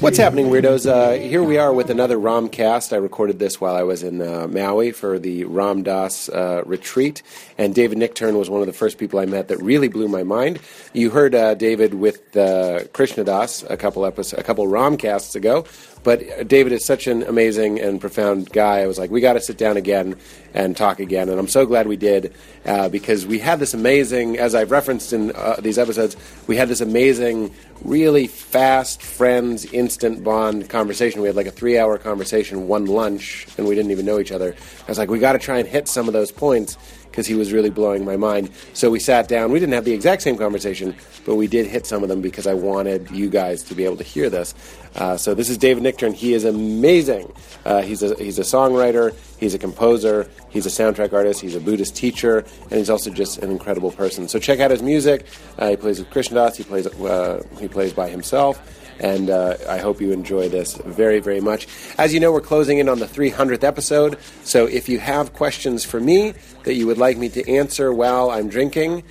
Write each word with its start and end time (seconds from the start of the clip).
What's 0.00 0.16
happening, 0.16 0.46
weirdos? 0.46 0.90
Uh, 0.90 1.20
here 1.20 1.42
we 1.42 1.58
are 1.58 1.74
with 1.74 1.90
another 1.90 2.16
Ramcast. 2.16 2.94
I 2.94 2.96
recorded 2.96 3.38
this 3.38 3.60
while 3.60 3.76
I 3.76 3.82
was 3.82 4.02
in 4.02 4.22
uh, 4.22 4.48
Maui 4.48 4.92
for 4.92 5.18
the 5.18 5.44
Ram 5.44 5.82
Dass 5.82 6.30
uh, 6.30 6.62
retreat, 6.64 7.22
and 7.58 7.74
David 7.74 7.98
Nichtern 7.98 8.38
was 8.38 8.48
one 8.48 8.62
of 8.62 8.66
the 8.66 8.72
first 8.72 8.96
people 8.96 9.18
I 9.18 9.26
met 9.26 9.48
that 9.48 9.58
really 9.58 9.88
blew 9.88 10.08
my 10.08 10.22
mind. 10.22 10.58
You 10.94 11.10
heard 11.10 11.34
uh, 11.34 11.52
David 11.52 11.92
with 11.92 12.34
uh, 12.34 12.84
Krishna 12.94 13.24
Das 13.24 13.62
a 13.64 13.76
couple 13.76 14.06
episodes, 14.06 14.40
a 14.40 14.42
couple 14.42 14.66
Ramcasts 14.66 15.34
ago, 15.34 15.66
but 16.02 16.48
David 16.48 16.72
is 16.72 16.84
such 16.84 17.06
an 17.06 17.22
amazing 17.22 17.80
and 17.80 18.00
profound 18.00 18.50
guy. 18.50 18.80
I 18.80 18.86
was 18.86 18.98
like, 18.98 19.10
we 19.10 19.20
got 19.20 19.34
to 19.34 19.40
sit 19.40 19.58
down 19.58 19.76
again 19.76 20.16
and 20.54 20.76
talk 20.76 21.00
again, 21.00 21.28
and 21.28 21.38
I'm 21.38 21.48
so 21.48 21.66
glad 21.66 21.86
we 21.86 21.96
did 21.96 22.34
uh, 22.64 22.88
because 22.88 23.26
we 23.26 23.38
had 23.38 23.58
this 23.58 23.74
amazing, 23.74 24.38
as 24.38 24.54
I've 24.54 24.70
referenced 24.70 25.12
in 25.12 25.32
uh, 25.32 25.56
these 25.60 25.78
episodes, 25.78 26.16
we 26.46 26.56
had 26.56 26.68
this 26.68 26.80
amazing, 26.80 27.54
really 27.82 28.26
fast 28.26 29.02
friends, 29.02 29.64
instant 29.66 30.24
bond 30.24 30.68
conversation. 30.68 31.20
We 31.20 31.28
had 31.28 31.36
like 31.36 31.46
a 31.46 31.52
three-hour 31.52 31.98
conversation, 31.98 32.66
one 32.66 32.86
lunch, 32.86 33.46
and 33.58 33.66
we 33.66 33.74
didn't 33.74 33.90
even 33.90 34.06
know 34.06 34.18
each 34.18 34.32
other. 34.32 34.54
I 34.54 34.88
was 34.88 34.98
like, 34.98 35.10
we 35.10 35.18
got 35.18 35.32
to 35.32 35.38
try 35.38 35.58
and 35.58 35.68
hit 35.68 35.86
some 35.86 36.08
of 36.08 36.12
those 36.12 36.32
points 36.32 36.76
because 37.10 37.26
he 37.26 37.34
was 37.34 37.52
really 37.52 37.70
blowing 37.70 38.04
my 38.04 38.16
mind. 38.16 38.50
So 38.72 38.90
we 38.90 39.00
sat 39.00 39.28
down. 39.28 39.52
We 39.52 39.58
didn't 39.58 39.74
have 39.74 39.84
the 39.84 39.92
exact 39.92 40.22
same 40.22 40.36
conversation, 40.36 40.94
but 41.24 41.34
we 41.34 41.46
did 41.46 41.66
hit 41.66 41.86
some 41.86 42.02
of 42.02 42.08
them 42.08 42.20
because 42.20 42.46
I 42.46 42.54
wanted 42.54 43.10
you 43.10 43.28
guys 43.28 43.62
to 43.64 43.74
be 43.74 43.84
able 43.84 43.96
to 43.96 44.04
hear 44.04 44.30
this. 44.30 44.54
Uh, 44.94 45.16
so 45.16 45.34
this 45.34 45.48
is 45.48 45.58
David 45.58 45.82
Nichtern. 45.82 46.14
He 46.14 46.34
is 46.34 46.44
amazing. 46.44 47.32
Uh, 47.64 47.82
he's 47.82 48.02
a 48.02 48.14
he's 48.16 48.38
a 48.38 48.42
songwriter. 48.42 49.14
He's 49.38 49.54
a 49.54 49.58
composer. 49.58 50.28
He's 50.50 50.66
a 50.66 50.68
soundtrack 50.68 51.12
artist. 51.12 51.40
He's 51.40 51.54
a 51.54 51.60
Buddhist 51.60 51.94
teacher, 51.94 52.38
and 52.38 52.72
he's 52.72 52.90
also 52.90 53.10
just 53.10 53.38
an 53.38 53.50
incredible 53.50 53.92
person. 53.92 54.28
So 54.28 54.38
check 54.38 54.60
out 54.60 54.70
his 54.70 54.82
music. 54.82 55.26
Uh, 55.58 55.70
he 55.70 55.76
plays 55.76 55.98
with 55.98 56.10
Krishna 56.10 56.36
Das. 56.36 56.56
He 56.56 56.64
plays 56.64 56.86
uh, 56.86 57.42
he 57.58 57.68
plays 57.68 57.92
by 57.92 58.08
himself. 58.08 58.60
And 59.00 59.30
uh, 59.30 59.56
I 59.68 59.78
hope 59.78 60.00
you 60.00 60.12
enjoy 60.12 60.48
this 60.48 60.76
very, 60.76 61.20
very 61.20 61.40
much. 61.40 61.66
As 61.98 62.12
you 62.12 62.20
know, 62.20 62.32
we're 62.32 62.40
closing 62.40 62.78
in 62.78 62.88
on 62.88 62.98
the 62.98 63.06
300th 63.06 63.64
episode. 63.64 64.18
So 64.44 64.66
if 64.66 64.88
you 64.88 64.98
have 64.98 65.32
questions 65.32 65.84
for 65.84 66.00
me 66.00 66.34
that 66.64 66.74
you 66.74 66.86
would 66.86 66.98
like 66.98 67.16
me 67.16 67.30
to 67.30 67.50
answer 67.50 67.92
while 67.92 68.30
I'm 68.30 68.48
drinking, 68.48 69.02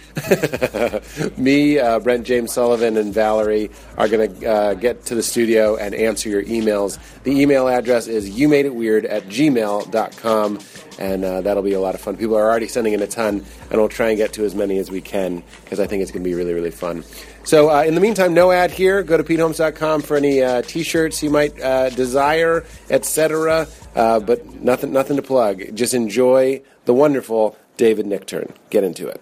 me, 1.38 1.80
uh, 1.80 2.00
Brent 2.00 2.26
James 2.26 2.54
Sullivan, 2.54 2.98
and 2.98 3.14
Valerie 3.14 3.72
are 3.98 4.08
going 4.08 4.40
to 4.40 4.48
uh, 4.48 4.74
get 4.76 5.06
to 5.08 5.16
the 5.16 5.24
studio 5.24 5.76
and 5.76 5.96
answer 5.96 6.30
your 6.30 6.44
emails. 6.44 7.00
The 7.24 7.32
email 7.32 7.68
address 7.68 8.08
is 8.08 8.30
youmadeitweird 8.30 9.10
at 9.10 9.24
gmail.com, 9.24 10.60
and 11.00 11.24
uh, 11.24 11.42
that'll 11.42 11.64
be 11.64 11.74
a 11.74 11.80
lot 11.80 11.96
of 11.96 12.02
fun. 12.02 12.18
People 12.18 12.38
are 12.38 12.44
already 12.44 12.68
sending 12.68 12.94
in 12.94 13.02
a 13.02 13.08
ton, 13.08 13.44
and 13.72 13.80
we'll 13.80 13.90
try 13.90 14.10
and 14.10 14.18
get 14.18 14.34
to 14.34 14.44
as 14.44 14.54
many 14.54 14.78
as 14.78 14.92
we 14.92 15.02
can 15.02 15.42
because 15.64 15.80
I 15.80 15.88
think 15.88 16.04
it's 16.04 16.12
going 16.12 16.24
to 16.24 16.30
be 16.30 16.36
really, 16.36 16.54
really 16.54 16.72
fun. 16.72 17.04
So, 17.46 17.72
uh, 17.72 17.84
in 17.84 17.96
the 17.96 18.02
meantime, 18.02 18.34
no 18.34 18.52
ad 18.52 18.70
here. 18.70 19.02
Go 19.02 19.18
to 19.18 19.24
PeteHolmes.com 19.24 20.02
for 20.02 20.18
any 20.18 20.44
uh, 20.44 20.62
T-shirts 20.62 21.24
you 21.24 21.30
might 21.30 21.60
uh, 21.60 21.90
desire, 21.90 22.66
etc. 22.90 23.68
Uh, 23.96 24.20
but 24.20 24.46
nothing, 24.62 24.92
nothing 24.92 25.16
to 25.16 25.24
plug. 25.24 25.74
Just 25.74 25.94
enjoy 25.94 26.62
the 26.86 26.94
wonderful 26.94 27.58
David 27.78 28.06
Nichtern. 28.06 28.54
Get 28.70 28.84
into 28.84 29.08
it. 29.08 29.22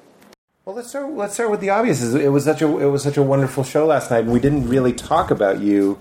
Well, 0.66 0.75
let's 0.75 0.89
start. 0.89 1.09
Let's 1.11 1.36
start 1.36 1.52
with 1.52 1.61
the 1.61 1.70
obvious. 1.70 2.02
It 2.14 2.28
was 2.30 2.44
such 2.44 2.61
a 2.61 2.78
it 2.80 2.89
was 2.89 3.02
such 3.02 3.16
a 3.16 3.23
wonderful 3.23 3.64
show 3.64 3.86
last 3.86 4.11
night, 4.11 4.25
and 4.25 4.33
we 4.33 4.42
didn't 4.42 4.67
really 4.67 4.92
talk 4.92 5.31
about 5.31 5.61
you 5.61 5.98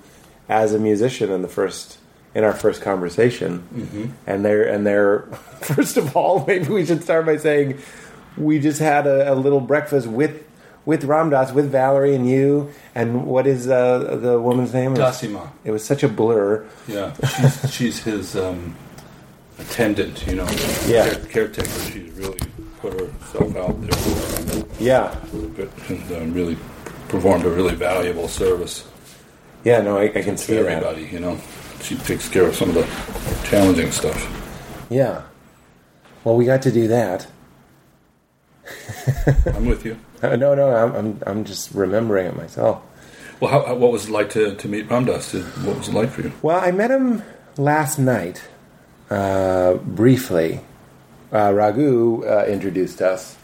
as 0.49 0.75
a 0.75 0.79
musician 0.79 1.31
in 1.31 1.43
the 1.43 1.49
first 1.49 1.99
in 2.37 2.45
our 2.45 2.53
first 2.53 2.83
conversation. 2.83 3.67
Mm-hmm. 3.75 4.05
And 4.27 4.45
there 4.45 4.63
and 4.63 4.87
there. 4.87 5.21
First 5.63 5.97
of 5.97 6.15
all, 6.15 6.45
maybe 6.47 6.69
we 6.69 6.85
should 6.85 7.03
start 7.03 7.25
by 7.25 7.39
saying 7.39 7.79
we 8.37 8.61
just 8.61 8.79
had 8.79 9.07
a, 9.07 9.33
a 9.33 9.35
little 9.35 9.61
breakfast 9.61 10.07
with 10.07 10.45
with 10.85 11.03
Ram 11.03 11.31
Dass, 11.31 11.51
with 11.53 11.73
Valerie 11.73 12.15
and 12.15 12.29
you. 12.29 12.71
And 12.95 13.27
what 13.27 13.47
is 13.47 13.69
uh, 13.69 14.19
the 14.21 14.39
woman's 14.39 14.73
name? 14.75 14.95
It 14.95 14.99
was- 14.99 15.21
Dassima. 15.21 15.51
It 15.65 15.71
was 15.73 15.83
such 15.83 16.03
a 16.05 16.09
blur. 16.09 16.65
Yeah, 16.87 17.15
she's, 17.27 17.75
she's 17.75 18.03
his 18.05 18.37
um, 18.37 18.77
attendant, 19.59 20.25
you 20.27 20.37
know. 20.37 20.47
Yeah. 20.87 21.09
Care- 21.09 21.49
caretaker. 21.49 21.91
She's 21.91 22.11
really 22.13 22.39
put 22.81 23.01
herself 23.01 23.57
out 23.57 23.81
there 23.81 24.65
Yeah, 24.79 25.19
and 25.33 26.13
um, 26.13 26.35
really 26.35 26.57
performed 27.09 27.47
a 27.47 27.51
really 27.51 27.75
valuable 27.75 28.29
service 28.29 28.87
yeah. 29.65 29.81
No, 29.81 29.99
I, 29.99 30.05
I 30.05 30.23
can 30.23 30.37
see 30.37 30.55
to 30.55 30.63
that. 30.63 30.85
everybody, 30.85 31.07
you 31.13 31.19
know. 31.19 31.41
She 31.83 31.97
takes 31.97 32.29
care 32.29 32.47
of 32.47 32.57
some 32.57 32.71
of 32.71 32.75
the 32.75 33.49
challenging 33.49 33.91
stuff. 33.91 34.87
Yeah. 34.91 35.23
Well, 36.25 36.37
we 36.37 36.45
got 36.45 36.63
to 36.63 36.73
do 36.73 36.89
that. 36.89 37.27
I'm 39.47 39.67
with 39.67 39.85
you. 39.85 39.99
Uh, 40.23 40.35
no, 40.35 40.55
no, 40.55 40.75
I'm, 40.75 40.95
I'm, 40.95 41.23
I'm 41.27 41.45
just 41.45 41.73
remembering 41.73 42.27
it 42.27 42.35
myself. 42.35 42.83
Well, 43.39 43.51
how, 43.51 43.75
what 43.75 43.93
was 43.93 44.09
it 44.09 44.11
like 44.11 44.31
to, 44.31 44.55
to 44.55 44.67
meet 44.67 44.91
Ram 44.91 45.05
Dass? 45.05 45.35
What 45.35 45.77
was 45.77 45.89
it 45.89 45.95
like 45.95 46.09
for 46.09 46.23
you? 46.23 46.33
Well, 46.41 46.59
I 46.59 46.71
met 46.71 46.91
him 46.91 47.23
last 47.59 47.99
night, 47.99 48.49
uh, 49.11 49.75
briefly. 49.75 50.63
Uh, 51.31 51.53
Raghu 51.53 52.25
uh, 52.25 52.47
introduced 52.49 53.03
us, 53.03 53.37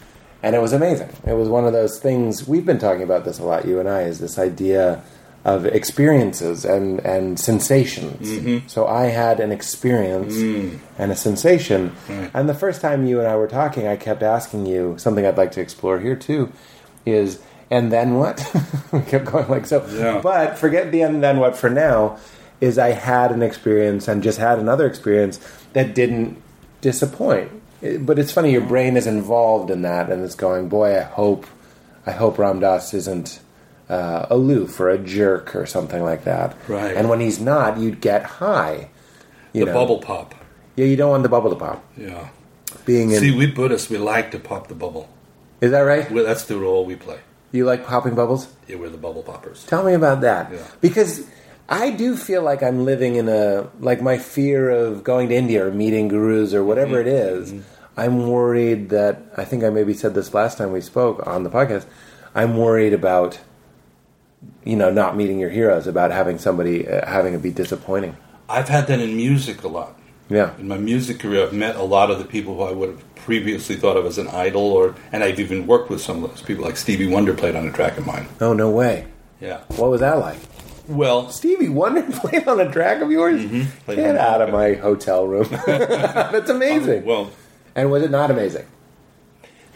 and 0.42 0.56
it 0.56 0.60
was 0.60 0.72
amazing. 0.72 1.10
It 1.26 1.34
was 1.34 1.50
one 1.50 1.66
of 1.66 1.74
those 1.74 1.98
things 1.98 2.48
we've 2.48 2.64
been 2.64 2.78
talking 2.78 3.02
about 3.02 3.26
this 3.26 3.38
a 3.38 3.44
lot, 3.44 3.66
you 3.66 3.78
and 3.78 3.88
I, 3.88 4.04
is 4.04 4.18
this 4.18 4.38
idea 4.38 5.04
of 5.44 5.66
experiences 5.66 6.64
and, 6.64 7.00
and 7.00 7.38
sensations. 7.38 8.28
Mm-hmm. 8.28 8.68
So 8.68 8.86
I 8.86 9.06
had 9.06 9.40
an 9.40 9.50
experience 9.50 10.34
mm. 10.34 10.78
and 10.98 11.10
a 11.10 11.16
sensation, 11.16 11.94
and 12.08 12.48
the 12.48 12.54
first 12.54 12.80
time 12.80 13.06
you 13.06 13.18
and 13.18 13.28
I 13.28 13.36
were 13.36 13.48
talking, 13.48 13.86
I 13.86 13.96
kept 13.96 14.22
asking 14.22 14.66
you 14.66 14.96
something 14.98 15.26
I'd 15.26 15.36
like 15.36 15.52
to 15.52 15.60
explore 15.60 15.98
here 15.98 16.16
too, 16.16 16.52
is 17.04 17.40
and 17.70 17.90
then 17.90 18.16
what? 18.16 18.44
we 18.92 19.00
kept 19.00 19.24
going 19.24 19.48
like 19.48 19.66
so. 19.66 19.84
Yeah. 19.88 20.20
But 20.20 20.58
forget 20.58 20.92
the 20.92 21.02
and 21.02 21.22
then 21.22 21.38
what 21.38 21.56
for 21.56 21.70
now. 21.70 22.18
Is 22.60 22.78
I 22.78 22.90
had 22.90 23.32
an 23.32 23.42
experience 23.42 24.06
and 24.06 24.22
just 24.22 24.38
had 24.38 24.60
another 24.60 24.86
experience 24.86 25.40
that 25.72 25.96
didn't 25.96 26.40
disappoint. 26.80 27.50
But 27.80 28.20
it's 28.20 28.30
funny, 28.30 28.52
your 28.52 28.62
mm. 28.62 28.68
brain 28.68 28.96
is 28.96 29.08
involved 29.08 29.68
in 29.68 29.82
that, 29.82 30.10
and 30.10 30.22
it's 30.22 30.36
going, 30.36 30.68
boy, 30.68 30.96
I 30.96 31.02
hope, 31.02 31.44
I 32.06 32.12
hope 32.12 32.38
Ram 32.38 32.60
Dass 32.60 32.94
isn't 32.94 33.40
uh, 33.92 34.26
aloof 34.30 34.80
or 34.80 34.88
a 34.88 34.98
jerk 34.98 35.54
or 35.54 35.66
something 35.66 36.02
like 36.02 36.24
that. 36.24 36.56
Right. 36.68 36.96
And 36.96 37.08
when 37.10 37.20
he's 37.20 37.40
not, 37.40 37.78
you'd 37.78 38.00
get 38.00 38.22
high. 38.24 38.88
You 39.52 39.64
The 39.64 39.72
know. 39.72 39.78
bubble 39.80 39.98
pop. 39.98 40.34
Yeah, 40.76 40.86
you 40.86 40.96
don't 40.96 41.10
want 41.10 41.22
the 41.22 41.28
bubble 41.28 41.50
to 41.50 41.56
pop. 41.56 41.84
Yeah. 41.96 42.28
Being 42.86 43.10
in, 43.12 43.20
See, 43.20 43.30
we 43.36 43.46
Buddhists, 43.46 43.90
we 43.90 43.98
like 43.98 44.30
to 44.32 44.38
pop 44.38 44.68
the 44.68 44.74
bubble. 44.74 45.08
is 45.60 45.70
that 45.72 45.80
right? 45.92 46.10
Well, 46.10 46.24
that's 46.24 46.44
the 46.44 46.56
role 46.56 46.84
we 46.86 46.96
play. 46.96 47.18
You 47.52 47.66
like 47.66 47.86
popping 47.86 48.14
bubbles? 48.14 48.48
Yeah, 48.66 48.76
we're 48.76 48.88
the 48.88 48.96
bubble 48.96 49.22
poppers. 49.22 49.64
Tell 49.66 49.84
me 49.84 49.92
about 49.92 50.22
that. 50.22 50.50
Yeah. 50.50 50.58
Because 50.80 51.26
I 51.68 51.90
do 51.90 52.16
feel 52.16 52.42
like 52.42 52.62
I'm 52.62 52.86
living 52.86 53.16
in 53.16 53.28
a 53.28 53.68
like 53.78 54.00
my 54.00 54.16
fear 54.16 54.70
of 54.70 55.04
going 55.04 55.28
to 55.28 55.34
India 55.34 55.66
or 55.66 55.70
meeting 55.70 56.08
gurus 56.08 56.54
or 56.54 56.64
whatever 56.64 56.98
it 56.98 57.06
is, 57.06 57.52
I'm 57.96 58.26
worried 58.26 58.88
that 58.88 59.20
I 59.36 59.44
think 59.44 59.64
I 59.64 59.68
maybe 59.68 59.92
said 59.92 60.14
this 60.14 60.32
last 60.32 60.56
time 60.56 60.72
we 60.72 60.80
spoke 60.80 61.26
on 61.26 61.42
the 61.44 61.50
podcast. 61.50 61.84
I'm 62.34 62.56
worried 62.56 62.94
about 62.94 63.38
you 64.64 64.76
know 64.76 64.90
not 64.90 65.16
meeting 65.16 65.38
your 65.38 65.50
heroes, 65.50 65.86
about 65.86 66.10
having 66.10 66.38
somebody 66.38 66.88
uh, 66.88 67.06
having 67.06 67.34
it 67.34 67.42
be 67.42 67.50
disappointing. 67.50 68.16
I've 68.48 68.68
had 68.68 68.86
that 68.88 69.00
in 69.00 69.16
music 69.16 69.62
a 69.62 69.68
lot. 69.68 69.98
Yeah. 70.28 70.56
In 70.58 70.68
my 70.68 70.78
music 70.78 71.18
career, 71.18 71.42
I've 71.42 71.52
met 71.52 71.76
a 71.76 71.82
lot 71.82 72.10
of 72.10 72.18
the 72.18 72.24
people 72.24 72.56
who 72.56 72.62
I 72.62 72.72
would 72.72 72.88
have 72.90 73.14
previously 73.16 73.76
thought 73.76 73.96
of 73.96 74.06
as 74.06 74.18
an 74.18 74.28
idol, 74.28 74.62
or 74.62 74.94
and 75.12 75.22
I've 75.22 75.38
even 75.40 75.66
worked 75.66 75.90
with 75.90 76.00
some 76.00 76.22
of 76.24 76.30
those 76.30 76.42
people. 76.42 76.64
Like 76.64 76.76
Stevie 76.76 77.06
Wonder 77.06 77.34
played 77.34 77.56
on 77.56 77.66
a 77.66 77.72
track 77.72 77.98
of 77.98 78.06
mine. 78.06 78.26
Oh 78.40 78.52
no 78.52 78.70
way. 78.70 79.06
Yeah. 79.40 79.60
What 79.76 79.90
was 79.90 80.00
that 80.00 80.18
like? 80.18 80.38
Well, 80.88 81.28
Stevie 81.30 81.68
Wonder 81.68 82.02
played 82.20 82.46
on 82.48 82.60
a 82.60 82.70
track 82.70 83.02
of 83.02 83.10
yours? 83.10 83.40
Played 83.84 83.96
Get 83.96 84.16
out 84.16 84.40
of 84.42 84.50
my 84.50 84.74
hotel 84.74 85.26
room. 85.26 85.48
That's 85.66 86.50
amazing. 86.50 87.04
well, 87.04 87.30
and 87.74 87.90
was 87.90 88.02
it 88.02 88.10
not 88.10 88.30
amazing? 88.30 88.66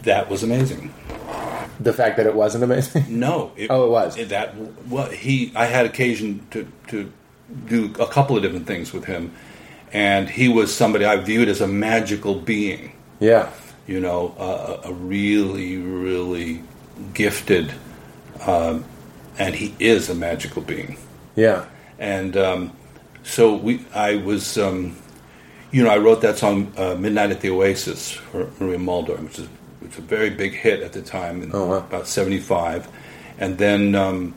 that 0.03 0.29
was 0.31 0.43
amazing. 0.45 0.95
The 1.81 1.93
fact 1.93 2.17
that 2.17 2.27
it 2.27 2.35
wasn't 2.35 2.65
amazing? 2.65 3.05
No. 3.11 3.53
Oh, 3.71 3.85
it 3.87 3.91
was. 3.91 4.17
that. 4.29 4.55
Well, 4.89 5.11
he. 5.11 5.53
I 5.55 5.67
had 5.67 5.87
occasion 5.87 6.47
to 6.53 6.67
to 6.89 7.13
do 7.67 7.93
a 8.01 8.07
couple 8.07 8.37
of 8.37 8.43
different 8.43 8.67
things 8.67 8.93
with 8.93 9.05
him, 9.05 9.33
and 9.93 10.29
he 10.29 10.49
was 10.49 10.75
somebody 10.75 11.05
I 11.05 11.17
viewed 11.17 11.49
as 11.49 11.61
a 11.61 11.69
magical 11.69 12.35
being. 12.35 12.93
Yeah. 13.21 13.51
you 13.87 14.01
know, 14.01 14.35
a, 14.39 14.89
a 14.89 14.93
really, 14.93 15.77
really 15.79 16.63
gifted, 17.15 17.73
um, 18.47 18.85
and 19.39 19.55
he 19.55 19.75
is 19.79 20.09
a 20.11 20.15
magical 20.15 20.61
being. 20.63 20.99
Yeah. 21.37 21.67
And 21.99 22.37
um, 22.37 22.73
so 23.23 23.55
we, 23.55 23.85
I 23.95 24.17
was, 24.17 24.59
um, 24.59 24.97
you 25.73 25.83
know, 25.85 25.91
I 25.91 25.99
wrote 25.99 26.21
that 26.23 26.37
song 26.39 26.73
uh, 26.77 26.95
"Midnight 26.95 27.31
at 27.31 27.41
the 27.41 27.51
Oasis" 27.51 28.13
for 28.13 28.51
Maria 28.61 28.79
Muldaur, 28.79 29.23
which 29.23 29.39
is 29.39 29.49
which 29.87 29.97
was 29.97 30.05
a 30.05 30.09
very 30.09 30.31
big 30.31 30.53
hit 30.53 30.81
at 30.83 30.93
the 30.93 31.03
time, 31.03 31.43
in 31.43 31.51
Oh, 31.55 31.67
wow. 31.67 31.77
about 31.79 32.07
'75. 32.07 32.89
And 33.39 33.59
then 33.59 33.95
um, 33.95 34.35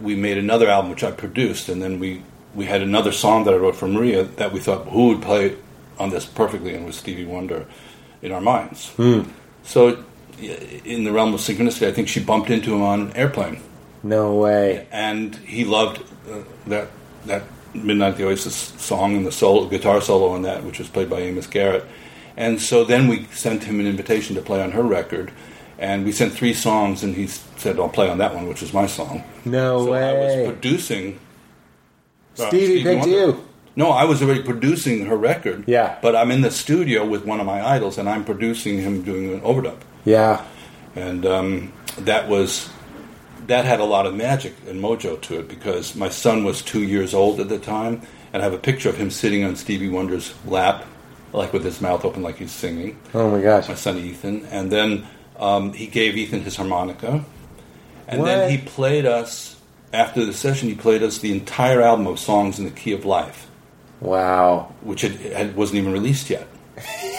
we 0.00 0.14
made 0.16 0.38
another 0.38 0.68
album, 0.68 0.90
which 0.90 1.04
I 1.04 1.10
produced, 1.10 1.68
and 1.68 1.80
then 1.82 1.98
we 1.98 2.22
we 2.54 2.66
had 2.66 2.82
another 2.82 3.10
song 3.12 3.44
that 3.44 3.54
I 3.54 3.56
wrote 3.56 3.76
for 3.76 3.88
Maria 3.88 4.24
that 4.24 4.52
we 4.52 4.60
thought 4.60 4.86
who 4.88 5.08
would 5.08 5.22
play 5.22 5.56
on 5.98 6.10
this 6.10 6.24
perfectly, 6.26 6.74
and 6.74 6.84
was 6.86 6.96
Stevie 6.96 7.24
Wonder 7.24 7.66
in 8.22 8.32
our 8.32 8.40
minds. 8.40 8.92
So, 9.62 10.04
in 10.84 11.04
the 11.04 11.12
realm 11.12 11.32
of 11.34 11.40
synchronicity, 11.40 11.86
I 11.86 11.92
think 11.92 12.08
she 12.08 12.20
bumped 12.20 12.50
into 12.50 12.74
him 12.74 12.82
on 12.82 13.00
an 13.02 13.12
airplane 13.16 13.60
No 14.02 14.34
way. 14.34 14.86
and 14.92 15.34
he 15.36 15.64
loved 15.64 16.02
uh, 16.30 16.38
that 16.66 16.88
that 17.26 17.42
Midnight 17.74 18.16
the 18.16 18.24
Oasis 18.26 18.54
song 18.78 19.16
and 19.16 19.26
the 19.26 19.32
solo, 19.32 19.66
guitar 19.68 20.00
solo 20.00 20.28
on 20.28 20.42
that, 20.42 20.62
which 20.64 20.78
was 20.78 20.88
played 20.88 21.08
by 21.10 21.20
Amos 21.20 21.46
Garrett. 21.48 21.84
And 22.36 22.60
so 22.60 22.84
then 22.84 23.08
we 23.08 23.24
sent 23.32 23.64
him 23.64 23.78
an 23.80 23.86
invitation 23.86 24.34
to 24.36 24.42
play 24.42 24.60
on 24.62 24.72
her 24.72 24.82
record, 24.82 25.30
and 25.78 26.04
we 26.04 26.12
sent 26.12 26.32
three 26.32 26.54
songs, 26.54 27.02
and 27.04 27.14
he 27.14 27.26
said, 27.28 27.78
"I'll 27.78 27.88
play 27.88 28.08
on 28.08 28.18
that 28.18 28.34
one," 28.34 28.48
which 28.48 28.62
is 28.62 28.72
my 28.72 28.86
song. 28.86 29.22
No 29.44 29.86
so 29.86 29.92
I 29.94 30.12
was 30.12 30.34
way. 30.36 30.46
producing. 30.46 31.18
uh, 32.38 32.48
Stevie 32.48 32.82
picked 32.82 33.00
Wonder. 33.00 33.16
you. 33.16 33.44
No, 33.76 33.90
I 33.90 34.04
was 34.04 34.22
already 34.22 34.42
producing 34.42 35.06
her 35.06 35.16
record. 35.16 35.64
Yeah. 35.66 35.96
but 36.02 36.14
I'm 36.14 36.30
in 36.30 36.42
the 36.42 36.50
studio 36.50 37.04
with 37.04 37.24
one 37.24 37.40
of 37.40 37.46
my 37.46 37.64
idols, 37.64 37.98
and 37.98 38.08
I'm 38.08 38.24
producing 38.24 38.78
him 38.78 39.02
doing 39.02 39.32
an 39.32 39.40
overdub 39.40 39.78
Yeah. 40.04 40.42
and 40.96 41.24
um, 41.26 41.72
that 41.98 42.28
was 42.28 42.68
that 43.46 43.64
had 43.64 43.78
a 43.80 43.84
lot 43.84 44.06
of 44.06 44.14
magic 44.14 44.54
and 44.68 44.80
mojo 44.80 45.20
to 45.20 45.38
it 45.40 45.48
because 45.48 45.94
my 45.94 46.08
son 46.08 46.44
was 46.44 46.62
two 46.62 46.82
years 46.82 47.12
old 47.14 47.40
at 47.40 47.48
the 47.48 47.58
time, 47.58 48.00
and 48.32 48.42
I 48.42 48.44
have 48.44 48.54
a 48.54 48.58
picture 48.58 48.88
of 48.88 48.96
him 48.96 49.10
sitting 49.10 49.44
on 49.44 49.54
Stevie 49.56 49.88
Wonder's 49.90 50.32
lap, 50.46 50.84
like 51.34 51.52
with 51.52 51.64
his 51.64 51.80
mouth 51.80 52.04
open, 52.04 52.22
like 52.22 52.36
he's 52.38 52.52
singing. 52.52 52.98
Oh 53.12 53.30
my 53.30 53.40
gosh. 53.42 53.68
My 53.68 53.74
son 53.74 53.98
Ethan, 53.98 54.46
and 54.46 54.70
then 54.70 55.06
um, 55.38 55.72
he 55.72 55.86
gave 55.86 56.16
Ethan 56.16 56.42
his 56.42 56.56
harmonica, 56.56 57.24
and 58.08 58.20
What? 58.20 58.26
then 58.26 58.50
he 58.50 58.58
played 58.58 59.04
us 59.04 59.56
after 59.92 60.24
the 60.24 60.32
session. 60.32 60.68
He 60.68 60.74
played 60.74 61.02
us 61.02 61.18
the 61.18 61.32
entire 61.32 61.82
album 61.82 62.06
of 62.06 62.18
songs 62.18 62.58
in 62.58 62.64
the 62.64 62.70
key 62.70 62.92
of 62.92 63.04
life 63.04 63.48
Wow. 64.00 64.72
which 64.82 65.02
had, 65.02 65.12
had, 65.12 65.56
wasn't 65.56 65.78
even 65.78 65.92
released 65.92 66.30
yet. 66.30 66.46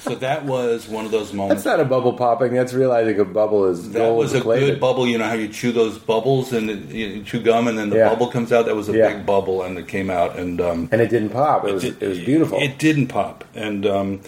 so 0.00 0.14
that 0.16 0.44
was 0.44 0.86
one 0.88 1.04
of 1.04 1.10
those 1.10 1.32
moments. 1.32 1.64
That's 1.64 1.76
not 1.78 1.84
a 1.84 1.88
bubble 1.88 2.12
popping. 2.12 2.54
That's 2.54 2.72
realizing 2.72 3.18
a 3.18 3.24
bubble 3.24 3.66
is 3.66 3.90
That 3.92 4.10
was 4.12 4.34
a 4.34 4.40
plated. 4.40 4.68
good 4.74 4.80
bubble. 4.80 5.06
You 5.06 5.18
know 5.18 5.24
how 5.24 5.34
you 5.34 5.48
chew 5.48 5.72
those 5.72 5.98
bubbles 5.98 6.52
and 6.52 6.70
it, 6.70 6.78
you 6.90 7.22
chew 7.22 7.40
gum, 7.40 7.68
and 7.68 7.76
then 7.78 7.90
the 7.90 7.96
Yeah. 7.96 8.08
bubble 8.10 8.28
comes 8.28 8.52
out. 8.52 8.66
That 8.66 8.76
was 8.76 8.88
a 8.88 8.96
Yeah. 8.96 9.08
big 9.14 9.26
bubble, 9.26 9.62
and 9.62 9.76
it 9.78 9.88
came 9.88 10.10
out, 10.10 10.38
and 10.38 10.60
um, 10.60 10.88
and 10.92 11.00
it 11.00 11.10
didn't 11.10 11.30
pop. 11.30 11.66
It 11.66 11.74
was 11.74 11.82
did- 11.82 12.02
it 12.02 12.08
was 12.08 12.18
beautiful. 12.18 12.58
It 12.60 12.78
didn't 12.78 13.08
pop, 13.08 13.44
and 13.54 13.84
um, 13.86 14.20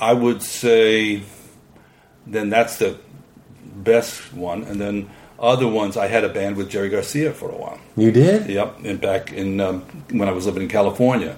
I 0.00 0.12
would 0.12 0.42
say 0.42 1.22
then 2.26 2.50
that's 2.50 2.76
the 2.78 2.96
best 3.76 4.32
one, 4.34 4.62
and 4.64 4.80
then 4.80 5.08
other 5.38 5.68
ones. 5.68 5.96
I 5.96 6.06
had 6.06 6.24
a 6.24 6.28
band 6.28 6.56
with 6.56 6.70
Jerry 6.70 6.88
Garcia 6.88 7.32
for 7.32 7.50
a 7.50 7.56
while. 7.56 7.78
you 7.96 8.10
did? 8.10 8.48
Yep, 8.48 8.78
and 8.84 9.00
back 9.00 9.32
in 9.32 9.60
um, 9.60 9.82
when 10.10 10.28
I 10.28 10.32
was 10.32 10.46
living 10.46 10.62
in 10.62 10.68
California, 10.68 11.36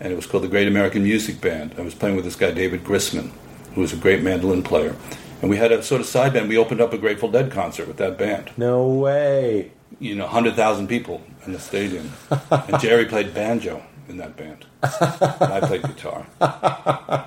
and 0.00 0.12
it 0.12 0.16
was 0.16 0.26
called 0.26 0.42
the 0.44 0.48
Great 0.48 0.68
American 0.68 1.02
Music 1.02 1.40
Band. 1.40 1.74
I 1.78 1.82
was 1.82 1.94
playing 1.94 2.16
with 2.16 2.24
this 2.24 2.36
guy 2.36 2.50
David 2.50 2.84
Grisman, 2.84 3.30
who 3.74 3.80
was 3.80 3.92
a 3.92 3.96
great 3.96 4.22
mandolin 4.22 4.62
player, 4.62 4.94
and 5.40 5.50
we 5.50 5.56
had 5.56 5.72
a 5.72 5.82
sort 5.82 6.00
of 6.00 6.06
side 6.06 6.32
band. 6.32 6.48
We 6.48 6.56
opened 6.58 6.80
up 6.80 6.92
a 6.92 6.98
Grateful 6.98 7.30
Dead 7.30 7.50
concert 7.50 7.88
with 7.88 7.96
that 7.98 8.18
band. 8.18 8.50
No 8.56 8.86
way. 8.88 9.72
You 10.00 10.14
know, 10.14 10.26
hundred 10.26 10.54
thousand 10.56 10.88
people 10.88 11.22
in 11.46 11.52
the 11.52 11.60
stadium, 11.60 12.12
and 12.50 12.80
Jerry 12.80 13.06
played 13.06 13.32
banjo 13.34 13.82
in 14.08 14.18
that 14.18 14.36
band, 14.36 14.64
and 14.82 15.52
I 15.52 15.60
played 15.60 15.82
guitar, 15.82 16.26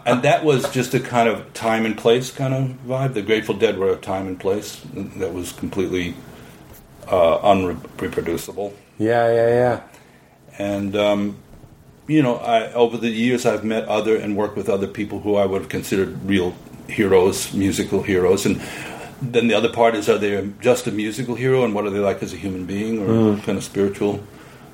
and 0.06 0.22
that 0.24 0.44
was 0.44 0.70
just 0.72 0.94
a 0.94 1.00
kind 1.00 1.28
of 1.28 1.54
time 1.54 1.86
and 1.86 1.98
place 1.98 2.32
kind 2.32 2.54
of 2.54 2.78
vibe. 2.86 3.14
The 3.14 3.22
Grateful 3.22 3.56
Dead 3.56 3.78
were 3.78 3.92
a 3.92 3.96
time 3.96 4.28
and 4.28 4.40
place 4.40 4.82
that 4.94 5.34
was 5.34 5.52
completely 5.52 6.16
uh, 7.08 7.40
unreproducible. 7.40 8.74
Yeah, 8.98 9.32
yeah, 9.32 9.48
yeah. 9.48 9.82
and 10.58 10.96
um, 10.96 11.38
you 12.10 12.24
know, 12.24 12.38
I, 12.38 12.74
over 12.74 12.98
the 12.98 13.10
years, 13.10 13.46
I've 13.46 13.64
met 13.64 13.88
other 13.88 14.18
and 14.18 14.36
worked 14.36 14.58
with 14.58 14.68
other 14.68 14.88
people 14.88 15.20
who 15.20 15.36
I 15.36 15.46
would 15.46 15.62
have 15.62 15.70
considered 15.70 16.26
real 16.26 16.56
heroes, 16.88 17.54
musical 17.54 18.02
heroes, 18.02 18.46
and 18.48 18.60
then 19.22 19.48
the 19.48 19.54
other 19.54 19.72
part 19.72 19.96
is: 19.96 20.10
are 20.10 20.18
they 20.18 20.50
just 20.60 20.88
a 20.88 20.92
musical 20.92 21.36
hero, 21.36 21.64
and 21.64 21.74
what 21.76 21.86
are 21.86 21.92
they 21.92 22.00
like 22.00 22.24
as 22.24 22.34
a 22.34 22.38
human 22.38 22.66
being, 22.66 23.00
or 23.00 23.38
kind 23.44 23.58
of 23.58 23.64
spiritual 23.64 24.24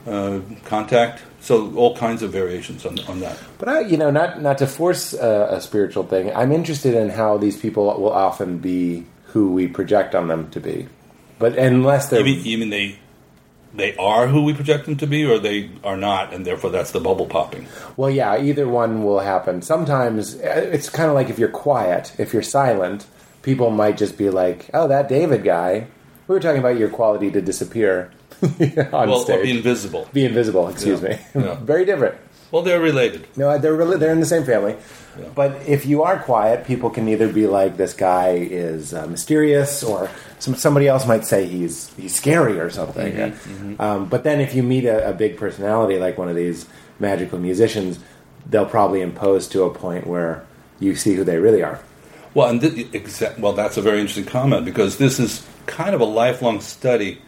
uh, 0.08 0.40
contact? 0.64 1.24
So, 1.42 1.76
all 1.76 1.96
kinds 1.96 2.24
of 2.24 2.32
variations 2.32 2.86
on, 2.86 2.98
on 3.02 3.20
that. 3.20 3.38
But 3.60 3.68
I, 3.68 3.80
you 3.81 3.98
know, 3.98 4.10
not 4.10 4.42
not 4.42 4.58
to 4.60 4.68
force 4.68 5.14
a, 5.14 5.50
a 5.52 5.62
spiritual 5.62 6.04
thing. 6.04 6.34
I'm 6.34 6.52
interested 6.52 6.96
in 6.96 7.10
how 7.10 7.38
these 7.38 7.58
people 7.58 7.86
will 8.00 8.14
often 8.14 8.60
be 8.60 9.06
who 9.26 9.52
we 9.52 9.68
project 9.68 10.16
on 10.16 10.30
them 10.30 10.50
to 10.52 10.62
be. 10.62 10.88
But 11.38 11.58
unless 11.58 12.08
they're 12.08 12.26
You 12.26 12.38
mean, 12.38 12.46
you 12.46 12.58
mean 12.58 12.70
they 12.70 12.98
they 13.75 13.95
are 13.98 14.27
who 14.27 14.44
we 14.44 14.54
project 14.54 14.86
them 14.86 14.98
to 14.98 15.07
be, 15.07 15.25
or 15.25 15.38
they 15.39 15.69
are 15.83 15.98
not, 15.98 16.33
and 16.33 16.45
therefore 16.45 16.69
that's 16.69 16.92
the 16.92 17.00
bubble 17.00 17.25
popping? 17.27 17.68
Well, 17.98 18.10
yeah, 18.10 18.38
either 18.42 18.68
one 18.68 19.04
will 19.04 19.19
happen. 19.19 19.62
Sometimes 19.62 20.36
uh, 20.36 20.69
it's 20.72 20.89
kind 20.89 21.10
of 21.10 21.16
like 21.16 21.30
if 21.30 21.38
you're 21.39 21.50
quiet, 21.50 22.13
if 22.18 22.33
you're 22.33 22.42
silent, 22.44 23.06
people 23.42 23.69
might 23.69 23.98
just 23.98 24.18
be 24.18 24.30
like, 24.30 24.69
"Oh, 24.74 24.88
that 24.88 25.10
David 25.10 25.44
guy." 25.44 25.88
We 26.27 26.33
were 26.33 26.39
talking 26.39 26.60
about 26.60 26.80
your 26.80 26.89
quality 26.89 27.30
to 27.31 27.39
disappear 27.42 28.12
on 28.42 29.10
well, 29.10 29.19
stage, 29.19 29.39
or 29.39 29.44
be 29.44 29.51
invisible. 29.51 30.10
be 30.12 30.25
invisible. 30.25 30.68
Excuse 30.69 31.01
Yeah, 31.01 31.10
me. 31.10 31.19
yeah. 31.45 31.56
Very 31.62 31.86
different. 31.86 32.16
Well, 32.51 32.62
they're 32.63 32.80
related. 32.81 33.28
No, 33.38 33.57
they're 33.57 33.75
really 33.75 33.98
they're 33.98 34.12
in 34.13 34.19
the 34.21 34.25
same 34.25 34.44
family. 34.45 34.75
Yeah. 35.19 35.25
But 35.36 35.62
if 35.68 35.86
you 35.86 36.04
are 36.04 36.18
quiet, 36.19 36.66
people 36.66 36.89
can 36.89 37.07
either 37.10 37.31
be 37.31 37.45
like, 37.48 37.78
"This 37.78 37.94
guy 37.94 38.30
is 38.50 38.94
uh, 38.94 39.06
mysterious," 39.07 39.83
or 39.83 40.10
some, 40.40 40.56
somebody 40.56 40.88
else 40.88 41.08
might 41.08 41.26
say 41.26 41.46
he's 41.46 41.94
he's 41.96 42.14
scary 42.16 42.60
or 42.60 42.70
something. 42.70 43.14
Mm-hmm, 43.14 43.82
Um, 43.82 44.06
but 44.10 44.24
then 44.24 44.40
if 44.42 44.54
you 44.56 44.64
meet 44.64 44.86
a, 44.86 45.10
a 45.10 45.14
big 45.14 45.38
personality 45.38 45.98
like 46.00 46.18
one 46.18 46.30
of 46.30 46.36
these 46.36 46.66
magical 47.00 47.40
musicians, 47.40 48.00
they'll 48.50 48.66
probably 48.66 49.02
impose 49.02 49.48
to 49.50 49.64
a 49.64 49.70
point 49.74 50.06
where 50.08 50.46
you 50.80 50.96
see 50.96 51.16
who 51.16 51.24
they 51.24 51.38
really 51.38 51.64
are. 51.64 51.80
Well, 52.34 52.50
and 52.50 52.60
thi- 52.62 52.84
exa- 52.86 53.40
well, 53.40 53.54
that's 53.54 53.78
a 53.78 53.82
very 53.82 54.00
interesting 54.02 54.26
comment 54.26 54.66
because 54.66 54.98
this 54.98 55.20
is 55.20 55.46
kind 55.68 55.96
of 55.96 56.02
a 56.02 56.06
lifelong 56.06 56.60
study. 56.62 57.22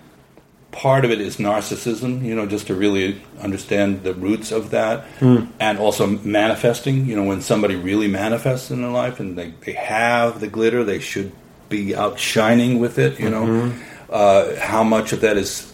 Part 0.71 1.06
of 1.06 1.12
it 1.12 1.21
is 1.21 1.38
narcissism, 1.38 2.24
you 2.24 2.36
know, 2.36 2.45
just 2.45 2.68
to 2.68 2.75
really 2.75 3.21
understand 3.42 4.03
the 4.03 4.13
roots 4.13 4.51
of 4.51 4.71
that, 4.71 5.06
and 5.21 5.80
also 5.80 6.06
manifesting. 6.07 7.06
You 7.07 7.15
know, 7.15 7.24
when 7.24 7.42
somebody 7.42 7.75
really 7.75 8.07
manifests 8.10 8.69
in 8.69 8.81
their 8.81 8.92
life 8.92 9.19
and 9.21 9.38
they, 9.38 9.53
they 9.65 9.71
have 9.71 10.39
the 10.42 10.48
glitter, 10.48 10.83
they 10.83 11.00
should 11.00 11.31
be 11.69 11.95
outshining 11.95 12.79
with 12.79 12.97
it. 12.97 13.19
You 13.19 13.29
know, 13.29 13.73
uh, 14.09 14.55
how 14.57 14.83
much 14.83 15.13
of 15.13 15.21
that 15.21 15.38
is 15.38 15.74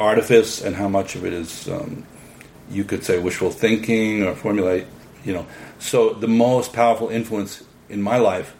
artifice 0.00 0.62
and 0.62 0.74
how 0.74 0.88
much 0.88 1.14
of 1.14 1.24
it 1.24 1.32
is 1.32 1.68
um, 1.68 2.04
you 2.70 2.84
could 2.84 3.04
say 3.04 3.18
wishful 3.18 3.50
thinking 3.50 4.24
or 4.24 4.34
formulate, 4.34 4.86
you 5.24 5.32
know. 5.32 5.46
So 5.78 6.10
the 6.14 6.28
most 6.28 6.72
powerful 6.72 7.08
influence 7.08 7.62
in 7.88 8.02
my 8.02 8.16
life 8.16 8.54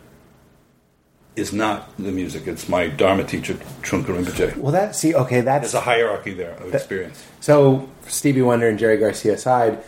is 1.37 1.53
not 1.53 1.97
the 1.97 2.13
music. 2.13 2.47
It's 2.47 2.69
my 2.69 2.89
Dharma 2.89 3.25
teacher, 3.25 3.55
Trungpa 3.83 4.07
Rinpoche. 4.07 4.57
Well, 4.57 4.73
that 4.73 4.95
see, 4.95 5.15
okay, 5.15 5.41
that's 5.41 5.73
There's 5.73 5.75
a 5.75 5.81
hierarchy 5.81 6.33
there 6.35 6.53
of 6.53 6.75
experience. 6.75 7.25
so 7.41 7.89
Stevie 8.07 8.43
Wonder 8.43 8.69
and 8.69 8.79
Jerry 8.79 8.99
Garcia 8.99 9.35
aside. 9.35 9.83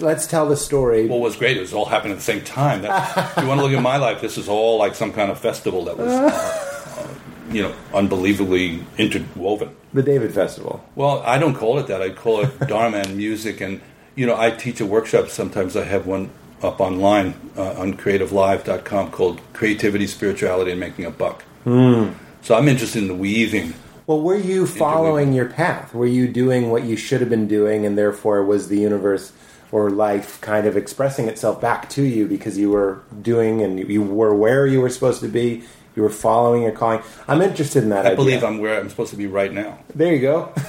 Let's 0.00 0.26
tell 0.26 0.48
the 0.48 0.56
story. 0.56 1.06
Well, 1.06 1.18
what 1.20 1.26
was 1.26 1.36
great, 1.36 1.56
it 1.56 1.60
was 1.60 1.72
all 1.72 1.84
happening 1.84 2.12
at 2.12 2.18
the 2.18 2.24
same 2.24 2.42
time. 2.42 2.82
That, 2.82 3.36
if 3.36 3.42
you 3.42 3.48
want 3.48 3.60
to 3.60 3.66
look 3.66 3.74
at 3.76 3.82
my 3.82 3.96
life, 3.96 4.20
this 4.20 4.36
is 4.38 4.48
all 4.48 4.78
like 4.78 4.94
some 4.94 5.12
kind 5.12 5.30
of 5.30 5.38
festival 5.38 5.84
that 5.84 5.96
was, 5.96 6.08
uh, 6.12 6.98
uh, 6.98 7.52
you 7.52 7.62
know, 7.62 7.74
unbelievably 7.92 8.82
interwoven. 8.98 9.70
the 9.92 10.02
David 10.02 10.34
Festival. 10.34 10.84
Well, 10.96 11.22
I 11.24 11.38
don't 11.38 11.54
call 11.54 11.78
it 11.78 11.86
that. 11.88 12.02
I 12.02 12.10
call 12.10 12.40
it 12.42 12.58
Dharma 12.66 12.98
and 12.98 13.16
music. 13.16 13.60
And, 13.60 13.80
you 14.16 14.26
know, 14.26 14.36
I 14.36 14.50
teach 14.50 14.80
a 14.80 14.86
workshop. 14.86 15.28
Sometimes 15.28 15.76
I 15.76 15.84
have 15.84 16.06
one 16.06 16.30
up 16.62 16.80
online 16.80 17.34
uh, 17.56 17.74
on 17.74 17.94
creativelive.com 17.96 19.10
called 19.10 19.40
Creativity, 19.52 20.06
Spirituality, 20.06 20.70
and 20.72 20.80
Making 20.80 21.04
a 21.04 21.10
Buck. 21.10 21.44
So 21.66 22.54
I'm 22.54 22.68
interested 22.68 23.00
in 23.02 23.08
the 23.08 23.14
weaving. 23.14 23.74
Well, 24.06 24.20
were 24.20 24.36
you 24.36 24.66
following 24.66 25.32
your 25.32 25.48
path? 25.48 25.94
Were 25.94 26.06
you 26.06 26.28
doing 26.28 26.70
what 26.70 26.84
you 26.84 26.94
should 26.96 27.20
have 27.20 27.30
been 27.30 27.48
doing, 27.48 27.86
and 27.86 27.96
therefore 27.96 28.44
was 28.44 28.68
the 28.68 28.78
universe 28.78 29.32
or 29.74 29.90
life 29.90 30.40
kind 30.40 30.68
of 30.68 30.76
expressing 30.76 31.26
itself 31.26 31.60
back 31.60 31.90
to 31.90 32.00
you 32.00 32.28
because 32.28 32.56
you 32.56 32.70
were 32.70 33.02
doing 33.20 33.60
and 33.60 33.80
you 33.90 34.00
were 34.00 34.32
where 34.32 34.68
you 34.68 34.80
were 34.80 34.88
supposed 34.88 35.20
to 35.20 35.26
be? 35.26 35.64
You 35.96 36.02
were 36.02 36.10
following 36.10 36.62
your 36.62 36.70
calling. 36.70 37.02
I'm 37.26 37.42
interested 37.42 37.82
in 37.82 37.88
that. 37.88 38.06
I 38.06 38.10
idea. 38.10 38.16
believe 38.16 38.44
I'm 38.44 38.58
where 38.58 38.78
I'm 38.78 38.88
supposed 38.88 39.10
to 39.10 39.16
be 39.16 39.26
right 39.26 39.52
now. 39.52 39.80
There 39.92 40.14
you 40.14 40.20
go. 40.20 40.52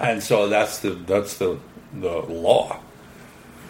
and 0.00 0.22
so 0.22 0.48
that's 0.48 0.78
the 0.78 0.90
that's 0.90 1.36
the 1.36 1.58
the 1.92 2.20
law. 2.20 2.80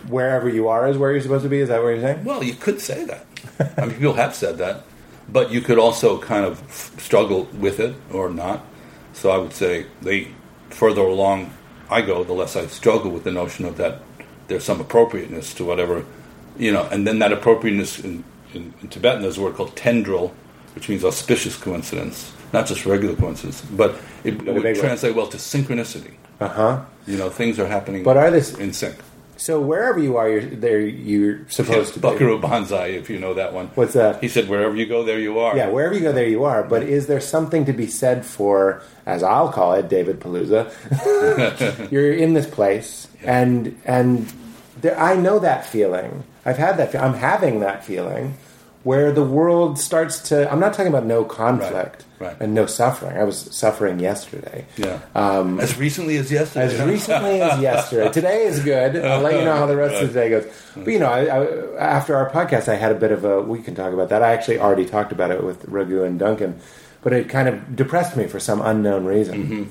Wherever 0.07 0.49
you 0.49 0.69
are 0.69 0.87
is 0.87 0.97
where 0.97 1.11
you're 1.11 1.21
supposed 1.21 1.43
to 1.43 1.49
be. 1.49 1.59
Is 1.59 1.69
that 1.69 1.83
what 1.83 1.89
you're 1.89 2.03
saying? 2.03 2.23
Well, 2.23 2.45
you 2.45 2.55
could 2.55 2.81
say 2.81 3.05
that. 3.07 3.27
I 3.77 3.87
mean, 3.87 3.97
people 3.97 4.13
have 4.15 4.37
said 4.37 4.59
that, 4.59 4.85
but 5.29 5.51
you 5.51 5.61
could 5.61 5.81
also 5.81 6.21
kind 6.21 6.45
of 6.45 6.63
f- 6.63 7.01
struggle 7.01 7.49
with 7.59 7.81
it 7.81 7.97
or 8.13 8.31
not. 8.31 8.65
So 9.13 9.31
I 9.31 9.39
would 9.39 9.53
say 9.53 9.87
the 10.03 10.29
further 10.71 11.01
along 11.03 11.51
I 11.91 12.03
go, 12.03 12.25
the 12.25 12.33
less 12.33 12.57
I 12.57 12.67
struggle 12.67 13.11
with 13.11 13.25
the 13.25 13.31
notion 13.31 13.65
of 13.65 13.77
that 13.77 14.03
there's 14.49 14.65
some 14.65 14.81
appropriateness 14.81 15.55
to 15.55 15.65
whatever, 15.65 16.05
you 16.57 16.73
know, 16.73 16.85
and 16.91 17.07
then 17.07 17.19
that 17.19 17.33
appropriateness 17.33 18.01
in, 18.01 18.25
in, 18.55 18.73
in 18.81 18.89
Tibetan, 18.89 19.23
there's 19.23 19.39
a 19.39 19.43
word 19.43 19.55
called 19.55 19.75
tendrel, 19.77 20.33
which 20.75 20.89
means 20.89 21.05
auspicious 21.05 21.57
coincidence, 21.57 22.33
not 22.53 22.67
just 22.67 22.87
regular 22.87 23.15
coincidence, 23.17 23.61
but 23.63 23.97
it, 24.25 24.47
a 24.47 24.53
would 24.53 24.77
translate 24.77 25.15
well 25.15 25.27
to 25.29 25.37
synchronicity. 25.37 26.15
Uh 26.41 26.49
huh. 26.49 26.85
You 27.07 27.17
know, 27.17 27.31
things 27.31 27.59
are 27.59 27.67
happening 27.67 28.03
But 28.03 28.17
are 28.17 28.31
this 28.31 28.55
in 28.55 28.73
sync. 28.73 28.97
So? 29.37 29.61
Wherever 29.61 29.99
you 29.99 30.17
are, 30.17 30.29
you're 30.29 30.43
there. 30.43 30.81
You're 30.81 31.49
supposed 31.49 31.95
to 31.95 32.01
be. 32.01 32.03
Buckaroo 32.03 32.41
Banzai, 32.41 32.89
if 32.89 33.11
you 33.11 33.19
know 33.19 33.35
that 33.35 33.53
one. 33.53 33.69
What's 33.75 33.95
that? 33.95 34.23
He 34.23 34.29
said, 34.29 34.49
wherever 34.49 34.75
you 34.75 34.87
go, 34.87 35.05
there 35.05 35.19
you 35.19 35.39
are. 35.39 35.57
Yeah, 35.57 35.69
wherever 35.69 35.95
you 35.95 36.01
go, 36.01 36.13
there 36.13 36.29
you 36.29 36.45
are. 36.45 36.63
But 36.63 36.83
is 36.83 37.07
there 37.07 37.21
something 37.21 37.65
to 37.67 37.73
be 37.73 37.87
said 37.87 38.25
for, 38.25 38.83
as 39.05 39.23
I'll 39.23 39.53
call 39.53 39.75
it, 39.75 39.89
David 39.89 40.21
Palooza? 40.21 40.71
You're 41.91 42.13
in 42.13 42.35
this 42.35 42.47
place, 42.47 43.09
and 43.23 43.81
and 43.85 44.33
there, 44.81 44.99
I 44.99 45.17
know 45.17 45.39
that 45.39 45.67
feeling. 45.67 46.25
I've 46.45 46.59
had 46.59 46.77
that. 46.77 46.95
I'm 46.95 47.15
having 47.15 47.61
that 47.61 47.85
feeling 47.85 48.37
where 48.87 49.11
the 49.11 49.25
world 49.25 49.79
starts 49.79 50.21
to. 50.29 50.51
I'm 50.51 50.61
not 50.61 50.73
talking 50.75 50.93
about 50.95 51.05
no 51.07 51.25
conflict 51.25 52.05
Right, 52.21 52.29
right. 52.29 52.37
and 52.41 52.55
no 52.55 52.67
suffering. 52.67 53.17
I 53.19 53.25
was 53.25 53.37
suffering 53.55 53.99
yesterday. 53.99 54.65
Yeah. 54.77 55.01
Um, 55.15 55.59
as 55.59 55.77
recently 55.77 56.17
as 56.19 56.31
yesterday. 56.31 56.67
as 56.67 56.81
recently 56.95 57.43
as 57.43 57.61
yesterday. 57.71 58.13
Today 58.13 58.45
is 58.47 58.61
good. 58.63 58.97
I'll 59.05 59.21
let 59.21 59.35
you 59.35 59.45
know 59.45 59.57
how 59.57 59.67
the 59.67 59.77
rest 59.77 60.01
of 60.03 60.13
the 60.13 60.21
day 60.21 60.29
goes. 60.31 60.47
But 60.77 60.87
you 60.87 61.01
know, 61.01 61.11
I, 61.11 61.25
I, 61.25 61.41
after 61.99 62.15
our 62.17 62.31
podcast, 62.31 62.69
I 62.69 62.77
had 62.77 62.93
a 62.93 62.99
bit 63.05 63.11
of 63.11 63.25
a. 63.25 63.43
We 63.43 63.61
can 63.61 63.75
talk 63.75 63.93
about 63.93 64.09
that. 64.11 64.23
I 64.23 64.33
actually 64.33 64.61
already 64.61 64.87
talked 64.87 65.11
about 65.11 65.31
it 65.33 65.43
with 65.43 65.65
Raghu 65.67 66.05
and 66.05 66.17
Duncan, 66.19 66.61
but 67.03 67.13
it 67.13 67.29
kind 67.29 67.49
of 67.49 67.75
depressed 67.75 68.17
me 68.17 68.29
for 68.29 68.39
some 68.39 68.61
unknown 68.61 69.05
reason. 69.05 69.69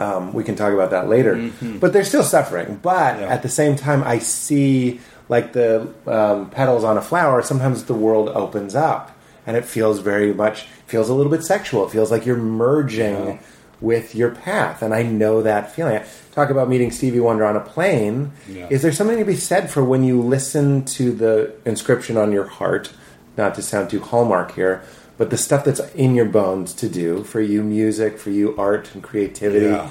Um, 0.00 0.32
we 0.32 0.44
can 0.44 0.54
talk 0.54 0.72
about 0.72 0.90
that 0.92 1.08
later. 1.08 1.50
But 1.80 1.92
they're 1.92 2.04
still 2.04 2.22
suffering. 2.22 2.78
But 2.80 3.18
Yeah. 3.18 3.26
at 3.34 3.42
the 3.42 3.48
same 3.48 3.74
time, 3.74 4.04
I 4.04 4.20
see 4.20 5.00
like 5.28 5.52
the 5.52 5.92
um, 6.06 6.50
petals 6.50 6.84
on 6.84 6.96
a 6.96 7.02
flower. 7.02 7.42
Sometimes 7.42 7.84
the 7.84 7.94
world 7.94 8.28
opens 8.30 8.74
up, 8.74 9.16
and 9.46 9.56
it 9.56 9.64
feels 9.64 9.98
very 10.00 10.32
much 10.32 10.62
feels 10.86 11.08
a 11.08 11.14
little 11.14 11.30
bit 11.30 11.44
sexual. 11.44 11.84
It 11.86 11.90
feels 11.90 12.10
like 12.10 12.24
you're 12.26 12.36
merging 12.36 13.14
Yeah. 13.26 13.38
with 13.80 14.14
your 14.14 14.30
path, 14.30 14.82
and 14.82 14.94
I 14.94 15.02
know 15.02 15.42
that 15.42 15.72
feeling. 15.74 16.00
Talk 16.32 16.50
about 16.50 16.68
meeting 16.68 16.90
Stevie 16.90 17.20
Wonder 17.20 17.44
on 17.44 17.56
a 17.56 17.60
plane. 17.60 18.32
Yeah. 18.48 18.68
Is 18.70 18.82
there 18.82 18.92
something 18.92 19.18
to 19.18 19.24
be 19.24 19.36
said 19.36 19.70
for 19.70 19.84
when 19.84 20.02
you 20.04 20.20
listen 20.22 20.84
to 20.86 21.12
the 21.12 21.52
inscription 21.64 22.16
on 22.16 22.32
your 22.32 22.46
heart? 22.46 22.92
Not 23.36 23.54
to 23.56 23.62
sound 23.62 23.90
too 23.90 24.00
hallmark 24.00 24.52
here, 24.54 24.82
but 25.16 25.30
the 25.30 25.36
stuff 25.36 25.64
that's 25.64 25.80
in 25.94 26.14
your 26.14 26.24
bones 26.24 26.72
to 26.74 26.88
do 26.88 27.22
for 27.24 27.40
you, 27.40 27.62
music, 27.62 28.18
for 28.18 28.30
you, 28.30 28.56
art 28.56 28.92
and 28.94 29.02
creativity. 29.02 29.66
Yeah. 29.66 29.90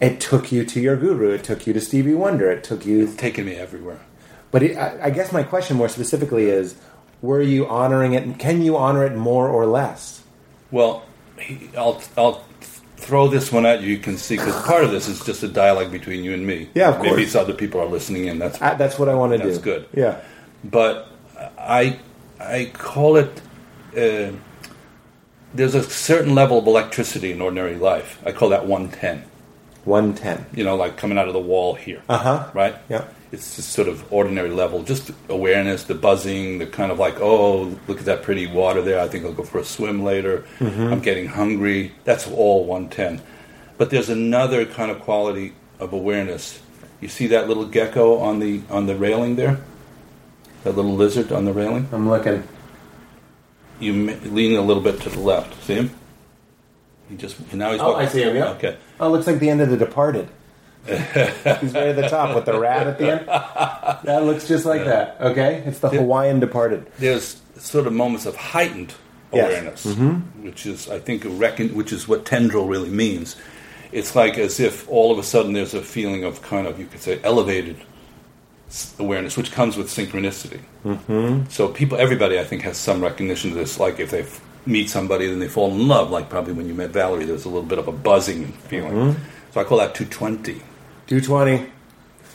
It 0.00 0.20
took 0.20 0.52
you 0.52 0.64
to 0.64 0.80
your 0.80 0.96
guru. 0.96 1.30
It 1.30 1.42
took 1.44 1.66
you 1.66 1.72
to 1.72 1.80
Stevie 1.80 2.14
Wonder. 2.14 2.50
It 2.50 2.62
took 2.64 2.84
you. 2.84 3.04
It's 3.04 3.14
taken 3.16 3.46
me 3.46 3.54
everywhere. 3.54 4.00
But 4.54 4.62
it, 4.62 4.76
I, 4.76 5.06
I 5.06 5.10
guess 5.10 5.32
my 5.32 5.42
question 5.42 5.76
more 5.76 5.88
specifically 5.88 6.44
is: 6.44 6.76
Were 7.22 7.42
you 7.42 7.66
honoring 7.66 8.12
it? 8.12 8.38
Can 8.38 8.62
you 8.62 8.76
honor 8.76 9.04
it 9.04 9.16
more 9.16 9.48
or 9.48 9.66
less? 9.66 10.22
Well, 10.70 11.02
I'll 11.76 12.00
I'll 12.16 12.44
throw 12.94 13.26
this 13.26 13.50
one 13.50 13.66
at 13.66 13.82
you. 13.82 13.88
You 13.88 13.98
can 13.98 14.16
see 14.16 14.36
because 14.36 14.62
part 14.62 14.84
of 14.84 14.92
this 14.92 15.08
is 15.08 15.24
just 15.24 15.42
a 15.42 15.48
dialogue 15.48 15.90
between 15.90 16.22
you 16.22 16.32
and 16.34 16.46
me. 16.46 16.68
Yeah, 16.72 16.90
of 16.90 16.98
Maybe 16.98 17.08
course. 17.08 17.22
it's 17.22 17.34
other 17.34 17.52
people 17.52 17.80
are 17.80 17.86
listening 17.86 18.26
in. 18.26 18.38
That's 18.38 18.62
I, 18.62 18.74
that's 18.74 18.96
what 18.96 19.08
I 19.08 19.16
want 19.16 19.32
to 19.32 19.38
do. 19.38 19.48
That's 19.48 19.58
good. 19.58 19.88
Yeah. 19.92 20.20
but 20.62 21.08
I 21.58 21.98
I 22.38 22.70
call 22.72 23.16
it. 23.16 23.40
Uh, 23.96 24.36
there's 25.52 25.74
a 25.74 25.82
certain 25.82 26.36
level 26.36 26.58
of 26.58 26.66
electricity 26.68 27.32
in 27.32 27.40
ordinary 27.40 27.74
life. 27.74 28.22
I 28.24 28.30
call 28.30 28.50
that 28.50 28.66
110. 28.66 29.24
One 29.84 30.14
ten. 30.14 30.46
You 30.54 30.62
know, 30.62 30.76
like 30.76 30.96
coming 30.96 31.18
out 31.18 31.26
of 31.26 31.34
the 31.34 31.40
wall 31.40 31.74
here. 31.74 32.02
Uh-huh. 32.08 32.50
Right? 32.54 32.76
Yeah. 32.88 33.04
It's 33.34 33.56
just 33.56 33.70
sort 33.72 33.88
of 33.88 34.10
ordinary 34.12 34.50
level, 34.50 34.84
just 34.84 35.10
awareness, 35.28 35.82
the 35.84 35.94
buzzing, 35.96 36.58
the 36.58 36.66
kind 36.66 36.92
of 36.92 36.98
like, 37.00 37.20
oh, 37.20 37.76
look 37.88 37.98
at 37.98 38.04
that 38.04 38.22
pretty 38.22 38.46
water 38.46 38.80
there. 38.80 39.00
I 39.00 39.08
think 39.08 39.24
I'll 39.24 39.32
go 39.32 39.42
for 39.42 39.58
a 39.58 39.64
swim 39.64 40.04
later. 40.04 40.44
Mm-hmm. 40.60 40.92
I'm 40.92 41.00
getting 41.00 41.26
hungry. 41.26 41.92
That's 42.04 42.28
all 42.28 42.64
110. 42.64 43.20
But 43.76 43.90
there's 43.90 44.08
another 44.08 44.64
kind 44.64 44.90
of 44.92 45.00
quality 45.00 45.52
of 45.80 45.92
awareness. 45.92 46.62
You 47.00 47.08
see 47.08 47.26
that 47.26 47.48
little 47.48 47.66
gecko 47.66 48.18
on 48.18 48.38
the 48.38 48.62
on 48.70 48.86
the 48.86 48.94
railing 48.94 49.34
there? 49.34 49.58
That 50.62 50.76
little 50.76 50.94
lizard 50.94 51.32
on 51.32 51.44
the 51.44 51.52
railing? 51.52 51.88
I'm 51.92 52.08
looking. 52.08 52.44
You 53.80 53.92
leaning 54.24 54.56
a 54.58 54.62
little 54.62 54.82
bit 54.82 55.00
to 55.02 55.08
the 55.10 55.18
left. 55.18 55.60
See 55.64 55.74
him? 55.74 55.90
He 57.10 57.16
just 57.16 57.52
now 57.52 57.72
he's 57.72 57.80
Oh, 57.80 57.88
walking- 57.94 58.06
I 58.06 58.10
see 58.10 58.22
him. 58.22 58.36
Yeah. 58.36 58.50
Okay. 58.50 58.76
Oh, 59.00 59.08
it 59.08 59.10
looks 59.10 59.26
like 59.26 59.40
the 59.40 59.50
end 59.50 59.60
of 59.60 59.68
The 59.70 59.76
Departed. 59.76 60.28
He's 60.86 61.72
right 61.74 61.88
at 61.88 61.96
the 61.96 62.08
top 62.08 62.34
with 62.34 62.44
the 62.44 62.58
rat 62.58 62.86
at 62.86 62.98
the 62.98 63.10
end. 63.12 63.28
That 64.04 64.24
looks 64.24 64.46
just 64.46 64.64
like 64.66 64.84
that. 64.84 65.16
Okay, 65.20 65.62
it's 65.66 65.78
the 65.78 65.88
Hawaiian 65.90 66.40
Departed. 66.40 66.86
there's 66.98 67.40
sort 67.56 67.86
of 67.86 67.92
moments 67.92 68.26
of 68.26 68.36
heightened 68.36 68.94
Yes. 69.32 69.48
awareness, 69.84 69.84
which 70.42 70.64
is, 70.66 70.88
I 70.88 71.00
think, 71.00 71.24
a 71.24 71.28
reckon, 71.28 71.74
which 71.74 71.92
is 71.92 72.06
what 72.06 72.24
tendrel 72.24 72.68
really 72.68 72.88
means. 72.90 73.34
It's 73.90 74.14
like 74.14 74.38
as 74.38 74.60
if 74.60 74.88
all 74.88 75.10
of 75.10 75.18
a 75.18 75.24
sudden 75.24 75.54
there's 75.54 75.74
a 75.74 75.82
feeling 75.82 76.22
of 76.22 76.40
kind 76.42 76.68
of, 76.68 76.78
you 76.78 76.86
could 76.86 77.00
say, 77.00 77.18
elevated 77.24 77.76
awareness, 78.98 79.36
which 79.36 79.50
comes 79.52 79.76
with 79.76 79.88
synchronicity. 79.88 80.60
Mm-hmm. 80.84 81.48
So 81.48 81.68
people, 81.68 81.98
everybody, 81.98 82.38
I 82.38 82.44
think, 82.44 82.62
has 82.62 82.76
some 82.76 83.00
recognition 83.02 83.50
of 83.50 83.56
this. 83.56 83.80
Like 83.80 83.98
if 83.98 84.10
they 84.12 84.20
f- 84.22 84.40
meet 84.66 84.88
somebody, 84.90 85.26
then 85.26 85.38
they 85.40 85.48
fall 85.48 85.70
in 85.72 85.86
love. 85.88 86.10
Like 86.10 86.28
probably 86.28 86.52
when 86.52 86.66
you 86.68 86.74
met 86.74 86.90
Valerie, 86.90 87.24
there's 87.24 87.44
a 87.44 87.48
little 87.48 87.62
bit 87.68 87.78
of 87.78 87.88
a 87.88 87.92
buzzing 87.92 88.52
feeling. 88.68 89.16
So 89.52 89.60
I 89.60 89.64
call 89.64 89.78
that 89.78 89.94
220. 89.94 90.62
Two 91.06 91.20
twenty. 91.20 91.66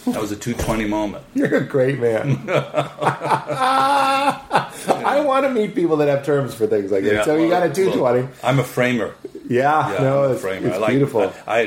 That 0.06 0.22
was 0.22 0.32
a 0.32 0.36
220 0.38 0.86
moment. 0.86 1.26
You're 1.36 1.58
a 1.58 1.64
great 1.66 2.00
man. 2.00 2.40
I 4.88 5.22
want 5.26 5.46
to 5.46 5.52
meet 5.52 5.76
people 5.76 5.98
that 5.98 6.08
have 6.08 6.26
terms 6.26 6.54
for 6.56 6.68
things 6.68 6.90
like 6.92 7.04
that. 7.04 7.26
so 7.26 7.36
you 7.36 7.48
well, 7.50 7.62
got 7.62 7.70
a 7.70 7.74
two 7.74 7.92
twenty. 7.92 8.22
well, 8.22 8.32
I'm 8.44 8.60
a 8.60 8.64
framer. 8.64 9.14
Yeah, 9.50 9.92
Yeah, 9.94 10.00
no, 10.04 10.24
I'm 10.24 10.30
a 10.30 10.34
it's, 10.34 10.42
framer. 10.42 10.68
it's 10.68 10.76
I 10.78 10.80
like, 10.80 10.90
beautiful. 10.92 11.34
I, 11.48 11.60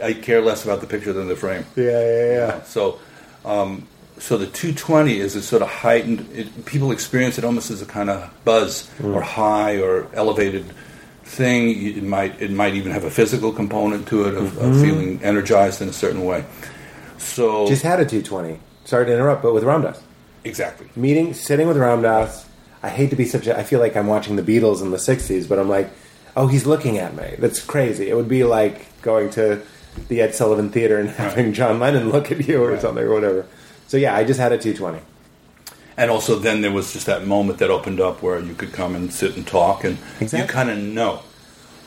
I, 0.00 0.06
I 0.08 0.12
care 0.12 0.40
less 0.42 0.64
about 0.64 0.80
the 0.80 0.86
picture 0.86 1.12
than 1.12 1.28
the 1.28 1.36
frame. 1.36 1.64
yeah, 1.76 1.84
yeah, 1.84 2.32
yeah. 2.34 2.62
So, 2.64 2.98
um, 3.44 3.86
so 4.18 4.36
the 4.36 4.46
220 4.46 5.18
is 5.20 5.36
a 5.36 5.42
sort 5.42 5.62
of 5.62 5.68
heightened. 5.68 6.28
It, 6.34 6.64
people 6.66 6.90
experience 6.92 7.38
it 7.38 7.44
almost 7.44 7.70
as 7.70 7.80
a 7.80 7.86
kind 7.86 8.10
of 8.10 8.28
buzz 8.44 8.88
Mm. 8.98 9.14
or 9.14 9.20
high 9.22 9.80
or 9.80 10.06
elevated 10.14 10.64
thing. 11.28 11.86
It 11.86 12.02
might 12.02 12.40
it 12.40 12.50
might 12.50 12.74
even 12.74 12.92
have 12.92 13.04
a 13.04 13.10
physical 13.10 13.52
component 13.52 14.08
to 14.08 14.26
it 14.28 14.34
of, 14.34 14.56
of 14.58 14.80
feeling 14.80 15.20
energized 15.22 15.80
in 15.82 15.88
a 15.88 15.92
certain 15.92 16.24
way. 16.24 16.44
So 17.18 17.48
Mm-hmm. 17.64 17.68
Just 17.70 17.82
had 17.82 18.00
a 18.00 18.04
two 18.06 18.22
twenty. 18.22 18.58
Sorry 18.84 19.06
to 19.06 19.12
interrupt, 19.12 19.42
but 19.42 19.52
with 19.54 19.64
Ram 19.64 19.82
Dass. 19.82 20.00
exactly. 20.44 20.88
meeting, 20.96 21.34
sitting 21.34 21.68
with 21.68 21.76
Ram 21.76 22.02
Dass. 22.02 22.46
I 22.82 22.88
hate 22.88 23.10
to 23.10 23.16
be 23.16 23.24
such 23.24 23.46
a. 23.46 23.58
I 23.58 23.62
feel 23.64 23.80
like 23.80 23.96
I'm 23.96 24.06
watching 24.06 24.36
the 24.36 24.42
Beatles 24.42 24.80
in 24.82 24.90
the 24.90 24.96
'60s, 24.98 25.48
but 25.48 25.58
I'm 25.58 25.68
like, 25.68 25.90
oh, 26.36 26.46
he's 26.46 26.64
looking 26.66 26.98
at 26.98 27.14
me. 27.16 27.34
That's 27.38 27.60
crazy. 27.60 28.08
It 28.08 28.14
would 28.16 28.28
be 28.28 28.44
like 28.44 28.86
going 29.02 29.30
to 29.30 29.60
the 30.08 30.20
Ed 30.20 30.34
Sullivan 30.34 30.70
Theater 30.70 30.98
and 30.98 31.10
having 31.10 31.52
John 31.52 31.80
Lennon 31.80 32.10
look 32.10 32.30
at 32.30 32.46
you 32.46 32.62
or 32.62 32.70
Right. 32.72 32.80
something 32.80 33.02
or 33.04 33.12
whatever. 33.12 33.46
So 33.88 33.96
yeah, 33.96 34.14
I 34.16 34.22
just 34.24 34.38
had 34.38 34.52
a 34.52 34.58
220. 34.58 35.00
And 35.98 36.12
also, 36.12 36.36
then 36.36 36.60
there 36.62 36.70
was 36.70 36.92
just 36.92 37.06
that 37.06 37.26
moment 37.26 37.58
that 37.58 37.70
opened 37.70 38.00
up 38.00 38.22
where 38.22 38.38
you 38.38 38.54
could 38.54 38.72
come 38.72 38.94
and 38.94 39.12
sit 39.12 39.36
and 39.36 39.44
talk, 39.44 39.82
and 39.82 39.98
Exactly. 40.20 40.40
you 40.40 40.46
kind 40.46 40.70
of 40.70 40.78
know. 40.78 41.22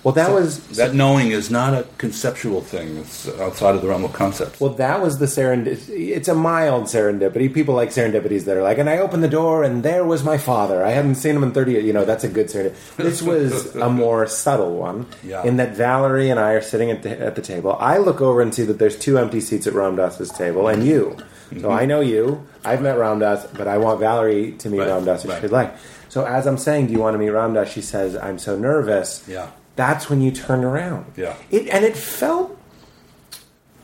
Well, 0.04 0.14
that 0.16 0.32
was 0.32 0.60
That 0.78 0.96
knowing 0.96 1.32
is 1.32 1.52
not 1.52 1.74
a 1.74 1.86
conceptual 2.00 2.62
thing. 2.62 2.98
It's 2.98 3.30
outside 3.40 3.76
of 3.76 3.82
the 3.84 3.88
realm 3.88 4.04
of 4.04 4.14
concepts. 4.14 4.60
Well, 4.60 4.74
that 4.74 5.02
was 5.02 5.20
the 5.20 5.28
serendipity. 5.28 6.10
It's 6.10 6.28
a 6.28 6.34
mild 6.34 6.86
serendipity. 6.86 7.54
People 7.54 7.76
like 7.76 7.90
serendipities 7.90 8.46
that 8.46 8.58
are 8.58 8.64
like, 8.64 8.80
and 8.80 8.90
I 8.90 8.98
opened 8.98 9.24
the 9.24 9.28
door 9.28 9.64
and 9.64 9.84
there 9.84 10.04
was 10.04 10.24
my 10.24 10.38
father. 10.38 10.84
I 10.84 10.90
hadn't 10.92 11.16
seen 11.16 11.36
him 11.36 11.44
in 11.44 11.52
30 11.52 11.72
years. 11.74 11.84
You 11.86 11.94
know, 11.94 12.06
that's 12.06 12.24
a 12.24 12.30
good 12.30 12.48
serendipity. 12.48 12.96
This 12.98 13.22
was 13.22 13.76
a 13.76 13.90
more 14.02 14.26
subtle 14.26 14.76
one 14.76 15.06
Yeah. 15.24 15.44
in 15.44 15.58
that 15.58 15.76
Valerie 15.76 16.30
and 16.30 16.40
I 16.40 16.54
are 16.54 16.62
sitting 16.62 16.90
at 16.90 17.04
the, 17.04 17.20
at 17.20 17.36
the 17.36 17.42
table. 17.42 17.78
I 17.80 17.98
look 17.98 18.22
over 18.22 18.42
and 18.42 18.54
see 18.56 18.64
that 18.64 18.80
there's 18.80 18.98
two 18.98 19.18
empty 19.20 19.40
seats 19.42 19.68
at 19.68 19.74
Ram 19.74 19.96
Dass's 19.98 20.32
table 20.32 20.68
and 20.68 20.84
you. 20.86 21.16
So 21.52 21.56
mm-hmm. 21.58 21.70
I 21.70 21.86
know 21.86 22.00
you. 22.00 22.48
I've 22.64 22.82
met 22.82 22.98
Ram 22.98 23.20
Dass, 23.20 23.46
but 23.48 23.68
I 23.68 23.78
want 23.78 24.00
Valerie 24.00 24.54
to 24.54 24.70
meet 24.70 24.80
Right, 24.80 24.88
Ram 24.88 25.06
Dass 25.06 25.26
if 25.26 25.32
right. 25.32 25.42
she'd 25.42 25.52
like. 25.52 25.76
So 26.10 26.26
as 26.26 26.48
I'm 26.48 26.58
saying, 26.58 26.88
do 26.88 26.94
you 26.94 27.00
want 27.00 27.14
to 27.14 27.18
meet 27.20 27.30
Ram 27.30 27.54
Dass? 27.54 27.70
She 27.72 27.82
says, 27.82 28.16
I'm 28.16 28.40
so 28.40 28.58
nervous. 28.58 29.24
Yeah. 29.28 29.50
That's 29.76 30.10
when 30.10 30.22
you 30.22 30.32
turn 30.32 30.64
around. 30.64 31.14
Yeah. 31.18 31.36
It, 31.50 31.68
and 31.70 31.84
it 31.86 31.96
felt 31.96 32.58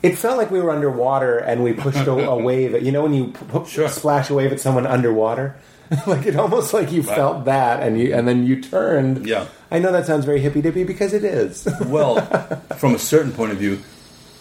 it 0.04 0.16
felt 0.18 0.38
like 0.38 0.52
we 0.52 0.62
were 0.62 0.72
underwater 0.72 1.40
and 1.40 1.64
we 1.64 1.74
pushed 1.74 1.98
a, 2.08 2.12
a 2.12 2.36
wave. 2.44 2.76
At, 2.76 2.84
you 2.84 2.92
know 2.92 3.04
when 3.04 3.14
you 3.14 3.28
p- 3.52 3.66
Sure. 3.66 3.90
splash 3.90 4.30
a 4.30 4.34
wave 4.36 4.52
at 4.52 4.60
someone 4.60 4.86
underwater, 4.86 5.56
like 6.08 6.26
it 6.26 6.36
almost 6.36 6.74
like 6.74 6.92
you 6.92 7.02
felt 7.04 7.46
that, 7.46 7.82
and 7.82 8.00
you 8.00 8.14
and 8.14 8.28
then 8.28 8.46
you 8.46 8.62
turned. 8.62 9.26
Yeah. 9.26 9.48
I 9.72 9.80
know 9.80 9.92
that 9.92 10.06
sounds 10.06 10.24
very 10.26 10.40
hippy 10.40 10.62
dippy 10.62 10.84
because 10.84 11.14
it 11.14 11.24
is. 11.24 11.68
Well, 11.86 12.22
from 12.78 12.96
a 12.96 13.00
certain 13.00 13.32
point 13.32 13.52
of 13.52 13.58
view, 13.58 13.78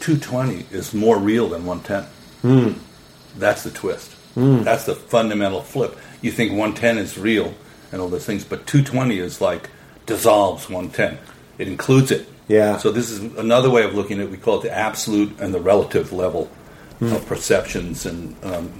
220 0.00 0.66
is 0.76 0.92
more 0.94 1.18
real 1.18 1.48
than 1.48 1.64
110. 1.64 2.04
Hmm. 2.42 2.78
That's 3.38 3.62
the 3.64 3.70
twist. 3.70 4.12
That's 4.36 4.84
the 4.84 4.94
fundamental 4.94 5.62
flip. 5.62 5.96
You 6.20 6.30
think 6.30 6.50
110 6.50 6.98
is 6.98 7.16
real 7.16 7.54
and 7.90 8.00
all 8.02 8.08
those 8.08 8.26
things, 8.26 8.44
but 8.44 8.66
220 8.66 9.18
is 9.18 9.40
like 9.40 9.70
dissolves 10.04 10.68
110. 10.68 11.18
It 11.58 11.68
includes 11.68 12.10
it. 12.10 12.28
Yeah. 12.48 12.76
So 12.78 12.90
this 12.92 13.10
is 13.10 13.20
another 13.38 13.70
way 13.70 13.82
of 13.84 13.94
looking 13.94 14.18
at 14.20 14.26
it. 14.26 14.30
We 14.30 14.36
call 14.36 14.58
it 14.60 14.62
the 14.62 14.72
absolute 14.76 15.38
and 15.40 15.52
the 15.54 15.60
relative 15.60 16.12
level 16.12 16.48
Hmm. 16.98 17.12
of 17.12 17.26
perceptions 17.26 18.06
and. 18.06 18.34
Um, 18.42 18.70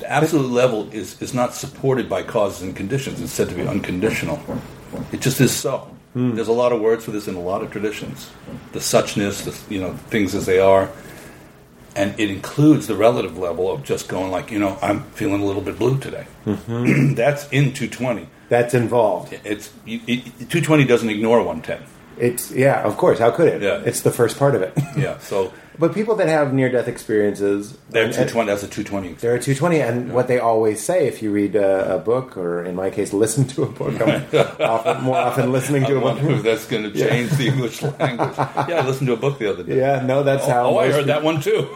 The 0.00 0.10
absolute 0.10 0.50
level 0.50 0.88
is, 0.92 1.16
is 1.22 1.32
not 1.32 1.54
supported 1.54 2.08
by 2.08 2.22
causes 2.24 2.60
and 2.62 2.74
conditions. 2.74 3.20
It's 3.22 3.32
said 3.32 3.48
to 3.50 3.54
be 3.54 3.62
unconditional. 3.68 4.38
It 5.12 5.20
just 5.20 5.40
is 5.40 5.52
so. 5.52 5.86
There's 6.14 6.48
a 6.48 6.52
lot 6.64 6.72
of 6.72 6.80
words 6.80 7.04
for 7.04 7.12
this 7.12 7.28
in 7.28 7.34
a 7.36 7.40
lot 7.40 7.62
of 7.62 7.70
traditions. 7.70 8.28
The 8.72 8.80
suchness, 8.80 9.44
the 9.44 9.52
you 9.74 9.80
know 9.80 9.92
things 10.10 10.34
as 10.34 10.44
they 10.44 10.58
are, 10.58 10.88
and 11.94 12.18
it 12.18 12.30
includes 12.30 12.86
the 12.88 12.96
relative 12.96 13.38
level 13.38 13.70
of 13.70 13.84
just 13.84 14.08
going 14.08 14.30
like 14.32 14.50
you 14.50 14.58
know 14.58 14.76
I'm 14.82 15.04
feeling 15.14 15.40
a 15.42 15.46
little 15.46 15.62
bit 15.62 15.78
blue 15.78 15.98
today. 15.98 16.26
That's 17.14 17.46
in 17.52 17.72
220. 17.72 18.26
That's 18.48 18.74
involved. 18.74 19.38
It's 19.44 19.70
you, 19.84 20.00
it, 20.06 20.24
220 20.50 20.84
doesn't 20.84 21.10
ignore 21.10 21.38
110. 21.42 21.78
It's 22.18 22.50
yeah, 22.50 22.82
of 22.82 22.96
course. 22.96 23.18
How 23.18 23.30
could 23.30 23.48
it? 23.48 23.62
Yeah. 23.62 23.82
It's 23.84 24.00
the 24.02 24.10
first 24.10 24.38
part 24.38 24.54
of 24.54 24.62
it. 24.62 24.72
Yeah, 24.96 25.18
so 25.18 25.52
but 25.78 25.92
people 25.92 26.14
that 26.16 26.28
have 26.28 26.54
near 26.54 26.70
death 26.70 26.88
experiences, 26.88 27.76
they're 27.90 28.04
220. 28.10 28.46
That's 28.50 28.62
a 28.62 28.66
220. 28.66 29.12
They're 29.20 29.34
a 29.34 29.38
220, 29.40 29.80
and 29.82 30.12
what 30.14 30.26
they 30.26 30.38
always 30.38 30.82
say 30.82 31.06
if 31.06 31.22
you 31.22 31.30
read 31.30 31.54
a, 31.54 31.96
a 31.96 31.98
book, 31.98 32.38
or 32.38 32.64
in 32.64 32.74
my 32.74 32.88
case, 32.88 33.12
listen 33.12 33.46
to 33.48 33.64
a 33.64 33.66
book, 33.66 34.00
I'm 34.00 34.24
often, 34.60 35.02
more 35.04 35.18
often 35.18 35.52
listening 35.52 35.84
to 35.84 35.96
a 35.98 36.00
wonder 36.00 36.22
book. 36.22 36.30
if 36.38 36.42
that's 36.44 36.64
going 36.66 36.84
to 36.84 36.92
change 36.98 37.30
the 37.32 37.48
English 37.48 37.82
language. 37.82 38.32
Yeah, 38.38 38.80
I 38.82 38.86
listened 38.86 39.08
to 39.08 39.12
a 39.12 39.18
book 39.18 39.38
the 39.38 39.50
other 39.52 39.64
day. 39.64 39.76
Yeah, 39.76 40.00
no, 40.00 40.22
that's 40.22 40.44
Oh, 40.46 40.50
how. 40.50 40.64
oh, 40.70 40.78
I 40.78 40.90
heard 40.90 41.06
that 41.06 41.22
one 41.22 41.42
too. 41.42 41.68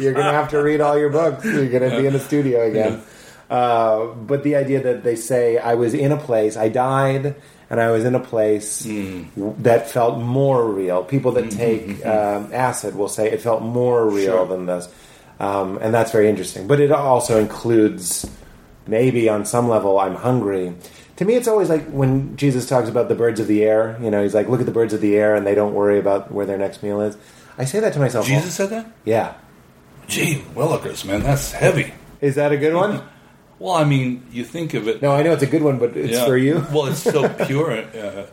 You're, 0.00 0.12
gonna- 0.14 0.32
have 0.32 0.48
to 0.50 0.58
read 0.60 0.80
all 0.80 0.98
your 0.98 1.10
books. 1.10 1.44
You're 1.44 1.68
gonna 1.68 1.90
be 2.00 2.06
in 2.08 2.14
a 2.16 2.20
studio 2.20 2.66
again. 2.66 3.02
Uh, 3.48 4.06
but 4.06 4.42
the 4.42 4.56
idea 4.56 4.82
that 4.82 5.04
they 5.04 5.14
say 5.16 5.58
I 5.58 5.74
was 5.74 5.94
in 5.94 6.10
a 6.12 6.16
place, 6.18 6.56
I 6.56 6.68
died, 6.68 7.36
and 7.70 7.80
I 7.80 7.90
was 7.90 8.04
in 8.04 8.14
a 8.14 8.20
place 8.20 8.84
Hmm. 8.84 9.24
that 9.62 9.90
felt 9.90 10.18
more 10.18 10.64
real. 10.66 11.02
People 11.04 11.32
that 11.32 11.44
Mm-hmm, 11.46 11.58
take 11.58 12.06
um, 12.06 12.50
acid 12.52 12.94
will 12.96 13.08
say 13.08 13.30
it 13.30 13.40
felt 13.42 13.62
more 13.62 14.06
real 14.08 14.36
Sure. 14.38 14.46
than 14.46 14.66
this, 14.66 14.88
um, 15.40 15.78
and 15.82 15.92
that's 15.94 16.10
very 16.12 16.28
interesting. 16.28 16.66
But 16.66 16.80
it 16.80 16.90
also 16.92 17.38
includes 17.38 18.28
maybe 18.86 19.28
on 19.28 19.44
some 19.44 19.68
level 19.68 19.98
I'm 19.98 20.14
hungry. 20.14 20.72
To 21.16 21.24
me, 21.24 21.34
it's 21.34 21.48
always 21.48 21.68
like 21.68 21.86
when 21.90 22.36
Jesus 22.36 22.66
talks 22.68 22.88
about 22.88 23.08
the 23.08 23.14
birds 23.14 23.40
of 23.40 23.48
the 23.48 23.64
air. 23.64 23.98
You 24.00 24.10
know, 24.10 24.22
he's 24.22 24.34
like, 24.34 24.48
"Look 24.48 24.60
at 24.60 24.66
the 24.66 24.72
birds 24.72 24.94
of 24.94 25.00
the 25.00 25.16
air, 25.16 25.34
and 25.34 25.44
they 25.46 25.54
don't 25.54 25.74
worry 25.74 25.98
about 25.98 26.30
where 26.32 26.46
their 26.46 26.58
next 26.58 26.82
meal 26.82 27.00
is." 27.00 27.16
I 27.58 27.64
say 27.64 27.80
that 27.80 27.92
to 27.94 27.98
myself. 27.98 28.24
Jesus 28.26 28.54
said 28.54 28.70
that? 28.70 28.86
yeah. 29.04 29.34
Gee, 30.06 30.42
Willikers, 30.54 31.04
man, 31.04 31.20
that's 31.22 31.52
heavy. 31.52 31.92
Is 32.22 32.36
that 32.36 32.50
a 32.52 32.56
good 32.56 32.72
one? 32.74 33.02
Well, 33.58 33.74
I 33.74 33.84
mean, 33.84 34.24
you 34.30 34.44
think 34.44 34.74
of 34.74 34.86
it. 34.88 35.02
No, 35.02 35.12
I 35.12 35.22
know 35.22 35.32
it's 35.32 35.42
a 35.42 35.46
good 35.46 35.62
one, 35.62 35.78
but 35.78 35.96
it's 35.96 36.12
Yeah. 36.18 36.26
for 36.26 36.36
you. 36.36 36.64
Well, 36.72 36.86
it's 36.86 37.02
so 37.02 37.28
pure. 37.28 37.72
Uh, 37.72 38.26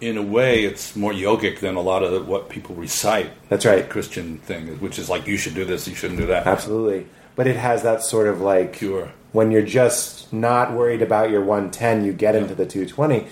in 0.00 0.16
a 0.16 0.22
way, 0.22 0.64
it's 0.64 0.96
more 0.96 1.12
yogic 1.12 1.60
than 1.60 1.76
a 1.76 1.80
lot 1.80 2.02
of 2.02 2.26
what 2.26 2.48
people 2.48 2.74
recite. 2.74 3.30
That's 3.48 3.66
right. 3.66 3.88
Christian 3.88 4.38
thing, 4.38 4.66
which 4.80 4.98
is 4.98 5.08
like 5.10 5.26
you 5.26 5.36
should 5.36 5.54
do 5.54 5.64
this, 5.64 5.86
you 5.88 5.94
shouldn't 5.94 6.20
do 6.20 6.26
that. 6.26 6.46
Absolutely. 6.46 7.06
But 7.36 7.46
it 7.46 7.56
has 7.56 7.82
that 7.84 8.02
sort 8.02 8.26
of 8.26 8.40
like 8.40 8.72
Pure. 8.74 9.12
when 9.32 9.50
you're 9.50 9.62
just 9.62 10.32
not 10.32 10.72
worried 10.72 11.02
about 11.02 11.30
your 11.30 11.40
110, 11.42 12.04
you 12.04 12.12
get 12.12 12.34
into 12.34 12.54
the 12.54 12.66
220. 12.66 13.26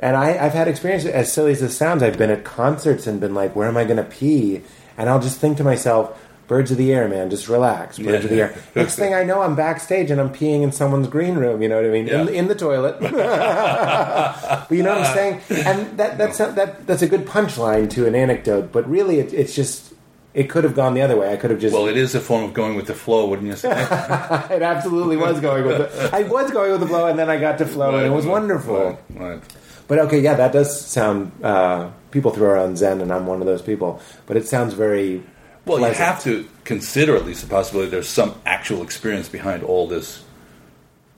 And 0.00 0.14
I, 0.16 0.36
I've 0.44 0.52
had 0.52 0.68
experience, 0.68 1.04
as 1.06 1.32
silly 1.32 1.52
as 1.52 1.60
this 1.60 1.76
sounds, 1.76 2.02
I've 2.02 2.18
been 2.18 2.30
at 2.30 2.44
concerts 2.44 3.06
and 3.06 3.18
been 3.20 3.34
like, 3.34 3.56
where 3.56 3.66
am 3.68 3.76
I 3.78 3.84
going 3.84 3.96
to 3.96 4.04
pee? 4.04 4.62
And 4.98 5.08
I'll 5.08 5.20
just 5.20 5.38
think 5.38 5.56
to 5.58 5.64
myself, 5.64 6.18
birds 6.46 6.70
of 6.70 6.76
the 6.78 6.92
air, 6.92 7.08
man, 7.08 7.28
just 7.30 7.48
relax. 7.48 7.98
Birds 7.98 8.08
Yeah. 8.08 8.14
of 8.24 8.30
the 8.30 8.40
air. 8.40 8.54
Next 8.74 8.96
thing 8.96 9.14
I 9.14 9.24
know, 9.24 9.42
I'm 9.42 9.54
backstage 9.56 10.10
and 10.10 10.20
I'm 10.20 10.30
peeing 10.32 10.62
in 10.62 10.70
someone's 10.72 11.08
green 11.08 11.34
room, 11.36 11.60
you 11.62 11.68
know 11.68 11.76
what 11.76 11.84
I 11.84 11.88
mean? 11.88 12.08
In, 12.08 12.26
Yeah. 12.28 12.32
in 12.32 12.48
the 12.48 12.54
toilet. 12.54 13.00
but 13.00 14.70
you 14.70 14.82
know 14.82 14.96
what 14.96 15.06
I'm 15.06 15.14
saying? 15.14 15.40
And 15.66 15.98
that, 15.98 16.18
that's, 16.18 16.38
that, 16.38 16.86
that's 16.86 17.02
a 17.02 17.08
good 17.08 17.26
punchline 17.26 17.90
to 17.90 18.06
an 18.06 18.14
anecdote, 18.14 18.70
but 18.72 18.88
really 18.88 19.18
it, 19.18 19.32
it's 19.32 19.54
just, 19.54 19.92
it 20.34 20.50
could 20.50 20.64
have 20.64 20.74
gone 20.74 20.92
the 20.94 21.00
other 21.00 21.16
way. 21.16 21.32
I 21.32 21.36
could 21.36 21.50
have 21.50 21.58
just. 21.60 21.72
Well, 21.74 21.88
it 21.88 21.96
is 21.96 22.14
a 22.14 22.20
form 22.20 22.44
of 22.44 22.52
going 22.52 22.74
with 22.76 22.86
the 22.86 22.94
flow, 22.94 23.26
wouldn't 23.26 23.48
you 23.48 23.56
say? 23.56 23.70
It 24.50 24.60
absolutely 24.62 25.16
was 25.16 25.40
going 25.40 25.64
with 25.64 25.78
the. 25.78 26.10
I 26.14 26.24
was 26.24 26.50
going 26.50 26.72
with 26.72 26.80
the 26.80 26.86
flow, 26.86 27.06
and 27.06 27.18
then 27.18 27.30
I 27.30 27.38
got 27.40 27.56
to 27.58 27.64
flow, 27.66 27.96
and 27.96 28.06
it 28.06 28.10
was 28.10 28.26
wonderful. 28.26 28.76
Right, 28.76 28.98
right. 29.30 29.42
But 29.88 29.98
okay, 30.00 30.20
yeah, 30.20 30.34
that 30.34 30.52
does 30.52 30.78
sound. 30.78 31.32
Uh, 31.42 31.88
people 32.10 32.32
throw 32.32 32.50
around 32.50 32.76
Zen, 32.76 33.00
and 33.00 33.10
I'm 33.14 33.26
one 33.26 33.40
of 33.40 33.46
those 33.46 33.62
people. 33.62 33.98
But 34.26 34.36
it 34.36 34.46
sounds 34.46 34.74
very. 34.74 35.22
Well, 35.66 35.80
you 35.80 35.94
have 35.94 36.22
to 36.22 36.48
consider 36.64 37.16
at 37.16 37.26
least 37.26 37.42
the 37.42 37.48
possibility 37.48 37.90
there's 37.90 38.08
some 38.08 38.34
actual 38.46 38.82
experience 38.82 39.28
behind 39.28 39.64
all 39.64 39.88
this 39.88 40.22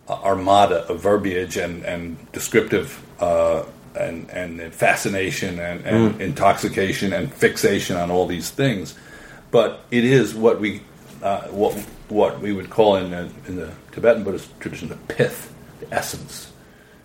uh, 0.09 0.15
armada 0.15 0.87
of 0.89 1.01
verbiage 1.01 1.59
and, 1.59 1.85
and 1.85 2.17
descriptive 2.33 2.99
uh, 3.21 3.65
and, 3.95 4.29
and 4.31 4.73
fascination 4.73 5.59
and, 5.61 5.85
and 5.85 6.15
Mm. 6.15 6.21
intoxication 6.21 7.13
and 7.13 7.33
fixation 7.33 7.97
on 7.97 8.11
all 8.11 8.27
these 8.27 8.49
things. 8.51 8.95
But 9.51 9.81
it 9.91 10.05
is 10.05 10.35
what 10.35 10.61
we 10.61 10.81
uh, 11.23 11.43
what 11.49 11.75
what 12.09 12.41
we 12.41 12.53
would 12.53 12.71
call 12.71 12.97
in 12.97 13.11
the, 13.11 13.29
in 13.47 13.57
the 13.57 13.71
Tibetan 13.93 14.25
Buddhist 14.25 14.49
tradition 14.61 14.89
the 14.89 14.97
pith, 15.15 15.53
the 15.81 15.93
essence, 15.95 16.51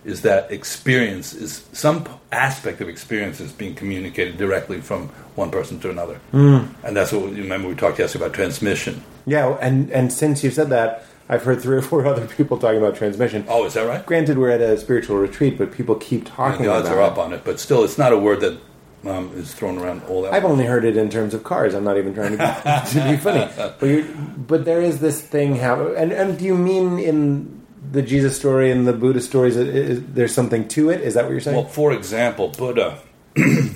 is 0.05 0.21
that 0.21 0.51
experience 0.51 1.33
is 1.33 1.63
some 1.73 2.07
aspect 2.31 2.81
of 2.81 2.89
experience 2.89 3.39
is 3.39 3.51
being 3.51 3.73
communicated 3.75 4.37
directly 4.37 4.81
from 4.81 5.07
one 5.35 5.49
person 5.49 5.79
to 5.79 5.89
another, 5.89 6.19
Mm. 6.33 6.67
and 6.83 6.95
that's 6.95 7.11
what 7.11 7.23
we, 7.29 7.41
remember 7.41 7.67
we 7.67 7.75
talked 7.75 7.99
yesterday 7.99 8.25
about 8.25 8.35
transmission. 8.35 9.03
Yeah, 9.25 9.57
and 9.61 9.89
and 9.91 10.11
since 10.11 10.43
you 10.43 10.51
said 10.51 10.69
that, 10.69 11.05
I've 11.29 11.43
heard 11.43 11.61
three 11.61 11.77
or 11.77 11.81
four 11.81 12.05
other 12.13 12.27
people 12.27 12.57
talking 12.57 12.79
about 12.79 12.95
transmission. 12.95 13.45
Oh, 13.47 13.65
is 13.65 13.73
that 13.75 13.87
right? 13.87 14.05
Granted, 14.05 14.37
we're 14.37 14.51
at 14.51 14.61
a 14.61 14.77
spiritual 14.77 15.17
retreat, 15.17 15.57
but 15.57 15.71
people 15.71 15.95
keep 15.95 16.25
talking 16.25 16.65
The 16.65 16.71
odds 16.71 16.87
about 16.87 16.97
are 16.97 17.01
it. 17.01 17.11
up 17.11 17.17
on 17.17 17.33
it, 17.33 17.41
but 17.45 17.59
still, 17.59 17.83
it's 17.83 17.97
not 17.97 18.11
a 18.11 18.17
word 18.17 18.41
that 18.41 18.57
um, 19.05 19.31
is 19.35 19.53
thrown 19.53 19.77
around 19.77 20.03
all 20.09 20.21
that. 20.23 20.33
I've 20.33 20.45
only 20.45 20.65
heard 20.65 20.85
it 20.85 20.95
in 20.97 21.09
terms 21.09 21.33
of 21.33 21.43
cars. 21.43 21.73
I'm 21.73 21.83
not 21.83 21.97
even 21.97 22.13
trying 22.13 22.37
to 22.37 22.37
be, 22.37 22.99
to 22.99 23.09
be 23.11 23.17
funny. 23.17 23.49
But, 23.79 24.47
but 24.47 24.65
there 24.65 24.81
is 24.81 24.99
this 24.99 25.21
thing. 25.21 25.55
How 25.55 25.87
and 25.93 26.11
and 26.11 26.37
do 26.37 26.45
you 26.45 26.55
mean 26.57 26.99
in 26.99 27.62
the 27.91 28.01
Jesus 28.01 28.35
story 28.37 28.71
and 28.71 28.87
the 28.87 28.93
Buddha 28.93 29.19
stories? 29.21 29.57
Is, 29.57 29.67
is, 29.99 30.03
there's 30.13 30.33
something 30.33 30.67
to 30.69 30.89
it. 30.89 31.01
Is 31.01 31.13
that 31.15 31.25
what 31.25 31.31
you're 31.31 31.41
saying? 31.41 31.57
Well, 31.57 31.67
for 31.67 31.91
example, 31.91 32.49
Buddha, 32.49 32.99
who 33.35 33.69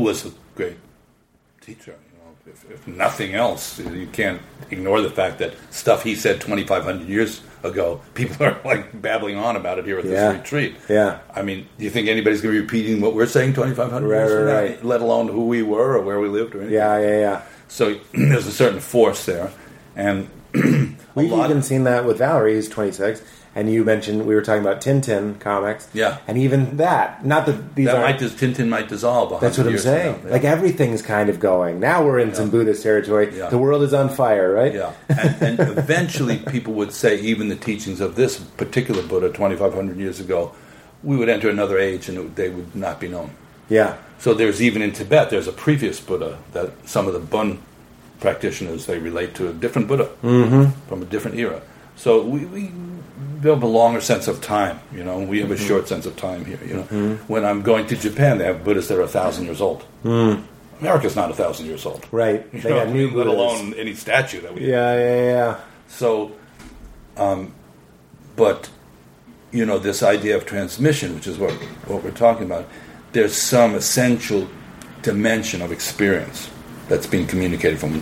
was 0.00 0.26
a 0.26 0.30
great 0.54 0.76
teacher, 1.60 1.96
you 2.12 2.18
know, 2.18 2.52
if, 2.52 2.70
if 2.70 2.86
nothing 2.86 3.34
else, 3.34 3.78
you 3.78 4.08
can't 4.12 4.40
ignore 4.70 5.00
the 5.00 5.10
fact 5.10 5.38
that 5.38 5.54
stuff 5.70 6.02
he 6.02 6.14
said 6.14 6.40
2,500 6.40 7.08
years 7.08 7.40
ago, 7.62 8.00
people 8.14 8.46
are 8.46 8.58
like 8.64 9.00
babbling 9.00 9.36
on 9.36 9.56
about 9.56 9.78
it 9.78 9.84
here 9.86 9.98
at 9.98 10.04
Yeah. 10.04 10.32
this 10.32 10.38
retreat. 10.40 10.76
Yeah. 10.88 11.18
I 11.34 11.42
mean, 11.42 11.68
do 11.78 11.84
you 11.84 11.90
think 11.90 12.08
anybody's 12.08 12.40
going 12.40 12.54
to 12.54 12.60
be 12.60 12.64
repeating 12.64 13.00
what 13.00 13.14
we're 13.14 13.26
saying 13.26 13.54
2,500 13.54 14.06
Right, 14.06 14.16
years 14.18 14.32
right, 14.46 14.70
right. 14.76 14.84
let 14.84 15.00
alone 15.00 15.28
who 15.28 15.46
we 15.46 15.62
were 15.62 15.96
or 15.96 16.02
where 16.02 16.20
we 16.20 16.28
lived 16.28 16.54
or 16.54 16.58
anything? 16.58 16.74
yeah, 16.74 16.98
yeah, 16.98 17.18
yeah. 17.20 17.42
So 17.68 17.98
there's 18.12 18.46
a 18.46 18.52
certain 18.52 18.80
force 18.80 19.26
there, 19.26 19.50
and 19.96 20.28
We've 21.14 21.30
lot- 21.30 21.50
even 21.50 21.62
seen 21.62 21.84
that 21.84 22.04
with 22.04 22.18
Valerie, 22.18 22.54
who's 22.54 22.68
26, 22.68 23.22
and 23.54 23.72
you 23.72 23.82
mentioned 23.84 24.24
we 24.26 24.34
were 24.34 24.42
talking 24.42 24.62
about 24.62 24.80
Tintin 24.80 25.40
comics. 25.40 25.88
Yeah. 25.92 26.18
and 26.28 26.38
even 26.38 26.76
that. 26.76 27.24
Not 27.24 27.46
that 27.46 27.74
these 27.74 27.86
that 27.86 28.00
might 28.00 28.18
dis- 28.18 28.34
Tintin 28.34 28.68
might 28.68 28.88
dissolve. 28.88 29.40
That's 29.40 29.58
what 29.58 29.66
I'm 29.66 29.78
saying. 29.78 30.24
now. 30.24 30.30
Like 30.30 30.44
everything's 30.44 31.02
kind 31.02 31.28
of 31.28 31.40
going. 31.40 31.80
Now 31.80 32.04
we're 32.04 32.20
in 32.20 32.34
some 32.34 32.50
Buddhist 32.50 32.82
territory. 32.82 33.36
Yeah. 33.36 33.48
The 33.48 33.58
world 33.58 33.82
is 33.82 33.92
on 33.92 34.10
fire, 34.10 34.52
right? 34.52 34.72
Yeah, 34.74 34.92
and, 35.08 35.60
and 35.60 35.60
eventually 35.78 36.38
people 36.38 36.74
would 36.74 36.92
say 36.92 37.18
even 37.20 37.48
the 37.48 37.56
teachings 37.56 38.00
of 38.00 38.14
this 38.14 38.38
particular 38.38 39.02
Buddha 39.02 39.28
2,500 39.28 39.96
years 39.96 40.20
ago, 40.20 40.52
we 41.02 41.16
would 41.16 41.28
enter 41.28 41.48
another 41.48 41.78
age 41.78 42.08
and 42.08 42.18
it, 42.18 42.36
they 42.36 42.50
would 42.50 42.76
not 42.76 43.00
be 43.00 43.08
known. 43.08 43.30
Yeah. 43.68 43.96
So 44.18 44.34
there's 44.34 44.62
even 44.62 44.82
in 44.82 44.92
Tibet, 44.92 45.30
there's 45.30 45.48
a 45.48 45.52
previous 45.52 45.98
Buddha 46.00 46.38
that 46.52 46.70
some 46.88 47.06
of 47.06 47.12
the 47.12 47.20
Bon 47.20 47.60
practitioners 48.20 48.86
they 48.86 48.98
relate 48.98 49.34
to 49.34 49.48
a 49.48 49.52
different 49.52 49.88
Buddha 49.88 50.10
mm-hmm. 50.22 50.70
from 50.88 51.02
a 51.02 51.04
different 51.04 51.38
era. 51.38 51.62
So 51.96 52.22
we, 52.22 52.44
we 52.44 52.70
have 53.42 53.62
a 53.62 53.66
longer 53.66 54.00
sense 54.00 54.28
of 54.28 54.40
time. 54.40 54.80
You 54.92 55.04
know, 55.04 55.18
we 55.20 55.40
have 55.40 55.50
a 55.50 55.54
mm-hmm. 55.54 55.66
short 55.66 55.88
sense 55.88 56.06
of 56.06 56.16
time 56.16 56.44
here. 56.44 56.58
You 56.64 56.74
know, 56.74 56.82
mm-hmm. 56.82 57.32
when 57.32 57.44
I'm 57.44 57.62
going 57.62 57.86
to 57.88 57.96
Japan, 57.96 58.38
they 58.38 58.44
have 58.44 58.64
Buddhists 58.64 58.88
that 58.88 58.98
are 58.98 59.02
a 59.02 59.08
thousand 59.08 59.46
years 59.46 59.60
old. 59.60 59.84
Mm. 60.04 60.44
America's 60.80 61.16
not 61.16 61.30
a 61.30 61.34
thousand 61.34 61.66
years 61.66 61.84
old. 61.84 62.06
Right. 62.12 62.46
You 62.52 62.60
They 62.60 62.70
know, 62.70 62.84
got 62.84 62.94
new 62.94 63.10
let 63.16 63.26
alone 63.26 63.74
any 63.74 63.94
statue 63.94 64.40
that 64.42 64.54
we 64.54 64.62
Yeah, 64.62 64.94
yeah, 64.94 65.22
yeah. 65.22 65.60
so, 65.88 66.32
um, 67.16 67.52
but 68.36 68.70
you 69.50 69.64
know, 69.64 69.78
this 69.78 70.02
idea 70.02 70.36
of 70.36 70.46
transmission, 70.46 71.14
which 71.14 71.26
is 71.26 71.38
what 71.38 71.52
what 71.86 72.04
we're 72.04 72.10
talking 72.10 72.44
about, 72.44 72.68
there's 73.12 73.34
some 73.34 73.74
essential 73.74 74.46
dimension 75.02 75.62
of 75.62 75.72
experience 75.72 76.50
that's 76.88 77.06
being 77.06 77.26
communicated 77.26 77.78
from 77.78 78.00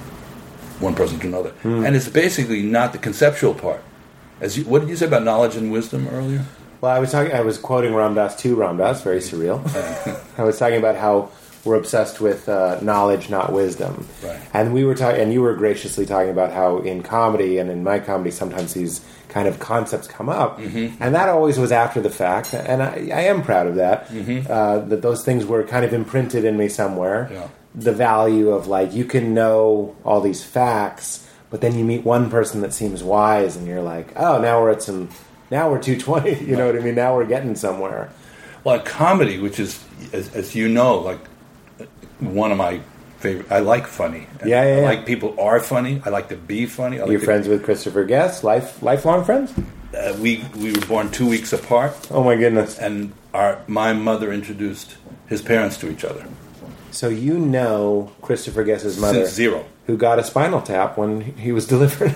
one 0.81 0.95
person 0.95 1.19
to 1.21 1.27
another, 1.27 1.53
and 1.65 1.97
it's 1.97 2.09
basically 2.09 2.63
not 2.63 2.93
the 2.93 2.99
conceptual 2.99 3.55
part. 3.55 3.83
As 4.41 4.59
you, 4.59 4.65
what 4.65 4.81
did 4.81 4.89
you 4.91 4.97
say 4.97 5.07
about 5.07 5.23
knowledge 5.23 5.57
and 5.57 5.73
wisdom 5.73 6.07
earlier? 6.09 6.45
Well, 6.83 6.95
I 6.95 6.99
was 6.99 7.11
talking. 7.11 7.33
I 7.33 7.41
was 7.41 7.57
quoting 7.59 7.95
Ram 7.95 8.15
Dass 8.15 8.37
to 8.43 8.55
Ram 8.55 8.77
Dass, 8.77 9.03
very 9.03 9.21
surreal. 9.21 9.61
I 10.39 10.43
was 10.45 10.59
talking 10.59 10.77
about 10.79 10.97
how 10.97 11.31
we're 11.65 11.77
obsessed 11.77 12.21
with 12.21 12.49
uh, 12.49 12.79
knowledge, 12.83 13.29
not 13.31 13.53
wisdom. 13.53 14.07
Right. 14.23 14.39
And 14.53 14.73
we 14.75 14.85
were 14.85 14.95
talking, 14.95 15.21
and 15.23 15.33
you 15.33 15.41
were 15.43 15.55
graciously 15.55 16.05
talking 16.07 16.31
about 16.31 16.53
how 16.53 16.79
in 16.79 17.03
comedy 17.03 17.59
and 17.59 17.71
in 17.71 17.83
my 17.83 17.99
comedy, 17.99 18.31
sometimes 18.31 18.75
these 18.75 19.01
kind 19.29 19.49
of 19.49 19.59
concepts 19.59 20.07
come 20.07 20.29
up, 20.29 20.59
Mm-hmm. 20.59 21.03
and 21.03 21.15
that 21.15 21.29
always 21.29 21.59
was 21.59 21.73
after 21.73 22.01
the 22.01 22.11
fact. 22.11 22.53
And 22.55 22.83
I, 22.83 23.09
I 23.13 23.21
am 23.23 23.43
proud 23.43 23.67
of 23.67 23.75
that. 23.77 24.07
Mm-hmm. 24.09 24.51
Uh, 24.53 24.79
that 24.81 25.01
those 25.03 25.25
things 25.25 25.45
were 25.47 25.65
kind 25.65 25.85
of 25.85 25.93
imprinted 25.95 26.45
in 26.45 26.57
me 26.59 26.69
somewhere. 26.69 27.29
Yeah. 27.33 27.49
The 27.77 27.93
value 27.93 28.51
of 28.51 28.67
like 28.67 28.93
you 28.95 29.05
can 29.05 29.35
know 29.35 29.95
all 30.05 30.21
these 30.21 30.43
facts. 30.43 31.29
but 31.51 31.61
then 31.61 31.79
you 31.79 31.85
meet 31.85 32.05
one 32.05 32.29
person 32.31 32.61
that 32.63 32.73
seems 32.73 33.03
wise, 33.05 33.55
and 33.57 33.67
you're 33.69 33.83
like, 33.83 34.09
oh, 34.17 34.41
now 34.41 34.61
we're 34.61 34.73
at 34.73 34.83
some, 34.83 35.09
now 35.51 35.71
we're 35.71 35.81
220. 35.81 36.45
You 36.51 36.57
know 36.57 36.67
what 36.67 36.77
I 36.77 36.81
mean? 36.81 36.95
Now 36.97 37.15
we're 37.17 37.27
getting 37.27 37.55
somewhere. 37.55 38.11
Well, 38.65 38.81
comedy, 38.81 39.39
which 39.39 39.61
is, 39.61 39.79
as, 40.13 40.35
as 40.35 40.55
you 40.57 40.69
know, 40.69 40.99
like 40.99 41.21
one 42.19 42.51
of 42.51 42.59
my 42.59 42.81
favorite. 43.19 43.47
I 43.51 43.61
like 43.61 43.87
funny. 43.87 44.27
Yeah, 44.45 44.47
yeah, 44.47 44.61
I 44.61 44.81
yeah. 44.81 44.85
like 44.89 45.07
people 45.07 45.39
are 45.39 45.61
funny. 45.61 46.03
I 46.05 46.11
like 46.11 46.29
to 46.31 46.37
be 46.37 46.67
funny. 46.67 46.99
I 46.99 47.03
like 47.03 47.11
You're 47.13 47.21
friends 47.21 47.47
with 47.47 47.63
Christopher 47.63 48.05
Guest, 48.05 48.43
life 48.43 48.83
lifelong 48.83 49.25
friends. 49.25 49.53
Uh, 49.97 50.17
we 50.21 50.45
we 50.57 50.73
were 50.73 50.87
born 50.87 51.11
two 51.11 51.29
weeks 51.29 51.53
apart, 51.53 51.95
Oh 52.11 52.23
my 52.25 52.37
goodness! 52.37 52.77
and 52.79 53.13
our 53.33 53.61
my 53.69 53.93
mother 53.93 54.33
introduced 54.33 54.97
his 55.29 55.41
parents 55.43 55.77
to 55.79 55.91
each 55.91 56.05
other. 56.05 56.27
So 56.97 57.09
you 57.11 57.39
know 57.39 58.11
Christopher 58.23 58.65
Guest's 58.65 58.99
mother, 58.99 59.27
Since 59.27 59.35
zero. 59.35 59.67
who 59.87 59.99
got 59.99 60.19
a 60.19 60.25
spinal 60.25 60.63
tap 60.63 60.97
when 60.97 61.21
he 61.21 61.53
was 61.53 61.67
delivered. 61.67 62.07
Is 62.07 62.15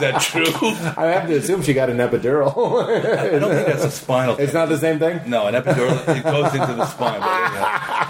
that 0.00 0.18
true? 0.20 0.44
I 0.96 1.06
have 1.06 1.28
to 1.28 1.36
assume 1.36 1.62
she 1.62 1.72
got 1.72 1.88
an 1.88 1.98
epidural. 1.98 2.50
I 2.84 3.38
don't 3.38 3.52
think 3.54 3.66
that's 3.68 3.84
a 3.84 3.90
spinal. 3.92 4.34
Tap. 4.34 4.42
It's 4.44 4.54
not 4.54 4.68
the 4.68 4.76
same 4.78 4.98
thing. 4.98 5.20
No, 5.30 5.46
an 5.46 5.54
epidural. 5.54 5.96
It 6.16 6.24
goes 6.24 6.52
into 6.52 6.74
the 6.74 6.86
spine. 6.86 7.20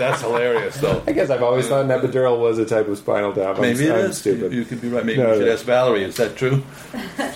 But, 0.02 0.06
yeah, 0.06 0.10
that's 0.10 0.22
hilarious, 0.22 0.76
though. 0.78 1.02
I 1.06 1.12
guess 1.12 1.30
I've 1.30 1.42
always 1.42 1.68
thought 1.68 1.84
an 1.84 1.90
epidural 1.90 2.38
was 2.40 2.58
a 2.58 2.64
type 2.66 2.88
of 2.88 2.98
spinal 2.98 3.32
tap. 3.32 3.56
I'm, 3.56 3.62
Maybe 3.62 3.84
it 3.86 3.92
I'm 3.92 4.06
is. 4.10 4.18
stupid. 4.18 4.52
You, 4.52 4.60
you 4.60 4.64
could 4.64 4.80
be 4.80 4.88
right. 4.88 5.04
Maybe 5.04 5.20
No, 5.22 5.30
we 5.30 5.36
should 5.38 5.46
no. 5.46 5.52
ask 5.52 5.64
Valerie. 5.64 6.04
Is 6.04 6.16
that 6.16 6.36
true? 6.36 6.62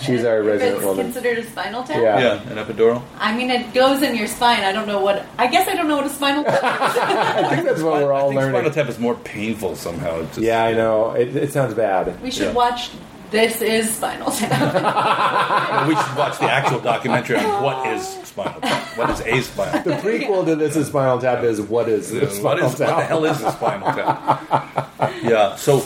She's 0.01 0.23
our 0.25 0.39
If 0.41 0.45
resident 0.45 0.77
it's 0.77 0.85
woman. 0.85 1.05
considered 1.05 1.37
a 1.39 1.43
spinal 1.49 1.83
tap? 1.83 2.01
Yeah. 2.01 2.19
Yeah, 2.19 2.41
an 2.51 2.57
epidural. 2.65 3.01
I 3.19 3.35
mean, 3.35 3.49
it 3.49 3.73
goes 3.73 4.01
in 4.01 4.15
your 4.15 4.27
spine. 4.27 4.63
I 4.63 4.71
don't 4.71 4.87
know 4.87 4.99
what. 4.99 5.25
I 5.37 5.47
guess 5.47 5.67
I 5.67 5.75
don't 5.75 5.87
know 5.87 5.97
what 5.97 6.05
a 6.05 6.09
spinal 6.09 6.43
tap 6.43 6.55
is. 6.55 6.61
I 7.45 7.55
think 7.55 7.67
that's 7.67 7.81
what 7.81 7.93
we're 8.03 8.13
I 8.13 8.19
all 8.19 8.29
think 8.29 8.39
learning. 8.41 8.55
spinal 8.55 8.71
tap 8.71 8.87
is 8.89 8.99
more 8.99 9.15
painful 9.15 9.75
somehow. 9.75 10.19
It's 10.21 10.29
just- 10.35 10.41
Yeah, 10.41 10.63
I 10.63 10.73
know. 10.73 11.11
It, 11.11 11.35
it 11.35 11.51
sounds 11.53 11.73
bad. 11.73 12.21
We 12.21 12.31
should 12.31 12.47
Yeah. 12.47 12.53
watch 12.53 12.91
This 13.29 13.61
Is 13.61 13.93
Spinal 13.95 14.31
Tap. 14.31 15.87
We 15.87 15.95
should 15.95 16.17
watch 16.17 16.39
the 16.39 16.49
actual 16.51 16.79
documentary 16.79 17.37
on 17.37 17.63
what 17.63 17.87
is 17.87 18.07
spinal 18.23 18.59
tap. 18.61 18.97
What 18.97 19.09
is 19.09 19.19
a 19.21 19.41
spinal 19.41 19.83
The 19.83 19.91
tap? 19.91 20.01
prequel 20.01 20.45
to 20.45 20.55
this 20.55 20.75
is 20.75 20.87
Spinal 20.87 21.19
Tap 21.19 21.43
is 21.43 21.61
what 21.61 21.87
is 21.89 22.11
the 22.11 22.21
What, 22.21 22.31
spinal 22.31 22.65
is, 22.65 22.71
what 22.71 22.77
the 22.77 22.85
tap? 22.85 23.07
hell 23.07 23.25
is 23.25 23.41
a 23.41 23.51
spinal 23.51 23.87
tap? 23.93 25.23
Yeah, 25.23 25.55
so 25.55 25.79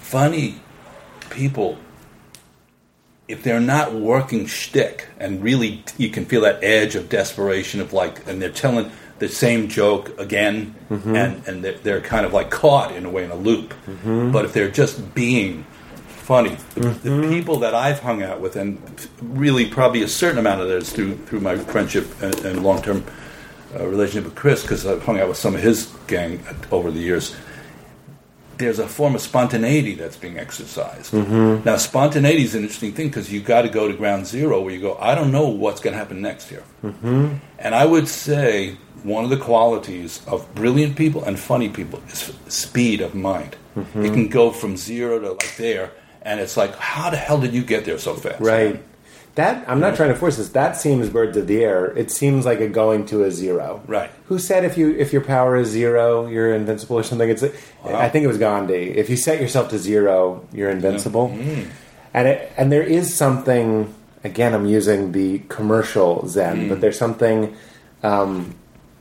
funny 0.00 0.60
people, 1.30 1.78
if 3.28 3.42
they're 3.42 3.60
not 3.60 3.94
working 3.94 4.46
shtick 4.46 5.08
and 5.18 5.42
really 5.42 5.82
you 5.98 6.08
can 6.10 6.24
feel 6.24 6.42
that 6.42 6.62
edge 6.62 6.94
of 6.96 7.08
desperation 7.08 7.80
of 7.80 7.92
like, 7.92 8.26
and 8.26 8.40
they're 8.42 8.50
telling 8.50 8.90
the 9.18 9.28
same 9.28 9.68
joke 9.68 10.18
again, 10.18 10.74
mm-hmm. 10.90 11.14
and, 11.14 11.46
and 11.46 11.64
they're, 11.64 11.78
they're 11.78 12.00
kind 12.00 12.26
of 12.26 12.32
like 12.32 12.50
caught 12.50 12.92
in 12.92 13.04
a 13.06 13.10
way 13.10 13.24
in 13.24 13.30
a 13.30 13.36
loop. 13.36 13.74
Mm-hmm. 13.86 14.32
But 14.32 14.44
if 14.44 14.52
they're 14.52 14.70
just 14.70 15.14
being 15.14 15.64
funny, 16.24 16.56
the, 16.74 16.80
mm-hmm. 16.80 17.20
the 17.20 17.28
people 17.28 17.58
that 17.60 17.74
I've 17.74 18.00
hung 18.00 18.22
out 18.22 18.40
with, 18.40 18.56
and 18.56 18.80
really 19.22 19.66
probably 19.66 20.02
a 20.02 20.08
certain 20.08 20.38
amount 20.38 20.62
of 20.62 20.68
that 20.68 20.78
is 20.78 20.92
through, 20.92 21.16
through 21.26 21.40
my 21.40 21.56
friendship 21.56 22.06
and, 22.22 22.34
and 22.44 22.62
long 22.64 22.82
term 22.82 23.04
uh, 23.78 23.86
relationship 23.86 24.24
with 24.24 24.34
Chris, 24.34 24.62
because 24.62 24.86
I've 24.86 25.02
hung 25.02 25.20
out 25.20 25.28
with 25.28 25.36
some 25.36 25.54
of 25.54 25.62
his 25.62 25.92
gang 26.06 26.42
over 26.70 26.90
the 26.90 27.00
years 27.00 27.36
there's 28.56 28.78
a 28.78 28.86
form 28.86 29.14
of 29.14 29.20
spontaneity 29.20 29.94
that's 29.94 30.16
being 30.16 30.38
exercised. 30.38 31.12
Mm-hmm. 31.12 31.64
Now, 31.64 31.76
spontaneity 31.76 32.44
is 32.44 32.54
an 32.54 32.62
interesting 32.62 32.92
thing 32.92 33.08
because 33.08 33.32
you 33.32 33.40
got 33.40 33.62
to 33.62 33.68
go 33.68 33.88
to 33.88 33.94
ground 33.94 34.26
zero 34.26 34.60
where 34.60 34.72
you 34.72 34.80
go, 34.80 34.96
I 34.98 35.14
don't 35.14 35.32
know 35.32 35.48
what's 35.48 35.80
going 35.80 35.92
to 35.92 35.98
happen 35.98 36.22
next 36.22 36.48
here. 36.48 36.62
Mm-hmm. 36.84 37.34
And 37.58 37.74
I 37.74 37.84
would 37.84 38.08
say 38.08 38.76
one 39.02 39.24
of 39.24 39.30
the 39.30 39.36
qualities 39.36 40.22
of 40.26 40.52
brilliant 40.54 40.96
people 40.96 41.24
and 41.24 41.38
funny 41.38 41.68
people 41.68 42.00
is 42.08 42.32
speed 42.48 43.00
of 43.00 43.14
mind. 43.14 43.56
It 43.76 44.12
can 44.12 44.28
go 44.28 44.52
from 44.52 44.76
zero 44.76 45.18
to 45.18 45.32
like 45.32 45.56
there, 45.56 45.90
and 46.24 46.40
it's 46.40 46.56
like, 46.56 46.74
how 46.76 47.10
the 47.10 47.16
hell 47.16 47.40
did 47.40 47.52
you 47.54 47.62
get 47.62 47.84
there 47.84 47.98
so 47.98 48.14
fast? 48.14 48.40
Right. 48.40 48.82
That 49.36 49.68
I'm 49.68 49.80
not 49.80 49.96
trying 49.96 50.10
to 50.10 50.14
force 50.14 50.36
this. 50.36 50.50
That 50.50 50.76
seems 50.76 51.08
birds 51.08 51.36
of 51.36 51.48
the 51.48 51.64
air. 51.64 51.86
It 51.98 52.12
seems 52.12 52.44
like 52.46 52.60
a 52.60 52.68
going 52.68 53.04
to 53.06 53.24
a 53.24 53.32
zero. 53.32 53.82
Right. 53.88 54.08
Who 54.26 54.38
said 54.38 54.64
if 54.64 54.78
you 54.78 54.90
if 54.96 55.12
your 55.12 55.22
power 55.22 55.56
is 55.56 55.68
zero, 55.68 56.28
you're 56.28 56.54
invincible 56.54 56.96
or 56.96 57.02
something? 57.02 57.28
It's 57.28 57.42
I 57.84 58.08
think 58.10 58.22
it 58.24 58.28
was 58.28 58.38
Gandhi. 58.38 58.90
If 58.96 59.10
you 59.10 59.16
set 59.16 59.40
yourself 59.40 59.70
to 59.70 59.78
zero, 59.78 60.46
you're 60.52 60.70
invincible. 60.70 61.30
Mm. 61.30 61.68
And 62.14 62.28
it, 62.28 62.52
and 62.56 62.70
there 62.70 62.84
is 62.84 63.12
something. 63.14 63.92
Again, 64.22 64.54
I'm 64.54 64.66
using 64.66 65.10
the 65.12 65.40
commercial 65.48 66.26
Zen, 66.28 66.66
Mm. 66.66 66.68
but 66.68 66.80
there's 66.80 66.96
something 66.98 67.56
um, 68.04 68.54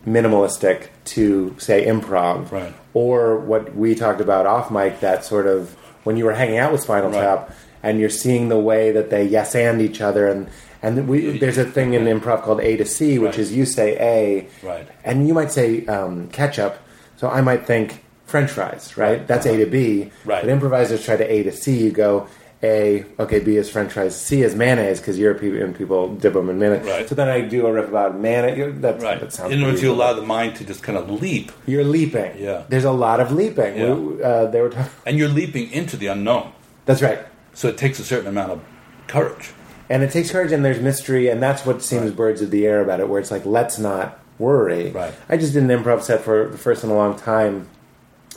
minimalistic 0.07 0.87
to 1.05 1.55
say 1.59 1.85
improv, 1.85 2.51
Right. 2.51 2.73
or 2.93 3.37
what 3.37 3.75
we 3.75 3.93
talked 3.95 4.19
about 4.19 4.45
off 4.47 4.71
mic. 4.71 4.99
That 5.01 5.23
sort 5.23 5.45
of 5.47 5.75
when 6.03 6.17
you 6.17 6.25
were 6.25 6.33
hanging 6.33 6.57
out 6.57 6.71
with 6.71 6.81
Spinal 6.81 7.09
Right. 7.11 7.21
Tap 7.21 7.55
and 7.81 7.99
you're 7.99 8.09
seeing 8.09 8.49
the 8.49 8.59
way 8.59 8.91
that 8.91 9.09
they 9.09 9.23
yes 9.25 9.55
and 9.55 9.81
each 9.81 10.01
other 10.01 10.27
and 10.27 10.47
and 10.81 11.07
we, 11.07 11.37
there's 11.37 11.57
a 11.57 11.63
thing 11.63 11.93
in 11.93 12.03
improv 12.03 12.41
called 12.43 12.59
A 12.59 12.75
to 12.75 12.83
C, 12.85 13.17
which 13.17 13.31
Right. 13.31 13.39
is 13.39 13.53
you 13.53 13.65
say 13.65 13.95
A, 13.99 14.47
Right. 14.67 14.85
and 15.05 15.25
you 15.27 15.33
might 15.33 15.49
say 15.51 15.85
um, 15.85 16.27
ketchup. 16.27 16.77
So 17.15 17.29
I 17.29 17.39
might 17.39 17.65
think 17.65 18.03
French 18.25 18.51
fries, 18.51 18.97
right? 18.97 19.25
That's 19.25 19.45
A 19.45 19.55
to 19.57 19.65
B. 19.65 20.11
Right. 20.25 20.41
But 20.41 20.49
improvisers 20.49 21.05
try 21.05 21.15
to 21.15 21.23
A 21.31 21.43
to 21.43 21.53
C. 21.53 21.77
You 21.85 21.91
go 21.91 22.27
A, 22.63 23.03
okay, 23.19 23.39
B 23.39 23.57
is 23.57 23.69
French 23.69 23.91
fries, 23.91 24.15
C 24.19 24.41
is 24.41 24.55
mayonnaise 24.55 24.99
because 25.01 25.19
European 25.19 25.73
people 25.73 26.15
dip 26.15 26.31
them 26.33 26.49
in 26.49 26.59
mayonnaise. 26.59 26.87
Right. 26.87 27.09
So 27.09 27.13
then 27.13 27.27
I 27.27 27.41
do 27.41 27.67
a 27.67 27.71
riff 27.73 27.89
about 27.89 28.17
mayonnaise. 28.17 28.79
That, 28.81 29.01
Right. 29.01 29.19
that 29.19 29.33
sounds. 29.33 29.51
In 29.53 29.61
order 29.63 29.77
to 29.77 29.87
allow 29.87 30.13
the 30.13 30.21
mind 30.21 30.55
to 30.57 30.63
just 30.65 30.81
kind 30.81 30.97
of 30.97 31.09
leap, 31.21 31.51
You're 31.65 31.83
leaping. 31.83 32.31
Yeah. 32.37 32.63
There's 32.69 32.85
a 32.85 32.91
lot 32.91 33.19
of 33.19 33.31
leaping. 33.33 33.77
Yeah. 33.77 33.93
We, 33.93 34.23
uh, 34.23 34.45
they 34.45 34.61
were 34.61 34.69
talking. 34.69 34.91
and 35.05 35.17
you're 35.17 35.27
leaping 35.27 35.71
into 35.71 35.97
the 35.97 36.07
unknown. 36.07 36.53
That's 36.85 37.01
right. 37.01 37.19
So 37.53 37.67
it 37.67 37.77
takes 37.77 37.99
a 37.99 38.05
certain 38.05 38.27
amount 38.27 38.51
of 38.53 38.61
courage. 39.07 39.51
And 39.89 40.01
it 40.01 40.11
takes 40.11 40.31
courage, 40.31 40.53
and 40.53 40.63
there's 40.63 40.79
mystery, 40.79 41.27
and 41.27 41.43
that's 41.43 41.65
what 41.65 41.83
seems 41.83 42.03
Right. 42.05 42.15
birds 42.15 42.41
of 42.41 42.49
the 42.49 42.65
air 42.65 42.81
about 42.81 43.01
it, 43.01 43.09
where 43.09 43.19
it's 43.19 43.29
like, 43.29 43.45
let's 43.45 43.77
not 43.77 44.19
worry. 44.39 44.89
Right. 44.91 45.13
I 45.29 45.35
just 45.35 45.51
did 45.53 45.63
an 45.63 45.69
improv 45.69 46.01
set 46.01 46.21
for 46.21 46.47
the 46.47 46.57
first 46.57 46.83
in 46.85 46.89
a 46.89 46.95
long 46.95 47.17
time 47.17 47.67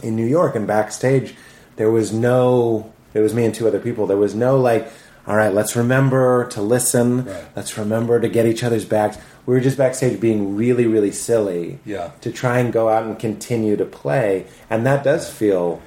in 0.02 0.16
New 0.16 0.26
York, 0.26 0.56
and 0.56 0.66
backstage, 0.66 1.34
there 1.76 1.90
was 1.92 2.12
no, 2.12 2.92
it 3.14 3.20
was 3.20 3.34
me 3.34 3.44
and 3.44 3.54
two 3.54 3.66
other 3.66 3.78
people, 3.80 4.06
there 4.06 4.16
was 4.16 4.34
no 4.34 4.58
like, 4.58 4.88
all 5.26 5.36
right, 5.36 5.52
let's 5.52 5.74
remember 5.74 6.46
to 6.48 6.62
listen, 6.62 7.24
Right. 7.24 7.44
let's 7.56 7.76
remember 7.76 8.20
to 8.20 8.28
get 8.28 8.46
each 8.46 8.62
other's 8.62 8.84
backs. 8.84 9.18
We 9.44 9.54
were 9.54 9.60
just 9.60 9.76
backstage 9.78 10.20
being 10.20 10.56
really, 10.56 10.86
really 10.86 11.10
silly 11.12 11.78
Yeah. 11.84 12.10
to 12.20 12.30
try 12.30 12.58
and 12.58 12.72
go 12.72 12.88
out 12.88 13.04
and 13.04 13.18
continue 13.18 13.76
to 13.76 13.84
play, 13.84 14.46
and 14.70 14.86
that 14.86 15.02
does 15.04 15.28
feel 15.30 15.80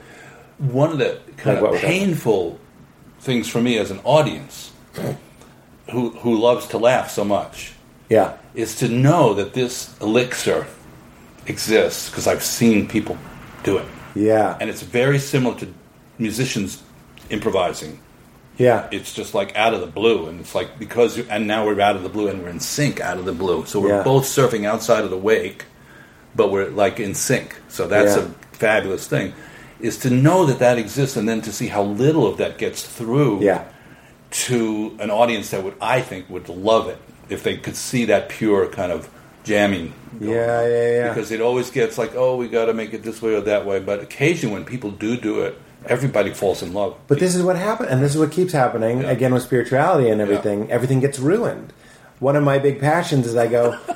one 0.57 0.91
of 0.91 0.97
the 0.97 1.19
kind 1.37 1.61
Like 1.61 1.73
of 1.75 1.79
painful 1.79 2.59
things 3.21 3.47
for 3.47 3.61
me 3.61 3.77
as 3.77 3.91
an 3.91 3.99
audience 4.03 4.71
who 5.91 6.09
who 6.11 6.37
loves 6.37 6.67
to 6.67 6.77
laugh 6.77 7.09
so 7.09 7.23
much 7.23 7.73
yeah, 8.09 8.33
is 8.55 8.75
to 8.75 8.87
know 8.89 9.33
that 9.35 9.53
this 9.53 9.95
elixir 10.01 10.65
exists 11.47 12.09
because 12.09 12.27
I've 12.27 12.43
seen 12.43 12.87
people 12.87 13.17
do 13.63 13.77
it, 13.77 13.85
yeah, 14.15 14.57
and 14.59 14.69
it's 14.69 14.81
very 14.83 15.19
similar 15.19 15.55
to 15.59 15.67
musicians 16.17 16.83
improvising. 17.29 17.99
yeah. 18.57 18.87
It's 18.91 19.13
just 19.13 19.33
like 19.33 19.55
out 19.55 19.73
of 19.73 19.79
the 19.81 19.87
blue, 19.87 20.27
and 20.27 20.39
it's 20.41 20.53
like 20.53 20.77
because 20.77 21.17
you, 21.17 21.25
and 21.29 21.47
now 21.47 21.65
we're 21.65 21.79
out 21.79 21.95
of 21.95 22.03
the 22.03 22.09
blue 22.09 22.27
and 22.27 22.43
we're 22.43 22.49
in 22.49 22.59
sync 22.59 22.99
out 22.99 23.17
of 23.17 23.25
the 23.25 23.31
blue, 23.33 23.65
so 23.65 23.79
we're 23.79 23.97
Yeah. 23.97 24.03
both 24.03 24.25
surfing 24.25 24.65
outside 24.65 25.03
of 25.05 25.09
the 25.11 25.17
wake, 25.17 25.63
but 26.35 26.51
we're 26.51 26.69
like 26.69 26.99
in 26.99 27.13
sync. 27.15 27.55
So 27.69 27.87
that's 27.87 28.17
Yeah. 28.17 28.23
a 28.23 28.55
fabulous 28.55 29.07
thing. 29.07 29.33
Is 29.79 29.97
to 29.99 30.09
know 30.09 30.45
that 30.45 30.59
that 30.59 30.77
exists, 30.77 31.15
and 31.15 31.27
then 31.29 31.39
to 31.41 31.53
see 31.53 31.67
how 31.67 31.83
little 31.83 32.27
of 32.27 32.35
that 32.37 32.57
gets 32.57 32.81
through 32.83 33.39
Yeah. 33.41 33.63
to 34.31 34.95
an 34.99 35.09
audience 35.09 35.49
that 35.51 35.63
would 35.63 35.75
I 35.81 36.01
think 36.01 36.29
would 36.29 36.49
love 36.49 36.89
it 36.89 36.97
if 37.29 37.43
they 37.43 37.55
could 37.57 37.75
see 37.77 38.05
that 38.05 38.27
pure 38.29 38.67
kind 38.67 38.91
of 38.91 39.07
jamming. 39.45 39.93
Yeah, 40.19 40.67
yeah, 40.67 40.91
yeah. 40.91 41.07
Because 41.09 41.31
it 41.31 41.39
always 41.41 41.69
gets 41.71 41.97
like, 41.97 42.13
oh, 42.15 42.35
we 42.35 42.47
got 42.49 42.65
to 42.65 42.73
make 42.73 42.93
it 42.93 43.03
this 43.03 43.21
way 43.21 43.33
or 43.35 43.41
that 43.41 43.65
way. 43.65 43.79
But 43.79 44.01
occasionally, 44.01 44.53
when 44.53 44.65
people 44.65 44.91
do 44.91 45.15
do 45.15 45.41
it, 45.41 45.57
everybody 45.85 46.33
falls 46.33 46.61
in 46.61 46.73
love. 46.73 46.95
But 47.07 47.19
this 47.19 47.35
is 47.35 47.43
what 47.43 47.55
happened, 47.55 47.89
and 47.89 48.01
this 48.01 48.13
is 48.13 48.17
what 48.19 48.31
keeps 48.31 48.53
happening 48.53 49.01
Yeah. 49.01 49.11
again 49.11 49.33
with 49.33 49.43
spirituality 49.43 50.09
and 50.09 50.21
everything. 50.21 50.71
Everything 50.71 50.99
gets 50.99 51.19
ruined. 51.19 51.73
One 52.19 52.35
of 52.35 52.43
my 52.43 52.59
big 52.59 52.79
passions 52.79 53.25
is 53.27 53.35
I 53.35 53.47
go. 53.47 53.77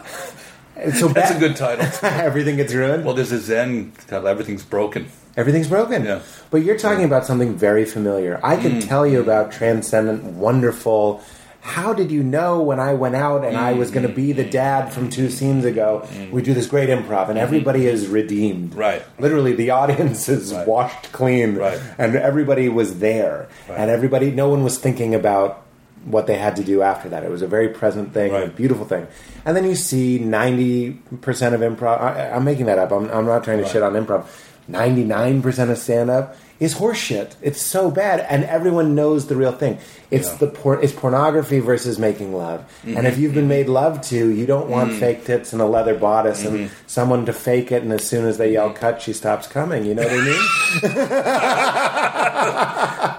so 0.96 1.08
That's 1.10 1.32
bad. 1.32 1.36
a 1.36 1.40
good 1.40 1.56
title. 1.56 1.86
everything 2.04 2.56
gets 2.58 2.74
ruined. 2.74 3.06
Well, 3.06 3.14
there's 3.14 3.32
a 3.32 3.40
Zen 3.40 3.92
title. 4.08 4.28
Everything's 4.28 4.64
broken. 4.64 5.08
Everything's 5.36 5.68
broken. 5.68 6.06
Yeah. 6.06 6.20
But 6.52 6.64
you're 6.64 6.78
talking 6.78 7.04
about 7.06 7.26
something 7.26 7.56
very 7.56 7.86
familiar. 7.86 8.40
I 8.44 8.56
could 8.56 8.74
Mm. 8.74 8.88
tell 8.88 9.06
you 9.06 9.20
about 9.20 9.52
transcendent, 9.52 10.24
wonderful. 10.24 11.22
How 11.64 11.94
did 11.94 12.12
you 12.12 12.24
know 12.24 12.62
when 12.62 12.82
I 12.82 12.94
went 12.94 13.16
out 13.16 13.46
and 13.46 13.56
I 13.56 13.72
was 13.72 13.90
going 13.90 14.06
to 14.06 14.14
be 14.14 14.34
the 14.34 14.44
dad 14.44 14.92
from 14.92 15.10
two 15.10 15.30
scenes 15.30 15.64
ago? 15.64 16.06
We 16.30 16.42
do 16.42 16.54
this 16.54 16.68
great 16.68 16.90
improv, 16.90 17.30
and 17.30 17.40
everybody 17.40 17.88
is 17.88 18.08
redeemed. 18.08 18.72
Mm-hmm. 18.72 18.80
Right. 18.80 19.04
Literally, 19.18 19.54
the 19.54 19.70
audience 19.70 20.28
is 20.28 20.54
Right. 20.54 20.68
washed 20.68 21.12
clean, 21.14 21.56
Right. 21.56 21.80
and 21.98 22.18
everybody 22.18 22.68
was 22.68 23.00
there, 23.00 23.48
Right. 23.70 23.80
and 23.80 23.90
everybody, 23.90 24.30
no 24.30 24.50
one 24.50 24.64
was 24.66 24.78
thinking 24.78 25.16
about 25.16 25.62
what 26.06 26.28
they 26.28 26.36
had 26.36 26.58
to 26.58 26.66
do 26.66 26.82
after 26.82 27.08
that. 27.08 27.24
It 27.24 27.32
was 27.32 27.42
a 27.42 27.48
very 27.48 27.70
present 27.70 28.14
thing, 28.14 28.36
a 28.36 28.48
beautiful 28.48 28.84
thing. 28.86 29.08
And 29.46 29.56
then 29.56 29.64
you 29.64 29.76
see 29.76 30.20
ninety 30.20 31.00
percent 31.22 31.56
of 31.56 31.62
improv. 31.62 32.02
I, 32.02 32.32
I'm 32.32 32.44
making 32.44 32.66
that 32.66 32.78
up. 32.78 32.92
I'm, 32.92 33.10
I'm 33.10 33.26
not 33.26 33.46
trying 33.46 33.60
to 33.60 33.64
Right. 33.64 33.72
shit 33.72 33.82
on 33.84 33.94
improv, 33.94 34.26
99% 34.70 35.70
of 35.72 35.78
stand 35.78 36.10
up 36.10 36.36
is 36.60 36.76
horseshit. 36.76 37.34
It's 37.42 37.62
so 37.62 37.92
bad 37.92 38.26
and 38.30 38.44
everyone 38.46 38.96
knows 38.96 39.28
the 39.28 39.36
real 39.36 39.52
thing. 39.52 39.78
It's 40.12 40.30
Yeah. 40.30 40.38
the 40.38 40.48
por- 40.48 40.80
it's 40.82 40.94
pornography 40.94 41.60
versus 41.60 41.98
making 42.00 42.34
love. 42.34 42.64
And 42.84 42.96
Mm-hmm. 42.98 43.06
if 43.08 43.18
you've 43.18 43.34
been 43.34 43.48
made 43.48 43.68
love 43.68 44.02
to, 44.10 44.30
you 44.30 44.46
don't 44.46 44.70
want 44.70 44.92
Mm. 44.92 45.00
fake 45.00 45.26
tits 45.26 45.52
and 45.54 45.62
a 45.62 45.66
leather 45.66 45.96
bodice 45.96 46.46
and 46.46 46.58
Mm-hmm. 46.60 46.74
someone 46.88 47.26
to 47.26 47.34
fake 47.34 47.72
it 47.72 47.82
and 47.84 47.92
as 47.92 48.04
soon 48.04 48.26
as 48.26 48.38
they 48.38 48.52
yell 48.54 48.70
cut 48.70 49.02
she 49.02 49.12
stops 49.14 49.48
coming. 49.48 49.86
You 49.86 49.96
know 49.96 50.04
what 50.04 50.12
I 50.12 50.22
mean? 50.22 50.84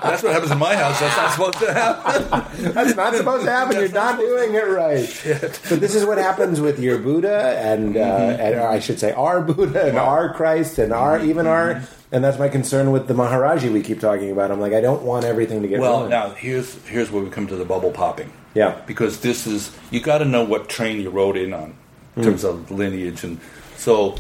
That's 0.05 0.23
what 0.23 0.33
happens 0.33 0.53
in 0.53 0.59
my 0.59 0.77
house. 0.77 1.01
That's 1.01 1.16
not 1.16 1.31
supposed 1.33 1.59
to 1.59 1.73
happen. 1.73 2.44
That's 2.75 2.94
not 2.97 3.14
supposed 3.14 3.44
to 3.47 3.51
happen. 3.51 3.77
You're 3.77 3.88
not 3.88 4.18
doing 4.18 4.55
it 4.55 4.68
right. 4.68 5.09
But 5.68 5.81
this 5.81 5.94
is 5.94 6.05
what 6.05 6.18
happens 6.18 6.61
with 6.61 6.79
your 6.79 6.99
Buddha 6.99 7.57
and, 7.59 7.97
uh, 7.97 8.01
Mm-hmm. 8.05 8.40
and 8.40 8.55
or 8.57 8.68
I 8.68 8.79
should 8.81 9.01
say 9.01 9.12
our 9.12 9.40
Buddha 9.40 9.87
and 9.88 9.99
our 9.99 10.33
Christ 10.35 10.79
and 10.79 10.92
our 10.92 11.18
even 11.20 11.47
our. 11.47 11.83
And 12.12 12.23
that's 12.23 12.38
my 12.38 12.49
concern 12.49 12.93
with 12.93 13.09
the 13.09 13.14
Maharaji 13.14 13.73
we 13.73 13.83
keep 13.83 14.01
talking 14.01 14.31
about. 14.31 14.51
I'm 14.51 14.61
like, 14.61 14.73
I 14.73 14.81
don't 14.81 15.03
want 15.03 15.25
everything 15.25 15.62
to 15.62 15.69
get 15.69 15.81
Well, 15.81 15.97
ruined. 15.99 16.11
now 16.11 16.31
here's 16.31 16.75
here's 16.87 17.11
where 17.11 17.23
we 17.23 17.31
come 17.31 17.47
to 17.49 17.57
the 17.57 17.64
bubble 17.64 17.90
popping. 17.90 18.33
Yeah. 18.55 18.81
Because 18.87 19.21
this 19.21 19.47
is 19.47 19.73
you 19.90 20.01
got 20.01 20.19
to 20.19 20.25
know 20.25 20.45
what 20.45 20.69
train 20.69 21.01
you 21.01 21.11
rode 21.11 21.37
in 21.37 21.53
on 21.53 21.75
in 22.17 22.23
terms 22.23 22.45
mm. 22.45 22.51
of 22.51 22.71
lineage, 22.71 23.25
and 23.25 23.40
so 23.77 24.17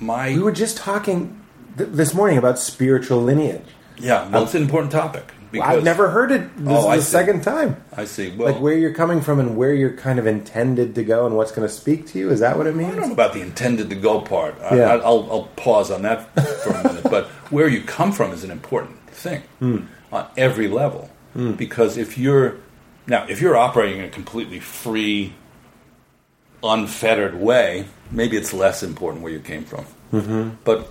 my 0.00 0.28
we 0.32 0.42
were 0.42 0.52
just 0.52 0.76
talking 0.78 1.38
th- 1.76 1.90
this 1.92 2.14
morning 2.14 2.38
about 2.38 2.58
spiritual 2.58 3.20
lineage. 3.20 3.66
yeah. 3.98 4.28
Well, 4.30 4.44
it's 4.44 4.54
an 4.54 4.62
important 4.62 4.92
topic. 4.92 5.32
Because, 5.54 5.76
I've 5.78 5.84
never 5.84 6.10
heard 6.10 6.30
it. 6.32 6.56
This 6.56 6.68
Oh, 6.68 6.90
is 6.92 6.98
the 6.98 7.02
see. 7.04 7.10
second 7.12 7.42
time. 7.42 7.76
I 7.96 8.04
see. 8.04 8.30
Well, 8.36 8.52
like 8.52 8.60
where 8.60 8.76
you're 8.76 8.92
coming 8.92 9.20
from 9.22 9.40
and 9.40 9.56
where 9.56 9.72
you're 9.72 9.92
kind 9.96 10.18
of 10.18 10.26
intended 10.26 10.94
to 10.96 11.04
go 11.04 11.26
and 11.26 11.36
what's 11.36 11.52
going 11.52 11.66
to 11.66 11.72
speak 11.72 12.06
to 12.08 12.18
you. 12.18 12.30
Is 12.30 12.40
that 12.40 12.56
what 12.58 12.66
it 12.66 12.74
means? 12.76 12.92
I 12.92 12.96
don't 12.96 13.06
know 13.08 13.12
about 13.14 13.32
the 13.32 13.40
intended 13.40 13.88
to 13.90 13.96
go 13.96 14.20
part. 14.20 14.54
I, 14.60 14.76
Yeah. 14.76 14.84
I, 14.92 14.96
I'll, 14.98 15.26
I'll 15.30 15.48
pause 15.56 15.90
on 15.90 16.02
that 16.02 16.32
for 16.62 16.70
a 16.70 16.82
minute. 16.86 17.04
But 17.04 17.26
where 17.50 17.68
you 17.68 17.80
come 17.82 18.12
from 18.12 18.32
is 18.32 18.44
an 18.44 18.50
important 18.50 18.98
thing 19.10 19.42
Hmm. 19.60 19.78
on 20.12 20.26
every 20.36 20.68
level. 20.68 21.10
Because 21.34 21.96
if 21.96 22.16
you're 22.18 22.56
now, 23.06 23.26
if 23.28 23.40
you're 23.40 23.56
operating 23.56 23.98
in 23.98 24.04
a 24.04 24.08
completely 24.08 24.60
free, 24.60 25.32
unfettered 26.62 27.34
way, 27.38 27.86
maybe 28.10 28.36
it's 28.36 28.52
less 28.52 28.82
important 28.82 29.22
where 29.22 29.32
you 29.32 29.40
came 29.40 29.64
from. 29.64 29.84
Mm-hmm. 30.12 30.50
But 30.64 30.90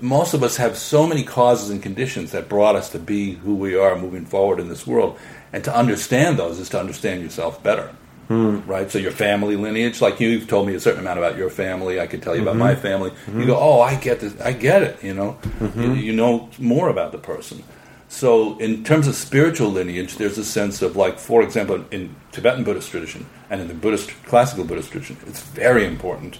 most 0.00 0.34
of 0.34 0.42
us 0.42 0.56
have 0.56 0.76
so 0.76 1.06
many 1.06 1.22
causes 1.22 1.70
and 1.70 1.82
conditions 1.82 2.32
that 2.32 2.48
brought 2.48 2.76
us 2.76 2.90
to 2.90 2.98
be 2.98 3.34
who 3.34 3.54
we 3.54 3.76
are 3.76 3.96
moving 3.96 4.24
forward 4.24 4.60
in 4.60 4.68
this 4.68 4.86
world. 4.86 5.18
And 5.52 5.62
to 5.64 5.74
understand 5.74 6.38
those 6.38 6.58
is 6.58 6.68
to 6.70 6.80
understand 6.80 7.22
yourself 7.22 7.62
better. 7.62 7.94
Hmm. 8.28 8.60
Right? 8.66 8.90
So 8.90 8.98
your 8.98 9.12
family 9.12 9.54
lineage, 9.54 10.00
like 10.00 10.18
you've 10.18 10.48
told 10.48 10.66
me 10.66 10.74
a 10.74 10.80
certain 10.80 11.00
amount 11.00 11.18
about 11.18 11.36
your 11.36 11.50
family, 11.50 12.00
I 12.00 12.08
could 12.08 12.22
tell 12.22 12.34
you 12.34 12.42
about 12.42 12.56
my 12.56 12.72
mm-hmm. 12.72 12.82
family. 12.82 13.10
You 13.10 13.32
mm-hmm. 13.32 13.46
go, 13.46 13.56
oh, 13.56 13.80
I 13.80 13.94
get 13.94 14.20
this, 14.20 14.38
I 14.40 14.52
get 14.52 14.82
it. 14.82 15.02
You 15.02 15.14
know, 15.14 15.38
mm-hmm. 15.42 15.80
you, 15.80 15.92
you 15.94 16.12
know 16.12 16.50
more 16.58 16.88
about 16.88 17.12
the 17.12 17.18
person. 17.18 17.62
So, 18.08 18.56
in 18.58 18.84
terms 18.84 19.08
of 19.08 19.16
spiritual 19.16 19.70
lineage, 19.70 20.16
there's 20.16 20.38
a 20.38 20.44
sense 20.44 20.80
of, 20.80 20.94
like, 20.94 21.18
for 21.18 21.42
example, 21.42 21.84
in 21.90 22.14
Tibetan 22.30 22.62
Buddhist 22.62 22.90
tradition 22.90 23.26
and 23.50 23.60
in 23.60 23.66
the 23.66 23.74
Buddhist 23.74 24.10
classical 24.24 24.64
Buddhist 24.64 24.92
tradition, 24.92 25.16
it's 25.26 25.42
very 25.42 25.84
important. 25.84 26.38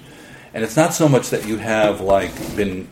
And 0.54 0.64
it's 0.64 0.76
not 0.76 0.94
so 0.94 1.08
much 1.08 1.30
that 1.30 1.46
you 1.46 1.58
have 1.58 2.00
like 2.00 2.32
been 2.56 2.88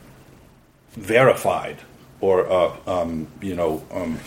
verified 0.94 1.78
or 2.20 2.50
uh, 2.50 2.76
um, 2.86 3.28
you 3.40 3.54
know 3.54 3.84
um, 3.90 4.18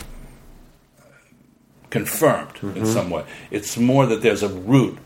confirmed 1.90 2.52
in 2.62 2.86
some 2.86 3.10
way. 3.10 3.24
It's 3.50 3.76
more 3.76 4.06
that 4.06 4.22
there's 4.22 4.42
a 4.42 4.48
root 4.48 4.98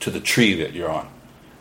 to 0.00 0.10
the 0.10 0.20
tree 0.20 0.54
that 0.54 0.72
you're 0.72 0.90
on. 0.90 1.08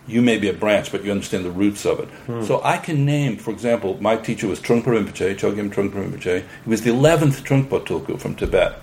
You 0.07 0.21
may 0.21 0.37
be 0.37 0.49
a 0.49 0.53
branch, 0.53 0.91
but 0.91 1.03
you 1.03 1.11
understand 1.11 1.45
the 1.45 1.51
roots 1.51 1.85
of 1.85 1.99
it. 1.99 2.09
So 2.45 2.61
I 2.63 2.77
can 2.77 3.05
name, 3.05 3.37
for 3.37 3.51
example, 3.51 4.01
my 4.01 4.15
teacher 4.17 4.47
was 4.47 4.59
Trungpa 4.59 4.85
Rinpoche, 4.85 5.37
Chogyam 5.37 5.71
Trungpa 5.71 6.03
Rinpoche. 6.03 6.43
He 6.63 6.69
was 6.69 6.81
the 6.81 6.89
11th 6.89 7.43
Trungpa 7.43 7.85
Tulku 7.85 8.19
from 8.19 8.35
Tibet. 8.35 8.79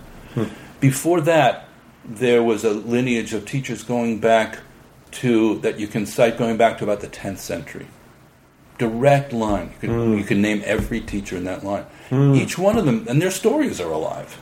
Before 0.81 1.21
that, 1.23 1.69
there 2.05 2.43
was 2.43 2.65
a 2.65 2.71
lineage 2.71 3.35
of 3.35 3.45
teachers 3.45 3.83
going 3.83 4.21
back 4.21 4.61
to, 5.13 5.59
that 5.61 5.81
you 5.81 5.89
can 5.89 6.07
cite 6.07 6.39
going 6.39 6.57
back 6.57 6.79
to 6.79 6.85
about 6.85 7.01
the 7.01 7.09
10th 7.09 7.39
century 7.39 7.87
direct 8.79 9.33
line. 9.33 9.73
You 9.83 9.89
can, 9.89 9.91
hmm. 9.91 10.19
you 10.19 10.25
can 10.25 10.43
name 10.43 10.63
every 10.65 11.01
teacher 11.01 11.37
in 11.37 11.45
that 11.45 11.65
line. 11.65 11.85
Hmm. 12.09 12.35
Each 12.35 12.59
one 12.59 12.77
of 12.77 12.85
them, 12.85 13.07
and 13.09 13.21
their 13.21 13.31
stories 13.31 13.81
are 13.81 13.91
alive. 13.91 14.39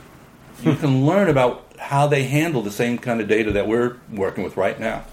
You 0.61 0.73
hmm. 0.73 0.79
can 0.79 1.05
learn 1.05 1.29
about 1.29 1.63
how 1.77 2.07
they 2.07 2.23
handle 2.23 2.61
the 2.61 2.71
same 2.71 2.97
kind 2.97 3.19
of 3.21 3.27
data 3.27 3.51
that 3.51 3.67
we're 3.67 3.97
working 4.11 4.43
with 4.43 4.55
right 4.55 4.79
now 4.79 5.03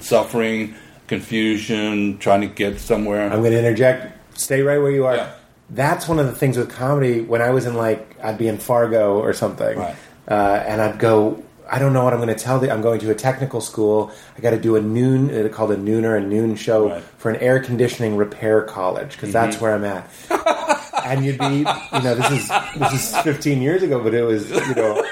suffering, 0.00 0.74
confusion, 1.06 2.18
trying 2.18 2.40
to 2.40 2.46
get 2.46 2.80
somewhere. 2.80 3.24
I'm 3.24 3.40
going 3.40 3.52
to 3.52 3.58
interject. 3.58 4.38
Stay 4.38 4.62
right 4.62 4.78
where 4.78 4.90
you 4.90 5.04
are. 5.04 5.16
Yeah. 5.16 5.32
That's 5.70 6.08
one 6.08 6.18
of 6.18 6.26
the 6.26 6.32
things 6.32 6.56
with 6.56 6.70
comedy. 6.70 7.20
When 7.20 7.42
I 7.42 7.50
was 7.50 7.66
in 7.66 7.74
like, 7.74 8.16
I'd 8.22 8.38
be 8.38 8.48
in 8.48 8.58
Fargo 8.58 9.18
or 9.18 9.32
something, 9.32 9.78
Right. 9.78 9.96
uh, 10.28 10.64
and 10.66 10.80
I'd 10.80 10.98
go. 10.98 11.42
I 11.74 11.78
don't 11.78 11.92
know 11.94 12.04
what 12.04 12.12
I'm 12.12 12.18
going 12.20 12.28
to 12.28 12.34
tell. 12.40 12.58
The, 12.60 12.70
I'm 12.70 12.82
going 12.82 13.00
to 13.00 13.10
a 13.10 13.14
technical 13.14 13.60
school. 13.62 14.12
I 14.36 14.40
got 14.42 14.50
to 14.50 14.60
do 14.60 14.76
a 14.76 14.80
noon. 14.82 15.30
It's 15.30 15.54
called 15.54 15.70
a 15.72 15.76
nooner, 15.76 16.16
a 16.16 16.20
noon 16.20 16.54
show 16.54 16.90
Right. 16.90 17.02
for 17.16 17.30
an 17.30 17.36
air 17.36 17.60
conditioning 17.60 18.16
repair 18.16 18.60
college 18.62 19.12
because 19.12 19.32
that's 19.32 19.56
Mm-hmm. 19.56 19.64
where 19.64 19.74
I'm 19.74 19.84
at. 19.84 20.06
and 21.06 21.24
you'd 21.24 21.38
be, 21.38 21.56
you 21.58 21.64
know, 22.02 22.14
this 22.14 22.30
is 22.30 22.48
this 22.76 22.92
is 23.14 23.16
15 23.22 23.62
years 23.62 23.82
ago, 23.82 24.02
but 24.02 24.12
it 24.14 24.22
was, 24.22 24.50
you 24.50 24.74
know, 24.74 25.02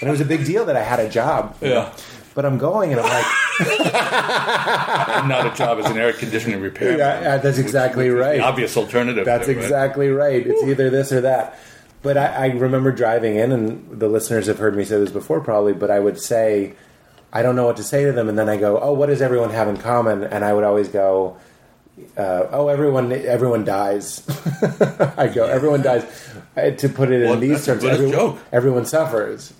and 0.00 0.02
it 0.08 0.10
was 0.10 0.20
a 0.20 0.24
big 0.26 0.44
deal 0.44 0.66
that 0.66 0.76
I 0.76 0.82
had 0.82 1.00
a 1.00 1.08
job. 1.08 1.56
you 1.62 1.68
know. 1.70 1.74
Yeah. 1.74 1.96
But 2.34 2.44
I'm 2.44 2.58
going, 2.58 2.90
and 2.92 3.00
I'm 3.00 3.08
like, 3.08 3.24
not 5.26 5.46
a 5.46 5.56
job 5.56 5.78
as 5.78 5.86
an 5.90 5.96
air 5.96 6.12
conditioning 6.12 6.60
repairman. 6.60 6.98
Yeah, 6.98 7.20
yeah, 7.22 7.36
that's 7.38 7.58
exactly 7.58 8.10
which 8.10 8.16
is 8.16 8.20
right. 8.20 8.36
The 8.38 8.44
obvious 8.44 8.76
alternative. 8.76 9.24
That's 9.24 9.46
there, 9.46 9.54
right? 9.56 9.64
exactly 9.64 10.08
right. 10.08 10.44
It's 10.46 10.62
either 10.64 10.90
this 10.90 11.12
or 11.12 11.20
that. 11.22 11.58
But 12.04 12.16
I, 12.16 12.26
I 12.26 12.46
remember 12.52 12.92
driving 12.92 13.34
in, 13.36 13.50
and 13.50 13.98
the 13.98 14.06
listeners 14.08 14.46
have 14.46 14.58
heard 14.58 14.76
me 14.76 14.84
say 14.84 14.98
this 15.00 15.10
before, 15.10 15.40
probably. 15.40 15.72
But 15.72 15.90
I 15.90 15.98
would 15.98 16.20
say, 16.20 16.74
I 17.32 17.42
don't 17.42 17.56
know 17.56 17.64
what 17.66 17.78
to 17.78 17.82
say 17.82 18.04
to 18.04 18.12
them, 18.12 18.28
and 18.28 18.38
then 18.38 18.48
I 18.48 18.56
go, 18.58 18.78
"Oh, 18.80 18.92
what 18.92 19.06
does 19.06 19.20
everyone 19.22 19.50
have 19.50 19.66
in 19.68 19.78
common?" 19.78 20.22
And 20.22 20.44
I 20.44 20.52
would 20.52 20.64
always 20.64 20.88
go, 20.88 21.36
uh, 22.16 22.46
"Oh, 22.52 22.68
everyone, 22.68 23.10
everyone 23.10 23.64
dies." 23.64 24.22
I 25.16 25.28
go, 25.28 25.46
"Everyone 25.46 25.82
dies." 25.82 26.04
Uh, 26.56 26.70
to 26.70 26.88
put 26.88 27.10
it 27.10 27.22
in 27.22 27.40
these 27.40 27.64
terms, 27.66 27.82
everyone, 27.84 28.12
joke. 28.12 28.38
everyone 28.52 28.84
suffers, 28.84 29.52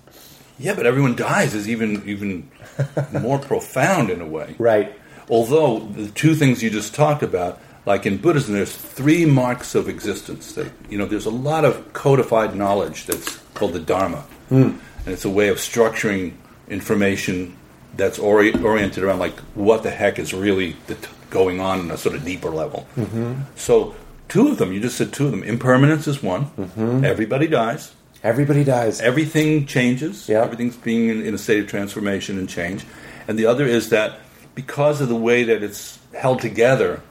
Yeah, 0.57 0.75
but 0.75 0.85
everyone 0.85 1.15
dies 1.17 1.53
is 1.53 1.67
even 1.67 2.01
even 2.07 2.49
more 3.21 3.39
profound 3.39 4.09
in 4.09 4.21
a 4.21 4.25
way. 4.27 4.55
right? 4.59 4.93
Although 5.29 5.79
the 5.79 6.07
two 6.11 6.35
things 6.35 6.61
you 6.63 6.69
just 6.69 6.93
talked 6.95 7.23
about, 7.23 7.59
like 7.85 8.05
in 8.05 8.17
Buddhism, 8.17 8.53
there's 8.53 8.75
three 8.75 9.25
marks 9.25 9.75
of 9.75 9.87
existence. 9.87 10.53
That 10.53 10.71
you 10.89 10.97
know, 10.97 11.05
there's 11.05 11.25
a 11.25 11.31
lot 11.31 11.65
of 11.65 11.93
codified 11.93 12.55
knowledge 12.55 13.05
that's 13.05 13.37
called 13.53 13.73
the 13.73 13.79
Dharma, 13.79 14.21
hmm. 14.49 14.61
and 14.63 14.79
it's 15.07 15.25
a 15.25 15.29
way 15.29 15.49
of 15.49 15.57
structuring 15.57 16.33
information 16.67 17.57
that's 17.95 18.19
ori- 18.19 18.53
oriented 18.63 19.03
around 19.03 19.19
like 19.19 19.37
what 19.53 19.83
the 19.83 19.91
heck 19.91 20.19
is 20.19 20.33
really 20.33 20.75
the 20.87 20.95
t- 20.95 21.07
going 21.29 21.59
on 21.59 21.79
in 21.79 21.91
a 21.91 21.97
sort 21.97 22.15
of 22.15 22.25
deeper 22.25 22.49
level. 22.49 22.87
Mm-hmm. 22.95 23.41
So, 23.55 23.95
two 24.27 24.49
of 24.49 24.57
them, 24.57 24.73
you 24.73 24.79
just 24.79 24.97
said 24.97 25.13
two 25.13 25.25
of 25.25 25.31
them. 25.31 25.43
Impermanence 25.43 26.07
is 26.07 26.21
one. 26.21 26.45
Mm-hmm. 26.45 27.05
Everybody 27.05 27.47
dies. 27.47 27.93
Everybody 28.23 28.63
dies. 28.63 29.01
Everything 29.01 29.65
changes. 29.67 30.27
Yeah. 30.27 30.41
Everything's 30.41 30.75
being 30.75 31.09
in, 31.09 31.21
in 31.21 31.33
a 31.33 31.37
state 31.37 31.59
of 31.59 31.67
transformation 31.67 32.39
and 32.39 32.49
change. 32.49 32.85
And 33.27 33.37
the 33.37 33.45
other 33.45 33.65
is 33.65 33.89
that 33.89 34.19
because 34.55 35.01
of 35.01 35.09
the 35.09 35.15
way 35.15 35.43
that 35.43 35.61
it's 35.61 35.99
held 36.13 36.41
together, 36.41 37.01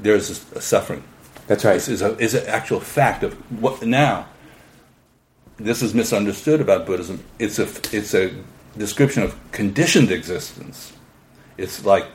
there's 0.00 0.44
suffering. 0.60 1.02
That's 1.46 1.64
right. 1.64 1.74
This 1.74 1.88
is 1.88 2.02
a 2.02 2.16
is 2.18 2.34
an 2.34 2.46
actual 2.46 2.80
fact 2.80 3.22
of 3.22 3.34
what 3.60 3.82
now. 3.82 4.26
This 5.56 5.82
is 5.82 5.94
misunderstood 5.94 6.60
about 6.60 6.86
Buddhism. 6.86 7.24
It's 7.38 7.58
a 7.58 7.68
it's 7.92 8.14
a 8.14 8.32
description 8.76 9.22
of 9.22 9.36
conditioned 9.50 10.10
existence. 10.10 10.92
It's 11.56 11.84
like 11.84 12.06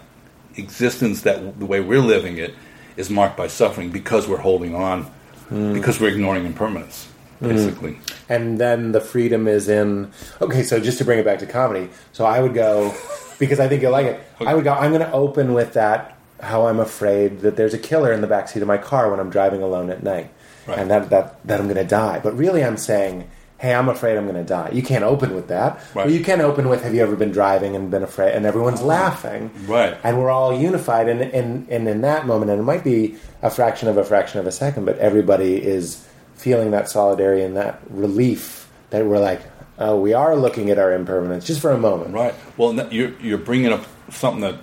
existence 0.56 1.22
that 1.24 1.60
the 1.60 1.66
way 1.66 1.82
we're 1.82 2.00
living 2.00 2.38
it 2.38 2.54
is 2.96 3.10
marked 3.10 3.36
by 3.36 3.48
suffering 3.48 3.90
because 3.90 4.28
we're 4.28 4.38
holding 4.38 4.76
on, 4.76 5.04
hmm. 5.50 5.74
because 5.74 6.00
we're 6.00 6.10
ignoring 6.10 6.46
impermanence, 6.46 7.08
hmm. 7.40 7.50
basically. 7.50 8.00
and 8.30 8.60
then 8.60 8.92
the 8.92 9.02
freedom 9.02 9.48
is 9.48 9.68
in 9.68 10.12
okay 10.42 10.64
so 10.64 10.80
just 10.80 10.98
to 10.98 11.06
bring 11.06 11.20
it 11.20 11.26
back 11.26 11.40
to 11.40 11.46
comedy 11.46 11.90
so 12.12 12.26
i 12.26 12.40
would 12.40 12.54
go 12.54 12.94
because 13.40 13.60
i 13.60 13.68
think 13.68 13.82
you'll 13.82 13.92
like 13.92 14.06
it 14.06 14.22
i 14.42 14.54
would 14.54 14.64
go 14.64 14.74
i'm 14.74 14.92
going 14.92 15.02
to 15.02 15.12
open 15.12 15.54
with 15.54 15.74
that 15.74 16.13
how 16.44 16.68
i'm 16.68 16.80
afraid 16.80 17.40
that 17.42 17.56
there's 17.56 17.74
a 17.74 17.78
killer 17.80 18.12
in 18.12 18.22
the 18.22 18.28
backseat 18.28 18.62
of 18.62 18.68
my 18.68 18.78
car 18.78 19.10
when 19.10 19.20
i'm 19.20 19.30
driving 19.30 19.62
alone 19.62 19.90
at 19.90 20.04
night 20.04 20.30
Right. 20.66 20.80
and 20.80 20.90
that, 20.92 21.10
that, 21.10 21.46
that 21.48 21.60
i'm 21.60 21.66
going 21.68 21.76
to 21.78 21.84
die 21.84 22.20
but 22.24 22.38
really 22.38 22.64
i'm 22.64 22.78
saying 22.78 23.30
hey 23.60 23.74
i'm 23.76 23.90
afraid 23.90 24.18
i'm 24.18 24.24
going 24.24 24.36
to 24.38 24.44
die 24.48 24.70
you 24.72 24.82
can't 24.84 25.04
open 25.04 25.36
with 25.36 25.48
that 25.50 25.74
Right. 25.94 26.06
but 26.06 26.12
you 26.12 26.24
can 26.24 26.40
open 26.42 26.70
with 26.70 26.84
have 26.84 26.94
you 26.96 27.02
ever 27.02 27.16
been 27.18 27.32
driving 27.32 27.76
and 27.76 27.92
been 27.92 28.04
afraid 28.04 28.34
and 28.34 28.46
everyone's 28.46 28.82
laughing 28.82 29.52
Right. 29.68 29.98
and 30.04 30.18
we're 30.18 30.30
all 30.32 30.58
unified 30.58 31.10
and, 31.10 31.22
and, 31.22 31.68
and 31.70 31.88
in 31.88 32.02
that 32.02 32.26
moment 32.28 32.50
and 32.52 32.60
it 32.62 32.64
might 32.64 32.84
be 32.84 33.16
a 33.42 33.50
fraction 33.50 33.90
of 33.90 33.98
a 33.98 34.04
fraction 34.06 34.40
of 34.40 34.48
a 34.48 34.52
second 34.54 34.86
but 34.86 34.98
everybody 35.00 35.62
is 35.62 36.08
feeling 36.36 36.72
that 36.72 36.90
solidarity 36.90 37.42
and 37.44 37.56
that 37.58 37.82
relief 37.90 38.70
that 38.92 39.06
we're 39.06 39.20
like 39.20 39.42
oh 39.80 40.00
we 40.00 40.14
are 40.14 40.36
looking 40.36 40.70
at 40.70 40.78
our 40.80 40.94
impermanence 40.94 41.46
just 41.46 41.60
for 41.62 41.72
a 41.72 41.78
moment 41.78 42.14
Right. 42.14 42.34
Well, 42.58 42.74
you're 42.92 43.12
you're 43.20 43.38
bringing 43.38 43.72
up 43.74 43.86
something 44.12 44.42
that 44.42 44.56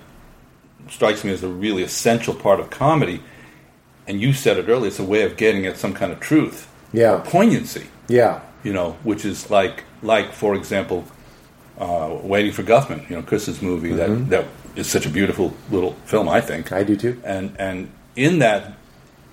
strikes 0.91 1.23
me 1.23 1.31
as 1.31 1.41
a 1.43 1.47
really 1.47 1.81
essential 1.83 2.33
part 2.35 2.59
of 2.59 2.69
comedy, 2.69 3.23
and 4.07 4.21
you 4.21 4.33
said 4.33 4.57
it 4.57 4.67
earlier. 4.69 4.87
It's 4.87 4.99
a 4.99 5.03
way 5.03 5.23
of 5.23 5.37
getting 5.37 5.65
at 5.65 5.77
some 5.77 5.93
kind 5.93 6.11
of 6.11 6.19
truth, 6.19 6.67
Yeah. 6.93 7.21
poignancy. 7.23 7.87
Yeah. 8.07 8.41
You 8.63 8.73
know, 8.73 8.97
which 9.03 9.25
is 9.25 9.49
like 9.49 9.83
like 10.03 10.33
for 10.33 10.53
example, 10.55 11.05
uh, 11.79 12.17
Waiting 12.21 12.51
for 12.51 12.63
Guffman. 12.63 13.09
You 13.09 13.15
know, 13.15 13.21
Chris's 13.23 13.61
movie 13.61 13.93
that 13.93 14.29
that 14.29 14.45
is 14.75 14.87
such 14.87 15.05
a 15.05 15.09
beautiful 15.09 15.53
little 15.71 15.93
film. 16.05 16.29
I 16.29 16.41
think 16.41 16.67
Mm-hmm. 16.67 16.75
I 16.75 16.83
do 16.83 16.95
too. 16.95 17.21
and 17.23 17.55
and 17.57 17.89
in 18.15 18.39
that 18.39 18.73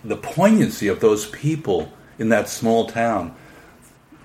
the 0.05 0.17
poignancy 0.17 0.89
of 0.89 1.01
those 1.01 1.27
people 1.27 1.93
in 2.19 2.29
that 2.31 2.49
small 2.49 2.87
town 2.87 3.35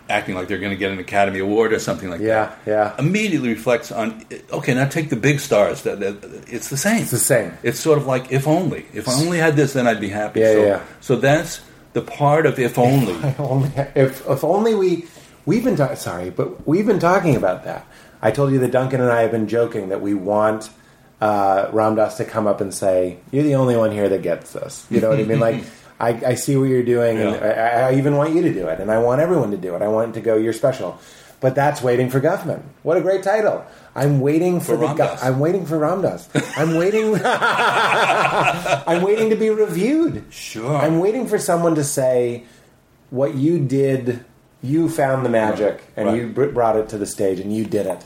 acting 0.09 0.35
like 0.35 0.47
they're 0.47 0.57
going 0.59 0.71
to 0.71 0.77
get 0.77 0.91
an 0.91 0.99
academy 0.99 1.39
award 1.39 1.71
or 1.73 1.79
something 1.79 2.09
like 2.09 2.19
Yeah, 2.21 2.45
that 2.45 2.57
yeah. 2.65 2.73
yeah. 2.73 3.05
immediately 3.05 3.49
reflects 3.49 3.91
on 3.91 4.23
okay 4.51 4.73
now 4.73 4.87
take 4.87 5.09
the 5.09 5.15
big 5.15 5.39
stars 5.39 5.83
that, 5.83 6.01
it's 6.47 6.69
the 6.69 6.77
same 6.77 7.01
It's 7.03 7.11
the 7.11 7.17
same. 7.19 7.53
it's 7.63 7.79
sort 7.79 7.97
of 7.97 8.05
like 8.05 8.31
if 8.31 8.47
only 8.47 8.85
if 8.93 9.07
i 9.07 9.13
only 9.13 9.37
had 9.37 9.55
this 9.55 9.73
then 9.73 9.87
i'd 9.87 10.01
be 10.01 10.09
happy 10.09 10.41
Yeah, 10.41 10.53
so, 10.53 10.65
yeah. 10.65 10.81
so 11.01 11.15
that's 11.15 11.61
the 11.93 12.01
part 12.01 12.45
of 12.45 12.59
if 12.59 12.77
only 12.77 13.13
I 13.23 13.35
only 13.39 13.71
if 13.95 14.27
if 14.27 14.43
only 14.43 14.75
we 14.75 15.05
we've 15.45 15.63
been 15.63 15.75
ta- 15.75 15.95
sorry, 15.95 16.29
but 16.31 16.65
we've 16.67 16.85
been 16.85 16.99
talking 16.99 17.35
about 17.35 17.65
that. 17.65 17.85
I 18.21 18.31
told 18.31 18.51
you 18.53 18.59
that 18.59 18.71
Duncan 18.71 19.01
and 19.01 19.11
I 19.11 19.21
have 19.21 19.31
been 19.31 19.47
joking 19.47 19.89
that 19.89 20.01
we 20.01 20.13
want 20.13 20.69
uh, 21.21 21.69
Ram 21.71 21.95
Dass 21.95 22.17
to 22.17 22.25
come 22.25 22.47
up 22.47 22.61
and 22.61 22.73
say, 22.73 23.17
"You're 23.31 23.43
the 23.43 23.55
only 23.55 23.75
one 23.77 23.91
here 23.91 24.09
that 24.09 24.21
gets 24.21 24.53
this." 24.53 24.85
You 24.89 25.01
know 25.01 25.09
what 25.09 25.19
I 25.19 25.23
mean? 25.23 25.39
Like, 25.47 25.63
I, 26.03 26.31
I 26.31 26.35
see 26.35 26.55
what 26.57 26.65
you're 26.65 26.83
doing, 26.83 27.17
and 27.17 27.35
I, 27.35 27.89
I 27.89 27.93
even 27.95 28.15
want 28.17 28.33
you 28.35 28.41
to 28.43 28.53
do 28.53 28.67
it, 28.67 28.79
and 28.79 28.91
I 28.91 28.97
want 28.99 29.21
everyone 29.21 29.51
to 29.51 29.57
do 29.57 29.75
it. 29.75 29.81
I 29.81 29.87
want 29.87 30.11
it 30.11 30.13
to 30.19 30.21
go. 30.21 30.35
You're 30.37 30.53
special. 30.53 30.99
But 31.39 31.55
that's 31.55 31.81
waiting 31.81 32.09
for 32.09 32.21
Guffman. 32.21 32.61
What 32.83 32.95
a 32.97 33.01
great 33.01 33.21
title! 33.23 33.65
I'm 33.95 34.21
waiting 34.21 34.59
for, 34.59 34.77
For 34.77 34.87
the. 34.87 34.93
Gu- 34.93 35.17
I'm 35.21 35.39
waiting 35.39 35.65
for 35.65 35.77
Ram 35.77 36.01
Dass. 36.01 36.29
I'm 36.57 36.75
waiting. 36.75 37.15
I'm 37.25 39.01
waiting 39.01 39.29
to 39.29 39.35
be 39.35 39.49
reviewed. 39.49 40.23
Sure. 40.29 40.75
I'm 40.77 40.99
waiting 40.99 41.27
for 41.27 41.37
someone 41.37 41.75
to 41.75 41.83
say 41.83 42.43
what 43.09 43.35
you 43.35 43.59
did. 43.59 44.23
You 44.61 44.87
found 44.89 45.25
the 45.25 45.29
magic, 45.29 45.83
and 45.97 46.07
Right. 46.07 46.17
you 46.21 46.27
br- 46.29 46.45
brought 46.45 46.77
it 46.77 46.87
to 46.89 46.97
the 46.97 47.05
stage, 47.05 47.39
and 47.41 47.53
you 47.53 47.65
did 47.65 47.85
it. 47.85 48.05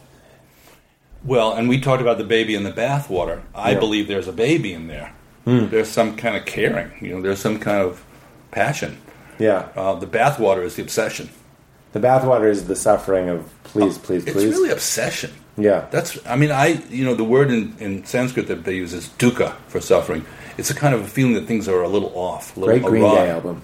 Well, 1.24 1.54
and 1.54 1.70
we 1.70 1.80
talked 1.80 2.02
about 2.02 2.18
the 2.18 2.24
baby 2.24 2.56
in 2.56 2.64
the 2.64 2.72
bathwater. 2.72 3.42
I 3.54 3.72
Yeah. 3.72 3.80
Believe 3.80 4.08
there's 4.08 4.28
a 4.28 4.32
baby 4.34 4.74
in 4.74 4.88
there. 4.88 5.14
There's 5.48 5.88
some 5.88 6.16
kind 6.18 6.36
of 6.36 6.46
caring. 6.46 6.92
You 7.00 7.16
know, 7.16 7.22
there's 7.22 7.40
some 7.40 7.58
kind 7.60 7.82
of 7.82 8.04
passion. 8.52 8.98
Yeah, 9.40 9.68
Uh, 9.76 9.94
the 9.96 10.08
bathwater 10.08 10.64
is 10.64 10.76
the 10.76 10.82
obsession. 10.84 11.30
the 11.94 12.00
bathwater 12.00 12.50
is 12.50 12.68
the 12.68 12.76
suffering 12.76 13.30
of 13.30 13.50
please, 13.64 13.98
please, 13.98 14.24
It's 14.26 14.34
please. 14.34 14.44
It's 14.50 14.58
really 14.58 14.72
obsession. 14.72 15.32
yeah, 15.58 15.86
That's. 15.92 16.18
I 16.28 16.36
mean, 16.36 16.52
I. 16.52 16.82
You 16.90 17.06
know, 17.06 17.16
the 17.16 17.24
word 17.24 17.50
in, 17.52 17.76
in 17.80 18.04
Sanskrit 18.04 18.48
that 18.48 18.64
they 18.66 18.76
use 18.76 18.94
is 18.94 19.08
dukkha 19.20 19.54
for 19.68 19.80
suffering. 19.80 20.26
It's 20.58 20.70
a 20.72 20.76
kind 20.76 20.94
of 20.96 21.02
a 21.02 21.08
feeling 21.08 21.36
that 21.36 21.46
things 21.46 21.68
are 21.70 21.82
a 21.84 21.88
little 21.88 22.12
off, 22.16 22.58
a 22.58 22.60
little 22.60 22.80
great 22.80 22.90
Green. 22.90 23.04
Day 23.16 23.30
album. 23.30 23.62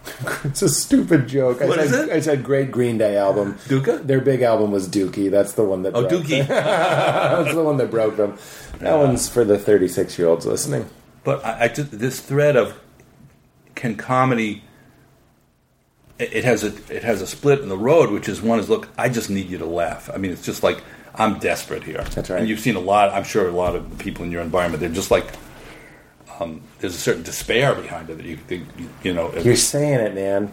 it's 0.44 0.62
a 0.62 0.68
stupid 0.68 1.28
joke. 1.28 1.60
I 1.60 1.68
said, 1.68 1.78
is 1.80 1.92
it? 1.92 2.08
I 2.10 2.20
said 2.20 2.42
great 2.44 2.70
Green 2.70 2.96
Day 2.98 3.16
album. 3.18 3.54
Dukkha? 3.68 4.06
Their 4.06 4.20
big 4.20 4.40
album 4.42 4.70
was 4.70 4.88
Dookie. 4.88 5.30
That's 5.30 5.52
the 5.52 5.64
one 5.64 5.82
that. 5.82 5.94
Oh, 5.94 6.08
broke 6.08 6.22
Dookie. 6.24 6.46
That's 6.48 7.54
the 7.54 7.62
one 7.64 7.76
that 7.78 7.90
broke 7.90 8.16
them. 8.16 8.38
That 8.78 8.96
one's 8.96 9.28
for 9.28 9.44
the 9.44 9.58
36 9.58 10.18
year 10.18 10.28
olds 10.28 10.46
listening. 10.46 10.88
But 11.24 11.44
I, 11.44 11.64
I 11.64 11.68
just, 11.68 11.90
this 11.90 12.20
thread 12.20 12.56
of 12.56 12.78
can 13.74 13.96
comedy. 13.96 14.62
It 16.18 16.44
has 16.44 16.64
a 16.64 16.68
it 16.94 17.02
has 17.02 17.22
a 17.22 17.26
split 17.26 17.60
in 17.60 17.70
the 17.70 17.78
road, 17.78 18.10
which 18.10 18.28
is 18.28 18.42
one 18.42 18.58
is 18.58 18.68
look, 18.68 18.88
I 18.98 19.08
just 19.08 19.30
need 19.30 19.48
you 19.48 19.56
to 19.58 19.66
laugh. 19.66 20.10
I 20.12 20.18
mean, 20.18 20.32
it's 20.32 20.44
just 20.44 20.62
like 20.62 20.82
I'm 21.14 21.38
desperate 21.38 21.82
here. 21.82 22.04
That's 22.14 22.28
right. 22.28 22.40
And 22.40 22.48
you've 22.48 22.60
seen 22.60 22.76
a 22.76 22.80
lot. 22.80 23.10
I'm 23.10 23.24
sure 23.24 23.48
a 23.48 23.52
lot 23.52 23.74
of 23.74 23.98
people 23.98 24.24
in 24.24 24.30
your 24.30 24.42
environment. 24.42 24.80
They're 24.80 24.90
just 24.90 25.10
like 25.10 25.26
um, 26.38 26.62
there's 26.78 26.94
a 26.94 26.98
certain 26.98 27.22
despair 27.22 27.74
behind 27.74 28.10
it 28.10 28.16
that 28.16 28.26
you 28.26 28.36
think 28.36 28.66
you 29.02 29.12
know. 29.12 29.32
You're 29.34 29.56
saying 29.56 30.00
it, 30.00 30.14
man. 30.14 30.52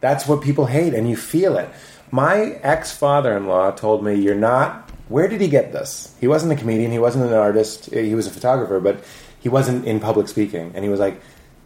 That's 0.00 0.28
what 0.28 0.42
people 0.42 0.66
hate, 0.66 0.94
and 0.94 1.08
you 1.08 1.16
feel 1.16 1.56
it. 1.56 1.68
My 2.10 2.58
ex 2.62 2.96
father 2.96 3.36
in 3.36 3.46
law 3.46 3.70
told 3.70 4.04
me, 4.04 4.14
You're 4.14 4.34
not. 4.34 4.90
Where 5.08 5.26
did 5.26 5.40
he 5.40 5.48
get 5.48 5.72
this? 5.72 6.14
He 6.20 6.28
wasn't 6.28 6.52
a 6.52 6.56
comedian, 6.56 6.90
he 6.90 6.98
wasn't 6.98 7.24
an 7.24 7.32
artist, 7.32 7.86
he 7.86 8.14
was 8.14 8.26
a 8.26 8.30
photographer, 8.30 8.78
but 8.78 9.02
he 9.40 9.48
wasn't 9.48 9.86
in 9.86 10.00
public 10.00 10.28
speaking. 10.28 10.72
And 10.74 10.84
he 10.84 10.90
was 10.90 11.00
like, 11.00 11.20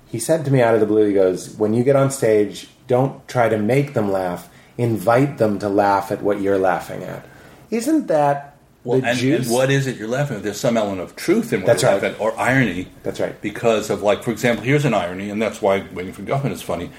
He 0.07 0.19
said 0.19 0.45
to 0.45 0.51
me 0.51 0.61
out 0.63 0.75
of 0.75 0.81
the 0.81 0.87
blue, 0.87 1.07
He 1.09 1.15
goes, 1.15 1.55
When 1.57 1.75
you 1.75 1.85
get 1.85 1.97
on 1.97 2.11
stage, 2.11 2.69
don't 2.87 3.27
try 3.29 3.49
to 3.49 3.59
make 3.59 3.95
them 3.95 4.11
laugh, 4.13 4.49
invite 4.79 5.39
them 5.39 5.59
to 5.61 5.69
laugh 5.69 6.11
at 6.13 6.23
what 6.23 6.41
you're 6.41 6.59
laughing 6.59 7.03
at. 7.03 7.25
Isn't 7.71 8.09
that 8.09 8.57
Well, 8.85 9.01
the 9.01 9.07
and, 9.09 9.19
juice? 9.19 9.47
and 9.47 9.55
what 9.55 9.71
is 9.71 9.87
it 9.87 9.97
you're 9.97 10.09
laughing 10.09 10.37
at? 10.39 10.43
There's 10.43 10.61
some 10.61 10.77
element 10.77 11.01
of 11.01 11.17
truth 11.17 11.53
in 11.53 11.61
what 11.61 11.67
That's 11.69 11.83
you're 11.83 11.93
right. 11.93 12.03
laughing 12.03 12.15
at, 12.17 12.21
or 12.21 12.39
irony. 12.39 12.89
That's 13.03 13.21
right. 13.21 13.41
Because 13.41 13.89
of, 13.91 14.03
like, 14.03 14.23
for 14.23 14.31
example, 14.31 14.65
here's 14.65 14.85
an 14.85 14.93
irony, 14.95 15.31
and 15.31 15.41
that's 15.41 15.63
why 15.63 15.87
Waiting 15.93 16.13
for 16.13 16.23
Guffman 16.23 16.51
is 16.53 16.61
funny. 16.63 16.91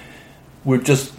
We're 0.64 0.78
just 0.78 1.12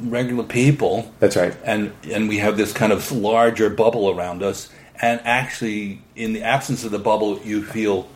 regular 0.00 0.44
people. 0.44 1.10
That's 1.18 1.34
right. 1.36 1.56
And, 1.64 1.92
and 2.12 2.28
we 2.28 2.38
have 2.38 2.56
this 2.56 2.72
kind 2.72 2.92
of 2.92 3.10
larger 3.10 3.70
bubble 3.70 4.10
around 4.10 4.42
us, 4.42 4.70
and 5.00 5.20
actually, 5.24 6.02
in 6.14 6.32
the 6.32 6.42
absence 6.42 6.84
of 6.84 6.90
the 6.92 6.98
bubble, 6.98 7.40
you 7.40 7.62
feel 7.64 8.08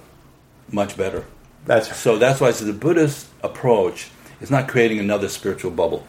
much 0.73 0.97
better. 0.97 1.25
That's 1.67 1.95
So 1.97 2.19
that's 2.19 2.41
why 2.41 2.49
I 2.49 2.51
said 2.53 2.69
the 2.69 2.73
Buddhist 2.73 3.29
approach 3.43 4.11
is 4.41 4.51
not 4.51 4.69
creating 4.69 4.99
another 4.99 5.29
spiritual 5.29 5.71
bubble. 5.71 6.07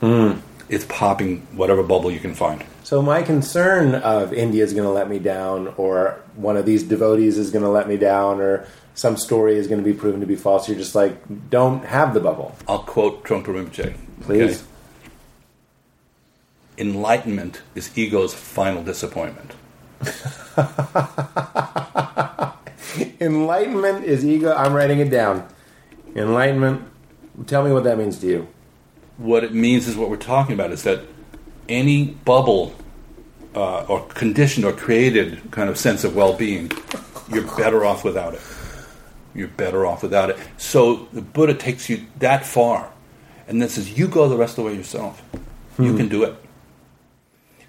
Hmm. 0.00 0.32
It's 0.68 0.84
popping 0.84 1.46
whatever 1.52 1.82
bubble 1.82 2.10
you 2.10 2.20
can 2.20 2.34
find. 2.34 2.64
So 2.84 3.02
my 3.02 3.22
concern 3.22 3.94
of 3.94 4.32
India 4.32 4.64
is 4.64 4.72
going 4.72 4.84
to 4.84 4.90
let 4.90 5.08
me 5.08 5.18
down, 5.18 5.68
or 5.76 6.20
one 6.34 6.56
of 6.56 6.66
these 6.66 6.82
devotees 6.82 7.38
is 7.38 7.50
going 7.50 7.62
to 7.62 7.68
let 7.68 7.88
me 7.88 7.96
down, 7.96 8.40
or 8.40 8.66
some 8.94 9.16
story 9.16 9.56
is 9.56 9.68
going 9.68 9.80
to 9.80 9.84
be 9.84 9.96
proven 9.96 10.20
to 10.20 10.26
be 10.26 10.36
false. 10.36 10.68
You're 10.68 10.78
just 10.78 10.94
like, 10.94 11.50
don't 11.50 11.84
have 11.84 12.14
the 12.14 12.20
bubble, 12.20 12.54
I'll 12.66 12.82
quote 12.82 13.24
Trungpa 13.24 13.46
Rinpoche. 13.46 13.94
please. 14.22 14.62
okay? 14.62 14.66
Enlightenment 16.78 17.62
is 17.74 17.96
ego's 17.96 18.34
final 18.34 18.82
disappointment. 18.82 19.52
Enlightenment 23.20 24.04
is 24.04 24.24
ego. 24.24 24.52
I'm 24.54 24.72
writing 24.72 25.00
it 25.00 25.10
down. 25.10 25.48
Enlightenment. 26.14 26.88
Tell 27.46 27.64
me 27.64 27.72
what 27.72 27.84
that 27.84 27.98
means 27.98 28.18
to 28.18 28.26
you. 28.26 28.48
What 29.16 29.44
it 29.44 29.54
means 29.54 29.86
is 29.86 29.96
what 29.96 30.10
we're 30.10 30.16
talking 30.16 30.54
about 30.54 30.72
is 30.72 30.82
that 30.84 31.02
any 31.68 32.04
bubble 32.06 32.74
uh, 33.54 33.84
or 33.84 34.06
conditioned 34.06 34.64
or 34.64 34.72
created 34.72 35.50
kind 35.50 35.68
of 35.68 35.78
sense 35.78 36.04
of 36.04 36.16
well-being, 36.16 36.70
you're 37.30 37.46
better 37.56 37.84
off 37.84 38.04
without 38.04 38.34
it. 38.34 38.40
You're 39.34 39.48
better 39.48 39.86
off 39.86 40.02
without 40.02 40.30
it. 40.30 40.38
So 40.56 41.08
the 41.12 41.22
Buddha 41.22 41.54
takes 41.54 41.88
you 41.88 42.06
that 42.18 42.44
far, 42.44 42.90
and 43.46 43.62
then 43.62 43.68
says, 43.68 43.96
"You 43.96 44.08
go 44.08 44.28
the 44.28 44.36
rest 44.36 44.58
of 44.58 44.64
the 44.64 44.70
way 44.70 44.76
yourself. 44.76 45.22
You 45.78 45.96
can 45.96 46.08
do 46.08 46.24
it." 46.24 46.34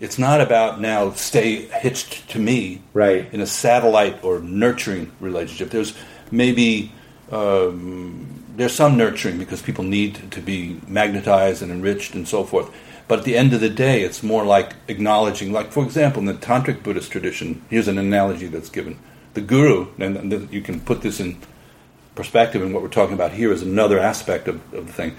It's 0.02 0.18
not 0.18 0.42
about 0.42 0.82
now 0.82 1.12
stay 1.12 1.68
hitched 1.68 2.28
to 2.32 2.40
me, 2.40 2.82
Right. 2.92 3.32
In 3.32 3.40
a 3.40 3.46
satellite 3.46 4.24
or 4.24 4.40
nurturing 4.40 5.12
relationship. 5.20 5.70
There's 5.70 5.94
maybe 6.32 6.92
um, 7.32 8.44
there's 8.58 8.74
some 8.74 8.98
nurturing 8.98 9.38
because 9.38 9.62
people 9.62 9.84
need 9.84 10.32
to 10.32 10.42
be 10.42 10.82
magnetized 10.88 11.62
and 11.62 11.72
enriched 11.72 12.16
and 12.16 12.28
so 12.28 12.44
forth. 12.44 12.74
But 13.08 13.20
at 13.20 13.26
the 13.26 13.38
end 13.38 13.54
of 13.54 13.62
the 13.62 13.70
day, 13.70 14.02
it's 14.02 14.24
more 14.24 14.44
like 14.44 14.74
acknowledging, 14.88 15.52
like 15.52 15.72
for 15.72 15.84
example, 15.84 16.20
in 16.22 16.26
the 16.26 16.34
tantric 16.34 16.82
Buddhist 16.82 17.12
tradition. 17.12 17.62
Here's 17.70 17.88
an 17.88 18.00
analogy 18.00 18.48
that's 18.48 18.70
given: 18.70 18.98
the 19.36 19.42
guru, 19.42 19.88
and 20.00 20.52
you 20.52 20.62
can 20.62 20.80
put 20.80 21.04
this 21.04 21.20
in 21.20 21.38
perspective. 22.16 22.64
And 22.64 22.74
what 22.74 22.82
we're 22.82 22.90
talking 22.90 23.14
about 23.14 23.34
here 23.34 23.52
is 23.52 23.62
another 23.62 24.00
aspect 24.00 24.48
of, 24.48 24.56
of 24.74 24.88
the 24.88 24.94
thing. 24.94 25.16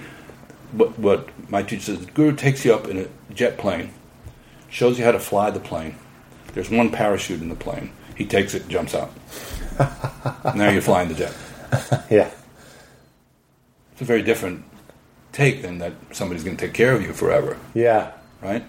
What, 0.73 0.99
what 0.99 1.29
my 1.51 1.62
teacher 1.62 1.83
says: 1.83 2.07
the 2.07 2.11
guru 2.11 2.35
takes 2.35 2.64
you 2.64 2.75
up 2.75 2.88
in 2.88 2.99
a 2.99 3.07
jet 3.33 3.59
plane, 3.59 3.92
shows 4.72 4.98
you 4.98 5.04
how 5.04 5.12
to 5.12 5.20
fly 5.20 5.50
the 5.50 5.61
plane. 5.61 5.94
There's 6.54 6.70
one 6.70 6.90
parachute 6.90 7.40
in 7.40 7.48
the 7.48 7.54
plane. 7.54 7.92
He 8.16 8.24
takes 8.24 8.54
it, 8.54 8.66
jumps 8.68 8.94
out. 8.94 9.11
now 10.56 10.70
you're 10.70 10.82
flying 10.82 11.08
the 11.08 11.14
jet. 11.14 11.35
Yeah. 12.11 12.30
It's 13.92 14.00
a 14.00 14.04
very 14.04 14.22
different 14.22 14.64
take 15.32 15.62
than 15.62 15.78
that 15.78 15.92
somebody's 16.12 16.44
going 16.44 16.56
to 16.56 16.66
take 16.66 16.74
care 16.74 16.94
of 16.94 17.03
you 17.03 17.12
forever, 17.12 17.57
Yeah. 17.74 18.12
right? 18.42 18.64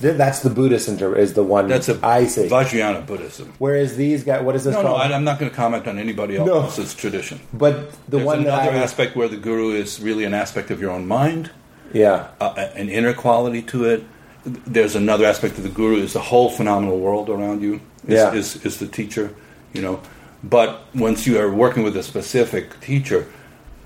That's 0.00 0.40
the 0.40 0.50
Buddhist 0.50 0.88
inter- 0.88 1.16
is 1.16 1.34
the 1.34 1.42
one 1.42 1.66
That's 1.66 1.88
a 1.88 1.98
I 2.04 2.26
see. 2.26 2.48
Vajrayana 2.48 3.04
Buddhism. 3.04 3.52
Whereas 3.58 3.96
these 3.96 4.22
guys, 4.22 4.42
what 4.44 4.54
is 4.54 4.62
this 4.62 4.74
No, 4.74 4.82
no, 4.82 4.88
called? 4.88 5.00
I, 5.00 5.12
I'm 5.12 5.24
not 5.24 5.40
going 5.40 5.50
to 5.50 5.56
comment 5.56 5.88
on 5.88 5.98
anybody 5.98 6.38
No. 6.38 6.60
else's 6.62 6.94
tradition. 6.94 7.40
but 7.52 7.90
the 8.08 8.16
There's 8.18 8.24
one 8.24 8.38
another 8.40 8.70
I 8.70 8.76
aspect 8.76 9.16
where 9.16 9.26
the 9.28 9.36
guru 9.36 9.70
is 9.72 10.00
really 10.00 10.22
an 10.24 10.34
aspect 10.34 10.70
of 10.70 10.80
your 10.80 10.92
own 10.92 11.06
mind, 11.08 11.50
yeah 11.92 12.28
uh, 12.40 12.54
an 12.76 12.88
inner 12.88 13.12
quality 13.14 13.62
to 13.62 13.84
it. 13.86 14.04
There's 14.44 14.94
another 14.94 15.24
aspect 15.26 15.56
of 15.58 15.62
the 15.64 15.68
guru 15.68 15.96
is 15.96 16.12
the 16.12 16.20
whole 16.20 16.50
phenomenal 16.50 16.98
world 16.98 17.28
around 17.28 17.62
you. 17.62 17.80
Is, 18.06 18.14
Yeah. 18.14 18.32
is, 18.32 18.64
is 18.64 18.78
the 18.78 18.86
teacher, 18.86 19.34
you 19.72 19.82
know. 19.82 20.00
But 20.44 20.80
once 20.94 21.26
you 21.26 21.38
are 21.40 21.50
working 21.50 21.82
with 21.82 21.96
a 21.96 22.02
specific 22.02 22.78
teacher, 22.80 23.26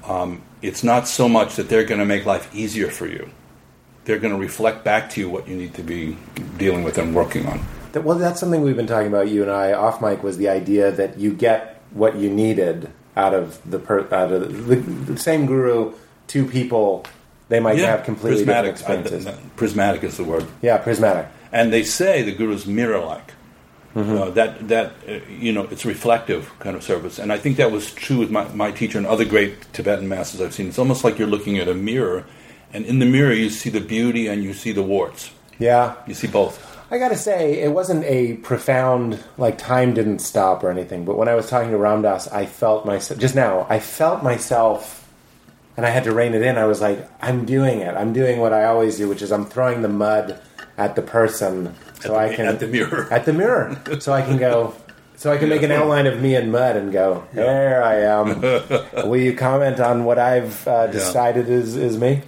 um, 0.07 0.42
it's 0.61 0.84
not 0.84 1.09
so 1.09 1.28
much 1.28 1.57
that 1.57 1.68
they're 1.68 1.84
going 1.84 1.98
to 2.00 2.05
make 2.07 2.26
life 2.26 2.55
easier 2.55 2.88
for 2.88 3.07
you. 3.07 3.30
They're 4.05 4.18
going 4.18 4.32
to 4.34 4.38
reflect 4.38 4.84
back 4.84 5.11
to 5.11 5.20
you 5.20 5.30
what 5.30 5.48
you 5.48 5.57
need 5.57 5.74
to 5.74 5.82
be 5.82 6.16
dealing 6.59 6.84
with 6.84 6.98
and 6.98 7.14
working 7.14 7.46
on. 7.46 7.61
That- 7.92 8.05
Well, 8.05 8.18
that's 8.18 8.38
something 8.40 8.62
we've 8.62 8.76
been 8.76 8.86
talking 8.86 9.09
about, 9.09 9.28
you 9.28 9.42
and 9.42 9.50
I, 9.50 9.72
off 9.72 10.00
mic, 10.03 10.22
was 10.22 10.36
the 10.38 10.48
idea 10.48 10.90
that 10.92 11.18
you 11.18 11.32
get 11.32 11.80
what 11.92 12.16
you 12.16 12.30
needed 12.30 12.90
out 13.16 13.34
of 13.34 13.59
the 13.70 13.78
per, 13.78 14.00
out 14.14 14.32
of 14.32 14.66
the, 14.66 14.76
the 14.76 15.18
same 15.18 15.46
guru, 15.46 15.92
two 16.26 16.44
people, 16.46 17.05
they 17.53 17.61
might 17.61 17.78
have 17.78 18.03
completely 18.05 18.44
different 18.44 18.74
prismatic. 18.74 19.05
experiences. 19.05 19.26
I- 19.26 19.57
prismatic 19.61 20.03
is 20.09 20.16
the 20.16 20.24
word. 20.32 20.44
yeah, 20.68 20.78
prismatic. 20.78 21.26
and 21.53 21.72
they 21.74 21.84
say 21.84 22.22
the 22.22 22.34
guru's 22.40 22.66
mirror-like. 22.66 23.28
Uh, 23.94 24.30
that 24.30 24.68
that 24.68 24.88
uh, 25.07 25.12
you 25.44 25.53
know, 25.53 25.64
it's 25.72 25.84
reflective 25.84 26.42
kind 26.64 26.74
of 26.78 26.82
service, 26.82 27.18
and 27.22 27.28
I 27.30 27.36
think 27.42 27.59
that 27.59 27.70
was 27.70 27.92
true 27.92 28.18
with 28.22 28.30
my, 28.30 28.44
my 28.64 28.70
teacher 28.70 28.96
and 28.96 29.07
other 29.07 29.26
great 29.34 29.53
Tibetan 29.74 30.09
masters 30.09 30.40
I've 30.40 30.55
seen. 30.55 30.68
It's 30.68 30.78
almost 30.78 31.05
like 31.05 31.18
you're 31.18 31.28
looking 31.36 31.59
at 31.59 31.68
a 31.68 31.74
mirror, 31.74 32.24
and 32.72 32.86
in 32.86 33.00
the 33.00 33.07
mirror 33.16 33.34
you 33.34 33.50
see 33.50 33.68
the 33.68 33.82
beauty 33.96 34.28
and 34.28 34.42
you 34.42 34.55
see 34.55 34.72
the 34.72 34.82
warts. 34.82 35.30
Yeah, 35.59 35.94
You 36.09 36.14
see 36.14 36.26
both. 36.26 36.57
I 36.90 36.96
gotta 36.98 37.18
say, 37.18 37.61
it 37.61 37.72
wasn't 37.72 38.05
a 38.05 38.34
profound 38.50 39.22
like 39.36 39.59
time 39.59 39.92
didn't 39.92 40.20
stop 40.20 40.64
or 40.64 40.70
anything. 40.70 41.05
But 41.05 41.16
when 41.18 41.28
I 41.28 41.34
was 41.34 41.48
talking 41.50 41.70
to 41.70 41.76
Ram 41.76 42.00
Dass, 42.00 42.28
I 42.28 42.46
felt 42.46 42.86
myself 42.86 43.20
just 43.20 43.34
now. 43.34 43.66
I 43.68 43.78
felt 43.78 44.22
myself, 44.22 45.01
and 45.77 45.87
I 45.87 45.91
had 45.91 46.05
to 46.05 46.12
rein 46.12 46.35
it 46.35 46.43
in. 46.43 46.59
I 46.59 46.66
was 46.66 46.81
like, 46.81 47.09
I'm 47.20 47.45
doing 47.45 47.81
it. 47.81 47.95
I'm 47.95 48.12
doing 48.12 48.39
what 48.41 48.53
I 48.53 48.64
always 48.64 48.97
do, 48.97 49.09
which 49.09 49.23
is 49.23 49.33
I'm 49.33 49.47
throwing 49.47 49.83
the 49.83 49.89
mud 49.89 50.41
at 50.77 50.97
the 50.97 51.03
person 51.03 51.75
so 52.03 52.16
At 52.16 52.33
I 52.33 52.35
can 52.35 52.47
at 52.47 52.61
the 52.61 52.66
mirror. 52.66 53.09
at 53.12 53.25
the 53.25 53.33
mirror, 53.33 53.81
so 54.01 54.12
I 54.12 54.23
can 54.23 54.39
go. 54.39 54.75
So 55.16 55.33
I 55.33 55.37
can 55.37 55.49
make 55.49 55.62
an 55.62 55.70
outline 55.70 56.07
of 56.09 56.20
me 56.20 56.35
in 56.35 56.51
mud 56.51 56.77
and 56.77 56.93
go, 56.93 57.25
there 57.33 57.85
I 57.85 58.01
am. 58.01 58.41
Will 59.09 59.20
you 59.20 59.37
comment 59.37 59.79
on 59.79 60.05
what 60.05 60.18
I've 60.18 60.66
uh, 60.66 60.89
decided 60.89 61.49
is, 61.49 61.77
is 61.77 61.97
me? 61.97 62.23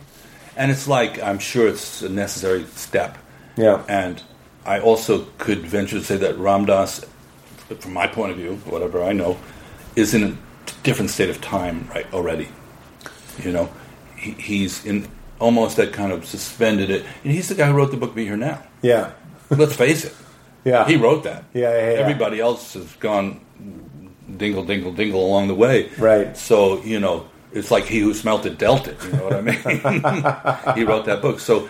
And 0.57 0.71
it's 0.71 0.87
like 0.87 1.21
I'm 1.21 1.41
sure 1.41 1.67
it's 1.67 2.03
a 2.03 2.09
necessary 2.09 2.65
step. 2.67 3.19
Yeah. 3.57 3.83
And 3.89 4.23
I 4.65 4.79
also 4.79 5.25
could 5.39 5.67
venture 5.67 5.99
to 5.99 6.05
say 6.05 6.17
that 6.19 6.39
Ram 6.39 6.67
Dass, 6.67 7.05
from 7.81 7.93
my 7.93 8.07
point 8.07 8.31
of 8.31 8.37
view, 8.37 8.57
whatever 8.65 9.03
I 9.03 9.13
know, 9.13 9.39
is 9.97 10.15
in 10.15 10.23
a 10.23 10.37
different 10.85 11.11
state 11.11 11.31
of 11.31 11.41
time 11.41 11.89
right 11.93 12.07
already. 12.15 12.49
You 13.39 13.53
know, 13.53 13.70
he, 14.16 14.32
he's 14.32 14.85
in 14.85 15.09
almost 15.39 15.76
that 15.76 15.93
kind 15.93 16.12
of 16.12 16.24
suspended 16.24 16.91
it. 16.91 17.05
And 17.22 17.32
he's 17.32 17.49
the 17.49 17.55
guy 17.55 17.68
who 17.68 17.74
wrote 17.74 17.91
the 17.91 17.97
book 17.97 18.14
Be 18.14 18.24
Here 18.24 18.37
Now. 18.37 18.62
Yeah. 18.82 19.12
Let's 19.51 19.76
face 19.76 20.05
it. 20.05 20.14
Yeah. 20.64 20.87
He 20.87 20.97
wrote 20.97 21.24
that. 21.24 21.45
Yeah, 21.53 21.72
yeah, 21.72 21.76
yeah. 21.76 21.99
Everybody 21.99 22.41
else 22.41 22.72
has 22.72 22.91
gone 22.95 23.39
dingle, 24.35 24.64
dingle, 24.64 24.95
dingle 24.95 25.22
along 25.22 25.49
the 25.49 25.55
way. 25.55 25.91
Right. 25.99 26.35
So, 26.35 26.82
you 26.82 27.01
know, 27.01 27.28
it's 27.53 27.70
like 27.70 27.85
he 27.85 28.01
who 28.01 28.14
smelt 28.14 28.47
it 28.47 28.57
dealt 28.57 28.89
it. 28.89 28.97
You 29.05 29.12
know 29.12 29.24
what 29.24 29.35
I 29.35 29.41
mean? 29.43 30.74
he 30.76 30.85
wrote 30.85 31.05
that 31.05 31.20
book. 31.20 31.39
So 31.39 31.68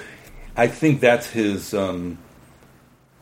I 0.56 0.68
think 0.68 1.00
that's 1.00 1.28
his. 1.28 1.74
Um, 1.74 2.18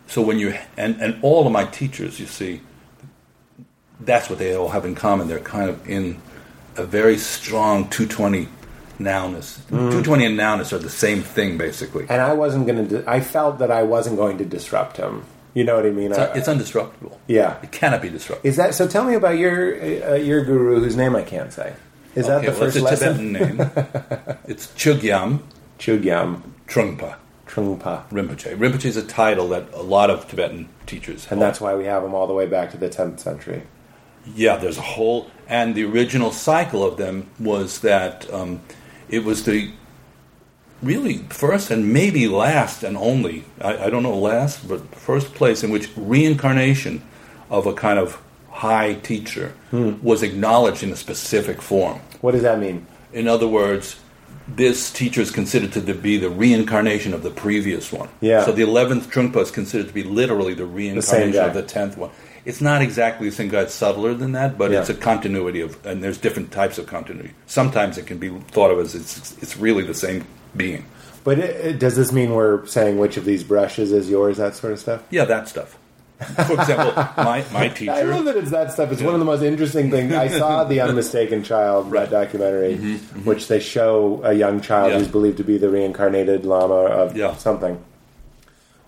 so 0.09 0.21
when 0.21 0.39
you. 0.39 0.55
And, 0.77 1.01
and 1.01 1.19
all 1.23 1.47
of 1.47 1.53
my 1.53 1.65
teachers, 1.65 2.21
you 2.21 2.27
see, 2.27 2.61
that's 3.99 4.29
what 4.29 4.39
they 4.39 4.55
all 4.55 4.69
have 4.69 4.85
in 4.85 4.95
common. 4.95 5.27
They're 5.27 5.41
kind 5.41 5.71
of 5.71 5.89
in 5.89 6.21
a 6.77 6.85
very 6.85 7.19
strong 7.19 7.89
tendrel 7.89 8.47
nowness. 8.99 9.59
Mm. 9.71 9.93
tendrel 9.93 10.25
and 10.25 10.39
nowness 10.39 10.73
are 10.73 10.79
the 10.79 10.91
same 10.91 11.23
thing, 11.23 11.59
basically. 11.59 12.07
and 12.09 12.21
I 12.21 12.33
wasn't 12.33 12.67
going 12.67 12.89
to. 12.89 13.05
I 13.07 13.21
felt 13.21 13.59
that 13.59 13.71
I 13.71 13.83
wasn't 13.83 14.17
going 14.17 14.39
to 14.39 14.45
disrupt 14.45 14.97
him. 14.97 15.25
You 15.55 15.65
know 15.65 15.77
what 15.77 15.85
I 15.85 15.91
mean? 15.91 16.13
It's, 16.13 16.19
I- 16.19 16.33
it's 16.35 16.49
undisruptible. 16.49 17.17
yeah. 17.27 17.59
It 17.63 17.73
cannot 17.73 18.01
be 18.01 18.09
disrupted. 18.09 18.49
Is 18.49 18.57
that 18.57 18.75
so? 18.75 18.89
Tell 18.89 19.05
me 19.05 19.15
about 19.15 19.37
your 19.37 19.75
uh, 19.83 20.15
your 20.15 20.45
guru, 20.45 20.81
whose 20.81 20.97
name 20.97 21.15
I 21.15 21.23
can't 21.23 21.53
say. 21.53 21.75
Is 22.15 22.27
that 22.27 22.43
the 22.43 22.49
well, 22.49 22.59
first 22.59 22.77
it's 22.77 22.83
a 22.83 22.85
lesson? 22.85 23.33
Tibetan 23.35 23.57
name. 23.57 23.71
it's 24.47 24.67
Chogyam 24.69 25.41
Chogyam 25.79 26.43
Trungpa 26.67 27.17
Trungpa, 27.47 28.09
Rinpoche. 28.09 28.57
Rinpoche 28.57 28.87
is 28.87 28.97
a 28.97 29.03
title 29.03 29.49
that 29.49 29.73
a 29.75 29.83
lot 29.83 30.09
of 30.09 30.27
Tibetan 30.29 30.69
teachers 30.87 31.27
and 31.31 31.41
that's 31.41 31.61
why 31.61 31.75
we 31.75 31.85
have 31.85 32.03
him 32.03 32.15
all 32.15 32.27
the 32.27 32.33
way 32.33 32.47
back 32.47 32.71
to 32.71 32.77
the 32.79 32.89
10th 32.89 33.21
century. 33.21 33.63
Yeah, 34.35 34.57
there's 34.57 34.79
a 34.79 34.83
whole. 34.83 35.31
And 35.49 35.75
the 35.75 35.85
original 35.85 36.33
cycle 36.33 36.85
of 36.85 36.97
them 36.97 37.29
was 37.39 37.81
that 37.81 38.33
um, 38.33 38.61
it 39.09 39.25
was 39.25 39.45
the 39.45 39.73
really 40.83 41.19
first 41.29 41.71
and 41.71 41.93
maybe 41.93 42.27
last 42.29 42.83
and 42.83 42.97
only, 42.97 43.45
I, 43.61 43.87
I 43.87 43.91
don't 43.91 44.03
know 44.03 44.19
last, 44.19 44.67
but 44.69 44.95
first 44.95 45.35
place 45.35 45.63
in 45.63 45.71
which 45.71 45.89
reincarnation 45.97 47.03
of 47.51 47.67
a 47.67 47.75
kind 47.75 47.99
of 47.99 48.21
high 48.51 48.95
teacher 48.95 49.55
was 49.71 50.23
acknowledged 50.23 50.83
in 50.83 50.91
a 50.91 50.97
specific 50.97 51.63
form. 51.63 52.01
What 52.21 52.33
does 52.33 52.43
that 52.43 52.59
mean? 52.59 52.87
In 53.13 53.27
other 53.29 53.49
words, 53.49 53.97
this 54.49 54.91
teacher 54.91 55.21
is 55.21 55.31
considered 55.31 55.73
to 55.73 55.95
be 55.95 56.17
the 56.19 56.29
reincarnation 56.31 57.15
of 57.15 57.23
the 57.23 57.31
previous 57.31 57.93
one. 57.93 58.09
Yeah. 58.21 58.45
So 58.45 58.53
the 58.53 58.63
11th 58.63 59.05
Trungpa 59.07 59.41
is 59.43 59.51
considered 59.51 59.89
to 59.89 59.95
be 59.95 60.03
literally 60.03 60.55
the 60.55 60.67
reincarnation 60.67 61.33
guy. 61.33 61.47
of 61.47 61.55
the 61.55 61.63
10th 61.63 61.97
one. 61.97 62.11
It's 62.45 62.61
not 62.61 62.83
exactly 62.83 63.29
the 63.29 63.35
same 63.35 63.49
guy, 63.49 63.61
it's 63.63 63.75
subtler 63.75 64.15
than 64.15 64.33
that, 64.33 64.59
but 64.59 64.71
Yeah. 64.73 64.81
it's 64.81 64.89
a 64.89 64.95
continuity 64.95 65.61
of, 65.61 65.85
and 65.87 66.03
there's 66.03 66.19
different 66.19 66.51
types 66.51 66.77
of 66.79 66.87
continuity. 66.87 67.31
Sometimes 67.47 67.99
it 67.99 68.07
can 68.07 68.19
be 68.19 68.31
thought 68.51 68.71
of 68.71 68.79
as 68.81 68.95
it's, 68.95 69.37
it's 69.43 69.57
really 69.57 69.85
the 69.85 69.95
same 69.95 70.25
being. 70.57 70.85
But 71.25 71.39
it, 71.39 71.67
it- 71.67 71.79
does 71.79 71.95
this 71.97 72.11
mean 72.13 72.35
we're 72.35 72.67
saying 72.67 72.99
which 72.99 73.17
of 73.17 73.25
these 73.25 73.45
brushes 73.45 73.93
is 73.93 74.11
yours? 74.11 74.39
That 74.39 74.57
sort 74.57 74.73
of 74.73 74.81
stuff. 74.81 75.03
Yeah, 75.11 75.25
that 75.27 75.49
stuff. 75.49 75.79
For 76.47 76.53
example, 76.55 76.93
my, 77.25 77.45
my 77.53 77.69
teacher. 77.69 77.93
I 77.93 78.03
love 78.03 78.25
that 78.27 78.37
it's 78.37 78.51
that 78.51 78.73
stuff. 78.73 78.93
It's 78.93 79.03
one 79.03 79.15
of 79.15 79.19
the 79.21 79.27
most 79.27 79.43
interesting 79.43 79.91
things. 79.91 80.13
I 80.13 80.29
saw 80.29 80.63
the 80.73 80.81
Unmistaken 80.81 81.43
Child 81.43 81.91
that 81.93 82.11
documentary, 82.11 82.77
which 83.25 83.49
they 83.49 83.59
show 83.61 84.21
a 84.25 84.33
young 84.33 84.61
child 84.61 84.87
Mm-hmm, 84.91 84.93
Yeah. 84.95 84.99
who's 85.01 85.09
believed 85.09 85.37
to 85.39 85.45
be 85.45 85.59
the 85.59 85.69
reincarnated 85.69 86.45
lama 86.45 86.75
of 86.75 87.17
Yeah. 87.17 87.35
something. 87.37 87.83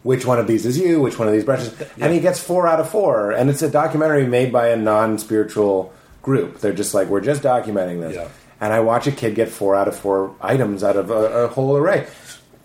Which 0.05 0.27
one 0.27 0.39
of 0.39 0.47
these 0.47 0.67
is 0.67 0.79
you? 0.79 1.01
Which 1.01 1.19
one 1.19 1.27
of 1.29 1.35
these 1.35 1.45
brushes? 1.45 1.75
And 1.99 2.13
he 2.13 2.21
gets 2.21 2.39
four 2.39 2.69
out 2.69 2.79
of 2.79 2.91
four. 2.91 3.33
And 3.33 3.49
it's 3.49 3.63
a 3.63 3.71
documentary 3.71 4.27
made 4.27 4.53
by 4.53 4.69
a 4.69 4.77
non-spiritual 4.77 5.93
group. 6.23 6.61
They're 6.61 6.75
just 6.75 6.93
like, 6.93 7.09
we're 7.09 7.23
just 7.23 7.43
documenting 7.43 8.01
this. 8.01 8.15
Yeah. 8.15 8.29
And 8.61 8.73
I 8.73 8.81
watch 8.81 9.07
a 9.07 9.13
kid 9.13 9.35
get 9.35 9.49
four 9.49 9.75
out 9.75 9.89
of 9.89 9.97
four 9.97 10.37
items 10.43 10.85
out 10.85 10.97
of 10.97 11.11
a, 11.11 11.45
a 11.45 11.49
whole 11.49 11.77
array. 11.77 12.07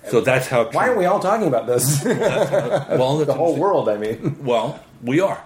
So 0.09 0.19
that's 0.19 0.47
how. 0.47 0.69
Why 0.71 0.87
aren't 0.87 0.97
we 0.97 1.05
all 1.05 1.19
talking 1.21 1.47
about 1.47 1.65
this? 1.65 2.03
Well, 2.03 3.17
that's 3.17 3.27
the 3.27 3.33
whole 3.33 3.55
world, 3.55 3.87
I 3.87 3.97
mean. 3.97 4.43
Well, 4.43 4.79
we 5.01 5.21
are 5.21 5.41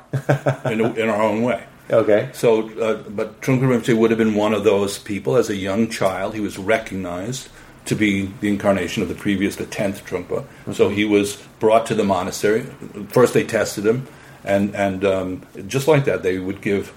in, 0.65 0.81
a, 0.81 0.93
in 0.93 1.09
our 1.09 1.21
own 1.21 1.43
way. 1.43 1.63
Okay. 1.91 2.29
So, 2.33 2.69
uh, 2.79 3.03
but 3.09 3.39
Trungpa 3.41 3.61
Rinpoche 3.61 3.95
would 3.95 4.09
have 4.09 4.17
been 4.17 4.35
one 4.35 4.53
of 4.53 4.63
those 4.63 4.97
people 4.97 5.35
as 5.35 5.49
a 5.49 5.55
young 5.55 5.89
child. 5.89 6.33
He 6.33 6.39
was 6.39 6.57
recognized 6.57 7.49
to 7.85 7.95
be 7.95 8.27
the 8.39 8.47
incarnation 8.47 9.03
of 9.03 9.09
the 9.09 9.15
previous, 9.15 9.55
the 9.57 9.65
tenth 9.65 10.05
Trungpa. 10.05 10.45
So 10.73 10.89
he 10.89 11.05
was 11.05 11.41
brought 11.59 11.85
to 11.87 11.95
the 11.95 12.03
monastery. 12.03 12.61
First, 13.09 13.33
they 13.33 13.43
tested 13.43 13.85
him, 13.85 14.07
and 14.43 14.75
and 14.75 15.03
um, 15.05 15.41
just 15.67 15.87
like 15.87 16.05
that, 16.05 16.23
they 16.23 16.39
would 16.39 16.61
give, 16.61 16.93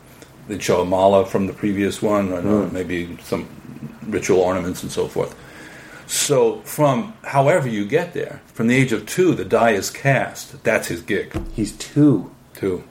they'd 0.48 0.62
show 0.62 0.80
a 0.80 0.84
mala 0.84 1.26
from 1.26 1.46
the 1.46 1.52
previous 1.52 2.00
one, 2.02 2.32
and 2.32 2.48
uh, 2.48 2.68
maybe 2.72 3.18
some 3.22 3.48
ritual 4.06 4.40
ornaments 4.40 4.82
and 4.82 4.92
so 4.92 5.08
forth. 5.08 5.34
So, 6.08 6.60
from 6.60 7.14
however 7.24 7.68
you 7.68 7.84
get 7.84 8.12
there, 8.14 8.40
from 8.54 8.68
the 8.68 8.76
age 8.76 8.92
of 8.92 9.06
two, 9.06 9.34
the 9.34 9.44
die 9.44 9.72
is 9.72 9.90
cast. 9.90 10.62
That's 10.62 10.86
his 10.86 11.02
gig, 11.02 11.32
He's 11.54 11.72
two. 11.72 12.30
too. 12.54 12.84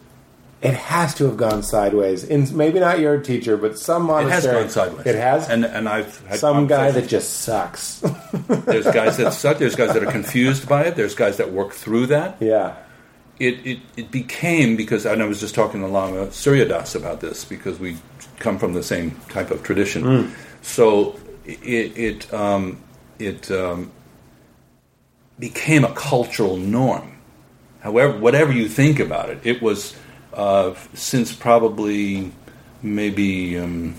It 0.66 0.74
has 0.74 1.14
to 1.16 1.26
have 1.26 1.38
gone 1.38 1.64
sideways. 1.64 2.24
In 2.24 2.56
maybe 2.58 2.80
not 2.80 3.00
your 3.00 3.20
teacher, 3.20 3.56
but 3.58 3.78
some 3.78 4.04
monastery. 4.04 4.56
It 4.56 4.64
has 4.64 4.76
gone 4.76 4.88
sideways. 4.88 5.06
It 5.08 5.16
has. 5.16 5.50
and 5.50 5.66
and 5.66 5.88
I've 5.88 6.26
had 6.26 6.40
some 6.40 6.68
guy 6.68 6.92
that 6.92 7.08
just 7.08 7.42
sucks. 7.42 8.00
There's 8.48 8.86
guys 8.86 9.18
that 9.18 9.34
suck. 9.34 9.58
There's 9.60 9.76
guys 9.76 9.94
that 9.94 10.04
are 10.04 10.12
confused 10.12 10.68
by 10.68 10.86
it. 10.86 10.96
There's 10.96 11.16
guys 11.16 11.38
that 11.38 11.52
work 11.52 11.74
through 11.74 12.08
that. 12.08 12.38
yeah. 12.40 12.76
It 13.38 13.66
it, 13.68 13.80
it 13.98 14.12
became 14.12 14.78
because 14.78 15.06
and 15.06 15.22
I 15.22 15.26
was 15.26 15.42
just 15.42 15.56
talking 15.56 15.82
to 15.82 15.88
Lama 15.88 16.32
Surya 16.32 16.66
Das 16.70 16.96
about 16.96 17.20
this 17.20 17.44
because 17.44 17.80
we 17.80 17.98
come 18.40 18.58
from 18.58 18.74
the 18.74 18.84
same 18.84 19.12
type 19.30 19.52
of 19.52 19.62
tradition. 19.62 20.34
So 20.62 21.20
it 21.46 21.98
it 21.98 22.34
um, 22.34 22.82
it 23.20 23.52
um, 23.52 23.92
became 25.38 25.84
a 25.84 25.94
cultural 25.94 26.56
norm. 26.58 27.12
However, 27.82 28.18
whatever 28.18 28.52
you 28.52 28.68
think 28.68 29.00
about 29.00 29.30
it, 29.30 29.40
it 29.44 29.62
was 29.62 29.96
uh, 30.36 30.76
since 30.94 31.34
probably 31.34 32.32
maybe 32.82 33.58
um, 33.58 33.96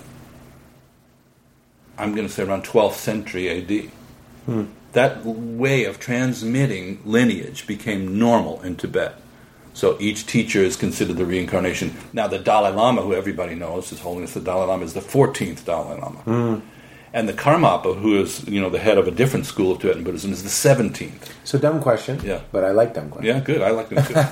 I'm 1.99 2.14
going 2.14 2.26
to 2.26 2.32
say 2.32 2.43
around 2.45 2.64
12th 2.64 2.95
century 2.95 3.49
AD. 3.49 3.91
That 4.93 5.24
way 5.24 5.84
of 5.84 5.99
transmitting 5.99 7.01
lineage 7.05 7.66
became 7.66 8.18
normal 8.18 8.62
in 8.62 8.76
Tibet. 8.76 9.16
So 9.74 9.97
each 10.01 10.24
teacher 10.26 10.61
is 10.61 10.74
considered 10.76 11.16
the 11.16 11.26
reincarnation. 11.26 11.95
Now, 12.14 12.28
the 12.28 12.39
Dalai 12.39 12.70
Lama, 12.70 13.03
who 13.03 13.12
everybody 13.12 13.55
knows, 13.55 13.91
His 13.91 14.01
Holiness 14.01 14.32
the 14.32 14.41
Dalai 14.41 14.66
Lama, 14.66 14.84
is 14.84 14.95
the 14.95 15.01
14th 15.01 15.64
Dalai 15.66 16.01
Lama. 16.01 16.62
And 17.17 17.27
the 17.27 17.33
Karmapa, 17.33 17.99
who 17.99 18.21
is 18.21 18.47
you 18.47 18.61
know 18.61 18.69
the 18.69 18.79
head 18.79 18.99
of 18.99 19.09
a 19.09 19.11
different 19.11 19.47
school 19.47 19.73
of 19.73 19.79
Tibetan 19.81 20.05
Buddhism, 20.05 20.33
is 20.33 20.43
the 20.43 20.51
seventeenth. 20.51 21.35
So 21.45 21.59
dumb 21.59 21.81
question. 21.81 22.21
Yeah. 22.23 22.43
But 22.53 22.62
I 22.64 22.73
like 22.73 22.93
dumb 22.93 23.09
questions. 23.09 23.35
Yeah, 23.35 23.41
good. 23.41 23.62
I 23.62 23.71
like 23.71 23.89
them 23.89 24.05
too. 24.05 24.12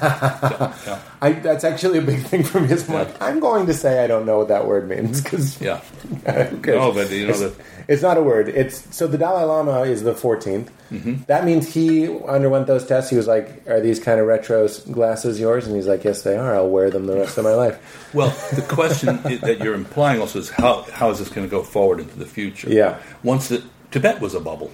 So, 0.45 0.91
yeah. 0.91 1.01
I, 1.22 1.32
that's 1.32 1.64
actually 1.64 1.99
a 2.01 2.03
big 2.03 2.20
thing 2.24 2.43
for 2.43 2.61
me. 2.61 2.70
Is 2.70 2.87
I'm 2.89 2.95
like, 2.97 3.22
I'm 3.22 3.41
going 3.41 3.64
to 3.68 3.72
say 3.72 4.05
I 4.05 4.07
don't 4.07 4.26
know 4.26 4.37
what 4.37 4.49
that 4.49 4.66
word 4.66 4.87
means 4.87 5.22
because 5.22 5.59
yeah. 5.62 5.80
No, 6.26 6.93
but 6.93 7.11
you 7.11 7.26
know 7.26 7.30
it's, 7.30 7.41
that 7.41 7.55
it's 7.89 8.03
not 8.03 8.18
a 8.18 8.22
word. 8.22 8.49
It's 8.49 8.95
so 8.95 9.07
the 9.07 9.18
Dalai 9.18 9.45
Lama 9.45 9.82
is 9.82 10.03
the 10.03 10.12
14th. 10.12 10.68
Mm-hmm. 10.91 11.24
That 11.26 11.45
means 11.45 11.72
he 11.72 12.09
underwent 12.09 12.66
those 12.66 12.87
tests. 12.87 13.11
He 13.11 13.16
was 13.16 13.26
like, 13.26 13.66
"Are 13.66 13.80
these 13.80 13.99
kind 13.99 14.20
of 14.20 14.26
retro 14.26 14.68
glasses 14.93 15.41
yours?" 15.41 15.66
And 15.66 15.74
he's 15.74 15.87
like, 15.87 16.05
"Yes, 16.05 16.22
they 16.22 16.37
are. 16.37 16.55
I'll 16.55 16.68
wear 16.68 16.91
them 16.91 17.07
the 17.07 17.16
rest 17.16 17.39
of 17.39 17.45
my 17.45 17.55
life." 17.55 18.12
Well, 18.14 18.30
the 18.55 18.62
question 18.62 19.20
that 19.22 19.61
you're 19.61 19.74
implying 19.74 20.20
also 20.20 20.39
is 20.39 20.51
how 20.51 20.82
how 20.93 21.11
is 21.11 21.18
this 21.18 21.28
going 21.28 21.47
to 21.47 21.51
go 21.51 21.62
forward 21.62 22.01
into 22.01 22.18
the 22.18 22.26
future? 22.26 22.70
Yeah. 22.74 22.98
Once 23.22 23.48
the 23.48 23.62
Tibet 23.90 24.20
was 24.20 24.34
a 24.34 24.40
bubble, 24.40 24.70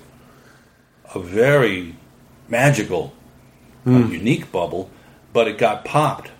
a 1.14 1.18
very 1.20 1.96
magical, 2.48 3.12
Hmm. 3.84 4.12
unique 4.12 4.50
bubble, 4.52 4.90
but 5.32 5.48
it 5.48 5.56
got 5.58 5.84
popped, 5.84 6.30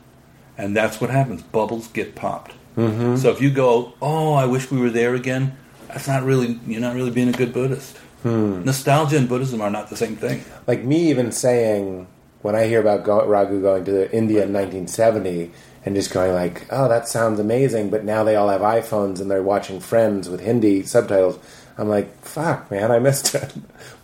and 0.59 0.77
that's 0.77 1.01
what 1.01 1.11
happens. 1.11 1.43
Bubbles 1.43 1.89
get 1.89 2.15
popped. 2.15 2.53
Mm-hmm. 2.77 3.17
So 3.17 3.31
if 3.31 3.41
you 3.41 3.51
go, 3.51 3.95
oh, 4.01 4.35
I 4.35 4.45
wish 4.47 4.71
we 4.71 4.79
were 4.81 4.91
there 4.91 5.15
again, 5.15 5.57
that's 5.89 6.07
not 6.07 6.23
really 6.23 6.59
you're 6.67 6.81
not 6.81 6.95
really 6.95 7.11
being 7.11 7.29
a 7.29 7.33
good 7.33 7.53
Buddhist. 7.53 7.97
Hmm. 8.23 8.63
Nostalgia 8.65 9.17
and 9.17 9.29
Buddhism 9.29 9.61
are 9.61 9.71
not 9.71 9.89
the 9.91 9.97
same 9.97 10.17
thing. 10.17 10.45
Like 10.67 10.85
me 10.85 11.09
even 11.11 11.33
saying 11.33 12.07
when 12.43 12.55
I 12.55 12.67
hear 12.67 12.81
about 12.81 13.05
go- 13.05 13.27
Raghu 13.27 13.61
going 13.63 13.85
to 13.87 14.11
India 14.15 14.43
in 14.45 14.53
1970 14.53 15.51
and 15.85 15.95
just 15.95 16.13
going 16.13 16.33
like, 16.33 16.67
"Oh, 16.71 16.89
that 16.89 17.09
sounds 17.09 17.41
amazing," 17.41 17.91
but 17.91 18.05
now 18.05 18.25
they 18.25 18.37
all 18.37 18.49
have 18.49 18.61
iPhones 18.61 19.21
and 19.21 19.31
they're 19.31 19.43
watching 19.43 19.81
Friends 19.81 20.29
with 20.29 20.41
Hindi 20.41 20.83
subtitles. 20.83 21.39
I'm 21.79 21.89
like, 21.89 22.23
"Fuck, 22.23 22.71
man, 22.71 22.91
I 22.91 22.99
missed 22.99 23.35
it." 23.35 23.53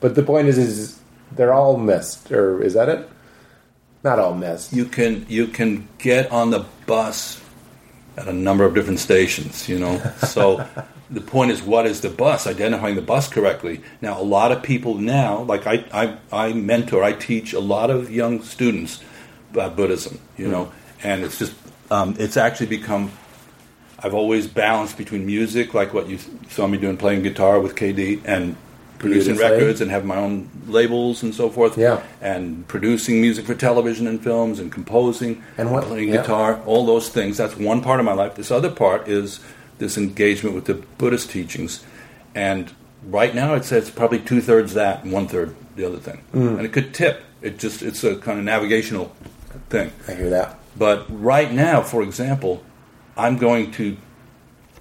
But 0.01 0.15
the 0.15 0.23
point 0.23 0.49
is, 0.49 0.59
is 0.59 1.01
they're 1.33 1.55
all 1.55 1.77
missed, 1.77 2.31
or 2.33 2.63
is 2.63 2.75
that 2.75 2.89
it? 2.89 3.09
Not 4.07 4.21
all 4.21 4.35
missed. 4.35 4.73
you 4.73 4.85
can 4.85 5.27
you 5.29 5.49
can 5.49 5.89
get 5.99 6.31
on 6.31 6.51
the 6.51 6.65
bus 6.87 7.43
at 8.17 8.29
a 8.29 8.33
number 8.33 8.65
of 8.65 8.73
different 8.73 9.01
stations 9.01 9.69
you 9.69 9.79
know 9.79 9.99
so 10.19 10.65
the 11.11 11.21
point 11.21 11.51
is 11.51 11.61
what 11.61 11.87
is 11.87 12.03
the 12.03 12.09
bus 12.09 12.47
identifying 12.47 12.95
the 12.95 13.03
bus 13.03 13.29
correctly 13.29 13.81
now 14.01 14.21
a 14.21 14.23
lot 14.23 14.53
of 14.53 14.63
people 14.63 14.95
now 14.95 15.43
like 15.43 15.67
i 15.67 15.85
i, 15.93 16.17
I 16.31 16.53
mentor 16.53 17.03
i 17.03 17.13
teach 17.13 17.53
a 17.53 17.59
lot 17.59 17.91
of 17.91 18.11
young 18.11 18.43
students 18.43 19.03
about 19.51 19.77
buddhism 19.77 20.21
you 20.37 20.47
know 20.47 20.67
mm. 20.67 20.73
and 21.03 21.25
it's 21.25 21.41
just 21.41 21.55
um, 21.91 22.15
it's 22.19 22.37
actually 22.37 22.67
become 22.67 23.11
i've 24.01 24.15
always 24.15 24.47
balanced 24.47 24.97
between 24.99 25.25
music 25.27 25.73
like 25.75 25.95
what 25.95 26.09
you 26.09 26.19
saw 26.51 26.67
me 26.67 26.79
doing 26.79 26.97
playing 26.97 27.23
guitar 27.23 27.61
with 27.61 27.75
kd 27.75 28.21
and 28.25 28.57
producing 28.99 29.37
records 29.37 29.81
and 29.83 29.91
have 29.91 30.05
my 30.07 30.17
own 30.17 30.49
labels 30.67 31.23
and 31.23 31.35
so 31.35 31.51
forth 31.51 31.77
Yeah. 31.77 32.03
and 32.23 32.67
producing 32.67 33.21
music 33.21 33.45
for 33.45 33.55
television 33.55 34.07
and 34.07 34.23
films 34.23 34.59
and 34.59 34.73
composing 34.73 35.43
And 35.59 35.71
what- 35.71 35.85
playing 35.85 36.09
yeah. 36.09 36.23
guitar, 36.23 36.63
all 36.65 36.87
those 36.87 37.11
things. 37.11 37.37
That's 37.37 37.59
one 37.59 37.83
part 37.83 38.01
of 38.01 38.07
my 38.07 38.15
life. 38.15 38.37
This 38.37 38.51
other 38.51 38.71
part 38.71 39.07
is 39.07 39.41
this 39.77 39.99
engagement 39.99 40.55
with 40.55 40.65
the 40.65 40.77
Buddhist 40.97 41.31
teachings. 41.31 41.85
And 42.35 42.73
right 43.07 43.35
now, 43.35 43.61
say 43.61 43.77
it's 43.77 43.91
probably 43.91 44.19
two 44.19 44.41
thirds 44.41 44.73
that 44.73 45.05
and 45.05 45.13
one 45.13 45.29
third 45.29 45.55
the 45.77 45.85
other 45.85 45.99
thing. 45.99 46.23
Mm. 46.33 46.57
And 46.57 46.61
it 46.65 46.73
could 46.73 46.95
tip. 46.95 47.23
It 47.43 47.59
just 47.59 47.83
it's 47.83 48.03
a 48.03 48.17
kind 48.17 48.39
of 48.39 48.47
navigational 48.47 49.15
thing. 49.69 49.93
I 50.09 50.13
hear 50.15 50.31
that. 50.31 50.59
But 50.79 51.07
right 51.09 51.53
now, 51.53 51.83
for 51.83 52.03
example, 52.03 52.63
I'm 53.17 53.39
going 53.39 53.71
to, 53.73 53.97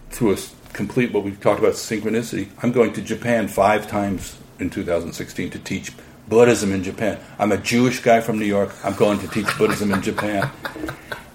through 0.10 0.34
a 0.34 0.38
complete 0.74 1.14
what 1.14 1.24
we've 1.24 1.40
talked 1.40 1.60
about 1.60 1.74
synchronicity, 1.74 2.50
I'm 2.62 2.72
going 2.72 2.94
to 2.94 3.02
Japan 3.02 3.48
five 3.48 3.88
times 3.88 4.38
in 4.60 4.70
2016 4.70 5.52
to 5.52 5.60
teach 5.60 5.94
Buddhism 6.28 6.74
in 6.74 6.84
Japan. 6.84 7.20
I'm 7.40 7.52
a 7.52 7.58
Jewish 7.58 8.00
guy 8.00 8.22
from 8.22 8.40
New 8.40 8.46
York. 8.46 8.74
I'm 8.84 8.96
going 8.96 9.20
to 9.20 9.28
teach 9.28 9.48
Buddhism 9.58 9.92
in 9.92 10.02
Japan. 10.02 10.50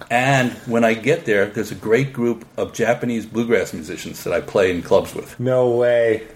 And 0.09 0.51
when 0.67 0.83
I 0.83 0.93
get 0.93 1.23
there, 1.25 1.45
there's 1.45 1.71
a 1.71 1.75
great 1.75 2.11
group 2.11 2.45
of 2.57 2.73
Japanese 2.73 3.25
bluegrass 3.25 3.73
musicians 3.73 4.23
that 4.25 4.33
I 4.33 4.41
play 4.41 4.69
in 4.69 4.81
clubs 4.81 5.15
with. 5.15 5.39
No 5.39 5.69
way. 5.69 6.27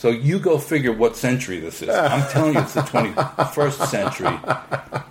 So 0.00 0.08
you 0.08 0.38
go 0.38 0.56
figure 0.56 0.94
what 0.94 1.14
century 1.14 1.60
this 1.60 1.82
is. 1.82 1.90
I'm 1.90 2.26
telling 2.30 2.54
you, 2.54 2.60
it's 2.60 2.72
the 2.72 2.80
21st 2.80 3.86
century. 3.86 4.38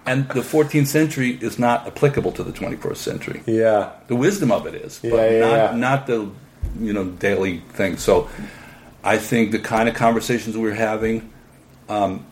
And 0.08 0.28
the 0.30 0.42
14th 0.42 0.88
century 0.88 1.38
is 1.40 1.60
not 1.60 1.86
applicable 1.86 2.32
to 2.32 2.44
the 2.44 2.52
21st 2.52 2.98
century. 2.98 3.44
Yeah. 3.46 3.92
The 4.08 4.16
wisdom 4.16 4.52
of 4.52 4.66
it 4.66 4.74
is, 4.74 4.98
but 5.04 5.10
Yeah, 5.12 5.40
not 5.42 5.52
yeah. 5.52 5.76
not 5.76 6.08
the 6.08 6.32
you 6.80 6.92
know 6.92 7.06
daily 7.06 7.60
thing. 7.74 7.98
So 7.98 8.30
I 9.04 9.20
think 9.20 9.52
the 9.52 9.60
kind 9.60 9.88
of 9.88 9.94
conversations 9.94 10.58
we're 10.58 10.74
having. 10.74 11.32
Um, 11.88 12.26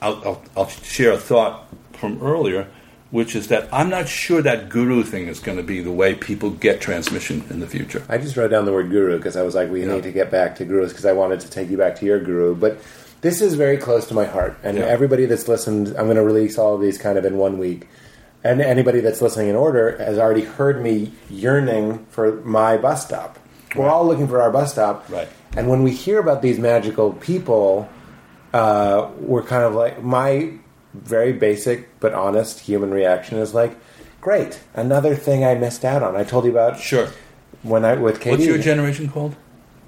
I'll, 0.00 0.16
I'll, 0.24 0.42
I'll 0.56 0.68
share 0.68 1.12
a 1.12 1.18
thought 1.18 1.66
from 1.92 2.22
earlier, 2.22 2.68
which 3.10 3.36
is 3.36 3.48
that 3.48 3.68
I'm 3.72 3.88
not 3.88 4.08
sure 4.08 4.42
that 4.42 4.68
guru 4.68 5.02
thing 5.04 5.28
is 5.28 5.38
going 5.40 5.56
to 5.58 5.62
be 5.62 5.80
the 5.80 5.92
way 5.92 6.14
people 6.14 6.50
get 6.50 6.80
transmission 6.80 7.44
in 7.50 7.60
the 7.60 7.66
future. 7.66 8.02
I 8.08 8.18
just 8.18 8.36
wrote 8.36 8.50
down 8.50 8.64
the 8.64 8.72
word 8.72 8.90
guru 8.90 9.16
because 9.16 9.36
I 9.36 9.42
was 9.42 9.54
like, 9.54 9.70
we 9.70 9.84
Yeah. 9.86 9.94
need 9.94 10.02
to 10.04 10.12
get 10.12 10.30
back 10.30 10.56
to 10.56 10.64
gurus 10.64 10.92
because 10.92 11.06
I 11.06 11.12
wanted 11.12 11.40
to 11.40 11.50
take 11.50 11.70
you 11.70 11.76
back 11.76 11.96
to 11.96 12.06
your 12.06 12.18
guru. 12.20 12.54
But 12.54 12.78
this 13.20 13.40
is 13.40 13.54
very 13.54 13.76
close 13.76 14.06
to 14.08 14.14
my 14.14 14.24
heart. 14.24 14.56
And 14.62 14.76
Yeah. 14.78 14.84
everybody 14.84 15.24
that's 15.26 15.46
listened, 15.48 15.88
I'm 15.96 16.04
going 16.06 16.16
to 16.16 16.22
release 16.24 16.58
all 16.58 16.74
of 16.74 16.80
these 16.80 16.98
kind 16.98 17.16
of 17.16 17.24
in 17.24 17.38
one 17.38 17.58
week. 17.58 17.88
And 18.44 18.60
anybody 18.60 19.00
that's 19.00 19.22
listening 19.22 19.48
in 19.48 19.56
order 19.56 19.96
has 19.98 20.18
already 20.18 20.42
heard 20.44 20.82
me 20.82 21.12
yearning 21.30 22.06
for 22.10 22.40
my 22.44 22.76
bus 22.76 23.04
stop. 23.04 23.38
We're 23.74 23.88
all 23.88 24.06
looking 24.06 24.28
for 24.28 24.40
our 24.40 24.50
bus 24.50 24.72
stop. 24.72 25.04
Right. 25.08 25.28
And 25.56 25.68
when 25.68 25.82
we 25.82 25.90
hear 25.92 26.18
about 26.18 26.42
these 26.42 26.58
magical 26.58 27.12
people, 27.14 27.88
uh, 28.52 29.08
we're 29.18 29.42
kind 29.42 29.64
of 29.64 29.74
like, 29.74 30.02
my 30.02 30.50
very 31.04 31.32
basic 31.32 31.98
but 32.00 32.12
honest 32.14 32.60
human 32.60 32.90
reaction 32.90 33.38
is 33.38 33.54
like, 33.54 33.76
great, 34.20 34.60
another 34.74 35.14
thing 35.14 35.44
I 35.44 35.54
missed 35.54 35.84
out 35.84 36.02
on. 36.02 36.16
I 36.16 36.24
told 36.24 36.44
you 36.44 36.50
about 36.50 36.78
Sure. 36.80 37.08
when 37.62 37.84
I 37.84 37.94
with 37.94 38.20
Katie. 38.20 38.30
What's 38.36 38.44
your 38.46 38.58
generation 38.58 39.08
called? 39.08 39.36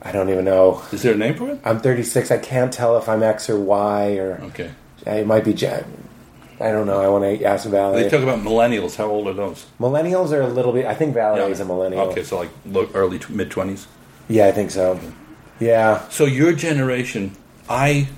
I 0.01 0.13
don't 0.13 0.31
even 0.31 0.45
know. 0.45 0.83
Is 0.93 1.03
there 1.03 1.15
a 1.15 1.17
name 1.17 1.35
for 1.35 1.51
it? 1.51 1.59
I'm 1.65 1.81
36. 1.81 2.31
I 2.31 2.39
can't 2.39 2.73
tell 2.73 2.97
if 2.99 3.09
I'm 3.09 3.23
X 3.23 3.51
or 3.51 3.59
Y 3.59 4.17
or 4.17 4.41
Okay. 4.45 4.71
it 5.07 5.27
might 5.27 5.45
be 5.45 5.53
J. 5.53 5.83
I 6.61 6.71
don't 6.73 6.87
know. 6.87 7.01
I 7.01 7.09
want 7.09 7.25
to 7.39 7.45
ask 7.45 7.69
Valerie. 7.69 8.03
They 8.03 8.09
talk 8.09 8.23
about 8.23 8.41
millennials. 8.41 8.97
How 8.97 9.07
old 9.07 9.29
are 9.29 9.33
those? 9.33 9.67
Millennials 9.81 10.33
are 10.33 10.41
a 10.43 10.49
little 10.49 10.73
bit. 10.73 10.87
I 10.87 10.95
think 10.95 11.15
Valerie 11.15 11.51
is 11.53 11.61
a 11.61 11.65
millennial. 11.65 12.03
Okay, 12.09 12.25
so 12.25 12.39
like 12.39 12.51
low, 12.67 12.89
early 12.95 13.21
mid 13.29 13.51
twenties. 13.51 13.87
Yeah, 14.29 14.47
I 14.47 14.53
think 14.53 14.71
so. 14.73 14.99
Yeah. 15.61 16.09
So 16.11 16.25
your 16.27 16.53
generation, 16.53 17.33
I 17.69 18.09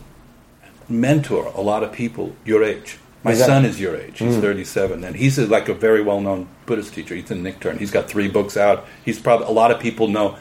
mentor 0.91 1.53
a 1.55 1.61
lot 1.61 1.83
of 1.83 1.93
people 1.93 2.35
your 2.45 2.63
age. 2.65 2.99
My 3.23 3.35
son 3.35 3.67
is 3.67 3.79
your 3.79 3.97
age. 3.97 4.19
He's 4.19 4.39
37, 4.39 5.05
and 5.05 5.15
he's 5.15 5.39
a, 5.39 5.47
like 5.47 5.69
a 5.69 5.75
very 5.75 6.03
well-known 6.03 6.49
Buddhist 6.65 6.95
teacher. 6.95 7.15
Ethan 7.15 7.45
Nichtern. 7.45 7.79
He's 7.79 7.91
got 7.91 8.09
three 8.09 8.29
books 8.29 8.57
out. 8.57 8.87
He's 9.05 9.21
probably 9.21 9.47
a 9.47 9.51
lot 9.51 9.71
of 9.71 9.79
people 9.79 10.09
know 10.09 10.39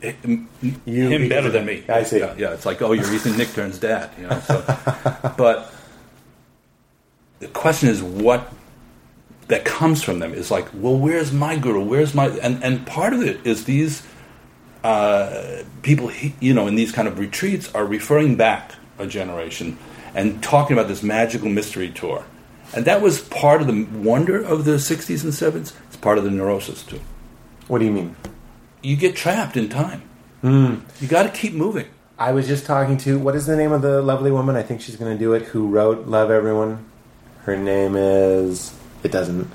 him 0.00 0.48
You 0.86 1.08
him 1.08 1.28
better 1.28 1.50
than 1.50 1.66
me. 1.66 1.84
I 1.88 2.04
see. 2.04 2.20
Yeah, 2.20 2.34
yeah, 2.38 2.54
it's 2.54 2.64
like, 2.64 2.80
oh, 2.80 2.92
you're 2.92 3.12
Ethan 3.12 3.32
Nichtern's 3.32 3.78
dad. 3.78 4.10
You 4.18 4.28
know. 4.28 4.40
So, 4.40 4.62
but 5.36 5.72
the 7.40 7.48
question 7.48 7.88
is 7.88 8.02
what 8.02 8.52
that 9.48 9.64
comes 9.64 10.02
from 10.02 10.18
them 10.18 10.32
is 10.32 10.50
like, 10.50 10.68
well, 10.74 10.96
where's 10.96 11.32
my 11.32 11.56
guru? 11.56 11.82
Where's 11.82 12.14
my 12.14 12.28
and 12.28 12.62
and 12.64 12.86
part 12.86 13.12
of 13.12 13.22
it 13.22 13.46
is 13.46 13.64
these 13.64 14.02
uh, 14.84 15.62
people, 15.82 16.10
you 16.40 16.54
know, 16.54 16.66
in 16.66 16.74
these 16.74 16.92
kind 16.92 17.08
of 17.08 17.18
retreats 17.18 17.74
are 17.74 17.84
referring 17.84 18.36
back 18.36 18.72
a 18.98 19.06
generation 19.06 19.78
and 20.14 20.42
talking 20.42 20.76
about 20.76 20.88
this 20.88 21.02
magical 21.02 21.48
mystery 21.48 21.90
tour. 21.90 22.24
And 22.74 22.84
that 22.84 23.00
was 23.00 23.20
part 23.20 23.60
of 23.62 23.66
the 23.66 23.84
wonder 23.98 24.42
of 24.42 24.64
the 24.64 24.72
60s 24.72 25.24
and 25.24 25.32
70s. 25.32 25.72
It's 25.86 25.96
part 25.96 26.18
of 26.18 26.24
the 26.24 26.30
neurosis, 26.30 26.82
too. 26.82 27.00
What 27.66 27.78
do 27.78 27.84
you 27.86 27.92
mean? 27.92 28.16
You 28.82 28.96
get 28.96 29.16
trapped 29.16 29.56
in 29.56 29.68
time. 29.68 30.02
Hmm. 30.42 30.76
You 31.00 31.08
got 31.08 31.22
to 31.24 31.28
keep 31.30 31.54
moving. 31.54 31.86
I 32.18 32.32
was 32.32 32.46
just 32.46 32.66
talking 32.66 32.96
to 32.98 33.18
what 33.18 33.34
is 33.36 33.46
the 33.46 33.56
name 33.56 33.72
of 33.72 33.80
the 33.82 34.02
lovely 34.02 34.30
woman? 34.30 34.56
I 34.56 34.62
think 34.62 34.80
she's 34.80 34.96
going 34.96 35.12
to 35.12 35.18
do 35.18 35.32
it. 35.34 35.42
Who 35.42 35.68
wrote 35.68 36.06
"Love 36.08 36.30
Everyone"? 36.30 36.84
Her 37.44 37.56
name 37.56 37.96
is. 37.96 38.74
It 39.02 39.12
doesn't. 39.12 39.48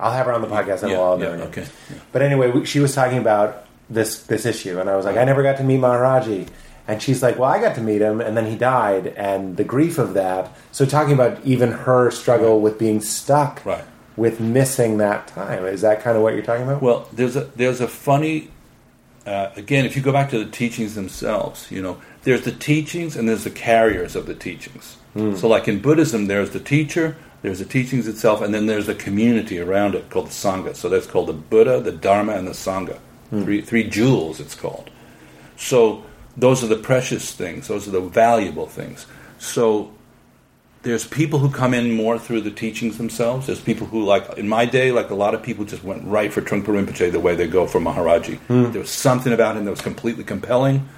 I'll 0.00 0.12
have 0.12 0.26
her 0.26 0.32
on 0.32 0.40
the 0.40 0.48
podcast 0.48 0.82
and 0.82 0.90
Yeah, 0.92 0.98
we'll 0.98 1.06
all 1.06 1.18
yeah, 1.18 1.24
know 1.24 1.30
her 1.32 1.36
name. 1.38 1.46
okay, 1.48 1.66
yeah. 1.90 1.96
But 2.12 2.22
anyway, 2.22 2.64
she 2.64 2.80
was 2.80 2.94
talking 2.94 3.18
about 3.18 3.66
this 3.90 4.22
this 4.22 4.46
issue, 4.46 4.80
and 4.80 4.88
I 4.88 4.96
was 4.96 5.04
like, 5.04 5.16
I 5.16 5.24
never 5.24 5.42
got 5.42 5.58
to 5.58 5.64
meet 5.64 5.80
Maharaji, 5.80 6.48
and 6.88 7.00
she's 7.00 7.22
like, 7.22 7.38
Well, 7.38 7.48
I 7.50 7.60
got 7.60 7.74
to 7.76 7.80
meet 7.80 8.00
him, 8.00 8.20
and 8.20 8.36
then 8.36 8.46
he 8.46 8.56
died, 8.56 9.08
and 9.08 9.56
the 9.56 9.64
grief 9.64 9.98
of 9.98 10.14
that. 10.14 10.56
So 10.72 10.84
talking 10.86 11.12
about 11.14 11.38
even 11.44 11.70
her 11.70 12.10
struggle 12.10 12.60
with 12.60 12.78
being 12.78 13.00
stuck, 13.00 13.64
Right. 13.64 13.84
with 14.16 14.40
missing 14.40 14.96
that 14.98 15.28
time. 15.28 15.64
Is 15.66 15.82
that 15.82 16.02
kind 16.02 16.16
of 16.16 16.22
what 16.24 16.34
you're 16.34 16.42
talking 16.42 16.64
about? 16.64 16.82
Well, 16.82 17.06
there's 17.12 17.36
a 17.36 17.44
there's 17.54 17.80
a 17.80 17.86
funny 17.88 18.50
uh, 19.26 19.50
again 19.56 19.84
if 19.84 19.94
you 19.94 20.02
go 20.02 20.10
back 20.12 20.30
to 20.30 20.42
the 20.44 20.50
teachings 20.50 20.94
themselves, 20.96 21.70
you 21.70 21.82
know, 21.82 21.98
there's 22.24 22.42
the 22.42 22.52
teachings 22.52 23.14
and 23.16 23.28
there's 23.28 23.44
the 23.44 23.50
carriers 23.50 24.16
of 24.16 24.26
the 24.26 24.34
teachings. 24.34 24.96
So, 25.36 25.48
like 25.48 25.66
in 25.66 25.80
Buddhism, 25.80 26.26
there's 26.28 26.50
the 26.50 26.60
teacher, 26.60 27.16
there's 27.42 27.58
the 27.58 27.64
teachings 27.64 28.06
itself, 28.06 28.40
and 28.40 28.54
then 28.54 28.66
there's 28.66 28.86
the 28.86 28.94
community 28.94 29.58
around 29.58 29.96
it 29.96 30.10
called 30.10 30.26
the 30.26 30.30
sangha. 30.30 30.76
So 30.76 30.88
that's 30.88 31.06
called 31.06 31.26
the 31.26 31.32
Buddha, 31.32 31.80
the 31.80 31.90
Dharma, 31.90 32.34
and 32.34 32.46
the 32.46 32.52
sangha. 32.52 32.98
Three 33.30 33.60
three 33.60 33.82
jewels, 33.82 34.38
it's 34.38 34.54
called. 34.54 34.90
So 35.56 36.04
those 36.38 36.62
are 36.62 36.68
the 36.68 36.76
precious 36.76 37.32
things. 37.32 37.68
Those 37.68 37.88
are 37.88 37.90
the 37.90 38.00
valuable 38.00 38.66
things. 38.66 39.06
So 39.38 39.92
there's 40.82 41.06
people 41.06 41.40
who 41.40 41.50
come 41.50 41.74
in 41.74 41.92
more 41.92 42.18
through 42.18 42.42
the 42.42 42.50
teachings 42.50 42.96
themselves. 42.96 43.46
There's 43.46 43.60
people 43.60 43.88
who, 43.88 44.04
like 44.04 44.38
in 44.38 44.48
my 44.48 44.64
day, 44.64 44.92
like 44.92 45.10
a 45.10 45.14
lot 45.14 45.34
of 45.34 45.42
people 45.42 45.64
just 45.64 45.82
went 45.82 46.06
right 46.06 46.32
for 46.32 46.40
Trungpa 46.40 46.66
Rinpoche 46.66 47.10
the 47.10 47.20
way 47.20 47.34
they 47.34 47.48
go 47.48 47.66
for 47.66 47.80
Maharaji. 47.80 48.38
Hmm. 48.38 48.70
There 48.70 48.80
was 48.80 48.90
something 48.90 49.32
about 49.32 49.56
him 49.56 49.64
that 49.64 49.70
was 49.70 49.80
completely 49.80 50.24
compelling. 50.24 50.88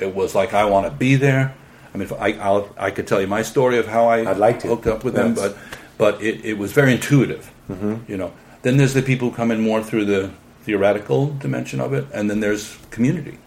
It 0.00 0.14
was 0.14 0.34
like 0.34 0.52
I 0.52 0.64
want 0.64 0.86
to 0.86 0.92
be 0.92 1.14
there. 1.14 1.54
I 1.94 1.96
mean, 1.96 2.04
if 2.04 2.12
I 2.12 2.32
I'll, 2.32 2.68
I 2.76 2.90
could 2.90 3.06
tell 3.06 3.20
you 3.20 3.28
my 3.28 3.42
story 3.42 3.78
of 3.78 3.86
how 3.86 4.06
I 4.06 4.28
I'd 4.28 4.36
like 4.36 4.60
to. 4.60 4.68
hooked 4.68 4.88
up 4.88 5.04
with 5.04 5.16
him, 5.16 5.34
but 5.34 5.56
but 5.96 6.20
it, 6.20 6.44
it 6.44 6.58
was 6.58 6.72
very 6.72 6.92
intuitive. 6.92 7.52
Mm-hmm. 7.70 8.10
You 8.10 8.16
know. 8.16 8.32
Then 8.62 8.76
there's 8.76 8.94
the 8.94 9.02
people 9.02 9.30
who 9.30 9.36
come 9.36 9.52
in 9.52 9.60
more 9.60 9.84
through 9.84 10.06
the 10.06 10.32
theoretical 10.64 11.28
dimension 11.34 11.80
of 11.80 11.92
it, 11.92 12.06
and 12.12 12.28
then 12.28 12.40
there's 12.40 12.76
community. 12.90 13.38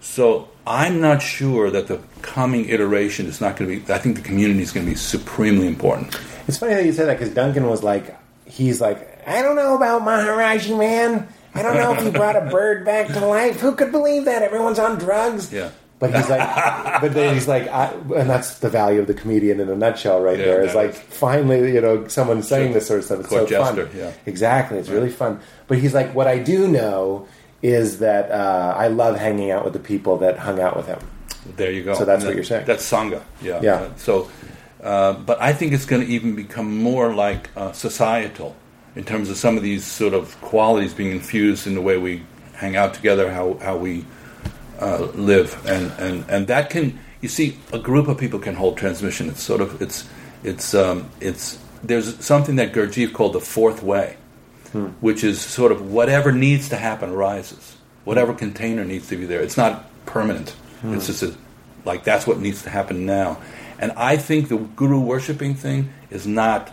So 0.00 0.48
I'm 0.66 1.00
not 1.00 1.20
sure 1.20 1.70
that 1.70 1.88
the 1.88 2.00
coming 2.22 2.68
iteration 2.68 3.26
is 3.26 3.40
not 3.40 3.56
going 3.56 3.70
to 3.70 3.80
be. 3.86 3.92
I 3.92 3.98
think 3.98 4.16
the 4.16 4.22
community 4.22 4.62
is 4.62 4.72
going 4.72 4.86
to 4.86 4.90
be 4.92 4.96
supremely 4.96 5.66
important. 5.66 6.18
It's 6.48 6.58
funny 6.58 6.74
that 6.74 6.84
you 6.84 6.92
say 6.92 7.04
that 7.04 7.18
because 7.18 7.34
Duncan 7.34 7.66
was 7.66 7.82
like, 7.82 8.16
he's 8.46 8.80
like, 8.80 9.26
I 9.28 9.42
don't 9.42 9.56
know 9.56 9.74
about 9.76 10.02
Maharaji, 10.02 10.78
man. 10.78 11.28
I 11.54 11.62
don't 11.62 11.76
know 11.76 11.94
if 11.94 12.02
he 12.02 12.10
brought 12.10 12.36
a 12.36 12.40
bird 12.50 12.84
back 12.84 13.08
to 13.08 13.24
life. 13.26 13.60
Who 13.60 13.74
could 13.74 13.92
believe 13.92 14.24
that? 14.24 14.42
Everyone's 14.42 14.78
on 14.78 14.98
drugs. 14.98 15.52
Yeah. 15.52 15.70
But 16.00 16.14
he's 16.14 16.28
like, 16.28 16.40
but 17.00 17.14
then 17.14 17.34
he's 17.34 17.46
like, 17.46 17.68
I, 17.68 17.92
and 17.92 18.28
that's 18.28 18.58
the 18.58 18.68
value 18.68 19.00
of 19.00 19.06
the 19.06 19.14
comedian 19.14 19.60
in 19.60 19.68
a 19.68 19.76
nutshell, 19.76 20.20
right 20.20 20.38
Yeah, 20.38 20.44
there. 20.46 20.62
Is 20.62 20.74
like 20.74 20.90
is. 20.90 20.98
finally, 20.98 21.72
you 21.72 21.80
know, 21.80 22.08
someone 22.08 22.42
saying 22.42 22.72
this 22.72 22.86
sort 22.86 22.98
of 22.98 23.04
stuff. 23.06 23.20
It's 23.20 23.28
Court 23.28 23.48
so 23.48 23.64
fun. 23.64 23.88
yeah. 23.94 24.12
Exactly, 24.26 24.78
it's 24.78 24.88
really 24.88 25.10
fun. 25.10 25.40
But 25.68 25.78
he's 25.78 25.94
like, 25.94 26.14
what 26.14 26.26
I 26.26 26.38
do 26.38 26.68
know 26.68 27.28
is 27.64 27.98
that 28.00 28.30
uh, 28.30 28.74
I 28.76 28.88
love 28.88 29.16
hanging 29.18 29.50
out 29.50 29.64
with 29.64 29.72
the 29.72 29.78
people 29.78 30.18
that 30.18 30.38
hung 30.38 30.60
out 30.60 30.76
with 30.76 30.86
him. 30.86 30.98
There 31.56 31.70
you 31.72 31.82
go. 31.82 31.94
So 31.94 32.04
that's 32.04 32.22
And 32.22 32.24
what 32.24 32.30
that- 32.30 32.36
you're 32.36 32.44
saying. 32.44 32.66
That's 32.66 32.88
sangha. 32.90 33.22
Yeah. 33.40 33.60
Yeah. 33.62 33.74
Uh, 33.74 33.88
so, 33.96 34.30
uh, 34.82 35.14
but 35.14 35.40
I 35.40 35.54
think 35.54 35.72
it's 35.72 35.86
going 35.86 36.02
to 36.06 36.08
even 36.12 36.34
become 36.36 36.76
more 36.76 37.14
like 37.14 37.48
uh, 37.56 37.72
societal 37.72 38.54
in 38.96 39.04
terms 39.04 39.30
of 39.30 39.38
some 39.38 39.56
of 39.56 39.62
these 39.62 39.82
sort 39.84 40.12
of 40.12 40.38
qualities 40.42 40.92
being 40.92 41.10
infused 41.10 41.66
in 41.66 41.74
the 41.74 41.80
way 41.80 41.96
we 41.96 42.22
hang 42.52 42.76
out 42.76 42.92
together, 42.94 43.30
how 43.32 43.54
how 43.62 43.76
we 43.78 44.04
uh, 44.80 45.08
live, 45.14 45.56
and, 45.66 45.90
and 45.98 46.24
and 46.28 46.46
that 46.48 46.68
can 46.70 46.98
you 47.22 47.28
see 47.28 47.56
a 47.72 47.78
group 47.78 48.08
of 48.08 48.18
people 48.18 48.38
can 48.38 48.54
hold 48.54 48.76
transmission. 48.76 49.28
It's 49.30 49.42
sort 49.42 49.60
of 49.62 49.80
it's 49.80 50.04
it's 50.44 50.74
um, 50.74 51.08
it's 51.20 51.58
there's 51.82 52.22
something 52.24 52.56
that 52.56 52.72
Gurdjieff 52.74 53.12
called 53.14 53.32
the 53.32 53.40
fourth 53.40 53.82
way, 53.82 54.16
which 55.00 55.22
is 55.24 55.40
sort 55.40 55.72
of 55.72 55.92
whatever 55.92 56.32
needs 56.32 56.68
to 56.70 56.76
happen 56.76 57.10
arises. 57.10 57.76
Whatever 58.04 58.34
container 58.34 58.84
needs 58.84 59.08
to 59.08 59.16
be 59.16 59.24
there. 59.24 59.40
It's 59.40 59.56
not 59.56 59.86
permanent. 60.06 60.54
It's 60.84 61.06
just 61.06 61.22
a, 61.22 61.34
like 61.86 62.04
that's 62.04 62.26
what 62.26 62.38
needs 62.38 62.62
to 62.64 62.70
happen 62.70 63.06
now. 63.06 63.38
And 63.78 63.92
I 63.92 64.16
think 64.18 64.48
the 64.48 64.58
guru 64.58 65.00
worshiping 65.00 65.54
thing 65.54 65.88
is 66.10 66.26
not 66.26 66.70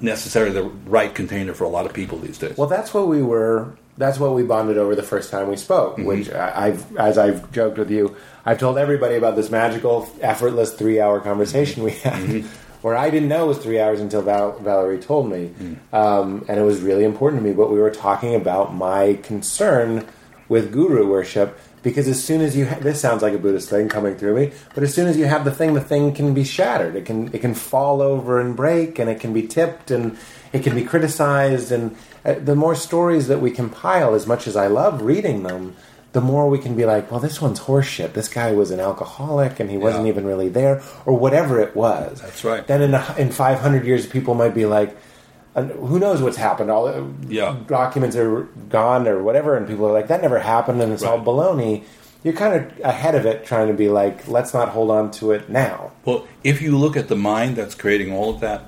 necessarily 0.00 0.52
the 0.52 0.62
right 0.62 1.12
container 1.14 1.52
for 1.54 1.64
a 1.64 1.68
lot 1.68 1.84
of 1.86 1.92
people 1.92 2.18
these 2.18 2.38
days. 2.38 2.56
Well, 2.56 2.68
that's 2.68 2.94
what 2.94 3.08
we 3.08 3.22
were. 3.22 3.72
That's 3.96 4.20
what 4.20 4.32
we 4.34 4.44
bonded 4.44 4.78
over 4.78 4.94
the 4.94 5.02
first 5.02 5.30
time 5.32 5.48
we 5.48 5.56
spoke. 5.56 5.94
Mm-hmm. 5.94 6.04
Which 6.04 6.30
I- 6.30 6.68
I've, 6.68 6.96
as 6.96 7.18
I've 7.18 7.50
joked 7.50 7.78
with 7.78 7.90
you, 7.90 8.14
I've 8.46 8.60
told 8.60 8.78
everybody 8.78 9.16
about 9.16 9.34
this 9.34 9.50
magical, 9.50 10.08
effortless 10.20 10.72
three-hour 10.72 11.20
conversation 11.20 11.82
we 11.82 11.90
had, 11.92 12.12
Mm-hmm. 12.22 12.48
Where 12.82 12.96
I 12.96 13.10
didn't 13.10 13.28
know 13.28 13.44
it 13.44 13.48
was 13.48 13.58
three 13.58 13.80
hours 13.80 14.00
until 14.00 14.22
Val- 14.22 14.58
Valerie 14.60 14.98
told 14.98 15.30
me, 15.30 15.50
Mm. 15.60 15.76
um, 15.92 16.44
and 16.48 16.58
it 16.58 16.62
was 16.62 16.80
really 16.80 17.04
important 17.04 17.42
to 17.42 17.48
me. 17.48 17.54
But 17.54 17.70
we 17.72 17.78
were 17.78 17.90
talking 17.90 18.34
about 18.34 18.74
my 18.74 19.18
concern 19.22 20.04
with 20.48 20.72
guru 20.72 21.08
worship. 21.08 21.58
Because 21.80 22.08
as 22.08 22.22
soon 22.22 22.40
as 22.40 22.56
you 22.56 22.66
ha- 22.66 22.78
this 22.80 23.00
sounds 23.00 23.22
like 23.22 23.32
a 23.32 23.38
Buddhist 23.38 23.70
thing 23.70 23.88
coming 23.88 24.16
through 24.16 24.34
me, 24.34 24.50
but 24.74 24.82
as 24.82 24.92
soon 24.92 25.06
as 25.06 25.16
you 25.16 25.26
have 25.26 25.44
the 25.44 25.52
thing, 25.52 25.74
the 25.74 25.80
thing 25.80 26.12
can 26.12 26.34
be 26.34 26.42
shattered. 26.42 26.96
It 26.96 27.04
can 27.06 27.30
it 27.32 27.40
can 27.40 27.54
fall 27.54 28.02
over 28.02 28.40
and 28.40 28.56
break, 28.56 28.98
and 28.98 29.08
it 29.08 29.20
can 29.20 29.32
be 29.32 29.46
tipped, 29.46 29.92
and 29.92 30.16
it 30.52 30.64
can 30.64 30.74
be 30.74 30.82
criticized. 30.82 31.70
And 31.70 31.94
uh, 32.24 32.34
the 32.44 32.56
more 32.56 32.74
stories 32.74 33.28
that 33.28 33.40
we 33.40 33.52
compile, 33.52 34.14
as 34.14 34.26
much 34.26 34.48
as 34.48 34.56
I 34.56 34.66
love 34.66 35.02
reading 35.02 35.44
them, 35.44 35.76
the 36.12 36.20
more 36.20 36.48
we 36.48 36.58
can 36.58 36.74
be 36.74 36.84
like, 36.84 37.10
well, 37.10 37.20
this 37.20 37.40
one's 37.40 37.60
horseshit. 37.60 38.14
This 38.14 38.28
guy 38.28 38.52
was 38.52 38.70
an 38.70 38.80
alcoholic, 38.80 39.60
and 39.60 39.70
he 39.70 39.76
wasn't 39.76 40.06
even 40.06 40.24
really 40.26 40.48
there, 40.48 40.82
or 41.06 41.16
whatever 41.18 41.60
it 41.60 41.76
was. 41.76 42.20
That's 42.22 42.44
right. 42.44 42.66
Then 42.66 42.80
in 42.82 42.94
a, 42.94 43.14
in 43.18 43.30
five 43.30 43.58
hundred 43.60 43.84
years, 43.84 44.06
people 44.06 44.34
might 44.34 44.54
be 44.54 44.66
like. 44.66 44.96
Who 45.56 45.98
knows 45.98 46.22
what's 46.22 46.36
happened? 46.36 46.70
All 46.70 46.86
the 46.86 47.04
Yeah. 47.26 47.56
documents 47.66 48.14
are 48.14 48.42
gone 48.68 49.08
or 49.08 49.24
whatever, 49.24 49.56
and 49.56 49.66
people 49.66 49.86
are 49.88 49.92
like, 49.92 50.06
"That 50.06 50.22
never 50.22 50.38
happened," 50.38 50.80
and 50.80 50.92
it's 50.92 51.02
all 51.02 51.18
baloney. 51.18 51.82
You're 52.22 52.34
kind 52.34 52.54
of 52.54 52.80
ahead 52.84 53.16
of 53.16 53.26
it, 53.26 53.44
trying 53.44 53.66
to 53.66 53.74
be 53.74 53.88
like, 53.88 54.28
"Let's 54.28 54.54
not 54.54 54.68
hold 54.68 54.92
on 54.92 55.10
to 55.18 55.32
it 55.32 55.48
now." 55.50 55.90
Well, 56.04 56.28
if 56.44 56.62
you 56.62 56.78
look 56.78 56.96
at 56.96 57.08
the 57.08 57.16
mind 57.16 57.56
that's 57.56 57.74
creating 57.74 58.12
all 58.12 58.30
of 58.30 58.38
that, 58.40 58.66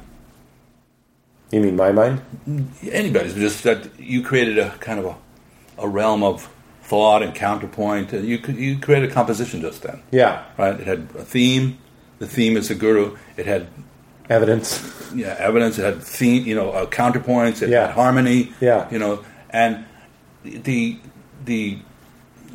You 1.52 1.60
mean 1.60 1.76
my 1.76 1.92
mind? 1.92 2.22
Mm, 2.48 2.66
anybody's 2.90 3.34
just 3.34 3.62
that 3.62 3.88
you 4.00 4.22
created 4.22 4.58
a 4.58 4.70
kind 4.80 4.98
of 4.98 5.04
a, 5.06 5.16
a 5.78 5.86
realm 5.88 6.24
of 6.24 6.48
thought 6.90 7.22
and 7.22 7.32
counterpoint. 7.34 8.12
And 8.12 8.26
you 8.26 8.38
could- 8.38 8.56
you 8.56 8.76
created 8.78 9.10
a 9.10 9.14
composition 9.14 9.60
just 9.60 9.82
then, 9.82 9.98
Yeah, 10.10 10.42
right? 10.58 10.74
It 10.80 10.86
had 10.86 11.00
a 11.18 11.24
theme. 11.24 11.78
The 12.18 12.26
theme 12.26 12.56
is 12.56 12.66
the 12.68 12.74
guru. 12.74 13.16
It 13.36 13.46
had 13.46 13.68
evidence. 14.28 14.68
yeah, 15.14 15.36
evidence. 15.38 15.78
It 15.78 15.84
had 15.84 16.02
theme, 16.02 16.44
you 16.44 16.54
know, 16.58 16.70
uh, 16.72 16.86
counterpoints. 16.86 17.62
It 17.62 17.70
Yeah. 17.70 17.86
had 17.86 17.90
harmony. 17.94 18.52
Yeah. 18.60 18.86
you 18.90 18.98
know, 18.98 19.20
and 19.50 19.84
the 20.42 20.98
the 21.44 21.78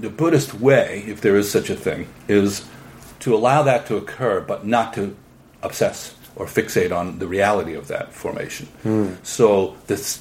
the 0.01 0.09
Buddhist 0.09 0.53
way, 0.67 1.03
if 1.07 1.21
there 1.21 1.37
is 1.37 1.49
such 1.49 1.69
a 1.69 1.75
thing, 1.75 2.07
is 2.27 2.63
to 3.21 3.33
allow 3.33 3.63
that 3.63 3.85
to 3.87 3.95
occur, 3.95 4.41
but 4.41 4.65
not 4.67 4.93
to 4.95 5.15
obsess 5.63 6.13
or 6.35 6.45
fixate 6.47 6.91
on 6.91 7.19
the 7.19 7.27
reality 7.27 7.73
of 7.73 7.87
that 7.87 8.13
formation. 8.13 8.67
Hmm. 8.83 9.07
So 9.23 9.75
this 9.87 10.19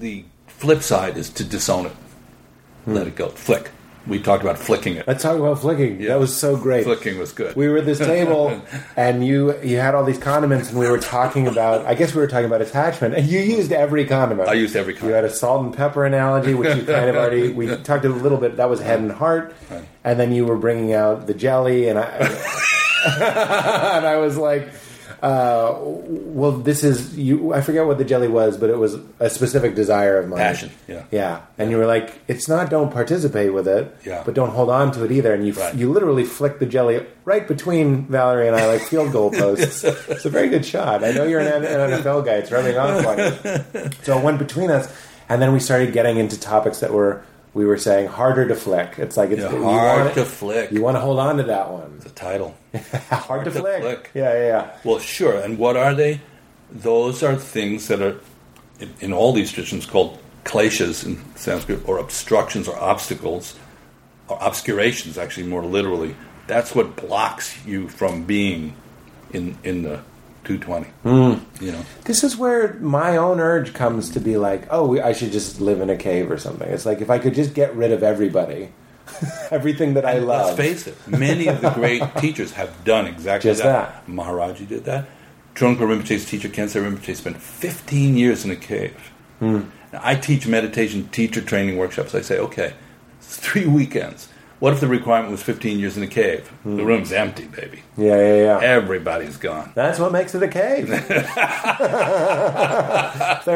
the 0.00 0.24
flip 0.48 0.82
side 0.82 1.16
is 1.16 1.30
to 1.30 1.44
disown 1.44 1.86
it, 1.86 1.92
Hmm. 2.84 2.94
let 2.94 3.06
it 3.06 3.16
go, 3.16 3.28
flick. 3.28 3.70
We 4.06 4.20
talked 4.20 4.42
about 4.42 4.58
flicking 4.58 4.96
it. 4.96 5.08
Let's 5.08 5.22
talk 5.22 5.38
about 5.38 5.62
flicking. 5.62 5.98
Yeah. 5.98 6.08
That 6.08 6.18
was 6.18 6.36
so 6.36 6.58
great. 6.58 6.84
Flicking 6.84 7.18
was 7.18 7.32
good. 7.32 7.56
We 7.56 7.68
were 7.68 7.78
at 7.78 7.86
this 7.86 7.98
table, 8.14 8.60
and 8.98 9.26
you 9.26 9.58
you 9.62 9.78
had 9.78 9.94
all 9.94 10.04
these 10.04 10.18
condiments, 10.18 10.68
and 10.68 10.78
we 10.78 10.90
were 10.90 10.98
talking 10.98 11.46
about. 11.48 11.86
I 11.86 11.94
guess 11.94 12.14
we 12.14 12.20
were 12.20 12.26
talking 12.26 12.44
about 12.44 12.60
attachment, 12.60 13.14
and 13.14 13.26
you 13.26 13.40
used 13.40 13.72
every 13.72 14.04
condiment. 14.04 14.50
I 14.50 14.54
used 14.54 14.76
every 14.76 14.94
You 14.94 15.08
had 15.08 15.24
a 15.24 15.30
salt 15.30 15.64
and 15.64 15.74
pepper 15.74 16.04
analogy, 16.04 16.52
which 16.52 16.76
you 16.76 16.82
kind 16.84 17.08
of 17.08 17.16
already. 17.16 17.50
We 17.50 17.74
talked 17.82 18.04
a 18.04 18.10
little 18.10 18.36
bit. 18.36 18.58
That 18.58 18.68
was 18.68 18.80
head 18.80 18.98
and 19.00 19.10
heart, 19.10 19.54
and 20.04 20.20
then 20.20 20.32
you 20.32 20.44
were 20.44 20.58
bringing 20.58 20.92
out 20.92 21.26
the 21.26 21.32
jelly, 21.32 21.88
and 21.88 21.98
I 21.98 22.04
and 23.96 24.06
I 24.06 24.16
was 24.16 24.36
like. 24.36 24.68
Uh, 25.24 25.78
well, 25.80 26.52
this 26.52 26.84
is 26.84 27.16
you. 27.16 27.54
I 27.54 27.62
forget 27.62 27.86
what 27.86 27.96
the 27.96 28.04
jelly 28.04 28.28
was, 28.28 28.58
but 28.58 28.68
it 28.68 28.76
was 28.76 28.96
a 29.20 29.30
specific 29.30 29.74
desire 29.74 30.18
of 30.18 30.28
mine. 30.28 30.38
Passion, 30.38 30.70
yeah. 30.86 31.04
yeah. 31.10 31.40
And 31.56 31.70
you 31.70 31.78
were 31.78 31.86
like, 31.86 32.12
"It's 32.28 32.46
not 32.46 32.68
don't 32.68 32.92
participate 32.92 33.54
with 33.54 33.66
it, 33.66 33.96
Yeah. 34.04 34.22
but 34.26 34.34
don't 34.34 34.50
hold 34.50 34.68
on 34.68 34.92
to 34.92 35.04
it 35.04 35.10
either." 35.10 35.32
And 35.32 35.46
you 35.46 35.54
Right. 35.54 35.74
you 35.74 35.90
literally 35.90 36.24
flicked 36.24 36.60
the 36.60 36.66
jelly 36.66 37.06
right 37.24 37.48
between 37.48 38.04
Valerie 38.06 38.48
and 38.48 38.54
I, 38.54 38.66
like 38.66 38.82
field 38.82 39.12
goal 39.12 39.30
posts. 39.42 39.82
it's 39.82 40.26
a 40.26 40.30
very 40.30 40.50
good 40.50 40.66
shot. 40.66 41.02
I 41.02 41.12
know 41.12 41.24
you're 41.24 41.40
an, 41.40 41.64
an 41.64 41.90
NFL 42.02 42.26
guy; 42.26 42.34
it's 42.34 42.52
rubbing 42.52 42.76
off 42.76 43.06
on 43.06 43.16
you. 43.18 43.90
So 44.02 44.18
it 44.18 44.22
went 44.22 44.38
between 44.38 44.70
us, 44.70 44.92
and 45.30 45.40
then 45.40 45.54
we 45.54 45.58
started 45.58 45.94
getting 45.94 46.18
into 46.18 46.38
topics 46.38 46.80
that 46.80 46.92
were 46.92 47.22
we 47.54 47.64
were 47.64 47.78
saying 47.78 48.08
harder 48.08 48.46
to 48.48 48.54
flick. 48.54 48.98
It's 48.98 49.16
like 49.16 49.30
it's 49.30 49.42
Yeah, 49.42 49.62
hard 49.62 50.14
to 50.14 50.24
flick. 50.24 50.70
You 50.72 50.82
want 50.82 50.96
to 50.96 51.00
hold 51.00 51.18
on 51.18 51.36
to 51.38 51.44
that 51.44 51.70
one. 51.70 51.98
the 52.00 52.10
title. 52.10 52.56
hard, 53.10 53.44
to, 53.44 53.50
to 53.52 53.60
flick. 53.60 53.82
flick. 53.82 54.10
Yeah, 54.12 54.32
yeah, 54.34 54.46
yeah. 54.46 54.76
Well, 54.84 54.98
sure. 54.98 55.38
And 55.40 55.56
what 55.58 55.76
are 55.76 55.94
they? 55.94 56.20
Those 56.70 57.22
are 57.22 57.36
things 57.36 57.86
that 57.88 58.02
are 58.02 58.18
in, 58.80 58.92
in 59.00 59.12
all 59.12 59.32
these 59.32 59.52
traditions 59.52 59.86
called 59.86 60.18
kleshas 60.44 61.06
in 61.06 61.22
Sanskrit, 61.36 61.88
or 61.88 61.98
obstructions 61.98 62.68
or 62.68 62.76
obstacles, 62.78 63.54
or 64.28 64.36
obscurations, 64.42 65.16
actually, 65.16 65.46
more 65.46 65.64
literally. 65.64 66.16
That's 66.48 66.74
what 66.74 66.96
blocks 66.96 67.64
you 67.64 67.88
from 67.88 68.24
being 68.24 68.74
in 69.32 69.56
in 69.64 69.82
the 69.82 70.02
tendrel. 70.44 70.86
You 71.60 71.72
know, 71.72 71.84
This 72.04 72.22
is 72.22 72.36
where 72.36 72.74
my 72.74 73.16
own 73.16 73.40
urge 73.40 73.74
comes 73.74 74.10
to 74.10 74.20
be 74.20 74.36
like, 74.36 74.66
oh, 74.70 74.86
we, 74.86 75.00
I 75.00 75.12
should 75.12 75.32
just 75.32 75.60
live 75.60 75.80
in 75.80 75.90
a 75.90 75.96
cave 75.96 76.30
or 76.30 76.38
something. 76.38 76.68
It's 76.68 76.86
like 76.86 77.00
if 77.00 77.10
I 77.10 77.18
could 77.18 77.34
just 77.34 77.54
get 77.54 77.74
rid 77.74 77.92
of 77.92 78.02
everybody, 78.02 78.70
everything 79.50 79.94
that 79.94 80.04
I 80.04 80.12
And 80.12 80.26
love. 80.26 80.58
Let's 80.58 80.84
face 80.84 80.86
it, 80.86 80.96
many 81.08 81.46
of 81.48 81.60
the 81.60 81.70
great 81.70 82.02
teachers 82.18 82.52
have 82.52 82.84
done 82.84 83.06
exactly 83.06 83.50
Just 83.50 83.62
that. 83.62 84.06
Maharaji 84.06 84.68
did 84.68 84.84
that. 84.84 85.06
Trungpa 85.54 85.78
Rinpoche's 85.78 86.24
teacher, 86.24 86.48
Khyentse 86.48 86.80
Rinpoche, 86.82 87.14
spent 87.14 87.36
15 87.36 88.16
years 88.16 88.44
in 88.44 88.50
a 88.50 88.56
cave. 88.56 89.12
Hmm. 89.38 89.62
Now, 89.92 90.00
I 90.02 90.16
teach 90.16 90.46
meditation 90.48 91.08
teacher 91.10 91.40
training 91.40 91.76
workshops. 91.76 92.14
I 92.14 92.22
say, 92.22 92.38
okay, 92.38 92.74
it's 93.20 93.36
three 93.36 93.66
weekends. 93.66 94.28
What 94.64 94.72
if 94.72 94.80
the 94.80 94.88
requirement 94.88 95.30
was 95.30 95.42
15 95.42 95.78
years 95.78 95.98
in 95.98 96.02
a 96.02 96.06
cave? 96.06 96.48
Hmm. 96.62 96.76
The 96.76 96.86
room's 96.86 97.12
empty, 97.12 97.44
baby. 97.44 97.82
Yeah, 97.98 98.16
yeah, 98.16 98.34
yeah. 98.44 98.60
Everybody's 98.62 99.36
gone. 99.36 99.70
That's 99.74 99.98
what 99.98 100.10
makes 100.10 100.34
it 100.34 100.42
a 100.42 100.48
cave. 100.48 100.88
there 100.88 101.26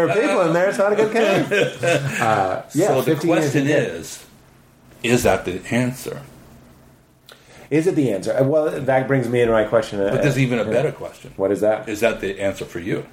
are 0.06 0.12
people 0.12 0.42
in 0.42 0.52
there, 0.52 0.68
it's 0.68 0.76
not 0.76 0.92
a 0.92 0.96
good 0.96 1.10
cave. 1.10 1.50
Uh, 2.20 2.62
yeah, 2.74 2.88
so 2.88 3.00
the 3.00 3.14
question 3.16 3.62
in 3.62 3.68
a 3.68 3.70
cave. 3.70 3.88
is, 3.94 4.26
is 5.02 5.22
that 5.22 5.46
the 5.46 5.62
answer? 5.70 6.20
Is 7.70 7.86
it 7.86 7.94
the 7.94 8.12
answer? 8.12 8.36
Uh, 8.36 8.44
Well, 8.44 8.78
that 8.78 9.08
brings 9.08 9.30
me 9.30 9.40
into 9.40 9.54
my 9.54 9.64
question. 9.64 10.02
uh, 10.02 10.10
But 10.10 10.22
there's 10.22 10.38
even 10.38 10.58
a 10.58 10.64
better 10.66 10.92
question. 10.92 11.32
What 11.38 11.50
is 11.52 11.62
that? 11.62 11.88
Is 11.88 12.00
that 12.00 12.20
the 12.20 12.38
answer 12.38 12.66
for 12.66 12.80
you? 12.80 13.06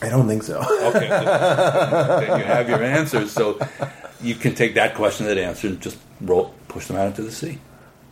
I 0.00 0.10
don't 0.10 0.28
think 0.28 0.44
so. 0.44 0.60
Okay, 0.60 1.08
then 1.08 2.38
you 2.38 2.44
have 2.44 2.68
your 2.68 2.84
answers, 2.84 3.32
so 3.32 3.58
you 4.20 4.34
can 4.34 4.54
take 4.54 4.74
that 4.74 4.94
question, 4.94 5.26
that 5.26 5.38
answer, 5.38 5.68
and 5.68 5.80
just 5.80 5.98
roll, 6.20 6.54
push 6.68 6.86
them 6.86 6.96
out 6.96 7.06
into 7.08 7.22
the 7.22 7.32
sea. 7.32 7.58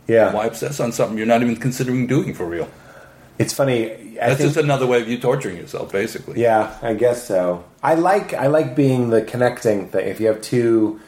yeah, 0.07 0.33
Why 0.33 0.45
obsess 0.45 0.79
on 0.79 0.91
something 0.91 1.17
you're 1.17 1.27
not 1.27 1.41
even 1.41 1.55
considering 1.57 2.07
doing 2.07 2.33
for 2.33 2.45
real? 2.45 2.69
it's 3.39 3.53
funny. 3.53 3.91
I 4.19 4.29
That's 4.29 4.37
think, 4.39 4.53
just 4.53 4.57
another 4.57 4.87
way 4.87 4.99
of 4.99 5.07
you 5.07 5.19
torturing 5.19 5.57
yourself, 5.57 5.91
basically. 5.91 6.41
yeah, 6.41 6.75
I 6.81 6.95
guess 6.95 7.27
so. 7.27 7.65
I 7.83 7.93
like 7.93 8.33
I 8.33 8.47
like 8.47 8.75
being 8.75 9.09
the 9.11 9.21
connecting 9.21 9.89
thing. 9.89 10.07
If 10.07 10.19
you 10.19 10.27
have 10.27 10.41
two 10.41 10.99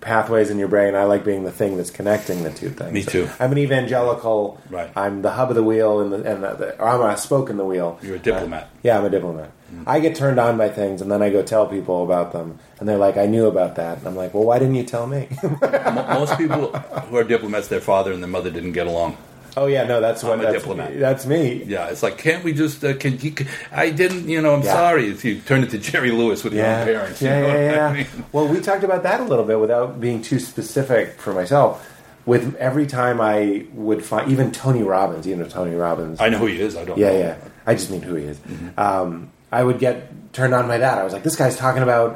pathways 0.00 0.48
in 0.50 0.58
your 0.58 0.68
brain, 0.68 0.94
I 0.94 1.02
like 1.04 1.24
being 1.24 1.42
the 1.42 1.50
thing 1.50 1.76
that's 1.76 1.90
connecting 1.90 2.44
the 2.44 2.50
two 2.52 2.68
things. 2.70 2.92
Me 2.92 3.02
too. 3.02 3.28
I'm 3.40 3.50
an 3.50 3.58
evangelical. 3.58 4.60
Right. 4.70 4.90
I'm 4.94 5.22
the 5.22 5.32
hub 5.32 5.50
of 5.50 5.56
the 5.56 5.64
wheel, 5.64 5.98
and, 6.00 6.12
the, 6.12 6.30
and 6.32 6.44
the, 6.44 6.54
the, 6.54 6.80
or 6.80 6.86
I'm 6.88 7.00
a 7.00 7.16
spoke 7.16 7.50
in 7.50 7.56
the 7.56 7.64
wheel. 7.64 7.98
You're 8.00 8.14
a 8.14 8.20
diplomat. 8.20 8.62
Uh, 8.62 8.66
yeah, 8.84 8.98
I'm 8.98 9.04
a 9.04 9.10
diplomat. 9.10 9.50
I 9.86 10.00
get 10.00 10.14
turned 10.14 10.38
on 10.38 10.56
by 10.58 10.68
things, 10.68 11.02
and 11.02 11.10
then 11.10 11.22
I 11.22 11.30
go 11.30 11.42
tell 11.42 11.66
people 11.66 12.04
about 12.04 12.32
them, 12.32 12.58
and 12.78 12.88
they're 12.88 12.98
like, 12.98 13.16
"I 13.16 13.26
knew 13.26 13.46
about 13.46 13.76
that." 13.76 13.98
And 13.98 14.06
I'm 14.06 14.16
like, 14.16 14.32
"Well, 14.34 14.44
why 14.44 14.58
didn't 14.58 14.76
you 14.76 14.84
tell 14.84 15.06
me?" 15.06 15.28
Most 15.62 16.36
people 16.38 16.68
who 16.72 17.16
are 17.16 17.24
diplomats, 17.24 17.68
their 17.68 17.80
father 17.80 18.12
and 18.12 18.22
their 18.22 18.30
mother 18.30 18.50
didn't 18.50 18.72
get 18.72 18.86
along. 18.86 19.16
oh 19.56 19.66
yeah, 19.66 19.84
no, 19.84 20.00
that's 20.00 20.22
what 20.22 20.38
that's, 20.40 20.52
diplomat. 20.54 20.98
That's 20.98 21.24
me. 21.26 21.64
Yeah, 21.64 21.88
it's 21.88 22.02
like, 22.02 22.18
can't 22.18 22.44
we 22.44 22.52
just? 22.52 22.84
Uh, 22.84 22.94
can 22.94 23.18
you? 23.20 23.34
I 23.72 23.90
didn't. 23.90 24.28
You 24.28 24.40
know, 24.42 24.54
I'm 24.54 24.62
Yeah. 24.62 24.72
sorry. 24.74 25.08
If 25.10 25.24
you 25.24 25.40
turn 25.40 25.62
it 25.64 25.70
to 25.70 25.78
Jerry 25.78 26.10
Lewis 26.10 26.44
with 26.44 26.52
your 26.52 26.66
own 26.66 26.84
parents, 26.84 27.20
you 27.22 27.28
yeah, 27.28 27.40
know 27.40 27.46
yeah, 27.48 27.72
yeah. 27.74 27.86
I 27.88 27.92
mean? 27.92 28.06
Well, 28.32 28.48
we 28.48 28.60
talked 28.60 28.84
about 28.84 29.02
that 29.02 29.20
a 29.20 29.24
little 29.24 29.44
bit 29.44 29.58
without 29.58 30.00
being 30.00 30.22
too 30.22 30.38
specific 30.38 31.18
for 31.18 31.32
myself. 31.32 31.92
With 32.26 32.56
every 32.56 32.86
time 32.86 33.20
I 33.20 33.66
would 33.72 34.04
find, 34.04 34.30
even 34.32 34.50
Tony 34.52 34.82
Robbins, 34.82 35.26
you 35.26 35.36
know 35.36 35.46
Tony 35.48 35.74
Robbins. 35.74 36.20
I 36.20 36.28
know 36.28 36.38
who 36.38 36.46
he 36.46 36.60
is. 36.60 36.76
I 36.76 36.84
don't. 36.84 36.98
yeah, 36.98 37.10
know. 37.12 37.18
yeah. 37.18 37.36
Yeah. 37.38 37.48
I 37.66 37.74
just 37.74 37.90
mean 37.90 38.02
who 38.02 38.14
he 38.16 38.24
is. 38.24 38.36
Mm-hmm. 38.38 38.78
Um, 38.80 39.30
I 39.58 39.62
would 39.66 39.78
get 39.78 39.96
turned 40.32 40.54
on 40.58 40.64
by 40.68 40.78
that. 40.78 40.94
I 40.98 41.04
was 41.04 41.12
like, 41.14 41.22
this 41.28 41.36
guy's 41.36 41.56
talking 41.56 41.82
about 41.82 42.10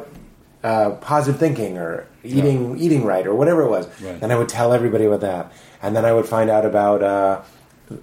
uh, 0.62 0.90
positive 1.12 1.38
thinking 1.40 1.78
or 1.78 2.06
eating 2.22 2.78
eating 2.84 3.02
right 3.12 3.26
or 3.26 3.34
whatever 3.34 3.62
it 3.62 3.70
was. 3.76 3.84
Right. 4.00 4.18
And 4.22 4.28
I 4.32 4.36
would 4.38 4.48
tell 4.48 4.72
everybody 4.78 5.04
about 5.06 5.20
that. 5.30 5.44
And 5.82 5.96
then 5.96 6.04
I 6.04 6.12
would 6.12 6.26
find 6.26 6.48
out 6.50 6.64
about 6.66 7.02
uh, 7.02 7.40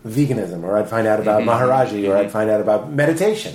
veganism, 0.05 0.63
or 0.63 0.77
I'd 0.77 0.89
find 0.89 1.07
out 1.07 1.19
about 1.19 1.41
Mm-hmm. 1.41 1.49
Maharaji, 1.49 2.09
or 2.09 2.17
I'd 2.17 2.31
find 2.31 2.49
out 2.49 2.61
about 2.61 2.91
meditation. 2.91 3.53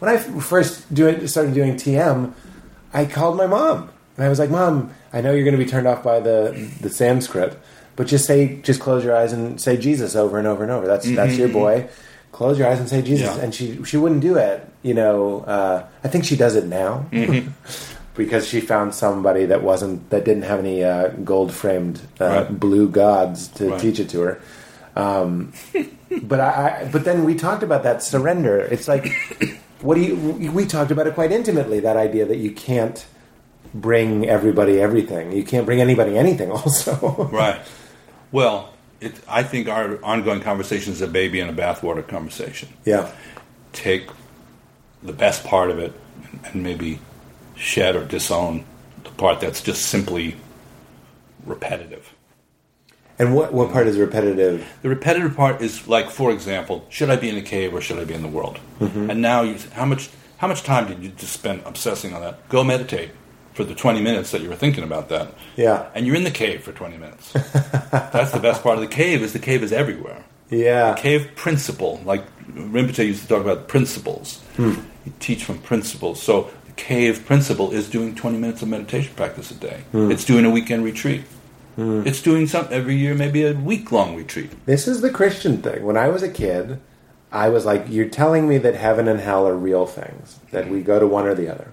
When 0.00 0.10
I 0.14 0.16
first 0.18 0.92
do 0.92 1.06
it, 1.08 1.26
started 1.28 1.54
doing 1.54 1.74
TM, 1.76 2.32
I 2.92 3.04
called 3.04 3.36
my 3.36 3.46
mom 3.46 3.88
and 4.16 4.26
I 4.26 4.28
was 4.28 4.38
like, 4.38 4.50
"Mom, 4.50 4.92
I 5.12 5.20
know 5.20 5.32
you're 5.32 5.44
going 5.44 5.56
to 5.58 5.64
be 5.64 5.70
turned 5.70 5.86
off 5.86 6.02
by 6.02 6.20
the 6.20 6.68
the 6.80 6.90
Sanskrit, 6.90 7.56
but 7.96 8.06
just 8.08 8.26
say, 8.26 8.60
just 8.62 8.80
close 8.80 9.04
your 9.04 9.16
eyes 9.16 9.32
and 9.32 9.60
say 9.60 9.76
Jesus 9.76 10.16
over 10.16 10.38
and 10.38 10.46
over 10.46 10.62
and 10.62 10.72
over. 10.72 10.86
That's 10.86 11.08
that's 11.14 11.36
your 11.36 11.48
boy. 11.48 11.88
Close 12.32 12.58
your 12.58 12.68
eyes 12.68 12.80
and 12.80 12.88
say 12.88 13.00
Jesus." 13.00 13.28
Mm-hmm. 13.28 13.38
Yeah. 13.38 13.44
And 13.44 13.54
she 13.54 13.82
she 13.84 13.96
wouldn't 13.96 14.20
do 14.22 14.36
it. 14.36 14.68
You 14.82 14.94
know, 14.94 15.40
uh, 15.40 15.86
I 16.04 16.08
think 16.08 16.24
she 16.24 16.36
does 16.36 16.54
it 16.56 16.66
now. 16.66 17.06
Mm-hmm. 17.12 17.50
Because 18.16 18.46
she 18.46 18.60
found 18.60 18.92
somebody 18.94 19.46
that 19.46 19.62
wasn't 19.62 20.10
that 20.10 20.24
didn't 20.24 20.42
have 20.42 20.58
any 20.58 20.84
uh, 20.84 21.08
gold 21.24 21.52
framed 21.54 22.02
uh, 22.20 22.24
Right. 22.26 22.60
blue 22.60 22.88
gods 22.88 23.48
to 23.56 23.70
Right. 23.70 23.80
teach 23.80 23.98
it 24.00 24.10
to 24.10 24.20
her. 24.20 24.40
Um, 24.96 25.52
but 26.22 26.40
I, 26.40 26.50
I, 26.82 26.88
but 26.92 27.04
then 27.04 27.24
we 27.24 27.34
talked 27.34 27.62
about 27.62 27.82
that 27.84 28.02
surrender. 28.02 28.58
It's 28.58 28.88
like, 28.88 29.08
what 29.80 29.94
do 29.94 30.02
you? 30.02 30.16
We 30.52 30.66
talked 30.66 30.90
about 30.90 31.06
it 31.06 31.14
quite 31.14 31.32
intimately. 31.32 31.80
That 31.80 31.96
idea 31.96 32.26
that 32.26 32.36
you 32.38 32.50
can't 32.50 33.06
bring 33.72 34.28
everybody 34.28 34.80
everything. 34.80 35.32
You 35.32 35.44
can't 35.44 35.64
bring 35.64 35.80
anybody 35.80 36.18
anything. 36.18 36.50
Also, 36.60 37.28
Right. 37.32 37.60
Well, 38.32 38.74
it, 39.00 39.14
I 39.28 39.44
think 39.44 39.68
our 39.68 40.02
ongoing 40.04 40.40
conversation 40.40 40.92
is 40.92 41.00
a 41.00 41.06
baby 41.08 41.40
in 41.40 41.48
a 41.48 41.54
bathwater 41.54 42.06
conversation. 42.06 42.68
yeah, 42.84 43.08
Take 43.72 44.10
the 45.02 45.12
best 45.12 45.44
part 45.44 45.70
of 45.70 45.78
it 45.78 45.92
and, 46.44 46.62
maybe 46.62 46.98
shed 47.56 47.96
or 47.96 48.04
disown 48.04 48.64
the 49.04 49.10
part 49.10 49.40
that's 49.40 49.62
just 49.62 49.86
simply 49.86 50.36
repetitive. 51.44 52.14
And 53.18 53.34
what 53.34 53.52
what 53.52 53.70
part 53.70 53.86
is 53.86 53.98
repetitive? 53.98 54.66
The 54.82 54.88
repetitive 54.88 55.36
part 55.36 55.60
is 55.60 55.86
like, 55.86 56.10
for 56.10 56.30
example, 56.30 56.86
should 56.88 57.10
I 57.10 57.16
be 57.16 57.28
in 57.28 57.36
a 57.36 57.42
cave 57.42 57.74
or 57.74 57.80
should 57.82 57.98
I 57.98 58.04
be 58.04 58.14
in 58.14 58.22
the 58.22 58.28
world? 58.28 58.58
Mm-hmm. 58.78 59.10
And 59.10 59.20
now, 59.20 59.42
you, 59.42 59.56
how 59.72 59.84
much 59.84 60.08
how 60.38 60.48
much 60.48 60.62
time 60.62 60.88
did 60.88 61.02
you 61.02 61.10
just 61.10 61.34
spend 61.34 61.62
obsessing 61.66 62.14
on 62.14 62.22
that? 62.22 62.48
Go 62.48 62.64
meditate 62.64 63.10
for 63.52 63.64
the 63.64 63.74
twenty 63.74 64.00
minutes 64.00 64.30
that 64.30 64.40
you 64.40 64.48
were 64.48 64.56
thinking 64.56 64.84
about 64.84 65.10
that. 65.10 65.34
Yeah. 65.56 65.90
and 65.94 66.06
you're 66.06 66.16
in 66.16 66.24
the 66.24 66.30
cave 66.30 66.62
for 66.62 66.72
twenty 66.72 66.96
minutes. 66.96 67.32
That's 67.90 68.30
the 68.32 68.40
best 68.40 68.62
part 68.62 68.76
of 68.76 68.80
the 68.80 68.88
cave. 68.88 69.22
Is 69.22 69.34
the 69.34 69.38
cave 69.38 69.62
is 69.62 69.72
everywhere. 69.72 70.24
Yeah, 70.50 70.94
Cave 70.94 71.30
principle, 71.36 72.00
like 72.04 72.24
Rinpoche 72.52 73.06
used 73.06 73.22
to 73.22 73.28
talk 73.28 73.42
about 73.42 73.68
principles. 73.68 74.40
Hmm. 74.56 74.74
You 75.06 75.12
teach 75.20 75.44
from 75.44 75.58
principles. 75.58 76.22
So 76.22 76.50
the 76.66 76.72
cave 76.72 77.24
principle 77.26 77.70
is 77.72 77.88
doing 77.88 78.14
20 78.14 78.38
minutes 78.38 78.62
of 78.62 78.68
meditation 78.68 79.14
practice 79.16 79.50
a 79.50 79.54
day. 79.54 79.80
Hmm. 79.92 80.10
It's 80.10 80.24
doing 80.24 80.44
a 80.44 80.50
weekend 80.50 80.84
retreat. 80.84 81.22
It's 81.82 82.20
doing 82.20 82.46
some 82.46 82.68
every 82.70 82.94
year, 82.96 83.14
maybe 83.14 83.42
a 83.42 83.54
week 83.54 83.90
long 83.90 84.14
retreat. 84.14 84.50
This 84.66 84.86
is 84.86 85.00
the 85.00 85.08
Christian 85.08 85.62
thing. 85.62 85.82
When 85.82 85.96
I 85.96 86.08
was 86.08 86.22
a 86.22 86.28
kid, 86.28 86.78
I 87.32 87.48
was 87.48 87.64
like, 87.64 87.86
"You're 87.88 88.08
telling 88.10 88.46
me 88.46 88.58
that 88.58 88.74
heaven 88.74 89.08
and 89.08 89.18
hell 89.18 89.48
are 89.48 89.56
real 89.56 89.86
things, 89.86 90.40
that 90.50 90.68
we 90.68 90.82
go 90.82 90.98
to 90.98 91.06
one 91.06 91.26
or 91.26 91.34
the 91.34 91.48
other." 91.48 91.68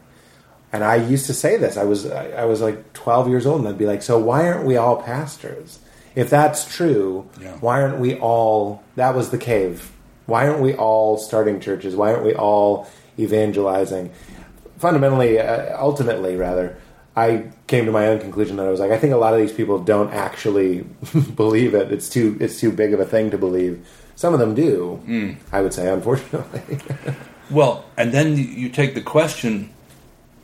And 0.71 0.85
I 0.85 0.95
used 0.95 1.25
to 1.25 1.33
say 1.33 1.57
this. 1.57 1.75
I 1.75 1.83
was 1.83 2.05
I, 2.09 2.29
I 2.29 2.45
was 2.45 2.61
like 2.61 2.93
12 2.93 3.27
years 3.27 3.45
old, 3.45 3.59
and 3.59 3.67
I'd 3.67 3.77
be 3.77 3.85
like, 3.85 4.01
"So 4.01 4.17
why 4.17 4.47
aren't 4.47 4.65
we 4.65 4.77
all 4.77 4.95
pastors? 5.01 5.79
If 6.15 6.29
that's 6.29 6.63
true, 6.73 7.25
Yeah. 7.41 7.57
why 7.59 7.81
aren't 7.81 7.99
we 7.99 8.15
all?" 8.15 8.83
That 8.95 9.13
was 9.13 9.31
the 9.31 9.37
cave. 9.37 9.91
Why 10.27 10.47
aren't 10.47 10.61
we 10.61 10.75
all 10.75 11.17
starting 11.17 11.59
churches? 11.59 11.95
Why 11.95 12.11
aren't 12.13 12.23
we 12.25 12.35
all 12.35 12.87
evangelizing? 13.17 14.11
Fundamentally, 14.77 15.39
uh, 15.39 15.75
ultimately, 15.81 16.35
rather, 16.35 16.77
I 17.15 17.45
came 17.65 17.85
to 17.85 17.91
my 17.91 18.07
own 18.07 18.19
conclusion 18.19 18.57
that 18.57 18.67
I 18.67 18.69
was 18.69 18.79
like, 18.79 18.91
I 18.91 18.97
think 18.99 19.13
a 19.13 19.17
lot 19.17 19.33
of 19.33 19.39
these 19.39 19.51
people 19.51 19.79
don't 19.79 20.13
actually 20.13 20.81
believe 21.35 21.73
it. 21.73 21.91
It's 21.91 22.09
too 22.09 22.37
it's 22.39 22.59
too 22.59 22.71
big 22.71 22.93
of 22.93 22.99
a 22.99 23.05
thing 23.05 23.31
to 23.31 23.37
believe. 23.37 23.85
Some 24.15 24.33
of 24.33 24.39
them 24.39 24.53
do. 24.55 24.95
Hmm. 25.05 25.31
I 25.51 25.61
would 25.61 25.73
say, 25.73 25.89
unfortunately. 25.91 26.79
Well, 27.49 27.85
and 27.95 28.11
then 28.11 28.35
you- 28.35 28.43
you 28.43 28.67
take 28.69 28.93
the 28.93 29.01
question. 29.01 29.69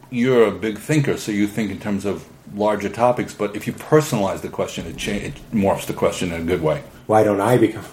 You're 0.10 0.46
a 0.48 0.52
big 0.52 0.78
thinker, 0.80 1.18
so 1.18 1.34
you 1.34 1.48
think 1.48 1.70
in 1.70 1.78
terms 1.82 2.06
of 2.06 2.26
larger 2.56 2.88
topics. 2.88 3.34
But 3.34 3.58
if 3.58 3.68
you 3.68 3.74
personalize 3.74 4.40
the 4.40 4.48
question, 4.48 4.86
it, 4.86 4.96
cha- 4.96 5.12
it 5.12 5.34
morphs 5.52 5.86
the 5.86 5.94
question 5.94 6.32
in 6.32 6.40
a 6.42 6.46
good 6.46 6.62
way. 6.62 6.82
Why 7.08 7.24
don't 7.26 7.42
I 7.42 7.58
become? 7.58 7.84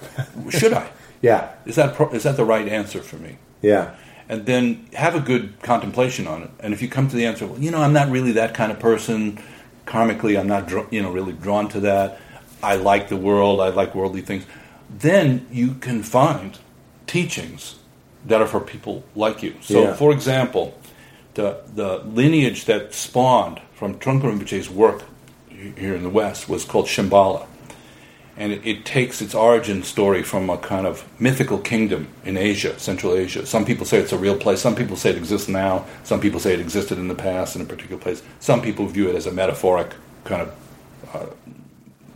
Should 0.51 0.75
I? 0.75 0.87
Yeah, 1.21 1.51
Is 1.67 1.77
that 1.77 1.95
pro- 1.95 2.11
is 2.11 2.23
that 2.25 2.37
the 2.37 2.45
right 2.45 2.67
answer 2.69 3.01
for 3.03 3.17
me? 3.17 3.37
yeah, 3.63 3.95
and 4.29 4.47
then 4.47 4.87
have 4.95 5.15
a 5.15 5.21
good 5.21 5.61
contemplation 5.63 6.27
on 6.27 6.43
it. 6.43 6.51
And 6.61 6.73
if 6.73 6.81
you 6.83 6.89
come 6.89 7.09
to 7.09 7.17
the 7.17 7.27
answer, 7.27 7.47
well, 7.47 7.59
you 7.59 7.71
know, 7.71 7.83
I'm 7.83 7.93
not 7.93 8.09
really 8.11 8.33
that 8.33 8.55
kind 8.55 8.71
of 8.73 8.79
person. 8.79 9.39
Karmically, 9.87 10.39
I'm 10.39 10.47
not, 10.47 10.69
dr- 10.69 10.87
you 10.93 11.03
know, 11.03 11.11
really 11.11 11.33
drawn 11.33 11.69
to 11.71 11.81
that. 11.81 12.19
I 12.63 12.77
like 12.77 13.09
the 13.09 13.17
world. 13.17 13.61
I 13.61 13.69
like 13.71 13.95
worldly 13.95 14.21
things. 14.21 14.45
Then 14.89 15.47
you 15.51 15.75
can 15.75 16.03
find 16.05 16.57
teachings 17.07 17.77
that 18.27 18.41
are 18.41 18.47
for 18.47 18.61
people 18.61 19.03
like 19.17 19.43
you. 19.43 19.55
So, 19.63 19.83
Yeah. 19.83 19.95
for 19.95 20.13
example, 20.13 20.79
the 21.35 21.57
the 21.75 21.99
lineage 22.05 22.67
that 22.67 22.95
spawned 22.95 23.61
from 23.75 23.95
Trungpa 23.95 24.25
Rinpoche's 24.31 24.71
work 24.71 25.03
here 25.49 25.95
in 25.95 26.03
the 26.03 26.09
West 26.11 26.49
was 26.49 26.65
called 26.65 26.87
Shambhala 26.87 27.47
and 28.37 28.53
it, 28.53 28.67
it 28.67 28.85
takes 28.85 29.21
its 29.21 29.35
origin 29.35 29.83
story 29.83 30.23
from 30.23 30.49
a 30.51 30.57
kind 30.59 30.87
of 30.87 31.05
mythical 31.21 31.59
kingdom 31.59 32.09
in 32.25 32.37
Asia, 32.37 32.79
Central 32.79 33.15
Asia. 33.15 33.45
Some 33.47 33.65
people 33.65 33.85
say 33.85 33.99
it's 33.99 34.13
a 34.13 34.19
real 34.19 34.37
place. 34.37 34.61
Some 34.61 34.75
people 34.75 34.97
say 34.97 35.11
it 35.11 35.17
exists 35.17 35.49
now. 35.49 35.85
Some 36.05 36.21
people 36.21 36.41
say 36.41 36.55
it 36.55 36.61
existed 36.61 36.99
in 36.99 37.09
the 37.09 37.15
past 37.15 37.57
in 37.57 37.63
a 37.63 37.65
particular 37.65 38.01
place. 38.01 38.23
Some 38.39 38.63
people 38.63 38.87
view 38.87 39.09
it 39.09 39.15
as 39.15 39.27
a 39.27 39.33
metaphoric 39.33 39.95
kind 40.25 40.43
of 40.43 40.55
uh, 41.13 41.27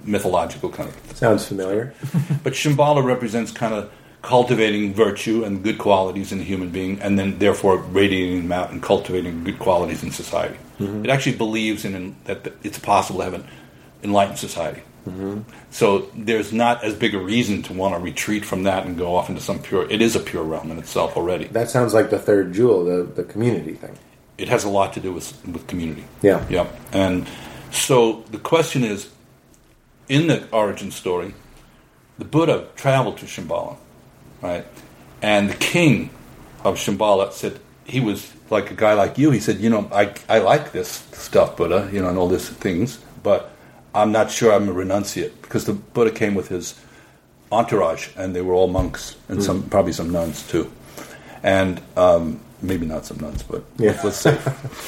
mythological 0.05 0.71
kind 0.71 0.89
of. 0.89 1.17
sounds 1.17 1.47
familiar. 1.47 1.95
But 2.43 2.53
Shambhala 2.55 3.05
represents 3.05 3.51
kind 3.53 3.75
of 3.75 3.91
cultivating 4.23 4.95
virtue 4.95 5.45
and 5.45 5.63
good 5.63 5.77
qualities 5.79 6.33
in 6.33 6.41
a 6.41 6.43
human 6.43 6.71
being, 6.71 6.99
and 7.01 7.19
then 7.19 7.39
therefore 7.39 7.77
radiating 7.77 8.43
them 8.43 8.53
out 8.53 8.71
and 8.71 8.83
cultivating 8.83 9.45
good 9.45 9.59
qualities 9.59 10.03
in 10.03 10.11
society. 10.11 10.57
It 11.05 11.11
actually 11.11 11.37
believes 11.37 11.85
in, 11.85 11.95
in 11.95 12.17
that 12.25 12.53
it's 12.63 12.79
possible 12.79 13.19
to 13.21 13.25
have 13.25 13.35
an 13.35 13.47
enlightened 14.03 14.39
society. 14.39 14.83
Mm-hmm. 15.07 15.43
So 15.71 16.11
there's 16.15 16.53
not 16.53 16.83
as 16.83 16.95
big 16.95 17.15
a 17.15 17.19
reason 17.19 17.63
to 17.65 17.73
want 17.73 17.95
to 17.95 18.01
retreat 18.01 18.45
from 18.45 18.63
that 18.63 18.87
and 18.87 18.97
go 18.97 19.15
off 19.15 19.29
into 19.29 19.41
some 19.41 19.59
pure. 19.59 19.91
It 19.91 20.01
is 20.01 20.17
a 20.17 20.21
pure 20.21 20.43
realm 20.43 20.71
in 20.71 20.79
itself 20.79 21.17
already. 21.17 21.47
That 21.49 21.69
sounds 21.71 21.93
like 21.93 22.11
the 22.11 22.19
third 22.19 22.53
jewel, 22.55 22.85
the 22.85 23.03
the 23.03 23.25
community 23.25 23.75
thing. 23.75 23.99
It 24.39 24.49
has 24.49 24.65
a 24.65 24.69
lot 24.69 24.95
to 24.95 25.01
do 25.01 25.13
with 25.13 25.47
with 25.47 25.67
community. 25.67 26.05
Yeah. 26.23 26.45
Yeah. 26.49 26.69
And 26.93 27.29
so 27.71 28.25
the 28.31 28.39
question 28.39 28.83
is, 28.85 29.11
in 30.09 30.27
the 30.27 30.49
origin 30.51 30.91
story, 30.91 31.35
the 32.19 32.25
Buddha 32.25 32.69
traveled 32.77 33.19
to 33.19 33.27
Shambhala, 33.27 33.77
right? 34.41 34.65
And 35.21 35.51
the 35.51 35.55
king 35.55 36.11
of 36.65 36.77
Shambhala 36.77 37.33
said 37.33 37.61
he 37.85 38.01
was 38.01 38.33
like 38.49 38.71
a 38.71 38.75
guy 38.75 38.95
like 38.95 39.19
you. 39.19 39.31
He 39.31 39.41
said, 39.41 39.59
you 39.59 39.69
know, 39.69 39.89
I 39.93 40.15
I 40.29 40.39
like 40.39 40.73
this 40.73 40.89
stuff, 41.13 41.57
Buddha, 41.57 41.91
you 41.93 42.01
know, 42.01 42.09
and 42.09 42.17
all 42.17 42.29
these 42.29 42.49
things, 42.49 42.99
but 43.23 43.54
I'm 43.95 44.13
not 44.13 44.31
sure 44.31 44.53
I'm 44.53 44.69
a 44.69 44.73
renunciate 44.75 45.33
because 45.43 45.65
the 45.67 45.73
Buddha 45.75 46.11
came 46.11 46.35
with 46.35 46.49
his 46.49 46.75
entourage, 47.53 48.09
and 48.17 48.35
they 48.35 48.43
were 48.43 48.55
all 48.55 48.67
monks 48.69 49.17
and 49.29 49.43
some 49.43 49.63
probably 49.69 49.93
some 49.93 50.11
nuns 50.11 50.47
too, 50.49 50.71
and 51.43 51.81
um, 51.97 52.41
maybe 52.63 52.87
not 52.87 53.07
some 53.07 53.19
nuns, 53.19 53.43
but 53.43 53.63
Yeah. 53.79 54.01
let's 54.03 54.17
say 54.19 54.39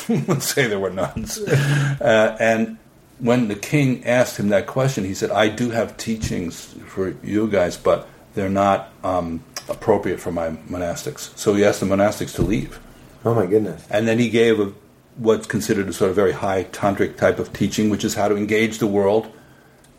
let's 0.26 0.52
say 0.52 0.66
there 0.66 0.80
were 0.80 0.90
nuns. 0.90 1.38
Uh, 1.38 2.36
and 2.40 2.78
when 3.18 3.48
the 3.48 3.54
king 3.54 4.04
asked 4.04 4.36
him 4.38 4.48
that 4.48 4.66
question, 4.66 5.04
he 5.04 5.14
said, 5.14 5.30
"I 5.30 5.48
do 5.48 5.70
have 5.70 5.96
teachings 5.96 6.74
for 6.88 7.14
you 7.22 7.48
guys, 7.48 7.76
but 7.76 8.08
they're 8.34 8.48
not 8.50 8.90
um, 9.04 9.42
appropriate 9.68 10.18
for 10.20 10.32
my 10.32 10.50
monastics." 10.68 11.30
So 11.38 11.54
he 11.54 11.64
asked 11.64 11.80
the 11.80 11.86
monastics 11.86 12.34
to 12.36 12.42
leave. 12.42 12.78
Oh 13.24 13.34
my 13.34 13.46
goodness. 13.46 13.86
And 13.90 14.06
then 14.06 14.18
he 14.18 14.28
gave 14.30 14.60
a, 14.60 14.72
what's 15.16 15.46
considered 15.46 15.88
a 15.88 15.92
sort 15.92 16.10
of 16.10 16.16
very 16.16 16.32
high 16.32 16.64
tantric 16.64 17.16
type 17.16 17.38
of 17.38 17.52
teaching, 17.52 17.88
which 17.90 18.04
is 18.04 18.14
how 18.14 18.28
to 18.28 18.36
engage 18.36 18.78
the 18.78 18.86
world, 18.86 19.32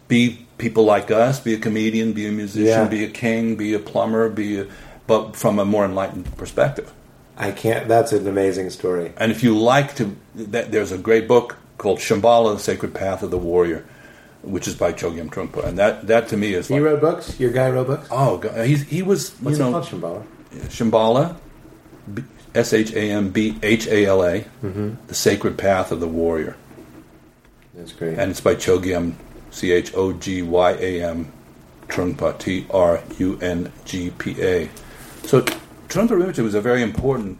be 0.08 0.46
people 0.58 0.84
like 0.86 1.12
us, 1.12 1.40
be 1.40 1.54
a 1.54 1.58
comedian, 1.60 2.14
be 2.14 2.28
a 2.28 2.32
musician, 2.32 2.66
Yeah. 2.68 2.88
be 2.88 3.04
a 3.04 3.10
king, 3.10 3.56
be 3.56 3.74
a 3.74 3.80
plumber, 3.80 4.30
be 4.30 4.60
a, 4.62 4.68
but 5.08 5.36
from 5.36 5.60
a 5.60 5.66
more 5.66 5.86
enlightened 5.86 6.36
perspective. 6.38 6.94
I 7.38 7.52
can't. 7.52 7.88
That's 7.88 8.12
an 8.14 8.28
amazing 8.28 8.70
story. 8.72 9.14
And 9.18 9.32
if 9.32 9.44
you 9.44 9.56
like 9.58 9.96
to, 9.98 10.16
that, 10.36 10.72
there's 10.72 10.92
a 10.92 10.98
great 10.98 11.28
book 11.28 11.58
called 11.78 12.00
Shambhala, 12.00 12.56
The 12.56 12.60
Sacred 12.60 12.94
Path 12.96 13.22
of 13.22 13.30
the 13.30 13.38
Warrior, 13.38 13.86
which 14.42 14.68
is 14.68 14.76
by 14.76 14.92
Chogyam 14.94 15.30
Trungpa, 15.30 15.64
and 15.66 15.78
that 15.78 16.08
that 16.08 16.28
to 16.30 16.38
me 16.38 16.54
is 16.54 16.68
He 16.68 16.76
like, 16.76 16.84
wrote 16.84 17.02
books. 17.02 17.40
Your 17.40 17.52
guy 17.52 17.70
wrote 17.70 17.88
books. 17.88 18.08
oh, 18.10 18.38
God, 18.38 18.66
he 18.66 19.02
was 19.04 19.32
What's 19.40 19.58
you 19.60 19.64
know 19.64 19.72
called, 19.72 19.86
Shambhala? 19.86 20.24
Shambhala, 20.70 21.36
S 22.58 22.74
H 22.74 22.92
A 22.94 23.12
M 23.12 23.30
B 23.30 23.58
H 23.62 23.88
A 23.88 24.06
L 24.06 24.24
A, 24.24 24.40
mm-hmm. 24.42 24.96
The 25.08 25.14
Sacred 25.14 25.58
Path 25.58 25.92
of 25.92 26.00
the 26.00 26.08
Warrior. 26.08 26.58
That's 27.74 27.94
great. 27.94 28.18
And 28.18 28.32
it's 28.32 28.42
by 28.42 28.56
Chogyam, 28.56 29.14
C 29.52 29.72
H 29.72 29.94
O 29.94 30.14
G 30.14 30.42
Y 30.42 30.72
A 30.72 31.04
M, 31.04 31.32
Trungpa, 31.88 32.38
T 32.40 32.66
R 32.72 33.02
U 33.20 33.38
N 33.40 33.72
G 33.86 34.10
P 34.12 34.42
A. 34.42 34.70
So 35.24 35.42
Trungpa 35.42 36.10
Rinpoche 36.10 36.44
was 36.44 36.56
a 36.56 36.62
very 36.62 36.82
important 36.82 37.38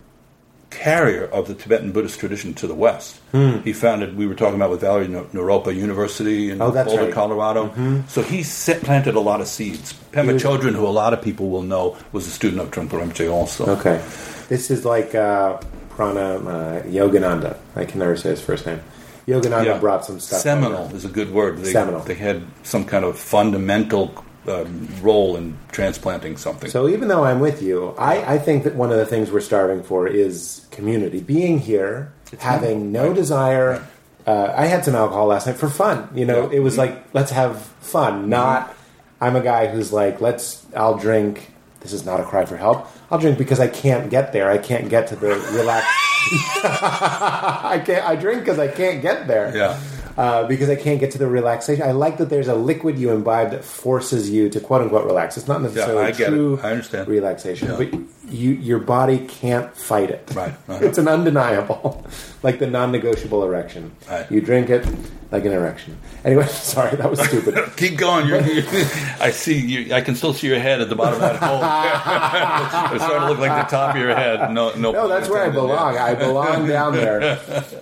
carrier 0.78 1.26
of 1.26 1.48
the 1.48 1.54
Tibetan 1.56 1.92
Buddhist 1.92 2.20
tradition 2.20 2.54
to 2.56 2.68
the 2.68 2.76
West. 2.76 3.20
He 3.64 3.74
founded, 3.74 4.16
we 4.18 4.26
were 4.28 4.36
talking 4.36 4.56
about 4.56 4.70
with 4.72 4.82
Valerie, 4.82 5.08
Naropa 5.08 5.76
University 5.76 6.50
in 6.52 6.62
Oh, 6.62 6.72
Boulder, 6.72 7.04
right. 7.06 7.14
Colorado. 7.14 8.04
So 8.08 8.22
he 8.22 8.44
set, 8.44 8.82
planted 8.82 9.16
a 9.16 9.20
lot 9.20 9.42
of 9.42 9.48
seeds. 9.48 9.94
Pema 10.12 10.34
was- 10.34 10.44
Chodron, 10.44 10.74
who 10.76 10.86
a 10.86 10.90
lot 11.04 11.14
of 11.14 11.22
people 11.22 11.50
will 11.50 11.64
know, 11.64 11.98
was 12.12 12.26
a 12.28 12.32
student 12.32 12.62
of 12.62 12.72
Trungpa 12.72 13.00
Rinpoche 13.02 13.32
also. 13.32 13.66
Okay. 13.78 14.02
This 14.50 14.72
is 14.72 14.86
like 14.86 15.14
uh, 15.16 15.58
Prana 15.90 16.36
uh, 16.38 16.82
Yogananda. 16.84 17.58
I 17.76 17.86
can 17.86 18.00
never 18.00 18.16
say 18.16 18.30
his 18.30 18.42
first 18.42 18.66
name. 18.66 18.80
Yogananda 19.28 19.66
Yeah. 19.66 19.78
brought 19.80 20.06
some 20.06 20.20
stuff. 20.20 20.40
Seminal 20.40 20.86
is 20.96 21.04
a 21.04 21.10
good 21.10 21.32
word. 21.34 21.58
They, 21.58 21.72
Seminal. 21.74 22.00
They 22.02 22.14
had 22.16 22.44
some 22.64 22.86
kind 22.86 23.04
of 23.04 23.20
fundamental 23.20 24.14
um, 24.48 24.88
role 25.02 25.36
in 25.36 25.58
transplanting 25.72 26.38
something. 26.38 26.70
So 26.70 26.88
even 26.88 27.08
though 27.08 27.24
I'm 27.26 27.40
with 27.40 27.62
you, 27.62 27.94
I, 27.98 28.36
I 28.36 28.38
think 28.40 28.64
that 28.64 28.76
one 28.76 28.92
of 28.92 28.98
the 28.98 29.06
things 29.06 29.32
we're 29.32 29.40
starving 29.42 29.84
for 29.84 30.08
is 30.08 30.66
community. 30.72 31.20
Being 31.22 31.60
here, 31.60 32.12
having 32.40 32.92
no 32.92 33.08
Right. 33.08 33.16
desire. 33.16 33.84
Uh, 34.26 34.54
I 34.56 34.66
had 34.66 34.84
some 34.84 34.96
alcohol 34.96 35.28
last 35.28 35.48
night 35.48 35.56
for 35.58 35.70
fun. 35.70 36.10
You 36.14 36.26
know, 36.26 36.38
Yeah. 36.42 36.44
Mm-hmm. 36.48 36.54
it 36.56 36.60
was 36.60 36.78
like 36.78 37.04
let's 37.14 37.32
have 37.32 37.62
fun. 37.82 38.30
Not 38.30 38.74
I'm 39.22 39.36
a 39.36 39.42
guy 39.42 39.68
who's 39.68 39.92
like 39.94 40.22
let's. 40.22 40.66
I'll 40.76 40.98
drink. 40.98 41.52
This 41.80 41.94
is 41.94 42.06
not 42.06 42.20
a 42.20 42.24
cry 42.24 42.46
for 42.46 42.58
help. 42.58 42.88
I'll 43.10 43.20
drink 43.20 43.38
because 43.38 43.60
I 43.60 43.68
can't 43.68 44.10
get 44.10 44.34
there. 44.34 44.50
I 44.52 44.58
can't 44.58 44.90
get 44.90 45.08
to 45.08 45.16
the 45.16 45.28
relax. 45.54 45.86
I 46.64 47.82
can't. 47.86 48.06
I 48.06 48.16
drink 48.16 48.42
because 48.42 48.60
I 48.60 48.68
can't 48.68 49.02
get 49.02 49.28
there. 49.28 49.56
Yeah. 49.56 49.80
Uh, 50.18 50.48
because 50.48 50.68
I 50.68 50.76
can't 50.76 51.00
get 51.00 51.12
to 51.12 51.20
the 51.20 51.28
relaxation. 51.28 51.84
I 51.84 51.92
like 51.92 52.18
that 52.18 52.30
there's 52.30 52.48
a 52.48 52.56
liquid 52.56 52.98
you 52.98 53.12
imbibe 53.12 53.52
that 53.52 53.64
forces 53.64 54.32
you 54.32 54.50
to 54.50 54.60
quote 54.60 54.82
unquote 54.82 55.06
relax. 55.06 55.38
It's 55.38 55.48
not 55.48 55.62
necessarily 55.62 56.10
it. 56.10 56.16
true 56.16 56.60
I 56.64 56.72
understand. 56.72 57.08
relaxation, 57.08 57.70
Yeah. 57.70 57.78
but 57.78 58.00
you 58.34 58.52
your 58.52 58.80
body 58.80 59.20
can't 59.20 59.76
fight 59.78 60.10
it. 60.10 60.32
Right. 60.34 60.54
Uh-huh. 60.68 60.80
It's 60.88 60.98
an 60.98 61.08
undeniable, 61.08 62.04
like 62.48 62.60
the 62.60 62.68
non-negotiable 62.68 63.44
erection. 63.44 63.84
Right. 64.10 64.32
You 64.32 64.40
drink 64.42 64.70
it 64.70 64.84
like 65.32 65.44
an 65.44 65.52
erection. 65.52 65.98
Anyway, 66.24 66.48
sorry, 66.76 66.96
that 66.96 67.10
was 67.10 67.20
stupid. 67.20 67.54
Keep 67.78 67.98
going. 67.98 68.28
You're, 68.28 68.42
you 68.42 68.62
I 69.28 69.32
see. 69.32 69.58
You, 69.60 69.94
I 69.94 70.02
can 70.02 70.16
still 70.16 70.34
see 70.34 70.48
your 70.48 70.60
head 70.68 70.80
at 70.82 70.88
the 70.90 70.96
bottom 70.96 71.16
of 71.16 71.20
that 71.20 71.36
hole. 71.44 71.62
it's 72.96 73.04
starting 73.04 73.28
to 73.28 73.30
look 73.32 73.40
like 73.40 73.56
the 73.66 73.70
top 73.78 73.96
of 73.96 74.02
your 74.02 74.16
head. 74.16 74.52
No, 74.54 74.74
no. 74.76 74.92
No, 74.92 75.08
that's 75.08 75.28
where 75.30 75.44
I 75.44 75.50
belong. 75.50 75.98
I 75.98 76.16
belong 76.16 76.68
down 76.68 76.94
there. 76.94 77.20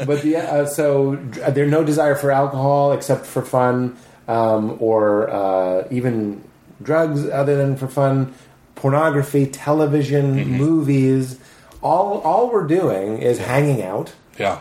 But 0.09 0.21
the 0.23 0.37
uh, 0.37 0.65
so 0.65 1.13
uh, 1.43 1.51
there's 1.51 1.69
no 1.71 1.83
desire 1.83 2.15
for 2.15 2.31
alcohol 2.31 2.91
except 2.93 3.25
for 3.27 3.41
fun, 3.43 3.95
um, 4.27 4.77
or 4.79 5.29
uh, 5.29 5.87
even 5.91 6.43
drugs 6.81 7.27
other 7.29 7.55
than 7.55 7.75
for 7.77 7.87
fun. 7.87 8.33
Pornography, 8.75 9.45
television, 9.47 10.35
Mm-hmm. 10.35 10.57
movies. 10.57 11.39
All 11.81 12.19
all 12.21 12.49
we're 12.51 12.65
doing 12.67 13.19
is 13.19 13.37
hanging 13.37 13.83
out. 13.83 14.13
Yeah. 14.37 14.59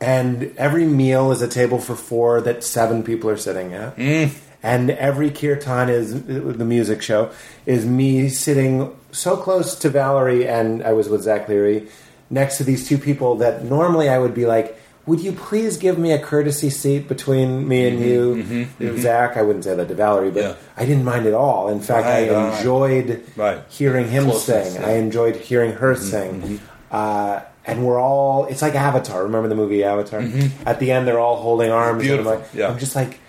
and 0.00 0.52
every 0.58 0.84
meal 0.84 1.32
is 1.32 1.40
a 1.42 1.48
table 1.48 1.78
for 1.78 1.94
four 1.96 2.40
that 2.42 2.62
seven 2.64 3.02
people 3.02 3.30
are 3.30 3.36
sitting 3.36 3.72
at. 3.72 3.96
Mm. 3.96 4.30
And 4.62 4.90
every 4.90 5.30
kirtan 5.30 5.88
is 5.90 6.22
the 6.24 6.64
music 6.64 7.02
show 7.02 7.30
is 7.66 7.84
me 7.84 8.28
sitting 8.30 8.94
so 9.12 9.36
close 9.36 9.74
to 9.80 9.90
Valerie, 9.90 10.46
and 10.48 10.82
I 10.82 10.92
was 10.94 11.08
with 11.10 11.22
Zach 11.22 11.48
Leary 11.48 11.88
next 12.30 12.56
to 12.58 12.64
these 12.64 12.88
two 12.88 12.96
people 12.98 13.36
that 13.36 13.64
normally 13.64 14.08
I 14.08 14.18
would 14.18 14.32
be 14.34 14.46
like, 14.46 14.74
"Would 15.04 15.20
you 15.20 15.32
please 15.32 15.76
give 15.76 15.98
me 15.98 16.12
a 16.12 16.18
courtesy 16.18 16.70
seat 16.70 17.08
between 17.08 17.68
me 17.68 17.86
and 17.88 17.98
mm-hmm, 17.98 18.08
you, 18.08 18.42
mm-hmm, 18.42 18.84
mm-hmm. 18.84 18.98
Zach?" 19.02 19.36
I 19.36 19.42
wouldn't 19.42 19.64
say 19.64 19.74
that 19.76 19.86
to 19.88 19.94
Valerie, 19.94 20.30
but 20.30 20.42
Yeah. 20.42 20.54
I 20.78 20.86
didn't 20.86 21.04
mind 21.04 21.26
at 21.26 21.34
all. 21.34 21.68
In 21.68 21.80
fact, 21.80 22.06
Right, 22.06 22.30
I 22.30 22.56
enjoyed 22.58 23.22
Right. 23.36 23.58
hearing 23.68 24.08
him 24.08 24.24
Closeness, 24.24 24.72
sing. 24.72 24.80
yeah. 24.82 24.88
I 24.88 24.92
enjoyed 24.92 25.36
hearing 25.36 25.72
her 25.72 25.94
sing. 25.94 26.58
Uh, 26.90 27.40
and 27.66 27.84
we're 27.84 27.98
all, 27.98 28.46
it's 28.46 28.62
like 28.62 28.74
Avatar. 28.74 29.22
Remember 29.22 29.48
the 29.48 29.54
movie 29.54 29.84
Avatar? 29.84 30.20
Mm-hmm. 30.20 30.68
At 30.68 30.80
the 30.80 30.92
end, 30.92 31.06
they're 31.06 31.18
all 31.18 31.36
holding 31.36 31.70
arms. 31.70 32.04
and 32.04 32.20
I'm, 32.20 32.24
like, 32.24 32.44
yeah. 32.52 32.68
I'm 32.68 32.78
just 32.78 32.94
like, 32.94 33.20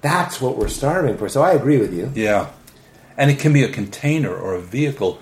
that's 0.00 0.40
what 0.40 0.56
we're 0.56 0.68
starving 0.68 1.16
for. 1.16 1.28
So 1.28 1.42
I 1.42 1.52
agree 1.52 1.78
with 1.78 1.92
you. 1.92 2.10
Yeah. 2.14 2.50
And 3.16 3.30
it 3.30 3.38
can 3.38 3.52
be 3.52 3.62
a 3.62 3.68
container 3.68 4.34
or 4.34 4.54
a 4.54 4.60
vehicle 4.60 5.20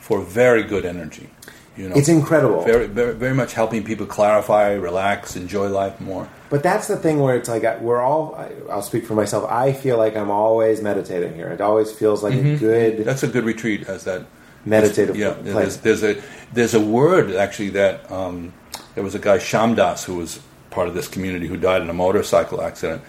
for 0.00 0.20
very 0.20 0.62
good 0.62 0.84
energy. 0.84 1.30
You 1.76 1.88
know, 1.88 1.96
It's 1.96 2.08
incredible. 2.08 2.62
Very, 2.64 2.86
very, 2.86 3.14
very 3.14 3.34
much 3.34 3.54
helping 3.54 3.82
people 3.82 4.06
clarify, 4.06 4.72
relax, 4.74 5.34
enjoy 5.34 5.68
life 5.68 6.00
more. 6.00 6.28
But 6.48 6.62
that's 6.62 6.86
the 6.86 6.96
thing 6.96 7.18
where 7.18 7.36
it's 7.36 7.48
like, 7.48 7.80
we're 7.80 8.00
all, 8.00 8.36
I'll 8.70 8.82
speak 8.82 9.06
for 9.06 9.14
myself. 9.14 9.50
I 9.50 9.72
feel 9.72 9.98
like 9.98 10.16
I'm 10.16 10.30
always 10.30 10.80
meditating 10.80 11.34
here. 11.34 11.48
It 11.48 11.60
always 11.60 11.90
feels 11.90 12.22
like 12.22 12.34
a 12.34 12.36
mm-hmm. 12.36 12.56
good 12.58 13.04
That's 13.04 13.24
a 13.24 13.28
good 13.28 13.44
retreat. 13.44 13.88
As 13.88 14.04
that 14.04 14.26
meditative 14.64 15.16
yeah, 15.16 15.32
place. 15.32 15.76
there's, 15.76 16.00
there's 16.00 16.04
a 16.04 16.22
there's 16.54 16.74
a 16.74 16.80
word 16.80 17.34
actually 17.34 17.70
that 17.70 18.10
um, 18.10 18.52
there 18.94 19.04
was 19.04 19.14
a 19.14 19.18
guy 19.18 19.38
Shyamdas 19.38 20.04
who 20.04 20.16
was 20.16 20.40
part 20.70 20.88
of 20.88 20.94
this 20.94 21.08
community 21.08 21.46
who 21.46 21.56
died 21.56 21.82
in 21.82 21.90
a 21.90 21.92
motorcycle 21.94 22.60
accident, 22.62 23.02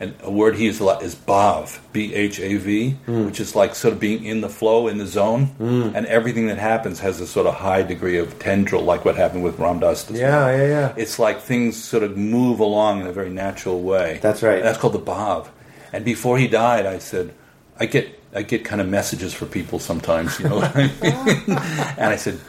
and 0.00 0.14
a 0.22 0.30
word 0.30 0.56
he 0.56 0.64
used 0.64 0.80
a 0.80 0.84
lot 0.84 1.02
is 1.02 1.14
bhav, 1.14 1.78
b 1.92 2.12
h 2.14 2.40
a 2.40 2.56
v, 2.56 2.90
Hmm. 3.06 3.26
which 3.26 3.38
is 3.38 3.54
like 3.54 3.74
sort 3.76 3.94
of 3.94 4.00
being 4.00 4.24
in 4.24 4.40
the 4.40 4.48
flow, 4.48 4.88
in 4.88 4.98
the 4.98 5.06
zone, 5.06 5.50
and 5.96 6.04
everything 6.06 6.46
that 6.48 6.58
happens 6.58 6.98
has 7.00 7.20
a 7.20 7.26
sort 7.26 7.46
of 7.46 7.54
high 7.54 7.82
degree 7.82 8.18
of 8.18 8.38
tendrel, 8.40 8.82
like 8.82 9.04
what 9.04 9.14
happened 9.16 9.44
with 9.44 9.58
Ram 9.60 9.78
Dass. 9.78 10.10
Yeah, 10.10 10.50
yeah, 10.56 10.66
yeah. 10.76 10.94
It's 10.96 11.18
like 11.20 11.40
things 11.40 11.76
sort 11.82 12.02
of 12.02 12.16
move 12.16 12.58
along 12.58 13.00
in 13.02 13.06
a 13.06 13.12
very 13.12 13.30
natural 13.30 13.80
way. 13.82 14.18
That's 14.20 14.42
right. 14.42 14.56
And 14.58 14.64
that's 14.64 14.78
called 14.78 14.94
the 14.94 15.06
bhav. 15.12 15.46
And 15.92 16.04
before 16.04 16.36
he 16.38 16.48
died, 16.48 16.84
I 16.86 16.98
said, 16.98 17.34
I 17.78 17.86
get 17.86 18.06
I 18.34 18.42
get 18.42 18.64
kind 18.64 18.80
of 18.80 18.88
messages 18.88 19.32
for 19.34 19.46
people 19.46 19.78
sometimes, 19.78 20.40
you 20.40 20.48
know. 20.48 20.56
what 20.56 20.74
I 20.74 20.84
mean? 20.84 20.90
and 22.00 22.08
I 22.16 22.16
said, 22.16 22.40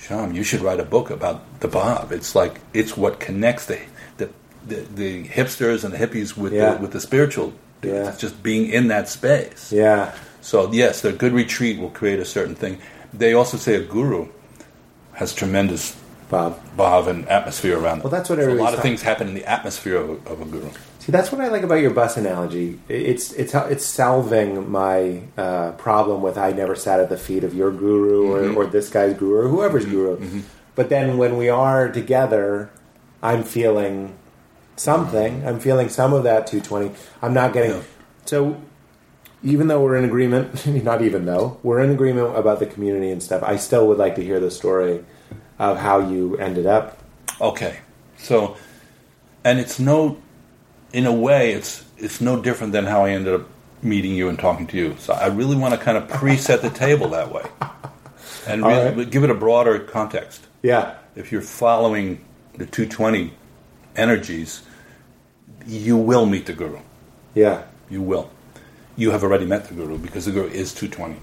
Shyam, 0.00 0.34
you 0.34 0.42
should 0.42 0.60
write 0.62 0.80
a 0.80 0.84
book 0.84 1.10
about 1.10 1.60
the 1.60 1.68
bhav. 1.68 2.10
It's 2.10 2.34
like 2.34 2.60
it's 2.72 2.96
what 2.96 3.20
connects 3.20 3.66
the 3.66 3.78
the, 4.16 4.30
the, 4.66 4.76
the 4.94 5.24
hipsters 5.28 5.84
and 5.84 5.92
the 5.94 5.98
hippies 5.98 6.36
with 6.36 6.52
Yeah. 6.52 6.74
the, 6.74 6.80
with 6.82 6.92
the 6.92 7.00
spiritual. 7.00 7.52
Yeah. 7.82 8.08
It's 8.08 8.18
just 8.20 8.42
being 8.42 8.68
in 8.70 8.88
that 8.88 9.08
space. 9.08 9.72
yeah. 9.72 10.12
So 10.42 10.72
yes, 10.72 11.02
the 11.02 11.12
good 11.12 11.32
retreat 11.32 11.78
will 11.78 11.90
create 11.90 12.18
a 12.18 12.24
certain 12.24 12.54
thing. 12.54 12.78
They 13.12 13.34
also 13.34 13.56
say 13.58 13.74
a 13.74 13.82
guru 13.84 14.28
has 15.12 15.34
tremendous 15.34 15.96
Bob. 16.30 16.58
bhav 16.78 17.06
and 17.08 17.28
atmosphere 17.28 17.76
around 17.78 17.98
them. 17.98 18.04
Well, 18.04 18.10
that's 18.10 18.30
what 18.30 18.38
so 18.38 18.50
a 18.50 18.54
lot 18.54 18.72
of 18.72 18.80
things 18.80 19.02
happen 19.02 19.28
in 19.28 19.34
the 19.34 19.44
atmosphere 19.44 19.96
of 19.96 20.26
of 20.26 20.40
a 20.40 20.44
guru. 20.46 20.70
See, 21.00 21.12
that's 21.12 21.32
what 21.32 21.40
I 21.40 21.48
like 21.48 21.62
about 21.62 21.76
your 21.80 21.90
bus 21.92 22.16
analogy. 22.18 22.78
It's 22.88 23.32
it's 23.32 23.54
it's 23.54 23.84
salving 23.86 24.70
my 24.70 25.22
uh, 25.36 25.72
problem 25.72 26.20
with 26.22 26.36
I 26.38 26.52
never 26.52 26.74
sat 26.76 27.00
at 27.00 27.08
the 27.08 27.16
feet 27.16 27.42
of 27.42 27.54
your 27.54 27.70
guru 27.72 28.20
Mm-hmm. 28.48 28.56
or, 28.58 28.64
or 28.64 28.66
this 28.66 28.90
guy's 28.90 29.14
guru 29.16 29.46
or 29.46 29.48
whoever's 29.48 29.86
guru. 29.86 30.42
But 30.74 30.88
then 30.90 31.16
when 31.18 31.36
we 31.38 31.48
are 31.48 31.88
together, 31.88 32.70
I'm 33.22 33.42
feeling 33.44 34.14
something. 34.76 35.46
I'm 35.46 35.58
feeling 35.58 35.88
some 35.88 36.12
of 36.12 36.22
that 36.24 36.46
tendrel. 36.46 36.94
I'm 37.22 37.34
not 37.34 37.52
getting 37.52 37.70
Yeah. 37.72 37.82
so. 38.26 38.60
Even 39.42 39.68
though 39.68 39.80
we're 39.82 39.96
in 39.96 40.04
agreement, 40.04 40.66
not 40.84 41.00
even 41.00 41.24
though 41.24 41.58
we're 41.62 41.80
in 41.80 41.88
agreement 41.90 42.36
about 42.36 42.58
the 42.58 42.66
community 42.66 43.10
and 43.10 43.22
stuff, 43.22 43.42
I 43.42 43.56
still 43.56 43.88
would 43.88 43.96
like 43.96 44.16
to 44.16 44.22
hear 44.22 44.38
the 44.38 44.50
story 44.50 45.02
of 45.58 45.78
how 45.78 45.98
you 46.10 46.36
ended 46.36 46.66
up. 46.66 46.98
Okay, 47.40 47.78
so 48.18 48.54
and 49.42 49.58
it's 49.58 49.80
no 49.80 50.18
in 50.92 51.06
a 51.06 51.12
way, 51.12 51.52
it's 51.52 51.84
it's 51.98 52.20
no 52.20 52.40
different 52.40 52.72
than 52.72 52.86
how 52.86 53.04
I 53.04 53.10
ended 53.10 53.34
up 53.34 53.46
meeting 53.82 54.14
you 54.14 54.28
and 54.28 54.38
talking 54.38 54.66
to 54.68 54.76
you. 54.76 54.96
So 54.98 55.12
I 55.12 55.26
really 55.26 55.56
want 55.56 55.74
to 55.74 55.80
kind 55.80 55.96
of 55.96 56.08
preset 56.08 56.62
the 56.62 56.70
table 56.70 57.08
that 57.10 57.32
way, 57.32 57.44
and 58.46 58.64
really, 58.64 58.94
right. 58.94 59.10
give 59.10 59.24
it 59.24 59.30
a 59.30 59.34
broader 59.34 59.78
context. 59.78 60.46
Yeah. 60.62 60.96
If 61.16 61.32
you're 61.32 61.42
following 61.42 62.24
the 62.54 62.66
tendrel 62.66 63.30
energies, 63.96 64.62
you 65.66 65.96
will 65.96 66.26
meet 66.26 66.46
the 66.46 66.52
guru. 66.52 66.80
Yeah. 67.34 67.62
You 67.88 68.02
will. 68.02 68.30
You 68.96 69.10
have 69.10 69.22
already 69.22 69.46
met 69.46 69.66
the 69.66 69.74
guru 69.74 69.98
because 69.98 70.26
the 70.26 70.32
guru 70.32 70.48
is 70.48 70.74
tendrel. 70.74 71.16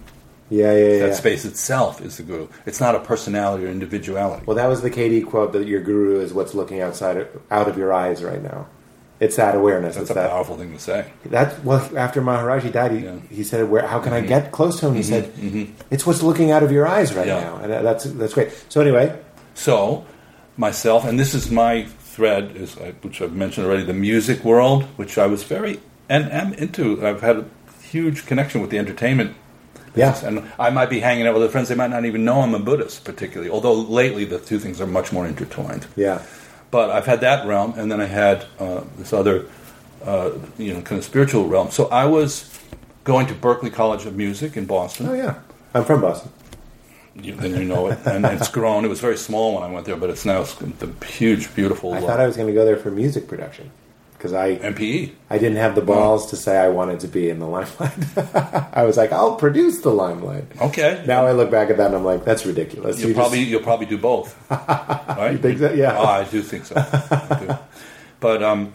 Yeah, 0.49 0.71
yeah, 0.73 0.87
yeah. 0.87 0.99
That 1.07 1.15
space 1.15 1.43
itself 1.43 2.01
is 2.01 2.17
the 2.17 2.23
guru. 2.23 2.47
It's 2.65 2.79
not 2.79 2.95
a 2.95 2.99
personality 2.99 3.65
or 3.65 3.67
individuality. 3.67 4.45
Well, 4.45 4.55
that 4.55 4.67
was 4.67 4.81
the 4.81 4.89
KD 4.89 5.25
quote 5.27 5.51
that 5.53 5.67
your 5.67 5.81
guru 5.81 6.21
is 6.21 6.33
what's 6.33 6.53
looking 6.53 6.81
outside 6.81 7.17
of, 7.17 7.27
out 7.51 7.67
of 7.67 7.77
your 7.77 7.91
eyes 7.93 8.23
right 8.23 8.41
now. 8.41 8.67
It's 9.19 9.35
that 9.37 9.55
awareness. 9.55 9.95
That's 9.95 10.03
it's 10.03 10.11
a 10.11 10.13
that. 10.15 10.29
powerful 10.29 10.57
thing 10.57 10.71
to 10.73 10.79
say. 10.79 11.11
That 11.25 11.63
well, 11.65 11.81
after 11.97 12.21
Maharaji 12.21 12.71
died, 12.71 12.91
he, 12.91 12.99
Yeah. 12.99 13.09
Mm-hmm. 13.11 13.33
he 13.35 13.43
said, 13.43 13.67
"Where? 13.69 13.85
How 13.87 13.99
can 13.99 14.13
I 14.13 14.21
get 14.21 14.51
close 14.51 14.79
to 14.81 14.87
him?" 14.87 14.95
He 14.95 15.03
said, 15.03 15.31
"It's 15.89 16.05
what's 16.05 16.21
looking 16.21 16.51
out 16.51 16.61
of 16.63 16.71
your 16.71 16.85
eyes 16.87 17.15
right 17.15 17.25
Yeah. 17.27 17.39
now," 17.39 17.55
and 17.63 17.71
that's 17.85 18.03
that's 18.05 18.33
great. 18.33 18.49
So 18.69 18.79
anyway, 18.81 19.17
So, 19.55 20.05
myself, 20.55 21.03
and 21.05 21.19
this 21.19 21.33
is 21.33 21.49
my 21.49 21.85
thread, 21.99 22.55
is 22.55 22.75
which 23.01 23.21
I've 23.21 23.33
mentioned 23.33 23.65
already, 23.65 23.83
the 23.83 23.93
music 23.93 24.43
world, 24.43 24.83
which 24.97 25.17
I 25.17 25.25
was 25.27 25.43
very 25.43 25.79
and 26.09 26.31
am 26.31 26.53
into. 26.53 27.05
I've 27.05 27.21
had 27.21 27.37
a 27.37 27.45
huge 27.81 28.25
connection 28.27 28.61
with 28.61 28.69
the 28.69 28.77
entertainment. 28.77 29.35
Yeah. 29.95 30.15
and 30.23 30.43
I 30.59 30.69
might 30.69 30.91
be 30.91 30.99
hanging 30.99 31.25
out 31.25 31.33
with 31.33 31.41
other 31.41 31.51
friends. 31.51 31.69
They 31.69 31.75
might 31.75 31.89
not 31.89 32.05
even 32.05 32.23
know 32.23 32.41
I'm 32.41 32.53
a 32.53 32.59
Buddhist, 32.59 33.03
particularly. 33.03 33.49
Although 33.49 33.73
lately 33.73 34.25
the 34.25 34.37
two 34.37 34.59
things 34.59 34.79
are 34.79 34.85
much 34.85 35.11
more 35.11 35.25
intertwined. 35.25 35.87
yeah, 35.95 36.21
But 36.69 36.89
I've 36.89 37.05
had 37.05 37.21
that 37.21 37.47
realm, 37.47 37.73
and 37.77 37.91
then 37.91 38.01
I 38.01 38.05
had 38.05 38.45
uh, 38.59 38.83
this 38.97 39.13
other, 39.13 39.45
uh, 40.03 40.31
you 40.57 40.73
know, 40.73 40.81
kind 40.81 40.99
of 40.99 41.05
spiritual 41.05 41.47
realm. 41.47 41.71
So 41.71 41.87
I 41.87 42.05
was 42.05 42.53
going 43.03 43.27
to 43.27 43.33
Berklee 43.33 43.71
College 43.71 44.05
of 44.05 44.15
Music 44.15 44.57
in 44.57 44.65
Boston. 44.65 45.07
oh 45.07 45.13
yeah, 45.13 45.39
I'm 45.73 45.85
from 45.85 46.01
Boston. 46.01 46.31
You, 47.15 47.33
then 47.33 47.55
you 47.55 47.63
know 47.63 47.87
it, 47.87 47.99
and 48.05 48.25
it's 48.25 48.49
grown. 48.49 48.85
It 48.85 48.89
was 48.89 48.99
very 48.99 49.17
small 49.17 49.55
when 49.55 49.63
I 49.63 49.71
went 49.71 49.85
there, 49.85 49.95
but 49.95 50.09
it's 50.09 50.25
now 50.25 50.43
the 50.43 50.93
huge, 51.05 51.55
beautiful 51.55 51.93
I 51.93 52.01
thought 52.01 52.19
I 52.19 52.27
was 52.27 52.35
going 52.35 52.47
to 52.47 52.53
go 52.53 52.63
there 52.63 52.77
for 52.77 52.91
music 52.91 53.27
production 53.27 53.71
because 54.17 54.33
I 54.33 54.55
MPE. 54.57 55.13
I 55.29 55.37
didn't 55.37 55.57
have 55.57 55.75
the 55.75 55.81
balls 55.81 56.27
to 56.31 56.35
say 56.35 56.57
I 56.57 56.69
wanted 56.69 56.99
to 57.01 57.07
be 57.07 57.29
in 57.29 57.39
the 57.39 57.45
limelight. 57.47 58.17
I 58.73 58.83
was 58.83 58.97
like, 58.97 59.11
I'll 59.11 59.35
produce 59.35 59.81
the 59.81 59.91
limelight. 59.91 60.45
Okay, 60.59 61.03
Now 61.05 61.25
I 61.27 61.33
look 61.33 61.51
back 61.51 61.69
at 61.69 61.77
that 61.77 61.87
and 61.87 61.95
I'm 61.95 62.03
like, 62.03 62.25
that's 62.25 62.45
ridiculous. 62.45 62.99
you'll 62.99 63.09
You 63.09 63.15
probably 63.15 63.39
just- 63.39 63.51
you'll 63.51 63.61
probably 63.63 63.85
do 63.85 63.97
both. 63.97 64.35
right? 64.51 65.31
You 65.33 65.37
think 65.37 65.59
so? 65.59 65.71
Yeah. 65.71 65.97
Oh, 65.97 66.05
I 66.05 66.23
do 66.23 66.41
think 66.41 66.65
so. 66.65 66.75
Do. 66.75 67.57
But 68.19 68.41
um, 68.41 68.73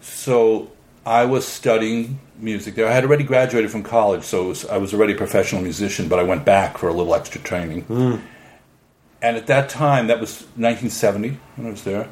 so 0.00 0.70
I 1.04 1.24
was 1.24 1.46
studying 1.46 2.20
music 2.38 2.76
there. 2.76 2.86
I 2.86 2.92
had 2.92 3.04
already 3.04 3.24
graduated 3.24 3.70
from 3.70 3.82
college, 3.82 4.22
so 4.22 4.48
was, 4.48 4.64
I 4.66 4.76
was 4.76 4.94
already 4.94 5.14
a 5.14 5.16
professional 5.16 5.60
musician. 5.62 6.08
But 6.08 6.18
I 6.20 6.22
went 6.22 6.44
back 6.44 6.78
for 6.78 6.88
a 6.88 6.92
little 6.92 7.14
extra 7.14 7.40
training. 7.40 7.82
Hmm. 7.82 8.16
And 9.22 9.36
at 9.36 9.46
that 9.48 9.68
time, 9.70 10.08
that 10.08 10.20
was 10.20 10.42
1970 10.56 11.38
when 11.56 11.66
I 11.66 11.70
was 11.70 11.82
there, 11.82 12.08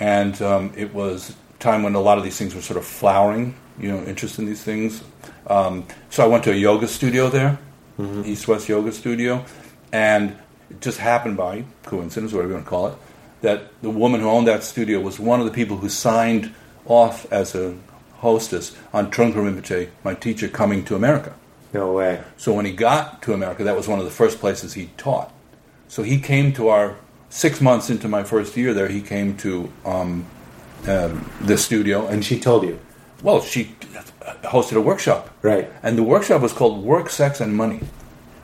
and 0.00 0.40
um, 0.42 0.72
it 0.76 0.92
was 0.92 1.34
time 1.58 1.82
when 1.82 1.94
a 1.94 2.00
lot 2.00 2.18
of 2.18 2.24
these 2.24 2.36
things 2.38 2.54
were 2.54 2.62
sort 2.62 2.76
of 2.78 2.84
flowering. 2.84 3.54
You 3.78 3.90
know, 3.90 4.02
interest 4.04 4.38
in 4.38 4.46
these 4.46 4.62
things. 4.62 5.02
Um, 5.46 5.86
so 6.10 6.24
I 6.24 6.26
went 6.26 6.44
to 6.44 6.52
a 6.52 6.54
yoga 6.56 6.88
studio 6.88 7.28
there, 7.28 7.58
East 8.24 8.48
West 8.48 8.68
Yoga 8.68 8.90
Studio, 8.90 9.44
and 9.92 10.36
it 10.70 10.80
just 10.80 10.98
happened 10.98 11.36
by 11.36 11.64
coincidence, 11.84 12.32
whatever 12.32 12.48
you 12.48 12.54
want 12.54 12.66
to 12.66 12.70
call 12.70 12.86
it, 12.88 12.94
that 13.42 13.70
the 13.82 13.90
woman 13.90 14.20
who 14.22 14.28
owned 14.28 14.48
that 14.48 14.64
studio 14.64 14.98
was 14.98 15.20
one 15.20 15.40
of 15.40 15.46
the 15.46 15.52
people 15.52 15.76
who 15.76 15.88
signed 15.90 16.54
off 16.86 17.30
as 17.30 17.54
a 17.54 17.76
hostess 18.16 18.74
on 18.94 19.10
Trungpa 19.10 19.34
Rinpoche, 19.34 19.90
my 20.02 20.14
teacher, 20.14 20.48
coming 20.48 20.82
to 20.86 20.96
America. 20.96 21.34
no 21.72 21.92
way. 21.92 22.22
So 22.38 22.54
when 22.54 22.64
he 22.64 22.72
got 22.72 23.20
to 23.22 23.34
America, 23.34 23.62
that 23.64 23.76
was 23.76 23.86
one 23.86 23.98
of 23.98 24.06
the 24.06 24.10
first 24.10 24.40
places 24.40 24.72
he 24.72 24.86
taught. 24.96 25.32
So 25.88 26.02
he 26.02 26.18
came 26.18 26.52
to 26.54 26.68
our 26.68 26.96
six 27.28 27.60
months 27.60 27.90
into 27.90 28.08
my 28.08 28.24
first 28.24 28.56
year 28.56 28.72
there. 28.72 28.88
He 28.88 29.02
came 29.02 29.36
to 29.38 29.70
um, 29.84 30.24
um, 30.88 31.30
the 31.40 31.56
studio, 31.58 32.06
And 32.06 32.24
she 32.24 32.38
told 32.38 32.64
you, 32.64 32.78
well, 33.22 33.40
she 33.40 33.74
hosted 34.44 34.76
a 34.76 34.80
workshop, 34.80 35.30
right? 35.42 35.70
and 35.82 35.96
the 35.96 36.02
workshop 36.02 36.42
was 36.42 36.52
called 36.52 36.84
Work, 36.84 37.10
Sex, 37.10 37.40
and 37.40 37.54
Money. 37.54 37.80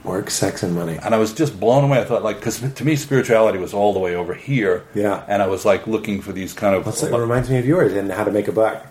Work, 0.05 0.31
sex, 0.31 0.65
and 0.65 0.75
money. 0.75 0.99
And 1.01 1.15
I 1.15 1.19
was 1.19 1.33
just 1.33 1.61
blown 1.61 1.85
away. 1.85 2.01
I 2.01 2.05
thought, 2.05 2.25
like, 2.25 2.39
because 2.41 2.59
to 2.59 2.85
me, 2.85 2.97
spirituality 2.97 3.59
was 3.59 3.73
all 3.73 3.93
the 3.93 4.01
way 4.01 4.17
over 4.17 4.35
here. 4.35 4.85
Yeah. 4.97 5.25
And 5.29 5.41
I 5.41 5.47
was 5.47 5.65
like 5.65 5.87
looking 5.87 6.21
for 6.21 6.33
these 6.33 6.53
kind 6.53 6.75
of. 6.75 6.85
What's 6.87 7.03
that? 7.03 7.13
It 7.15 7.17
reminds 7.17 7.49
me 7.49 7.59
of 7.59 7.67
yours 7.67 7.93
and 7.93 8.11
how 8.11 8.25
to 8.25 8.33
make 8.33 8.49
a 8.49 8.53
buck. 8.53 8.85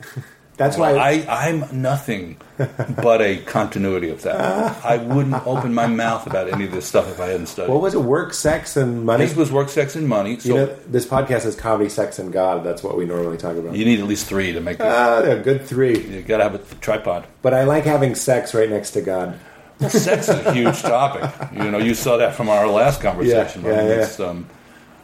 That's 0.58 0.76
why 0.76 0.96
I, 0.96 1.46
I'm 1.48 1.64
nothing 1.80 2.36
but 2.58 3.22
a 3.22 3.38
continuity 3.38 4.10
of 4.10 4.22
that. 4.22 4.84
I 4.84 4.96
wouldn't 4.98 5.46
open 5.46 5.72
my 5.72 5.86
mouth 5.86 6.26
about 6.26 6.52
any 6.52 6.64
of 6.64 6.72
this 6.72 6.84
stuff 6.84 7.08
if 7.08 7.20
I 7.20 7.28
hadn't 7.28 7.46
studied. 7.46 7.72
What 7.72 7.80
was 7.80 7.94
it? 7.94 8.00
Work, 8.00 8.34
sex, 8.34 8.76
and 8.76 9.06
money. 9.06 9.24
This 9.24 9.36
was 9.36 9.52
work, 9.52 9.68
sex, 9.68 9.94
and 9.94 10.08
money. 10.08 10.38
So 10.40 10.48
you 10.48 10.54
know, 10.56 10.66
this 10.88 11.06
podcast 11.06 11.46
is 11.46 11.54
comedy, 11.54 11.88
sex, 11.88 12.18
and 12.18 12.32
God. 12.32 12.64
That's 12.64 12.82
what 12.82 12.96
we 12.98 13.04
normally 13.04 13.38
talk 13.38 13.56
about. 13.56 13.76
you 13.76 13.84
need 13.84 14.00
at 14.00 14.06
least 14.06 14.26
three 14.26 14.52
to 14.52 14.60
make. 14.60 14.78
Ah, 14.80 15.20
a 15.22 15.36
good 15.38 15.64
three. 15.64 15.96
you 15.96 16.22
got 16.22 16.38
to 16.38 16.42
have 16.42 16.54
a 16.56 16.74
tripod. 16.80 17.26
But 17.40 17.54
I 17.54 17.62
like 17.62 17.84
having 17.84 18.14
sex 18.16 18.52
right 18.52 18.68
next 18.68 18.90
to 18.92 19.00
God. 19.00 19.38
Well, 19.80 19.90
sex 19.90 20.28
is 20.28 20.34
a 20.44 20.52
huge 20.52 20.82
topic. 20.82 21.52
You 21.52 21.70
know, 21.70 21.78
you 21.78 21.94
saw 21.94 22.16
that 22.16 22.34
from 22.34 22.48
our 22.48 22.66
last 22.66 23.00
conversation. 23.00 23.62
Yeah, 23.64 23.86
yeah, 23.86 24.08
yeah. 24.18 24.26
Um, 24.26 24.48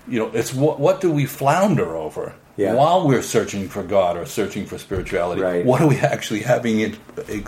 you 0.09 0.18
know, 0.18 0.30
it's 0.34 0.52
what, 0.55 0.78
what 0.80 1.00
do 1.00 1.11
we 1.11 1.26
flounder 1.26 1.96
over 1.96 2.34
Yeah. 2.57 2.74
while 2.74 3.07
we're 3.07 3.22
searching 3.22 3.68
for 3.68 3.82
God 3.82 4.16
or 4.16 4.26
searching 4.26 4.66
for 4.66 4.78
spirituality? 4.78 5.40
Right. 5.42 5.64
What 5.64 5.80
are 5.80 5.88
we 5.88 5.98
actually 5.98 6.40
having? 6.40 6.80
It, 6.80 6.94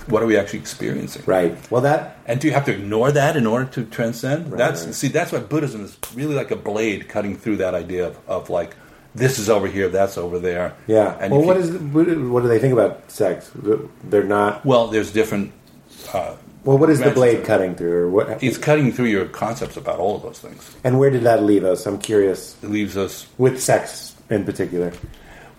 what 0.08 0.22
are 0.22 0.26
we 0.26 0.36
actually 0.36 0.60
experiencing? 0.60 1.22
Right. 1.26 1.54
Well, 1.70 1.82
that 1.82 2.18
And 2.26 2.40
do 2.40 2.46
you 2.48 2.54
have 2.54 2.64
to 2.66 2.72
ignore 2.72 3.12
that 3.12 3.36
in 3.36 3.46
order 3.46 3.66
to 3.72 3.84
transcend? 3.84 4.50
Right, 4.50 4.58
that's 4.58 4.84
right. 4.84 4.94
see, 4.94 5.08
that's 5.08 5.32
why 5.32 5.40
Buddhism 5.40 5.84
is 5.84 5.96
really 6.14 6.34
like 6.34 6.50
a 6.50 6.56
blade 6.56 7.08
cutting 7.08 7.36
through 7.36 7.56
that 7.58 7.74
idea 7.74 8.06
of, 8.08 8.18
of 8.28 8.50
like 8.50 8.74
this 9.14 9.38
is 9.38 9.48
over 9.48 9.66
here, 9.66 9.88
that's 9.88 10.18
over 10.18 10.38
there. 10.38 10.74
yeah. 10.86 11.16
And 11.20 11.32
well, 11.32 11.42
what 11.42 11.56
you- 11.56 11.62
is 11.62 11.70
what 12.32 12.42
do 12.42 12.48
they 12.48 12.58
think 12.58 12.72
about 12.74 13.10
sex? 13.10 13.50
They're 14.04 14.24
not. 14.24 14.64
well? 14.66 14.88
There's 14.88 15.10
different. 15.10 15.52
Uh, 16.12 16.36
Well, 16.66 16.78
what 16.78 16.90
is 16.90 16.98
the 16.98 17.12
blade 17.12 17.38
it. 17.38 17.46
cutting 17.46 17.76
through, 17.76 17.96
or 17.96 18.10
what? 18.10 18.42
it's 18.42 18.58
cutting 18.58 18.92
through 18.92 19.06
your 19.06 19.26
concepts 19.26 19.76
about 19.76 20.00
all 20.00 20.16
of 20.16 20.22
those 20.22 20.40
things. 20.40 20.76
And 20.82 20.98
where 20.98 21.10
did 21.10 21.22
that 21.22 21.44
leave 21.44 21.64
us? 21.64 21.86
I'm 21.86 21.98
curious. 21.98 22.56
It 22.62 22.70
leaves 22.70 22.96
us 22.96 23.26
With 23.38 23.62
sex 23.62 24.16
in 24.28 24.44
particular. 24.44 24.92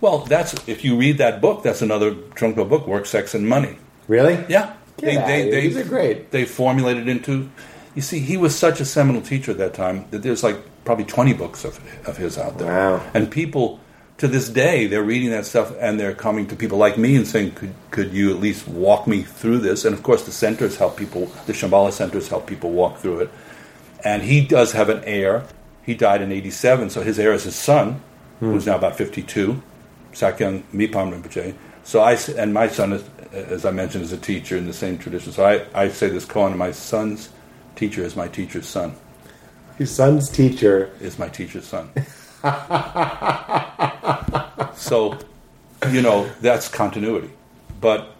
Well, 0.02 0.20
that's 0.20 0.54
if 0.68 0.84
you 0.84 0.98
read 0.98 1.18
that 1.18 1.42
book, 1.42 1.64
that's 1.64 1.82
another 1.82 2.14
Trungpa 2.14 2.68
book, 2.68 2.86
Work, 2.86 3.06
Sex, 3.06 3.34
and 3.34 3.48
Money. 3.48 3.78
Really? 4.08 4.44
Yeah, 4.48 4.76
Get 4.98 5.18
outta 5.18 5.34
here. 5.34 5.62
These 5.62 5.78
are 5.78 5.84
great. 5.84 6.32
They 6.32 6.46
formulated 6.46 7.08
into. 7.08 7.50
You 7.96 8.02
see, 8.02 8.20
he 8.20 8.38
was 8.38 8.56
such 8.56 8.80
a 8.80 8.86
seminal 8.86 9.22
teacher 9.22 9.52
at 9.52 9.58
that 9.58 9.74
time 9.74 10.06
that 10.12 10.22
there's 10.22 10.44
like 10.44 10.58
probably 10.86 11.06
20 11.06 11.34
books 11.34 11.66
of 11.66 11.80
of 12.08 12.18
his 12.18 12.38
out 12.38 12.58
there. 12.58 12.68
Wow. 12.68 13.12
And 13.14 13.32
people 13.32 13.80
to 14.18 14.28
this 14.28 14.50
day 14.50 14.88
they're 14.88 15.04
reading 15.04 15.30
that 15.30 15.46
stuff 15.46 15.74
and 15.80 16.00
they're 16.00 16.14
coming 16.14 16.48
to 16.48 16.56
people 16.56 16.78
like 16.78 16.98
me 16.98 17.16
and 17.16 17.28
saying, 17.28 17.52
"Could 17.52 17.74
could 17.92 18.14
you 18.14 18.32
at 18.32 18.40
least 18.40 18.68
walk 18.68 19.08
me 19.08 19.22
through 19.22 19.60
this?" 19.60 19.86
And 19.86 19.94
of 19.94 20.04
course, 20.04 20.24
the 20.24 20.32
centers 20.32 20.78
help 20.78 20.98
people. 20.98 21.32
The 21.46 21.54
Shambhala 21.54 21.92
centers 21.92 22.28
help 22.28 22.48
people 22.48 22.72
walk 22.72 22.98
through 22.98 23.22
it. 23.22 23.30
And 24.04 24.24
he 24.24 24.46
does 24.46 24.72
have 24.74 24.90
an 24.90 25.04
heir. 25.06 25.44
He 25.84 25.94
died 25.94 26.22
in 26.22 26.32
87, 26.32 26.90
so 26.90 27.02
his 27.02 27.18
heir 27.18 27.32
is 27.34 27.44
his 27.44 27.56
son, 27.56 28.02
hmm. 28.40 28.52
who's 28.52 28.66
now 28.66 28.76
about 28.76 28.98
52, 28.98 29.62
Sakyong 30.12 30.64
Mipam 30.74 31.14
Rinpoche. 31.14 31.56
So 31.84 32.02
I, 32.02 32.18
and 32.38 32.54
my 32.54 32.68
son, 32.68 32.94
is, 32.94 33.04
as 33.32 33.64
I 33.64 33.72
mentioned, 33.72 34.04
is 34.04 34.12
a 34.12 34.18
teacher 34.18 34.58
in 34.58 34.68
the 34.68 34.74
same 34.74 34.98
tradition. 34.98 35.32
So 35.32 35.46
I, 35.46 35.66
I 35.74 35.88
say 35.88 36.10
this 36.10 36.26
koan, 36.26 36.58
my 36.58 36.72
son's 36.72 37.30
teacher 37.78 38.04
is 38.04 38.18
my 38.18 38.28
teacher's 38.28 38.68
son. 38.68 38.96
Your 39.80 39.88
son's 39.88 40.30
teacher. 40.30 40.92
Is 41.00 41.18
my 41.18 41.30
teacher's 41.30 41.66
son. 41.66 41.92
so, 44.76 45.18
you 45.92 46.02
know, 46.02 46.30
that's 46.42 46.68
continuity. 46.68 47.30
But 47.82 48.14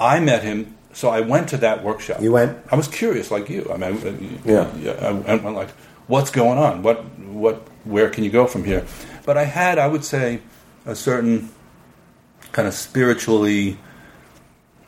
I 0.00 0.20
met 0.20 0.42
him, 0.42 0.76
so 0.92 1.08
I 1.08 1.20
went 1.20 1.48
to 1.50 1.56
that 1.58 1.82
workshop. 1.82 2.20
You 2.20 2.32
went? 2.32 2.58
I 2.70 2.76
was 2.76 2.88
curious, 2.88 3.30
like 3.30 3.48
you. 3.48 3.70
I 3.72 3.76
mean, 3.76 4.40
I- 4.46 4.48
Yeah. 4.48 5.22
I 5.26 5.34
went 5.36 5.56
like, 5.56 5.70
what's 6.06 6.30
going 6.30 6.58
on? 6.58 6.82
What, 6.82 7.04
what, 7.18 7.56
where 7.84 8.10
can 8.10 8.24
you 8.24 8.30
go 8.30 8.46
from 8.46 8.64
here? 8.64 8.84
But 9.24 9.36
I 9.38 9.44
had, 9.44 9.78
I 9.78 9.86
would 9.86 10.04
say, 10.04 10.40
a 10.86 10.94
certain 10.94 11.50
kind 12.52 12.68
of 12.68 12.74
spiritually 12.74 13.78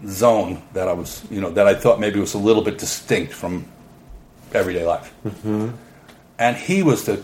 zone 0.07 0.63
that 0.75 0.89
I 0.89 0.93
was, 0.93 1.25
you 1.31 1.41
know, 1.41 1.51
that 1.51 1.67
I 1.67 1.75
thought 1.75 2.01
maybe 2.01 2.21
was 2.21 2.35
a 2.35 2.39
little 2.39 2.63
bit 2.63 2.79
distinct 2.79 3.33
from 3.33 3.67
everyday 4.53 4.85
life. 4.85 5.13
Mm-hmm. 5.25 5.71
And 6.39 6.57
he 6.57 6.83
was 6.83 7.05
the 7.05 7.23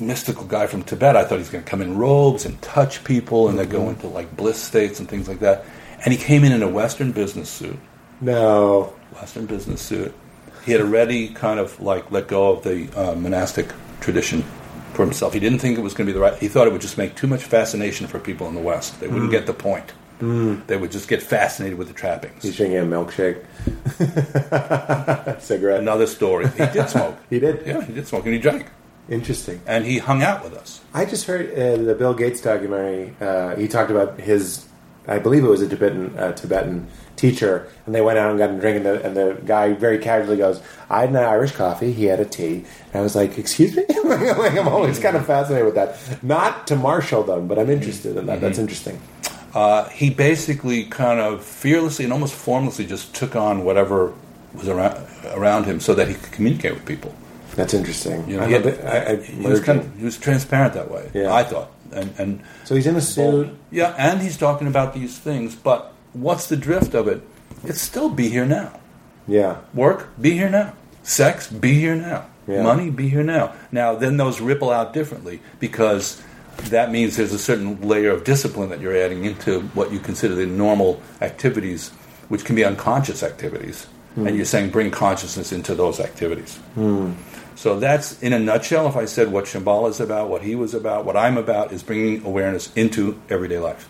mystical 0.00 0.44
guy 0.44 0.66
from 0.66 0.82
Tibet. 0.82 1.16
I 1.16 1.24
thought 1.24 1.38
he's 1.38 1.48
going 1.50 1.64
to 1.64 1.70
come 1.70 1.82
in 1.82 1.96
robes 1.98 2.44
and 2.44 2.60
touch 2.62 3.02
people, 3.04 3.48
and 3.48 3.58
they 3.58 3.64
Mm-hmm. 3.64 3.72
go 3.72 3.88
into 3.90 4.06
like 4.08 4.36
bliss 4.36 4.62
states 4.62 4.98
and 5.00 5.08
things 5.08 5.28
like 5.28 5.40
that. 5.40 5.64
And 6.04 6.12
he 6.12 6.18
came 6.18 6.44
in 6.44 6.52
in 6.52 6.62
a 6.62 6.68
Western 6.68 7.12
business 7.12 7.48
suit. 7.50 7.78
No. 8.20 8.92
Western 9.14 9.46
business 9.46 9.80
suit. 9.82 10.14
He 10.64 10.72
had 10.72 10.80
already 10.80 11.28
kind 11.28 11.58
of 11.60 11.80
like 11.80 12.10
let 12.10 12.28
go 12.28 12.52
of 12.52 12.62
the 12.62 12.88
uh, 12.96 13.14
monastic 13.14 13.72
tradition 14.00 14.42
for 14.92 15.02
himself. 15.04 15.32
He 15.32 15.40
didn't 15.40 15.58
think 15.60 15.78
it 15.78 15.80
was 15.82 15.94
going 15.94 16.06
to 16.06 16.12
be 16.12 16.14
the 16.14 16.20
right. 16.20 16.36
He 16.38 16.48
thought 16.48 16.66
it 16.66 16.72
would 16.72 16.80
just 16.82 16.98
make 16.98 17.14
too 17.16 17.26
much 17.26 17.42
fascination 17.44 18.06
for 18.06 18.18
people 18.18 18.46
in 18.48 18.54
the 18.54 18.60
West. 18.60 19.00
They 19.00 19.08
wouldn't 19.08 19.30
get 19.30 19.46
the 19.46 19.54
point. 19.54 19.92
They 20.20 20.76
would 20.76 20.90
just 20.90 21.08
get 21.08 21.22
fascinated 21.22 21.78
with 21.78 21.86
the 21.86 21.94
trappings. 21.94 22.42
He's 22.42 22.56
drinking 22.56 22.78
a 22.78 22.82
milkshake. 22.82 23.44
Cigarette. 25.40 25.80
Another 25.80 26.06
story. 26.06 26.48
He 26.48 26.66
did 26.66 26.88
smoke. 26.88 27.16
He 27.30 27.38
did? 27.38 27.64
Yeah, 27.66 27.84
he 27.84 27.92
did 27.92 28.06
smoke, 28.06 28.24
and 28.24 28.34
he 28.34 28.40
drank, 28.40 28.66
Interesting. 29.08 29.60
and 29.66 29.84
he 29.86 29.98
hung 29.98 30.22
out 30.22 30.44
with 30.44 30.54
us. 30.54 30.80
I 30.92 31.04
just 31.04 31.26
heard 31.26 31.50
uh, 31.52 31.82
the 31.82 31.94
Bill 31.94 32.14
Gates 32.14 32.40
documentary. 32.40 33.14
Uh, 33.20 33.56
he 33.56 33.66
talked 33.68 33.90
about 33.90 34.20
his, 34.20 34.66
I 35.06 35.18
believe 35.18 35.44
it 35.44 35.48
was 35.48 35.62
a 35.62 35.68
Tibetan 35.68 36.16
uh, 36.18 36.32
Tibetan 36.32 36.88
teacher, 37.16 37.68
and 37.86 37.94
they 37.94 38.00
went 38.00 38.18
out 38.18 38.30
and 38.30 38.38
got 38.38 38.50
a 38.50 38.58
drink, 38.58 38.76
and 38.76 38.86
the, 38.86 39.04
and 39.04 39.16
the 39.16 39.40
guy 39.44 39.72
very 39.72 39.98
casually 39.98 40.36
goes, 40.36 40.60
"I 40.90 41.00
had 41.00 41.10
an 41.10 41.16
Irish 41.16 41.52
coffee. 41.52 41.92
He 41.92 42.04
had 42.04 42.20
a 42.20 42.24
tea." 42.24 42.64
And 42.92 42.96
I 42.96 43.00
was 43.00 43.16
like, 43.16 43.38
"Excuse 43.38 43.76
me." 43.76 43.84
like, 44.04 44.52
I'm 44.56 44.68
always 44.68 44.98
kind 44.98 45.16
of 45.16 45.26
fascinated 45.26 45.66
with 45.66 45.74
that. 45.74 46.22
Not 46.22 46.66
to 46.68 46.76
marshal 46.76 47.22
them, 47.24 47.48
but 47.48 47.58
I'm 47.58 47.70
interested 47.70 48.16
in 48.16 48.26
that. 48.26 48.40
That's 48.40 48.58
interesting. 48.58 49.00
Uh, 49.54 49.88
he 49.88 50.10
basically 50.10 50.84
kind 50.84 51.18
of 51.18 51.42
fearlessly 51.44 52.04
and 52.04 52.12
almost 52.12 52.34
formlessly 52.34 52.86
just 52.86 53.14
took 53.14 53.34
on 53.34 53.64
whatever 53.64 54.12
was 54.54 54.68
around, 54.68 55.06
around 55.32 55.64
him 55.64 55.80
so 55.80 55.94
that 55.94 56.08
he 56.08 56.14
could 56.14 56.32
communicate 56.32 56.74
with 56.74 56.84
people. 56.84 57.14
That's 57.58 57.74
interesting. 57.74 58.28
You 58.28 58.36
know, 58.36 58.46
he, 58.46 58.52
had-. 58.52 58.84
I, 58.84 59.12
I, 59.12 59.16
he 59.16 59.44
was 59.44 59.58
kind 59.58 59.80
of, 59.80 59.98
he 59.98 60.04
was 60.04 60.16
transparent 60.16 60.74
that 60.74 60.88
way. 60.88 61.10
Yeah. 61.12 61.34
I 61.34 61.42
thought, 61.42 61.72
and 61.90 62.14
and 62.16 62.40
so 62.64 62.76
he's 62.76 62.86
in 62.86 62.94
a 62.94 63.00
suit. 63.00 63.50
yeah, 63.72 63.96
and 63.98 64.22
he's 64.22 64.36
talking 64.36 64.68
about 64.68 64.94
these 64.94 65.18
things. 65.18 65.56
But 65.56 65.92
what's 66.12 66.46
the 66.46 66.56
drift 66.56 66.94
of 66.94 67.08
it? 67.08 67.20
It's 67.64 67.80
still 67.80 68.10
be 68.10 68.28
here 68.28 68.46
now. 68.46 68.78
Yeah. 69.26 69.58
Work, 69.74 70.08
be 70.20 70.30
here 70.30 70.48
now. 70.48 70.74
Sex, 71.02 71.50
be 71.50 71.74
here 71.74 71.96
now. 71.96 72.26
Yeah. 72.46 72.62
Money, 72.62 72.90
be 72.90 73.08
here 73.08 73.24
now. 73.24 73.54
Now, 73.72 73.96
then 73.96 74.18
those 74.18 74.40
ripple 74.40 74.70
out 74.70 74.92
differently 74.92 75.40
because 75.58 76.22
that 76.70 76.92
means 76.92 77.16
there's 77.16 77.32
a 77.32 77.40
certain 77.40 77.80
layer 77.80 78.12
of 78.12 78.22
discipline 78.22 78.70
that 78.70 78.80
you're 78.80 78.96
adding 78.96 79.24
into 79.24 79.62
what 79.74 79.90
you 79.90 79.98
consider 79.98 80.36
the 80.36 80.46
normal 80.46 81.02
activities, 81.20 81.90
which 82.28 82.44
can 82.44 82.54
be 82.54 82.64
unconscious 82.64 83.24
activities. 83.24 83.88
And 84.14 84.30
hmm. 84.30 84.36
you're 84.36 84.44
saying 84.44 84.70
bring 84.70 84.92
consciousness 84.92 85.50
into 85.50 85.74
those 85.74 85.98
activities. 85.98 86.56
Hmm. 86.74 87.14
So 87.58 87.80
that's, 87.80 88.22
in 88.22 88.32
a 88.32 88.38
nutshell, 88.38 88.86
if 88.86 88.94
I 88.94 89.04
said 89.04 89.32
what 89.32 89.46
Shambhala 89.46 89.90
is 89.90 89.98
about, 89.98 90.28
what 90.28 90.42
he 90.42 90.54
was 90.54 90.74
about, 90.74 91.04
what 91.04 91.16
I'm 91.16 91.36
about, 91.36 91.72
is 91.72 91.82
bringing 91.82 92.24
awareness 92.24 92.72
into 92.76 93.20
everyday 93.28 93.58
life 93.58 93.88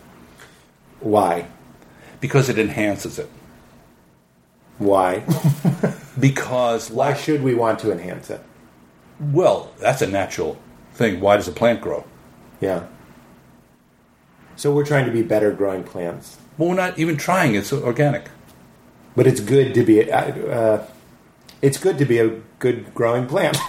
Why? 1.01 1.49
because 2.19 2.49
it 2.49 2.59
enhances 2.59 3.19
it. 3.19 3.29
Why? 4.79 5.23
Because 6.19 6.91
Why 6.91 7.09
life 7.11 7.23
should 7.23 7.43
we 7.43 7.55
want 7.55 7.79
to 7.81 7.93
enhance 7.93 8.31
it? 8.31 8.43
Well, 9.21 9.71
that's 9.79 10.01
a 10.01 10.07
natural 10.07 10.59
thing. 10.95 11.21
Why 11.21 11.37
does 11.37 11.47
a 11.47 11.53
plant 11.53 11.83
grow? 11.83 12.05
Yeah. 12.63 12.87
So 14.57 14.75
we're 14.75 14.87
trying 14.87 15.05
to 15.05 15.13
be 15.13 15.23
better 15.23 15.53
growing 15.53 15.85
plants. 15.85 16.39
Well, 16.57 16.71
we're 16.71 16.75
not 16.75 16.99
even 16.99 17.19
trying. 17.19 17.55
It's 17.55 17.73
organic. 17.73 18.31
But 19.15 19.27
it's 19.27 19.41
good 19.41 19.75
to 19.75 19.85
be. 19.85 20.11
Uh, 20.11 20.19
uh, 20.19 20.87
it's 21.63 21.79
good 21.79 21.99
to 21.99 22.05
be 22.05 22.19
a 22.19 22.29
good 22.59 22.93
growing 22.95 23.27
plant. 23.27 23.57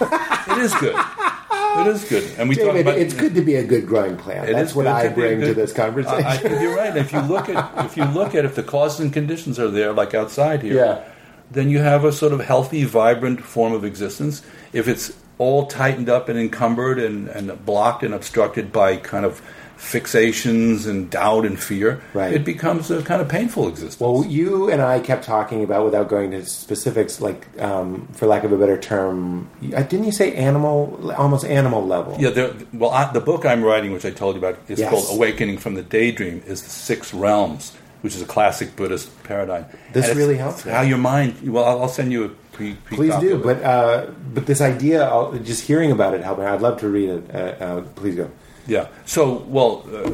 It 0.50 0.58
is 0.58 0.74
good. 0.74 0.96
it 0.96 1.86
is 1.86 2.04
good. 2.08 2.24
And 2.38 2.48
we 2.48 2.56
talk 2.56 2.64
David, 2.72 2.80
about 2.80 2.98
it's 2.98 3.14
good 3.14 3.34
to 3.34 3.40
be 3.42 3.54
a 3.56 3.62
good 3.64 3.86
growing 3.86 4.16
plant. 4.16 4.50
That's 4.50 4.74
what 4.74 4.86
I 4.88 5.08
to 5.08 5.14
bring 5.14 5.40
to 5.42 5.54
this 5.54 5.72
conversation. 5.72 6.24
I, 6.24 6.38
I 6.42 6.60
you're 6.62 6.74
right. 6.74 6.96
If 6.96 7.12
you 7.12 7.20
look 7.20 7.48
at 7.48 7.84
if 7.86 7.96
you 7.96 8.04
look 8.04 8.34
at 8.34 8.44
if 8.44 8.54
the 8.56 8.62
causes 8.64 9.00
and 9.00 9.12
conditions 9.12 9.58
are 9.60 9.70
there, 9.70 9.92
like 9.92 10.12
outside 10.14 10.62
here, 10.62 10.74
Yeah. 10.74 11.04
then 11.52 11.68
you 11.70 11.78
have 11.80 12.04
a 12.04 12.10
sort 12.12 12.32
of 12.32 12.40
healthy, 12.40 12.84
vibrant 12.84 13.42
form 13.42 13.72
of 13.72 13.84
existence. 13.84 14.42
If 14.72 14.88
it's 14.88 15.12
all 15.38 15.66
tightened 15.66 16.08
up 16.08 16.28
and 16.28 16.38
encumbered 16.38 16.98
and, 16.98 17.28
and 17.28 17.64
blocked 17.64 18.02
and 18.02 18.12
obstructed 18.14 18.72
by 18.72 18.96
kind 18.96 19.24
of 19.24 19.40
fixations 19.80 20.86
and 20.86 21.10
doubt 21.10 21.44
and 21.46 21.58
fear, 21.58 22.00
Right. 22.14 22.32
it 22.32 22.44
becomes 22.44 22.90
a 22.90 23.02
kind 23.02 23.20
of 23.22 23.28
painful 23.28 23.66
existence. 23.68 23.98
well, 24.00 24.24
you 24.24 24.70
and 24.70 24.82
I 24.82 25.00
kept 25.00 25.24
talking 25.24 25.64
about, 25.64 25.84
without 25.84 26.08
going 26.08 26.30
to 26.32 26.44
specifics, 26.46 27.20
like 27.20 27.46
um, 27.60 28.06
for 28.12 28.26
lack 28.26 28.44
of 28.44 28.52
a 28.52 28.56
better 28.58 28.78
term, 28.78 29.48
uh, 29.74 29.82
didn't 29.82 30.04
you 30.04 30.12
say 30.12 30.34
animal, 30.34 31.12
almost 31.16 31.44
animal 31.44 31.84
level? 31.86 32.16
Yeah, 32.18 32.30
there, 32.30 32.52
well, 32.72 32.90
I, 32.90 33.10
the 33.12 33.20
book 33.20 33.44
I'm 33.46 33.62
writing, 33.62 33.92
which 33.92 34.04
I 34.04 34.10
told 34.10 34.36
you 34.36 34.38
about, 34.40 34.58
is 34.68 34.78
Yes. 34.78 34.90
called 34.90 35.06
"Awakening 35.10 35.58
from 35.58 35.74
the 35.74 35.82
Daydream." 35.82 36.42
Is 36.46 36.62
the 36.62 36.70
six 36.70 37.12
realms, 37.14 37.72
which 38.02 38.14
is 38.14 38.22
a 38.22 38.26
classic 38.26 38.76
Buddhist 38.76 39.10
paradigm. 39.24 39.64
This 39.92 40.14
really 40.14 40.36
helps. 40.36 40.62
How 40.62 40.82
your 40.82 40.98
mind? 40.98 41.40
Well, 41.50 41.64
I'll, 41.64 41.82
I'll 41.82 41.88
send 41.88 42.12
you 42.12 42.24
a 42.24 42.28
pre. 42.28 42.74
pre 42.74 42.96
Please 42.96 43.16
do. 43.16 43.38
But 43.38 43.62
uh, 43.62 44.06
but 44.34 44.46
this 44.46 44.60
idea, 44.60 45.04
I'll, 45.04 45.32
just 45.38 45.62
hearing 45.66 45.90
about 45.90 46.14
it, 46.14 46.22
helped 46.22 46.40
me. 46.40 46.46
I'd 46.46 46.60
love 46.62 46.78
to 46.80 46.88
read 46.88 47.08
it. 47.10 47.34
Uh, 47.34 47.38
uh, 47.64 47.80
please 47.96 48.14
go. 48.16 48.30
Yeah. 48.70 48.88
So, 49.04 49.38
well, 49.48 49.84
uh, 49.92 50.10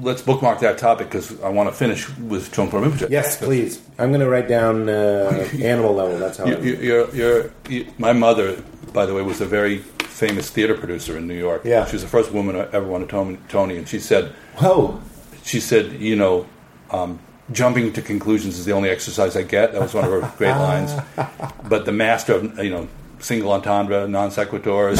let's 0.00 0.22
bookmark 0.22 0.60
that 0.60 0.78
topic 0.78 1.08
because 1.08 1.40
I 1.42 1.48
want 1.48 1.68
to 1.68 1.74
finish 1.74 2.08
with 2.18 2.52
Trungpa 2.52 2.80
Rinpoche. 2.82 3.10
Yes, 3.10 3.36
please. 3.36 3.82
I'm 3.98 4.10
going 4.10 4.20
to 4.20 4.30
write 4.30 4.48
down 4.48 4.88
uh, 4.88 5.48
animal 5.60 5.94
level. 5.94 6.18
That's 6.18 6.38
how. 6.38 6.46
You, 6.46 6.58
you, 6.58 6.76
you're, 6.76 7.14
you're, 7.14 7.50
you, 7.68 7.92
my 7.98 8.12
mother, 8.12 8.62
by 8.92 9.04
the 9.04 9.14
way, 9.14 9.22
was 9.22 9.40
a 9.40 9.46
very 9.46 9.78
famous 9.78 10.48
theater 10.48 10.74
producer 10.74 11.18
in 11.18 11.26
New 11.26 11.38
York. 11.38 11.62
Yeah. 11.64 11.84
She 11.86 11.92
was 11.94 12.02
the 12.02 12.08
first 12.08 12.32
woman 12.32 12.56
I 12.56 12.68
ever 12.72 12.86
won 12.86 13.02
a 13.02 13.06
Tony, 13.06 13.38
Tony, 13.48 13.76
and 13.76 13.88
she 13.88 13.98
said, 13.98 14.32
Whoa. 14.56 15.00
she 15.42 15.60
said, 15.60 15.92
you 15.92 16.16
know, 16.16 16.46
um, 16.90 17.18
jumping 17.52 17.92
to 17.92 18.02
conclusions 18.02 18.58
is 18.58 18.64
the 18.64 18.72
only 18.72 18.90
exercise 18.90 19.36
I 19.36 19.42
get. 19.42 19.72
That 19.72 19.82
was 19.82 19.92
one 19.92 20.04
of 20.04 20.10
her 20.10 20.32
great 20.38 20.52
lines. 20.52 20.92
But 21.68 21.84
the 21.84 21.92
master 21.92 22.34
of, 22.34 22.58
you 22.62 22.70
know, 22.70 22.88
single 23.18 23.52
entendre, 23.52 24.06
non 24.08 24.30
sequiturs. 24.30 24.98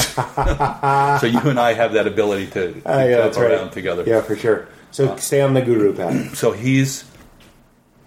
so 1.20 1.26
you 1.26 1.40
and 1.40 1.58
I 1.58 1.74
have 1.74 1.92
that 1.92 2.06
ability 2.06 2.46
to, 2.48 2.72
to 2.72 2.90
Uh, 2.90 3.04
yeah, 3.04 3.16
that's 3.16 3.38
right. 3.38 3.52
around 3.52 3.70
together. 3.70 4.04
Yeah, 4.06 4.20
for 4.20 4.36
sure. 4.36 4.68
So 4.90 5.16
stay 5.16 5.40
on 5.42 5.54
the 5.54 5.62
guru 5.62 5.94
path. 5.94 6.36
So 6.36 6.52
he's, 6.52 7.04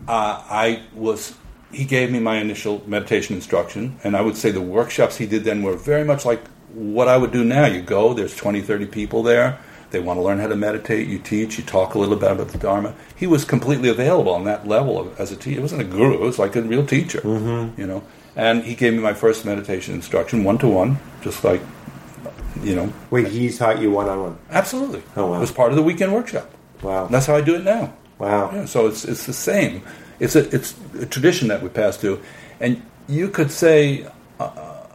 uh, 0.08 0.42
I 0.50 0.84
was, 0.94 1.36
he 1.72 1.86
gave 1.86 2.12
me 2.12 2.20
my 2.20 2.38
initial 2.38 2.82
meditation 2.88 3.36
instruction, 3.36 4.00
and 4.04 4.16
I 4.16 4.22
would 4.22 4.36
say 4.36 4.50
the 4.52 4.62
workshops 4.62 5.18
he 5.18 5.28
did 5.28 5.44
then 5.44 5.62
were 5.62 5.76
very 5.76 6.04
much 6.04 6.26
like 6.26 6.42
what 6.74 7.08
I 7.08 7.18
would 7.18 7.32
do 7.32 7.44
now. 7.44 7.66
You 7.66 7.82
go, 7.82 8.14
there's 8.14 8.36
20, 8.36 8.62
30 8.62 8.88
people 8.88 9.22
there. 9.24 9.60
They 9.92 10.00
want 10.00 10.18
to 10.18 10.24
learn 10.24 10.40
how 10.40 10.48
to 10.48 10.56
meditate. 10.56 11.08
You 11.08 11.18
teach. 11.20 11.58
You 11.58 11.64
talk 11.64 11.96
a 11.96 12.00
little 12.00 12.16
bit 12.16 12.32
about 12.32 12.50
the 12.50 12.60
Dharma. 12.60 12.94
He 13.16 13.26
was 13.26 13.44
completely 13.44 13.90
available 13.90 14.32
on 14.32 14.44
that 14.44 14.68
level 14.68 15.00
of, 15.00 15.20
as 15.20 15.32
a 15.32 15.36
teacher. 15.36 15.60
It 15.60 15.62
wasn't 15.64 15.82
a 15.82 15.86
guru. 15.86 16.14
It 16.14 16.20
was 16.22 16.38
like 16.38 16.56
a 16.56 16.62
real 16.62 16.86
teacher. 16.86 17.22
Mm-hmm. 17.22 17.80
You 17.80 17.88
know. 17.88 18.04
And 18.40 18.64
he 18.64 18.74
gave 18.76 18.94
me 18.94 19.00
my 19.00 19.14
first 19.14 19.46
meditation 19.46 19.96
instruction, 19.96 20.44
one 20.44 20.58
to 20.60 20.68
one, 20.68 20.98
just 21.22 21.44
like, 21.44 21.62
you 22.64 22.76
know, 22.76 22.92
Wait, 23.10 23.28
he 23.28 23.52
taught 23.52 23.80
you 23.82 23.92
one 23.92 24.08
on 24.08 24.22
one. 24.22 24.38
absolutely. 24.50 25.04
Oh, 25.16 25.28
wow. 25.28 25.38
It 25.38 25.40
was 25.42 25.52
part 25.52 25.72
of 25.72 25.76
the 25.76 25.84
weekend 25.84 26.14
workshop. 26.14 26.50
Wow. 26.82 27.06
And 27.06 27.14
that's 27.14 27.26
how 27.26 27.36
I 27.36 27.42
do 27.42 27.56
it 27.56 27.64
now. 27.64 27.94
Wow. 28.18 28.52
Yeah, 28.54 28.66
so 28.66 28.88
it's 28.88 29.06
it's 29.06 29.26
the 29.26 29.34
same. 29.34 29.82
It's 30.20 30.36
a 30.36 30.44
it's 30.56 30.74
a 31.00 31.06
tradition 31.06 31.48
that 31.50 31.62
we 31.64 31.70
pass 31.70 31.98
through. 31.98 32.22
and 32.60 32.82
you 33.08 33.30
could 33.30 33.50
say, 33.52 34.06
uh, 34.40 34.86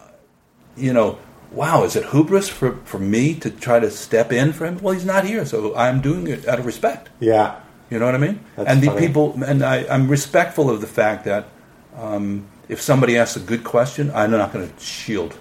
you 0.76 0.92
know, 0.92 1.18
wow, 1.50 1.84
is 1.84 1.96
it 1.96 2.04
hubris 2.06 2.48
for 2.48 2.76
for 2.84 2.98
me 2.98 3.34
to 3.40 3.50
try 3.50 3.80
to 3.80 3.90
step 3.90 4.32
in 4.32 4.52
for 4.52 4.66
him? 4.66 4.78
Well, 4.80 4.94
he's 4.94 5.04
not 5.04 5.24
here, 5.24 5.44
so 5.46 5.74
I'm 5.74 6.00
doing 6.00 6.26
it 6.28 6.46
out 6.46 6.58
of 6.58 6.66
respect. 6.66 7.08
Yeah. 7.20 7.60
You 7.90 7.98
know 7.98 8.06
what 8.06 8.14
I 8.14 8.18
mean? 8.18 8.40
That's 8.56 8.68
and 8.70 8.82
the 8.82 8.86
funny. 8.88 9.06
people, 9.06 9.42
and 9.44 9.62
I, 9.62 9.84
I'm 9.88 10.08
respectful 10.08 10.68
of 10.70 10.80
the 10.80 10.86
fact 10.86 11.24
that 11.24 11.48
um, 11.96 12.46
if 12.68 12.80
somebody 12.80 13.16
asks 13.18 13.36
a 13.36 13.40
good 13.40 13.64
question, 13.64 14.10
I'm 14.14 14.30
not 14.30 14.52
going 14.52 14.68
to 14.68 14.80
shield 14.84 15.36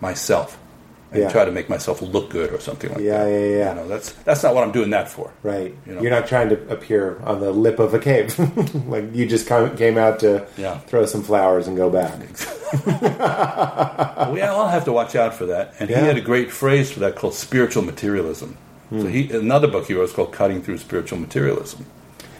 myself 0.00 0.58
and 1.10 1.22
Yeah. 1.22 1.28
try 1.30 1.44
to 1.44 1.50
make 1.50 1.68
myself 1.70 2.02
look 2.02 2.28
good 2.30 2.52
or 2.52 2.60
something 2.60 2.90
like 2.92 3.00
Yeah, 3.00 3.24
that. 3.24 3.30
yeah, 3.30 3.38
yeah. 3.38 3.68
You 3.70 3.74
know, 3.76 3.88
that's 3.88 4.12
that's 4.24 4.42
not 4.42 4.54
what 4.54 4.62
I'm 4.64 4.72
doing 4.72 4.90
that 4.90 5.08
for. 5.08 5.30
Right. 5.42 5.74
You 5.86 5.94
know. 5.94 6.02
You're 6.02 6.10
not 6.10 6.26
trying 6.28 6.50
to 6.50 6.68
appear 6.68 7.18
on 7.24 7.40
the 7.40 7.50
lip 7.50 7.78
of 7.78 7.94
a 7.94 7.98
cave. 7.98 8.38
like 8.88 9.14
you 9.14 9.26
just 9.26 9.46
come, 9.46 9.74
came 9.76 9.96
out 9.98 10.20
to 10.20 10.46
Yeah. 10.56 10.78
throw 10.80 11.06
some 11.06 11.22
flowers 11.22 11.66
and 11.66 11.76
go 11.76 11.88
back. 11.90 12.12
we 14.32 14.40
all 14.42 14.68
have 14.68 14.84
to 14.84 14.92
watch 14.92 15.16
out 15.16 15.34
for 15.34 15.46
that. 15.46 15.74
And 15.80 15.88
Yeah. 15.90 16.00
he 16.00 16.06
had 16.06 16.16
a 16.18 16.20
great 16.20 16.50
phrase 16.50 16.90
for 16.90 17.00
that 17.00 17.16
called 17.16 17.34
spiritual 17.34 17.82
materialism. 17.82 18.56
So 18.90 18.96
hmm. 19.02 19.08
he 19.08 19.30
another 19.30 19.68
book 19.68 19.86
he 19.86 19.94
wrote 19.94 20.04
is 20.04 20.12
called 20.12 20.32
Cutting 20.32 20.62
Through 20.62 20.78
Spiritual 20.78 21.18
Materialism. 21.18 21.84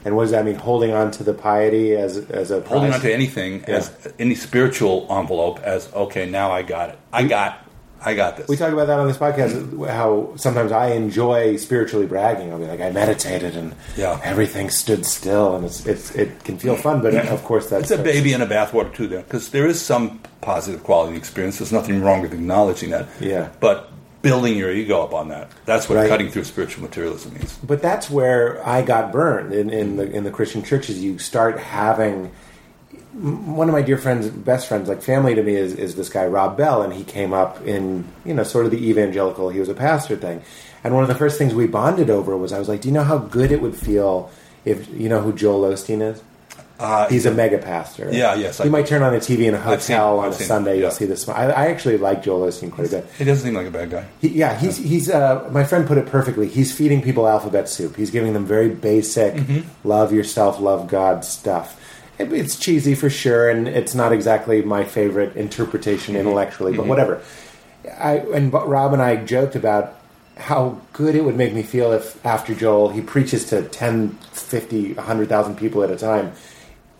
And 0.04 0.14
what 0.16 0.22
does 0.22 0.30
that 0.32 0.44
mean? 0.44 0.54
Holding 0.54 0.92
on 0.92 1.10
to 1.12 1.24
the 1.24 1.34
piety 1.34 1.94
as 1.94 2.18
as 2.30 2.50
a 2.50 2.60
Holding 2.62 2.92
on 2.92 3.00
to 3.00 3.12
anything 3.12 3.64
Yeah. 3.68 3.76
as 3.76 4.12
any 4.18 4.34
spiritual 4.34 5.06
envelope 5.10 5.60
as 5.62 5.92
okay, 5.92 6.28
now 6.28 6.50
I 6.52 6.62
got 6.62 6.90
it. 6.90 6.98
I 7.12 7.24
got 7.24 7.64
I 8.00 8.14
got 8.14 8.36
this. 8.36 8.46
We 8.46 8.56
talk 8.56 8.72
about 8.72 8.86
that 8.86 9.00
on 9.00 9.08
this 9.08 9.16
podcast. 9.16 9.88
How 9.88 10.32
sometimes 10.36 10.70
I 10.70 10.92
enjoy 10.92 11.56
spiritually 11.56 12.06
bragging. 12.06 12.52
I'll 12.52 12.58
be 12.60 12.66
like, 12.66 12.80
I 12.80 12.90
meditated 12.90 13.56
and 13.56 13.74
Yeah. 13.96 14.20
everything 14.22 14.70
stood 14.70 15.04
still, 15.04 15.56
and 15.56 15.64
it's, 15.64 15.84
it's 15.84 16.14
it 16.14 16.44
can 16.44 16.58
feel 16.58 16.76
fun. 16.76 17.02
But 17.02 17.16
uh, 17.16 17.22
of 17.34 17.42
course, 17.42 17.68
that's 17.68 17.90
it's 17.90 18.00
a 18.00 18.02
baby 18.02 18.32
in 18.32 18.40
a 18.40 18.46
bathwater 18.46 18.94
too, 18.94 19.08
there, 19.08 19.22
because 19.22 19.50
there 19.50 19.66
is 19.66 19.80
some 19.80 20.20
positive 20.42 20.84
quality 20.84 21.16
experience. 21.16 21.58
There's 21.58 21.72
nothing 21.72 22.00
wrong 22.00 22.22
with 22.22 22.32
acknowledging 22.32 22.90
that. 22.90 23.08
Yeah. 23.20 23.48
But 23.58 23.90
building 24.28 24.56
your 24.56 24.70
ego 24.70 25.02
up 25.02 25.12
on 25.14 25.28
that. 25.28 25.50
That's 25.64 25.88
what 25.88 25.96
Right. 25.96 26.08
cutting 26.08 26.30
through 26.30 26.44
spiritual 26.44 26.82
materialism 26.82 27.34
means. 27.34 27.58
But 27.62 27.82
that's 27.82 28.10
where 28.10 28.66
I 28.66 28.82
got 28.82 29.12
burned 29.12 29.52
in, 29.52 29.70
in 29.70 29.96
the 29.96 30.10
in 30.10 30.24
the 30.24 30.30
Christian 30.30 30.62
churches. 30.62 31.02
You 31.02 31.18
start 31.18 31.58
having 31.58 32.30
one 33.14 33.68
of 33.68 33.72
my 33.72 33.82
dear 33.82 33.96
friends, 33.98 34.28
best 34.28 34.68
friends, 34.68 34.88
like 34.88 35.02
family 35.02 35.34
to 35.34 35.42
me, 35.42 35.56
is, 35.56 35.72
is 35.74 35.96
this 35.96 36.08
guy 36.08 36.26
Rob 36.26 36.56
Bell, 36.56 36.82
and 36.82 36.92
he 36.92 37.04
came 37.04 37.32
up 37.32 37.60
in 37.66 38.04
you 38.24 38.34
know 38.34 38.42
sort 38.44 38.64
of 38.64 38.70
the 38.70 38.88
evangelical. 38.88 39.48
He 39.48 39.60
was 39.60 39.68
a 39.68 39.74
pastor 39.74 40.16
thing, 40.16 40.42
and 40.84 40.94
one 40.94 41.02
of 41.02 41.08
the 41.08 41.14
first 41.14 41.38
things 41.38 41.54
we 41.54 41.66
bonded 41.66 42.10
over 42.10 42.36
was 42.36 42.52
I 42.52 42.58
was 42.58 42.68
like, 42.68 42.80
do 42.82 42.88
you 42.88 42.94
know 42.94 43.04
how 43.04 43.18
good 43.18 43.50
it 43.50 43.60
would 43.60 43.74
feel 43.76 44.30
if 44.64 44.88
you 44.90 45.08
know 45.08 45.20
who 45.20 45.32
Joel 45.32 45.62
Osteen 45.72 46.02
is. 46.02 46.22
Uh, 46.78 47.08
He's 47.08 47.26
a 47.26 47.32
mega 47.34 47.58
pastor. 47.58 48.08
Yeah, 48.12 48.34
yes, 48.36 48.60
You 48.60 48.66
I- 48.66 48.68
might 48.68 48.86
turn 48.86 49.02
on 49.02 49.12
the 49.12 49.18
TV 49.18 49.46
in 49.46 49.54
a 49.54 49.58
I've 49.58 49.82
seen- 49.82 49.96
hotel 49.96 50.18
on 50.20 50.26
I've 50.26 50.32
a 50.32 50.34
seen- 50.36 50.46
Sunday. 50.46 50.74
yeah. 50.76 50.82
You'll 50.82 50.90
see 50.92 51.06
this. 51.06 51.28
I, 51.28 51.46
I 51.50 51.66
actually 51.66 51.96
like 51.96 52.22
Joel 52.22 52.46
Osteen 52.46 52.70
quite 52.70 52.86
a 52.86 52.90
bit. 52.90 53.06
he 53.18 53.24
doesn't 53.24 53.44
seem 53.44 53.54
like 53.54 53.66
a 53.66 53.70
bad 53.70 53.90
guy. 53.90 54.04
He, 54.20 54.28
yeah, 54.28 54.56
he's 54.56 54.76
he's. 54.76 55.10
Uh, 55.10 55.48
my 55.50 55.64
friend 55.64 55.86
put 55.88 55.98
it 55.98 56.06
perfectly. 56.06 56.46
He's 56.46 56.72
feeding 56.72 57.02
people 57.02 57.26
alphabet 57.26 57.68
soup. 57.68 57.96
He's 57.96 58.10
giving 58.12 58.32
them 58.32 58.46
very 58.46 58.68
basic 58.68 59.34
Mm-hmm. 59.34 59.88
love 59.88 60.12
yourself, 60.12 60.60
love 60.60 60.86
God 60.88 61.24
stuff. 61.24 61.80
It, 62.18 62.32
it's 62.32 62.56
cheesy 62.56 62.94
for 62.94 63.10
sure, 63.10 63.48
and 63.50 63.66
it's 63.66 63.94
not 63.94 64.12
exactly 64.12 64.62
my 64.62 64.84
favorite 64.84 65.34
interpretation 65.36 66.14
Mm-hmm. 66.14 66.20
intellectually, 66.28 66.76
but 66.76 66.86
whatever. 66.86 67.20
I 68.00 68.18
and 68.18 68.52
Rob 68.52 68.92
and 68.92 69.02
I 69.02 69.16
joked 69.16 69.56
about 69.56 69.94
how 70.36 70.80
good 70.92 71.16
it 71.16 71.24
would 71.24 71.36
make 71.36 71.52
me 71.52 71.62
feel 71.64 71.90
if 71.92 72.24
after 72.24 72.54
Joel 72.54 72.90
he 72.90 73.00
preaches 73.00 73.44
to 73.46 73.62
10, 73.62 74.10
50, 74.32 74.92
100,000 74.94 75.56
people 75.56 75.82
at 75.82 75.90
a 75.90 75.96
time, 75.96 76.32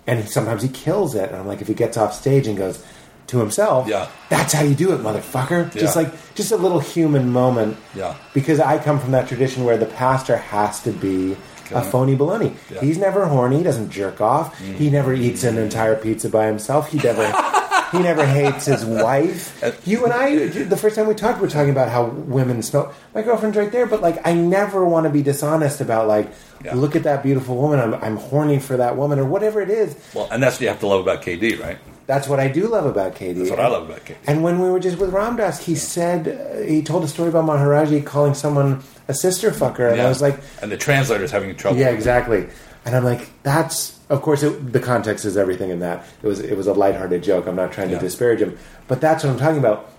and 0.09 0.29
sometimes 0.29 0.63
he 0.63 0.69
kills 0.69 1.15
it. 1.15 1.29
And 1.31 1.37
I'm 1.39 1.47
like, 1.47 1.61
if 1.61 1.69
he 1.69 1.75
gets 1.75 1.97
off 1.97 2.13
stage 2.15 2.47
and 2.49 2.57
goes 2.59 2.83
to 3.29 3.39
himself, 3.39 3.87
Yeah. 3.87 4.09
that's 4.31 4.53
how 4.55 4.63
you 4.63 4.75
do 4.75 4.93
it, 4.95 5.01
motherfucker. 5.03 5.73
Just 5.73 5.95
like 5.97 6.11
just 6.35 6.51
a 6.51 6.57
little 6.57 6.81
human 6.81 7.31
moment. 7.31 7.77
Yeah. 7.95 8.15
Because 8.35 8.59
I 8.59 8.79
come 8.79 8.99
from 8.99 9.13
that 9.13 9.29
tradition 9.29 9.65
where 9.65 9.77
the 9.77 9.87
pastor 9.87 10.37
has 10.37 10.83
to 10.83 10.93
be 10.93 11.37
a 11.71 11.83
phony 11.83 12.17
baloney. 12.17 12.55
Yeah. 12.71 12.81
He's 12.81 12.97
never 12.97 13.27
horny. 13.27 13.59
He 13.59 13.63
doesn't 13.63 13.91
jerk 13.91 14.23
off. 14.23 14.59
Mm. 14.59 14.75
He 14.77 14.89
never 14.91 15.13
eats 15.13 15.45
an 15.45 15.59
entire 15.59 15.95
pizza 15.97 16.31
by 16.31 16.47
himself. 16.47 16.89
He 16.91 16.99
never. 16.99 17.23
He 17.93 17.99
never 18.01 18.25
hates 18.27 18.67
his 18.67 18.85
wife. 19.09 19.63
You 19.87 20.05
and 20.05 20.13
I, 20.13 20.47
the 20.49 20.77
first 20.77 20.97
time 20.97 21.07
we 21.07 21.15
talked, 21.15 21.39
we 21.41 21.47
were 21.47 21.51
talking 21.51 21.71
about 21.71 21.89
how 21.89 22.05
women 22.07 22.63
smell. 22.63 22.95
My 23.15 23.23
girlfriend's 23.23 23.57
right 23.57 23.73
there, 23.73 23.87
but 23.87 24.03
like, 24.03 24.27
I 24.27 24.35
never 24.35 24.85
want 24.85 25.05
to 25.05 25.11
be 25.11 25.23
dishonest 25.23 25.81
about 25.81 26.07
like, 26.09 26.31
Yeah. 26.65 26.75
look 26.75 26.97
at 26.97 27.05
that 27.05 27.23
beautiful 27.23 27.57
woman. 27.57 27.79
I'm, 27.81 27.95
I'm 27.95 28.17
horny 28.17 28.59
for 28.59 28.77
that 28.77 28.97
woman, 28.97 29.19
or 29.19 29.25
whatever 29.25 29.61
it 29.63 29.71
is. 29.71 29.97
Well, 30.15 30.29
and 30.31 30.43
that's 30.43 30.57
what 30.57 30.63
you 30.63 30.69
have 30.69 30.81
to 30.81 30.87
love 30.87 31.01
about 31.01 31.23
KD, 31.23 31.61
right? 31.61 31.79
That's 32.07 32.27
what 32.27 32.41
I 32.41 32.49
do 32.49 32.69
love 32.69 32.87
about 32.87 33.15
Katie. 33.15 33.35
That's 33.41 33.51
what 33.51 33.61
I 33.61 33.69
love 33.69 33.89
about 33.91 34.03
KD. 34.07 34.17
And 34.27 34.43
when 34.43 34.61
we 34.63 34.71
were 34.71 34.81
just 34.81 34.97
with 34.99 35.11
Ram 35.11 35.37
Dass, 35.37 35.63
he 35.65 35.75
said 35.75 36.27
uh, 36.27 36.67
he 36.67 36.83
told 36.83 37.05
a 37.05 37.09
story 37.09 37.29
about 37.29 37.45
Maharaji 37.45 38.05
calling 38.05 38.33
someone 38.33 38.83
a 39.09 39.15
sister 39.15 39.51
fucker, 39.51 39.89
and 39.89 39.99
Yeah. 39.99 40.07
I 40.07 40.09
was 40.09 40.23
like, 40.23 40.41
and 40.63 40.73
the 40.73 40.79
translator's 40.79 41.31
having 41.31 41.55
trouble. 41.55 41.79
yeah, 41.79 41.91
exactly. 41.91 42.49
And 42.89 42.97
I'm 42.97 43.05
like, 43.05 43.29
that's 43.43 43.99
of 44.09 44.23
course 44.23 44.43
it, 44.43 44.73
the 44.73 44.81
context 44.81 45.27
is 45.27 45.37
everything 45.37 45.69
in 45.69 45.81
that. 45.81 46.07
It 46.23 46.27
was 46.27 46.41
it 46.41 46.57
was 46.57 46.67
a 46.67 46.73
lighthearted 46.73 47.23
joke. 47.23 47.47
I'm 47.47 47.55
not 47.57 47.71
trying 47.73 47.91
Yeah. 47.91 47.99
to 47.99 48.05
disparage 48.05 48.41
him, 48.41 48.57
but 48.87 49.01
that's 49.03 49.23
what 49.25 49.31
I'm 49.31 49.39
talking 49.39 49.59
about. 49.59 49.91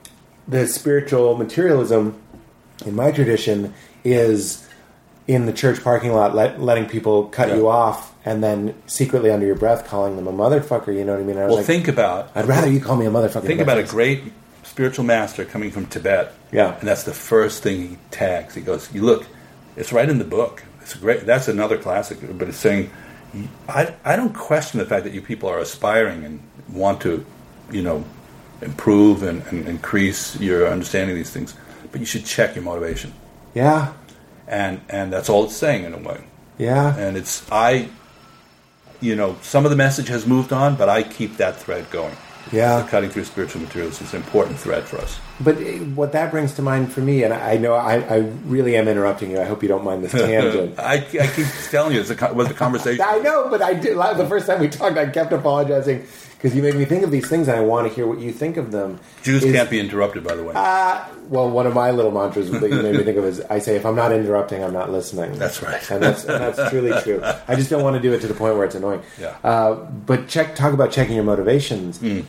The 0.47 0.67
spiritual 0.67 1.37
materialism 1.37 2.19
in 2.85 2.95
my 2.95 3.11
tradition 3.11 3.75
is 4.03 4.67
in 5.27 5.45
the 5.45 5.53
church 5.53 5.83
parking 5.83 6.11
lot, 6.11 6.33
let, 6.33 6.59
letting 6.59 6.87
people 6.87 7.25
cut 7.25 7.49
Yeah. 7.49 7.57
you 7.57 7.67
off, 7.69 8.11
and 8.25 8.43
then 8.43 8.73
secretly 8.87 9.29
under 9.29 9.45
your 9.45 9.55
breath 9.55 9.85
calling 9.85 10.15
them 10.15 10.25
a 10.27 10.33
motherfucker. 10.33 10.87
You 10.95 11.05
know 11.05 11.11
what 11.13 11.21
I 11.21 11.23
mean? 11.23 11.37
I 11.37 11.45
Well, 11.45 11.57
like, 11.57 11.65
think 11.65 11.87
about 11.87 12.31
I'd 12.33 12.47
rather 12.47 12.67
you 12.67 12.79
call 12.79 12.95
me 12.95 13.05
a 13.05 13.11
motherfucker. 13.11 13.43
think 13.45 13.61
about 13.61 13.77
a 13.77 13.83
great 13.83 14.23
spiritual 14.63 15.05
master 15.05 15.45
coming 15.45 15.69
from 15.69 15.85
Tibet. 15.85 16.33
Yeah. 16.51 16.75
and 16.79 16.87
that's 16.89 17.03
the 17.03 17.13
first 17.13 17.61
thing 17.61 17.87
he 17.89 17.97
tags. 18.09 18.55
He 18.55 18.61
goes, 18.61 18.89
"You 18.91 19.03
look, 19.03 19.27
it's 19.77 19.93
right 19.93 20.09
in 20.09 20.17
the 20.17 20.25
book. 20.25 20.63
It's 20.91 20.99
great. 20.99 21.25
That's 21.25 21.47
another 21.47 21.77
classic." 21.77 22.17
But 22.37 22.47
it's 22.49 22.57
saying, 22.57 22.89
"I 23.67 23.93
I 24.03 24.15
don't 24.15 24.33
question 24.33 24.79
the 24.79 24.85
fact 24.85 25.03
that 25.03 25.13
you 25.13 25.21
people 25.21 25.47
are 25.49 25.59
aspiring 25.59 26.23
and 26.25 26.39
want 26.67 27.01
to, 27.01 27.23
you 27.71 27.83
know, 27.83 28.03
improve 28.61 29.21
and, 29.23 29.43
and 29.51 29.67
increase 29.67 30.39
your 30.39 30.67
understanding 30.67 31.11
of 31.11 31.17
these 31.17 31.29
things, 31.29 31.53
but 31.91 31.99
you 31.99 32.05
should 32.07 32.25
check 32.25 32.55
your 32.55 32.63
motivation." 32.63 33.13
Yeah, 33.53 33.93
And 34.47 34.81
and 34.89 35.13
that's 35.13 35.29
all 35.29 35.43
it's 35.45 35.55
saying 35.55 35.83
in 35.85 35.93
a 35.93 35.97
way. 35.97 36.21
yeah. 36.57 36.95
And 36.97 37.17
it's 37.17 37.43
I, 37.51 37.89
you 38.99 39.15
know, 39.15 39.37
some 39.41 39.63
of 39.65 39.69
the 39.71 39.77
message 39.77 40.07
has 40.09 40.25
moved 40.25 40.51
on, 40.51 40.75
but 40.75 40.89
I 40.89 41.03
keep 41.03 41.37
that 41.37 41.55
thread 41.57 41.85
going. 41.91 42.15
Yeah. 42.51 42.85
Cutting 42.89 43.09
through 43.09 43.26
spiritual 43.26 43.61
materials 43.61 44.01
is 44.01 44.13
an 44.13 44.21
important 44.21 44.57
thread 44.59 44.84
for 44.85 44.97
us. 44.97 45.19
But 45.39 45.57
uh, 45.57 45.61
what 45.95 46.11
that 46.13 46.31
brings 46.31 46.53
to 46.55 46.61
mind 46.61 46.91
for 46.91 47.01
me, 47.01 47.23
and 47.23 47.34
I 47.34 47.57
know 47.57 47.73
I, 47.73 47.95
I 47.99 48.17
really 48.45 48.76
am 48.76 48.88
interrupting 48.88 49.31
you. 49.31 49.39
I 49.39 49.45
hope 49.45 49.61
you 49.61 49.69
don't 49.69 49.84
mind 49.84 50.03
this 50.03 50.11
tangent. 50.27 50.77
I, 50.80 50.95
I 50.95 51.27
keep 51.27 51.47
telling 51.69 51.95
you, 51.95 52.03
co- 52.15 52.34
was 52.34 52.49
a 52.49 52.53
conversation. 52.53 53.05
I 53.07 53.19
know, 53.19 53.49
but 53.49 53.61
I 53.61 53.73
did. 53.73 53.97
The 53.97 54.26
first 54.27 54.47
time 54.47 54.59
we 54.59 54.67
talked, 54.69 54.97
I 54.97 55.07
kept 55.09 55.31
apologizing 55.31 56.05
because 56.34 56.55
you 56.55 56.61
made 56.63 56.76
me 56.76 56.85
think 56.85 57.03
of 57.03 57.11
these 57.11 57.27
things, 57.27 57.47
and 57.49 57.57
I 57.57 57.61
want 57.61 57.88
to 57.88 57.93
hear 57.93 58.07
what 58.07 58.19
you 58.19 58.31
think 58.31 58.57
of 58.57 58.71
them. 58.71 58.99
Jews 59.23 59.43
Is- 59.43 59.53
can't 59.53 59.69
be 59.69 59.80
interrupted, 59.80 60.23
by 60.23 60.35
the 60.35 60.43
way. 60.43 60.53
Well, 61.30 61.49
one 61.49 61.67
of 61.67 61.76
my 61.76 61.91
little 61.91 62.11
mantras 62.11 62.49
that 62.49 62.69
you 62.69 62.81
made 62.81 62.95
me 62.95 63.03
think 63.03 63.17
of 63.17 63.26
is 63.26 63.39
I 63.41 63.59
say, 63.59 63.76
if 63.76 63.85
I'm 63.85 63.95
not 63.95 64.11
interrupting, 64.11 64.63
I'm 64.63 64.73
not 64.73 64.89
listening. 64.91 65.38
That's 65.38 65.61
right. 65.61 65.91
and 65.91 66.01
that's 66.01 66.23
and 66.23 66.41
that's 66.41 66.69
truly 66.71 66.99
true. 67.01 67.21
I 67.47 67.55
just 67.55 67.69
don't 67.69 67.84
want 67.84 67.95
to 67.97 68.01
do 68.01 68.11
it 68.13 68.21
to 68.21 68.27
the 68.27 68.34
point 68.34 68.55
where 68.55 68.65
it's 68.65 68.76
annoying. 68.76 69.03
Yeah. 69.19 69.38
Uh, 69.43 69.76
but 69.76 70.27
check. 70.27 70.55
Talk 70.55 70.73
about 70.73 70.91
checking 70.91 71.15
your 71.15 71.23
motivations. 71.26 71.99
Hmm. 71.99 72.21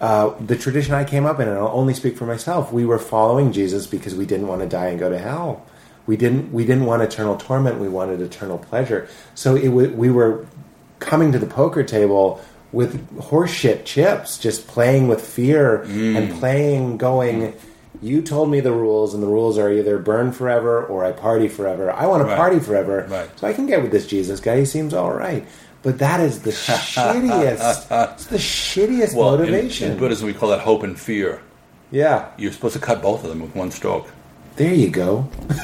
Uh, 0.00 0.32
the 0.44 0.56
tradition 0.56 0.94
I 0.94 1.02
came 1.04 1.26
up 1.26 1.40
in, 1.40 1.48
and 1.48 1.58
I'll 1.58 1.68
only 1.68 1.92
speak 1.94 2.16
for 2.16 2.24
myself. 2.24 2.72
We 2.72 2.86
were 2.86 2.98
following 3.00 3.52
Jesus 3.52 3.86
because 3.86 4.14
we 4.14 4.26
didn't 4.26 4.46
want 4.46 4.60
to 4.60 4.68
die 4.68 4.86
and 4.86 4.98
go 4.98 5.10
to 5.10 5.18
hell. 5.18 5.66
We 6.06 6.16
didn't. 6.16 6.52
We 6.52 6.64
didn't 6.64 6.86
want 6.86 7.02
eternal 7.02 7.36
torment. 7.36 7.78
We 7.80 7.88
wanted 7.88 8.20
eternal 8.20 8.58
pleasure. 8.58 9.08
So 9.34 9.56
it 9.56 9.68
we 9.68 10.10
were 10.10 10.46
coming 11.00 11.32
to 11.32 11.38
the 11.38 11.46
poker 11.46 11.82
table 11.82 12.40
with 12.70 13.08
horseshit 13.18 13.84
chips, 13.84 14.38
just 14.38 14.66
playing 14.68 15.08
with 15.08 15.20
fear 15.26 15.78
Hmm. 15.84 16.16
and 16.16 16.38
playing, 16.38 16.96
going. 16.98 17.54
You 18.00 18.22
told 18.22 18.48
me 18.50 18.60
the 18.60 18.70
rules, 18.72 19.14
and 19.14 19.22
the 19.22 19.26
rules 19.26 19.58
are 19.58 19.72
either 19.72 19.98
burn 19.98 20.30
forever 20.30 20.80
or 20.84 21.04
I 21.04 21.10
party 21.10 21.48
forever. 21.48 21.90
I 21.90 22.06
want 22.06 22.22
to 22.22 22.28
Right. 22.28 22.36
party 22.36 22.60
forever, 22.60 23.06
Right. 23.10 23.28
so 23.36 23.48
I 23.48 23.52
can 23.52 23.66
get 23.66 23.82
with 23.82 23.90
this 23.90 24.06
Jesus 24.06 24.38
guy. 24.38 24.58
He 24.60 24.64
seems 24.64 24.94
all 24.94 25.10
right, 25.12 25.44
but 25.82 25.98
that 25.98 26.20
is 26.20 26.42
the 26.42 26.50
shittiest. 26.50 27.86
It's 28.14 28.26
the 28.26 28.36
shittiest 28.38 29.14
well, 29.14 29.36
motivation. 29.38 29.92
in 29.92 29.98
Buddhism, 29.98 30.26
we 30.26 30.34
call 30.34 30.50
that 30.50 30.60
hope 30.60 30.82
and 30.82 30.98
fear. 30.98 31.40
yeah, 31.90 32.30
You're 32.36 32.52
supposed 32.52 32.74
to 32.74 32.80
cut 32.80 33.00
both 33.02 33.22
of 33.24 33.30
them 33.30 33.40
with 33.40 33.54
one 33.54 33.70
stroke. 33.70 34.08
there 34.56 34.74
you 34.74 34.90
go. 34.90 35.28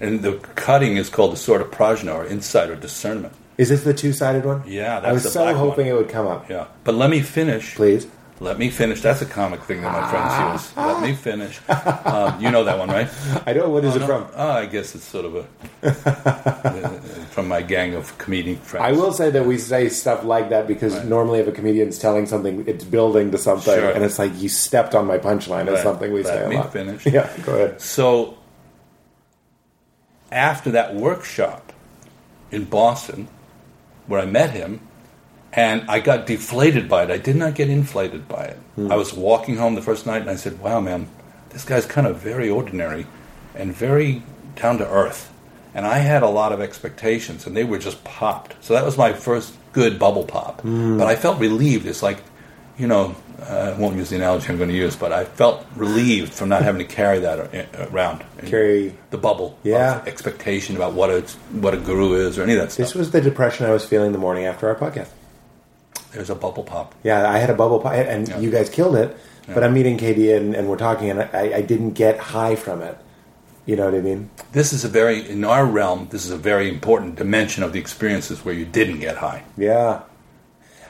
And 0.00 0.20
the 0.22 0.34
cutting 0.54 0.96
is 0.98 1.08
called 1.08 1.32
the 1.32 1.36
sword 1.36 1.62
of 1.62 1.70
prajna, 1.70 2.12
or 2.14 2.26
insight, 2.26 2.68
or 2.68 2.74
discernment. 2.76 3.32
Is 3.56 3.68
this 3.70 3.84
the 3.84 3.94
two-sided 3.94 4.44
one? 4.44 4.62
Yeah, 4.66 4.98
I 4.98 5.12
was 5.12 5.22
the 5.22 5.30
so 5.30 5.54
hoping 5.54 5.86
one. 5.86 5.94
it 5.94 5.98
would 5.98 6.08
come 6.10 6.26
up. 6.26 6.50
Yeah. 6.50 6.66
But 6.82 6.96
let 6.96 7.08
me 7.08 7.20
finish. 7.22 7.74
Please. 7.76 8.06
Let 8.40 8.58
me 8.58 8.68
finish. 8.68 9.00
That's 9.00 9.22
a 9.22 9.26
comic 9.26 9.62
thing 9.62 9.80
that 9.82 9.92
my 9.92 10.10
friends 10.10 10.62
use. 10.64 10.76
Let 10.76 11.00
me 11.02 11.14
finish. 11.14 11.60
Um, 11.68 12.40
you 12.42 12.50
know 12.50 12.64
that 12.64 12.76
one, 12.78 12.88
right? 12.88 13.08
I 13.46 13.52
don't. 13.52 13.70
What 13.72 13.84
is 13.84 13.94
it 13.94 14.02
from? 14.02 14.26
Oh, 14.34 14.50
I 14.50 14.66
guess 14.66 14.94
it's 14.96 15.04
sort 15.04 15.24
of 15.24 15.36
a 15.36 15.44
from 17.30 17.46
my 17.46 17.62
gang 17.62 17.94
of 17.94 18.16
comedian 18.18 18.56
friends. 18.56 18.84
I 18.84 18.92
will 18.92 19.12
say 19.12 19.30
that 19.30 19.46
we 19.46 19.56
say 19.56 19.88
stuff 19.88 20.24
like 20.24 20.48
that 20.50 20.66
because 20.66 20.94
Right. 20.96 21.06
normally 21.06 21.38
if 21.38 21.46
a 21.46 21.52
comedian's 21.52 21.98
telling 21.98 22.26
something, 22.26 22.64
it's 22.66 22.84
building 22.84 23.30
to 23.30 23.38
something, 23.38 23.72
Sure. 23.78 23.90
and 23.90 24.02
it's 24.04 24.18
like 24.18 24.32
you 24.40 24.48
stepped 24.48 24.94
on 24.96 25.06
my 25.06 25.16
punchline. 25.18 25.62
It's 25.68 25.74
Right. 25.76 25.82
something 25.84 26.12
we 26.12 26.24
Let 26.24 26.34
say 26.34 26.44
a 26.44 26.48
me 26.48 26.56
lot. 26.56 26.72
finish. 26.72 27.06
Yeah, 27.16 27.30
go 27.44 27.54
ahead. 27.54 27.80
So 27.80 28.36
after 30.32 30.70
that 30.72 30.94
workshop 30.96 31.72
in 32.50 32.64
Boston, 32.64 33.28
where 34.08 34.20
I 34.20 34.26
met 34.26 34.50
him, 34.50 34.80
and 35.56 35.88
I 35.88 36.00
got 36.00 36.26
deflated 36.26 36.88
by 36.88 37.04
it. 37.04 37.10
I 37.10 37.18
did 37.18 37.36
not 37.36 37.54
get 37.54 37.68
inflated 37.70 38.28
by 38.28 38.44
it. 38.44 38.58
Hmm. 38.74 38.90
I 38.92 38.96
was 38.96 39.12
walking 39.12 39.56
home 39.56 39.74
the 39.74 39.82
first 39.82 40.06
night, 40.06 40.20
and 40.22 40.30
I 40.30 40.36
said, 40.36 40.60
"Wow, 40.60 40.80
man, 40.80 41.06
this 41.50 41.64
guy's 41.64 41.86
kind 41.86 42.06
of 42.06 42.16
very 42.18 42.48
ordinary 42.50 43.06
and 43.54 43.74
very 43.74 44.22
down 44.56 44.78
to 44.78 44.88
earth." 44.88 45.30
And 45.76 45.86
I 45.86 45.98
had 45.98 46.22
a 46.22 46.28
lot 46.28 46.52
of 46.52 46.60
expectations, 46.60 47.46
and 47.46 47.56
they 47.56 47.64
were 47.64 47.78
just 47.78 48.04
popped. 48.04 48.54
So 48.60 48.74
that 48.74 48.84
was 48.84 48.96
my 48.96 49.12
first 49.12 49.54
good 49.72 49.98
bubble 49.98 50.24
pop. 50.24 50.60
Hmm. 50.60 50.98
But 50.98 51.08
I 51.08 51.16
felt 51.16 51.40
relieved. 51.40 51.86
It's 51.86 52.00
like, 52.02 52.18
you 52.78 52.86
know, 52.86 53.16
uh, 53.42 53.74
I 53.76 53.80
won't 53.80 53.96
use 53.96 54.10
the 54.10 54.16
analogy 54.16 54.48
I'm 54.48 54.56
going 54.56 54.70
to 54.70 54.76
use, 54.76 54.94
but 54.94 55.12
I 55.12 55.24
felt 55.24 55.66
relieved 55.74 56.32
from 56.32 56.48
not 56.48 56.62
having 56.62 56.78
to 56.86 56.94
carry 56.94 57.18
that 57.20 57.66
around. 57.92 58.22
Carry- 58.46 58.94
the 59.10 59.18
bubble 59.18 59.58
Yeah. 59.64 60.00
expectation 60.06 60.76
about 60.76 60.92
what 60.94 61.10
a 61.10 61.22
what 61.60 61.74
a 61.74 61.76
guru 61.76 62.14
is 62.14 62.38
or 62.38 62.44
any 62.44 62.52
of 62.54 62.60
that 62.60 62.70
stuff. 62.72 62.86
This 62.86 62.94
was 62.94 63.10
the 63.10 63.20
depression 63.20 63.66
I 63.66 63.70
was 63.72 63.84
feeling 63.84 64.12
the 64.12 64.18
morning 64.18 64.44
after 64.44 64.68
our 64.68 64.76
podcast. 64.76 65.08
There's 66.14 66.30
a 66.30 66.34
bubble 66.34 66.62
pop. 66.64 66.94
Yeah, 67.02 67.28
I 67.28 67.38
had 67.38 67.50
a 67.50 67.54
bubble 67.54 67.80
pop, 67.80 67.92
and 67.92 68.28
Yeah. 68.28 68.38
you 68.38 68.50
guys 68.50 68.70
killed 68.70 68.96
it. 68.96 69.16
But 69.46 69.62
I'm 69.62 69.74
meeting 69.74 69.98
Katie, 69.98 70.32
and, 70.32 70.54
and 70.54 70.68
we're 70.70 70.78
talking, 70.78 71.10
and 71.10 71.20
I, 71.20 71.56
I 71.56 71.60
didn't 71.60 71.90
get 71.90 72.18
high 72.18 72.54
from 72.56 72.80
it. 72.80 72.96
You 73.66 73.76
know 73.76 73.84
what 73.84 73.94
I 73.94 74.00
mean? 74.00 74.30
This 74.52 74.72
is 74.72 74.84
a 74.84 74.88
very 74.88 75.28
in 75.28 75.44
our 75.44 75.66
realm. 75.66 76.08
This 76.10 76.24
is 76.24 76.30
a 76.30 76.36
very 76.38 76.68
important 76.68 77.16
dimension 77.16 77.62
of 77.62 77.72
the 77.74 77.78
experiences 77.80 78.42
where 78.44 78.54
you 78.54 78.64
didn't 78.64 79.00
get 79.00 79.16
high. 79.16 79.42
Yeah. 79.58 80.00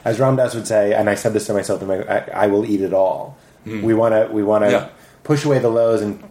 As 0.05 0.19
Ram 0.19 0.35
Dass 0.37 0.53
would 0.55 0.67
say, 0.67 0.93
and 0.93 1.09
I 1.09 1.15
said 1.15 1.33
this 1.33 1.47
to 1.47 1.53
myself, 1.53 1.81
my, 1.83 2.03
I, 2.03 2.43
I 2.45 2.47
will 2.47 2.63
eat 2.65 2.81
it 2.81 2.93
all. 2.93 3.37
Hmm. 3.65 3.81
We 3.81 3.93
want 3.93 4.13
to 4.13 4.31
we 4.33 4.43
want 4.43 4.63
to. 4.65 4.71
Yeah. 4.71 4.89
push 5.23 5.43
away 5.43 5.57
the 5.59 5.69
lows 5.69 6.01
and 6.01 6.23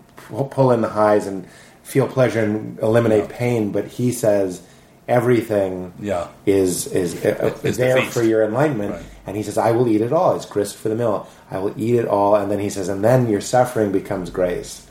pull 0.50 0.70
in 0.70 0.80
the 0.80 0.88
highs 0.90 1.26
and 1.26 1.46
feel 1.82 2.06
pleasure 2.06 2.40
and 2.40 2.78
eliminate 2.78 3.24
Yeah. 3.30 3.36
pain. 3.36 3.72
But 3.72 3.86
he 3.86 4.12
says 4.12 4.62
everything 5.08 5.92
Yeah. 6.00 6.28
is 6.46 6.86
is, 6.86 7.14
uh, 7.24 7.28
Is 7.62 7.64
is 7.64 7.76
the 7.76 7.82
there 7.84 8.02
for 8.02 8.22
your 8.22 8.42
enlightenment. 8.44 8.92
Right. 8.92 9.02
And 9.26 9.36
he 9.36 9.42
says, 9.42 9.56
I 9.58 9.70
will 9.70 9.88
eat 9.88 10.00
it 10.02 10.12
all. 10.12 10.36
It's 10.36 10.44
grist 10.46 10.76
for 10.76 10.88
the 10.88 10.94
mill. 10.94 11.26
I 11.50 11.58
will 11.58 11.72
eat 11.76 11.94
it 11.94 12.06
all. 12.06 12.34
And 12.36 12.50
then 12.50 12.58
he 12.60 12.68
says, 12.70 12.88
and 12.88 13.02
then 13.04 13.28
your 13.28 13.40
suffering 13.40 13.90
becomes 13.92 14.30
grace. 14.30 14.86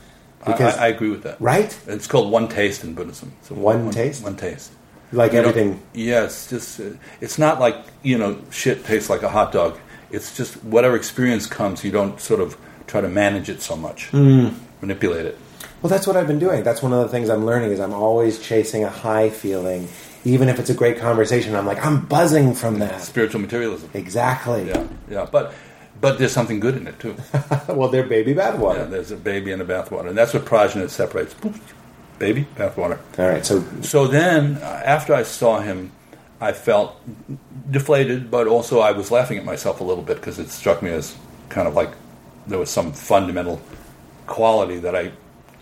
I, 0.46 0.52
I, 0.52 0.70
I 0.70 0.86
agree 0.88 1.08
with 1.10 1.22
that. 1.22 1.40
right? 1.40 1.76
It's 1.86 2.06
called 2.06 2.30
one 2.30 2.48
taste 2.48 2.84
in 2.84 2.94
Buddhism. 2.94 3.32
So 3.42 3.54
One 3.54 3.90
taste? 3.90 4.22
One 4.24 4.36
taste. 4.36 4.72
Like 5.12 5.32
You 5.32 5.38
everything. 5.38 5.80
yeah, 5.94 6.24
it's 6.24 6.50
just 6.50 6.80
uh, 6.80 6.84
it's 7.20 7.38
not 7.38 7.60
like 7.60 7.76
you 8.02 8.18
know 8.18 8.36
shit 8.50 8.84
tastes 8.84 9.08
like 9.08 9.22
a 9.22 9.28
hot 9.28 9.52
dog. 9.52 9.78
It's 10.10 10.36
just 10.36 10.56
whatever 10.64 10.96
experience 10.96 11.46
comes, 11.46 11.84
you 11.84 11.92
don't 11.92 12.20
sort 12.20 12.40
of 12.40 12.56
try 12.88 13.00
to 13.00 13.08
manage 13.08 13.48
it 13.48 13.62
so 13.62 13.76
much, 13.76 14.06
Hmm. 14.08 14.48
manipulate 14.80 15.26
it. 15.26 15.38
Well, 15.82 15.90
that's 15.90 16.06
what 16.08 16.16
I've 16.16 16.26
been 16.26 16.40
doing. 16.40 16.64
That's 16.64 16.82
one 16.82 16.92
of 16.92 16.98
the 17.00 17.08
things 17.08 17.28
I'm 17.30 17.46
learning 17.46 17.70
is 17.70 17.78
I'm 17.78 17.92
always 17.94 18.38
chasing 18.40 18.82
a 18.84 18.90
high 18.90 19.30
feeling, 19.30 19.86
even 20.24 20.48
if 20.48 20.58
it's 20.58 20.70
a 20.70 20.74
great 20.74 20.98
conversation. 20.98 21.54
I'm 21.54 21.66
like, 21.66 21.84
I'm 21.84 22.04
buzzing 22.06 22.54
from 22.54 22.78
that. 22.78 23.00
Spiritual 23.02 23.40
materialism. 23.40 23.90
Exactly. 23.94 24.68
Yeah, 24.68 24.86
yeah, 25.08 25.26
but 25.30 25.54
but 26.00 26.18
there's 26.18 26.32
something 26.32 26.60
good 26.60 26.76
in 26.76 26.86
it 26.86 26.98
too. 26.98 27.14
well, 27.68 27.88
they're 27.88 28.06
baby 28.06 28.34
bathwater. 28.34 28.78
Yeah, 28.78 28.84
there's 28.84 29.10
a 29.10 29.16
baby 29.16 29.52
in 29.52 29.58
the 29.58 29.64
bathwater, 29.64 30.08
and 30.08 30.18
that's 30.18 30.34
what 30.34 30.44
prajna 30.44 30.88
separates. 30.88 31.34
Baby 32.18 32.46
bathwater. 32.56 32.98
All 33.18 33.28
right. 33.28 33.44
So 33.44 33.64
So 33.82 34.06
then, 34.06 34.56
uh, 34.56 34.82
after 34.84 35.14
I 35.14 35.22
saw 35.22 35.60
him, 35.60 35.92
I 36.40 36.52
felt 36.52 37.00
deflated, 37.70 38.30
but 38.30 38.46
also 38.46 38.80
I 38.80 38.92
was 38.92 39.10
laughing 39.10 39.38
at 39.38 39.44
myself 39.44 39.80
a 39.80 39.84
little 39.84 40.04
bit 40.04 40.16
because 40.16 40.38
it 40.38 40.48
struck 40.50 40.82
me 40.82 40.90
as 40.90 41.16
kind 41.48 41.68
of 41.68 41.74
like 41.74 41.90
there 42.46 42.58
was 42.58 42.70
some 42.70 42.92
fundamental 42.92 43.60
quality 44.26 44.78
that 44.78 44.94
I 44.94 45.12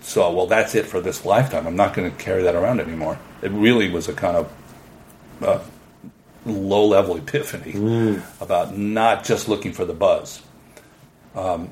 saw. 0.03 0.31
Well, 0.31 0.47
that's 0.47 0.75
it 0.75 0.87
for 0.87 1.01
this 1.01 1.25
lifetime. 1.25 1.67
I'm 1.67 1.77
not 1.77 1.95
going 1.95 2.11
to 2.11 2.17
carry 2.17 2.43
that 2.43 2.55
around 2.55 2.81
anymore. 2.81 3.19
It 3.41 3.51
really 3.51 3.91
was 3.91 4.09
a 4.09 4.13
kind 4.13 4.37
of 4.37 4.53
uh, 5.41 5.59
low 6.45 6.87
level 6.87 7.17
epiphany 7.17 7.73
about 8.41 8.77
not 8.77 9.25
just 9.25 9.49
looking 9.49 9.73
for 9.73 9.85
the 9.85 9.95
buzz. 9.95 10.43
Um, 11.35 11.71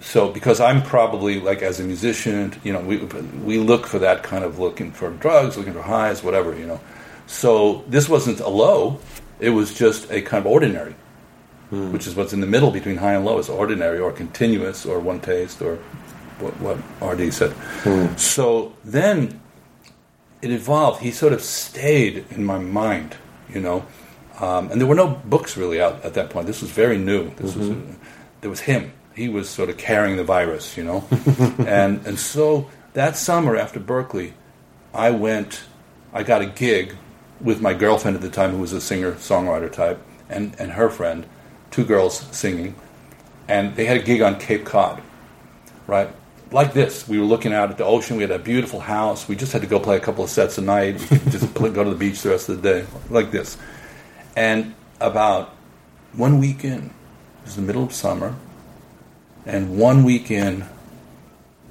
so 0.00 0.30
because 0.30 0.60
I'm 0.60 0.82
probably 0.82 1.40
like 1.40 1.62
as 1.62 1.80
a 1.80 1.84
musician, 1.84 2.54
you 2.62 2.72
know, 2.72 2.80
we 2.80 2.98
we 2.98 3.58
look 3.58 3.86
for 3.86 3.98
that 4.00 4.22
kind 4.22 4.44
of 4.44 4.58
looking 4.58 4.92
for 4.92 5.10
drugs, 5.10 5.56
looking 5.56 5.72
for 5.72 5.82
highs, 5.82 6.22
whatever, 6.22 6.56
you 6.56 6.66
know. 6.66 6.80
So 7.26 7.84
this 7.88 8.08
wasn't 8.08 8.40
a 8.40 8.48
low; 8.48 9.00
it 9.40 9.50
was 9.50 9.74
just 9.74 10.10
a 10.10 10.22
kind 10.22 10.44
of 10.44 10.50
ordinary, 10.50 10.94
which 11.70 12.06
is 12.06 12.14
what's 12.14 12.32
in 12.32 12.40
the 12.40 12.46
middle 12.46 12.70
between 12.70 12.96
high 12.96 13.14
and 13.14 13.24
low 13.24 13.38
is 13.38 13.48
ordinary 13.48 13.98
or 13.98 14.12
continuous 14.12 14.86
or 14.86 15.00
one 15.00 15.20
taste 15.20 15.60
or 15.60 15.78
what, 16.40 16.54
what 16.60 16.78
RD 17.02 17.32
said. 17.32 17.52
Hmm. 17.52 18.16
So 18.16 18.74
then 18.84 19.40
it 20.42 20.50
evolved. 20.50 21.02
He 21.02 21.10
sort 21.10 21.32
of 21.32 21.42
stayed 21.42 22.24
in 22.30 22.44
my 22.44 22.58
mind, 22.58 23.16
you 23.52 23.60
know. 23.60 23.86
Um, 24.40 24.70
and 24.70 24.80
there 24.80 24.86
were 24.86 24.94
no 24.94 25.08
books 25.08 25.56
really 25.56 25.80
out 25.80 26.04
at 26.04 26.14
that 26.14 26.30
point. 26.30 26.46
This 26.46 26.60
was 26.60 26.70
very 26.70 26.98
new. 26.98 27.30
This 27.36 27.56
was 27.56 27.70
mm-hmm. 27.70 27.90
uh, 27.90 27.94
there 28.40 28.50
was 28.50 28.60
him. 28.60 28.92
He 29.14 29.28
was 29.28 29.48
sort 29.48 29.68
of 29.68 29.78
carrying 29.78 30.16
the 30.16 30.24
virus, 30.24 30.76
you 30.76 30.84
know. 30.84 31.04
and 31.58 32.06
and 32.06 32.18
so 32.18 32.70
that 32.92 33.16
summer 33.16 33.56
after 33.56 33.80
Berklee, 33.80 34.32
I 34.94 35.10
went. 35.10 35.62
I 36.12 36.22
got 36.22 36.40
a 36.40 36.46
gig 36.46 36.96
with 37.40 37.60
my 37.60 37.74
girlfriend 37.74 38.16
at 38.16 38.22
the 38.22 38.30
time, 38.30 38.52
who 38.52 38.58
was 38.58 38.72
a 38.72 38.80
singer 38.80 39.12
songwriter 39.12 39.70
type, 39.70 40.00
and 40.28 40.54
and 40.58 40.72
her 40.72 40.88
friend, 40.88 41.26
two 41.72 41.84
girls 41.84 42.20
singing, 42.36 42.76
and 43.48 43.74
they 43.74 43.86
had 43.86 43.96
a 43.96 44.02
gig 44.02 44.22
on 44.22 44.38
Cape 44.38 44.64
Cod, 44.64 45.02
right? 45.88 46.10
Like 46.50 46.72
this, 46.72 47.06
we 47.06 47.18
were 47.18 47.26
looking 47.26 47.52
out 47.52 47.70
at 47.70 47.76
the 47.76 47.84
ocean. 47.84 48.16
We 48.16 48.22
had 48.22 48.30
a 48.30 48.38
beautiful 48.38 48.80
house. 48.80 49.28
We 49.28 49.36
just 49.36 49.52
had 49.52 49.60
to 49.60 49.68
go 49.68 49.78
play 49.78 49.96
a 49.96 50.00
couple 50.00 50.24
of 50.24 50.30
sets 50.30 50.56
a 50.56 50.62
night. 50.62 50.98
We 51.10 51.18
could 51.18 51.32
just 51.32 51.54
play, 51.54 51.70
go 51.70 51.84
to 51.84 51.90
the 51.90 51.96
beach 51.96 52.22
the 52.22 52.30
rest 52.30 52.48
of 52.48 52.62
the 52.62 52.80
day, 52.80 52.86
like 53.10 53.30
this. 53.30 53.58
And 54.34 54.74
about 55.00 55.54
one 56.14 56.38
week 56.38 56.64
in, 56.64 56.86
it 56.86 57.44
was 57.44 57.56
the 57.56 57.62
middle 57.62 57.84
of 57.84 57.92
summer, 57.92 58.34
and 59.44 59.78
one 59.78 60.04
week 60.04 60.30
in, 60.30 60.64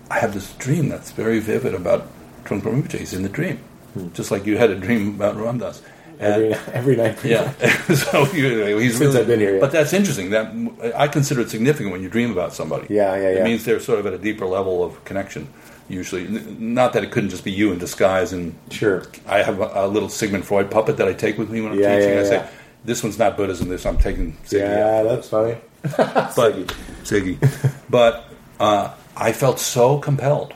I 0.10 0.20
have 0.20 0.34
this 0.34 0.54
dream 0.54 0.90
that's 0.90 1.12
very 1.12 1.40
vivid 1.40 1.74
about 1.74 2.08
Trungpa 2.44 2.64
Rinpoche. 2.64 3.00
He's 3.00 3.14
in 3.14 3.24
the 3.24 3.30
dream, 3.30 3.58
hmm. 3.94 4.10
just 4.14 4.32
like 4.32 4.46
you 4.46 4.58
had 4.58 4.70
a 4.70 4.76
dream 4.76 5.16
about 5.16 5.36
Ram 5.38 5.58
Dass. 5.58 5.82
Every, 6.20 6.52
And- 6.52 6.62
every 6.74 6.96
night. 6.96 7.24
yeah. 7.24 7.52
so 7.94 8.26
you, 8.32 8.78
he's 8.78 8.98
Since 8.98 9.14
really, 9.14 9.20
I've 9.20 9.28
been 9.28 9.40
here, 9.40 9.54
yeah. 9.56 9.60
But 9.62 9.72
that's 9.72 9.94
interesting. 9.94 10.30
That 10.32 10.52
I 10.96 11.08
consider 11.08 11.42
it 11.42 11.50
significant 11.50 11.92
when 11.92 12.02
you 12.02 12.10
dream 12.10 12.32
about 12.32 12.54
somebody. 12.54 12.88
Yeah, 12.94 13.16
yeah, 13.16 13.22
yeah. 13.22 13.40
It 13.40 13.44
means 13.44 13.66
they're 13.66 13.80
sort 13.80 14.00
of 14.00 14.06
at 14.06 14.14
a 14.14 14.18
deeper 14.18 14.46
level 14.46 14.84
of 14.84 15.04
connection. 15.06 15.48
Usually, 15.90 16.28
not 16.28 16.92
that 16.94 17.04
it 17.04 17.12
couldn't 17.12 17.30
just 17.30 17.46
be 17.46 17.52
you 17.52 17.72
in 17.72 17.80
disguise. 17.80 18.34
And 18.34 18.56
Sure. 18.72 19.04
I 19.26 19.42
have 19.42 19.62
a, 19.62 19.72
a 19.74 19.88
little 19.88 20.10
Sigmund 20.10 20.46
Freud 20.46 20.70
puppet 20.70 20.98
that 20.98 21.08
I 21.08 21.14
take 21.14 21.38
with 21.38 21.50
me 21.50 21.62
when 21.62 21.72
I'm 21.72 21.80
Yeah, 21.80 21.96
teaching. 21.98 22.14
yeah, 22.16 22.20
I 22.20 22.24
say, 22.24 22.50
"This 22.84 23.04
one's 23.04 23.18
not 23.18 23.38
Buddhism. 23.38 23.70
This 23.70 23.86
I'm 23.86 23.98
taking 23.98 24.36
Ziggy 24.46 24.60
Yeah, 24.60 25.00
out." 25.00 25.04
that's 25.08 25.30
funny. 25.30 25.56
but 25.82 26.36
Ziggy. 27.06 27.38
but 27.90 28.26
uh, 28.60 28.94
I 29.16 29.32
felt 29.32 29.60
so 29.60 29.98
compelled 30.00 30.54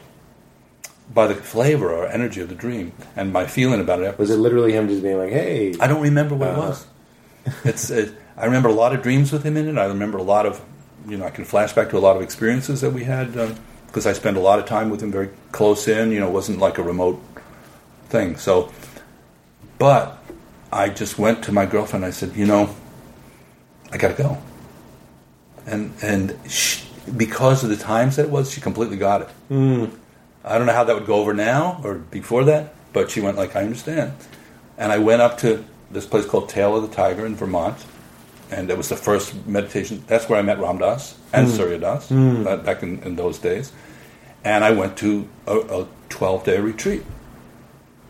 by 1.13 1.27
the 1.27 1.35
flavor 1.35 1.91
or 1.91 2.07
energy 2.07 2.41
of 2.41 2.49
the 2.49 2.55
dream 2.55 2.93
and 3.15 3.33
my 3.33 3.45
feeling 3.45 3.81
about 3.81 4.01
it. 4.01 4.17
Was 4.17 4.29
it 4.29 4.38
literally 4.38 4.71
him 4.73 4.88
just 4.88 5.03
being 5.03 5.17
like, 5.17 5.31
"Hey"? 5.31 5.73
I 5.79 5.88
don't 5.88 6.01
remember 6.01 6.35
what 6.35 6.49
it 6.49 6.57
Uh-huh. 6.57 6.69
was. 6.69 6.85
It's. 7.65 7.89
It, 7.89 8.13
I 8.38 8.45
remember 8.45 8.69
a 8.69 8.73
lot 8.73 8.93
of 8.95 9.01
dreams 9.03 9.31
with 9.31 9.43
him 9.43 9.57
in 9.57 9.67
it. 9.67 9.77
I 9.77 9.85
remember 9.85 10.17
a 10.17 10.23
lot 10.23 10.45
of, 10.45 10.61
you 11.07 11.17
know, 11.17 11.25
I 11.25 11.29
can 11.31 11.43
flash 11.45 11.73
back 11.73 11.89
to 11.89 11.97
a 11.97 11.99
lot 11.99 12.15
of 12.15 12.21
experiences 12.21 12.81
that 12.81 12.91
we 12.91 13.03
had 13.03 13.35
uh, 13.38 13.53
because 13.88 14.05
I 14.07 14.13
spent 14.13 14.38
a 14.38 14.39
lot 14.39 14.57
of 14.59 14.65
time 14.65 14.89
with 14.89 15.01
him, 15.01 15.11
very 15.11 15.29
close 15.51 15.88
in. 15.88 16.11
You 16.11 16.19
know, 16.21 16.27
it 16.27 16.33
wasn't 16.33 16.59
like 16.59 16.77
a 16.77 16.83
remote 16.83 17.21
thing. 18.09 18.38
So, 18.38 18.71
but 19.79 20.17
I 20.71 20.89
just 20.89 21.19
went 21.19 21.43
to 21.45 21.51
my 21.51 21.65
girlfriend. 21.65 22.05
I 22.05 22.11
said, 22.11 22.35
you 22.35 22.45
know, 22.45 22.73
I 23.91 23.97
got 23.97 24.15
to 24.15 24.23
go. 24.23 24.38
And 25.67 25.93
and 26.01 26.38
she, 26.49 26.88
because 27.17 27.63
of 27.63 27.69
the 27.69 27.75
times 27.77 28.15
that 28.15 28.25
it 28.27 28.31
was, 28.31 28.49
she 28.51 28.61
completely 28.61 28.97
got 28.97 29.21
it. 29.23 29.27
Hmm. 29.49 29.85
I 30.43 30.57
don't 30.57 30.68
know 30.68 30.73
how 30.73 30.84
that 30.84 30.95
would 30.95 31.05
go 31.05 31.15
over 31.15 31.34
now 31.34 31.81
or 31.84 31.95
before 31.95 32.43
that, 32.45 32.73
but 32.93 33.11
she 33.11 33.22
went 33.22 33.38
like, 33.38 33.55
I 33.55 33.63
understand. 33.63 34.13
And 34.77 34.91
I 34.91 34.97
went 34.97 35.22
up 35.22 35.38
to 35.39 35.63
this 35.91 36.05
place 36.05 36.26
called 36.26 36.49
Tail 36.49 36.76
of 36.76 36.89
the 36.89 36.95
Tiger 36.95 37.26
in 37.26 37.35
Vermont, 37.35 37.77
and 38.49 38.69
it 38.69 38.77
was 38.77 38.89
the 38.89 38.95
first 38.95 39.45
meditation. 39.45 40.03
That's 40.07 40.27
where 40.27 40.39
I 40.39 40.41
met 40.41 40.59
Ram 40.59 40.77
Dass 40.80 41.18
and 41.31 41.47
Surya 41.49 41.80
Das 41.80 42.11
uh, 42.11 42.57
back 42.57 42.84
in, 42.84 43.01
in 43.03 43.15
those 43.15 43.39
days. 43.39 43.72
And 44.43 44.63
I 44.63 44.72
went 44.72 44.97
to 44.97 45.27
a, 45.45 45.57
a 45.57 45.88
12 46.09 46.43
day 46.43 46.59
retreat. 46.59 47.03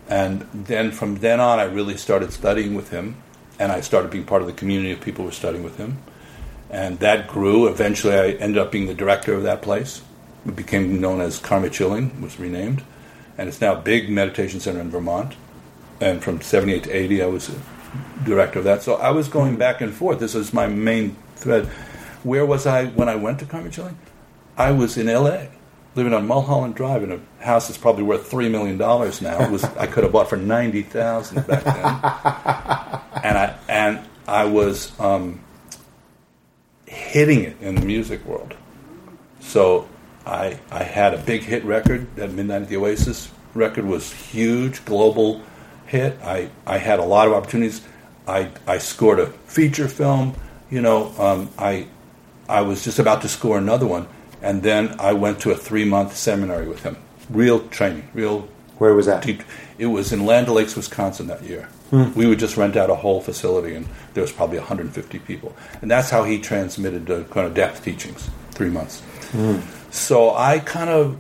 And 0.08 0.42
then 0.54 0.92
from 0.92 1.16
then 1.18 1.40
on, 1.40 1.60
I 1.60 1.64
really 1.64 1.98
started 1.98 2.34
studying 2.34 2.74
with 2.74 2.90
him, 2.90 3.16
and 3.60 3.72
I 3.72 3.82
started 3.82 4.12
being 4.12 4.26
part 4.26 4.42
of 4.42 4.48
the 4.48 4.54
community 4.54 4.92
of 4.92 5.02
people 5.02 5.24
who 5.24 5.28
were 5.28 5.34
studying 5.34 5.64
with 5.64 5.78
him. 5.78 6.00
And 6.70 7.00
that 7.00 7.28
grew. 7.28 7.68
Eventually, 7.68 8.16
I 8.16 8.30
ended 8.32 8.58
up 8.58 8.72
being 8.72 8.88
the 8.88 8.94
director 8.94 9.34
of 9.34 9.44
that 9.44 9.62
place. 9.62 10.02
It 10.46 10.56
became 10.56 11.00
known 11.00 11.22
as 11.22 11.40
Karme 11.40 11.70
Choling, 11.70 12.22
was 12.22 12.40
renamed. 12.40 12.84
And 13.38 13.48
it's 13.48 13.62
now 13.62 13.74
a 13.74 13.82
big 13.82 14.10
meditation 14.10 14.60
center 14.60 14.80
in 14.80 14.90
Vermont. 14.90 15.36
And 16.00 16.24
from 16.24 16.42
78 16.42 16.84
to 16.84 16.92
80, 16.92 17.24
I 17.24 17.26
was 17.28 17.56
director 18.24 18.60
of 18.60 18.66
that. 18.66 18.82
So 18.84 18.96
I 18.96 19.12
was 19.12 19.28
going 19.28 19.56
back 19.56 19.82
and 19.82 19.94
forth. 19.94 20.20
This 20.20 20.36
is 20.36 20.54
my 20.54 20.68
main 20.68 21.16
thread. 21.36 21.66
Where 22.24 22.46
was 22.46 22.66
I 22.66 22.86
when 22.86 23.10
I 23.10 23.16
went 23.16 23.40
to 23.40 23.46
Karme 23.46 23.72
Choling? 23.72 23.96
I 24.58 24.72
was 24.72 24.98
in 24.98 25.08
LA, 25.08 25.46
living 25.96 26.14
on 26.14 26.28
Mulholland 26.28 26.76
Drive 26.76 27.04
in 27.04 27.12
a 27.12 27.44
house 27.44 27.68
that's 27.68 27.78
probably 27.78 28.04
worth 28.04 28.30
$3 28.30 28.52
million 28.52 28.78
now. 28.78 29.46
It 29.46 29.52
was, 29.52 29.64
I 29.64 29.88
could 29.88 30.04
have 30.04 30.14
bought 30.14 30.30
for 30.30 30.38
90000 30.38 31.48
back 31.48 31.64
then. 31.64 31.76
and 33.24 33.38
I, 33.38 33.58
and 33.68 34.08
I 34.28 34.46
was 34.46 34.98
um, 35.00 35.40
hitting 36.86 37.44
it 37.44 37.58
in 37.62 37.76
the 37.76 37.86
music 37.86 38.24
world. 38.26 38.56
So 39.40 39.88
I 40.26 40.60
I 40.72 40.84
had 40.84 41.14
a 41.14 41.18
big 41.18 41.42
hit 41.44 41.64
record. 41.64 42.16
That 42.16 42.32
Midnight 42.32 42.64
at 42.64 42.68
the 42.70 42.78
Oasis 42.78 43.32
record 43.54 43.86
was 43.86 44.12
huge, 44.12 44.86
global 44.86 45.42
hit. 45.88 46.18
I, 46.24 46.50
I 46.66 46.78
had 46.78 47.00
a 47.00 47.04
lot 47.04 47.28
of 47.28 47.34
opportunities. 47.34 47.82
I, 48.28 48.50
I 48.66 48.78
scored 48.78 49.20
a 49.20 49.28
feature 49.28 49.88
film. 49.88 50.36
You 50.70 50.82
know, 50.82 51.12
um, 51.18 51.50
I 51.58 51.88
I 52.48 52.62
was 52.62 52.84
just 52.84 53.00
about 53.00 53.22
to 53.24 53.28
score 53.28 53.58
another 53.58 53.88
one, 53.88 54.08
and 54.42 54.64
then 54.64 54.96
I 55.00 55.14
went 55.14 55.40
to 55.42 55.52
a 55.52 55.56
three 55.56 55.86
month 55.86 56.16
seminary 56.16 56.68
with 56.68 56.84
him. 56.84 56.98
Real 57.30 57.68
training, 57.70 58.10
real 58.14 58.48
Where 58.78 58.94
was 58.94 59.06
that? 59.08 59.24
deep. 59.24 59.44
It 59.78 59.88
was 59.88 60.12
in 60.14 60.26
Land 60.26 60.48
O'Lakes, 60.50 60.76
Wisconsin 60.76 61.28
that 61.28 61.44
year. 61.44 61.68
We 61.92 62.26
would 62.26 62.40
just 62.40 62.56
rent 62.56 62.78
out 62.78 62.90
a 62.90 62.96
whole 62.96 63.20
facility, 63.20 63.76
and 63.76 63.86
there 64.14 64.22
was 64.22 64.32
probably 64.32 64.60
150 64.60 65.20
people. 65.20 65.54
And 65.82 65.92
that's 65.92 66.10
how 66.10 66.24
he 66.24 66.40
transmitted 66.40 67.06
the 67.06 67.26
kind 67.26 67.46
of 67.46 67.54
depth 67.54 67.84
teachings, 67.84 68.30
three 68.52 68.70
months. 68.70 69.02
So 69.92 70.34
I 70.36 70.60
kind 70.60 70.90
of 70.90 71.18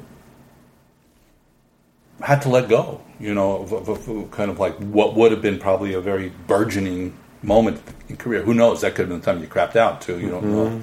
had 2.22 2.41
to 2.43 2.49
let 2.49 2.69
go, 2.69 3.02
you 3.19 3.34
know, 3.34 3.57
of, 3.57 3.72
of, 3.73 4.07
of 4.10 4.31
kind 4.31 4.49
of 4.52 4.60
like 4.60 4.76
what 4.77 5.15
would 5.15 5.31
have 5.31 5.41
been 5.41 5.60
probably 5.60 5.93
a 5.93 6.02
very 6.02 6.31
burgeoning 6.48 7.15
moment 7.43 7.81
in 8.10 8.18
career. 8.18 8.43
Who 8.43 8.53
knows? 8.53 8.81
That 8.81 8.95
could 8.95 9.02
have 9.02 9.10
been 9.10 9.19
the 9.19 9.26
time 9.26 9.41
you 9.41 9.48
crapped 9.48 9.76
out 9.76 10.02
too. 10.02 10.19
You 10.19 10.30
don't 10.30 10.43
know. 10.45 10.81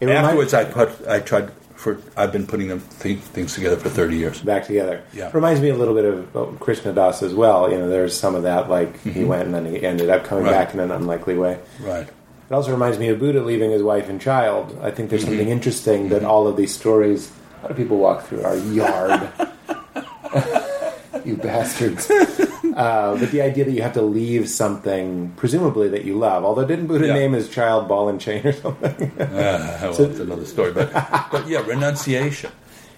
It 0.00 0.08
Afterwards, 0.08 0.54
I 0.54 0.64
put, 0.64 1.06
I 1.08 1.18
tried 1.20 1.50
for. 1.74 1.98
I've 2.16 2.30
been 2.32 2.46
putting 2.46 2.68
them 2.68 2.80
th- 3.00 3.18
things 3.18 3.54
together 3.54 3.76
for 3.76 3.88
30 3.88 4.16
years. 4.16 4.40
back 4.42 4.64
together. 4.66 5.02
Yeah. 5.12 5.30
Reminds 5.34 5.60
me 5.60 5.70
a 5.70 5.74
little 5.74 5.94
bit 5.94 6.04
of 6.34 6.60
Krishna 6.60 6.92
Das 6.92 7.22
as 7.22 7.34
well. 7.34 7.68
You 7.70 7.78
know, 7.78 7.88
there's 7.88 8.16
some 8.16 8.34
of 8.36 8.44
that, 8.44 8.68
like 8.70 9.00
he 9.02 9.24
went 9.24 9.46
and 9.46 9.54
then 9.54 9.64
he 9.66 9.82
ended 9.82 10.08
up 10.10 10.22
coming 10.24 10.44
Mm-hmm. 10.44 10.52
Right. 10.54 10.64
back 10.66 10.74
in 10.74 10.80
an 10.80 10.90
unlikely 10.92 11.34
way. 11.36 11.58
Right. 11.80 12.08
It 12.50 12.54
also 12.54 12.70
reminds 12.72 12.98
me 12.98 13.08
of 13.08 13.18
Buddha 13.18 13.42
leaving 13.42 13.70
his 13.70 13.82
wife 13.82 14.08
and 14.08 14.20
child. 14.20 14.78
I 14.82 14.90
think 14.90 15.10
there's 15.10 15.22
Mm-hmm. 15.22 15.30
something 15.32 15.48
interesting 15.50 16.08
that 16.08 16.24
all 16.24 16.46
of 16.46 16.56
these 16.56 16.74
stories, 16.74 17.30
how 17.62 17.68
do 17.68 17.74
people 17.74 17.98
walk 17.98 18.24
through 18.24 18.42
our 18.42 18.56
yard? 18.56 19.28
you 21.24 21.36
bastards. 21.36 22.10
uh, 22.10 23.16
but 23.18 23.30
the 23.30 23.42
idea 23.42 23.64
that 23.64 23.72
you 23.72 23.82
have 23.82 23.92
to 23.94 24.02
leave 24.02 24.48
something, 24.48 25.30
presumably 25.36 25.88
that 25.88 26.04
you 26.04 26.16
love. 26.16 26.44
Although 26.44 26.64
didn't 26.66 26.86
Buddha 26.86 27.08
Yeah. 27.08 27.14
name 27.14 27.32
his 27.32 27.48
child 27.48 27.88
ball 27.88 28.08
and 28.08 28.20
chain 28.20 28.46
or 28.46 28.52
something? 28.52 29.10
Uh, 29.20 29.78
well, 29.82 29.92
that's 29.92 30.18
another 30.20 30.46
story. 30.46 30.72
But, 30.72 30.92
but 31.30 31.46
yeah, 31.48 31.60
renunciation. 31.66 32.50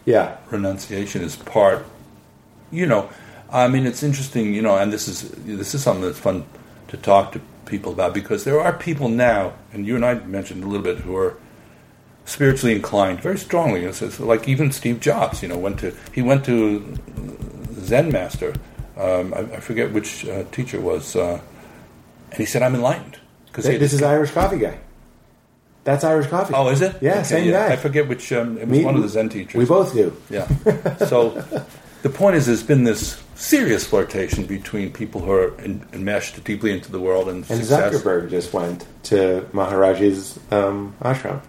yeah. 0.04 0.36
Renunciation 0.50 1.22
is 1.22 1.36
part. 1.36 1.84
You 2.70 2.86
know, 2.86 3.08
I 3.50 3.66
mean, 3.66 3.84
it's 3.86 4.02
interesting. 4.04 4.54
You 4.54 4.62
know, 4.62 4.76
and 4.76 4.92
this 4.92 5.08
is 5.08 5.28
this 5.44 5.74
is 5.74 5.82
something 5.82 6.04
that's 6.04 6.18
fun 6.20 6.44
to 6.88 6.96
talk 6.96 7.32
to 7.32 7.40
people 7.70 7.92
about 7.92 8.12
because 8.12 8.44
there 8.44 8.60
are 8.60 8.72
people 8.72 9.08
now, 9.08 9.54
and 9.72 9.86
you 9.86 9.94
and 9.96 10.04
I 10.04 10.14
mentioned 10.14 10.64
a 10.64 10.66
little 10.66 10.82
bit, 10.84 10.98
who 10.98 11.16
are 11.16 11.36
spiritually 12.24 12.74
inclined 12.74 13.20
very 13.20 13.38
strongly. 13.38 13.84
It's, 13.84 14.02
it's 14.02 14.20
like 14.20 14.46
even 14.48 14.72
Steve 14.72 15.00
Jobs. 15.00 15.42
You 15.42 15.48
know, 15.48 15.58
went 15.58 15.78
to 15.80 15.94
he 16.12 16.22
went 16.22 16.44
to 16.46 16.98
Zen 17.74 18.10
master. 18.12 18.54
Um, 18.96 19.32
I, 19.32 19.40
I 19.40 19.60
forget 19.60 19.92
which 19.92 20.26
uh, 20.26 20.44
teacher 20.52 20.76
it 20.76 20.82
was, 20.82 21.16
uh, 21.16 21.40
and 22.30 22.38
he 22.38 22.44
said, 22.44 22.62
"I'm 22.62 22.74
enlightened." 22.74 23.18
Because 23.46 23.64
This 23.64 23.92
is 23.92 24.02
Irish 24.02 24.30
coffee 24.32 24.58
guy. 24.58 24.78
That's 25.82 26.04
Irish 26.04 26.26
coffee. 26.26 26.54
Oh, 26.54 26.68
is 26.68 26.82
it? 26.82 26.96
Yeah, 27.00 27.14
Okay, 27.14 27.22
same 27.24 27.50
guy. 27.50 27.72
I 27.72 27.76
forget 27.76 28.06
which. 28.06 28.32
Um, 28.32 28.58
it 28.58 28.68
was 28.68 28.78
Me- 28.78 28.84
one 28.84 28.96
of 28.96 29.02
the 29.02 29.08
Zen 29.08 29.28
teachers. 29.30 29.54
We 29.54 29.64
both 29.64 29.94
do. 29.94 30.14
Yeah. 30.28 30.46
So 31.06 31.42
the 32.02 32.10
point 32.10 32.36
is, 32.36 32.46
there's 32.46 32.62
been 32.62 32.84
this 32.84 33.22
serious 33.34 33.86
flirtation 33.86 34.44
between 34.46 34.92
people 34.92 35.20
who 35.22 35.32
are 35.32 35.58
en- 35.60 35.86
enmeshed 35.92 36.42
deeply 36.44 36.72
into 36.72 36.90
the 36.92 37.00
world 37.00 37.28
and, 37.28 37.38
And 37.50 37.60
success. 37.60 37.94
Zuckerberg 37.94 38.30
just 38.30 38.52
went 38.52 38.86
to 39.04 39.46
Maharaji's 39.52 40.38
um, 40.52 40.94
ashram. 41.00 41.40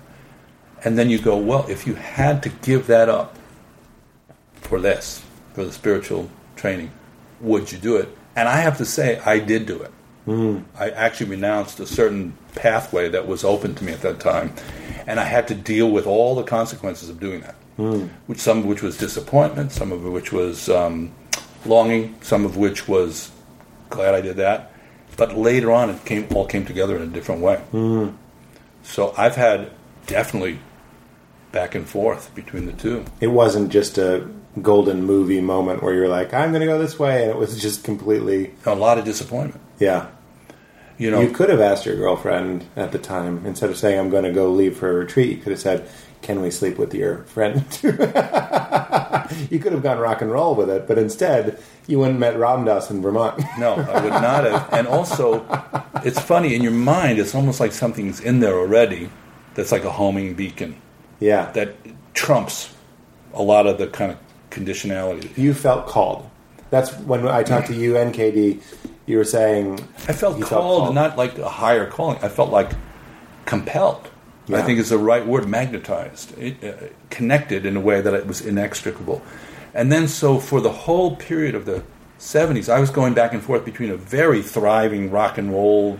And 0.83 0.97
then 0.97 1.09
you 1.09 1.19
go, 1.19 1.37
well, 1.37 1.65
if 1.69 1.85
you 1.85 1.93
had 1.95 2.41
to 2.43 2.49
give 2.49 2.87
that 2.87 3.07
up 3.09 3.35
for 4.55 4.79
this, 4.79 5.21
for 5.53 5.63
the 5.65 5.71
spiritual 5.71 6.29
training, 6.55 6.91
would 7.39 7.71
you 7.71 7.77
do 7.77 7.97
it? 7.97 8.09
And 8.35 8.47
I 8.47 8.57
have 8.57 8.77
to 8.77 8.85
say, 8.85 9.19
I 9.19 9.39
did 9.39 9.65
do 9.65 9.81
it. 9.81 9.91
I 10.79 10.89
actually 10.91 11.31
renounced 11.31 11.79
a 11.81 11.85
certain 11.85 12.37
pathway 12.55 13.09
that 13.09 13.27
was 13.27 13.43
open 13.43 13.75
to 13.75 13.83
me 13.83 13.91
at 13.91 14.01
that 14.01 14.21
time, 14.21 14.53
and 15.05 15.19
I 15.19 15.23
had 15.25 15.47
to 15.49 15.55
deal 15.55 15.91
with 15.91 16.07
all 16.07 16.35
the 16.35 16.43
consequences 16.43 17.09
of 17.09 17.19
doing 17.19 17.41
that. 17.41 17.55
Which 17.77 18.39
some 18.39 18.59
of 18.59 18.65
which 18.65 18.81
was 18.83 18.97
disappointment, 18.97 19.71
some 19.71 19.91
of 19.91 20.03
which 20.03 20.31
was 20.31 20.69
um, 20.69 21.11
longing, 21.65 22.15
some 22.21 22.45
of 22.45 22.55
which 22.57 22.87
was 22.87 23.31
glad 23.89 24.13
I 24.13 24.21
did 24.21 24.35
that. 24.37 24.71
But 25.17 25.37
later 25.37 25.71
on, 25.71 25.89
it 25.89 26.05
came 26.05 26.27
all 26.35 26.45
came 26.45 26.65
together 26.65 26.95
in 26.95 27.01
a 27.01 27.07
different 27.07 27.41
way. 27.41 27.61
So 28.83 29.13
I've 29.17 29.35
had 29.35 29.71
definitely 30.07 30.59
back 31.51 31.75
and 31.75 31.87
forth 31.87 32.33
between 32.35 32.65
the 32.65 32.73
two. 32.73 33.05
It 33.19 33.27
wasn't 33.27 33.71
just 33.71 33.97
a 33.97 34.27
golden 34.61 35.03
movie 35.03 35.41
moment 35.41 35.81
where 35.83 35.93
you're 35.93 36.07
like, 36.07 36.33
I'm 36.33 36.51
going 36.51 36.61
to 36.61 36.67
go 36.67 36.79
this 36.79 36.97
way, 36.99 37.21
and 37.23 37.31
it 37.31 37.37
was 37.37 37.59
just 37.61 37.83
completely, 37.83 38.53
A 38.65 38.75
lot 38.75 38.97
of 38.97 39.05
disappointment. 39.05 39.61
yeah. 39.79 40.07
You 40.97 41.09
know, 41.09 41.19
You 41.21 41.31
could 41.31 41.49
have 41.49 41.59
asked 41.61 41.85
your 41.87 41.95
girlfriend 41.95 42.65
at 42.75 42.91
the 42.91 42.99
time, 42.99 43.43
instead 43.45 43.69
of 43.71 43.77
saying, 43.77 43.99
I'm 43.99 44.09
going 44.11 44.23
to 44.23 44.31
go 44.31 44.51
leave 44.51 44.77
for 44.77 44.89
a 44.91 44.93
retreat, 44.93 45.29
you 45.31 45.37
could 45.37 45.51
have 45.51 45.59
said, 45.59 45.89
Can 46.21 46.41
we 46.41 46.51
sleep 46.51 46.77
with 46.77 46.93
your 46.93 47.23
friend? 47.23 47.65
you 47.81 49.59
could 49.59 49.71
have 49.71 49.81
gone 49.81 49.97
rock 49.97 50.21
and 50.21 50.31
roll 50.31 50.55
with 50.55 50.69
it, 50.69 50.87
but 50.87 50.97
instead, 50.97 51.61
you 51.87 51.99
went 51.99 52.11
and 52.11 52.19
met 52.19 52.37
Ram 52.37 52.65
Dass 52.65 52.91
in 52.91 53.01
Vermont. 53.01 53.43
no, 53.59 53.73
I 53.73 54.03
would 54.03 54.09
not 54.11 54.43
have. 54.43 54.71
And 54.73 54.87
also, 54.87 55.45
it's 56.05 56.19
funny 56.19 56.53
in 56.53 56.61
your 56.61 56.71
mind. 56.71 57.19
It's 57.19 57.33
almost 57.33 57.59
like 57.59 57.71
something's 57.71 58.19
in 58.19 58.39
there 58.39 58.53
already. 58.57 59.09
That's 59.55 59.71
like 59.71 59.83
a 59.83 59.91
homing 59.91 60.35
beacon 60.35 60.81
yeah. 61.21 61.51
that 61.51 61.75
trumps 62.13 62.73
a 63.33 63.41
lot 63.41 63.67
of 63.67 63.77
the 63.77 63.87
kind 63.87 64.11
of 64.11 64.17
conditionality. 64.49 65.35
you 65.37 65.53
felt 65.53 65.87
called. 65.87 66.29
That's 66.69 66.93
when 66.99 67.27
I 67.27 67.43
talked 67.43 67.67
to 67.67 67.73
you 67.73 67.97
and 67.97 68.13
KD, 68.13 68.61
you 69.05 69.17
were 69.17 69.23
saying, 69.23 69.79
I 70.07 70.13
felt 70.13 70.35
called, 70.35 70.47
felt 70.47 70.61
called. 70.61 70.95
not 70.95 71.17
like 71.17 71.37
a 71.37 71.49
higher 71.49 71.85
calling. 71.89 72.17
I 72.21 72.29
felt 72.29 72.49
like 72.49 72.71
compelled. 73.45 74.09
I 74.49 74.61
think 74.63 74.79
is 74.79 74.89
the 74.89 74.97
right 74.97 75.25
word, 75.25 75.47
magnetized, 75.47 76.37
it, 76.37 76.63
uh, 76.63 76.87
connected 77.09 77.65
in 77.65 77.77
a 77.77 77.79
way 77.79 78.01
that 78.01 78.13
it 78.13 78.27
was 78.27 78.41
inextricable. 78.41 79.21
And 79.73 79.91
then, 79.91 80.07
so 80.07 80.39
for 80.39 80.59
the 80.59 80.71
whole 80.71 81.15
period 81.15 81.55
of 81.55 81.65
the 81.65 81.83
70s, 82.19 82.67
I 82.67 82.79
was 82.79 82.89
going 82.89 83.13
back 83.13 83.33
and 83.33 83.41
forth 83.41 83.63
between 83.63 83.91
a 83.91 83.97
very 83.97 84.41
thriving 84.41 85.09
rock 85.11 85.37
and 85.37 85.51
roll, 85.51 85.99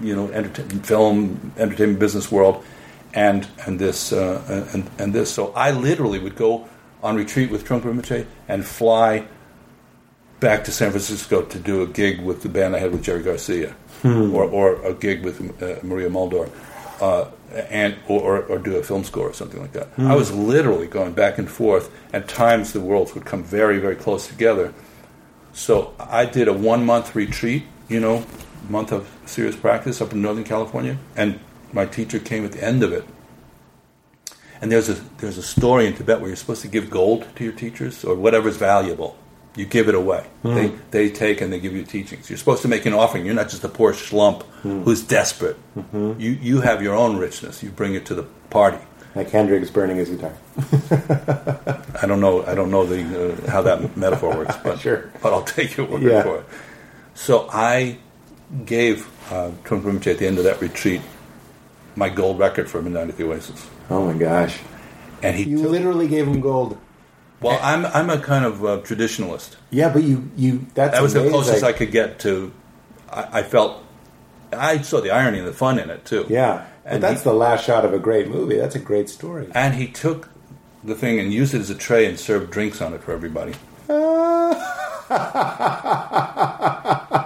you 0.00 0.14
know, 0.14 0.30
entertainment, 0.30 0.86
film, 0.86 1.52
entertainment 1.56 1.98
business 1.98 2.30
world, 2.30 2.64
and 3.12 3.48
and 3.66 3.78
this 3.78 4.12
uh, 4.12 4.68
and 4.72 4.88
and 4.98 5.12
this. 5.12 5.32
So 5.32 5.52
I 5.54 5.72
literally 5.72 6.18
would 6.18 6.36
go 6.36 6.68
on 7.02 7.16
retreat 7.16 7.50
with 7.50 7.66
Trungpa 7.66 7.92
Rinpoche 7.92 8.26
and 8.48 8.64
fly 8.64 9.26
back 10.38 10.64
to 10.64 10.72
San 10.72 10.90
Francisco 10.90 11.42
to 11.42 11.58
do 11.58 11.82
a 11.82 11.86
gig 11.86 12.20
with 12.20 12.42
the 12.42 12.48
band 12.48 12.74
I 12.74 12.78
had 12.78 12.92
with 12.92 13.02
Jerry 13.02 13.22
Garcia, 13.22 13.74
or, 14.32 14.44
or 14.44 14.82
a 14.82 14.94
gig 14.94 15.22
with 15.22 15.40
uh, 15.62 15.76
Maria 15.82 16.08
Muldaur, 16.08 16.50
uh, 17.00 17.30
and 17.70 17.96
or, 18.06 18.42
or, 18.42 18.58
do 18.58 18.76
a 18.76 18.82
film 18.82 19.04
score 19.04 19.28
or 19.28 19.32
something 19.32 19.60
like 19.60 19.72
that. 19.72 19.88
I 19.98 20.14
was 20.14 20.32
literally 20.32 20.86
going 20.86 21.12
back 21.12 21.38
and 21.38 21.50
forth. 21.50 21.90
At 22.12 22.28
times, 22.28 22.72
the 22.72 22.80
worlds 22.80 23.14
would 23.14 23.24
come 23.24 23.42
very, 23.42 23.78
very 23.78 23.96
close 23.96 24.28
together. 24.28 24.72
So 25.52 25.94
I 25.98 26.26
did 26.26 26.46
a 26.46 26.52
one 26.52 26.84
month 26.84 27.16
retreat, 27.16 27.64
you 27.88 28.00
know, 28.00 28.24
month 28.68 28.92
of 28.92 29.10
serious 29.26 29.56
practice 29.56 30.00
up 30.00 30.12
in 30.12 30.22
Northern 30.22 30.44
California, 30.44 30.98
and 31.16 31.40
my 31.72 31.86
teacher 31.86 32.18
came 32.18 32.44
at 32.44 32.52
the 32.52 32.62
end 32.62 32.82
of 32.82 32.92
it. 32.92 33.04
And 34.60 34.70
there's 34.70 34.88
a 34.88 34.94
there's 35.18 35.38
a 35.38 35.42
story 35.42 35.86
in 35.86 35.94
Tibet 35.94 36.20
where 36.20 36.28
you're 36.28 36.36
supposed 36.36 36.62
to 36.62 36.68
give 36.68 36.90
gold 36.90 37.26
to 37.36 37.44
your 37.44 37.54
teachers 37.54 38.04
or 38.04 38.14
whatever's 38.14 38.58
valuable. 38.58 39.16
You 39.56 39.66
give 39.66 39.88
it 39.88 39.94
away. 39.96 40.26
They 40.44 40.68
they 40.92 41.10
take 41.10 41.40
and 41.40 41.52
they 41.52 41.58
give 41.58 41.74
you 41.74 41.82
teachings. 41.84 42.30
You're 42.30 42.38
supposed 42.38 42.62
to 42.62 42.68
make 42.68 42.86
an 42.86 42.94
offering. 42.94 43.26
You're 43.26 43.34
not 43.34 43.48
just 43.48 43.64
a 43.64 43.68
poor 43.68 43.92
schlump 43.92 44.44
who's 44.62 45.02
desperate. 45.02 45.56
You 45.92 46.14
you 46.40 46.60
have 46.60 46.82
your 46.82 46.94
own 46.94 47.16
richness. 47.16 47.62
You 47.62 47.70
bring 47.70 47.94
it 47.94 48.06
to 48.06 48.14
the 48.14 48.22
party. 48.50 48.78
like 49.16 49.28
Hendrix 49.30 49.70
burning 49.70 49.96
his 49.96 50.08
guitar. 50.10 50.34
I 52.02 52.06
don't 52.06 52.20
know. 52.20 52.44
I 52.46 52.54
don't 52.54 52.70
know 52.70 52.86
the 52.86 53.02
uh, 53.44 53.50
how 53.50 53.62
that 53.62 53.96
metaphor 53.96 54.36
works, 54.36 54.56
but 54.62 54.78
Sure. 54.86 55.10
But 55.22 55.32
I'll 55.32 55.42
take 55.42 55.76
your 55.76 55.86
word 55.86 56.02
Yeah. 56.02 56.22
for 56.22 56.36
it. 56.38 56.44
So 57.14 57.48
I 57.52 57.98
gave 58.64 59.06
uh, 59.32 59.50
Trungpa 59.64 59.82
Rinpoche 59.82 60.12
at 60.12 60.18
the 60.18 60.26
end 60.26 60.38
of 60.38 60.44
that 60.44 60.60
retreat 60.60 61.00
my 61.96 62.08
gold 62.08 62.38
record 62.38 62.70
for 62.70 62.80
Midnight 62.80 63.08
at 63.08 63.16
the 63.16 63.24
Oasis, 63.24 63.66
Oh 63.90 64.06
my 64.06 64.16
gosh. 64.16 64.58
and 65.22 65.34
he. 65.36 65.42
You 65.44 65.62
took- 65.62 65.72
literally 65.72 66.06
gave 66.08 66.26
him 66.26 66.40
gold. 66.40 66.78
Well, 67.40 67.58
I'm 67.62 67.86
I'm 67.86 68.10
a 68.10 68.18
kind 68.18 68.44
of 68.44 68.64
uh, 68.64 68.78
traditionalist. 68.80 69.56
Yeah, 69.70 69.90
but 69.92 70.02
you, 70.02 70.30
you 70.36 70.66
that's 70.74 70.92
That 70.94 71.02
was 71.02 71.12
the 71.14 71.28
closest 71.28 71.62
I 71.64 71.72
could 71.72 71.90
get 71.92 72.18
to. 72.20 72.52
I, 73.10 73.40
I 73.40 73.42
felt. 73.42 73.84
I 74.52 74.80
saw 74.82 75.00
the 75.00 75.10
irony 75.12 75.38
and 75.38 75.46
the 75.46 75.52
fun 75.52 75.78
in 75.78 75.90
it 75.90 76.04
too. 76.04 76.26
Yeah. 76.28 76.66
But 76.82 76.92
And 76.92 77.02
that's 77.02 77.20
he- 77.22 77.24
the 77.30 77.34
last 77.34 77.64
shot 77.64 77.84
of 77.84 77.94
a 77.94 77.98
great 78.00 78.28
movie. 78.28 78.56
That's 78.56 78.74
a 78.74 78.80
great 78.80 79.08
story. 79.08 79.48
And 79.54 79.74
he 79.74 79.86
took 79.86 80.28
the 80.82 80.94
thing 80.96 81.20
and 81.20 81.32
used 81.32 81.54
it 81.54 81.60
as 81.60 81.70
a 81.70 81.74
tray 81.76 82.06
and 82.06 82.18
served 82.18 82.50
drinks 82.50 82.80
on 82.82 82.92
it 82.94 83.02
for 83.02 83.12
everybody. 83.12 83.52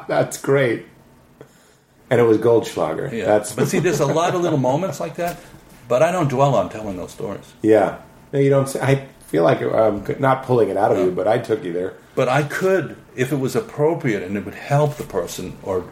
That's 0.08 0.40
great. 0.40 0.86
And 2.10 2.20
it 2.20 2.24
was 2.24 2.38
Goldschlager. 2.38 3.10
Yeah. 3.12 3.24
That's 3.24 3.54
but 3.54 3.68
see, 3.68 3.78
there's 3.78 4.00
a 4.00 4.06
lot 4.06 4.34
of 4.34 4.42
little 4.42 4.58
moments 4.58 5.00
like 5.00 5.16
that, 5.16 5.38
but 5.88 6.02
I 6.02 6.12
don't 6.12 6.28
dwell 6.28 6.54
on 6.54 6.68
telling 6.68 6.96
those 6.96 7.10
stories. 7.12 7.52
yeah. 7.62 8.00
No, 8.32 8.38
you 8.40 8.50
don't. 8.50 8.68
Say, 8.68 8.80
I 8.80 9.08
feel 9.28 9.42
like 9.44 9.60
I'm 9.62 10.04
not 10.20 10.44
pulling 10.44 10.68
it 10.68 10.76
out 10.76 10.92
of 10.92 10.98
you, 10.98 11.10
but 11.10 11.26
I 11.26 11.38
took 11.38 11.64
you 11.64 11.72
there. 11.72 11.94
But 12.14 12.28
I 12.28 12.42
could, 12.44 12.96
if 13.16 13.32
it 13.32 13.36
was 13.36 13.56
appropriate 13.56 14.22
and 14.22 14.36
it 14.36 14.44
would 14.44 14.54
help 14.54 14.96
the 14.96 15.04
person 15.04 15.56
or 15.62 15.84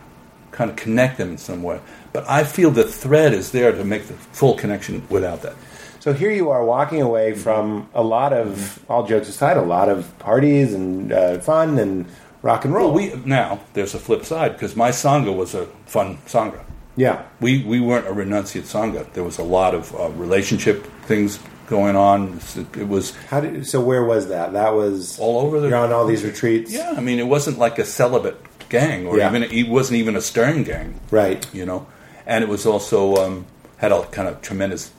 kind 0.52 0.70
of 0.70 0.76
connect 0.76 1.18
them 1.18 1.30
in 1.30 1.38
some 1.38 1.62
way. 1.62 1.80
But 2.12 2.28
I 2.28 2.44
feel 2.44 2.70
the 2.70 2.84
thread 2.84 3.32
is 3.32 3.52
there 3.52 3.72
to 3.72 3.84
make 3.84 4.06
the 4.06 4.14
full 4.14 4.54
connection 4.54 5.02
without 5.08 5.42
that. 5.42 5.54
So 5.98 6.12
here 6.12 6.30
you 6.30 6.50
are 6.50 6.64
walking 6.64 7.00
away 7.00 7.32
from 7.32 7.88
a 7.94 8.02
lot 8.02 8.32
of, 8.32 8.84
all 8.90 9.06
jokes 9.06 9.28
aside, 9.28 9.56
a 9.56 9.62
lot 9.62 9.88
of 9.88 10.16
parties 10.18 10.74
and 10.74 11.12
uh, 11.12 11.38
fun 11.38 11.78
and 11.78 12.06
rock 12.42 12.64
and 12.64 12.74
roll. 12.74 12.92
Well, 12.92 12.94
we 12.96 13.14
now 13.24 13.60
there's 13.72 13.94
a 13.94 13.98
flip 14.00 14.24
side 14.24 14.52
because 14.52 14.74
my 14.76 14.90
sangha 14.90 15.34
was 15.34 15.54
a 15.54 15.66
fun 15.86 16.18
sangha. 16.26 16.60
yeah. 16.96 17.24
We 17.40 17.62
we 17.64 17.80
weren't 17.80 18.06
a 18.08 18.10
renunciate 18.10 18.64
sangha. 18.64 19.10
There 19.12 19.24
was 19.24 19.38
a 19.38 19.44
lot 19.44 19.74
of 19.74 19.94
uh, 19.94 20.08
relationship 20.10 20.84
things 21.06 21.38
going 21.72 21.96
on. 21.96 22.38
It 22.76 22.86
was 22.86 23.16
How 23.30 23.40
did, 23.40 23.66
so 23.66 23.80
where 23.80 24.04
was 24.04 24.28
that? 24.28 24.52
That 24.52 24.74
was 24.74 25.18
all 25.18 25.40
over 25.40 25.58
the. 25.58 25.68
You're 25.68 25.78
on 25.78 25.92
all 25.92 26.06
these 26.06 26.22
retreats. 26.22 26.70
Yeah, 26.72 26.94
I 26.96 27.00
mean, 27.00 27.18
it 27.18 27.26
wasn't 27.26 27.58
like 27.58 27.78
a 27.78 27.84
celibate 27.84 28.38
gang, 28.68 29.06
or 29.06 29.16
Yeah. 29.18 29.28
even 29.30 29.42
it 29.42 29.68
wasn't 29.68 29.98
even 29.98 30.14
a 30.14 30.20
stern 30.20 30.62
gang. 30.64 31.00
Right. 31.10 31.46
you 31.52 31.64
know, 31.66 31.86
and 32.26 32.44
it 32.44 32.48
was 32.48 32.66
also 32.66 33.16
um, 33.16 33.46
had 33.78 33.90
a 33.90 34.04
kind 34.06 34.28
of 34.28 34.42
tremendous 34.42 34.92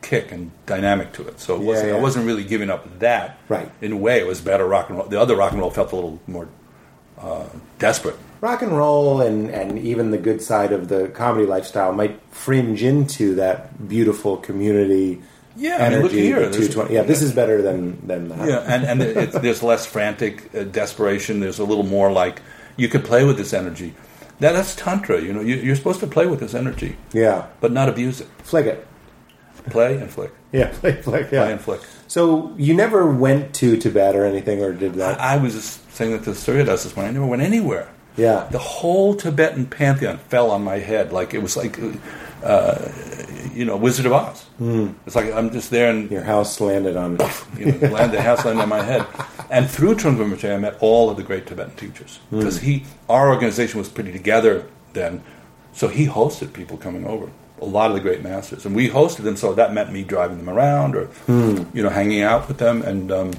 kick 0.00 0.30
and 0.30 0.52
dynamic 0.66 1.12
to 1.14 1.26
it. 1.26 1.40
So 1.40 1.56
it 1.56 1.62
wasn't, 1.62 1.88
yeah. 1.88 1.96
I 1.96 2.00
wasn't 2.00 2.24
really 2.26 2.44
giving 2.44 2.70
up 2.70 3.00
that. 3.00 3.38
Right. 3.48 3.68
In 3.80 3.90
a 3.92 3.96
way, 3.96 4.20
it 4.20 4.26
was 4.26 4.40
better 4.40 4.66
rock 4.66 4.88
and 4.88 4.98
roll. 4.98 5.08
The 5.08 5.20
other 5.20 5.34
rock 5.36 5.50
and 5.52 5.60
roll 5.60 5.70
felt 5.70 5.90
a 5.92 5.96
little 5.96 6.20
more 6.28 6.48
uh, 7.18 7.46
desperate. 7.80 8.16
Rock 8.40 8.62
and 8.62 8.70
roll 8.76 9.20
and, 9.20 9.50
and 9.50 9.76
even 9.80 10.12
the 10.12 10.18
good 10.18 10.40
side 10.40 10.70
of 10.72 10.86
the 10.88 11.08
comedy 11.08 11.44
lifestyle 11.44 11.92
might 11.92 12.20
fringe 12.30 12.84
into 12.84 13.34
that 13.34 13.88
beautiful 13.88 14.36
community 14.36 15.20
Yeah, 15.58 15.84
I 15.84 15.90
mean, 15.90 16.02
look 16.02 16.12
here, 16.12 16.38
the 16.40 16.52
220. 16.56 16.94
Yeah, 16.94 17.02
this 17.02 17.20
is 17.20 17.32
better 17.32 17.60
than, 17.62 18.06
than 18.06 18.28
that. 18.28 18.48
Yeah, 18.48 18.58
and 18.60 18.84
and 18.84 19.02
it, 19.02 19.32
there's 19.42 19.62
less 19.62 19.84
frantic 19.86 20.54
uh, 20.54 20.62
desperation. 20.64 21.40
There's 21.40 21.58
a 21.58 21.64
little 21.64 21.84
more 21.84 22.12
like 22.12 22.40
you 22.76 22.88
could 22.88 23.04
play 23.04 23.24
with 23.24 23.36
this 23.36 23.52
energy. 23.52 23.94
That, 24.40 24.52
that's 24.52 24.76
tantra. 24.76 25.20
You 25.20 25.32
know, 25.32 25.40
you, 25.40 25.56
you're 25.56 25.74
supposed 25.76 26.00
to 26.00 26.06
play 26.06 26.26
with 26.26 26.38
this 26.40 26.54
energy, 26.54 26.96
Yeah. 27.12 27.46
but 27.60 27.72
not 27.72 27.88
abuse 27.88 28.20
it. 28.20 28.28
Flick 28.38 28.66
it. 28.66 28.86
Play 29.70 29.96
and 29.96 30.08
flick. 30.10 30.32
Yeah, 30.52 30.68
play, 30.80 31.02
flick, 31.02 31.24
yeah. 31.32 31.42
Play 31.42 31.52
and 31.52 31.60
flick. 31.60 31.80
So 32.06 32.54
you 32.56 32.72
never 32.74 33.10
went 33.10 33.52
to 33.56 33.76
Tibet 33.76 34.14
or 34.16 34.24
anything, 34.24 34.62
or 34.62 34.72
did 34.72 34.94
that? 34.94 35.20
I, 35.20 35.34
I 35.34 35.36
was 35.38 35.54
just 35.54 35.90
saying 35.92 36.12
that 36.12 36.22
to 36.24 36.34
Surya 36.34 36.64
Das 36.64 36.84
this 36.84 36.94
morning. 36.94 37.10
I 37.10 37.14
never 37.14 37.26
went 37.26 37.42
anywhere. 37.42 37.88
Yeah. 38.16 38.48
The 38.50 38.58
whole 38.58 39.14
Tibetan 39.14 39.66
pantheon 39.66 40.18
fell 40.18 40.50
on 40.50 40.62
my 40.64 40.78
head 40.78 41.12
like 41.12 41.34
it 41.34 41.42
was 41.42 41.56
like, 41.56 41.78
uh, 42.44 42.88
you 43.54 43.64
know, 43.64 43.76
Wizard 43.76 44.06
of 44.06 44.12
Oz. 44.12 44.42
Hmm. 44.58 44.88
It's 45.06 45.16
like 45.16 45.32
I'm 45.32 45.50
just 45.50 45.70
there 45.70 45.90
and 45.90 46.10
Your 46.10 46.22
house 46.22 46.60
landed 46.60 46.96
on. 46.96 47.18
you 47.56 47.72
know, 47.72 47.88
land 47.96 48.12
the 48.12 48.22
house 48.22 48.44
landed 48.44 48.62
on 48.62 48.68
my 48.68 48.82
head. 48.82 49.04
And 49.50 49.68
through 49.68 49.94
Trungpa 49.96 50.18
Rinpoche, 50.24 50.54
I 50.54 50.58
met 50.58 50.76
all 50.80 51.10
of 51.10 51.16
the 51.16 51.22
great 51.22 51.46
Tibetan 51.46 51.74
teachers 51.76 52.18
Hmm. 52.30 52.38
because 52.38 52.60
he, 52.60 52.84
our 53.08 53.30
organization 53.30 53.78
was 53.78 53.88
pretty 53.88 54.12
together 54.12 54.66
then, 54.92 55.22
so 55.72 55.88
he 55.88 56.06
hosted 56.06 56.52
people 56.52 56.76
coming 56.76 57.06
over. 57.06 57.30
A 57.60 57.64
lot 57.64 57.90
of 57.90 57.94
the 57.96 58.00
great 58.00 58.22
masters, 58.22 58.64
and 58.66 58.74
we 58.76 58.88
hosted 58.88 59.24
them. 59.24 59.36
So 59.36 59.52
that 59.54 59.74
meant 59.74 59.90
me 59.92 60.04
driving 60.04 60.38
them 60.38 60.48
around, 60.48 60.94
or 60.94 61.06
Hmm. 61.26 61.64
you 61.74 61.82
know, 61.82 61.88
hanging 61.90 62.22
out 62.22 62.46
with 62.46 62.58
them. 62.58 62.82
And 62.82 63.10
um, 63.10 63.32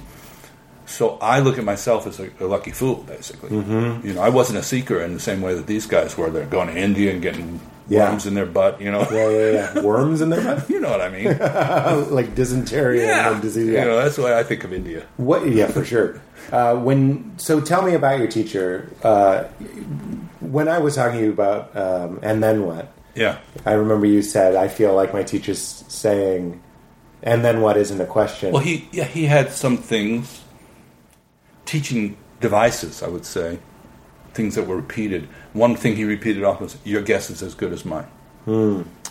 so 0.85 1.17
I 1.21 1.39
look 1.39 1.57
at 1.57 1.63
myself 1.63 2.05
as 2.07 2.19
a, 2.19 2.29
a 2.41 2.45
lucky 2.45 2.71
fool, 2.71 3.03
basically. 3.07 3.49
Mm-hmm. 3.51 4.05
You 4.07 4.13
know, 4.15 4.21
I 4.21 4.29
wasn't 4.29 4.59
a 4.59 4.63
seeker 4.63 4.99
in 5.01 5.13
the 5.13 5.19
same 5.19 5.41
way 5.41 5.53
that 5.53 5.67
these 5.67 5.85
guys 5.85 6.17
were. 6.17 6.29
They're 6.29 6.45
going 6.45 6.67
to 6.67 6.75
India 6.77 7.11
and 7.13 7.21
getting 7.21 7.59
Yeah. 7.89 8.09
worms 8.09 8.25
in 8.25 8.33
their 8.35 8.45
butt. 8.45 8.79
You 8.79 8.91
know, 8.91 9.07
Yeah, 9.11 9.29
yeah, 9.29 9.73
yeah. 9.75 9.81
Worms 9.91 10.21
in 10.21 10.29
their 10.29 10.41
butt? 10.41 10.69
you 10.69 10.79
know 10.79 10.89
what 10.91 11.01
I 11.01 11.09
mean. 11.09 11.37
like 12.11 12.35
dysentery 12.35 13.01
yeah, 13.01 13.31
and 13.33 13.41
disease. 13.41 13.67
you 13.67 13.73
know, 13.73 13.97
that's 13.97 14.17
why 14.17 14.37
I 14.37 14.43
think 14.43 14.63
of 14.63 14.71
India. 14.73 15.05
What? 15.17 15.47
Yeah, 15.49 15.67
for 15.67 15.83
sure. 15.83 16.21
Uh, 16.51 16.75
when 16.75 17.33
so, 17.37 17.59
tell 17.59 17.81
me 17.81 17.93
about 17.95 18.19
your 18.19 18.27
teacher. 18.27 18.89
Uh, 19.03 19.43
when 20.39 20.67
I 20.67 20.77
was 20.79 20.95
talking 20.95 21.19
to 21.19 21.25
you 21.25 21.31
about, 21.31 21.75
um, 21.75 22.19
and 22.23 22.41
then 22.41 22.65
what? 22.65 22.91
Yeah. 23.15 23.37
I 23.65 23.73
remember 23.73 24.05
you 24.05 24.21
said, 24.21 24.55
"I 24.55 24.67
feel 24.67 24.95
like 24.95 25.13
my 25.13 25.23
teacher's 25.23 25.83
saying, 25.87 26.61
and 27.21 27.43
then 27.43 27.61
what 27.61 27.75
isn't 27.77 27.99
a 27.99 28.05
question." 28.05 28.51
Well, 28.53 28.63
he 28.63 28.87
yeah 28.91 29.03
he 29.05 29.25
had 29.25 29.51
some 29.51 29.77
things, 29.77 30.41
teaching 31.65 32.17
devices, 32.39 33.03
I 33.03 33.07
would 33.09 33.25
say, 33.25 33.59
things 34.33 34.55
that 34.55 34.67
were 34.67 34.75
repeated. 34.77 35.27
One 35.53 35.75
thing 35.75 35.95
he 35.95 36.03
repeated 36.05 36.43
often 36.43 36.65
was, 36.65 36.77
"Your 36.83 37.01
guess 37.01 37.29
is 37.29 37.41
as 37.41 37.53
good 37.55 37.73
as 37.73 37.83
mine." 37.85 38.07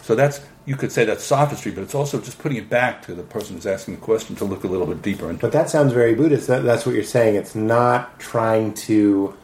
So 0.03 0.15
that's 0.15 0.41
you 0.67 0.75
could 0.77 0.91
say 0.93 1.05
that's 1.05 1.23
sophistry, 1.25 1.71
but 1.73 1.83
it's 1.83 1.95
also 1.95 2.21
just 2.21 2.39
putting 2.39 2.59
it 2.59 2.69
back 2.69 3.03
to 3.07 3.15
the 3.15 3.23
person 3.23 3.55
who's 3.55 3.67
asking 3.67 3.95
the 3.95 4.01
question 4.01 4.37
to 4.37 4.45
look 4.45 4.65
a 4.65 4.67
little 4.67 4.87
bit 4.87 5.01
deeper 5.03 5.29
into. 5.31 5.41
But 5.41 5.53
that 5.53 5.71
sounds 5.71 5.93
very 5.93 6.15
Buddhist. 6.15 6.47
That, 6.49 6.63
that's 6.65 6.85
what 6.85 6.95
you're 6.95 7.05
saying. 7.05 7.37
It's 7.37 7.55
not 7.55 8.19
trying 8.19 8.75
to. 8.75 9.35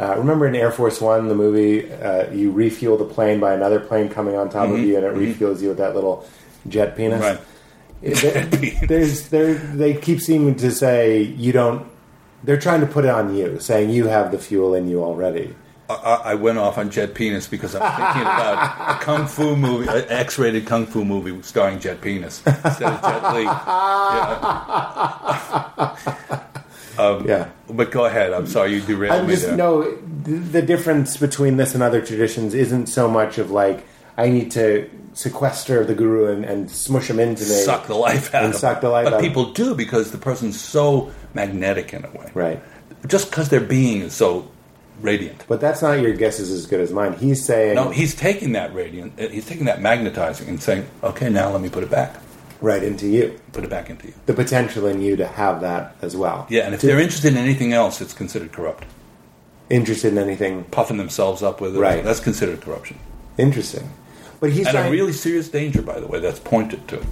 Uh, 0.00 0.14
remember 0.18 0.46
in 0.48 0.56
Air 0.56 0.72
Force 0.72 1.00
One, 1.00 1.28
the 1.28 1.34
movie, 1.36 1.92
uh, 1.92 2.28
you 2.32 2.50
refuel 2.50 2.96
the 2.96 3.04
plane 3.04 3.38
by 3.38 3.54
another 3.54 3.78
plane 3.78 4.08
coming 4.08 4.34
on 4.34 4.48
top 4.50 4.68
of 4.70 4.78
you, 4.80 4.96
and 4.96 5.04
it 5.06 5.14
refuels 5.14 5.60
you 5.62 5.68
with 5.68 5.78
that 5.78 5.94
little 5.94 6.26
jet 6.68 6.96
penis. 6.96 7.20
Right. 7.20 7.40
It- 8.02 8.88
there- 8.88 9.14
there's, 9.28 9.28
they 9.74 9.94
keep 9.94 10.20
seeming 10.20 10.56
to 10.56 10.70
say 10.72 11.22
you 11.22 11.52
don't. 11.52 11.86
They're 12.44 12.60
trying 12.60 12.80
to 12.80 12.86
put 12.86 13.04
it 13.04 13.10
on 13.10 13.34
you, 13.34 13.58
saying 13.58 13.90
you 13.90 14.06
have 14.06 14.30
the 14.30 14.38
fuel 14.38 14.74
in 14.74 14.86
you 14.86 15.02
already. 15.02 15.56
I, 15.88 16.20
I 16.24 16.34
went 16.34 16.58
off 16.58 16.78
on 16.78 16.90
Jet 16.90 17.14
Penis 17.14 17.46
because 17.46 17.74
I'm 17.74 17.82
thinking 17.82 18.22
about 18.22 18.96
a 18.96 19.04
kung 19.04 19.26
fu 19.26 19.54
movie, 19.56 19.86
an 19.88 20.04
X-rated 20.08 20.66
kung 20.66 20.86
fu 20.86 21.04
movie 21.04 21.40
starring 21.42 21.78
Jet 21.78 22.00
Penis 22.00 22.42
instead 22.46 22.92
of 22.92 23.02
Jet 23.02 23.34
Li. 23.34 23.42
Yeah. 23.44 24.50
Um, 26.96 27.26
yeah. 27.26 27.48
But 27.68 27.90
go 27.90 28.04
ahead. 28.04 28.32
I'm 28.32 28.46
sorry 28.46 28.74
you 28.74 28.80
derailed 28.80 29.20
I'm 29.20 29.26
me 29.26 29.32
just 29.32 29.46
there. 29.46 29.56
no. 29.56 29.96
The 30.22 30.62
difference 30.62 31.16
between 31.16 31.56
this 31.56 31.74
and 31.74 31.82
other 31.82 32.00
traditions 32.00 32.54
isn't 32.54 32.86
so 32.86 33.08
much 33.08 33.36
of 33.36 33.50
like 33.50 33.84
I 34.16 34.28
need 34.30 34.50
to 34.52 34.88
sequester 35.14 35.84
the 35.84 35.94
guru 35.94 36.32
and, 36.32 36.44
and 36.44 36.70
smush 36.70 37.08
him 37.10 37.18
into 37.20 37.42
me. 37.44 37.48
suck 37.50 37.86
the 37.86 37.94
life 37.94 38.34
out 38.34 38.44
And 38.44 38.54
of 38.54 38.58
suck 38.60 38.80
the 38.80 38.88
life 38.88 39.04
but 39.04 39.14
out 39.14 39.20
people 39.20 39.52
do 39.52 39.74
because 39.74 40.10
the 40.10 40.18
person's 40.18 40.60
so 40.60 41.10
magnetic 41.34 41.92
in 41.94 42.04
a 42.04 42.10
way. 42.10 42.30
Right. 42.34 42.62
Just 43.06 43.30
because 43.30 43.48
their 43.48 43.60
being 43.60 44.02
is 44.02 44.12
so 44.14 44.50
radiant. 45.00 45.44
But 45.48 45.60
that's 45.60 45.82
not 45.82 46.00
your 46.00 46.14
guess 46.14 46.38
is 46.40 46.50
as 46.50 46.66
good 46.66 46.80
as 46.80 46.92
mine. 46.92 47.14
He's 47.14 47.44
saying 47.44 47.74
No, 47.74 47.90
he's 47.90 48.14
taking 48.14 48.52
that 48.52 48.74
radiant, 48.74 49.20
uh, 49.20 49.28
he's 49.28 49.46
taking 49.46 49.66
that 49.66 49.80
magnetizing 49.80 50.48
and 50.48 50.62
saying, 50.62 50.86
okay, 51.02 51.28
now 51.28 51.50
let 51.50 51.60
me 51.60 51.68
put 51.68 51.82
it 51.82 51.90
back. 51.90 52.16
right 52.60 52.82
into 52.82 53.06
you. 53.08 53.38
Put 53.52 53.64
it 53.64 53.70
back 53.70 53.90
into 53.90 54.06
you. 54.08 54.14
The 54.26 54.32
potential 54.34 54.86
in 54.86 55.00
you 55.02 55.16
to 55.16 55.26
have 55.26 55.60
that 55.60 55.96
as 56.02 56.16
well. 56.16 56.46
Yeah, 56.48 56.62
and 56.62 56.74
if 56.74 56.80
To- 56.80 56.86
they're 56.86 57.00
interested 57.00 57.32
in 57.32 57.38
anything 57.38 57.72
else, 57.72 58.00
it's 58.00 58.14
considered 58.14 58.52
corrupt. 58.52 58.84
interested 59.70 60.12
in 60.12 60.18
anything 60.18 60.64
Puffing 60.70 60.96
themselves 60.98 61.42
up 61.42 61.60
with 61.60 61.76
it, 61.76 61.80
Right. 61.80 62.02
that's 62.04 62.20
considered 62.20 62.60
corruption. 62.60 62.98
interesting. 63.38 63.90
But 64.44 64.52
he's 64.52 64.66
and 64.66 64.76
a 64.76 64.90
really 64.90 65.14
serious 65.14 65.48
danger, 65.48 65.80
by 65.80 65.98
the 66.00 66.06
way, 66.06 66.20
that's 66.20 66.38
pointed 66.38 66.86
to. 66.88 67.02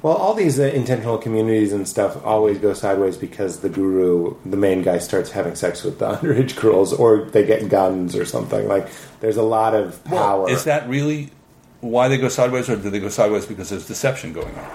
well. 0.00 0.14
All 0.14 0.32
these 0.32 0.60
uh, 0.60 0.62
intentional 0.62 1.18
communities 1.18 1.72
and 1.72 1.88
stuff 1.88 2.24
always 2.24 2.58
go 2.58 2.72
sideways 2.72 3.16
because 3.16 3.62
the 3.62 3.68
guru, 3.68 4.36
the 4.44 4.56
main 4.56 4.82
guy, 4.82 4.98
starts 4.98 5.32
having 5.32 5.56
sex 5.56 5.82
with 5.82 5.98
the 5.98 6.06
underage 6.14 6.54
girls, 6.54 6.92
or 6.92 7.24
they 7.24 7.44
get 7.44 7.68
guns 7.68 8.14
or 8.14 8.24
something. 8.24 8.68
Like 8.68 8.86
there's 9.18 9.36
a 9.36 9.42
lot 9.42 9.74
of 9.74 10.04
power. 10.04 10.48
Is 10.48 10.62
that 10.62 10.88
really 10.88 11.32
why 11.80 12.06
they 12.06 12.16
go 12.16 12.28
sideways, 12.28 12.70
or 12.70 12.76
do 12.76 12.90
they 12.90 13.00
go 13.00 13.08
sideways 13.08 13.44
because 13.44 13.70
there's 13.70 13.88
deception 13.88 14.32
going 14.32 14.54
on? 14.54 14.70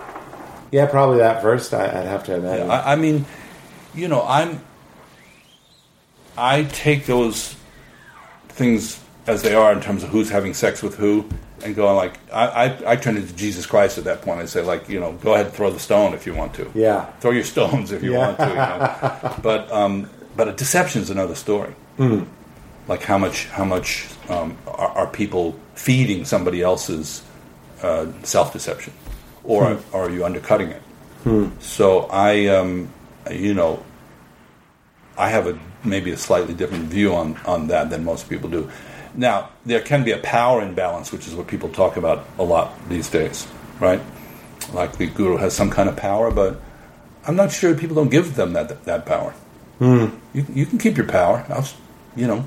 yeah, 0.74 0.88
probably 0.88 1.20
that 1.20 1.42
first. 1.42 1.74
I, 1.74 1.86
I'd 1.86 2.06
have 2.06 2.26
to 2.26 2.36
imagine. 2.36 2.70
I, 2.70 2.92
I 2.92 2.96
mean, 2.98 3.26
you 3.96 4.10
know, 4.10 4.26
I'm. 4.28 4.62
I 6.36 6.64
take 6.64 7.06
those 7.06 7.56
things 8.50 9.02
as 9.26 9.42
they 9.42 9.56
are 9.56 9.72
in 9.72 9.80
terms 9.80 10.04
of 10.04 10.10
who's 10.10 10.30
having 10.30 10.54
sex 10.54 10.84
with 10.84 10.98
who, 10.98 11.30
and 11.64 11.76
going 11.76 11.96
like 11.96 12.20
I, 12.32 12.48
I, 12.48 12.92
I 12.92 12.96
turn 12.96 13.18
into 13.18 13.34
Jesus 13.36 13.66
Christ 13.66 13.98
at 13.98 14.04
that 14.06 14.22
point. 14.22 14.40
I 14.40 14.46
say 14.46 14.62
like, 14.62 14.88
you 14.90 15.00
know, 15.00 15.14
go 15.14 15.34
ahead 15.34 15.48
and 15.48 15.56
throw 15.56 15.70
the 15.72 15.80
stone 15.80 16.14
if 16.14 16.26
you 16.26 16.34
want 16.36 16.54
to. 16.56 16.70
Yeah. 16.76 17.06
Throw 17.20 17.32
your 17.32 17.44
stones 17.44 17.92
if 17.92 18.04
you 18.04 18.14
Yeah. 18.14 18.20
want 18.20 18.38
to. 18.40 18.48
You 18.50 18.56
know? 18.56 19.36
but 19.42 19.72
um, 19.72 20.10
but 20.36 20.48
a 20.48 20.52
deception 20.54 21.02
is 21.02 21.10
another 21.10 21.36
story. 21.36 21.74
Hmm. 21.98 22.24
Like 22.88 23.04
how 23.04 23.18
much 23.18 23.48
how 23.48 23.66
much 23.66 24.08
um, 24.30 24.58
are, 24.68 24.90
are 24.90 25.08
people 25.08 25.56
feeding 25.76 26.26
somebody 26.26 26.62
else's 26.62 27.22
uh, 27.82 28.06
self 28.24 28.54
deception, 28.54 28.94
or 29.44 29.74
Hmm. 29.76 29.96
or 29.96 30.06
are 30.06 30.10
you 30.12 30.24
undercutting 30.26 30.70
it? 30.70 30.82
So 31.60 32.04
I, 32.04 32.46
um, 32.48 32.88
you 33.30 33.54
know, 33.54 33.84
I 35.18 35.28
have 35.30 35.46
a 35.48 35.60
maybe 35.84 36.12
a 36.12 36.18
slightly 36.18 36.54
different 36.54 36.86
view 36.86 37.14
on 37.16 37.38
on 37.46 37.68
that 37.68 37.90
than 37.90 38.06
most 38.06 38.30
people 38.30 38.50
do. 38.50 38.70
Now 39.18 39.50
there 39.66 39.82
can 39.82 40.04
be 40.04 40.12
a 40.12 40.20
power 40.20 40.62
imbalance, 40.62 41.12
which 41.12 41.28
is 41.28 41.36
what 41.36 41.48
people 41.48 41.70
talk 41.70 41.98
about 41.98 42.26
a 42.38 42.44
lot 42.44 42.74
these 42.88 43.10
days, 43.10 43.48
right? 43.80 44.00
Like 44.72 44.98
the 44.98 45.08
guru 45.08 45.38
has 45.38 45.54
some 45.54 45.70
kind 45.70 45.90
of 45.90 45.98
power, 45.98 46.32
but 46.32 46.62
I'm 47.26 47.36
not 47.36 47.52
sure 47.52 47.76
people 47.76 47.96
don't 47.96 48.10
give 48.10 48.36
them 48.36 48.54
that 48.54 48.86
that 48.86 49.06
power. 49.06 49.32
Hmm. 49.80 50.08
You 50.34 50.46
you 50.54 50.66
can 50.66 50.78
keep 50.78 50.96
your 50.96 51.08
power. 51.08 51.46
I'll, 51.50 51.68
you 52.16 52.28
know, 52.28 52.46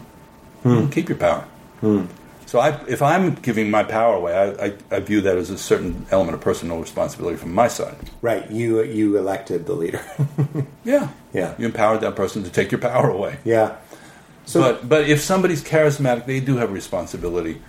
you 0.65 0.71
hmm. 0.71 0.79
can 0.79 0.91
keep 0.91 1.09
your 1.09 1.19
power. 1.19 1.45
Hmm. 1.81 2.05
So 2.47 2.59
I, 2.59 2.81
if 2.89 3.01
I'm 3.01 3.37
giving 3.37 3.71
my 3.71 3.85
power 3.85 4.17
away, 4.17 4.35
I, 4.35 4.67
I, 4.67 4.73
I 4.91 4.99
view 4.99 5.21
that 5.21 5.39
as 5.39 5.51
a 5.51 5.59
certain 5.59 6.05
element 6.11 6.35
of 6.35 6.41
personal 6.41 6.81
responsibility 6.81 7.37
from 7.37 7.55
my 7.55 7.69
side. 7.69 7.97
right. 8.23 8.51
You 8.51 8.83
you 8.83 9.17
elected 9.19 9.67
the 9.67 9.75
leader. 9.75 10.03
Yeah, 10.85 11.09
Yeah. 11.33 11.55
You 11.59 11.67
empowered 11.67 12.01
that 12.01 12.17
person 12.17 12.43
to 12.45 12.51
take 12.51 12.73
your 12.73 12.81
power 12.81 13.09
away. 13.11 13.39
yeah. 13.45 13.77
So 14.51 14.61
but 14.61 14.89
but 14.89 15.03
if 15.09 15.21
somebody's 15.21 15.63
charismatic, 15.63 16.27
they 16.27 16.41
do 16.41 16.57
have 16.57 16.71
a 16.71 16.73
responsibility 16.73 17.61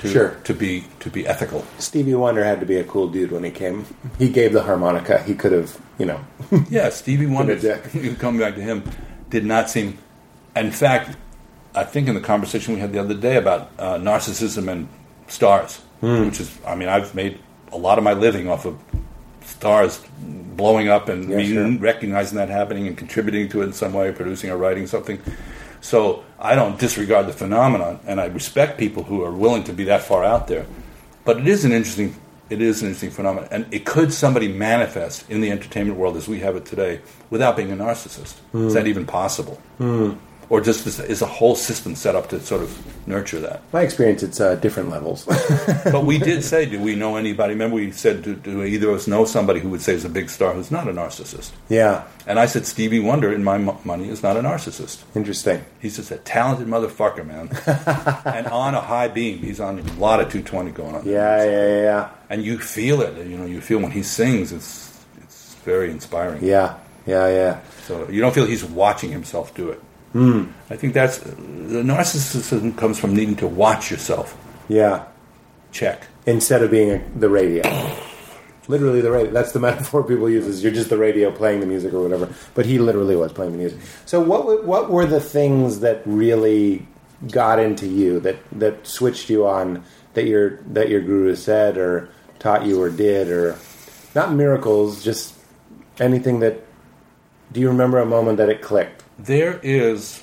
to 0.00 0.08
Sure. 0.08 0.30
to 0.44 0.52
be 0.54 0.84
to 1.00 1.08
be 1.10 1.26
ethical. 1.26 1.64
Stevie 1.78 2.14
Wonder 2.14 2.42
had 2.44 2.58
to 2.60 2.66
be 2.66 2.76
a 2.76 2.84
cool 2.84 3.08
dude 3.08 3.30
when 3.30 3.44
he 3.44 3.50
came. 3.50 3.84
He 4.18 4.28
gave 4.28 4.52
the 4.52 4.62
harmonica. 4.62 5.22
He 5.22 5.34
could 5.34 5.52
have, 5.52 5.78
you 5.98 6.06
know. 6.06 6.20
Yeah, 6.70 6.88
Stevie 6.90 7.26
Wonder. 7.26 7.54
you 7.92 8.14
come 8.18 8.38
back 8.38 8.54
to 8.56 8.60
him, 8.62 8.82
did 9.30 9.44
not 9.44 9.70
seem. 9.70 9.98
In 10.56 10.72
fact, 10.72 11.16
I 11.74 11.84
think 11.84 12.08
in 12.08 12.14
the 12.14 12.20
conversation 12.20 12.74
we 12.74 12.80
had 12.80 12.92
the 12.92 12.98
other 12.98 13.14
day 13.14 13.36
about 13.36 13.70
uh, 13.78 13.94
narcissism 13.98 14.68
and 14.68 14.88
stars, 15.28 15.80
Hmm. 16.00 16.26
which 16.26 16.40
is, 16.40 16.50
I 16.66 16.74
mean, 16.74 16.88
I've 16.88 17.14
made 17.14 17.38
a 17.72 17.76
lot 17.78 17.96
of 17.98 18.04
my 18.04 18.12
living 18.14 18.48
off 18.48 18.66
of 18.66 18.76
stars 19.42 20.00
blowing 20.56 20.88
up 20.88 21.08
and 21.08 21.28
Yeah, 21.30 21.36
me 21.36 21.52
sure. 21.52 21.78
recognizing 21.78 22.38
that 22.38 22.48
happening 22.48 22.86
and 22.88 22.96
contributing 22.98 23.48
to 23.50 23.62
it 23.62 23.66
in 23.66 23.72
some 23.72 23.92
way, 23.92 24.10
producing 24.12 24.50
or 24.50 24.56
writing 24.56 24.86
something. 24.88 25.18
So 25.80 26.23
I 26.44 26.54
don't 26.54 26.78
disregard 26.78 27.26
the 27.26 27.32
phenomenon, 27.32 28.00
and 28.06 28.20
I 28.20 28.26
respect 28.26 28.78
people 28.78 29.02
who 29.02 29.24
are 29.24 29.32
willing 29.32 29.64
to 29.64 29.72
be 29.72 29.84
that 29.84 30.02
far 30.02 30.22
out 30.22 30.46
there. 30.46 30.66
But 31.24 31.38
it 31.38 31.48
is 31.48 31.64
an 31.64 31.72
interesting, 31.72 32.14
it 32.50 32.60
is 32.60 32.82
an 32.82 32.88
interesting 32.88 33.10
phenomenon, 33.10 33.48
and 33.50 33.66
it 33.72 33.86
could 33.86 34.12
somebody 34.12 34.48
manifest 34.48 35.28
in 35.30 35.40
the 35.40 35.50
entertainment 35.50 35.98
world 35.98 36.18
as 36.18 36.28
we 36.28 36.40
have 36.40 36.54
it 36.54 36.66
today 36.66 37.00
without 37.30 37.56
being 37.56 37.72
a 37.72 37.76
narcissist. 37.76 38.20
Is 38.20 38.38
hmm. 38.52 38.68
that 38.68 38.86
even 38.86 39.06
possible? 39.06 39.54
Hmm. 39.78 40.12
Or 40.50 40.60
just 40.60 40.86
is, 40.86 41.00
is 41.00 41.22
a 41.22 41.26
whole 41.26 41.56
system 41.56 41.94
set 41.94 42.14
up 42.14 42.28
to 42.28 42.40
sort 42.40 42.62
of 42.62 43.06
nurture 43.08 43.40
that? 43.40 43.62
My 43.72 43.82
experience, 43.82 44.22
it's 44.22 44.40
uh, 44.40 44.54
different 44.56 44.90
levels. 44.90 45.24
but 45.84 46.04
we 46.04 46.18
did 46.18 46.44
say, 46.44 46.66
do 46.66 46.80
we 46.80 46.94
know 46.94 47.16
anybody? 47.16 47.54
Remember, 47.54 47.76
we 47.76 47.90
said, 47.92 48.22
do, 48.22 48.34
do 48.34 48.62
either 48.62 48.90
of 48.90 48.96
us 48.96 49.06
know 49.06 49.24
somebody 49.24 49.60
who 49.60 49.68
would 49.70 49.80
say 49.82 49.94
is 49.94 50.04
a 50.04 50.08
big 50.08 50.28
star 50.30 50.52
who's 50.52 50.70
not 50.70 50.88
a 50.88 50.92
narcissist? 50.92 51.52
yeah, 51.68 52.04
And 52.26 52.38
I 52.38 52.46
said, 52.46 52.66
Stevie 52.66 53.00
Wonder, 53.00 53.32
in 53.32 53.42
my 53.44 53.58
mo- 53.58 53.80
money, 53.84 54.08
is 54.08 54.22
not 54.22 54.36
a 54.36 54.40
narcissist. 54.40 55.02
interesting. 55.14 55.64
He's 55.80 55.96
just 55.96 56.10
a 56.10 56.16
talented 56.18 56.66
motherfucker, 56.66 57.26
man. 57.26 57.48
and 58.26 58.46
on 58.48 58.74
a 58.74 58.80
high 58.80 59.08
beam. 59.08 59.38
He's 59.38 59.60
on 59.60 59.78
a 59.78 59.92
lot 59.94 60.20
of 60.20 60.26
220 60.30 60.70
going 60.72 60.94
on. 60.94 61.06
Yeah, 61.06 61.44
yeah, 61.44 61.80
yeah, 61.82 62.10
And 62.30 62.44
you 62.44 62.58
feel 62.58 63.00
it. 63.02 63.26
You 63.26 63.36
know, 63.38 63.46
you 63.46 63.60
feel 63.60 63.78
when 63.78 63.90
he 63.92 64.02
sings, 64.02 64.52
it's, 64.52 65.04
it's 65.22 65.54
very 65.64 65.90
inspiring. 65.90 66.44
yeah, 66.44 66.78
yeah, 67.06 67.28
yeah. 67.28 67.60
So 67.86 68.08
you 68.08 68.20
don't 68.20 68.34
feel 68.34 68.46
he's 68.46 68.64
watching 68.64 69.10
himself 69.10 69.54
do 69.54 69.68
it. 69.70 69.80
Hmm. 70.14 70.44
I 70.70 70.76
think 70.76 70.94
that's 70.94 71.18
the 71.18 71.82
narcissism 71.82 72.78
comes 72.78 73.00
from 73.00 73.16
needing 73.16 73.34
to 73.36 73.48
watch 73.48 73.90
yourself. 73.90 74.38
Yeah. 74.68 75.06
Check. 75.72 76.06
Instead 76.24 76.62
of 76.62 76.70
being 76.70 76.92
a, 76.92 77.18
the 77.18 77.28
radio. 77.28 77.62
Literally 78.68 79.00
the 79.00 79.10
radio. 79.10 79.32
That's 79.32 79.50
the 79.50 79.58
metaphor 79.58 80.04
people 80.04 80.30
use. 80.30 80.46
Is 80.46 80.62
you're 80.62 80.72
just 80.72 80.88
the 80.88 80.98
radio 80.98 81.32
playing 81.32 81.58
the 81.58 81.66
music 81.66 81.92
or 81.92 82.00
whatever. 82.00 82.32
But 82.54 82.64
he 82.64 82.78
literally 82.78 83.16
was 83.16 83.32
playing 83.32 83.52
the 83.52 83.58
music. 83.58 83.80
So 84.06 84.20
what 84.20 84.64
what 84.64 84.88
were 84.88 85.04
the 85.04 85.20
things 85.20 85.80
that 85.80 86.02
really 86.06 86.86
got 87.32 87.58
into 87.58 87.88
you 87.88 88.20
that 88.20 88.36
that 88.52 88.86
switched 88.86 89.28
you 89.28 89.48
on 89.48 89.82
that 90.12 90.26
your 90.26 90.58
that 90.68 90.90
your 90.90 91.00
guru 91.00 91.34
said 91.34 91.76
or 91.76 92.08
taught 92.38 92.64
you 92.64 92.80
or 92.80 92.88
did 92.88 93.28
or 93.28 93.58
not 94.14 94.32
miracles, 94.32 95.02
just 95.02 95.34
anything 95.98 96.38
that. 96.38 96.60
Do 97.52 97.60
you 97.60 97.68
remember 97.68 97.98
a 97.98 98.06
moment 98.06 98.38
that 98.38 98.48
it 98.48 98.62
clicked? 98.62 99.03
There 99.24 99.58
is 99.62 100.22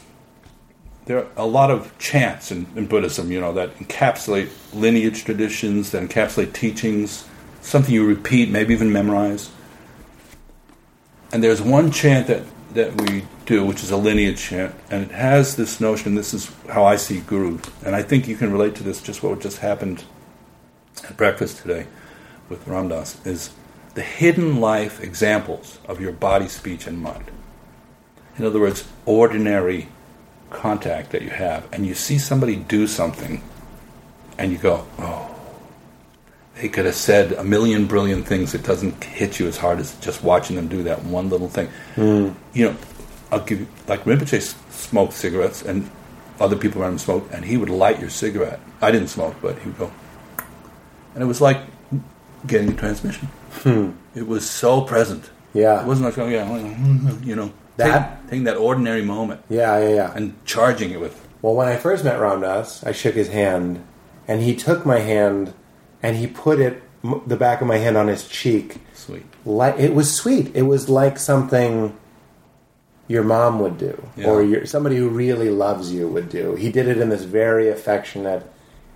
there 1.05 1.17
are 1.17 1.27
a 1.35 1.45
lot 1.45 1.71
of 1.71 1.97
chants 1.97 2.51
in, 2.51 2.67
in 2.75 2.85
Buddhism, 2.85 3.31
you 3.31 3.41
know, 3.41 3.53
that 3.53 3.75
encapsulate 3.77 4.49
lineage 4.73 5.25
traditions, 5.25 5.91
that 5.91 6.07
encapsulate 6.07 6.53
teachings, 6.53 7.27
something 7.61 7.93
you 7.93 8.05
repeat, 8.05 8.49
maybe 8.49 8.73
even 8.73 8.93
memorize. 8.93 9.49
And 11.31 11.43
there's 11.43 11.61
one 11.61 11.91
chant 11.91 12.27
that, 12.27 12.43
that 12.75 13.01
we 13.01 13.23
do, 13.45 13.65
which 13.65 13.83
is 13.83 13.89
a 13.89 13.97
lineage 13.97 14.39
chant, 14.39 14.75
and 14.91 15.03
it 15.03 15.11
has 15.11 15.55
this 15.55 15.81
notion, 15.81 16.13
this 16.13 16.33
is 16.33 16.51
how 16.69 16.85
I 16.85 16.97
see 16.97 17.21
Guru, 17.21 17.59
and 17.83 17.95
I 17.95 18.03
think 18.03 18.27
you 18.27 18.35
can 18.35 18.51
relate 18.51 18.75
to 18.75 18.83
this, 18.83 19.01
just 19.01 19.23
what 19.23 19.41
just 19.41 19.57
happened 19.57 20.03
at 21.03 21.17
breakfast 21.17 21.57
today 21.57 21.87
with 22.47 22.67
Ram 22.67 22.89
Dass, 22.89 23.25
is 23.25 23.51
the 23.95 24.03
hidden 24.03 24.59
life 24.61 25.01
examples 25.01 25.79
of 25.87 25.99
your 25.99 26.11
body, 26.11 26.47
speech, 26.47 26.85
and 26.85 27.01
mind. 27.01 27.31
In 28.41 28.47
other 28.47 28.59
words, 28.59 28.87
ordinary 29.05 29.87
contact 30.49 31.11
that 31.11 31.21
you 31.21 31.29
have, 31.29 31.71
and 31.71 31.85
you 31.85 31.93
see 31.93 32.17
somebody 32.17 32.55
do 32.55 32.87
something, 32.87 33.43
and 34.39 34.51
you 34.51 34.57
go, 34.57 34.83
oh, 34.97 35.35
they 36.55 36.67
could 36.67 36.85
have 36.85 36.95
said 36.95 37.33
a 37.33 37.43
million 37.43 37.85
brilliant 37.85 38.25
things. 38.25 38.55
It 38.55 38.63
doesn't 38.63 39.03
hit 39.03 39.39
you 39.39 39.45
as 39.45 39.57
hard 39.57 39.77
as 39.77 39.95
just 39.99 40.23
watching 40.23 40.55
them 40.55 40.67
do 40.67 40.81
that 40.81 41.03
one 41.03 41.29
little 41.29 41.49
thing. 41.49 41.67
Hmm. 41.93 42.29
You 42.55 42.71
know, 42.71 42.77
I'll 43.31 43.41
give 43.41 43.59
you, 43.59 43.67
like 43.87 44.05
Rinpoche 44.05 44.55
smoked 44.71 45.13
cigarettes, 45.13 45.61
and 45.61 45.87
other 46.39 46.55
people 46.55 46.81
around 46.81 46.93
him 46.93 46.97
smoked, 46.97 47.31
and 47.31 47.45
he 47.45 47.57
would 47.57 47.69
light 47.69 47.99
your 47.99 48.09
cigarette. 48.09 48.59
I 48.81 48.89
didn't 48.89 49.09
smoke, 49.09 49.35
but 49.39 49.59
he 49.59 49.67
would 49.67 49.77
go, 49.77 49.91
and 51.13 51.21
it 51.21 51.27
was 51.27 51.41
like 51.41 51.61
getting 52.47 52.69
a 52.69 52.75
transmission. 52.75 53.27
Hmm. 53.51 53.91
It 54.15 54.25
was 54.27 54.49
so 54.49 54.81
present. 54.81 55.29
Yeah. 55.53 55.83
It 55.83 55.85
wasn't 55.85 56.05
like, 56.05 56.17
oh, 56.17 56.27
yeah, 56.27 57.19
you 57.21 57.35
know, 57.35 57.51
That- 57.83 58.15
taking, 58.23 58.29
taking 58.29 58.43
that 58.45 58.57
ordinary 58.57 59.01
moment 59.03 59.41
Yeah, 59.49 59.77
yeah, 59.79 59.89
yeah. 59.95 60.11
and 60.15 60.33
charging 60.45 60.91
it 60.91 60.99
with, 60.99 61.27
Well, 61.41 61.55
when 61.55 61.67
I 61.67 61.75
first 61.77 62.03
met 62.03 62.19
Ram 62.19 62.41
Dass, 62.41 62.83
I 62.83 62.91
shook 62.91 63.15
his 63.15 63.29
hand, 63.29 63.83
and 64.27 64.41
he 64.41 64.55
took 64.55 64.85
my 64.85 64.99
hand, 64.99 65.53
and 66.03 66.15
he 66.17 66.27
put 66.27 66.59
it 66.59 66.81
the 67.25 67.35
back 67.35 67.61
of 67.61 67.67
my 67.67 67.77
hand 67.77 67.97
on 67.97 68.07
his 68.07 68.27
cheek. 68.27 68.77
sweet. 68.93 69.25
Like 69.45 69.79
it 69.79 69.95
was 69.95 70.13
sweet. 70.13 70.51
It 70.55 70.61
was 70.63 70.87
like 70.87 71.17
something 71.17 71.97
your 73.07 73.23
mom 73.23 73.59
would 73.59 73.77
do, 73.77 74.01
Yeah. 74.15 74.27
or 74.29 74.43
your, 74.43 74.65
somebody 74.65 74.95
who 74.97 75.09
really 75.09 75.49
loves 75.49 75.91
you 75.91 76.07
would 76.07 76.29
do. 76.29 76.55
He 76.55 76.71
did 76.71 76.87
it 76.87 76.97
in 76.99 77.09
this 77.09 77.23
very 77.23 77.67
affectionate. 77.69 78.43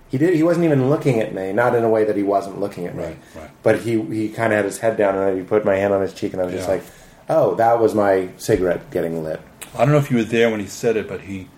He 0.08 0.18
did. 0.18 0.34
He 0.34 0.42
wasn't 0.44 0.64
even 0.66 0.88
looking 0.88 1.20
at 1.20 1.34
me, 1.34 1.52
not 1.52 1.74
in 1.74 1.82
a 1.82 1.88
way 1.88 2.04
that 2.04 2.16
he 2.16 2.22
wasn't 2.22 2.60
looking 2.60 2.86
at 2.86 2.94
me. 2.94 3.02
Right, 3.02 3.16
right. 3.36 3.50
But 3.64 3.80
he 3.80 4.00
he 4.02 4.28
kind 4.28 4.52
of 4.52 4.58
had 4.58 4.64
his 4.64 4.78
head 4.78 4.96
down, 4.96 5.16
and 5.18 5.36
he 5.36 5.42
put 5.44 5.64
my 5.64 5.74
hand 5.74 5.92
on 5.92 6.00
his 6.00 6.14
cheek, 6.14 6.32
and 6.32 6.40
I 6.40 6.44
was 6.44 6.54
just 6.54 6.68
like, 6.68 6.84
"Oh, 7.28 7.54
that 7.56 7.80
was 7.80 7.94
my 7.94 8.28
cigarette 8.36 8.90
getting 8.90 9.22
lit." 9.24 9.40
I 9.74 9.78
don't 9.84 9.90
know 9.92 9.98
if 9.98 10.10
you 10.10 10.16
were 10.18 10.24
there 10.24 10.50
when 10.50 10.60
he 10.60 10.66
said 10.66 10.96
it, 10.96 11.08
but 11.08 11.22
he 11.22 11.48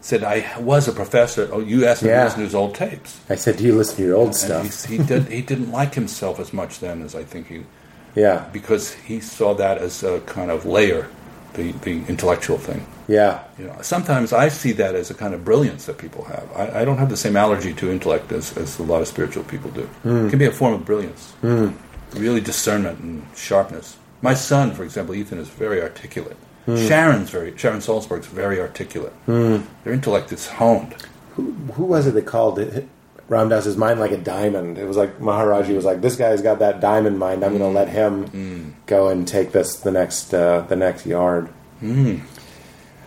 said, 0.00 0.22
I 0.24 0.58
was 0.60 0.86
a 0.88 0.92
professor. 0.92 1.48
Oh, 1.52 1.60
you 1.60 1.84
asked 1.86 2.02
him 2.02 2.08
Yeah. 2.10 2.18
to 2.20 2.24
listen 2.24 2.38
to 2.40 2.44
his 2.44 2.54
old 2.54 2.74
tapes. 2.74 3.20
I 3.28 3.34
said, 3.34 3.56
"Do 3.56 3.64
you 3.64 3.74
listen 3.74 3.96
to 3.96 4.02
your 4.02 4.16
old 4.16 4.28
And 4.28 4.36
stuff?" 4.36 4.84
he, 4.86 4.96
he, 4.98 5.02
did, 5.02 5.26
he 5.28 5.42
didn't 5.42 5.72
like 5.72 5.94
himself 5.94 6.38
as 6.40 6.52
much 6.52 6.78
then 6.80 7.02
as 7.02 7.14
I 7.14 7.24
think 7.24 7.48
he, 7.48 7.62
Yeah, 8.14 8.46
because 8.52 8.94
he 8.94 9.20
saw 9.20 9.54
that 9.54 9.78
as 9.78 10.02
a 10.02 10.20
kind 10.20 10.50
of 10.50 10.64
layer, 10.64 11.08
the, 11.54 11.72
the 11.72 12.02
intellectual 12.08 12.56
thing. 12.58 12.86
yeah, 13.08 13.44
You 13.58 13.66
know, 13.66 13.76
sometimes 13.82 14.32
I 14.32 14.48
see 14.48 14.72
that 14.72 14.94
as 14.94 15.10
a 15.10 15.14
kind 15.14 15.34
of 15.34 15.44
brilliance 15.44 15.86
that 15.86 15.98
people 15.98 16.24
have. 16.24 16.48
I, 16.54 16.80
I 16.80 16.84
don't 16.84 16.98
have 16.98 17.08
the 17.10 17.16
same 17.16 17.36
allergy 17.36 17.72
to 17.74 17.90
intellect 17.90 18.30
as, 18.32 18.56
as 18.56 18.78
a 18.78 18.82
lot 18.82 19.00
of 19.02 19.08
spiritual 19.08 19.44
people 19.44 19.70
do. 19.70 19.82
Hmm. 20.02 20.26
It 20.26 20.30
can 20.30 20.38
be 20.38 20.46
a 20.46 20.52
form 20.52 20.74
of 20.74 20.84
brilliance, 20.84 21.32
hmm. 21.42 21.68
really 22.14 22.40
discernment 22.40 23.00
and 23.00 23.24
sharpness. 23.36 23.96
My 24.22 24.34
son, 24.34 24.72
for 24.72 24.84
example, 24.84 25.14
Ethan, 25.14 25.38
is 25.38 25.48
very 25.48 25.80
articulate. 25.82 26.36
Hmm. 26.64 26.76
Sharon's 26.76 27.30
very 27.30 27.56
Sharon 27.56 27.78
Salzberg's 27.78 28.26
very 28.26 28.60
articulate. 28.60 29.12
Hmm. 29.26 29.58
Their 29.84 29.92
intellect 29.92 30.32
is 30.32 30.46
honed. 30.48 30.96
who 31.34 31.84
was 31.84 32.06
it 32.06 32.14
that 32.14 32.26
called 32.26 32.58
it 32.58 32.88
Ram 33.28 33.48
Dass's 33.48 33.76
mind 33.76 34.00
like 34.00 34.10
a 34.10 34.16
diamond? 34.16 34.78
It 34.78 34.86
was 34.86 34.96
like 34.96 35.18
Maharaji 35.18 35.74
was 35.74 35.84
like, 35.84 36.00
"This 36.00 36.16
guy's 36.16 36.42
got 36.42 36.58
that 36.58 36.80
diamond 36.80 37.18
mind. 37.18 37.44
I'm 37.44 37.56
going 37.56 37.62
to 37.62 37.68
hmm. 37.68 37.74
let 37.74 37.88
him 37.88 38.76
go 38.86 39.08
and 39.08 39.28
take 39.28 39.52
this 39.52 39.76
the 39.76 39.92
next 39.92 40.34
uh, 40.34 40.62
the 40.62 40.76
next 40.76 41.06
yard." 41.06 41.48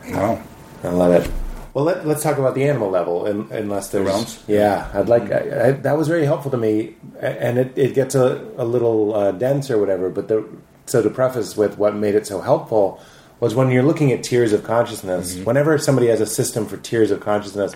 Wow. 0.10 0.41
I 0.84 0.90
love 0.90 1.11
it. 1.14 1.31
Well, 1.73 1.86
let, 1.86 2.06
let's 2.06 2.23
talk 2.23 2.38
about 2.38 2.56
the 2.56 2.64
animal 2.64 2.90
level, 2.90 3.26
in, 3.26 3.48
unless 3.52 3.90
there's 3.90 4.06
realms? 4.06 4.44
Yeah, 4.48 4.90
I'd 4.94 5.07
like 5.07 5.31
I, 5.31 5.68
I, 5.68 5.72
that 5.72 5.98
was 5.98 6.07
very 6.07 6.26
helpful 6.26 6.49
to 6.52 6.57
me, 6.57 6.95
and 7.19 7.60
it, 7.60 7.77
it 7.77 7.94
gets 7.94 8.15
a, 8.15 8.44
a 8.57 8.65
little 8.65 9.14
uh, 9.14 9.31
dense 9.31 9.69
or 9.69 9.77
whatever. 9.77 10.10
But 10.10 10.27
the, 10.27 10.48
so 10.90 11.02
to 11.02 11.10
preface 11.10 11.56
with 11.56 11.78
what 11.78 11.95
made 11.95 12.16
it 12.16 12.26
so 12.28 12.41
helpful 12.41 12.99
was 13.40 13.56
when 13.56 13.70
you're 13.72 13.84
looking 13.84 14.11
at 14.11 14.24
tiers 14.24 14.52
of 14.52 14.64
consciousness. 14.64 15.36
Whenever 15.38 15.78
somebody 15.78 16.07
has 16.07 16.20
a 16.20 16.26
system 16.26 16.66
for 16.66 16.76
tiers 16.78 17.10
of 17.11 17.22
consciousness, 17.22 17.74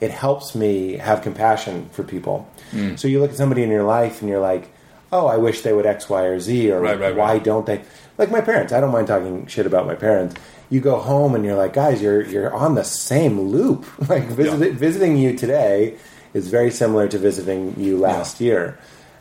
it 0.00 0.10
helps 0.10 0.54
me 0.56 0.94
have 0.96 1.22
compassion 1.22 1.88
for 1.92 2.02
people. 2.02 2.48
So 2.96 3.06
you 3.06 3.20
look 3.20 3.30
at 3.30 3.36
somebody 3.36 3.62
in 3.62 3.70
your 3.70 3.84
life 3.84 4.20
and 4.20 4.28
you're 4.28 4.40
like, 4.40 4.72
"Oh, 5.12 5.26
I 5.28 5.36
wish 5.36 5.60
they 5.62 5.72
would 5.72 5.86
X, 5.86 6.08
Y, 6.08 6.22
or 6.24 6.40
Z," 6.40 6.72
or 6.72 6.80
Right, 6.80 6.98
right, 6.98 7.14
"Why 7.14 7.34
right. 7.34 7.44
don't 7.44 7.64
they?" 7.66 7.82
Like 8.18 8.30
my 8.32 8.40
parents. 8.40 8.72
I 8.72 8.80
don't 8.80 8.90
mind 8.90 9.06
talking 9.06 9.46
shit 9.46 9.66
about 9.66 9.86
my 9.86 9.94
parents. 9.94 10.34
You 10.70 10.80
go 10.80 10.96
home 10.98 11.34
and 11.36 11.44
you're 11.44 11.54
like, 11.56 11.74
guys, 11.74 12.02
you're 12.02 12.22
you're 12.22 12.52
on 12.52 12.74
the 12.74 12.82
same 12.84 13.40
loop. 13.40 13.86
Like 14.08 14.24
visit, 14.24 14.72
visiting 14.74 15.16
you 15.16 15.36
today 15.36 15.94
is 16.32 16.48
very 16.48 16.70
similar 16.72 17.06
to 17.06 17.18
visiting 17.18 17.74
you 17.78 17.96
last 17.98 18.40
year, 18.40 18.76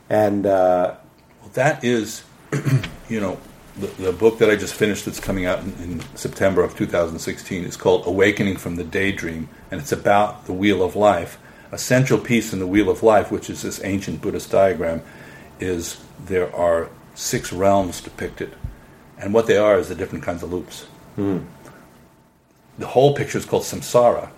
and 0.10 0.48
uh, 0.48 0.95
Well, 1.41 1.52
that 1.53 1.84
is, 1.84 2.24
you 3.09 3.19
know, 3.19 3.39
the, 3.77 3.88
the 3.88 4.11
book 4.11 4.38
that 4.39 4.49
I 4.49 4.55
just 4.55 4.73
finished 4.73 5.05
that's 5.05 5.19
coming 5.19 5.45
out 5.45 5.59
in, 5.59 5.73
in 5.81 6.15
September 6.15 6.63
of 6.63 6.75
2016 6.75 7.63
is 7.63 7.77
called 7.77 8.05
Awakening 8.05 8.57
from 8.57 8.75
the 8.75 8.84
Daydream, 8.84 9.49
and 9.71 9.81
it's 9.81 9.91
about 9.91 10.45
the 10.45 10.53
Wheel 10.53 10.84
of 10.84 10.95
Life. 10.95 11.38
A 11.71 11.77
central 11.77 12.19
piece 12.19 12.53
in 12.53 12.59
the 12.59 12.67
Wheel 12.67 12.89
of 12.89 13.01
Life, 13.01 13.31
which 13.31 13.49
is 13.49 13.63
this 13.63 13.84
ancient 13.84 14.21
Buddhist 14.21 14.51
diagram, 14.51 15.01
is 15.59 16.03
there 16.25 16.53
are 16.55 16.89
six 17.15 17.51
realms 17.51 18.01
depicted. 18.01 18.55
And 19.17 19.34
what 19.34 19.47
they 19.47 19.57
are 19.57 19.77
is 19.77 19.89
the 19.89 19.95
different 19.95 20.23
kinds 20.23 20.43
of 20.43 20.51
loops. 20.51 20.84
Hmm. 21.15 21.39
The 22.77 22.88
whole 22.88 23.15
picture 23.15 23.38
is 23.38 23.45
called 23.45 23.63
samsara, 23.63 24.30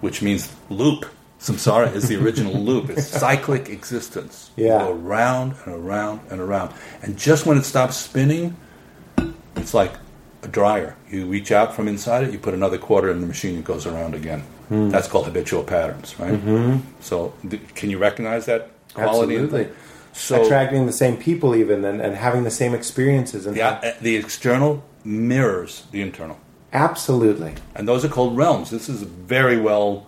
which 0.00 0.22
means 0.22 0.54
loop. 0.68 1.06
Samsara 1.40 1.94
is 1.94 2.06
the 2.08 2.22
original 2.22 2.52
loop. 2.54 2.90
It's 2.90 3.06
cyclic 3.06 3.68
existence. 3.70 4.50
You 4.56 4.66
Yeah. 4.66 4.78
go 4.80 4.92
around 4.92 5.54
and 5.64 5.74
around 5.74 6.20
and 6.30 6.40
around. 6.40 6.72
And 7.02 7.16
just 7.16 7.46
when 7.46 7.56
it 7.56 7.64
stops 7.64 7.96
spinning, 7.96 8.56
it's 9.56 9.72
like 9.74 9.92
a 10.42 10.48
dryer. 10.48 10.96
You 11.10 11.26
reach 11.26 11.50
out 11.50 11.74
from 11.74 11.88
inside 11.88 12.24
it, 12.24 12.32
you 12.32 12.38
put 12.38 12.54
another 12.54 12.78
quarter 12.78 13.10
in 13.10 13.20
the 13.20 13.26
machine, 13.26 13.58
it 13.58 13.64
goes 13.64 13.86
around 13.86 14.14
again. 14.14 14.42
Hmm. 14.68 14.90
That's 14.90 15.08
called 15.08 15.24
habitual 15.26 15.64
patterns, 15.64 16.14
right? 16.18 16.32
Mm-hmm. 16.34 16.78
So, 17.00 17.32
th- 17.48 17.74
can 17.74 17.90
you 17.90 17.98
recognize 17.98 18.46
that 18.46 18.70
quality? 18.94 19.34
Absolutely. 19.36 19.68
So, 20.12 20.44
attracting 20.44 20.86
the 20.86 20.92
same 20.92 21.16
people, 21.16 21.54
even 21.56 21.84
and, 21.84 22.00
and 22.00 22.16
having 22.16 22.44
the 22.44 22.50
same 22.50 22.74
experiences, 22.74 23.46
and 23.46 23.56
the, 23.56 23.62
uh, 23.62 23.94
the 24.00 24.16
external 24.16 24.82
mirrors 25.04 25.84
the 25.90 26.02
internal. 26.02 26.38
absolutely, 26.72 27.54
And 27.74 27.88
those 27.88 28.04
are 28.04 28.08
called 28.08 28.36
realms. 28.36 28.70
This 28.70 28.88
is 28.88 29.02
very 29.02 29.58
well 29.58 30.06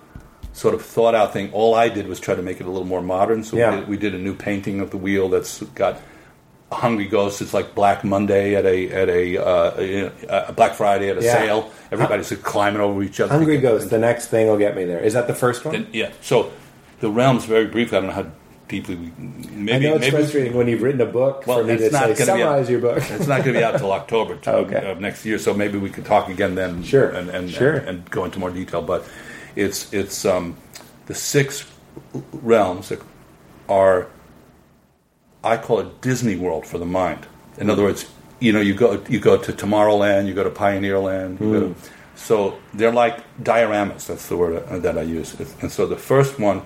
sort 0.53 0.75
of 0.75 0.83
thought 0.83 1.15
out 1.15 1.33
thing. 1.33 1.51
All 1.53 1.75
I 1.75 1.89
did 1.89 2.07
was 2.07 2.21
try 2.21 2.35
to 2.35 2.43
make 2.43 2.61
it 2.61 2.67
a 2.67 2.71
little 2.71 2.87
more 2.87 3.03
modern. 3.03 3.43
So 3.45 3.57
Yeah. 3.57 3.71
we, 3.71 3.77
did, 3.81 3.89
we 3.89 3.97
did 3.97 4.15
a 4.15 4.19
new 4.19 4.35
painting 4.35 4.81
of 4.81 4.91
the 4.91 4.99
wheel 4.99 5.29
that's 5.29 5.63
got 5.75 6.01
a 6.71 6.75
hungry 6.75 7.07
ghost. 7.07 7.41
It's 7.43 7.55
like 7.55 7.75
Black 7.75 8.05
Monday 8.05 8.55
at 8.55 8.65
a 8.67 8.91
at 8.91 9.09
a, 9.09 9.39
uh, 9.39 10.11
uh, 10.29 10.53
Black 10.53 10.75
Friday 10.75 11.09
at 11.11 11.19
a 11.19 11.23
Yeah. 11.23 11.33
sale. 11.39 11.71
Everybody's 11.91 12.31
climbing 12.43 12.81
over 12.81 13.03
each 13.03 13.21
other. 13.21 13.33
Hungry 13.35 13.59
Ghost. 13.59 13.91
The 13.91 13.99
next 13.99 14.29
thing 14.29 14.47
will 14.49 14.57
get 14.59 14.75
me 14.77 14.85
there. 14.85 15.01
Is 15.01 15.13
that 15.15 15.27
the 15.27 15.35
first 15.35 15.65
one? 15.65 15.75
Then- 15.75 15.87
yeah. 15.93 16.11
So 16.23 16.51
the 17.01 17.11
realms, 17.11 17.45
very 17.45 17.67
briefly. 17.67 17.99
I 17.99 18.01
don't 18.01 18.09
know 18.11 18.17
how 18.17 18.27
deeply 18.69 18.95
we. 18.95 19.13
Maybe, 19.19 19.73
I 19.75 19.91
know 19.91 19.97
it's 19.97 20.01
maybe 20.03 20.17
frustrating 20.17 20.55
when 20.55 20.67
you've 20.69 20.81
written 20.83 21.03
a 21.03 21.07
book 21.07 21.45
Well, 21.47 21.59
for 21.59 21.65
me 21.65 21.77
to 21.77 21.85
it's 21.85 21.93
not 21.93 22.17
say 22.17 22.25
summarize 22.25 22.67
out- 22.67 22.71
your 22.71 22.81
book. 22.81 22.97
It's 22.99 23.27
not 23.27 23.43
going 23.45 23.53
to 23.55 23.61
be 23.61 23.65
out 23.65 23.77
till 23.77 23.93
October 23.93 24.37
to, 24.45 24.53
Okay. 24.55 24.91
of 24.91 25.01
next 25.01 25.27
year, 25.27 25.39
so 25.39 25.53
maybe 25.53 25.77
we 25.79 25.91
could 25.91 26.07
talk 26.07 26.29
again 26.31 26.55
then. 26.55 26.83
Sure. 26.83 27.09
and 27.09 27.29
and, 27.29 27.51
Sure. 27.51 27.73
and 27.75 27.89
and 27.89 28.11
go 28.11 28.25
into 28.25 28.39
more 28.39 28.51
detail. 28.51 28.81
But 28.81 29.05
it's 29.57 29.93
it's 29.93 30.25
um, 30.25 30.57
the 31.07 31.15
six 31.15 31.67
realms 32.33 32.89
that 32.89 33.01
are 33.69 34.09
I 35.45 35.57
call 35.57 35.81
it 35.81 36.01
Disney 36.01 36.37
World 36.37 36.67
for 36.67 36.79
the 36.79 36.87
mind. 36.87 37.27
In 37.59 37.69
other 37.71 37.83
words, 37.83 38.07
you 38.41 38.53
know, 38.53 38.61
you 38.61 38.75
go 38.75 39.03
you 39.09 39.21
go 39.21 39.37
to 39.37 39.53
Tomorrowland, 39.53 40.27
you 40.27 40.35
go 40.35 40.45
to 40.45 40.51
Pioneerland, 40.51 41.39
to, 41.39 41.75
so 42.15 42.59
they're 42.75 42.93
like 42.93 43.23
dioramas. 43.43 44.07
That's 44.07 44.29
the 44.29 44.37
word 44.37 44.65
uh, 44.69 44.79
that 44.79 44.97
I 44.99 45.03
use. 45.03 45.35
And 45.61 45.71
so 45.71 45.87
the 45.87 45.97
first 45.97 46.39
one 46.39 46.63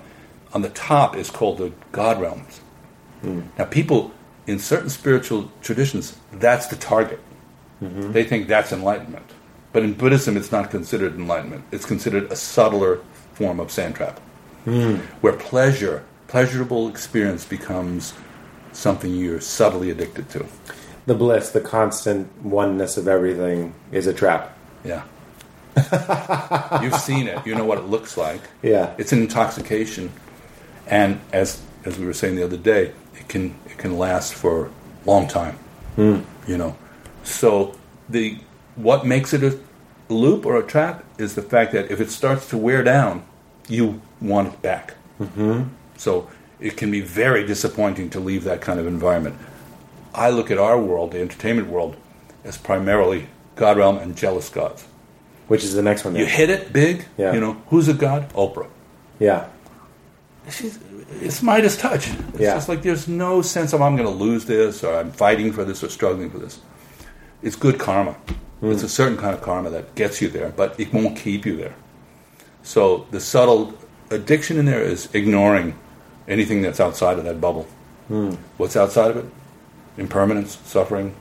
on 0.53 0.61
the 0.61 0.69
top 0.69 1.15
is 1.15 1.29
called 1.29 1.57
the 1.57 1.71
God 1.91 2.21
realms. 2.21 2.61
Now, 3.57 3.65
people 3.65 4.11
in 4.45 4.59
certain 4.59 4.89
spiritual 4.89 5.51
traditions, 5.61 6.17
that's 6.31 6.67
the 6.67 6.75
target. 6.75 7.19
They 8.11 8.23
think 8.23 8.47
that's 8.47 8.71
enlightenment. 8.71 9.29
But 9.73 9.83
in 9.83 9.93
Buddhism, 9.93 10.37
it's 10.37 10.51
not 10.51 10.71
considered 10.71 11.15
enlightenment. 11.15 11.65
It's 11.71 11.85
considered 11.85 12.31
a 12.31 12.35
subtler 12.35 13.01
form 13.33 13.59
of 13.59 13.71
sand 13.71 13.95
trap, 13.95 14.19
hmm. 14.63 14.95
where 15.21 15.33
pleasure, 15.33 16.03
pleasurable 16.27 16.87
experience 16.87 17.45
becomes 17.45 18.13
something 18.71 19.13
you're 19.13 19.41
subtly 19.41 19.89
addicted 19.89 20.29
to. 20.29 20.45
the 21.05 21.15
bliss, 21.15 21.51
the 21.51 21.61
constant 21.61 22.29
oneness 22.43 22.97
of 22.97 23.07
everything 23.07 23.73
is 23.91 24.07
a 24.07 24.13
trap. 24.13 24.55
Yeah. 24.83 25.03
You've 26.81 26.95
seen 26.95 27.27
it. 27.27 27.45
You 27.45 27.55
know 27.55 27.65
what 27.65 27.77
it 27.77 27.85
looks 27.85 28.17
like. 28.17 28.41
Yeah. 28.61 28.93
It's 28.97 29.11
an 29.13 29.21
intoxication, 29.21 30.11
and 30.85 31.19
as 31.31 31.61
as 31.85 31.97
we 31.97 32.05
were 32.05 32.13
saying 32.13 32.35
the 32.35 32.43
other 32.43 32.57
day, 32.57 32.93
it 33.15 33.27
can 33.27 33.55
it 33.67 33.77
can 33.77 33.97
last 33.97 34.33
for 34.33 34.65
a 34.65 34.69
long 35.05 35.27
time. 35.27 35.55
Hmm. 35.95 36.21
You 36.47 36.57
know, 36.57 36.77
so 37.23 37.75
the 38.09 38.37
what 38.77 39.05
makes 39.05 39.33
it 39.33 39.43
a 39.43 39.59
loop 40.09 40.45
or 40.45 40.57
a 40.57 40.63
trap 40.63 41.03
is 41.17 41.35
the 41.35 41.41
fact 41.41 41.73
that 41.73 41.91
if 41.91 41.99
it 41.99 42.09
starts 42.09 42.49
to 42.49 42.57
wear 42.57 42.83
down, 42.83 43.25
you 43.67 44.01
want 44.21 44.53
it 44.53 44.61
back. 44.61 44.95
Mm-hmm. 45.19 45.63
So 45.97 46.29
it 46.59 46.77
can 46.77 46.89
be 46.91 47.01
very 47.01 47.45
disappointing 47.45 48.09
to 48.11 48.19
leave 48.19 48.43
that 48.45 48.61
kind 48.61 48.79
of 48.79 48.87
environment. 48.87 49.35
I 50.13 50.29
look 50.29 50.49
at 50.49 50.57
our 50.57 50.79
world, 50.79 51.11
the 51.11 51.19
entertainment 51.21 51.67
world, 51.67 51.95
as 52.43 52.57
primarily 52.57 53.27
God 53.55 53.77
realm 53.77 53.97
and 53.97 54.15
jealous 54.15 54.49
gods. 54.49 54.85
Which 55.47 55.63
is 55.63 55.73
the 55.73 55.81
next 55.81 56.03
one. 56.05 56.15
You 56.15 56.25
hit 56.25 56.49
it 56.49 56.73
big, 56.73 57.05
Yeah. 57.17 57.33
you 57.33 57.39
know, 57.39 57.53
who's 57.69 57.87
a 57.87 57.93
god? 57.93 58.31
Oprah. 58.33 58.67
Yeah. 59.19 59.47
She's, 60.49 60.79
it's 61.21 61.41
Midas 61.41 61.77
touch. 61.77 62.09
It's 62.09 62.39
Yeah. 62.39 62.53
just 62.53 62.69
like 62.69 62.81
there's 62.81 63.07
no 63.07 63.41
sense 63.41 63.73
of 63.73 63.81
I'm 63.81 63.95
going 63.95 64.07
to 64.07 64.13
lose 64.13 64.45
this 64.45 64.83
or 64.83 64.93
I'm 64.95 65.11
fighting 65.11 65.51
for 65.51 65.63
this 65.63 65.83
or 65.83 65.89
struggling 65.89 66.29
for 66.29 66.37
this. 66.37 66.59
It's 67.41 67.55
good 67.55 67.79
karma. 67.79 68.15
It's 68.61 68.83
a 68.83 68.89
certain 68.89 69.17
kind 69.17 69.35
of 69.35 69.41
karma 69.41 69.69
that 69.69 69.93
gets 69.95 70.21
you 70.21 70.29
there, 70.29 70.49
but 70.49 70.79
it 70.79 70.91
won't 70.91 71.15
keep 71.17 71.45
you 71.45 71.55
there. 71.55 71.75
So 72.63 73.05
the 73.11 73.19
subtle 73.19 73.73
addiction 74.09 74.57
in 74.57 74.65
there 74.65 74.81
is 74.81 75.09
ignoring 75.13 75.77
anything 76.27 76.61
that's 76.61 76.79
outside 76.79 77.19
of 77.19 77.25
that 77.25 77.39
bubble. 77.39 77.67
Hmm. 78.07 78.31
What's 78.57 78.75
outside 78.75 79.11
of 79.11 79.17
it? 79.17 79.25
Impermanence, 79.97 80.57
suffering, 80.65 81.15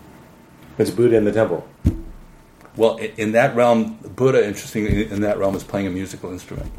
It's 0.78 0.90
Buddha 0.90 1.16
in 1.16 1.24
the 1.24 1.32
temple. 1.32 1.66
Well, 2.76 2.96
in 2.96 3.32
that 3.32 3.56
realm, 3.56 3.98
Buddha, 4.16 4.46
interestingly, 4.46 5.10
in 5.10 5.22
that 5.22 5.38
realm, 5.38 5.54
is 5.54 5.64
playing 5.64 5.86
a 5.86 5.90
musical 5.90 6.30
instrument 6.30 6.70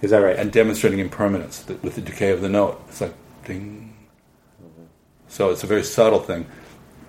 Is 0.00 0.10
that 0.10 0.18
right? 0.18 0.36
and 0.36 0.50
demonstrating 0.50 0.98
impermanence 0.98 1.64
with 1.82 1.94
the 1.94 2.00
decay 2.00 2.30
of 2.30 2.40
the 2.40 2.48
note. 2.48 2.82
It's 2.88 3.00
like 3.02 3.14
ding. 3.44 3.94
Mm-hmm. 4.62 4.84
So 5.28 5.50
it's 5.50 5.62
a 5.62 5.66
very 5.66 5.82
subtle 5.84 6.20
thing. 6.20 6.46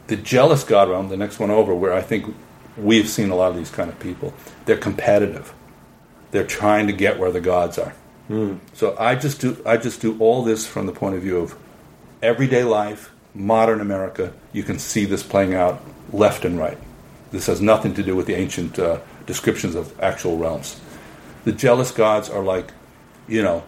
The 0.08 0.18
jealous 0.18 0.66
God 0.66 0.90
realm, 0.90 1.08
the 1.08 1.16
next 1.18 1.40
one 1.40 1.50
over, 1.52 1.74
where 1.74 1.94
I 1.94 2.02
think 2.02 2.36
we've 2.78 3.08
seen 3.08 3.30
a 3.30 3.36
lot 3.36 3.52
of 3.52 3.58
these 3.58 3.70
kind 3.72 3.90
of 3.90 4.00
people, 4.00 4.34
they're 4.66 4.78
competitive. 4.78 5.54
They're 6.32 6.46
trying 6.48 6.88
to 6.88 6.94
get 6.94 7.20
where 7.20 7.32
the 7.32 7.42
gods 7.42 7.78
are. 7.78 7.94
So 8.74 8.96
I 8.98 9.16
just 9.16 9.42
do 9.42 9.62
I 9.66 9.78
just 9.78 10.02
do 10.02 10.18
all 10.20 10.44
this 10.44 10.66
from 10.66 10.86
the 10.88 10.94
point 10.94 11.16
of 11.16 11.22
view 11.22 11.38
of 11.38 11.56
everyday 12.22 12.64
life, 12.64 13.12
modern 13.36 13.82
America. 13.82 14.34
You 14.54 14.64
can 14.64 14.80
see 14.80 15.06
this 15.06 15.22
playing 15.24 15.54
out 15.54 15.84
left 16.12 16.46
and 16.46 16.58
right. 16.58 16.78
This 17.32 17.48
has 17.48 17.62
nothing 17.62 17.94
to 17.96 18.04
do 18.04 18.16
with 18.16 18.26
the 18.28 18.36
ancient 18.36 18.80
uh, 18.80 19.00
descriptions 19.26 19.76
of 19.76 20.00
actual 20.02 20.38
realms. 20.38 20.80
The 21.44 21.52
jealous 21.52 21.92
gods 21.92 22.30
are 22.30 22.44
like, 22.44 22.72
you 23.28 23.44
know, 23.44 23.64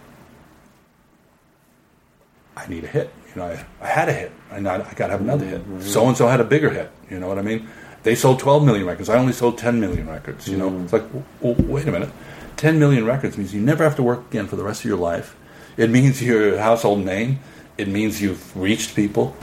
I 2.56 2.68
need 2.68 2.84
a 2.86 2.88
hit. 2.88 3.12
You 3.36 3.42
know, 3.42 3.48
I, 3.48 3.66
I 3.82 3.88
had 3.88 4.08
a 4.08 4.14
hit, 4.14 4.32
and 4.52 4.68
I, 4.68 4.76
I 4.76 4.94
got 4.94 5.08
to 5.08 5.12
have 5.12 5.22
another 5.22 5.46
hit. 5.46 5.62
So 5.82 6.08
and 6.08 6.16
so 6.16 6.28
had 6.28 6.40
a 6.40 6.46
bigger 6.46 6.70
hit. 6.70 6.90
You 7.10 7.20
know 7.20 7.28
what 7.28 7.38
I 7.38 7.42
mean? 7.42 7.68
They 8.06 8.16
sold 8.16 8.40
12 8.40 8.64
million 8.64 8.86
records. 8.86 9.10
I 9.10 9.18
only 9.18 9.34
sold 9.34 9.58
10 9.58 9.80
million 9.80 10.08
records. 10.08 10.48
You 10.48 10.58
know, 10.58 10.80
it's 10.84 10.94
like, 10.94 11.04
w- 11.12 11.26
w- 11.42 11.72
wait 11.74 11.88
a 11.88 11.92
minute. 11.92 12.10
10 12.58 12.78
million 12.80 13.04
records 13.06 13.36
means 13.38 13.52
you 13.54 13.60
never 13.60 13.84
have 13.84 13.96
to 13.96 14.04
work 14.04 14.28
again 14.30 14.46
for 14.48 14.56
the 14.56 14.64
rest 14.64 14.82
of 14.82 14.86
your 14.86 14.98
life. 14.98 15.36
It 15.76 15.90
means 15.90 16.22
you're 16.22 16.56
a 16.56 16.62
household 16.62 17.04
name. 17.04 17.40
It 17.78 17.88
means 17.88 18.22
you've 18.22 18.56
reached 18.56 18.96
people. 18.96 19.36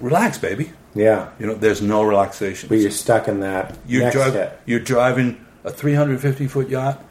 Relax, 0.00 0.38
baby. 0.38 0.72
yeah. 0.94 1.28
You 1.38 1.46
know, 1.46 1.54
there's 1.54 1.80
no 1.82 2.02
relaxation. 2.02 2.68
But 2.70 2.78
you're 2.78 2.90
stuck 2.90 3.28
in 3.28 3.40
that 3.40 3.76
You're, 3.86 4.10
hit. 4.10 4.58
you're 4.66 4.80
driving 4.80 5.44
a 5.64 5.70
350 5.70 6.46
foot 6.48 6.68
yacht 6.70 7.02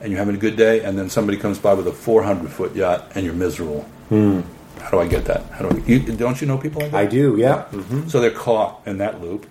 and 0.00 0.10
you're 0.12 0.18
having 0.18 0.34
a 0.36 0.38
good 0.38 0.56
day, 0.56 0.82
and 0.84 0.96
then 0.98 1.08
somebody 1.10 1.38
comes 1.38 1.58
by 1.58 1.74
with 1.74 1.86
a 1.88 1.92
400 1.92 2.50
foot 2.50 2.76
yacht 2.76 3.10
and 3.14 3.24
you're 3.24 3.34
miserable. 3.34 3.84
How 4.10 4.90
do 4.90 5.00
I 5.00 5.08
get 5.08 5.24
that? 5.24 5.42
How 5.50 5.68
do 5.68 5.76
I, 5.76 5.86
you, 5.88 5.98
don't 6.00 6.40
you 6.40 6.46
know 6.46 6.56
people 6.58 6.82
like 6.82 6.92
that? 6.92 6.98
I 6.98 7.06
do, 7.06 7.36
yeah. 7.36 7.62
hmm 7.64 8.06
So 8.08 8.20
they're 8.20 8.30
caught 8.30 8.82
in 8.86 8.98
that 8.98 9.20
loop. 9.20 9.46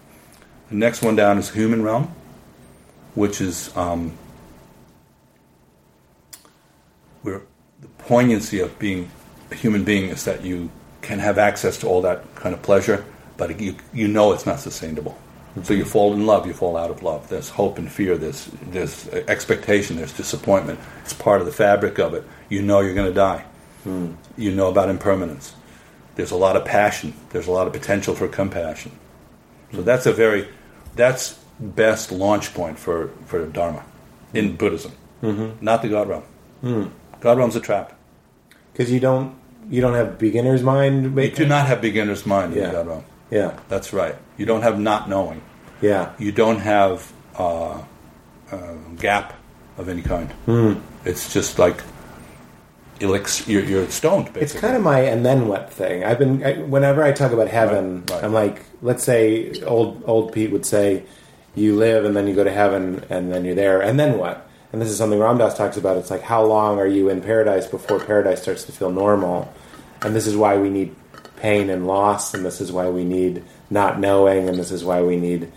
The 0.70 0.76
next 0.76 1.02
one 1.02 1.16
down 1.16 1.38
is 1.38 1.50
human 1.52 1.84
realm, 1.84 2.14
which 3.14 3.40
is 3.40 3.76
um, 3.78 4.18
where 7.22 7.42
the 7.82 7.88
poignancy 8.00 8.60
of 8.60 8.78
being 8.80 9.12
a 9.52 9.56
human 9.56 9.84
being 9.84 10.10
is 10.10 10.26
that 10.26 10.44
you 10.44 10.72
can 11.02 11.20
have 11.20 11.38
access 11.38 11.78
to 11.78 11.88
all 11.88 12.02
that 12.02 12.36
kind 12.36 12.56
of 12.56 12.62
pleasure, 12.64 13.06
but 13.38 13.60
you, 13.60 13.76
you 13.94 14.08
know 14.08 14.34
it's 14.34 14.46
not 14.46 14.60
sustainable. 14.60 15.18
So 15.64 15.74
you 15.74 15.86
fall 15.86 16.14
in 16.14 16.26
love, 16.26 16.46
you 16.46 16.54
fall 16.54 16.76
out 16.76 16.90
of 16.90 17.02
love. 17.02 17.30
There's 17.30 17.48
hope 17.50 17.78
and 17.78 17.90
fear, 17.90 18.18
there's, 18.18 18.48
there's 18.72 19.08
expectation, 19.08 19.96
there's 19.96 20.12
disappointment. 20.12 20.80
It's 21.04 21.14
part 21.14 21.40
of 21.40 21.46
the 21.46 21.54
fabric 21.54 21.98
of 21.98 22.14
it. 22.14 22.26
You 22.50 22.62
know 22.62 22.82
you're 22.82 22.96
going 22.96 23.08
to 23.08 23.14
die. 23.14 23.46
You 24.36 24.52
know 24.52 24.68
about 24.68 24.90
impermanence. 24.90 25.54
There's 26.16 26.32
a 26.32 26.36
lot 26.36 26.58
of 26.58 26.66
passion. 26.66 27.14
There's 27.30 27.48
a 27.48 27.52
lot 27.52 27.68
of 27.68 27.74
potential 27.74 28.16
for 28.16 28.28
compassion. 28.28 28.92
So 29.76 29.82
that's 29.82 30.06
a 30.06 30.14
very, 30.14 30.48
that's 30.96 31.38
best 31.60 32.12
launch 32.12 32.54
point 32.54 32.78
for, 32.80 33.10
for 33.26 33.46
Dharma 33.48 33.84
in 34.34 34.56
Buddhism, 34.56 34.92
mm-hmm. 35.22 35.64
not 35.64 35.82
the 35.82 35.90
God 35.90 36.08
realm. 36.10 36.92
God 37.22 37.38
realm's 37.38 37.56
a 37.56 37.60
trap. 37.62 37.94
Because 38.72 38.92
you 38.92 39.00
don't 39.00 39.36
you 39.70 39.82
don't 39.82 39.94
have 39.94 40.18
beginner's 40.20 40.62
mind. 40.62 41.18
You 41.18 41.32
do 41.32 41.46
not 41.46 41.66
have 41.68 41.82
beginner's 41.82 42.26
mind 42.26 42.54
in 42.54 42.60
Yeah. 42.60 42.68
the 42.68 42.72
God 42.74 42.88
realm. 42.88 43.04
Yeah, 43.32 43.60
That's 43.70 43.92
right. 43.94 44.16
You 44.38 44.46
don't 44.46 44.62
have 44.62 44.80
not 44.80 45.10
knowing. 45.10 45.42
yeah. 45.82 46.14
You 46.20 46.32
don't 46.32 46.60
have 46.60 47.12
uh, 47.38 47.82
uh, 48.52 48.74
gap 48.98 49.34
of 49.78 49.90
any 49.90 50.02
kind. 50.04 50.30
Hmm. 50.46 50.74
It's 51.06 51.34
just 51.34 51.58
like 51.60 51.82
elix- 53.00 53.48
you're, 53.48 53.64
you're 53.64 53.90
stoned. 53.90 54.26
Basically. 54.28 54.42
It's 54.42 54.54
kind 54.60 54.76
of 54.76 54.84
my 54.84 55.00
and 55.02 55.26
then 55.26 55.48
what 55.48 55.72
thing. 55.72 56.04
I've 56.04 56.20
been 56.20 56.44
I, 56.44 56.54
whenever 56.64 57.04
I 57.04 57.12
talk 57.12 57.32
about 57.32 57.48
heaven, 57.48 58.02
Right, 58.02 58.12
right. 58.12 58.24
I'm 58.24 58.34
like, 58.34 58.64
let's 58.82 59.04
say 59.04 59.52
old 59.64 60.04
old 60.06 60.32
Pete 60.34 60.52
would 60.52 60.66
say, 60.66 61.04
you 61.56 61.76
live 61.76 62.06
and 62.06 62.16
then 62.16 62.28
you 62.28 62.36
go 62.36 62.44
to 62.44 62.52
heaven 62.52 63.04
and 63.10 63.32
then 63.32 63.46
you're 63.46 63.56
there 63.56 63.82
and 63.82 64.00
then 64.00 64.18
what? 64.18 64.48
And 64.74 64.82
this 64.82 64.90
is 64.90 64.98
something 64.98 65.20
Ram 65.20 65.38
Dass 65.38 65.56
talks 65.56 65.78
about. 65.78 65.98
It's 65.98 66.12
like 66.12 66.22
how 66.22 66.44
long 66.44 66.80
are 66.80 66.88
you 66.88 67.10
in 67.10 67.22
paradise 67.22 67.66
before 67.68 68.00
paradise 68.00 68.42
starts 68.42 68.64
to 68.66 68.72
feel 68.72 68.92
normal? 68.92 69.54
And 70.02 70.14
this 70.16 70.28
is 70.28 70.36
why 70.36 70.58
we 70.58 70.70
need 70.70 70.94
pain 71.38 71.70
and 71.70 71.88
loss, 71.88 72.34
and 72.34 72.46
this 72.46 72.60
is 72.62 72.72
why 72.72 72.90
we 72.90 73.04
need 73.04 73.44
not 73.70 74.00
knowing, 74.00 74.48
and 74.50 74.58
this 74.58 74.72
is 74.72 74.84
why 74.84 75.02
we 75.02 75.16
need, 75.16 75.52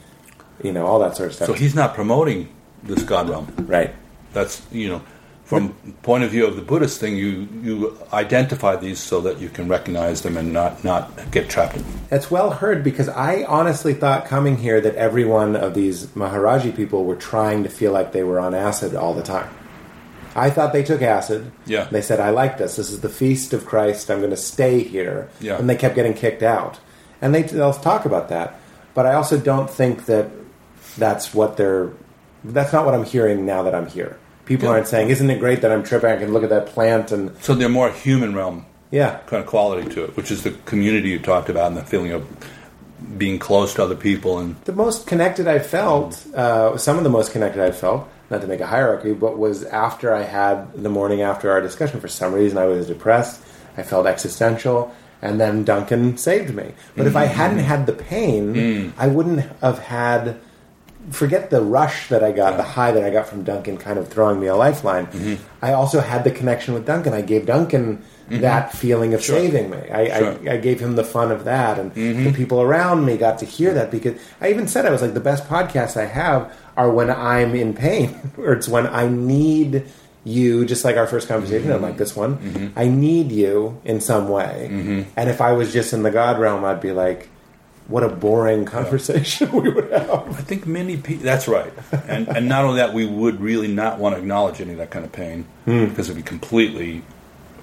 you 0.62 0.72
know, 0.72 0.86
all 0.86 0.98
that 1.00 1.16
sort 1.16 1.30
of 1.30 1.34
stuff. 1.34 1.48
so 1.48 1.52
he's 1.54 1.74
not 1.74 1.94
promoting 1.94 2.48
this 2.82 3.02
God 3.02 3.28
realm. 3.28 3.52
right. 3.66 3.94
That's 4.32 4.62
you 4.70 4.88
know, 4.88 5.02
from 5.48 5.72
point 6.02 6.24
of 6.24 6.30
view 6.30 6.46
of 6.46 6.56
the 6.56 6.62
Buddhist 6.62 7.00
thing, 7.00 7.16
you 7.16 7.48
you 7.62 7.98
identify 8.12 8.76
these 8.76 9.00
so 9.00 9.22
that 9.22 9.40
you 9.40 9.48
can 9.48 9.66
recognize 9.66 10.20
them 10.20 10.36
and 10.36 10.52
not 10.52 10.84
not 10.84 11.10
get 11.30 11.48
trapped 11.48 11.76
in. 11.76 11.82
them. 11.82 12.00
That's 12.10 12.30
well 12.30 12.50
heard 12.50 12.84
because 12.84 13.08
I 13.08 13.44
honestly 13.44 13.94
thought 13.94 14.26
coming 14.26 14.58
here 14.58 14.78
that 14.82 14.94
every 14.96 15.24
one 15.24 15.56
of 15.56 15.72
these 15.72 16.06
Maharaji 16.08 16.76
people 16.76 17.04
were 17.04 17.16
trying 17.16 17.62
to 17.64 17.70
feel 17.70 17.92
like 17.92 18.12
they 18.12 18.22
were 18.24 18.38
on 18.38 18.54
acid 18.54 18.94
all 18.94 19.14
the 19.14 19.22
time. 19.22 19.48
I 20.36 20.50
thought 20.50 20.74
they 20.74 20.84
took 20.84 21.00
acid. 21.00 21.50
Yeah. 21.64 21.84
They 21.90 22.02
said, 22.02 22.20
I 22.20 22.30
like 22.30 22.58
this. 22.58 22.76
This 22.76 22.90
is 22.90 23.00
the 23.00 23.08
feast 23.08 23.54
of 23.54 23.64
Christ. 23.64 24.10
I'm 24.10 24.18
going 24.18 24.30
to 24.30 24.36
stay 24.36 24.82
here. 24.84 25.30
Yeah. 25.40 25.56
And 25.58 25.68
they 25.68 25.76
kept 25.76 25.94
getting 25.96 26.14
kicked 26.14 26.42
out. 26.42 26.78
and 27.22 27.34
they 27.34 27.42
they'll 27.42 27.72
talk 27.72 28.04
about 28.04 28.28
that. 28.28 28.60
But 28.94 29.06
I 29.06 29.14
also 29.14 29.40
don't 29.40 29.70
think 29.70 30.04
that 30.06 30.28
that's 30.98 31.32
what 31.32 31.56
they're. 31.56 31.90
That's 32.44 32.72
not 32.72 32.84
what 32.84 32.94
I'm 32.94 33.04
hearing 33.04 33.46
now 33.46 33.62
that 33.64 33.74
I'm 33.74 33.86
here. 33.88 34.18
People 34.48 34.68
Yeah. 34.68 34.74
aren't 34.76 34.88
saying, 34.88 35.10
"Isn't 35.10 35.28
it 35.30 35.38
great 35.38 35.60
that 35.62 35.70
I'm 35.70 35.82
tripping? 35.82 36.10
I 36.10 36.16
can 36.16 36.32
look 36.32 36.42
at 36.42 36.48
that 36.50 36.66
plant 36.66 37.12
and 37.12 37.30
So 37.40 37.54
they're 37.54 37.68
more 37.68 37.90
human 37.90 38.34
realm 38.34 38.64
yeah, 38.90 39.18
kind 39.26 39.40
of 39.42 39.46
quality 39.46 39.86
to 39.94 40.04
it, 40.04 40.16
which 40.16 40.30
is 40.30 40.42
the 40.42 40.52
community 40.64 41.10
you 41.10 41.18
talked 41.18 41.50
about 41.50 41.66
and 41.66 41.76
the 41.76 41.82
feeling 41.84 42.12
of 42.12 42.22
being 43.18 43.38
close 43.38 43.74
to 43.74 43.82
other 43.82 43.94
people 43.94 44.38
and 44.38 44.56
the 44.64 44.72
most 44.72 45.06
connected 45.06 45.46
I 45.46 45.58
felt, 45.58 46.18
uh, 46.34 46.76
some 46.78 46.96
of 46.98 47.04
the 47.04 47.10
most 47.10 47.30
connected 47.32 47.62
I 47.62 47.70
felt, 47.70 48.08
not 48.30 48.40
to 48.40 48.46
make 48.46 48.60
a 48.60 48.66
hierarchy, 48.66 49.12
but 49.12 49.38
was 49.38 49.64
after 49.64 50.14
I 50.14 50.22
had 50.22 50.82
the 50.82 50.88
morning 50.88 51.20
after 51.22 51.50
our 51.50 51.60
discussion. 51.60 52.00
For 52.00 52.08
some 52.08 52.32
reason, 52.32 52.56
I 52.58 52.64
was 52.66 52.86
depressed. 52.86 53.40
I 53.76 53.82
felt 53.82 54.06
existential, 54.06 54.90
and 55.22 55.38
then 55.38 55.64
Duncan 55.64 56.16
saved 56.16 56.54
me. 56.54 56.72
But 56.96 57.06
if 57.06 57.14
I 57.14 57.26
hadn't 57.26 57.58
had 57.60 57.86
the 57.86 57.92
pain, 57.92 58.92
I 58.98 59.06
wouldn't 59.06 59.44
have 59.60 59.78
had. 59.78 60.36
Forget 61.10 61.50
the 61.50 61.62
rush 61.62 62.08
that 62.08 62.22
I 62.22 62.32
got, 62.32 62.56
the 62.56 62.62
high 62.62 62.92
that 62.92 63.02
I 63.02 63.10
got 63.10 63.28
from 63.28 63.42
Duncan, 63.44 63.78
kind 63.78 63.98
of 63.98 64.08
throwing 64.08 64.40
me 64.40 64.46
a 64.46 64.56
lifeline. 64.56 65.06
Mm-hmm. 65.06 65.42
I 65.62 65.72
also 65.72 66.00
had 66.00 66.24
the 66.24 66.30
connection 66.30 66.74
with 66.74 66.86
Duncan. 66.86 67.14
I 67.14 67.22
gave 67.22 67.46
Duncan 67.46 67.98
mm-hmm. 68.28 68.40
that 68.42 68.72
feeling 68.72 69.14
of 69.14 69.22
Sure. 69.22 69.36
saving 69.36 69.70
me. 69.70 69.78
I, 69.90 70.18
Sure. 70.18 70.38
I, 70.48 70.54
I 70.54 70.56
gave 70.58 70.80
him 70.80 70.96
the 70.96 71.04
fun 71.04 71.32
of 71.32 71.44
that, 71.44 71.78
and 71.78 71.92
the 71.94 72.00
mm-hmm. 72.00 72.32
people 72.32 72.60
around 72.60 73.04
me 73.04 73.16
got 73.16 73.38
to 73.38 73.46
hear 73.46 73.74
that 73.74 73.90
because 73.90 74.20
I 74.40 74.50
even 74.50 74.68
said 74.68 74.86
I 74.86 74.90
was 74.90 75.02
like 75.02 75.14
the 75.14 75.20
best 75.20 75.48
podcasts 75.48 75.96
I 75.96 76.06
have 76.06 76.52
are 76.76 76.90
when 76.90 77.10
I'm 77.10 77.54
in 77.54 77.74
pain, 77.74 78.32
or 78.36 78.52
it's 78.52 78.68
when 78.68 78.86
I 78.86 79.08
need 79.08 79.86
you, 80.24 80.66
just 80.66 80.84
like 80.84 80.96
our 80.96 81.06
first 81.06 81.28
conversation, 81.28 81.72
I'm 81.72 81.82
like 81.82 81.96
this 81.96 82.14
one. 82.14 82.72
I 82.76 82.88
need 82.88 83.32
you 83.32 83.80
in 83.84 84.00
some 84.00 84.28
way, 84.28 85.06
and 85.16 85.30
if 85.30 85.40
I 85.40 85.52
was 85.52 85.72
just 85.72 85.92
in 85.92 86.02
the 86.02 86.10
God 86.10 86.38
realm, 86.38 86.64
I'd 86.64 86.80
be 86.80 86.92
like, 86.92 87.30
what 87.88 88.04
a 88.04 88.08
boring 88.08 88.66
conversation 88.66 89.50
we 89.62 89.68
would 89.70 89.90
have. 89.90 90.10
I 90.10 90.42
think 90.42 90.66
many 90.66 90.96
people. 90.96 91.24
That's 91.24 91.48
right, 91.48 91.72
and 92.06 92.28
and 92.28 92.48
not 92.48 92.64
only 92.64 92.76
that, 92.76 92.94
we 92.94 93.06
would 93.06 93.40
really 93.40 93.68
not 93.68 93.98
want 93.98 94.14
to 94.14 94.20
acknowledge 94.20 94.60
any 94.60 94.72
of 94.72 94.78
that 94.78 94.90
kind 94.90 95.04
of 95.04 95.12
pain 95.12 95.46
because 95.64 96.08
it 96.08 96.12
would 96.12 96.22
be 96.24 96.28
completely 96.28 97.02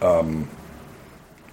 um, 0.01 0.49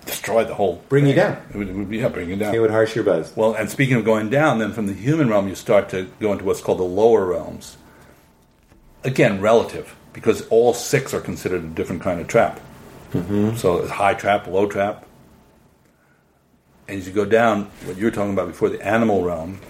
destroy 0.07 0.45
the 0.45 0.55
whole. 0.55 0.83
Bring 0.89 1.07
you 1.07 1.15
down. 1.15 1.37
It 1.51 1.57
would, 1.57 1.69
it 1.69 1.75
would 1.75 1.91
be 1.91 1.99
yeah, 1.99 2.09
bring 2.09 2.29
you 2.29 2.37
down. 2.37 2.55
It 2.55 2.59
would 2.59 2.71
harsh 2.71 2.95
your 2.95 3.05
buzz. 3.05 3.35
Well, 3.37 3.55
and 3.55 3.71
speaking 3.71 3.97
of 3.97 4.05
going 4.05 4.31
down, 4.31 4.59
then 4.59 4.73
from 4.73 4.87
the 4.87 4.95
human 4.95 5.29
realm, 5.29 5.49
you 5.49 5.55
start 5.55 5.89
to 5.91 6.11
go 6.21 6.33
into 6.33 6.45
what's 6.45 6.61
called 6.61 6.79
the 6.79 6.85
lower 6.85 7.27
realms. 7.27 7.77
Again, 9.05 9.41
relative, 9.41 9.97
because 10.13 10.47
all 10.49 10.75
six 10.75 11.13
are 11.13 11.21
considered 11.21 11.65
a 11.65 11.69
different 11.69 12.03
kind 12.03 12.21
of 12.21 12.29
trap. 12.29 12.61
Mm-hmm. 13.13 13.57
So, 13.57 13.87
high 13.89 14.15
trap, 14.15 14.47
low 14.47 14.67
trap. 14.67 15.05
And 16.89 16.99
as 16.99 17.07
you 17.07 17.13
go 17.13 17.25
down, 17.25 17.65
what 17.85 17.97
you 17.97 18.05
were 18.05 18.11
talking 18.11 18.33
about 18.33 18.49
before, 18.49 18.69
the 18.69 18.85
animal 18.85 19.23
realm 19.25 19.61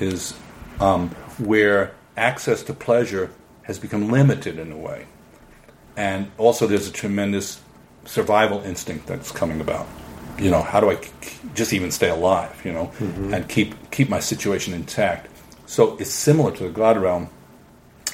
is 0.00 0.34
um, 0.80 1.10
where 1.38 1.92
access 2.16 2.62
to 2.64 2.74
pleasure 2.74 3.30
has 3.62 3.78
become 3.78 4.10
limited 4.10 4.58
in 4.58 4.72
a 4.72 4.76
way. 4.76 5.06
And 5.96 6.30
also, 6.38 6.66
there's 6.66 6.88
a 6.88 6.92
tremendous 6.92 7.60
survival 8.04 8.60
instinct 8.62 9.06
that's 9.06 9.30
coming 9.30 9.60
about. 9.60 9.86
You 10.38 10.50
know, 10.50 10.62
how 10.62 10.80
do 10.80 10.90
I 10.90 10.94
k- 10.96 11.36
just 11.54 11.72
even 11.72 11.90
stay 11.90 12.08
alive? 12.10 12.60
You 12.64 12.72
know, 12.72 12.92
and 13.34 13.48
keep 13.48 13.90
keep 13.90 14.08
my 14.08 14.20
situation 14.20 14.72
intact. 14.74 15.28
So 15.66 15.96
it's 15.98 16.10
similar 16.12 16.52
to 16.52 16.62
the 16.64 16.68
God 16.70 16.96
realm, 16.96 17.28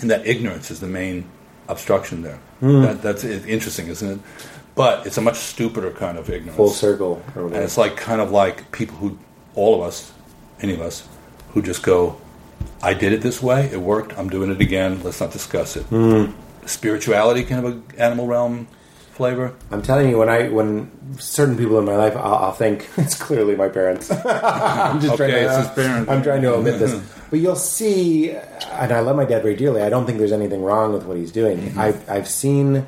in 0.01 0.09
that 0.09 0.27
ignorance 0.27 0.71
is 0.71 0.81
the 0.81 0.87
main 0.89 1.27
obstruction 1.69 2.23
there. 2.23 2.39
That, 2.61 3.03
that's 3.03 3.25
interesting, 3.25 3.89
isn't 3.89 4.11
it? 4.11 4.19
But 4.75 5.07
it's 5.07 5.17
a 5.19 5.21
much 5.21 5.37
stupider 5.37 5.91
kind 5.93 6.19
of 6.19 6.29
ignorance. 6.29 6.57
Full 6.57 6.71
circle. 6.71 7.23
And 7.37 7.55
it's 7.55 7.77
like 7.79 7.97
kind 7.97 8.21
of 8.21 8.31
like 8.33 8.73
people 8.73 8.97
who, 8.97 9.19
all 9.55 9.75
of 9.77 9.83
us, 9.87 10.13
any 10.61 10.75
of 10.75 10.81
us, 10.81 11.09
who 11.53 11.63
just 11.63 11.83
go, 11.85 12.17
I 12.83 12.95
did 12.95 13.13
it 13.13 13.21
this 13.21 13.41
way, 13.43 13.67
it 13.73 13.81
worked, 13.81 14.19
I'm 14.19 14.29
doing 14.29 14.51
it 14.51 14.61
again, 14.61 15.03
let's 15.05 15.21
not 15.21 15.31
discuss 15.31 15.77
it. 15.77 15.87
Spirituality, 16.67 17.45
kind 17.45 17.65
of 17.67 17.73
a 17.95 18.01
animal 18.01 18.27
realm 18.27 18.67
flavor. 19.13 19.55
I'm 19.71 19.83
telling 19.83 20.09
you, 20.09 20.19
when 20.19 20.29
I 20.29 20.49
when 20.49 20.91
certain 21.19 21.57
people 21.57 21.79
in 21.79 21.85
my 21.85 21.95
life, 21.95 22.17
I'll, 22.17 22.35
I'll 22.37 22.53
think 22.53 22.89
it's 22.97 23.15
clearly 23.15 23.55
my 23.55 23.69
parents. 23.69 24.11
I'm 24.27 24.99
just 25.01 25.15
Okay, 25.15 25.31
trying 25.31 25.31
to. 25.31 25.45
it's 25.59 25.69
his 25.69 25.75
parents. 25.87 26.11
I'm 26.11 26.23
trying 26.23 26.43
to 26.43 26.55
omit 26.55 26.79
this, 26.81 27.01
but 27.31 27.39
you'll 27.39 27.55
see. 27.55 28.31
And 28.31 28.93
I 28.93 29.01
love 29.01 29.15
my 29.17 29.25
dad 29.25 29.43
very 29.43 29.55
dearly. 29.57 29.83
I 29.83 29.89
don't 29.91 30.07
think 30.07 30.19
there's 30.19 30.33
anything 30.33 30.63
wrong 30.65 30.93
with 30.95 31.05
what 31.05 31.17
he's 31.17 31.31
doing. 31.31 31.59
Mm-hmm. 31.59 31.79
I've 31.79 32.11
I've 32.11 32.29
seen 32.29 32.87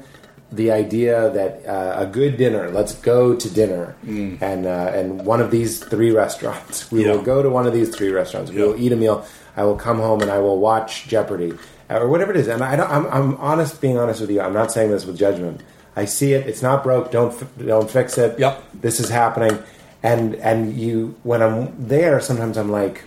the 0.52 0.70
idea 0.70 1.30
that 1.30 1.66
uh, 1.66 2.02
a 2.02 2.06
good 2.06 2.36
dinner. 2.36 2.70
Let's 2.70 2.94
go 2.94 3.34
to 3.34 3.50
dinner, 3.50 3.96
and 4.06 4.66
uh, 4.66 4.92
and 4.94 5.26
one 5.26 5.40
of 5.40 5.50
these 5.50 5.80
three 5.82 6.12
restaurants. 6.12 6.90
We 6.92 7.00
Mm. 7.00 7.04
Yeah. 7.06 7.12
will 7.12 7.22
go 7.22 7.42
to 7.42 7.50
one 7.50 7.66
of 7.66 7.72
these 7.72 7.90
three 7.94 8.10
restaurants. 8.10 8.50
We 8.50 8.58
Yeah. 8.58 8.66
will 8.66 8.80
eat 8.80 8.92
a 8.92 8.96
meal. 8.96 9.24
I 9.56 9.64
will 9.64 9.76
come 9.76 9.98
home 9.98 10.20
and 10.22 10.30
I 10.30 10.38
will 10.38 10.58
watch 10.60 11.08
Jeopardy 11.08 11.54
uh, 11.90 11.98
or 12.00 12.08
whatever 12.08 12.30
it 12.30 12.36
is. 12.36 12.46
And 12.46 12.62
I 12.62 12.76
don't, 12.76 12.90
I'm, 12.90 13.06
I'm 13.06 13.36
honest, 13.38 13.80
being 13.80 13.96
honest 13.98 14.20
with 14.20 14.30
you. 14.30 14.40
I'm 14.40 14.52
not 14.52 14.70
saying 14.70 14.90
this 14.90 15.06
with 15.06 15.16
judgment. 15.18 15.62
I 15.96 16.04
see 16.04 16.34
it. 16.34 16.46
It's 16.46 16.60
not 16.62 16.84
broke. 16.84 17.10
Don't 17.10 17.32
don't 17.66 17.90
fix 17.90 18.16
it. 18.18 18.38
Yep. 18.38 18.62
This 18.82 19.00
is 19.00 19.08
happening, 19.08 19.58
and 20.02 20.34
and 20.36 20.76
you 20.76 21.16
when 21.24 21.42
I'm 21.42 21.74
there, 21.88 22.20
sometimes 22.20 22.56
I'm 22.56 22.70
like, 22.70 23.02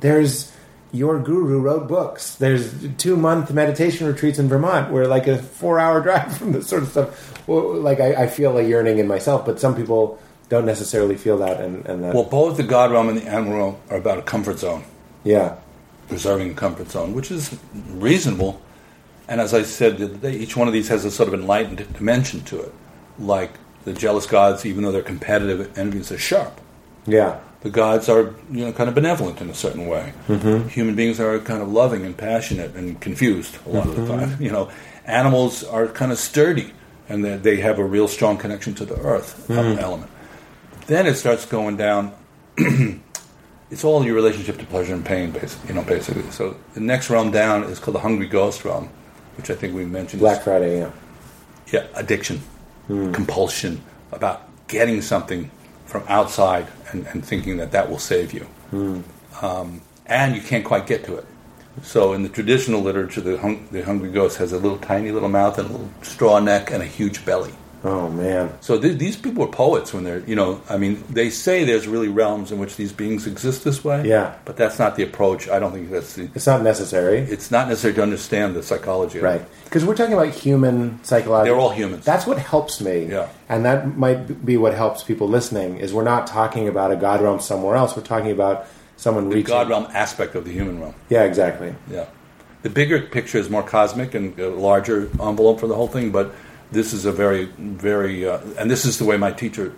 there's 0.00 0.50
your 0.92 1.18
guru 1.18 1.58
wrote 1.58 1.88
books. 1.88 2.34
There's 2.34 2.72
two 2.98 3.16
month 3.16 3.52
meditation 3.52 4.06
retreats 4.06 4.38
in 4.38 4.48
Vermont. 4.48 4.92
We're 4.92 5.06
like 5.06 5.26
a 5.26 5.38
four 5.38 5.78
hour 5.80 6.00
drive 6.06 6.36
from 6.36 6.52
this 6.52 6.66
sort 6.68 6.82
of 6.82 6.90
stuff. 6.90 7.48
Well, 7.48 7.74
like 7.74 7.98
I, 8.00 8.24
I 8.24 8.26
feel 8.26 8.56
a 8.58 8.62
yearning 8.62 8.98
in 8.98 9.08
myself, 9.08 9.44
but 9.46 9.58
some 9.58 9.74
people 9.74 10.18
don't 10.48 10.66
necessarily 10.66 11.16
feel 11.16 11.38
that. 11.38 11.60
And, 11.60 11.84
and 11.86 12.04
that, 12.04 12.14
Well, 12.14 12.24
both 12.24 12.56
the 12.58 12.62
God 12.62 12.92
realm 12.92 13.08
and 13.08 13.18
the 13.18 13.26
animal 13.26 13.54
realm 13.56 13.76
are 13.90 13.96
about 13.96 14.18
a 14.18 14.22
comfort 14.22 14.58
zone, 14.58 14.84
yeah, 15.24 15.56
preserving 16.08 16.50
a 16.50 16.54
comfort 16.54 16.90
zone, 16.90 17.14
which 17.14 17.30
is 17.30 17.58
reasonable. 17.88 18.60
And 19.28 19.40
as 19.40 19.54
I 19.54 19.62
said 19.62 19.96
the 19.98 20.04
other 20.04 20.16
day, 20.16 20.32
each 20.36 20.56
one 20.56 20.68
of 20.68 20.74
these 20.74 20.88
has 20.88 21.04
a 21.06 21.10
sort 21.10 21.28
of 21.28 21.34
enlightened 21.34 21.78
dimension 21.94 22.42
to 22.44 22.60
it. 22.60 22.74
Like 23.18 23.52
the 23.84 23.94
jealous 23.94 24.26
gods, 24.26 24.66
even 24.66 24.84
though 24.84 24.92
they're 24.92 25.00
competitive 25.02 25.78
enemies, 25.78 26.12
are 26.12 26.18
sharp. 26.18 26.60
yeah, 27.06 27.40
The 27.62 27.70
gods 27.70 28.08
are, 28.08 28.34
you 28.50 28.64
know, 28.64 28.72
kind 28.72 28.88
of 28.88 28.94
benevolent 28.94 29.40
in 29.40 29.48
a 29.48 29.54
certain 29.54 29.86
way. 29.86 30.12
Mm-hmm. 30.26 30.68
Human 30.68 30.94
beings 30.96 31.20
are 31.20 31.38
kind 31.38 31.62
of 31.62 31.70
loving 31.70 32.04
and 32.04 32.16
passionate 32.16 32.74
and 32.74 33.00
confused 33.00 33.56
a 33.66 33.68
lot 33.68 33.86
of 33.86 33.94
the 33.94 34.02
mm-hmm. 34.02 34.30
time. 34.30 34.42
You 34.42 34.50
know, 34.50 34.70
animals 35.06 35.62
are 35.62 35.86
kind 35.86 36.10
of 36.10 36.18
sturdy 36.18 36.72
and 37.08 37.24
they, 37.24 37.36
they 37.36 37.56
have 37.58 37.78
a 37.78 37.84
real 37.84 38.08
strong 38.08 38.38
connection 38.38 38.74
to 38.74 38.84
the 38.84 38.96
earth 39.00 39.50
uh, 39.50 39.54
mm. 39.54 39.78
element. 39.78 40.10
Then 40.86 41.06
it 41.06 41.14
starts 41.14 41.44
going 41.44 41.76
down. 41.76 42.14
it's 42.56 43.84
all 43.84 44.04
your 44.04 44.14
relationship 44.14 44.58
to 44.58 44.66
pleasure 44.66 44.94
and 44.94 45.04
pain, 45.04 45.30
basically. 45.30 45.68
You 45.68 45.74
know, 45.74 45.82
basically. 45.82 46.30
So 46.30 46.56
the 46.74 46.80
next 46.80 47.10
realm 47.10 47.30
down 47.30 47.64
is 47.64 47.78
called 47.78 47.96
the 47.96 48.00
hungry 48.00 48.26
ghost 48.26 48.64
realm, 48.64 48.88
which 49.36 49.50
I 49.50 49.54
think 49.54 49.74
we 49.74 49.84
mentioned. 49.84 50.20
Black 50.20 50.42
Friday. 50.42 50.80
Yeah, 50.80 50.90
Yeah, 51.72 51.86
addiction, 51.94 52.40
mm. 52.88 53.12
compulsion, 53.14 53.82
about 54.10 54.48
getting 54.68 55.02
something 55.02 55.50
from 55.92 56.04
outside 56.08 56.66
and, 56.90 57.06
and 57.08 57.24
thinking 57.24 57.58
that 57.58 57.70
that 57.70 57.88
will 57.88 57.98
save 57.98 58.32
you. 58.32 58.46
Um, 59.42 59.82
and 60.06 60.34
you 60.34 60.40
can't 60.40 60.64
quite 60.64 60.86
get 60.86 61.04
to 61.04 61.16
it. 61.16 61.26
So 61.82 62.14
in 62.14 62.22
the 62.22 62.28
traditional 62.28 62.80
literature, 62.80 63.20
the, 63.20 63.38
hung, 63.38 63.68
the 63.70 63.82
hungry 63.82 64.10
ghost 64.10 64.38
has 64.38 64.52
a 64.52 64.58
little 64.58 64.78
tiny 64.78 65.10
little 65.10 65.28
mouth 65.28 65.58
and 65.58 65.68
a 65.68 65.72
little 65.72 65.90
straw 66.02 66.40
neck 66.40 66.70
and 66.70 66.82
a 66.82 66.86
huge 66.86 67.24
belly. 67.24 67.52
Oh 67.84 68.08
man. 68.08 68.52
So 68.60 68.80
th- 68.80 68.96
these 68.96 69.16
people 69.16 69.42
are 69.42 69.48
poets 69.48 69.92
when 69.92 70.04
they're, 70.04 70.20
you 70.20 70.36
know, 70.36 70.60
I 70.68 70.76
mean, 70.76 71.02
they 71.10 71.30
say 71.30 71.64
there's 71.64 71.88
really 71.88 72.08
realms 72.08 72.52
in 72.52 72.58
which 72.60 72.76
these 72.76 72.92
beings 72.92 73.26
exist 73.26 73.64
this 73.64 73.82
way. 73.82 74.06
Yeah. 74.06 74.36
But 74.44 74.56
that's 74.56 74.78
not 74.78 74.94
the 74.94 75.02
approach. 75.02 75.48
I 75.48 75.58
don't 75.58 75.72
think 75.72 75.90
that's 75.90 76.14
the. 76.14 76.30
It's 76.34 76.46
not 76.46 76.62
necessary. 76.62 77.18
It's 77.18 77.50
not 77.50 77.68
necessary 77.68 77.94
to 77.94 78.02
understand 78.02 78.54
the 78.54 78.62
psychology. 78.62 79.18
Of 79.18 79.24
Right. 79.24 79.42
Because 79.64 79.84
we're 79.84 79.96
talking 79.96 80.14
about 80.14 80.28
human 80.32 81.02
psychology. 81.02 81.50
They're 81.50 81.58
all 81.58 81.70
humans. 81.72 82.04
That's 82.04 82.26
what 82.26 82.38
helps 82.38 82.80
me. 82.80 83.06
Yeah. 83.06 83.28
And 83.48 83.64
that 83.64 83.96
might 83.96 84.44
be 84.44 84.56
what 84.56 84.74
helps 84.74 85.02
people 85.02 85.28
listening 85.28 85.78
is 85.78 85.92
we're 85.92 86.04
not 86.04 86.28
talking 86.28 86.68
about 86.68 86.92
a 86.92 86.96
God 86.96 87.20
realm 87.20 87.40
somewhere 87.40 87.74
else. 87.74 87.96
We're 87.96 88.02
talking 88.04 88.30
about 88.30 88.66
someone 88.96 89.28
The 89.28 89.36
reaching. 89.36 89.48
God 89.48 89.68
realm 89.68 89.88
aspect 89.92 90.36
of 90.36 90.44
the 90.44 90.52
human 90.52 90.80
realm. 90.80 90.94
Yeah, 91.08 91.24
exactly. 91.24 91.74
Yeah. 91.90 92.06
The 92.62 92.70
bigger 92.70 93.02
picture 93.02 93.38
is 93.38 93.50
more 93.50 93.64
cosmic 93.64 94.14
and 94.14 94.38
a 94.38 94.50
larger 94.50 95.10
envelope 95.20 95.58
for 95.58 95.66
the 95.66 95.74
whole 95.74 95.88
thing, 95.88 96.12
but 96.12 96.32
this 96.72 96.92
is 96.92 97.04
a 97.04 97.12
very, 97.12 97.46
very, 97.58 98.26
uh, 98.26 98.40
and 98.58 98.70
this 98.70 98.84
is 98.84 98.98
the 98.98 99.04
way 99.04 99.16
my 99.16 99.30
teacher 99.30 99.74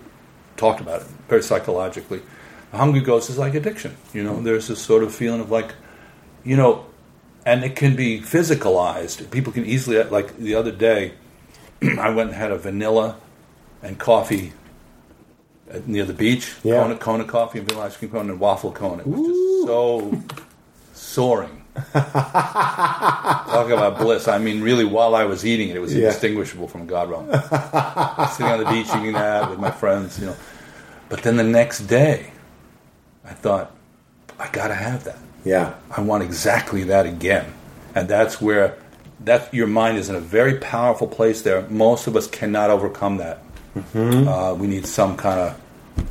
talked 0.56 0.80
about 0.80 1.02
it, 1.02 1.06
very 1.28 1.42
psychologically. 1.42 2.22
A 2.72 2.78
hungry 2.78 3.00
ghost 3.00 3.30
is 3.30 3.38
like 3.38 3.54
addiction. 3.54 3.96
You 4.12 4.24
know, 4.24 4.40
there's 4.40 4.68
this 4.68 4.80
sort 4.80 5.02
of 5.02 5.14
feeling 5.14 5.40
of 5.40 5.50
like, 5.50 5.74
you 6.44 6.56
know, 6.56 6.86
and 7.44 7.64
it 7.64 7.76
can 7.76 7.94
be 7.94 8.20
physicalized. 8.20 9.30
People 9.30 9.52
can 9.52 9.66
easily, 9.66 10.02
like 10.04 10.36
the 10.36 10.54
other 10.54 10.72
day, 10.72 11.14
I 11.82 12.10
went 12.10 12.30
and 12.30 12.38
had 12.38 12.50
a 12.50 12.58
vanilla 12.58 13.16
and 13.82 13.98
coffee 13.98 14.52
near 15.86 16.04
the 16.04 16.14
beach. 16.14 16.54
Yeah. 16.62 16.82
Kona, 16.82 16.96
Kona 16.96 17.24
coffee 17.24 17.58
and 17.58 17.68
vanilla 17.68 17.86
ice 17.86 17.96
cream 17.96 18.10
cone 18.10 18.30
and 18.30 18.40
waffle 18.40 18.72
cone. 18.72 19.00
It 19.00 19.06
was 19.06 19.26
just 19.26 19.66
so 19.66 20.22
soaring. 20.92 21.63
Talk 21.92 23.70
about 23.70 23.98
bliss. 23.98 24.28
I 24.28 24.38
mean, 24.38 24.62
really, 24.62 24.84
while 24.84 25.14
I 25.14 25.24
was 25.24 25.44
eating 25.46 25.68
it, 25.70 25.76
it 25.76 25.80
was 25.80 25.92
Yeah. 25.94 26.06
indistinguishable 26.06 26.68
from 26.68 26.86
God 26.86 27.10
realm. 27.10 27.26
Sitting 28.30 28.52
on 28.52 28.58
the 28.60 28.66
beach 28.70 28.88
eating 28.96 29.12
that 29.12 29.50
with 29.50 29.58
my 29.58 29.70
friends, 29.70 30.18
you 30.18 30.26
know. 30.26 30.36
But 31.08 31.22
then 31.22 31.36
the 31.36 31.42
next 31.44 31.80
day, 31.80 32.30
I 33.24 33.32
thought, 33.32 33.72
I 34.38 34.48
got 34.48 34.68
to 34.68 34.74
have 34.74 35.04
that. 35.04 35.18
Yeah. 35.44 35.74
I 35.90 36.00
want 36.00 36.22
exactly 36.22 36.84
that 36.84 37.06
again. 37.06 37.46
And 37.94 38.08
that's 38.08 38.40
where 38.40 38.76
that 39.24 39.52
your 39.54 39.66
mind 39.66 39.98
is 39.98 40.08
in 40.08 40.16
a 40.16 40.20
very 40.20 40.58
powerful 40.58 41.06
place 41.06 41.42
there. 41.42 41.62
Most 41.68 42.06
of 42.06 42.16
us 42.16 42.26
cannot 42.26 42.70
overcome 42.70 43.18
that. 43.18 43.38
Uh, 43.94 44.54
we 44.58 44.66
need 44.66 44.86
some 44.86 45.16
kind 45.16 45.40
of 45.40 45.60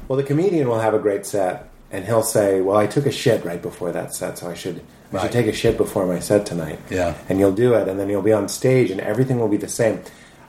Well, 0.07 0.18
the 0.18 0.23
comedian 0.23 0.68
will 0.68 0.80
have 0.80 0.94
a 0.94 0.99
great 0.99 1.26
set, 1.26 1.69
and 1.91 2.06
he'll 2.06 2.23
say, 2.23 2.60
"Well, 2.61 2.77
I 2.77 2.88
took 2.88 3.06
a 3.06 3.11
shit 3.11 3.44
right 3.45 3.61
before 3.61 3.91
that 3.91 4.14
set, 4.14 4.38
so 4.38 4.49
I 4.49 4.53
should 4.53 4.81
I 5.14 5.18
Right. 5.18 5.22
should 5.23 5.31
take 5.31 5.48
a 5.48 5.53
shit 5.53 5.77
before 5.77 6.06
my 6.06 6.19
set 6.19 6.45
tonight." 6.45 6.80
Yeah. 6.90 7.14
and 7.30 7.40
you'll 7.40 7.52
do 7.52 7.73
it, 7.76 7.88
and 7.88 7.99
then 7.99 8.10
you'll 8.10 8.22
be 8.23 8.34
on 8.34 8.48
stage, 8.49 8.90
and 8.91 8.99
everything 8.99 9.40
will 9.40 9.48
be 9.48 9.57
the 9.57 9.68
same. 9.69 9.99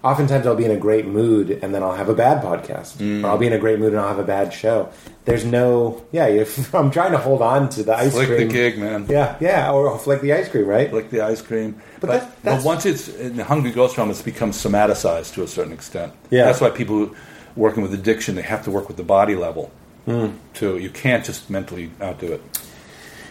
Oftentimes, 0.02 0.46
I'll 0.46 0.54
be 0.54 0.66
in 0.66 0.70
a 0.70 0.76
great 0.76 1.06
mood, 1.06 1.58
and 1.62 1.74
then 1.74 1.82
I'll 1.82 1.94
have 1.94 2.10
a 2.10 2.14
bad 2.14 2.42
podcast, 2.42 2.98
Mm. 2.98 3.24
or 3.24 3.28
I'll 3.28 3.38
be 3.38 3.46
in 3.46 3.54
a 3.54 3.58
great 3.58 3.78
mood 3.78 3.92
and 3.94 4.00
I'll 4.02 4.08
have 4.08 4.18
a 4.18 4.22
bad 4.22 4.52
show. 4.52 4.88
There's 5.24 5.46
no, 5.46 6.02
yeah. 6.12 6.26
If, 6.26 6.74
I'm 6.80 6.90
trying 6.90 7.12
to 7.12 7.18
hold 7.18 7.40
on 7.40 7.70
to 7.70 7.82
the 7.82 7.96
ice 7.96 8.12
flick 8.12 8.28
cream. 8.28 8.48
the 8.48 8.52
gig, 8.52 8.76
man. 8.78 9.06
Yeah, 9.08 9.36
yeah, 9.40 9.70
or 9.72 9.98
flick 9.98 10.20
the 10.20 10.34
ice 10.34 10.48
cream, 10.50 10.66
right? 10.66 10.90
Flick 10.90 11.08
the 11.10 11.22
ice 11.22 11.40
cream. 11.40 11.76
But 12.00 12.08
But, 12.10 12.20
that- 12.20 12.56
but, 12.58 12.64
once 12.64 12.84
it's 12.84 13.08
in 13.08 13.36
the 13.38 13.44
Hungry 13.44 13.70
Ghost 13.70 13.96
realm, 13.96 14.10
it's 14.10 14.20
become 14.20 14.50
somaticized 14.52 15.32
to 15.34 15.42
a 15.42 15.48
certain 15.48 15.72
extent. 15.72 16.12
Yeah. 16.28 16.44
That's 16.44 16.60
why 16.60 16.68
people 16.68 17.08
working 17.56 17.82
with 17.82 17.94
addiction, 17.94 18.34
they 18.34 18.42
have 18.42 18.62
to 18.64 18.70
work 18.70 18.88
with 18.88 18.98
the 18.98 19.02
body 19.04 19.36
level 19.36 19.70
Hmm. 20.04 20.26
too. 20.52 20.76
You 20.76 20.90
can't 20.90 21.24
just 21.24 21.48
mentally 21.48 21.90
outdo 22.02 22.30
it. 22.34 22.42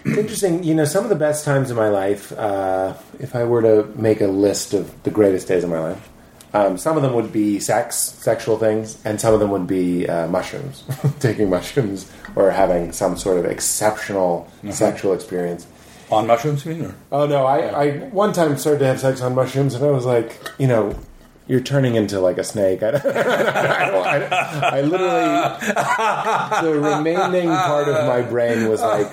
It's 0.06 0.18
interesting. 0.18 0.64
You 0.64 0.76
know, 0.76 0.86
some 0.86 1.04
of 1.04 1.10
the 1.10 1.16
best 1.16 1.46
times 1.46 1.72
of 1.72 1.78
my 1.78 1.90
life, 1.90 2.32
uh, 2.34 2.94
if 3.20 3.36
I 3.36 3.44
were 3.46 3.62
to 3.62 3.86
make 4.00 4.22
a 4.22 4.28
list 4.28 4.74
of 4.74 5.04
the 5.04 5.10
greatest 5.10 5.48
days 5.48 5.64
of 5.64 5.70
my 5.70 5.80
life, 5.80 6.10
um, 6.54 6.78
some 6.78 6.98
of 6.98 7.04
them 7.04 7.14
would 7.14 7.32
be 7.32 7.60
sex, 7.60 7.96
sexual 7.98 8.58
things, 8.60 9.04
and 9.06 9.20
some 9.20 9.34
of 9.34 9.40
them 9.40 9.50
would 9.50 9.66
be 9.66 10.08
uh, 10.08 10.28
mushrooms, 10.28 10.84
taking 11.20 11.50
mushrooms 11.50 12.12
or 12.36 12.52
having 12.52 12.92
some 12.92 13.18
sort 13.18 13.40
of 13.40 13.46
exceptional 13.46 14.52
sexual 14.70 15.14
experience. 15.14 15.66
On 16.12 16.28
mushrooms, 16.28 16.64
you 16.66 16.76
mean? 16.76 16.86
Or? 16.86 16.96
Oh 17.12 17.26
no, 17.26 17.46
I, 17.46 17.58
I 17.60 17.98
one 18.10 18.34
time 18.34 18.56
started 18.58 18.80
to 18.80 18.86
have 18.86 19.00
sex 19.00 19.22
on 19.22 19.34
mushrooms, 19.34 19.74
and 19.74 19.84
I 19.84 19.90
was 19.90 20.06
like, 20.06 20.40
you 20.60 20.68
know, 20.68 20.96
you're 21.48 21.60
turning 21.60 21.96
into 21.96 22.20
like 22.20 22.38
a 22.38 22.44
snake. 22.44 22.82
I, 22.84 22.92
don't- 22.92 23.06
I, 23.06 23.90
don't- 23.90 24.34
I, 24.34 24.80
I 24.80 24.82
literally, 24.82 26.62
the 26.62 26.80
remaining 26.80 27.50
part 27.50 27.88
of 27.88 28.08
my 28.08 28.22
brain 28.22 28.70
was 28.70 28.82
like, 28.82 29.08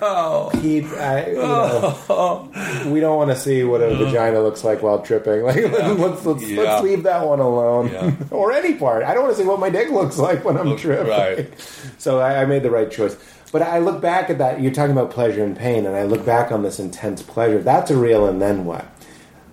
Pete, 0.61 0.85
I, 0.87 1.27
you 1.31 1.35
know, 1.37 2.51
we 2.87 3.01
don't 3.01 3.17
want 3.17 3.31
to 3.31 3.37
see 3.37 3.65
what 3.65 3.81
a 3.83 3.95
vagina 3.97 4.41
looks 4.41 4.63
like 4.65 4.83
while 4.83 5.01
tripping. 5.03 5.43
Like, 5.43 5.57
let's 5.73 6.25
let's, 6.25 6.43
Yeah. 6.49 6.63
let's 6.63 6.83
leave 6.85 7.03
that 7.05 7.27
one 7.27 7.41
alone, 7.41 7.89
Yeah. 7.93 8.13
or 8.31 8.53
any 8.53 8.75
part. 8.75 9.03
I 9.05 9.15
don't 9.15 9.25
want 9.25 9.37
to 9.37 9.43
see 9.43 9.49
what 9.49 9.59
my 9.61 9.71
dick 9.71 9.91
looks 9.91 10.19
like 10.19 10.45
when 10.45 10.57
I'm 10.57 10.69
Look- 10.71 10.79
tripping. 10.81 11.09
right. 11.09 11.51
So 11.99 12.21
I, 12.21 12.43
I 12.43 12.45
made 12.47 12.63
the 12.63 12.71
right 12.71 12.91
choice. 12.91 13.17
But 13.53 13.63
I 13.63 13.79
look 13.81 14.01
back 14.01 14.31
at 14.31 14.39
that. 14.39 14.61
You're 14.61 14.71
talking 14.73 14.93
about 14.93 15.11
pleasure 15.11 15.43
and 15.43 15.57
pain, 15.57 15.85
and 15.85 15.97
I 15.97 16.05
look 16.05 16.25
back 16.25 16.53
on 16.53 16.63
this 16.63 16.79
intense 16.79 17.21
pleasure. 17.21 17.59
That's 17.61 17.91
a 17.91 17.97
real, 17.97 18.27
and 18.27 18.41
then 18.41 18.65
what? 18.65 18.87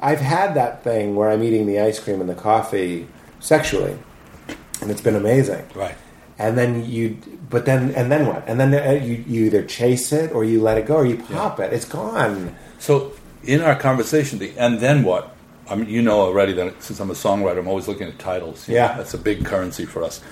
I've 0.02 0.20
had 0.22 0.54
that 0.56 0.84
thing 0.84 1.16
where 1.16 1.30
I'm 1.30 1.44
eating 1.44 1.66
the 1.66 1.80
ice 1.80 2.00
cream 2.00 2.22
and 2.22 2.30
the 2.30 2.36
coffee 2.36 3.08
sexually, 3.40 3.98
and 4.82 4.92
it's 4.92 5.02
been 5.02 5.16
amazing. 5.16 5.66
Right. 5.76 5.96
And 6.40 6.56
then 6.58 6.86
you, 6.88 7.18
but 7.50 7.66
then 7.66 7.96
and 7.96 8.12
then 8.12 8.28
what? 8.28 8.48
And 8.48 8.60
then 8.60 8.74
uh, 8.74 9.04
you, 9.04 9.24
you 9.28 9.46
either 9.46 9.64
chase 9.64 10.12
it 10.14 10.32
or 10.34 10.44
you 10.44 10.62
let 10.62 10.78
it 10.78 10.86
go 10.86 10.98
or 10.98 11.06
you 11.06 11.18
pop 11.18 11.60
it. 11.60 11.74
It's 11.74 11.86
gone. 11.86 12.56
So 12.78 13.14
in 13.44 13.62
our 13.62 13.76
conversation, 13.76 14.38
the 14.38 14.56
and 14.58 14.80
then 14.80 15.04
what? 15.04 15.34
I 15.70 15.76
mean, 15.76 15.90
you 15.90 16.02
know 16.02 16.22
already 16.22 16.54
that 16.54 16.82
since 16.82 17.00
I'm 17.00 17.10
a 17.10 17.14
songwriter, 17.14 17.58
I'm 17.60 17.68
always 17.68 17.88
looking 17.90 18.08
at 18.08 18.18
titles. 18.20 18.68
You 18.70 18.76
know, 18.76 18.82
Yeah. 18.82 18.98
that's 18.98 19.14
a 19.16 19.18
big 19.18 19.46
currency 19.46 19.86
for 19.86 20.02
us. 20.04 20.22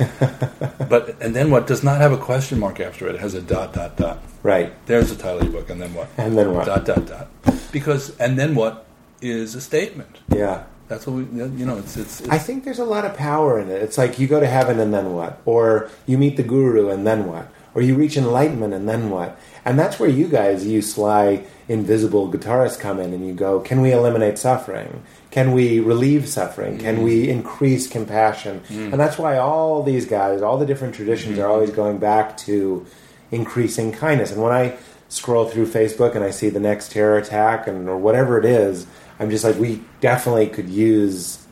but 0.88 1.20
and 1.20 1.36
then 1.36 1.50
what 1.52 1.68
does 1.68 1.84
not 1.84 2.00
have 2.00 2.12
a 2.14 2.18
question 2.18 2.60
mark 2.60 2.80
after 2.80 3.08
it. 3.08 3.16
It 3.16 3.22
has 3.22 3.34
a 3.34 3.42
dot 3.42 3.74
dot 3.74 3.98
dot. 3.98 4.22
Right. 4.44 4.74
There's 4.86 5.10
the 5.10 5.16
title 5.16 5.40
of 5.40 5.44
your 5.52 5.54
book. 5.62 5.70
And 5.72 5.82
then 5.82 5.94
what? 5.94 6.08
And 6.18 6.38
then 6.38 6.54
what? 6.54 6.68
Dot 6.68 6.86
dot 6.86 7.06
dot. 7.08 7.28
Because 7.72 8.16
and 8.18 8.38
then 8.40 8.54
what 8.56 8.85
is 9.26 9.56
a 9.56 9.62
statement. 9.62 10.20
Yeah. 10.30 10.64
That's 10.88 11.08
what 11.08 11.16
we. 11.16 11.24
You 11.24 11.66
know, 11.66 11.78
it's 11.78 11.98
it's. 11.98 12.22
it's 12.22 12.30
I 12.30 12.38
think 12.38 12.64
there's 12.64 12.80
a 12.80 12.86
lot 12.86 13.06
of 13.06 13.16
power 13.18 13.60
in 13.60 13.70
it. 13.70 13.82
It's 13.82 13.98
like 13.98 14.20
you 14.20 14.28
go 14.28 14.40
to 14.40 14.48
heaven 14.48 14.80
and 14.80 14.94
then 14.94 15.14
what? 15.14 15.42
Or 15.46 15.90
you 16.06 16.18
meet 16.18 16.38
the 16.38 16.44
guru 16.44 16.90
and 16.90 17.08
then 17.08 17.26
what? 17.28 17.52
Or 17.74 17.82
you 17.82 17.96
reach 17.96 18.16
enlightenment 18.16 18.74
and 18.74 18.88
then 18.88 19.10
what? 19.10 19.38
And 19.66 19.80
that's 19.80 20.00
where 20.00 20.10
you 20.10 20.28
guys, 20.28 20.66
you 20.66 20.82
sly, 20.82 21.44
invisible 21.68 22.32
guitarists, 22.32 22.80
come 22.80 23.00
in 23.00 23.14
and 23.14 23.28
you 23.28 23.34
go, 23.34 23.60
can 23.60 23.82
we 23.82 23.92
eliminate 23.92 24.38
suffering? 24.38 25.04
Can 25.32 25.52
we 25.52 25.80
relieve 25.80 26.30
suffering? 26.30 26.78
Can 26.78 27.02
we 27.02 27.26
mm. 27.26 27.30
increase 27.30 27.88
compassion? 27.88 28.62
Mm. 28.70 28.92
And 28.92 28.94
that's 28.94 29.18
why 29.18 29.38
all 29.38 29.84
these 29.84 30.06
guys, 30.06 30.42
all 30.42 30.58
the 30.58 30.66
different 30.66 30.96
traditions 30.96 31.38
are 31.38 31.48
mm. 31.48 31.50
always 31.50 31.72
going 31.72 31.98
back 31.98 32.38
to 32.38 32.86
increasing 33.32 33.92
kindness. 33.92 34.32
And 34.32 34.42
when 34.42 34.54
I 34.54 34.78
scroll 35.10 35.46
through 35.46 35.68
Facebook 35.68 36.16
and 36.16 36.24
I 36.24 36.30
see 36.30 36.50
the 36.50 36.60
next 36.60 36.92
terror 36.92 37.18
attack 37.18 37.68
and 37.68 37.90
or 37.90 37.98
whatever 37.98 38.40
it 38.40 38.46
is, 38.46 38.88
I'm 39.20 39.30
just 39.30 39.44
like, 39.44 39.58
we 39.58 39.82
definitely 40.02 40.48
could 40.48 40.70
use 40.70 41.46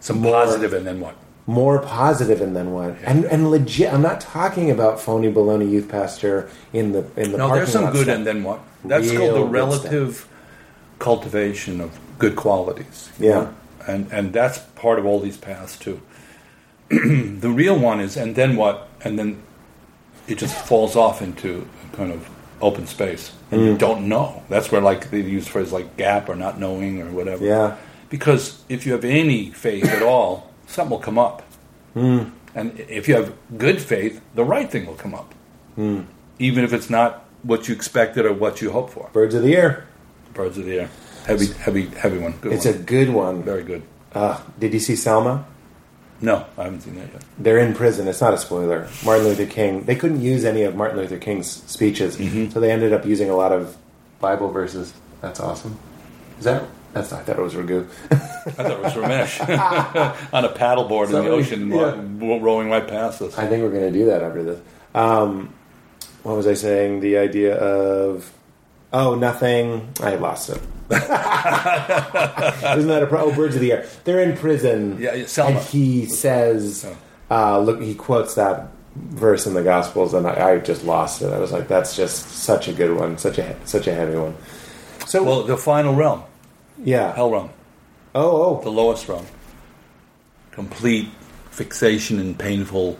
some 0.00 0.20
more- 0.20 0.32
positive 0.32 0.72
and 0.72 0.86
then 0.86 1.00
what? 1.00 1.16
more 1.44 1.80
positive 1.80 2.40
and 2.40 2.54
then 2.54 2.72
what 2.72 2.94
and 3.02 3.24
and 3.24 3.50
legit 3.50 3.92
i'm 3.92 4.00
not 4.00 4.20
talking 4.20 4.70
about 4.70 5.00
phony 5.00 5.30
baloney 5.30 5.68
youth 5.68 5.88
pastor 5.88 6.48
in 6.72 6.92
the 6.92 7.00
in 7.16 7.32
the 7.32 7.38
No, 7.38 7.52
there's 7.52 7.72
some 7.72 7.90
good 7.90 8.04
stuff. 8.04 8.16
and 8.16 8.24
then 8.24 8.44
what? 8.44 8.60
That's 8.84 9.10
Real 9.10 9.18
called 9.18 9.34
the 9.34 9.44
relative 9.50 10.28
cultivation 11.00 11.80
of 11.80 11.98
good 12.20 12.36
qualities. 12.36 13.10
Yeah. 13.18 13.30
know? 13.32 13.54
And 13.88 14.12
and 14.12 14.32
that's 14.32 14.58
part 14.76 15.00
of 15.00 15.04
all 15.04 15.18
these 15.18 15.36
paths 15.36 15.76
too. 15.76 16.00
the 16.90 17.50
real 17.50 17.76
one 17.76 17.98
is 18.00 18.16
and 18.16 18.36
then 18.36 18.54
what? 18.56 18.88
And 19.04 19.18
then 19.18 19.42
it 20.28 20.38
just 20.38 20.54
falls 20.54 20.94
off 20.94 21.20
into 21.20 21.66
a 21.92 21.96
kind 21.96 22.12
of 22.12 22.28
open 22.62 22.86
space. 22.86 23.32
And 23.50 23.60
Mm. 23.60 23.66
you 23.66 23.76
don't 23.76 24.08
know. 24.08 24.42
That's 24.48 24.70
where 24.72 24.80
like 24.80 25.10
they 25.10 25.20
use 25.20 25.46
phrases 25.48 25.72
like 25.72 25.96
gap 25.96 26.28
or 26.28 26.36
not 26.36 26.58
knowing 26.58 27.02
or 27.02 27.06
whatever. 27.10 27.44
yeah 27.44 27.76
Because 28.08 28.62
if 28.68 28.86
you 28.86 28.92
have 28.92 29.04
any 29.04 29.50
faith 29.50 29.84
at 29.84 30.02
all, 30.02 30.32
something 30.66 30.90
will 30.90 31.04
come 31.04 31.18
up. 31.18 31.42
Hmm. 31.94 32.22
And 32.54 32.78
if 32.88 33.08
you 33.08 33.14
have 33.16 33.32
good 33.58 33.80
faith, 33.80 34.20
the 34.34 34.44
right 34.44 34.70
thing 34.70 34.84
will 34.86 34.94
come 35.04 35.14
up. 35.14 35.34
Hmm. 35.76 36.00
Even 36.38 36.64
if 36.64 36.72
it's 36.72 36.90
not 36.90 37.24
what 37.42 37.68
you 37.68 37.74
expected 37.74 38.24
or 38.26 38.32
what 38.32 38.60
you 38.62 38.70
hoped 38.72 38.92
for. 38.92 39.08
birds 39.12 39.34
of 39.34 39.42
the 39.42 39.56
air 39.56 39.84
Birds 40.34 40.56
of 40.58 40.64
the 40.64 40.78
air. 40.80 40.88
Heavy, 41.26 41.46
heavy, 41.64 41.86
heavy 42.02 42.18
one. 42.18 42.34
Good 42.40 42.52
it's 42.52 42.64
one. 42.66 42.74
a 42.74 42.78
good 42.78 43.10
one 43.10 43.42
Very 43.42 43.64
good. 43.64 43.82
uh, 44.14 44.40
did 44.58 44.72
you 44.74 44.80
see 44.80 44.96
selma 44.96 45.44
No, 46.22 46.46
I 46.56 46.64
haven't 46.64 46.80
seen 46.82 46.94
that 46.96 47.08
yet. 47.12 47.22
they're 47.38 47.58
in 47.58 47.74
prison 47.74 48.06
it's 48.08 48.20
not 48.20 48.32
a 48.32 48.38
spoiler 48.38 48.88
martin 49.04 49.24
luther 49.26 49.44
king 49.46 49.82
they 49.84 49.96
couldn't 49.96 50.20
use 50.22 50.44
any 50.44 50.62
of 50.62 50.74
martin 50.76 50.96
luther 50.98 51.18
king's 51.18 51.50
speeches 51.50 52.16
Mm-hmm. 52.16 52.50
so 52.50 52.60
they 52.60 52.70
ended 52.70 52.92
up 52.92 53.04
using 53.04 53.28
a 53.28 53.34
lot 53.36 53.50
of 53.52 53.76
bible 54.20 54.50
verses 54.50 54.92
that's 55.20 55.40
awesome 55.40 55.76
is 56.38 56.44
that 56.44 56.62
that's 56.92 57.10
not, 57.10 57.20
i 57.20 57.24
thought 57.24 57.38
it 57.38 57.42
was 57.42 57.56
Raghu 57.56 57.86
I 58.10 58.14
thought 58.16 58.70
it 58.70 58.80
was 58.80 58.92
Ramesh 58.94 59.40
on 60.32 60.44
a 60.44 60.48
paddleboard 60.48 61.06
in 61.06 61.12
the 61.12 61.30
ocean, 61.30 61.70
yeah. 61.70 61.94
ro- 62.28 62.38
rowing 62.40 62.68
right 62.70 62.86
past 62.86 63.22
us. 63.22 63.38
I 63.38 63.46
think 63.46 63.62
we're 63.62 63.70
going 63.70 63.90
to 63.92 63.98
do 63.98 64.06
that 64.06 64.20
after 64.22 64.42
this. 64.42 64.60
Um, 64.94 65.54
what 66.24 66.36
was 66.36 66.46
I 66.48 66.54
saying? 66.54 67.00
The 67.00 67.18
idea 67.18 67.54
of 67.56 68.30
oh 68.92 69.14
nothing. 69.14 69.92
I 70.00 70.14
lost 70.16 70.50
it. 70.50 70.60
Isn't 70.92 71.00
that 72.88 73.02
a 73.02 73.06
pro? 73.06 73.20
Oh, 73.24 73.34
birds 73.34 73.54
of 73.54 73.60
the 73.60 73.72
air. 73.72 73.86
They're 74.04 74.20
in 74.20 74.36
prison. 74.36 74.98
Yeah, 75.00 75.14
yeah, 75.14 75.26
Selma. 75.26 75.58
And 75.58 75.66
he 75.68 76.06
says, 76.06 76.86
uh, 77.30 77.58
look, 77.60 77.80
he 77.80 77.94
quotes 77.94 78.34
that 78.34 78.68
verse 78.94 79.46
in 79.46 79.54
the 79.54 79.62
Gospels, 79.62 80.12
and 80.12 80.26
I, 80.26 80.50
I 80.52 80.58
just 80.58 80.84
lost 80.84 81.22
it. 81.22 81.32
I 81.32 81.38
was 81.38 81.50
like, 81.52 81.66
that's 81.68 81.96
just 81.96 82.26
such 82.28 82.68
a 82.68 82.72
good 82.74 82.94
one, 82.96 83.16
such 83.16 83.38
a 83.38 83.56
such 83.66 83.86
a 83.86 83.94
heavy 83.94 84.16
one. 84.18 84.36
So 85.06 85.22
Well, 85.22 85.42
the 85.44 85.56
final 85.56 85.94
realm, 85.94 86.24
yeah. 86.82 87.14
hell 87.14 87.30
realm, 87.30 87.50
Oh, 88.14 88.58
oh, 88.58 88.60
the 88.62 88.68
oh, 88.68 88.72
lowest 88.72 89.08
realm, 89.08 89.26
complete 90.50 91.08
fixation 91.50 92.18
and 92.18 92.38
painful 92.38 92.98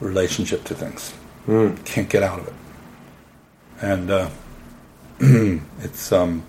relationship 0.00 0.64
to 0.64 0.74
things. 0.74 1.14
Can't 1.84 2.08
get 2.10 2.22
out 2.24 2.40
of 2.40 2.48
it, 2.48 2.54
and 3.80 4.10
uh, 4.10 4.30
it's 5.80 6.12
um, 6.12 6.44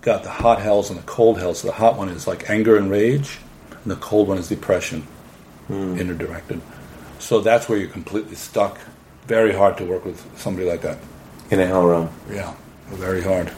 got 0.00 0.22
the 0.22 0.30
hot 0.30 0.60
hells 0.60 0.90
and 0.90 0.98
the 0.98 1.04
cold 1.04 1.38
hells. 1.38 1.62
The 1.62 1.72
hot 1.72 1.96
one 1.96 2.08
is 2.08 2.26
like 2.26 2.48
anger 2.48 2.76
and 2.76 2.90
rage, 2.90 3.38
and 3.82 3.90
the 3.90 3.96
cold 3.96 4.28
one 4.28 4.38
is 4.38 4.48
depression, 4.48 5.06
interdirected. 5.68 6.60
So 7.18 7.40
that's 7.40 7.68
where 7.68 7.78
you're 7.78 7.90
completely 7.90 8.34
stuck. 8.34 8.78
Very 9.26 9.52
hard 9.52 9.76
to 9.78 9.84
work 9.84 10.04
with 10.04 10.24
somebody 10.38 10.66
like 10.68 10.82
that. 10.82 10.98
in 11.50 11.60
a 11.60 11.66
hell 11.66 11.86
realm. 11.86 12.08
Yeah, 12.30 12.54
very 12.88 13.22
hard. 13.22 13.52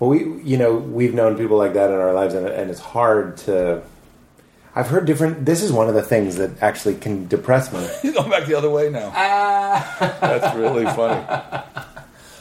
Well, 0.00 0.10
we, 0.10 0.42
you 0.42 0.56
know, 0.56 0.74
we've 0.76 1.14
known 1.14 1.36
people 1.36 1.56
like 1.58 1.74
that 1.74 1.90
in 1.90 1.96
our 1.96 2.12
lives, 2.12 2.34
and, 2.34 2.46
and 2.46 2.70
it's 2.70 2.80
hard 2.80 3.36
to. 3.38 3.82
I've 4.76 4.88
heard 4.88 5.06
different. 5.06 5.46
This 5.46 5.62
is 5.62 5.72
one 5.72 5.88
of 5.88 5.94
the 5.94 6.02
things 6.02 6.36
that 6.36 6.62
actually 6.62 6.96
can 6.96 7.26
depress 7.28 7.72
me. 7.72 7.80
He's 8.02 8.12
going 8.12 8.30
back 8.30 8.44
the 8.46 8.54
other 8.54 8.68
way 8.70 8.90
now. 8.90 9.08
That's 9.10 10.54
really 10.56 10.84
funny. 10.84 11.24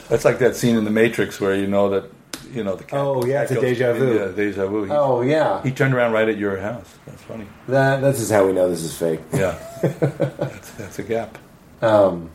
That's 0.10 0.26
like 0.26 0.40
that 0.40 0.56
scene 0.58 0.76
in 0.76 0.84
The 0.84 0.92
Matrix 0.92 1.40
where 1.40 1.56
you 1.56 1.66
know 1.66 1.90
that 1.90 2.12
you 2.52 2.64
know 2.64 2.76
the 2.76 2.84
cat. 2.84 3.00
Oh, 3.00 3.26
yeah, 3.26 3.44
cat 3.46 3.52
it's 3.52 3.58
a 3.58 3.62
deja 3.62 3.94
vu. 3.94 4.16
Yeah, 4.20 4.28
deja 4.36 4.68
vu. 4.68 4.84
He, 4.84 4.92
Oh 4.92 5.22
yeah, 5.22 5.64
he 5.64 5.72
turned 5.72 5.94
around 5.94 6.12
right 6.12 6.28
at 6.28 6.38
your 6.38 6.58
house. 6.60 6.94
That's 7.08 7.22
funny. 7.24 7.48
that 7.70 8.02
this 8.02 8.20
is 8.20 8.30
how 8.30 8.46
we 8.46 8.52
know 8.54 8.70
this 8.70 8.84
is 8.84 8.96
fake. 8.98 9.22
Yeah, 9.34 9.58
that's, 9.82 10.72
that's 10.72 11.00
a 11.00 11.04
gap. 11.04 11.38
Um, 11.82 12.30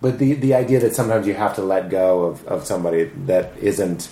But 0.00 0.18
the 0.18 0.34
the 0.34 0.54
idea 0.54 0.80
that 0.80 0.94
sometimes 0.94 1.26
you 1.26 1.34
have 1.34 1.54
to 1.56 1.62
let 1.62 1.88
go 1.90 2.24
of, 2.26 2.44
of 2.46 2.66
somebody 2.66 3.04
that 3.26 3.56
isn't 3.58 4.10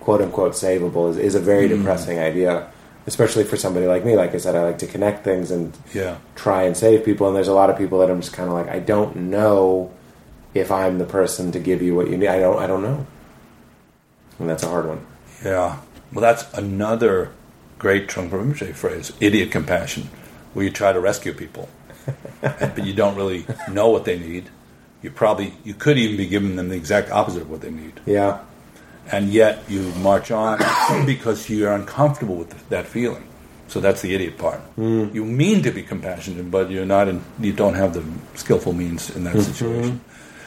quote 0.00 0.20
unquote 0.22 0.52
savable 0.52 1.10
is, 1.10 1.16
is 1.18 1.34
a 1.34 1.40
very 1.40 1.68
depressing 1.68 2.18
idea, 2.18 2.66
especially 3.06 3.44
for 3.44 3.56
somebody 3.56 3.86
like 3.86 4.04
me. 4.04 4.16
Like 4.16 4.34
I 4.34 4.38
said, 4.38 4.54
I 4.56 4.62
like 4.62 4.78
to 4.78 4.86
connect 4.86 5.24
things 5.24 5.50
and 5.50 5.76
Yeah. 5.94 6.16
try 6.36 6.64
and 6.64 6.76
save 6.76 7.04
people. 7.04 7.26
And 7.26 7.34
there's 7.36 7.48
a 7.48 7.54
lot 7.54 7.70
of 7.70 7.76
people 7.78 7.98
that 8.00 8.10
I'm 8.10 8.20
just 8.20 8.32
kind 8.32 8.48
of 8.48 8.54
like, 8.54 8.68
I 8.68 8.78
don't 8.78 9.16
know 9.16 9.90
if 10.54 10.70
I'm 10.70 10.98
the 10.98 11.04
person 11.04 11.52
to 11.52 11.58
give 11.58 11.80
you 11.82 11.94
what 11.94 12.08
you 12.10 12.16
need. 12.18 12.28
I 12.28 12.40
don't. 12.40 12.58
I 12.62 12.66
don't 12.66 12.82
know, 12.82 13.06
and 14.38 14.48
that's 14.48 14.62
a 14.62 14.68
hard 14.68 14.86
one. 14.86 15.06
Yeah. 15.44 15.76
Well, 16.12 16.20
that's 16.22 16.52
another 16.54 17.30
great 17.78 18.08
Trungpa 18.08 18.30
Rinpoche 18.32 18.74
phrase, 18.74 19.12
idiot 19.20 19.50
compassion, 19.52 20.08
where 20.52 20.64
you 20.64 20.70
try 20.70 20.92
to 20.92 21.00
rescue 21.00 21.32
people, 21.32 21.68
but 22.40 22.84
you 22.84 22.92
don't 22.92 23.14
really 23.16 23.46
know 23.70 23.88
what 23.90 24.04
they 24.04 24.18
need. 24.18 24.50
You 25.02 25.10
probably, 25.10 25.54
you 25.64 25.72
could 25.72 25.96
even 25.98 26.16
be 26.16 26.26
giving 26.26 26.56
them 26.56 26.68
the 26.68 26.74
exact 26.76 27.10
opposite 27.10 27.42
of 27.42 27.50
what 27.50 27.60
they 27.62 27.70
need. 27.70 28.00
Yeah, 28.04 28.40
And 29.12 29.28
yet 29.30 29.62
you 29.68 29.82
march 30.02 30.30
on 30.30 30.58
because 31.06 31.48
you're 31.50 31.72
uncomfortable 31.72 32.36
with 32.36 32.68
that 32.68 32.86
feeling. 32.86 33.24
So 33.68 33.78
that's 33.80 34.02
the 34.02 34.14
idiot 34.14 34.36
part. 34.38 34.60
You 34.76 35.24
mean 35.24 35.62
to 35.62 35.70
be 35.70 35.82
compassionate, 35.82 36.50
but 36.50 36.70
you're 36.70 36.84
not. 36.86 37.06
In, 37.08 37.22
you 37.38 37.52
don't 37.52 37.74
have 37.74 37.94
the 37.94 38.02
skillful 38.34 38.72
means 38.72 39.14
in 39.14 39.24
that 39.24 39.40
situation. 39.40 40.00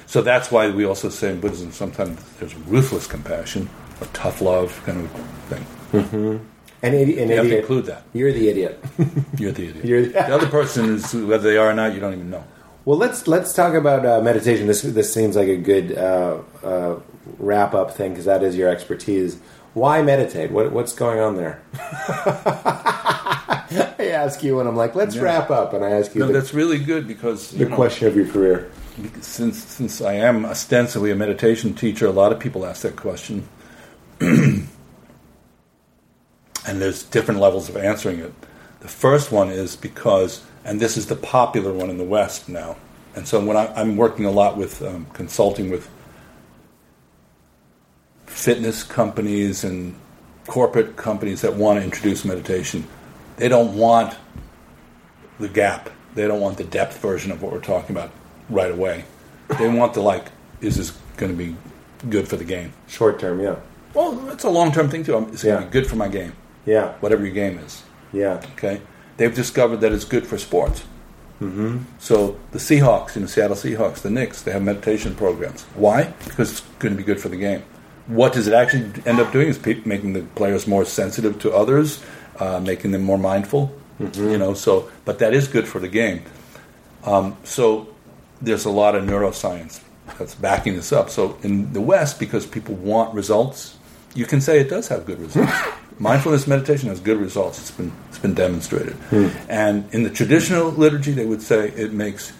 So 0.07 0.21
that's 0.21 0.51
why 0.51 0.69
we 0.69 0.85
also 0.85 1.09
say 1.09 1.31
in 1.31 1.39
Buddhism 1.39 1.71
sometimes 1.71 2.19
there's 2.39 2.53
ruthless 2.67 3.07
compassion 3.07 3.69
or 4.01 4.07
tough 4.13 4.41
love 4.41 4.79
kind 4.85 4.99
of 5.05 5.11
thing. 5.49 6.41
And 6.83 6.93
idi- 6.93 7.21
an 7.21 7.29
You 7.29 7.35
have 7.37 7.45
to 7.47 7.59
include 7.59 7.85
that. 7.85 8.03
You're 8.11 8.33
the 8.33 8.49
idiot. 8.49 8.83
You're 9.37 9.53
the 9.53 9.69
idiot. 9.69 9.85
You're 9.85 10.01
the- 10.01 10.09
the 10.09 10.35
other 10.35 10.47
person 10.47 10.95
is 10.95 11.13
whether 11.13 11.49
they 11.49 11.55
are 11.57 11.69
or 11.69 11.73
not. 11.73 11.93
You 11.93 12.01
don't 12.01 12.13
even 12.13 12.29
know. 12.29 12.43
Well, 12.83 12.97
let's 12.97 13.25
let's 13.29 13.53
talk 13.53 13.73
about 13.73 14.05
uh, 14.05 14.19
meditation. 14.21 14.67
This 14.67 14.81
this 14.81 15.13
seems 15.13 15.37
like 15.37 15.47
a 15.47 15.55
good 15.55 15.97
uh, 15.97 16.39
uh, 16.61 16.99
wrap 17.37 17.73
up 17.73 17.91
thing 17.91 18.11
because 18.11 18.25
that 18.25 18.43
is 18.43 18.55
your 18.55 18.69
expertise. 18.69 19.37
Why 19.73 20.01
meditate? 20.01 20.51
What 20.51 20.71
what's 20.71 20.93
going 20.93 21.19
on 21.19 21.35
there? 21.35 21.61
I 21.73 23.95
ask 24.13 24.43
you, 24.43 24.59
and 24.59 24.69
I'm 24.69 24.75
like, 24.75 24.95
let's 24.95 25.15
Yeah. 25.15 25.23
wrap 25.23 25.49
up, 25.49 25.73
and 25.73 25.83
I 25.83 25.91
ask 25.91 26.13
you 26.13 26.21
No, 26.21 26.27
the, 26.27 26.33
that's 26.33 26.53
really 26.53 26.77
good 26.77 27.07
because 27.07 27.51
the 27.51 27.65
know, 27.65 27.75
question 27.75 28.07
of 28.07 28.15
your 28.15 28.27
career. 28.27 28.69
since 29.21 29.63
since 29.63 30.01
I 30.01 30.13
am 30.13 30.45
ostensibly 30.45 31.11
a 31.11 31.15
meditation 31.15 31.73
teacher, 31.73 32.05
a 32.05 32.11
lot 32.11 32.31
of 32.31 32.39
people 32.39 32.65
ask 32.65 32.83
that 32.83 32.95
question, 32.95 33.47
and 34.19 34.67
there's 36.65 37.03
different 37.03 37.39
levels 37.39 37.69
of 37.69 37.77
answering 37.77 38.19
it. 38.19 38.33
The 38.81 38.87
first 38.87 39.31
one 39.31 39.49
is 39.49 39.75
because, 39.75 40.43
and 40.63 40.79
this 40.79 40.97
is 40.97 41.07
the 41.07 41.15
popular 41.15 41.73
one 41.73 41.89
in 41.89 41.97
the 41.97 42.03
West 42.03 42.47
now, 42.49 42.75
and 43.15 43.27
so 43.27 43.43
when 43.43 43.57
I, 43.57 43.73
I'm 43.73 43.95
working 43.97 44.25
a 44.25 44.31
lot 44.31 44.57
with 44.57 44.81
um, 44.83 45.07
consulting 45.13 45.71
with 45.71 45.89
fitness 48.33 48.83
companies 48.83 49.63
and 49.63 49.95
corporate 50.47 50.95
companies 50.95 51.41
that 51.41 51.55
want 51.55 51.79
to 51.79 51.83
introduce 51.85 52.25
meditation, 52.25 52.85
they 53.37 53.47
don't 53.47 53.75
want 53.77 54.15
the 55.39 55.47
gap. 55.47 55.89
They 56.15 56.27
don't 56.27 56.41
want 56.41 56.57
the 56.57 56.63
depth 56.63 56.97
version 56.99 57.31
of 57.31 57.41
what 57.41 57.51
we're 57.51 57.59
talking 57.61 57.95
about 57.95 58.11
right 58.49 58.71
away. 58.71 59.05
They 59.57 59.69
want 59.69 59.93
the 59.93 60.01
like, 60.01 60.25
is 60.61 60.77
this 60.77 60.91
going 61.17 61.31
to 61.31 61.37
be 61.37 61.55
good 62.09 62.27
for 62.27 62.35
the 62.37 62.43
game? 62.43 62.73
Short 62.87 63.19
term, 63.19 63.39
yeah, 63.39 63.55
Well, 63.93 64.11
that's 64.11 64.43
a 64.43 64.49
long 64.49 64.71
term 64.71 64.89
thing 64.89 65.03
too. 65.03 65.17
It's 65.31 65.43
going 65.43 65.59
to 65.59 65.65
be 65.65 65.71
good 65.71 65.87
for 65.87 65.95
my 65.95 66.07
game, 66.07 66.33
yeah, 66.65 66.93
whatever 66.99 67.23
your 67.23 67.33
game 67.33 67.57
is. 67.59 67.83
yeah. 68.11 68.43
Okay, 68.57 68.81
they've 69.17 69.33
discovered 69.33 69.77
that 69.77 69.91
it's 69.91 70.05
good 70.05 70.25
for 70.27 70.37
sports. 70.37 70.83
Mm-hmm. 71.41 71.79
So 71.99 72.39
the 72.51 72.59
Seahawks, 72.59 73.15
you 73.15 73.21
know, 73.21 73.27
Seattle 73.27 73.55
Seahawks, 73.57 74.01
the 74.01 74.09
Knicks, 74.09 74.43
they 74.43 74.51
have 74.51 74.61
meditation 74.61 75.13
programs. 75.15 75.63
Why? 75.75 76.13
Because 76.25 76.51
it's 76.51 76.61
going 76.79 76.93
to 76.93 76.97
be 76.97 77.03
good 77.03 77.19
for 77.19 77.29
the 77.29 77.37
game. 77.37 77.63
What 78.07 78.33
does 78.33 78.47
it 78.47 78.53
actually 78.53 78.91
end 79.05 79.19
up 79.19 79.31
doing? 79.31 79.47
Is 79.47 79.57
pe- 79.57 79.81
making 79.85 80.13
the 80.13 80.23
players 80.35 80.67
more 80.67 80.85
sensitive 80.85 81.39
to 81.39 81.53
others, 81.53 82.03
uh, 82.39 82.59
making 82.59 82.91
them 82.91 83.03
more 83.03 83.17
mindful. 83.17 83.73
You 83.99 84.37
know, 84.37 84.53
so 84.53 84.89
but 85.05 85.19
that 85.19 85.33
is 85.33 85.47
good 85.47 85.67
for 85.67 85.79
the 85.79 85.87
game. 85.87 86.23
Um, 87.05 87.37
so 87.43 87.87
there's 88.41 88.65
a 88.65 88.69
lot 88.69 88.95
of 88.95 89.03
neuroscience 89.03 89.81
that's 90.17 90.35
backing 90.35 90.75
this 90.75 90.91
up. 90.91 91.09
So 91.09 91.37
in 91.43 91.71
the 91.73 91.81
West, 91.81 92.19
because 92.19 92.45
people 92.45 92.75
want 92.75 93.13
results, 93.13 93.77
you 94.15 94.25
can 94.25 94.41
say 94.41 94.59
it 94.59 94.69
does 94.69 94.87
have 94.89 95.05
good 95.05 95.19
results. 95.19 95.51
Mindfulness 95.99 96.47
meditation 96.47 96.89
has 96.89 96.99
good 96.99 97.17
results. 97.17 97.59
It's 97.59 97.71
been 97.71 97.91
it's 98.09 98.19
been 98.19 98.33
demonstrated. 98.33 98.97
And 99.47 99.85
in 99.93 100.03
the 100.03 100.09
traditional 100.09 100.71
liturgy, 100.71 101.11
they 101.11 101.25
would 101.25 101.41
say 101.41 101.69
it 101.69 101.93
makes 101.93 102.33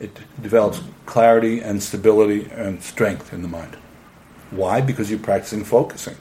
it 0.00 0.18
develops 0.42 0.80
clarity 1.06 1.60
and 1.60 1.82
stability 1.82 2.48
and 2.50 2.82
strength 2.82 3.32
in 3.32 3.42
the 3.42 3.48
mind. 3.48 3.76
Why? 4.56 4.80
Because 4.80 5.10
you're 5.10 5.18
practicing 5.18 5.64
focusing. 5.64 6.16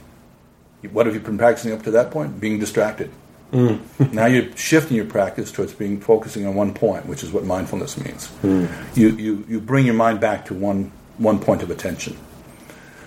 What 0.91 1.05
have 1.05 1.15
you 1.15 1.21
been 1.21 1.37
practicing 1.37 1.71
up 1.71 1.83
to 1.83 1.91
that 1.91 2.11
point? 2.11 2.39
Being 2.39 2.59
distracted. 2.59 3.11
Mm. 3.53 4.11
now 4.11 4.25
you're 4.25 4.51
shifting 4.57 4.97
your 4.97 5.05
practice 5.05 5.51
towards 5.51 5.73
being 5.73 5.99
focusing 5.99 6.47
on 6.47 6.55
one 6.55 6.73
point, 6.73 7.05
which 7.05 7.23
is 7.23 7.31
what 7.31 7.43
mindfulness 7.43 8.03
means. 8.03 8.27
Mm. 8.41 8.97
You, 8.97 9.09
you, 9.09 9.45
you 9.47 9.61
bring 9.61 9.85
your 9.85 9.93
mind 9.93 10.19
back 10.19 10.45
to 10.45 10.55
one, 10.55 10.91
one 11.19 11.37
point 11.37 11.61
of 11.61 11.69
attention. 11.69 12.17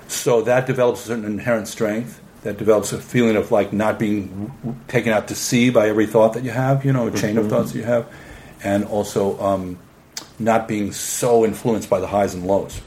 So 0.07 0.43
that 0.43 0.67
develops 0.67 1.03
a 1.03 1.09
certain 1.09 1.25
inherent 1.25 1.67
strength. 1.67 2.21
That 2.43 2.59
develops 2.59 2.93
a 2.93 3.01
feeling 3.01 3.35
of 3.35 3.51
like 3.51 3.73
not 3.73 3.99
being 3.99 4.79
taken 4.87 5.13
out 5.13 5.27
to 5.29 5.35
sea 5.35 5.71
by 5.71 5.89
every 5.89 6.07
thought 6.07 6.35
that 6.35 6.45
you 6.45 6.53
have, 6.53 6.85
you 6.85 6.93
know, 6.93 7.09
a 7.09 7.11
chain 7.11 7.37
of 7.39 7.47
mm-hmm. 7.47 7.51
thoughts 7.51 7.73
that 7.73 7.79
you 7.79 7.85
have, 7.85 8.07
and 8.63 8.85
also 8.85 9.37
um, 9.41 9.77
not 10.39 10.69
being 10.69 10.93
so 10.93 11.45
influenced 11.45 11.91
by 11.91 11.99
the 11.99 12.07
highs 12.07 12.35
and 12.35 12.47
lows. 12.47 12.81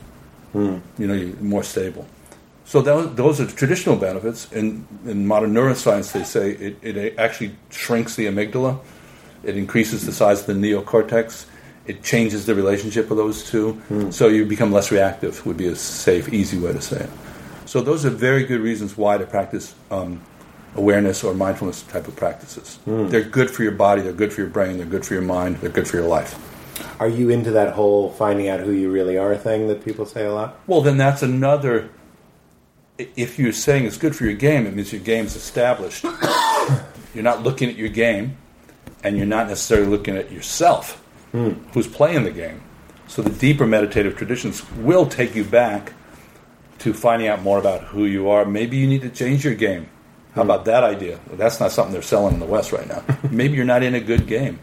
Hmm. 0.54 0.78
You 0.98 1.08
know, 1.08 1.14
you're 1.14 1.36
more 1.38 1.64
stable. 1.64 2.08
So 2.70 2.84
those, 2.84 3.16
those 3.16 3.42
are 3.42 3.46
the 3.46 3.56
traditional 3.56 3.96
benefits. 3.96 4.52
In, 4.52 4.88
in 5.04 5.26
modern 5.26 5.56
neuroscience, 5.56 6.12
they 6.12 6.24
say 6.24 6.52
it, 6.52 6.78
it 6.84 7.18
actually 7.18 7.56
shrinks 7.72 8.16
the 8.16 8.28
amygdala. 8.28 8.80
It 9.44 9.58
increases 9.58 10.06
the 10.06 10.12
size 10.12 10.42
of 10.42 10.46
the 10.46 10.54
neocortex. 10.54 11.48
It 11.88 12.04
changes 12.04 12.46
the 12.46 12.54
relationship 12.54 13.10
of 13.10 13.18
those 13.18 13.50
two. 13.50 13.82
So 14.12 14.28
you 14.28 14.46
become 14.46 14.72
less 14.72 14.92
reactive, 14.92 15.44
would 15.48 15.58
be 15.58 15.66
a 15.66 15.76
safe, 15.76 16.32
easy 16.32 16.60
way 16.60 16.72
to 16.74 16.80
say 16.80 16.98
it. 16.98 17.10
So 17.66 17.82
those 17.82 18.06
are 18.06 18.12
very 18.12 18.46
good 18.46 18.62
reasons 18.62 18.96
why 18.96 19.18
to 19.18 19.26
practice 19.26 19.74
um, 19.90 20.22
awareness 20.76 21.24
or 21.24 21.34
mindfulness 21.34 21.82
type 21.82 22.08
of 22.08 22.16
practices. 22.16 22.78
They're 22.86 23.24
good 23.24 23.50
for 23.50 23.64
your 23.64 23.72
body, 23.72 24.04
they're 24.04 24.14
good 24.14 24.32
for 24.32 24.42
your 24.42 24.50
brain, 24.52 24.78
they're 24.78 24.86
good 24.86 25.08
for 25.08 25.16
your 25.16 25.24
mind, 25.24 25.58
they're 25.58 25.72
good 25.72 25.88
for 25.88 25.98
your 25.98 26.08
life. 26.08 26.38
Are 27.00 27.10
you 27.10 27.32
into 27.32 27.50
that 27.52 27.74
whole 27.74 28.12
finding 28.12 28.48
out 28.48 28.60
who 28.60 28.72
you 28.72 28.92
really 28.92 29.18
are 29.18 29.36
thing 29.36 29.68
that 29.70 29.84
people 29.84 30.06
say 30.06 30.26
a 30.26 30.34
lot? 30.34 30.60
Well, 30.68 30.82
then 30.82 30.98
that's 30.98 31.24
another. 31.24 31.90
If 33.00 33.40
you're 33.40 33.54
saying 33.54 33.86
it's 33.86 33.98
good 33.98 34.16
for 34.16 34.26
your 34.26 34.34
game, 34.34 34.68
it 34.68 34.76
means 34.76 34.92
your 34.92 35.02
game's 35.02 35.36
established. 35.36 36.04
you're 37.14 37.24
not 37.24 37.44
looking 37.44 37.70
at 37.70 37.78
your 37.78 37.90
game, 37.90 38.38
and 39.04 39.16
you're 39.16 39.26
not 39.26 39.48
necessarily 39.48 39.88
looking 39.88 40.18
at 40.18 40.32
yourself, 40.32 41.02
hmm. 41.32 41.52
who's 41.74 41.88
playing 41.88 42.24
the 42.26 42.32
game. 42.32 42.62
So 43.08 43.22
the 43.22 43.30
deeper 43.30 43.66
meditative 43.66 44.18
traditions 44.18 44.70
will 44.74 45.06
take 45.06 45.34
you 45.34 45.46
back 45.46 45.94
to 46.80 46.94
finding 46.94 47.30
out 47.30 47.42
more 47.42 47.58
about 47.58 47.84
who 47.84 48.06
you 48.06 48.30
are. 48.30 48.44
Maybe 48.44 48.78
you 48.78 48.88
need 48.88 49.02
to 49.02 49.10
change 49.10 49.46
your 49.46 49.56
game. 49.56 49.90
How 50.36 50.44
hmm. 50.44 50.50
about 50.50 50.66
that 50.66 50.84
idea? 50.84 51.20
Well, 51.28 51.38
that's 51.38 51.60
not 51.60 51.72
something 51.72 51.94
they're 51.94 52.02
selling 52.02 52.34
in 52.34 52.40
the 52.42 52.46
West 52.46 52.74
right 52.74 52.88
now. 52.88 53.04
Maybe 53.32 53.56
you're 53.56 53.66
not 53.66 53.82
in 53.82 53.96
a 53.96 54.02
good 54.02 54.28
game. 54.28 54.60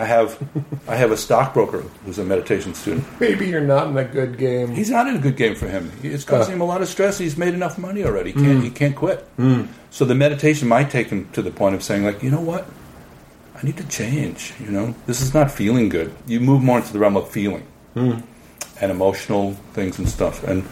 I 0.00 0.06
have, 0.06 0.48
I 0.88 0.96
have 0.96 1.10
a 1.10 1.16
stockbroker 1.16 1.82
who's 2.04 2.18
a 2.18 2.24
meditation 2.24 2.74
student. 2.74 3.04
Maybe 3.20 3.48
you're 3.48 3.60
not 3.60 3.88
in 3.88 3.98
a 3.98 4.04
good 4.04 4.38
game. 4.38 4.70
He's 4.70 4.88
not 4.88 5.06
in 5.06 5.16
a 5.16 5.18
good 5.18 5.36
game 5.36 5.54
for 5.54 5.68
him. 5.68 5.92
It's 6.02 6.24
causing 6.24 6.52
uh. 6.52 6.56
him 6.56 6.60
a 6.62 6.64
lot 6.64 6.80
of 6.80 6.88
stress. 6.88 7.18
He's 7.18 7.36
made 7.36 7.52
enough 7.52 7.76
money 7.76 8.02
already. 8.04 8.32
He 8.32 8.40
can't, 8.40 8.60
mm. 8.60 8.64
he 8.64 8.70
can't 8.70 8.96
quit. 8.96 9.28
Mm. 9.36 9.68
So 9.90 10.06
the 10.06 10.14
meditation 10.14 10.68
might 10.68 10.90
take 10.90 11.08
him 11.08 11.28
to 11.32 11.42
the 11.42 11.50
point 11.50 11.74
of 11.74 11.82
saying, 11.82 12.04
like, 12.04 12.22
you 12.22 12.30
know 12.30 12.40
what? 12.40 12.66
I 13.54 13.62
need 13.62 13.76
to 13.76 13.86
change. 13.88 14.54
You 14.58 14.70
know, 14.70 14.94
this 15.06 15.20
is 15.20 15.34
not 15.34 15.50
feeling 15.50 15.90
good. 15.90 16.14
You 16.26 16.40
move 16.40 16.62
more 16.62 16.78
into 16.78 16.94
the 16.94 16.98
realm 16.98 17.16
of 17.16 17.28
feeling 17.28 17.66
mm. 17.94 18.22
and 18.80 18.90
emotional 18.90 19.52
things 19.74 19.98
and 19.98 20.08
stuff, 20.08 20.42
and 20.44 20.66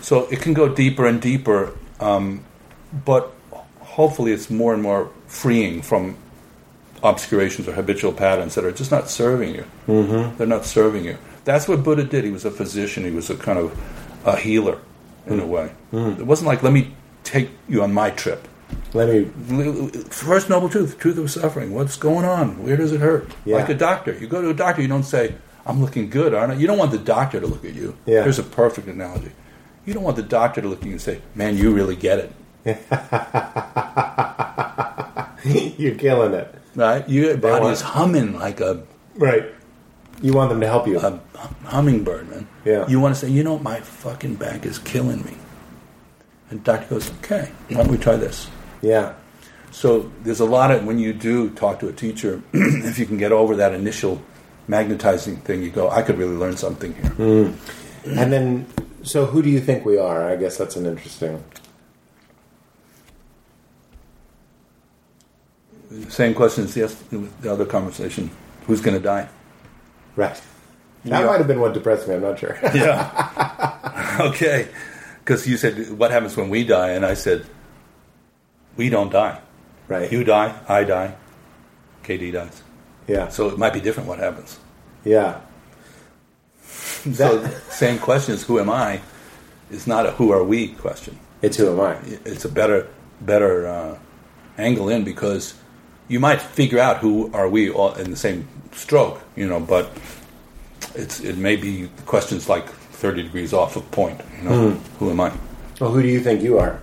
so 0.00 0.26
it 0.28 0.40
can 0.40 0.54
go 0.54 0.74
deeper 0.74 1.06
and 1.06 1.20
deeper. 1.20 1.76
Um, 2.00 2.44
but 3.04 3.34
hopefully, 3.80 4.32
it's 4.32 4.48
more 4.48 4.72
and 4.72 4.82
more 4.82 5.10
freeing 5.26 5.82
from 5.82 6.16
obscurations 7.02 7.68
or 7.68 7.72
habitual 7.72 8.12
patterns 8.12 8.54
that 8.54 8.64
are 8.64 8.72
just 8.72 8.90
not 8.90 9.08
serving 9.08 9.54
you. 9.54 9.64
Mm-hmm. 9.86 10.36
They're 10.36 10.46
not 10.46 10.64
serving 10.64 11.04
you. 11.04 11.18
That's 11.44 11.68
what 11.68 11.82
Buddha 11.82 12.04
did. 12.04 12.24
He 12.24 12.30
was 12.30 12.44
a 12.44 12.50
physician. 12.50 13.04
He 13.04 13.10
was 13.10 13.30
a 13.30 13.36
kind 13.36 13.58
of 13.58 13.78
a 14.24 14.36
healer 14.36 14.78
in 15.26 15.40
a 15.40 15.46
way. 15.46 15.72
It 15.92 16.26
wasn't 16.26 16.48
like 16.48 16.62
let 16.62 16.72
me 16.72 16.94
take 17.24 17.50
you 17.68 17.82
on 17.82 17.92
my 17.92 18.10
trip. 18.10 18.46
Let 18.92 19.08
me. 19.08 19.24
First 20.10 20.48
noble 20.48 20.68
truth, 20.68 20.98
truth 20.98 21.18
of 21.18 21.30
suffering. 21.30 21.72
What's 21.72 21.96
going 21.96 22.24
on? 22.24 22.62
Where 22.62 22.76
does 22.76 22.92
it 22.92 23.00
hurt? 23.00 23.30
Yeah. 23.44 23.56
Like 23.56 23.68
a 23.68 23.74
doctor. 23.74 24.16
You 24.16 24.26
go 24.26 24.42
to 24.42 24.50
a 24.50 24.54
doctor, 24.54 24.82
you 24.82 24.88
don't 24.88 25.04
say, 25.04 25.34
I'm 25.66 25.80
looking 25.80 26.10
good, 26.10 26.34
aren't 26.34 26.52
I? 26.52 26.56
You 26.56 26.66
don't 26.66 26.78
want 26.78 26.90
the 26.90 26.98
doctor 26.98 27.40
to 27.40 27.46
look 27.46 27.64
at 27.64 27.74
you. 27.74 27.96
Yeah. 28.06 28.22
Here's 28.22 28.38
a 28.38 28.44
perfect 28.44 28.88
analogy. 28.88 29.32
You 29.86 29.94
don't 29.94 30.02
want 30.02 30.16
the 30.16 30.22
doctor 30.22 30.60
to 30.60 30.68
look 30.68 30.80
at 30.80 30.86
you 30.86 30.92
and 30.92 31.00
say, 31.00 31.20
Man, 31.34 31.56
you 31.56 31.72
really 31.72 31.96
get 31.96 32.18
it. 32.18 32.32
You're 35.78 35.94
killing 35.94 36.34
it. 36.34 36.54
Right? 36.74 37.08
Your 37.08 37.36
body 37.36 37.62
want- 37.64 37.72
is 37.72 37.80
humming 37.80 38.38
like 38.38 38.60
a 38.60 38.82
Right. 39.16 39.44
You 40.22 40.34
want 40.34 40.50
them 40.50 40.60
to 40.60 40.66
help 40.68 40.86
you. 40.86 40.98
a 41.00 41.18
hummingbird, 41.64 42.28
man. 42.28 42.46
Yeah. 42.64 42.86
You 42.88 43.00
want 43.00 43.14
to 43.14 43.20
say, 43.20 43.30
you 43.30 43.42
know, 43.42 43.58
my 43.58 43.80
fucking 43.80 44.34
back 44.34 44.66
is 44.66 44.78
killing 44.78 45.24
me. 45.24 45.36
And 46.50 46.62
doctor 46.62 46.86
goes, 46.94 47.10
okay, 47.22 47.50
why 47.68 47.76
don't 47.78 47.88
we 47.90 47.96
try 47.98 48.16
this? 48.16 48.48
yeah. 48.82 49.14
So 49.72 50.10
there's 50.24 50.40
a 50.40 50.44
lot 50.44 50.72
of 50.72 50.84
when 50.84 50.98
you 50.98 51.12
do 51.12 51.48
talk 51.50 51.78
to 51.78 51.88
a 51.88 51.92
teacher, 51.92 52.42
if 52.52 52.98
you 52.98 53.06
can 53.06 53.18
get 53.18 53.30
over 53.30 53.54
that 53.56 53.72
initial 53.72 54.20
magnetizing 54.66 55.36
thing, 55.36 55.62
you 55.62 55.70
go, 55.70 55.88
I 55.88 56.02
could 56.02 56.18
really 56.18 56.34
learn 56.34 56.56
something 56.56 56.92
here. 56.92 57.10
Mm. 57.12 57.54
And 58.04 58.32
then, 58.32 58.66
so 59.04 59.26
who 59.26 59.42
do 59.42 59.48
you 59.48 59.60
think 59.60 59.84
we 59.84 59.96
are? 59.96 60.28
I 60.28 60.34
guess 60.34 60.56
that's 60.56 60.74
an 60.74 60.86
interesting. 60.86 61.44
Same 66.08 66.34
question 66.34 66.64
as 66.64 66.74
the, 66.74 67.28
the 67.40 67.52
other 67.52 67.66
conversation: 67.66 68.30
Who's 68.66 68.80
going 68.80 68.96
to 68.96 69.02
die? 69.02 69.28
Right. 70.16 70.40
That 71.04 71.20
Yeah. 71.20 71.26
might 71.26 71.38
have 71.38 71.46
been 71.48 71.60
what 71.60 71.72
depressed 71.74 72.06
me. 72.08 72.14
I'm 72.14 72.20
not 72.22 72.38
sure. 72.38 72.58
Yeah. 72.74 74.16
okay. 74.20 74.68
Because 75.24 75.46
you 75.46 75.56
said, 75.56 75.90
what 75.98 76.10
happens 76.10 76.36
when 76.36 76.48
we 76.50 76.64
die? 76.64 76.90
And 76.90 77.04
I 77.06 77.14
said, 77.14 77.46
we 78.76 78.88
don't 78.90 79.10
die. 79.12 79.38
right. 79.88 80.10
You 80.12 80.24
die, 80.24 80.54
I 80.68 80.84
die, 80.84 81.14
KD 82.04 82.32
dies. 82.32 82.62
yeah. 83.06 83.28
So 83.28 83.48
it 83.48 83.58
might 83.58 83.72
be 83.72 83.80
different 83.80 84.08
what 84.08 84.18
happens. 84.18 84.58
yeah. 85.04 85.40
So 87.12 87.44
same 87.70 87.98
question 87.98 88.34
as 88.34 88.42
who 88.42 88.58
am 88.58 88.68
I 88.70 89.00
It's 89.70 89.86
not 89.86 90.04
a 90.06 90.10
who 90.12 90.32
are 90.32 90.44
we 90.44 90.68
question. 90.68 91.18
It's 91.42 91.56
who 91.56 91.68
am 91.72 91.80
I? 91.80 91.96
It's 92.24 92.44
a 92.44 92.48
better 92.48 92.86
better 93.22 93.66
uh, 93.66 93.98
angle 94.58 94.88
in 94.90 95.04
because 95.04 95.54
you 96.10 96.18
might 96.18 96.42
figure 96.42 96.80
out 96.80 96.98
who 96.98 97.30
are 97.32 97.48
we 97.48 97.70
all 97.70 97.94
in 97.94 98.10
the 98.10 98.16
same 98.16 98.46
stroke, 98.72 99.22
you 99.36 99.46
know, 99.46 99.60
but 99.60 99.90
it's 100.94 101.20
it 101.20 101.38
may 101.38 101.54
be 101.56 101.88
questions 102.04 102.48
like 102.48 102.68
thirty 102.68 103.22
degrees 103.22 103.54
off 103.54 103.76
of 103.76 103.88
point. 103.92 104.20
You 104.38 104.48
know, 104.48 104.70
hmm. 104.70 104.96
who 104.98 105.10
am 105.10 105.20
I? 105.20 105.32
Well, 105.80 105.92
who 105.92 106.02
do 106.02 106.08
you 106.08 106.20
think 106.20 106.42
you 106.42 106.58
are? 106.58 106.80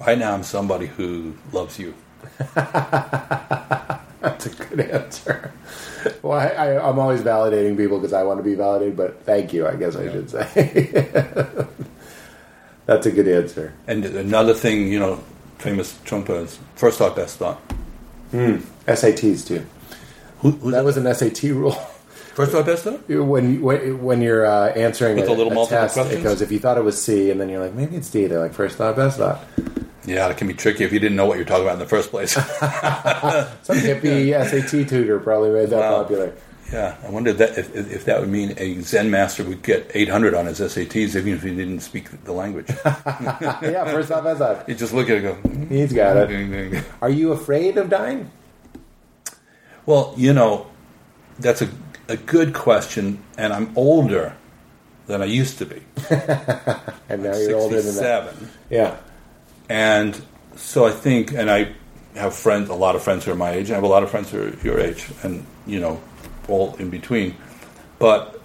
Right 0.00 0.18
now, 0.18 0.32
I'm 0.32 0.42
somebody 0.42 0.86
who 0.86 1.34
loves 1.52 1.78
you. 1.78 1.94
That's 2.54 4.46
a 4.46 4.50
good 4.50 4.80
answer. 4.80 5.52
Well, 6.22 6.38
I, 6.38 6.46
I, 6.46 6.88
I'm 6.88 6.98
always 6.98 7.20
validating 7.20 7.76
people 7.76 7.98
because 7.98 8.14
I 8.14 8.22
want 8.22 8.38
to 8.38 8.42
be 8.42 8.54
validated, 8.54 8.96
but 8.96 9.22
thank 9.24 9.52
you, 9.52 9.66
I 9.68 9.76
guess 9.76 9.96
I 9.96 10.10
should 10.10 10.30
say. 10.30 10.90
That's 12.86 13.04
a 13.06 13.12
good 13.12 13.28
answer. 13.28 13.74
And 13.86 14.06
another 14.06 14.54
thing, 14.54 14.88
you 14.88 14.98
know, 14.98 15.22
famous 15.60 15.98
is 16.04 16.58
first 16.76 16.98
thought, 16.98 17.16
best 17.16 17.38
thought. 17.38 17.60
SATs 18.32 19.46
too. 19.46 19.66
Who, 20.40 20.52
who's 20.52 20.72
That 20.72 20.84
was 20.84 20.96
an 20.96 21.12
SAT 21.14 21.42
rule. 21.50 21.72
first 22.34 22.52
thought, 22.52 22.66
best 22.66 22.84
thought? 22.84 23.08
When 23.08 23.60
when, 23.60 24.02
when 24.02 24.22
you're 24.22 24.46
uh, 24.46 24.68
answering 24.70 25.16
With 25.16 25.24
a, 25.24 25.28
the 25.28 25.34
little 25.34 25.52
a 25.52 25.54
multiple 25.54 25.88
test, 25.88 26.12
it 26.12 26.22
goes 26.22 26.40
if 26.40 26.50
you 26.50 26.58
thought 26.58 26.78
it 26.78 26.84
was 26.84 27.00
C, 27.02 27.30
and 27.30 27.40
then 27.40 27.48
you're 27.48 27.60
like 27.62 27.74
maybe 27.74 27.96
it's 27.96 28.10
D. 28.10 28.26
They're 28.26 28.40
like 28.40 28.54
first 28.54 28.76
thought, 28.76 28.96
best 28.96 29.18
thought. 29.18 29.44
Yeah, 30.06 30.28
it 30.28 30.38
can 30.38 30.48
be 30.48 30.54
tricky 30.54 30.82
if 30.84 30.92
you 30.92 30.98
didn't 30.98 31.16
know 31.16 31.26
what 31.26 31.36
you're 31.36 31.44
talking 31.44 31.64
about 31.64 31.74
in 31.74 31.78
the 31.80 31.86
first 31.86 32.10
place. 32.10 32.32
Some 32.32 33.76
hippie 33.76 34.32
SAT 34.32 34.88
tutor 34.88 35.20
probably 35.20 35.50
made 35.50 35.68
that 35.70 35.80
Wow. 35.80 36.02
popular. 36.02 36.32
Yeah, 36.72 36.96
I 37.04 37.10
wonder 37.10 37.30
if 37.30 37.38
that 37.38 37.58
if, 37.58 37.74
if 37.74 38.04
that 38.04 38.20
would 38.20 38.28
mean 38.28 38.54
a 38.58 38.80
Zen 38.82 39.10
master 39.10 39.42
would 39.44 39.62
get 39.62 39.90
800 39.94 40.34
on 40.34 40.46
his 40.46 40.60
SATs 40.60 41.16
even 41.16 41.34
if 41.34 41.42
he 41.42 41.50
didn't 41.54 41.80
speak 41.80 42.10
the 42.24 42.32
language. 42.32 42.68
yeah, 42.84 43.84
first 43.86 44.10
off, 44.12 44.24
best 44.24 44.38
thought. 44.38 44.68
you 44.68 44.74
just 44.74 44.92
look 44.92 45.08
at 45.10 45.18
it 45.18 45.24
and 45.24 45.42
go. 45.42 45.48
"Hmm, 45.48 45.66
He's 45.74 45.92
got 45.92 46.16
it. 46.16 46.28
ding, 46.28 46.50
ding, 46.50 46.70
ding." 46.72 46.84
Are 47.02 47.10
you 47.10 47.32
afraid 47.32 47.76
of 47.78 47.90
dying? 47.90 48.30
Well, 49.86 50.14
you 50.16 50.32
know, 50.32 50.66
that's 51.38 51.62
a 51.62 51.68
a 52.08 52.16
good 52.16 52.54
question, 52.54 53.22
and 53.38 53.52
I'm 53.52 53.72
older 53.76 54.36
than 55.06 55.22
I 55.22 55.26
used 55.26 55.58
to 55.58 55.66
be. 55.66 55.82
And 57.08 57.24
now 57.24 57.36
you're 57.36 57.56
older 57.56 57.82
than 57.82 57.96
that. 57.96 58.34
Yeah. 58.70 58.96
And 59.68 60.20
so 60.54 60.86
I 60.86 60.92
think, 60.92 61.32
and 61.32 61.50
I 61.50 61.72
have 62.14 62.34
friends, 62.36 62.68
a 62.68 62.74
lot 62.74 62.94
of 62.94 63.02
friends 63.02 63.24
who 63.24 63.32
are 63.32 63.36
my 63.36 63.50
age. 63.50 63.66
and 63.66 63.72
I 63.72 63.74
have 63.74 63.82
a 63.84 63.88
lot 63.88 64.04
of 64.04 64.10
friends 64.10 64.30
who 64.30 64.42
are 64.42 64.48
your 64.62 64.78
age, 64.78 65.08
and 65.24 65.44
you 65.66 65.80
know, 65.80 66.00
all 66.48 66.74
in 66.76 66.90
between. 66.90 67.36
But 67.98 68.40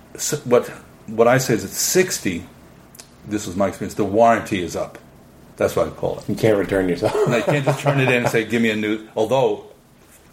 what 0.45 0.67
what 1.07 1.27
I 1.27 1.37
say 1.37 1.53
is, 1.55 1.63
at 1.63 1.69
sixty, 1.71 2.45
this 3.27 3.45
was 3.47 3.55
my 3.55 3.67
experience. 3.67 3.93
The 3.95 4.05
warranty 4.05 4.61
is 4.61 4.75
up. 4.75 4.97
That's 5.57 5.75
what 5.75 5.87
I 5.87 5.91
call 5.91 6.19
it. 6.19 6.27
You 6.29 6.35
can't 6.35 6.57
return 6.57 6.89
yourself. 6.89 7.13
I 7.29 7.41
can't 7.41 7.63
just 7.65 7.79
turn 7.79 7.99
it 7.99 8.09
in 8.09 8.23
and 8.23 8.27
say, 8.29 8.43
"Give 8.45 8.61
me 8.61 8.69
a 8.71 8.75
new." 8.75 9.07
Although, 9.15 9.65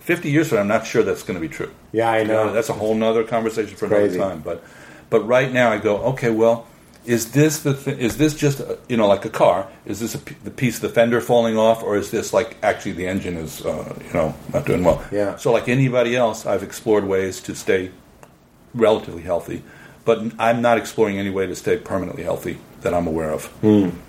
fifty 0.00 0.30
years 0.30 0.48
from 0.48 0.56
now, 0.56 0.62
I'm 0.62 0.68
not 0.68 0.86
sure 0.86 1.02
that's 1.02 1.22
going 1.22 1.36
to 1.40 1.40
be 1.40 1.52
true. 1.52 1.70
yeah, 1.92 2.10
I 2.10 2.20
You 2.20 2.28
know, 2.28 2.46
know. 2.46 2.52
that's 2.52 2.68
a 2.68 2.72
whole 2.74 2.94
nother 2.94 3.22
conversation 3.24 3.76
for 3.76 3.86
Crazy. 3.88 4.16
another 4.16 4.30
time. 4.34 4.42
But 4.42 4.64
but 5.10 5.20
right 5.26 5.52
now 5.52 5.70
I 5.70 5.78
go, 5.78 5.98
okay, 6.12 6.30
well, 6.30 6.66
is 7.04 7.32
this 7.32 7.60
the 7.60 7.74
th- 7.74 7.98
is 7.98 8.16
this 8.16 8.34
just 8.34 8.60
uh, 8.60 8.76
you 8.88 8.96
know 8.96 9.08
like 9.08 9.24
a 9.24 9.30
car? 9.30 9.68
Is 9.84 10.00
this 10.00 10.14
a 10.14 10.18
p- 10.18 10.36
the 10.44 10.50
piece 10.50 10.76
of 10.76 10.82
the 10.82 10.88
fender 10.88 11.20
falling 11.20 11.56
off, 11.56 11.82
or 11.82 11.96
is 11.96 12.10
this 12.10 12.32
like 12.32 12.56
actually 12.62 12.92
the 12.92 13.06
engine 13.06 13.36
is 13.36 13.64
uh, 13.64 13.94
you 14.06 14.12
know 14.12 14.34
not 14.52 14.66
doing 14.66 14.84
well? 14.84 15.04
Yeah. 15.10 15.36
So 15.36 15.52
like 15.52 15.68
anybody 15.68 16.16
else, 16.16 16.46
I've 16.46 16.62
explored 16.62 17.04
ways 17.04 17.40
to 17.42 17.54
stay 17.54 17.90
relatively 18.74 19.22
healthy, 19.22 19.62
but 20.04 20.32
I'm 20.38 20.62
not 20.62 20.78
exploring 20.78 21.18
any 21.18 21.30
way 21.30 21.46
to 21.46 21.56
stay 21.56 21.76
permanently 21.76 22.22
healthy 22.22 22.58
that 22.82 22.94
I'm 22.94 23.06
aware 23.06 23.30
of 23.30 23.50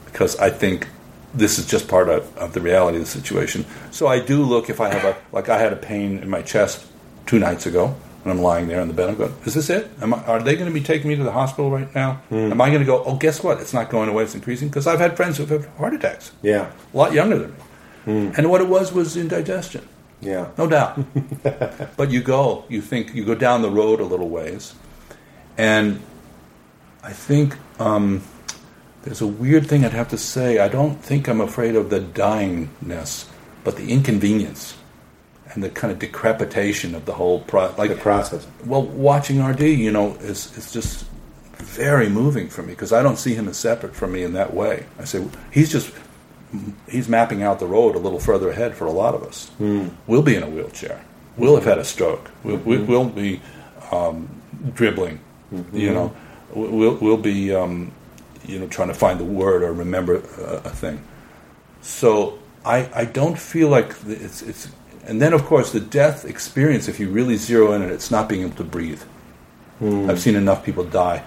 because 0.06 0.38
I 0.38 0.50
think 0.50 0.88
this 1.34 1.58
is 1.58 1.66
just 1.66 1.88
part 1.88 2.10
of, 2.10 2.38
of 2.38 2.54
the 2.54 2.62
reality 2.62 2.98
of 3.00 3.06
the 3.06 3.10
situation. 3.10 3.66
So 3.92 4.08
I 4.08 4.20
do 4.20 4.44
look 4.44 4.70
if 4.70 4.80
I 4.80 4.94
have 4.94 5.04
a 5.04 5.18
like 5.32 5.50
I 5.50 5.58
had 5.58 5.74
a 5.74 5.78
pain 5.78 6.20
in 6.20 6.30
my 6.30 6.44
chest 6.44 6.86
two 7.26 7.40
nights 7.40 7.66
ago 7.66 7.96
and 8.24 8.32
I'm 8.32 8.40
lying 8.42 8.68
there 8.68 8.80
in 8.82 8.88
the 8.88 8.94
bed. 8.94 9.10
I'm 9.10 9.16
going, 9.16 9.34
is 9.46 9.54
this 9.54 9.70
it? 9.70 9.90
Am 10.02 10.14
I, 10.14 10.24
are 10.26 10.42
they 10.42 10.56
going 10.56 10.68
to 10.68 10.74
be 10.74 10.82
taking 10.82 11.10
me 11.10 11.16
to 11.16 11.24
the 11.24 11.32
hospital 11.32 11.70
right 11.70 11.94
now? 11.94 12.22
Am 12.32 12.60
I 12.62 12.70
going 12.70 12.80
to 12.80 12.86
go? 12.86 13.04
Oh, 13.04 13.16
guess 13.16 13.44
what? 13.44 13.60
It's 13.60 13.74
not 13.74 13.90
going 13.90 14.10
away. 14.10 14.24
It's 14.24 14.36
increasing 14.36 14.70
because 14.70 14.88
I've 14.88 15.00
had 15.00 15.16
friends 15.18 15.38
who've 15.38 15.50
had 15.50 15.66
heart 15.78 15.94
attacks, 15.94 16.32
Yeah. 16.42 16.72
a 16.94 16.98
lot 16.98 17.14
younger 17.14 17.38
than 17.38 17.52
me, 17.52 18.32
and 18.38 18.50
what 18.50 18.62
it 18.62 18.68
was 18.68 18.94
was 18.94 19.18
indigestion. 19.18 19.88
Yeah. 20.22 20.48
No 20.58 20.68
doubt. 20.68 21.00
but 21.98 22.12
you 22.12 22.22
go, 22.22 22.64
you 22.70 22.82
think, 22.82 23.14
you 23.14 23.26
go 23.26 23.36
down 23.36 23.62
the 23.62 23.70
road 23.72 24.00
a 24.00 24.06
little 24.06 24.30
ways. 24.30 24.74
And 25.58 26.00
I 27.04 27.12
think 27.12 27.58
um, 27.80 28.24
there's 29.04 29.20
a 29.22 29.28
weird 29.28 29.68
thing 29.68 29.84
I'd 29.84 29.92
have 29.92 30.08
to 30.10 30.18
say. 30.18 30.60
I 30.60 30.70
don't 30.70 30.96
think 31.04 31.28
I'm 31.28 31.42
afraid 31.42 31.76
of 31.76 31.90
the 31.90 32.00
dyingness, 32.00 33.28
but 33.66 33.76
the 33.76 33.92
inconvenience 33.92 34.76
and 35.54 35.64
the 35.64 35.70
kind 35.70 35.92
of 35.94 36.00
decrepitation 36.00 36.96
of 36.96 37.06
the 37.06 37.14
whole 37.14 37.42
pro- 37.42 37.74
like 37.78 37.90
The 37.90 37.96
process. 37.96 38.48
well, 38.66 38.84
watching 38.84 39.44
RD, 39.44 39.62
you 39.62 39.92
know, 39.92 40.16
is 40.22 40.56
is 40.58 40.72
just 40.74 41.06
very 41.58 42.10
moving 42.10 42.50
for 42.50 42.62
me 42.64 42.70
because 42.74 42.92
I 42.92 43.02
don't 43.04 43.18
see 43.18 43.34
him 43.36 43.48
as 43.48 43.58
separate 43.58 43.96
from 43.96 44.12
me 44.12 44.24
in 44.24 44.34
that 44.34 44.54
way. 44.54 44.86
I 45.00 45.06
say 45.06 45.26
he's 45.52 45.72
just 45.72 45.92
he's 46.90 47.08
mapping 47.10 47.42
out 47.44 47.60
the 47.60 47.66
road 47.66 47.96
a 47.96 48.00
little 48.00 48.20
further 48.20 48.50
ahead 48.50 48.76
for 48.76 48.86
a 48.86 48.92
lot 48.92 49.16
of 49.16 49.24
us. 49.24 49.50
We'll 50.08 50.22
be 50.22 50.36
in 50.36 50.44
a 50.44 50.50
wheelchair. 50.50 51.04
We'll 51.38 51.56
have 51.56 51.66
had 51.66 51.80
a 51.80 51.84
stroke. 51.84 52.30
We'll, 52.44 52.58
we, 52.58 52.78
we'll 52.78 53.10
be 53.10 53.42
um, 53.92 54.30
dribbling. 54.76 55.20
You 55.72 55.94
know, 55.94 56.16
we'll 56.54 56.96
we'll 56.96 57.18
be 57.18 57.54
um, 57.56 57.92
you 58.46 58.60
know 58.60 58.68
trying 58.68 58.90
to 58.90 58.94
find 58.94 59.20
the 59.20 59.24
word 59.26 59.64
or 59.64 59.72
remember 59.74 60.16
a, 60.16 60.62
a 60.66 60.70
thing. 60.70 61.04
So 61.82 62.40
I 62.66 62.90
I 62.94 63.06
don't 63.06 63.38
feel 63.38 63.70
like 63.70 63.96
it's 64.08 64.42
it's 64.42 64.68
and 65.06 65.22
then 65.22 65.34
of 65.34 65.46
course 65.46 65.72
the 65.72 65.80
death 65.80 66.26
experience 66.26 66.88
if 66.88 67.00
you 67.00 67.10
really 67.10 67.36
zero 67.36 67.74
in 67.74 67.82
on 67.82 67.90
it 67.90 67.94
it's 67.94 68.12
not 68.12 68.30
being 68.30 68.42
able 68.42 68.56
to 68.56 68.64
breathe. 68.64 69.02
Hmm. 69.80 70.10
I've 70.10 70.20
seen 70.20 70.36
enough 70.36 70.64
people 70.64 70.84
die. 70.84 71.24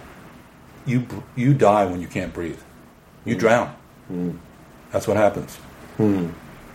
You, 0.87 1.07
you 1.35 1.53
die 1.53 1.85
when 1.85 2.01
you 2.01 2.07
can't 2.07 2.33
breathe. 2.33 2.61
You 3.25 3.35
hmm. 3.35 3.41
drown. 3.41 3.77
Hmm. 4.09 4.31
That's 4.93 5.09
what 5.09 5.17
happens. 5.17 5.59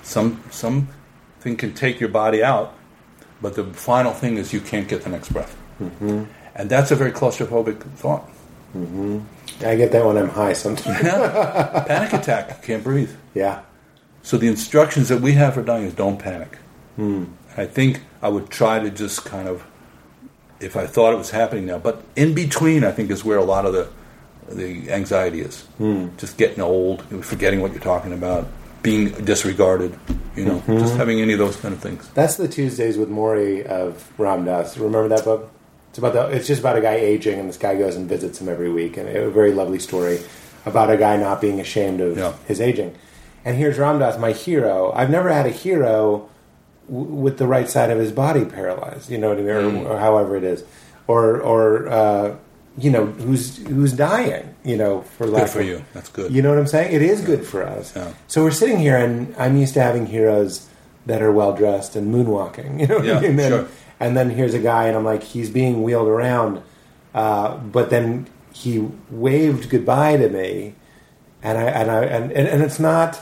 Some 0.04 0.44
something 0.50 1.58
can 1.58 1.74
take 1.74 2.00
your 2.00 2.10
body 2.10 2.44
out, 2.44 2.74
but 3.42 3.56
the 3.56 3.64
final 3.66 4.14
thing 4.14 4.38
is 4.38 4.54
you 4.54 4.62
can't 4.62 4.88
get 4.88 5.04
the 5.04 5.10
next 5.10 5.30
breath. 5.30 5.56
Mm-hmm. 5.80 6.24
And 6.56 6.70
that's 6.70 6.92
a 6.92 6.96
very 6.96 7.12
claustrophobic 7.12 7.82
thought. 7.96 8.28
Mm-hmm. 8.76 9.20
I 9.66 9.76
get 9.76 9.92
that 9.92 10.06
when 10.06 10.18
I'm 10.18 10.30
high 10.30 10.54
sometimes. 10.54 11.00
Panic 11.88 12.14
attack, 12.14 12.64
can't 12.64 12.84
breathe. 12.84 13.12
yeah. 13.34 13.62
So 14.24 14.38
the 14.38 14.48
instructions 14.48 15.10
that 15.10 15.22
we 15.22 15.34
have 15.34 15.56
for 15.56 15.64
dying 15.64 15.86
is 15.86 15.94
don't 15.94 16.20
panic. 16.20 16.58
I 17.58 17.66
think 17.66 18.02
I 18.22 18.30
would 18.30 18.50
try 18.50 18.80
to 18.80 18.90
just 18.90 19.26
kind 19.26 19.48
of, 19.48 19.66
if 20.60 20.76
I 20.78 20.86
thought 20.88 21.14
it 21.14 21.18
was 21.18 21.32
happening 21.32 21.66
now, 21.66 21.80
but 21.80 22.04
in 22.16 22.34
between, 22.34 22.84
I 22.84 22.92
think 22.92 23.10
is 23.12 23.26
where 23.26 23.38
a 23.38 23.44
lot 23.44 23.66
of 23.66 23.74
the 23.74 23.88
the 24.50 24.92
anxiety 24.92 25.40
is. 25.42 25.66
Just 26.18 26.38
getting 26.38 26.62
old, 26.62 27.04
forgetting 27.26 27.62
what 27.62 27.72
you're 27.72 27.82
talking 27.82 28.12
about, 28.12 28.48
being 28.84 29.10
disregarded. 29.24 29.98
You 30.36 30.46
know, 30.46 30.64
just 30.68 30.96
having 30.96 31.20
any 31.22 31.34
of 31.34 31.40
those 31.40 31.56
kind 31.58 31.74
of 31.74 31.80
things. 31.82 32.08
That's 32.14 32.36
the 32.38 32.48
Tuesdays 32.48 32.98
with 32.98 33.10
Morrie 33.10 33.66
of 33.66 34.12
Ram 34.18 34.46
Dass. 34.46 34.78
Remember 34.78 35.08
that 35.10 35.24
book? 35.26 35.52
It's 35.90 35.98
about 36.00 36.14
the. 36.14 36.28
It's 36.36 36.48
just 36.48 36.60
about 36.62 36.78
a 36.78 36.82
guy 36.82 36.96
aging, 36.96 37.40
and 37.40 37.48
this 37.50 37.58
guy 37.58 37.76
goes 37.78 37.96
and 37.96 38.08
visits 38.10 38.40
him 38.42 38.48
every 38.50 38.72
week, 38.72 38.98
and 38.98 39.08
a 39.10 39.30
very 39.30 39.52
lovely 39.54 39.80
story 39.80 40.20
about 40.66 40.90
a 40.90 40.98
guy 40.98 41.18
not 41.18 41.42
being 41.42 41.60
ashamed 41.60 42.00
of 42.02 42.18
Yeah. 42.18 42.34
his 42.48 42.62
aging. 42.62 42.96
And 43.44 43.58
here's 43.58 43.78
Ram 43.80 44.00
Dass, 44.00 44.18
my 44.20 44.32
hero. 44.34 44.92
I've 44.96 45.10
never 45.10 45.30
had 45.32 45.46
a 45.46 45.50
hero 45.50 46.30
w- 46.92 47.10
with 47.24 47.38
the 47.38 47.48
right 47.48 47.70
side 47.70 47.90
of 47.90 47.98
his 47.98 48.12
body 48.12 48.46
paralyzed. 48.46 49.10
You 49.10 49.18
know 49.18 49.30
what 49.30 49.40
I 49.40 49.42
mean, 49.42 49.86
or, 49.86 49.94
or 49.94 50.00
however 50.00 50.36
it 50.36 50.44
is, 50.44 50.64
or 51.08 51.40
or 51.42 51.88
uh, 51.90 52.36
you 52.78 52.92
know 52.92 53.06
who's 53.08 53.58
who's 53.68 53.94
dying. 53.94 54.54
You 54.64 54.78
know, 54.78 55.02
for 55.18 55.26
life. 55.26 55.46
Good 55.46 55.50
for 55.54 55.60
of- 55.62 55.68
you. 55.68 55.86
That's 55.94 56.10
good. 56.10 56.32
You 56.32 56.42
know 56.42 56.50
what 56.50 56.60
I'm 56.60 56.68
saying? 56.68 56.94
It 56.94 57.02
is 57.02 57.22
good 57.22 57.46
for 57.46 57.64
us. 57.64 57.96
Yeah. 57.96 58.14
So 58.28 58.44
we're 58.44 58.52
sitting 58.52 58.78
here, 58.78 58.98
and 58.98 59.34
I'm 59.38 59.58
used 59.58 59.74
to 59.74 59.82
having 59.82 60.06
heroes 60.06 60.68
that 61.08 61.22
are 61.24 61.32
well 61.32 61.54
dressed 61.56 61.96
and 61.96 62.14
moonwalking. 62.14 62.80
You 62.82 62.88
know, 62.88 62.98
what 63.00 63.08
I 63.10 63.22
mean? 63.22 63.40
and, 63.40 63.54
sure. 63.54 63.68
and 64.00 64.16
then 64.16 64.30
here's 64.30 64.54
a 64.54 64.60
guy, 64.60 64.86
and 64.88 64.96
I'm 64.96 65.04
like, 65.06 65.24
he's 65.24 65.50
being 65.50 65.82
wheeled 65.82 66.08
around, 66.08 66.62
uh, 67.16 67.58
but 67.58 67.90
then 67.90 68.28
he 68.54 68.88
waved 69.10 69.70
goodbye 69.70 70.18
to 70.18 70.30
me, 70.30 70.76
and 71.42 71.58
I 71.58 71.64
and 71.64 71.90
I 71.90 72.04
and, 72.04 72.32
and, 72.32 72.48
and 72.48 72.62
it's 72.62 72.80
not 72.80 73.20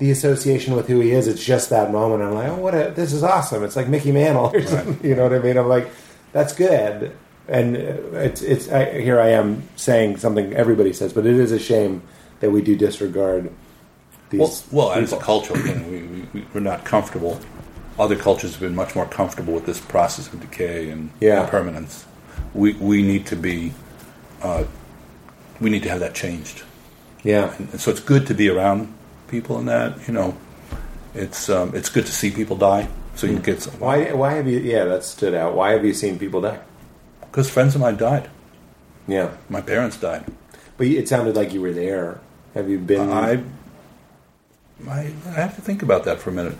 the 0.00 0.10
association 0.10 0.74
with 0.74 0.88
who 0.88 0.98
he 1.00 1.12
is. 1.12 1.28
It's 1.28 1.44
just 1.44 1.70
that 1.70 1.92
moment. 1.92 2.22
I'm 2.22 2.34
like, 2.34 2.48
oh, 2.48 2.56
what 2.56 2.74
a 2.74 2.90
this 2.90 3.12
is 3.12 3.22
awesome. 3.22 3.62
It's 3.62 3.76
like 3.76 3.86
Mickey 3.88 4.10
Mantle 4.10 4.50
or 4.52 4.62
something. 4.66 4.98
You 5.08 5.14
know 5.14 5.22
what 5.24 5.32
I 5.34 5.38
mean? 5.38 5.56
I'm 5.56 5.68
like, 5.68 5.88
that's 6.32 6.52
good. 6.52 7.16
And 7.46 7.76
uh, 7.76 7.80
it's 8.18 8.42
it's 8.42 8.68
I, 8.70 9.00
here 9.00 9.20
I 9.20 9.28
am 9.28 9.62
saying 9.76 10.16
something 10.16 10.52
everybody 10.54 10.92
says, 10.92 11.12
but 11.12 11.26
it 11.26 11.36
is 11.36 11.52
a 11.52 11.58
shame 11.58 12.02
that 12.40 12.50
we 12.50 12.62
do 12.62 12.74
disregard 12.76 13.50
these. 14.30 14.40
Well, 14.70 14.90
well 14.90 15.04
a 15.04 15.20
cultural 15.20 15.58
thing. 15.60 15.90
We, 15.90 16.02
we, 16.02 16.28
we- 16.32 16.46
we're 16.54 16.60
not 16.60 16.84
comfortable. 16.84 17.38
Other 17.98 18.16
cultures 18.16 18.52
have 18.52 18.60
been 18.60 18.74
much 18.74 18.94
more 18.94 19.04
comfortable 19.04 19.52
with 19.52 19.66
this 19.66 19.78
process 19.80 20.32
of 20.32 20.40
decay 20.40 20.88
and 20.90 21.10
Yeah. 21.20 21.44
permanence. 21.46 22.06
We, 22.54 22.72
we 22.74 23.02
need 23.02 23.26
to 23.26 23.36
be, 23.36 23.74
uh, 24.42 24.64
we 25.60 25.68
need 25.68 25.82
to 25.82 25.90
have 25.90 26.00
that 26.00 26.14
changed. 26.14 26.62
yeah, 27.22 27.52
And 27.58 27.78
so 27.78 27.90
it's 27.90 28.00
good 28.00 28.26
to 28.28 28.34
be 28.34 28.48
around 28.48 28.94
people 29.30 29.58
in 29.58 29.66
that. 29.66 29.96
You 30.08 30.14
know, 30.14 30.36
it's 31.14 31.48
um, 31.48 31.74
it's 31.74 31.88
good 31.88 32.06
to 32.06 32.12
see 32.12 32.30
people 32.30 32.56
die. 32.56 32.88
So 33.14 33.26
you 33.26 33.38
get 33.38 33.62
some. 33.62 33.74
Why 33.80 34.12
why 34.12 34.34
have 34.34 34.46
you? 34.48 34.58
Yeah, 34.58 34.84
that 34.84 35.04
stood 35.04 35.34
out. 35.34 35.54
Why 35.54 35.72
have 35.72 35.84
you 35.84 35.94
seen 35.94 36.18
people 36.18 36.40
die? 36.40 36.58
Because 37.20 37.48
friends 37.50 37.74
of 37.74 37.80
mine 37.80 37.96
died. 37.96 38.28
Yeah, 39.08 39.30
My 39.48 39.60
parents 39.60 39.96
died. 39.98 40.24
but 40.76 40.86
it 40.86 41.08
sounded 41.08 41.34
like 41.36 41.52
you 41.52 41.60
were 41.60 41.72
there. 41.72 42.20
Have 42.54 42.68
you 42.68 42.78
been? 42.78 43.10
I, 43.10 43.42
I 44.88 45.12
I 45.26 45.30
have 45.44 45.54
to 45.56 45.62
think 45.62 45.82
about 45.82 46.04
that 46.04 46.20
for 46.20 46.30
a 46.30 46.32
minute. 46.32 46.56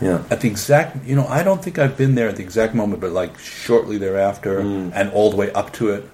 yeah. 0.00 0.22
at 0.30 0.40
the 0.42 0.48
exact 0.48 0.90
you 1.08 1.16
know 1.16 1.26
i 1.26 1.42
don't 1.42 1.62
think 1.64 1.78
i've 1.78 1.96
been 1.96 2.14
there 2.16 2.28
at 2.28 2.36
the 2.36 2.42
exact 2.42 2.74
moment 2.74 3.00
but 3.00 3.12
like 3.12 3.32
shortly 3.38 3.96
thereafter 3.96 4.58
and 4.60 5.10
all 5.16 5.30
the 5.30 5.36
way 5.42 5.50
up 5.52 5.72
to 5.72 5.88
it 5.88 6.04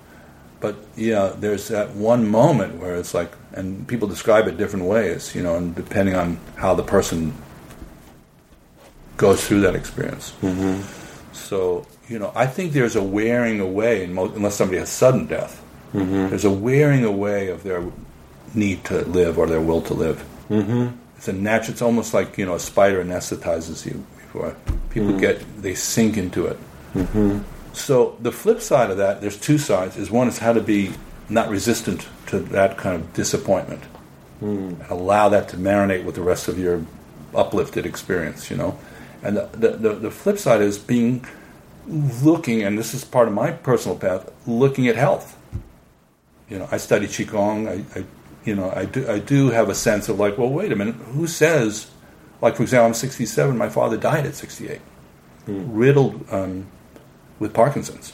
but 0.62 0.76
yeah 0.97 1.32
there's 1.36 1.68
that 1.68 1.90
one 1.90 2.26
moment 2.26 2.76
where 2.76 2.97
it's 2.97 3.12
like 3.12 3.32
and 3.52 3.86
people 3.86 4.09
describe 4.09 4.47
it 4.47 4.56
different 4.56 4.86
ways 4.86 5.34
you 5.34 5.43
know 5.43 5.56
and 5.56 5.74
depending 5.74 6.14
on 6.14 6.39
how 6.56 6.72
the 6.74 6.82
person 6.82 7.34
goes 9.18 9.47
through 9.47 9.60
that 9.60 9.74
experience. 9.74 10.32
Mm-hmm. 10.40 10.80
So 11.32 11.86
you 12.09 12.18
know 12.18 12.32
i 12.34 12.47
think 12.47 12.72
there's 12.72 12.97
a 12.97 13.02
wearing 13.02 13.60
away 13.60 14.05
in 14.05 14.16
unless 14.16 14.55
somebody 14.56 14.78
has 14.78 14.89
sudden 14.89 15.26
death. 15.26 15.62
Mm-hmm. 15.93 16.30
There's 16.30 16.47
a 16.47 16.51
wearing 16.51 17.05
away 17.05 17.48
of 17.48 17.62
their 17.64 17.84
need 18.55 18.84
to 18.84 19.05
live 19.05 19.39
or 19.39 19.47
their 19.47 19.60
will 19.60 19.82
to 19.82 19.94
live. 19.94 20.24
Mm-hmm. 20.48 20.97
It's 21.16 21.28
a 21.28 21.32
natural. 21.32 21.72
It's 21.72 21.82
almost 21.82 22.14
like 22.14 22.39
you 22.39 22.47
know 22.47 22.55
a 22.55 22.59
spider 22.59 23.05
anesthetizes 23.05 23.84
you 23.86 24.05
before 24.16 24.56
people 24.90 25.18
get 25.18 25.62
they 25.62 25.74
sink 25.74 26.16
into 26.16 26.47
it. 26.47 26.59
So 27.73 28.16
the 28.20 28.32
flip 28.32 28.61
side 28.61 28.90
of 28.90 28.99
that, 28.99 29.20
there's 29.20 29.39
two 29.39 29.59
sides. 29.59 29.97
Is 29.97 30.11
one 30.11 30.28
is 30.28 30.39
how 30.39 30.53
to 30.53 30.61
be 30.61 30.93
not 31.28 31.49
resistant 31.49 32.07
to 32.27 32.39
that 32.39 32.77
kind 32.77 32.97
of 32.97 33.12
disappointment, 33.15 33.82
allow 34.90 35.28
that 35.31 35.49
to 35.51 35.57
marinate 35.57 36.05
with 36.05 36.15
the 36.15 36.23
rest 36.23 36.49
of 36.49 36.59
your 36.59 36.85
uplifted 37.35 37.86
experience. 37.86 38.51
You 38.51 38.57
know, 38.57 38.78
and 39.23 39.36
the 39.36 39.49
the, 39.53 39.69
the, 39.77 39.94
the 39.94 40.11
flip 40.11 40.39
side 40.39 40.61
is 40.61 40.78
being 40.78 41.24
looking, 41.86 42.62
and 42.62 42.78
this 42.78 42.94
is 42.94 43.05
part 43.05 43.28
of 43.28 43.35
my 43.35 43.51
personal 43.51 43.97
path, 43.97 44.31
looking 44.47 44.86
at 44.89 44.97
health 44.97 45.39
you 46.53 46.59
know, 46.59 46.69
I 46.70 46.77
study 46.77 47.07
qigong. 47.07 47.66
I, 47.66 48.01
I, 48.01 48.05
you 48.44 48.55
know, 48.55 48.70
I 48.77 48.85
do, 48.85 49.09
I 49.09 49.20
do 49.20 49.49
have 49.49 49.70
a 49.70 49.74
sense 49.74 50.11
of 50.11 50.19
like, 50.19 50.36
well, 50.36 50.51
wait 50.51 50.70
a 50.70 50.77
minute, 50.77 50.97
who 50.97 51.27
says, 51.27 51.90
like 52.43 52.57
for 52.57 52.62
example, 52.62 52.89
I'm 52.89 52.94
67. 52.94 53.57
My 53.57 53.70
father 53.70 53.97
died 53.97 54.27
at 54.27 54.35
68, 54.35 54.81
riddled 55.47 56.27
um, 56.31 56.66
with 57.43 57.52
Parkinson's. 57.52 58.12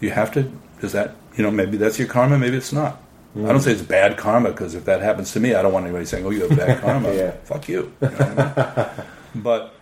You 0.00 0.10
have 0.10 0.32
to? 0.34 0.50
Is 0.80 0.92
that 0.92 1.16
you 1.36 1.42
know 1.42 1.50
maybe 1.50 1.76
that's 1.76 1.98
your 1.98 2.08
karma, 2.08 2.38
maybe 2.38 2.56
it's 2.56 2.72
not. 2.72 3.02
I 3.36 3.40
don't 3.52 3.60
say 3.60 3.72
it's 3.72 3.82
bad 3.82 4.16
karma 4.16 4.50
because 4.50 4.74
if 4.74 4.84
that 4.86 5.00
happens 5.02 5.32
to 5.32 5.40
me, 5.40 5.54
I 5.54 5.62
don't 5.62 5.72
want 5.72 5.84
anybody 5.84 6.06
saying, 6.06 6.24
"Oh, 6.24 6.30
you 6.30 6.46
have 6.48 6.56
bad 6.56 6.80
karma." 6.84 7.12
Yeah. 7.12 7.32
Fuck 7.44 7.68
you. 7.68 7.92
you 8.00 8.08
know 8.08 8.16
I 8.18 8.90
mean? 9.34 9.42
but 9.48 9.74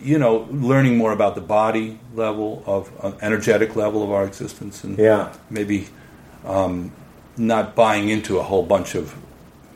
you 0.00 0.18
know, 0.18 0.48
learning 0.50 0.96
more 0.96 1.12
about 1.12 1.34
the 1.34 1.40
body 1.40 1.98
level 2.14 2.62
of 2.66 2.90
uh, 3.02 3.12
energetic 3.22 3.76
level 3.76 4.02
of 4.02 4.10
our 4.10 4.24
existence, 4.24 4.82
and 4.84 4.98
Yeah. 4.98 5.32
maybe 5.50 5.88
um, 6.44 6.92
not 7.36 7.74
buying 7.74 8.08
into 8.08 8.38
a 8.38 8.42
whole 8.42 8.62
bunch 8.64 8.94
of 8.94 9.14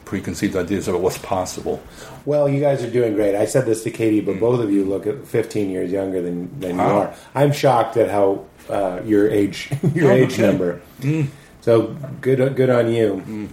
preconceived 0.05 0.57
ideas 0.57 0.89
about 0.89 1.01
what's 1.01 1.19
possible. 1.19 1.83
Well, 2.25 2.49
you 2.49 2.61
guys 2.61 2.83
are 2.83 2.91
doing 2.91 3.15
great. 3.15 3.35
I 3.35 3.45
said 3.47 3.67
this 3.67 3.83
to 3.85 3.91
Katie, 3.91 4.21
but 4.21 4.39
both 4.41 4.61
of 4.61 4.71
you 4.71 4.85
look 4.85 5.07
at 5.07 5.27
15 5.27 5.71
years 5.71 5.91
younger 5.91 6.21
than, 6.23 6.59
than 6.61 6.77
you 6.77 6.83
are. 6.83 7.15
I'm 7.35 7.53
shocked 7.53 7.97
at 7.97 8.11
how 8.11 8.45
uh, 8.69 9.01
your 9.05 9.29
age 9.31 9.71
your 9.95 10.11
Oh, 10.11 10.15
age 10.15 10.39
number. 10.39 10.81
So 11.63 11.97
good 12.21 12.55
good 12.57 12.71
on 12.71 12.91
you. 12.93 13.49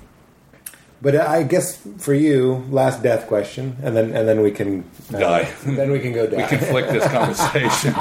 But 1.03 1.15
I 1.15 1.41
guess 1.41 1.81
for 1.97 2.13
you, 2.13 2.63
last 2.69 3.01
death 3.01 3.25
question, 3.27 3.75
and 3.81 3.97
then 3.97 4.13
and 4.15 4.27
then 4.27 4.41
we 4.41 4.51
can 4.51 4.83
uh, 5.13 5.17
Die. 5.19 5.51
Then 5.65 5.89
we 5.91 5.99
can 5.99 6.13
go 6.13 6.27
die. 6.27 6.37
We 6.37 6.43
can 6.47 6.59
flick 6.59 6.87
this 6.89 7.07
conversation. 7.11 7.93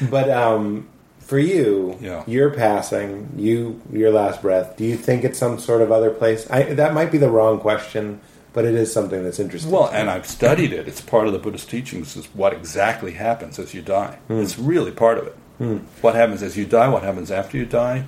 But 0.10 0.30
um, 0.30 0.88
for 1.30 1.38
you, 1.38 1.96
Yeah. 2.00 2.24
your 2.26 2.50
passing, 2.50 3.28
you 3.36 3.80
your 3.92 4.10
last 4.10 4.42
breath. 4.42 4.76
Do 4.76 4.84
you 4.84 4.96
think 4.96 5.22
it's 5.24 5.38
some 5.38 5.60
sort 5.60 5.80
of 5.80 5.92
other 5.92 6.10
place? 6.10 6.44
I, 6.50 6.64
that 6.74 6.92
might 6.92 7.12
be 7.12 7.18
the 7.18 7.30
wrong 7.30 7.60
question, 7.60 8.20
but 8.52 8.64
it 8.64 8.74
is 8.74 8.92
something 8.92 9.22
that's 9.22 9.38
interesting. 9.38 9.70
well, 9.70 9.88
and 9.92 10.10
I've 10.10 10.26
studied 10.26 10.72
it. 10.72 10.88
It's 10.88 11.00
part 11.00 11.28
of 11.28 11.32
the 11.32 11.38
Buddhist 11.38 11.70
teachings 11.70 12.16
is 12.16 12.26
what 12.34 12.52
exactly 12.52 13.12
happens 13.12 13.60
as 13.60 13.72
you 13.74 13.80
die. 13.80 14.18
Hmm. 14.26 14.40
It's 14.42 14.58
really 14.58 14.90
part 14.90 15.18
of 15.18 15.28
it. 15.28 15.36
Hmm. 15.58 15.76
What 16.00 16.16
happens 16.16 16.42
as 16.42 16.56
you 16.56 16.66
die, 16.66 16.88
what 16.88 17.04
happens 17.04 17.30
after 17.30 17.56
you 17.56 17.64
die. 17.64 18.04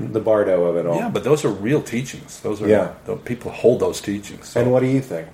the 0.00 0.18
bardo 0.18 0.64
of 0.64 0.74
it 0.76 0.84
all. 0.86 0.96
Yeah, 0.96 1.08
but 1.08 1.22
those 1.22 1.44
are 1.44 1.50
real 1.68 1.80
teachings. 1.80 2.40
Those 2.40 2.60
are 2.60 2.66
Yeah. 2.68 2.88
the 3.04 3.14
people 3.14 3.52
hold 3.52 3.78
those 3.78 4.00
teachings. 4.00 4.48
So- 4.48 4.60
And 4.60 4.72
what 4.72 4.80
do 4.80 4.88
you 4.88 5.00
think? 5.00 5.28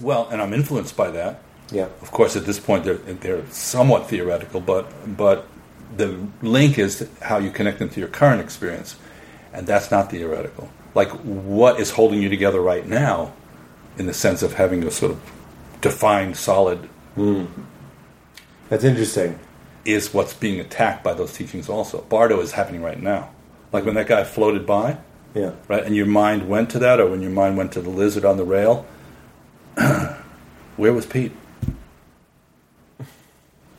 well, 0.00 0.26
and 0.32 0.42
I'm 0.42 0.52
influenced 0.52 0.96
by 0.96 1.10
that. 1.12 1.38
Yeah. 1.70 1.86
Of 2.02 2.10
course, 2.10 2.34
at 2.34 2.44
this 2.44 2.58
point, 2.58 2.82
they're, 2.84 2.98
they're 3.24 3.44
somewhat 3.50 4.08
theoretical, 4.08 4.60
but 4.60 4.84
but 5.16 5.46
the 5.96 6.26
link 6.42 6.78
is 6.78 7.08
how 7.20 7.38
you 7.38 7.50
connect 7.50 7.78
them 7.78 7.88
to 7.90 8.00
your 8.00 8.08
current 8.08 8.40
experience, 8.40 8.96
and 9.52 9.66
that's 9.66 9.90
not 9.90 10.10
theoretical. 10.10 10.70
Like 10.94 11.10
what 11.10 11.80
is 11.80 11.90
holding 11.90 12.20
you 12.22 12.28
together 12.28 12.60
right 12.60 12.86
now, 12.86 13.32
in 13.98 14.06
the 14.06 14.14
sense 14.14 14.42
of 14.42 14.54
having 14.54 14.84
a 14.84 14.90
sort 14.90 15.12
of 15.12 15.20
defined, 15.80 16.36
solid, 16.36 16.78
hmm. 17.14 17.44
That's 18.68 18.84
interesting. 18.84 19.38
is 19.84 20.14
what's 20.14 20.32
being 20.32 20.60
attacked 20.60 21.02
by 21.04 21.12
those 21.12 21.32
teachings. 21.32 21.68
Also, 21.68 22.02
Bardo 22.02 22.40
is 22.40 22.52
happening 22.52 22.82
right 22.82 23.00
now. 23.02 23.30
Like 23.72 23.84
when 23.84 23.94
that 23.96 24.06
guy 24.06 24.22
floated 24.24 24.64
by, 24.64 24.96
Yeah. 25.34 25.52
right, 25.68 25.82
and 25.84 25.94
your 25.96 26.06
mind 26.06 26.48
went 26.48 26.70
to 26.70 26.78
that, 26.78 27.00
or 27.00 27.06
when 27.08 27.20
your 27.20 27.32
mind 27.32 27.56
went 27.56 27.72
to 27.72 27.80
the 27.82 27.90
lizard 27.90 28.24
on 28.24 28.36
the 28.36 28.44
rail. 28.44 28.86
Where 30.76 30.92
was 30.92 31.04
Pete? 31.04 31.32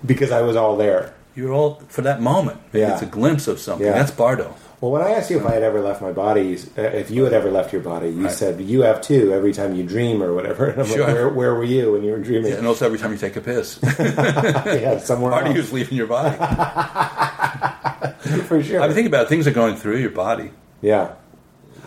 Because 0.06 0.32
I 0.32 0.42
was 0.42 0.56
all 0.56 0.76
there. 0.78 1.14
You're 1.36 1.52
all 1.52 1.82
for 1.88 2.02
that 2.04 2.22
moment. 2.22 2.60
Yeah. 2.74 2.94
It's 2.94 3.02
a 3.02 3.06
glimpse 3.08 3.48
of 3.48 3.60
something. 3.60 3.88
Yeah. 3.88 3.94
That's 3.94 4.12
Bardo. 4.12 4.56
Well, 4.82 4.92
when 4.92 5.02
I 5.02 5.12
asked 5.12 5.32
you 5.32 5.40
if 5.40 5.46
I 5.46 5.54
had 5.54 5.64
ever 5.64 5.80
left 5.80 6.02
my 6.02 6.12
body, 6.12 6.58
uh, 6.78 6.82
if 6.82 7.10
you 7.10 7.24
had 7.24 7.32
ever 7.34 7.50
left 7.50 7.72
your 7.72 7.82
body, 7.82 8.10
you 8.10 8.26
Right. 8.26 8.32
said 8.34 8.60
you 8.60 8.82
have 8.82 9.02
too 9.02 9.32
every 9.34 9.54
time 9.54 9.74
you 9.76 9.84
dream 9.84 10.22
or 10.22 10.34
whatever. 10.34 10.66
And 10.68 10.82
I'm 10.82 10.88
Sure. 10.88 11.06
like, 11.06 11.16
where, 11.16 11.30
where 11.30 11.56
were 11.56 11.64
you 11.64 11.94
when 11.94 12.04
you 12.04 12.12
were 12.12 12.20
dreaming? 12.20 12.52
Yeah, 12.52 12.58
and 12.58 12.68
also 12.68 12.86
every 12.86 13.00
time 13.00 13.12
you 13.14 13.18
take 13.18 13.38
a 13.38 13.42
piss, 13.42 13.80
yeah, 14.00 14.98
somewhere 15.00 15.32
part 15.32 15.48
of 15.58 15.74
leaving 15.74 15.98
your 15.98 16.08
body. 16.08 16.36
for 18.48 18.62
sure. 18.62 18.82
I 18.82 18.88
mean, 18.88 18.96
think 18.96 19.08
about 19.08 19.26
it. 19.26 19.30
Things 19.30 19.48
are 19.48 19.52
going 19.52 19.76
through 19.78 19.98
your 20.00 20.10
body. 20.12 20.52
Yeah. 20.82 21.14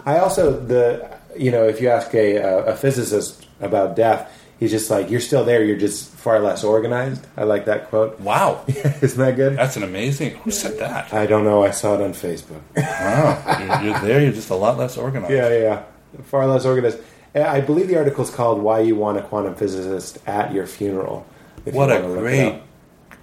I 0.05 0.18
also 0.18 0.59
the 0.59 1.16
you 1.36 1.51
know 1.51 1.64
if 1.68 1.81
you 1.81 1.89
ask 1.90 2.14
a 2.14 2.36
a 2.36 2.77
physicist 2.77 3.47
about 3.60 3.97
death, 3.97 4.31
he's 4.59 4.70
just 4.70 4.90
like 4.90 5.10
you're 5.10 5.20
still 5.20 5.44
there. 5.44 5.62
You're 5.64 5.77
just 5.77 6.10
far 6.27 6.40
less 6.40 6.65
organized. 6.65 7.24
I 7.36 7.44
like 7.44 7.65
that 7.66 7.89
quote. 7.89 8.19
Wow, 8.31 8.65
Isn't 8.66 9.19
that 9.24 9.36
good? 9.36 9.57
that's 9.57 9.77
an 9.77 9.85
amazing. 9.85 10.31
Who 10.43 10.51
said 10.51 10.74
that? 10.81 11.15
I 11.15 11.24
don't 11.27 11.44
know. 11.44 11.62
I 11.62 11.70
saw 11.70 11.94
it 11.94 12.01
on 12.03 12.12
Facebook. 12.12 12.62
Wow, 12.77 13.59
you're, 13.61 13.82
you're 13.90 14.01
there. 14.01 14.20
You're 14.23 14.32
just 14.32 14.51
a 14.51 14.57
lot 14.57 14.77
less 14.77 14.97
organized. 14.97 15.32
yeah, 15.32 15.48
yeah, 15.66 15.82
far 16.24 16.47
less 16.48 16.65
organized. 16.66 16.98
Uh, 17.35 17.43
I 17.43 17.61
believe 17.61 17.86
the 17.89 17.97
article 17.97 18.24
is 18.24 18.31
called 18.31 18.61
"Why 18.61 18.81
You 18.81 18.97
Want 18.97 19.19
a 19.19 19.23
Quantum 19.23 19.55
Physicist 19.55 20.19
at 20.27 20.53
Your 20.53 20.66
Funeral." 20.66 21.24
if 21.65 21.73
you 21.74 21.78
What 21.78 21.90
a 21.90 21.94
wanna 22.01 22.09
look 22.09 22.19
it 22.19 22.20
great 22.23 22.62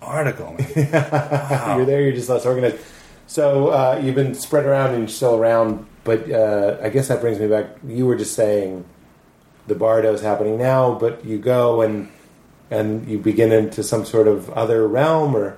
article. 0.02 0.56
You're 0.76 1.86
there. 1.86 2.02
You're 2.02 2.14
just 2.22 2.30
less 2.30 2.46
organized. 2.46 2.78
So 3.28 3.68
uh, 3.70 4.00
you've 4.04 4.16
been 4.16 4.36
spread 4.36 4.66
around 4.66 4.92
and 4.92 5.00
you're 5.00 5.08
still 5.22 5.36
around, 5.36 5.86
but 6.04 6.30
uh, 6.32 6.78
I 6.82 6.90
guess 6.90 7.08
that 7.08 7.20
brings 7.22 7.40
me 7.40 7.48
back. 7.48 7.68
You 7.88 8.06
were 8.06 8.16
just 8.16 8.34
saying 8.36 8.86
the 9.68 9.76
Bardo's 9.76 10.22
happening 10.22 10.58
now, 10.58 10.94
but 11.04 11.24
you 11.26 11.38
go 11.38 11.82
and 11.82 12.10
and 12.72 13.08
you 13.08 13.18
begin 13.20 13.52
into 13.52 13.84
some 13.84 14.06
sort 14.06 14.28
of 14.28 14.50
other 14.52 14.88
realm, 14.88 15.36
or 15.36 15.58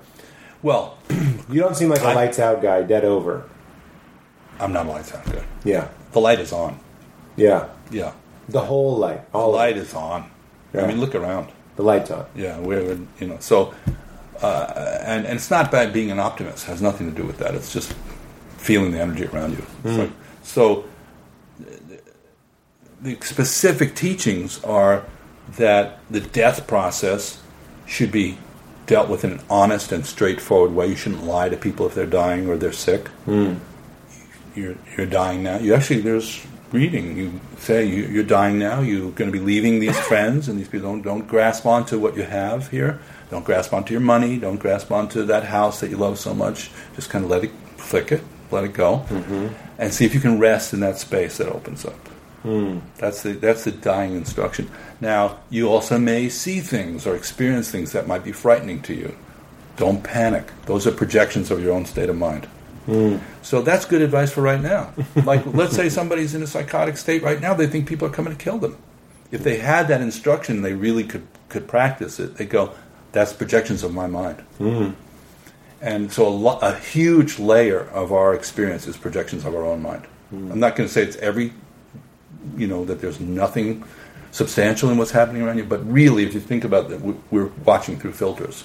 Well, 0.61 0.97
you 1.49 1.59
don't 1.61 1.75
seem 1.75 1.89
like 1.89 2.01
a 2.01 2.07
I- 2.07 2.13
lights 2.15 2.39
out 2.39 2.61
guy, 2.61 2.81
dead 2.83 3.05
over. 3.05 3.43
I'm 4.59 4.71
not 4.73 4.85
a 4.85 4.89
lights 4.89 5.13
out 5.13 5.25
guy. 5.25 5.43
Yeah, 5.63 5.89
The 6.13 6.21
light 6.21 6.39
is 6.39 6.51
on. 6.53 6.79
yeah. 7.35 7.67
Yeah. 7.91 8.13
The 8.49 8.61
whole 8.61 8.97
light, 8.97 9.21
all 9.33 9.49
of 9.49 9.55
light 9.55 9.75
is 9.77 9.93
on. 9.93 10.29
Yeah. 10.73 10.83
I 10.83 10.87
mean, 10.87 10.99
look 10.99 11.15
around. 11.15 11.49
the 11.77 11.83
lights 11.83 12.11
on. 12.11 12.25
Yeah, 12.35 12.59
we're 12.59 12.97
you 13.19 13.27
know 13.27 13.37
so, 13.39 13.73
uh, 14.41 14.99
and 15.05 15.25
and 15.25 15.35
it's 15.35 15.49
not 15.49 15.71
bad 15.71 15.91
being 15.93 16.11
an 16.11 16.19
optimist. 16.19 16.65
It 16.65 16.69
has 16.69 16.81
nothing 16.81 17.09
to 17.09 17.15
do 17.21 17.25
with 17.27 17.37
that. 17.39 17.55
It's 17.55 17.73
just 17.73 17.93
feeling 18.57 18.91
the 18.91 18.99
energy 19.01 19.25
around 19.25 19.57
you. 19.57 19.65
Like- 19.83 20.11
so, 20.43 20.85
the- 21.59 21.99
the 23.01 23.17
specific 23.25 23.95
teachings 23.95 24.63
are 24.63 25.03
that 25.57 25.99
the 26.09 26.21
death 26.21 26.67
process 26.67 27.41
should 27.85 28.11
be 28.11 28.37
dealt 28.85 29.09
with 29.09 29.23
in 29.23 29.31
an 29.31 29.41
honest 29.49 29.91
and 29.91 30.05
straightforward 30.05 30.73
way. 30.73 30.87
You 30.87 30.95
shouldn't 30.95 31.23
lie 31.23 31.49
to 31.49 31.57
people 31.57 31.85
if 31.87 31.95
they're 31.95 32.05
dying 32.05 32.47
or 32.47 32.57
they're 32.57 32.71
sick. 32.71 33.07
Hmm. 33.25 33.55
You're 34.55 34.75
you're 34.95 35.05
dying 35.05 35.43
now. 35.43 35.57
You 35.57 35.73
actually 35.73 36.01
there's 36.01 36.45
reading. 36.71 37.17
You 37.17 37.39
say 37.57 37.85
you, 37.85 38.03
you're 38.05 38.23
dying 38.23 38.57
now. 38.59 38.81
You're 38.81 39.11
going 39.11 39.31
to 39.31 39.37
be 39.37 39.43
leaving 39.43 39.79
these 39.79 39.99
friends, 40.07 40.47
and 40.47 40.59
these 40.59 40.67
people 40.67 40.89
don't 40.89 41.01
don't 41.01 41.27
grasp 41.27 41.65
onto 41.65 41.99
what 41.99 42.15
you 42.15 42.23
have 42.23 42.69
here. 42.69 42.99
Don't 43.29 43.43
grasp 43.43 43.73
onto 43.73 43.91
your 43.91 44.01
money. 44.01 44.37
Don't 44.37 44.57
grasp 44.57 44.91
onto 44.91 45.25
that 45.25 45.43
house 45.43 45.79
that 45.81 45.89
you 45.89 45.97
love 45.97 46.19
so 46.19 46.33
much. 46.33 46.69
Just 46.95 47.09
kind 47.09 47.25
of 47.25 47.31
let 47.31 47.43
it 47.43 47.51
flick 47.77 48.11
it, 48.11 48.23
let 48.51 48.63
it 48.63 48.73
go, 48.73 49.05
mm-hmm. 49.09 49.47
and 49.77 49.93
see 49.93 50.05
if 50.05 50.13
you 50.13 50.19
can 50.19 50.39
rest 50.39 50.73
in 50.73 50.79
that 50.81 50.97
space 50.97 51.37
that 51.37 51.49
opens 51.49 51.85
up. 51.85 52.09
Hmm, 52.45 52.79
that's 52.97 53.23
the 53.23 53.33
that's 53.33 53.63
the 53.63 53.71
dying 53.71 54.15
instruction. 54.15 54.69
Now 55.01 55.39
you 55.49 55.67
also 55.67 55.97
may 55.97 56.29
see 56.29 56.59
things 56.59 57.07
or 57.07 57.15
experience 57.15 57.71
things 57.71 57.91
that 57.93 58.07
might 58.07 58.23
be 58.23 58.31
frightening 58.31 58.83
to 58.83 58.93
you. 58.93 59.15
Don't 59.77 60.03
panic. 60.03 60.51
Those 60.67 60.85
are 60.85 60.91
projections 60.91 61.49
of 61.49 61.63
your 61.63 61.73
own 61.73 61.85
state 61.85 62.07
of 62.07 62.15
mind. 62.17 62.45
Hmm. 62.85 63.17
So 63.41 63.63
that's 63.63 63.85
good 63.85 64.03
advice 64.03 64.31
for 64.31 64.41
right 64.41 64.61
now. 64.61 64.93
Like, 65.25 65.43
let's 65.47 65.75
say 65.75 65.89
somebody's 65.89 66.35
in 66.35 66.43
a 66.43 66.47
psychotic 66.47 66.97
state 66.97 67.23
right 67.23 67.41
now, 67.41 67.55
they 67.55 67.65
think 67.65 67.87
people 67.87 68.07
are 68.07 68.11
coming 68.11 68.35
to 68.35 68.41
kill 68.41 68.59
them. 68.59 68.77
If 69.31 69.43
they 69.43 69.57
had 69.57 69.87
that 69.87 70.01
instruction, 70.01 70.61
they 70.61 70.73
really 70.73 71.03
could, 71.03 71.25
could 71.49 71.67
practice 71.67 72.19
it. 72.19 72.35
They 72.35 72.45
go, 72.45 72.73
that's 73.11 73.33
projections 73.33 73.81
of 73.83 73.91
my 73.91 74.05
mind. 74.05 74.37
Hmm. 74.59 74.91
And 75.81 76.11
so 76.11 76.27
a, 76.27 76.29
lo- 76.29 76.59
a 76.61 76.75
huge 76.77 77.39
layer 77.39 77.79
of 77.89 78.13
our 78.13 78.35
experience 78.35 78.85
is 78.85 78.97
projections 78.97 79.45
of 79.45 79.55
our 79.55 79.65
own 79.65 79.81
mind. 79.81 80.05
I'm 80.31 80.59
not 80.59 80.75
going 80.75 80.87
to 80.87 80.93
say 80.93 81.01
it's 81.01 81.15
every, 81.17 81.53
you 82.57 82.67
know, 82.67 82.85
that 82.85 83.01
there's 83.01 83.19
nothing 83.19 83.83
substantial 84.31 84.89
in 84.89 84.97
what's 84.97 85.11
happening 85.11 85.41
around 85.41 85.57
you, 85.57 85.63
but 85.63 85.85
really, 85.91 86.23
if 86.25 86.33
you 86.33 86.39
think 86.41 86.63
about 86.63 86.91
it, 86.91 87.01
we- 87.01 87.15
we're 87.31 87.49
watching 87.65 87.97
through 87.99 88.11
filters 88.13 88.63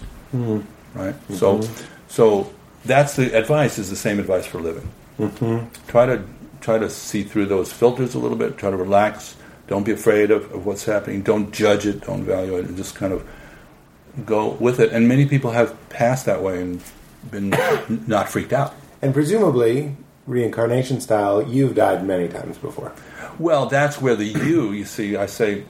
right? 0.95 1.15
So, 1.35 1.61
so 2.09 2.53
that's 2.85 3.17
the 3.17 3.37
advice. 3.37 3.79
Is 3.79 3.91
the 3.91 3.97
same 3.97 4.19
advice 4.19 4.47
for 4.47 4.61
living. 4.61 4.89
Mm-hmm. 5.19 5.67
Try 5.89 6.07
to 6.07 6.23
try 6.61 6.79
to 6.79 6.89
see 6.91 7.23
through 7.23 7.47
those 7.47 7.73
filters 7.73 8.15
a 8.15 8.19
little 8.19 8.37
bit. 8.37 8.57
Try 8.59 8.71
to 8.71 8.77
relax. 8.77 9.37
Don't 9.67 9.85
be 9.85 9.93
afraid 9.93 10.31
of, 10.31 10.51
of 10.53 10.67
what's 10.67 10.85
happening. 10.85 11.23
Don't 11.23 11.53
judge 11.53 11.87
it. 11.87 12.01
Don't 12.03 12.25
value 12.25 12.57
it. 12.59 12.67
And 12.67 12.77
just 12.77 12.95
kind 12.97 13.13
of 13.13 13.27
go 14.27 14.51
with 14.61 14.81
it. 14.81 14.93
And 14.93 15.07
many 15.07 15.27
people 15.27 15.53
have 15.53 15.75
passed 15.91 16.27
that 16.27 16.43
way 16.43 16.61
and 16.61 16.81
been 17.31 17.51
not 18.07 18.29
freaked 18.29 18.53
out. 18.53 18.75
And 19.03 19.15
presumably, 19.15 19.95
reincarnation 20.27 21.01
style, 21.01 21.43
you've 21.43 21.75
died 21.75 22.05
many 22.05 22.29
times 22.29 22.59
before. 22.59 22.93
Well, 23.41 23.67
that's 23.67 24.01
where 24.01 24.15
the 24.15 24.27
you. 24.27 24.73
You 24.73 24.85
see, 24.85 25.17
I 25.17 25.27
say, 25.27 25.65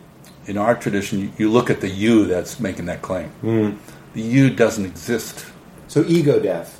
in 0.46 0.58
our 0.58 0.74
tradition, 0.74 1.20
you, 1.20 1.32
you 1.38 1.50
look 1.50 1.70
at 1.70 1.80
the 1.80 1.88
you 1.88 2.26
that's 2.26 2.58
making 2.58 2.86
that 2.86 3.00
claim. 3.00 3.30
Mm. 3.42 3.78
The 4.14 4.20
you 4.22 4.50
doesn't 4.50 4.84
exist 4.84 5.46
So 5.86 6.04
ego 6.06 6.40
death, 6.40 6.70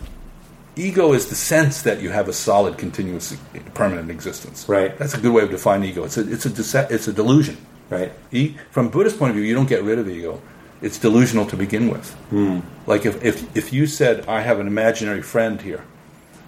Ego 0.77 1.13
is 1.13 1.29
the 1.29 1.35
sense 1.35 1.83
that 1.83 2.01
you 2.01 2.11
have 2.11 2.29
a 2.29 2.33
solid, 2.33 2.79
continuous, 2.79 3.37
permanent 3.75 4.11
existence. 4.11 4.69
Right. 4.69 4.97
That's 4.99 5.15
a 5.15 5.21
good 5.21 5.33
way 5.33 5.43
of 5.43 5.51
defining 5.51 5.91
ego. 5.91 6.05
It's 6.05 6.17
a 6.17 6.23
it's 6.33 6.47
a 6.47 6.51
dece- 6.51 6.91
it's 6.91 7.07
a 7.09 7.13
delusion. 7.13 7.57
right? 7.91 8.13
E- 8.33 8.55
from 8.71 8.89
Buddhist 8.89 9.19
point 9.19 9.31
of 9.31 9.37
view, 9.37 9.45
you 9.45 9.55
don't 9.55 9.69
get 9.69 9.83
rid 9.83 9.99
of 9.99 10.09
ego. 10.09 10.41
It's 10.83 10.99
delusional 10.99 11.45
to 11.47 11.57
begin 11.57 11.89
with. 11.91 12.09
Hmm. 12.31 12.61
Like 12.87 13.05
if, 13.05 13.23
if 13.23 13.37
if 13.57 13.73
you 13.73 13.87
said, 13.87 14.25
"I 14.27 14.41
have 14.43 14.59
an 14.61 14.67
imaginary 14.67 15.23
friend 15.23 15.61
here," 15.61 15.83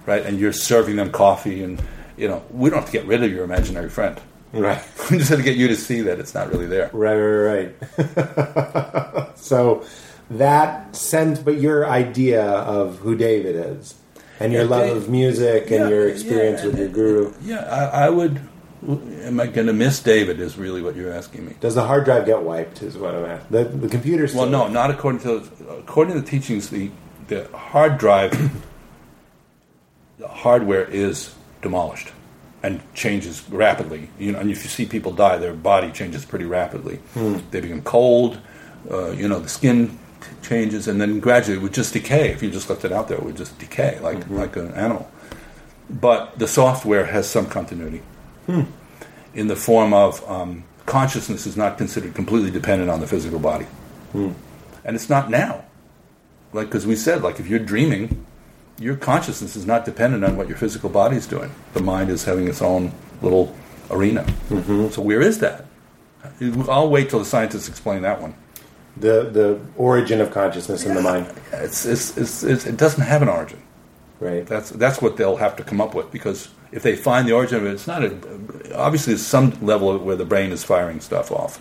right, 0.07 0.25
and 0.27 0.39
you're 0.41 0.55
serving 0.55 0.97
them 0.97 1.11
coffee, 1.11 1.63
and 1.63 1.83
you 2.17 2.29
know, 2.29 2.43
we 2.51 2.71
don't 2.71 2.79
have 2.81 2.91
to 2.91 2.97
get 2.99 3.07
rid 3.07 3.23
of 3.23 3.31
your 3.31 3.45
imaginary 3.45 3.91
friend. 3.91 4.17
Right. 4.53 4.83
We 5.11 5.19
just 5.19 5.31
have 5.31 5.39
to 5.39 5.45
get 5.45 5.57
you 5.57 5.69
to 5.69 5.77
see 5.77 6.01
that 6.03 6.19
it's 6.21 6.35
not 6.35 6.51
really 6.51 6.67
there. 6.67 6.89
Right, 6.93 7.17
right, 7.19 7.75
right. 7.99 9.37
so 9.39 9.85
that 10.31 10.95
sense, 10.97 11.39
but 11.39 11.59
your 11.61 11.87
idea 11.87 12.43
of 12.45 12.99
who 12.99 13.15
David 13.17 13.57
is, 13.57 13.95
and 14.41 14.53
your 14.53 14.63
Yeah, 14.63 14.69
love 14.69 14.87
Dave- 14.87 14.97
of 14.97 15.09
music, 15.11 15.65
and 15.65 15.81
Yeah, 15.81 15.89
your 15.89 16.09
experience 16.09 16.61
yeah, 16.61 16.67
with 16.67 16.77
your 16.77 16.87
and- 16.87 16.95
guru. 16.95 17.33
Yeah, 17.43 17.59
I, 17.93 18.07
I 18.07 18.11
would. 18.11 18.41
Am 18.89 19.39
I 19.39 19.47
going 19.47 19.67
to 19.69 19.73
miss 19.73 20.01
David? 20.01 20.41
Is 20.41 20.57
really 20.59 20.83
what 20.83 20.97
you're 20.97 21.13
asking 21.13 21.47
me. 21.47 21.55
Does 21.61 21.75
the 21.77 21.85
hard 21.87 22.05
drive 22.05 22.27
get 22.27 22.43
wiped? 22.43 22.83
Is 22.83 22.97
what 22.99 23.15
I'm 23.15 23.25
asking. 23.27 23.47
The, 23.57 23.65
the 23.65 23.89
computer. 23.89 24.27
Still 24.27 24.43
Well, 24.43 24.51
no, 24.51 24.69
not 24.69 24.91
according 24.91 25.21
to 25.23 25.43
according 25.79 26.15
to 26.15 26.21
the 26.21 26.27
teachings. 26.27 26.69
The 26.71 26.91
the 27.29 27.49
hard 27.57 27.99
drive, 27.99 28.33
the 30.19 30.29
hardware 30.29 30.85
is 30.85 31.35
demolished 31.61 32.12
and 32.63 32.81
changes 32.95 33.43
rapidly. 33.51 34.09
You 34.19 34.33
know, 34.33 34.39
and 34.39 34.51
if 34.51 34.63
you 34.65 34.71
see 34.71 34.87
people 34.87 35.13
die, 35.13 35.37
their 35.39 35.55
body 35.55 35.91
changes 35.91 36.25
pretty 36.25 36.45
rapidly. 36.45 37.01
They 37.51 37.61
become 37.61 37.83
cold. 37.83 38.39
Uh, 38.91 39.11
you 39.11 39.29
know, 39.29 39.39
the 39.41 39.49
skin 39.49 39.89
t- 40.21 40.27
changes, 40.49 40.89
and 40.89 41.01
then 41.01 41.21
gradually 41.21 41.57
it 41.59 41.63
would 41.63 41.75
just 41.75 41.93
decay. 41.93 42.31
If 42.33 42.43
you 42.43 42.51
just 42.51 42.69
left 42.71 42.85
it 42.85 42.93
out 42.93 43.09
there, 43.09 43.19
it 43.19 43.25
would 43.25 43.37
just 43.37 43.59
decay 43.59 43.99
like 44.01 44.29
like 44.31 44.57
an 44.57 44.73
animal. 44.75 45.11
But 45.91 46.39
the 46.39 46.49
software 46.49 47.05
has 47.07 47.29
some 47.29 47.47
continuity 47.47 48.03
in 49.35 49.47
the 49.49 49.57
form 49.57 49.93
of 49.95 50.29
um, 50.29 50.65
consciousness 50.87 51.47
is 51.47 51.57
not 51.57 51.79
considered 51.79 52.15
completely 52.15 52.51
dependent 52.51 52.91
on 52.91 53.01
the 53.01 53.07
physical 53.07 53.39
body, 53.39 53.67
and 54.85 54.97
it's 54.97 55.09
not 55.09 55.31
now. 55.31 55.65
Like 56.53 56.67
because 56.67 56.87
we 56.87 56.97
said, 56.97 57.23
like 57.23 57.39
if 57.41 57.47
you're 57.49 57.59
dreaming, 57.61 58.27
your 58.79 58.97
consciousness 58.97 59.57
is 59.57 59.67
not 59.67 59.85
dependent 59.85 60.25
on 60.25 60.37
what 60.37 60.49
your 60.49 60.57
physical 60.57 60.91
body 60.91 61.17
is 61.17 61.27
doing. 61.27 61.51
The 61.75 61.83
mind 61.83 62.11
is 62.11 62.25
having 62.25 62.49
its 62.49 62.63
own 62.63 62.93
little 63.23 63.55
arena. 63.91 64.27
So 64.49 65.03
where 65.03 65.21
is 65.21 65.39
that? 65.41 65.67
I'll 66.69 66.91
wait 66.91 67.11
till 67.11 67.19
the 67.21 67.25
scientists 67.25 67.69
explain 67.69 68.03
that 68.03 68.21
one. 68.21 68.35
the 68.97 69.25
the 69.31 69.61
origin 69.77 70.21
of 70.21 70.31
consciousness 70.31 70.85
in 70.85 70.95
the 70.95 71.03
mind. 71.03 71.33
It's, 71.53 71.85
it's, 71.87 72.17
it's, 72.17 72.43
it's, 72.45 72.67
it 72.67 72.77
doesn't 72.77 73.03
have 73.03 73.23
an 73.23 73.29
origin. 73.29 73.63
Right. 74.21 74.47
That's 74.47 74.71
that's 74.71 75.03
what 75.03 75.17
they'll 75.17 75.37
have 75.37 75.57
to 75.57 75.65
come 75.65 75.81
up 75.81 75.95
with 75.95 76.13
because 76.13 76.49
if 76.71 76.83
they 76.83 76.95
find 76.95 77.27
the 77.27 77.33
origin 77.33 77.59
of 77.59 77.67
it, 77.67 77.73
it's 77.73 77.87
not 77.89 78.05
a, 78.05 78.77
obviously 78.77 79.15
there's 79.15 79.27
some 79.27 79.51
level 79.63 79.99
where 79.99 80.17
the 80.17 80.25
brain 80.25 80.53
is 80.53 80.63
firing 80.63 81.01
stuff 81.01 81.33
off, 81.33 81.61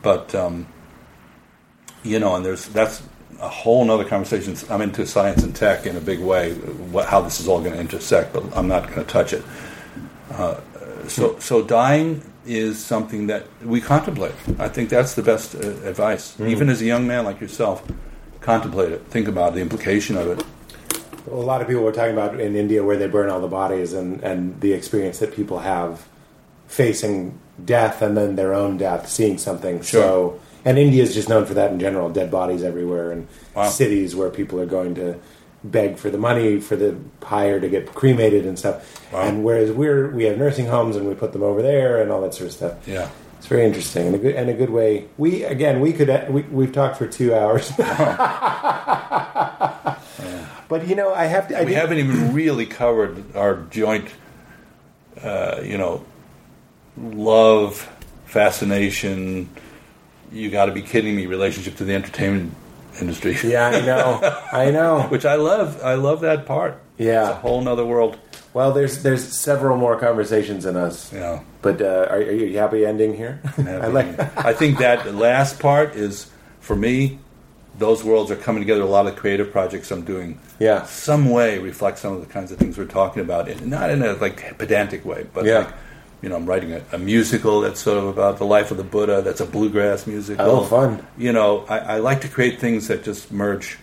but 0.00 0.34
um, 0.34 0.66
you 2.02 2.18
know, 2.18 2.36
and 2.36 2.44
there's 2.44 2.66
that's 2.68 3.02
a 3.40 3.48
whole 3.48 3.88
other 3.90 4.04
conversation. 4.04 4.56
I'm 4.70 4.80
into 4.80 5.06
science 5.06 5.42
and 5.42 5.54
tech 5.54 5.86
in 5.86 5.96
a 5.96 6.00
big 6.00 6.20
way, 6.20 6.54
what, 6.54 7.06
how 7.06 7.20
this 7.20 7.40
is 7.40 7.48
all 7.48 7.60
going 7.60 7.74
to 7.74 7.80
intersect, 7.80 8.32
but 8.32 8.44
I'm 8.56 8.68
not 8.68 8.88
going 8.88 9.04
to 9.04 9.04
touch 9.04 9.32
it. 9.32 9.44
Uh, 10.30 10.60
so 11.08 11.38
so 11.38 11.62
dying 11.62 12.22
is 12.46 12.82
something 12.82 13.26
that 13.28 13.46
we 13.62 13.80
contemplate. 13.80 14.34
I 14.58 14.68
think 14.68 14.90
that's 14.90 15.14
the 15.14 15.22
best 15.22 15.54
uh, 15.54 15.58
advice, 15.84 16.38
even 16.40 16.68
as 16.68 16.80
a 16.82 16.84
young 16.84 17.06
man 17.06 17.24
like 17.24 17.40
yourself. 17.40 17.82
Contemplate 18.40 18.92
it. 18.92 19.06
Think 19.06 19.28
about 19.28 19.54
the 19.54 19.60
implication 19.60 20.16
of 20.16 20.26
it. 20.28 20.44
Well, 21.26 21.40
a 21.40 21.42
lot 21.42 21.62
of 21.62 21.68
people 21.68 21.82
were 21.82 21.92
talking 21.92 22.12
about 22.12 22.38
in 22.38 22.54
India 22.54 22.84
where 22.84 22.98
they 22.98 23.06
burn 23.06 23.30
all 23.30 23.40
the 23.40 23.48
bodies 23.48 23.94
and, 23.94 24.22
and 24.22 24.60
the 24.60 24.74
experience 24.74 25.18
that 25.20 25.32
people 25.34 25.60
have 25.60 26.06
facing 26.66 27.38
death 27.64 28.02
and 28.02 28.16
then 28.16 28.36
their 28.36 28.52
own 28.52 28.76
death, 28.76 29.08
seeing 29.08 29.38
something. 29.38 29.80
Sure. 29.80 30.02
So, 30.02 30.40
and 30.64 30.78
India 30.78 31.02
is 31.02 31.14
just 31.14 31.28
known 31.28 31.44
for 31.46 31.54
that 31.54 31.70
in 31.72 31.78
general 31.80 32.08
dead 32.10 32.30
bodies 32.30 32.62
everywhere 32.62 33.10
and 33.12 33.26
Wow. 33.54 33.68
cities 33.68 34.16
where 34.16 34.30
people 34.30 34.58
are 34.60 34.66
going 34.66 34.94
to 34.96 35.18
beg 35.62 35.96
for 35.96 36.10
the 36.10 36.18
money 36.18 36.60
for 36.60 36.76
the 36.76 36.94
pyre 37.20 37.58
to 37.60 37.68
get 37.68 37.94
cremated 37.94 38.44
and 38.46 38.58
stuff. 38.58 39.00
Wow. 39.12 39.20
And 39.22 39.44
whereas 39.44 39.70
we're 39.72 40.10
we 40.10 40.24
have 40.24 40.36
nursing 40.38 40.66
homes 40.66 40.96
and 40.96 41.08
we 41.08 41.14
put 41.14 41.32
them 41.32 41.42
over 41.42 41.62
there 41.62 42.02
and 42.02 42.10
all 42.10 42.20
that 42.22 42.34
sort 42.34 42.48
of 42.48 42.52
stuff. 42.54 42.74
Yeah. 42.86 43.08
It's 43.38 43.46
very 43.46 43.64
interesting 43.66 44.06
and 44.06 44.14
a 44.14 44.18
good 44.18 44.34
and 44.36 44.48
a 44.50 44.54
good 44.54 44.70
way. 44.70 45.06
We 45.18 45.44
again 45.44 45.80
we 45.80 45.92
could 45.92 46.08
we, 46.30 46.42
we've 46.42 46.72
talked 46.72 46.96
for 46.96 47.06
two 47.06 47.34
hours. 47.34 47.70
But 50.66 50.88
you 50.88 50.94
know, 50.96 51.12
I 51.12 51.26
have 51.26 51.48
to. 51.48 51.58
I 51.58 51.60
we 51.60 51.66
did- 51.68 51.76
haven't 51.76 51.98
even 51.98 52.32
really 52.32 52.64
covered 52.66 53.36
our 53.36 53.56
joint, 53.70 54.08
uh, 55.22 55.60
you 55.62 55.76
know, 55.76 56.04
love, 56.96 57.88
fascination. 58.24 59.50
You 60.34 60.50
got 60.50 60.66
to 60.66 60.72
be 60.72 60.82
kidding 60.82 61.14
me! 61.14 61.26
Relationship 61.26 61.76
to 61.76 61.84
the 61.84 61.94
entertainment 61.94 62.52
industry. 63.00 63.36
Yeah, 63.44 63.68
I 63.68 63.80
know. 63.80 64.40
I 64.52 64.70
know. 64.70 65.02
which 65.08 65.24
I 65.24 65.36
love. 65.36 65.80
I 65.82 65.94
love 65.94 66.20
that 66.22 66.44
part. 66.46 66.80
Yeah. 66.98 67.22
it's 67.22 67.30
a 67.30 67.34
whole 67.36 67.60
nother 67.60 67.84
world. 67.86 68.18
Well, 68.52 68.72
there's 68.72 69.02
there's 69.02 69.24
several 69.24 69.76
more 69.76 69.96
conversations 69.98 70.64
in 70.66 70.76
us. 70.76 71.12
Yeah, 71.12 71.40
But 71.62 71.80
uh, 71.80 72.06
are, 72.10 72.16
are 72.18 72.30
you 72.32 72.58
happy 72.58 72.84
ending 72.84 73.14
here? 73.14 73.40
I 73.58 73.86
like. 73.88 74.18
I 74.36 74.52
think 74.52 74.78
that 74.78 75.14
last 75.14 75.58
part 75.60 75.94
is 75.96 76.30
for 76.60 76.76
me, 76.76 77.18
those 77.78 78.04
worlds 78.04 78.30
are 78.30 78.36
coming 78.36 78.60
together. 78.62 78.82
A 78.82 78.86
lot 78.86 79.06
of 79.06 79.16
creative 79.16 79.50
projects 79.52 79.90
I'm 79.90 80.02
doing, 80.04 80.38
Yeah. 80.60 80.84
some 80.86 81.30
way 81.30 81.58
reflect 81.58 81.98
some 81.98 82.12
of 82.12 82.20
the 82.20 82.32
kinds 82.32 82.52
of 82.52 82.58
things 82.58 82.78
we're 82.78 82.86
talking 82.86 83.22
about, 83.22 83.48
and 83.48 83.66
not 83.68 83.90
in 83.90 84.02
a 84.02 84.12
like 84.14 84.56
pedantic 84.58 85.04
way, 85.04 85.26
but 85.32 85.44
Yeah. 85.44 85.58
like. 85.58 85.74
You 86.24 86.30
know, 86.30 86.36
I'm 86.36 86.46
writing 86.46 86.72
a, 86.72 86.82
a 86.92 86.98
musical 86.98 87.60
that's 87.60 87.80
sort 87.80 87.98
of 87.98 88.06
about 88.06 88.38
the 88.38 88.46
life 88.46 88.70
of 88.70 88.78
the 88.78 88.82
Buddha. 88.82 89.20
That's 89.20 89.42
a 89.42 89.44
bluegrass 89.44 90.06
musical. 90.06 90.42
Oh, 90.50 90.64
fun. 90.64 91.06
You 91.18 91.32
know, 91.34 91.66
I, 91.68 91.78
I 91.78 91.98
like 91.98 92.22
to 92.22 92.28
create 92.28 92.58
things 92.58 92.88
that 92.88 93.04
just 93.04 93.30
merge 93.30 93.76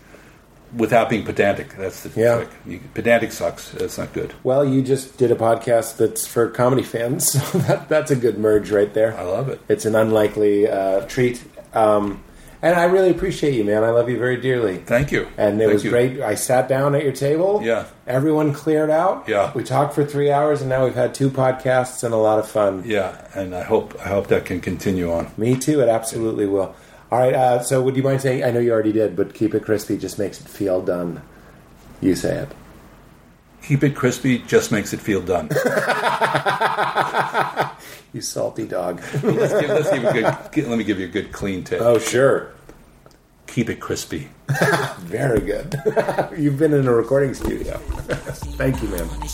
without 0.76 1.08
being 1.08 1.24
pedantic. 1.24 1.76
That's 1.78 2.02
the 2.02 2.20
Yeah. 2.20 2.38
trick. 2.38 2.50
You, 2.66 2.80
pedantic 2.96 3.32
sucks. 3.32 3.70
That's 3.70 4.00
not 4.00 4.12
good. 4.14 4.34
Well, 4.42 4.66
you 4.66 4.82
just 4.82 5.18
did 5.18 5.30
a 5.32 5.36
podcast 5.36 5.98
that's 5.98 6.26
for 6.26 6.48
comedy 6.50 6.82
fans, 6.82 7.30
so 7.32 7.40
that, 7.68 7.88
that's 7.88 8.10
a 8.10 8.16
good 8.16 8.40
merge 8.40 8.72
right 8.72 8.92
there. 8.92 9.16
I 9.16 9.22
love 9.22 9.48
it. 9.50 9.62
It's 9.70 9.86
an 9.86 9.94
unlikely 9.96 10.68
uh, 10.68 11.02
treat. 11.02 11.44
Um, 11.76 12.24
and 12.62 12.76
I 12.76 12.84
really 12.86 13.10
appreciate 13.10 13.54
you, 13.56 13.64
man. 13.64 13.84
I 13.84 13.90
love 13.90 14.10
you 14.10 14.18
very 14.18 14.38
dearly. 14.38 14.78
Thank 14.78 15.12
you. 15.12 15.28
And 15.38 15.62
it 15.62 15.66
Thank 15.66 15.74
was 15.74 15.84
you. 15.84 15.90
great. 15.90 16.22
I 16.22 16.36
sat 16.36 16.68
down 16.68 16.94
at 16.96 17.04
your 17.04 17.12
table. 17.14 17.62
Yeah. 17.64 17.86
Everyone 18.06 18.54
cleared 18.54 18.90
out. 18.90 19.28
Yeah. 19.28 19.52
We 19.54 19.64
talked 19.64 19.96
for 19.96 20.06
three 20.06 20.32
hours, 20.32 20.62
and 20.62 20.70
now 20.70 20.84
we've 20.84 20.94
had 20.96 21.14
two 21.14 21.30
podcasts 21.30 22.04
and 22.04 22.14
a 22.14 22.18
lot 22.18 22.40
of 22.40 22.48
fun. 22.50 22.84
Yeah, 22.86 23.28
and 23.34 23.56
I 23.56 23.64
hope 23.64 23.96
I 24.00 24.10
hope 24.10 24.28
that 24.28 24.46
can 24.46 24.62
continue 24.62 25.12
on. 25.12 25.32
Me 25.38 25.58
too. 25.58 25.82
It 25.82 25.90
absolutely 25.90 26.46
will. 26.46 26.76
All 27.12 27.20
right. 27.20 27.34
Uh, 27.34 27.62
so, 27.64 27.82
would 27.82 27.98
you 27.98 28.04
mind 28.04 28.22
saying? 28.22 28.44
I 28.44 28.52
know 28.52 28.60
you 28.60 28.72
already 28.72 28.94
did, 28.94 29.16
but 29.16 29.34
keep 29.34 29.56
it 29.56 29.64
crispy 29.64 29.98
just 29.98 30.20
makes 30.20 30.40
it 30.40 30.48
feel 30.48 30.82
done. 30.82 31.22
You 32.00 32.16
say 32.16 32.38
it. 32.38 32.50
Keep 33.64 33.84
it 33.84 33.96
crispy 33.96 34.40
just 34.40 34.72
makes 34.72 34.92
it 34.94 35.00
feel 35.00 35.22
done. 35.22 35.50
You 38.14 38.22
salty 38.22 38.66
dog. 38.68 39.02
let's 39.24 39.54
give, 39.62 39.70
let's 39.70 39.90
give 39.92 40.04
a 40.04 40.12
good, 40.14 40.38
get- 40.52 40.68
let 40.68 40.78
me 40.78 40.84
give 40.84 41.00
you 41.00 41.06
a 41.06 41.10
good 41.10 41.32
clean 41.32 41.64
tip. 41.64 41.82
oh, 41.82 41.98
sure. 42.00 42.52
Keep 43.48 43.70
it 43.70 43.80
crispy. 43.80 44.30
Very 45.00 45.42
good. 45.42 45.76
You've 46.38 46.58
been 46.58 46.74
in 46.74 46.88
a 46.88 46.94
recording 46.94 47.34
studio. 47.34 47.78
Thank 48.58 48.82
you, 48.82 48.90
man. 48.90 49.08
I'm 49.12 49.28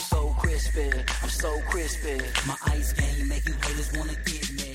so 0.00 0.34
crispy, 0.38 0.90
I'm 1.22 1.28
so 1.28 1.60
crispy. 1.70 2.18
My 2.46 2.56
ice 2.66 2.92
game 2.92 3.28
make 3.28 3.46
you 3.46 3.54
haters 3.54 3.92
wanna 3.96 4.14
get 4.24 4.50
me. 4.52 4.72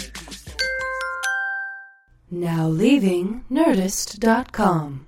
Now 2.32 2.68
leaving 2.68 3.44
Nerdist.com. 3.52 5.08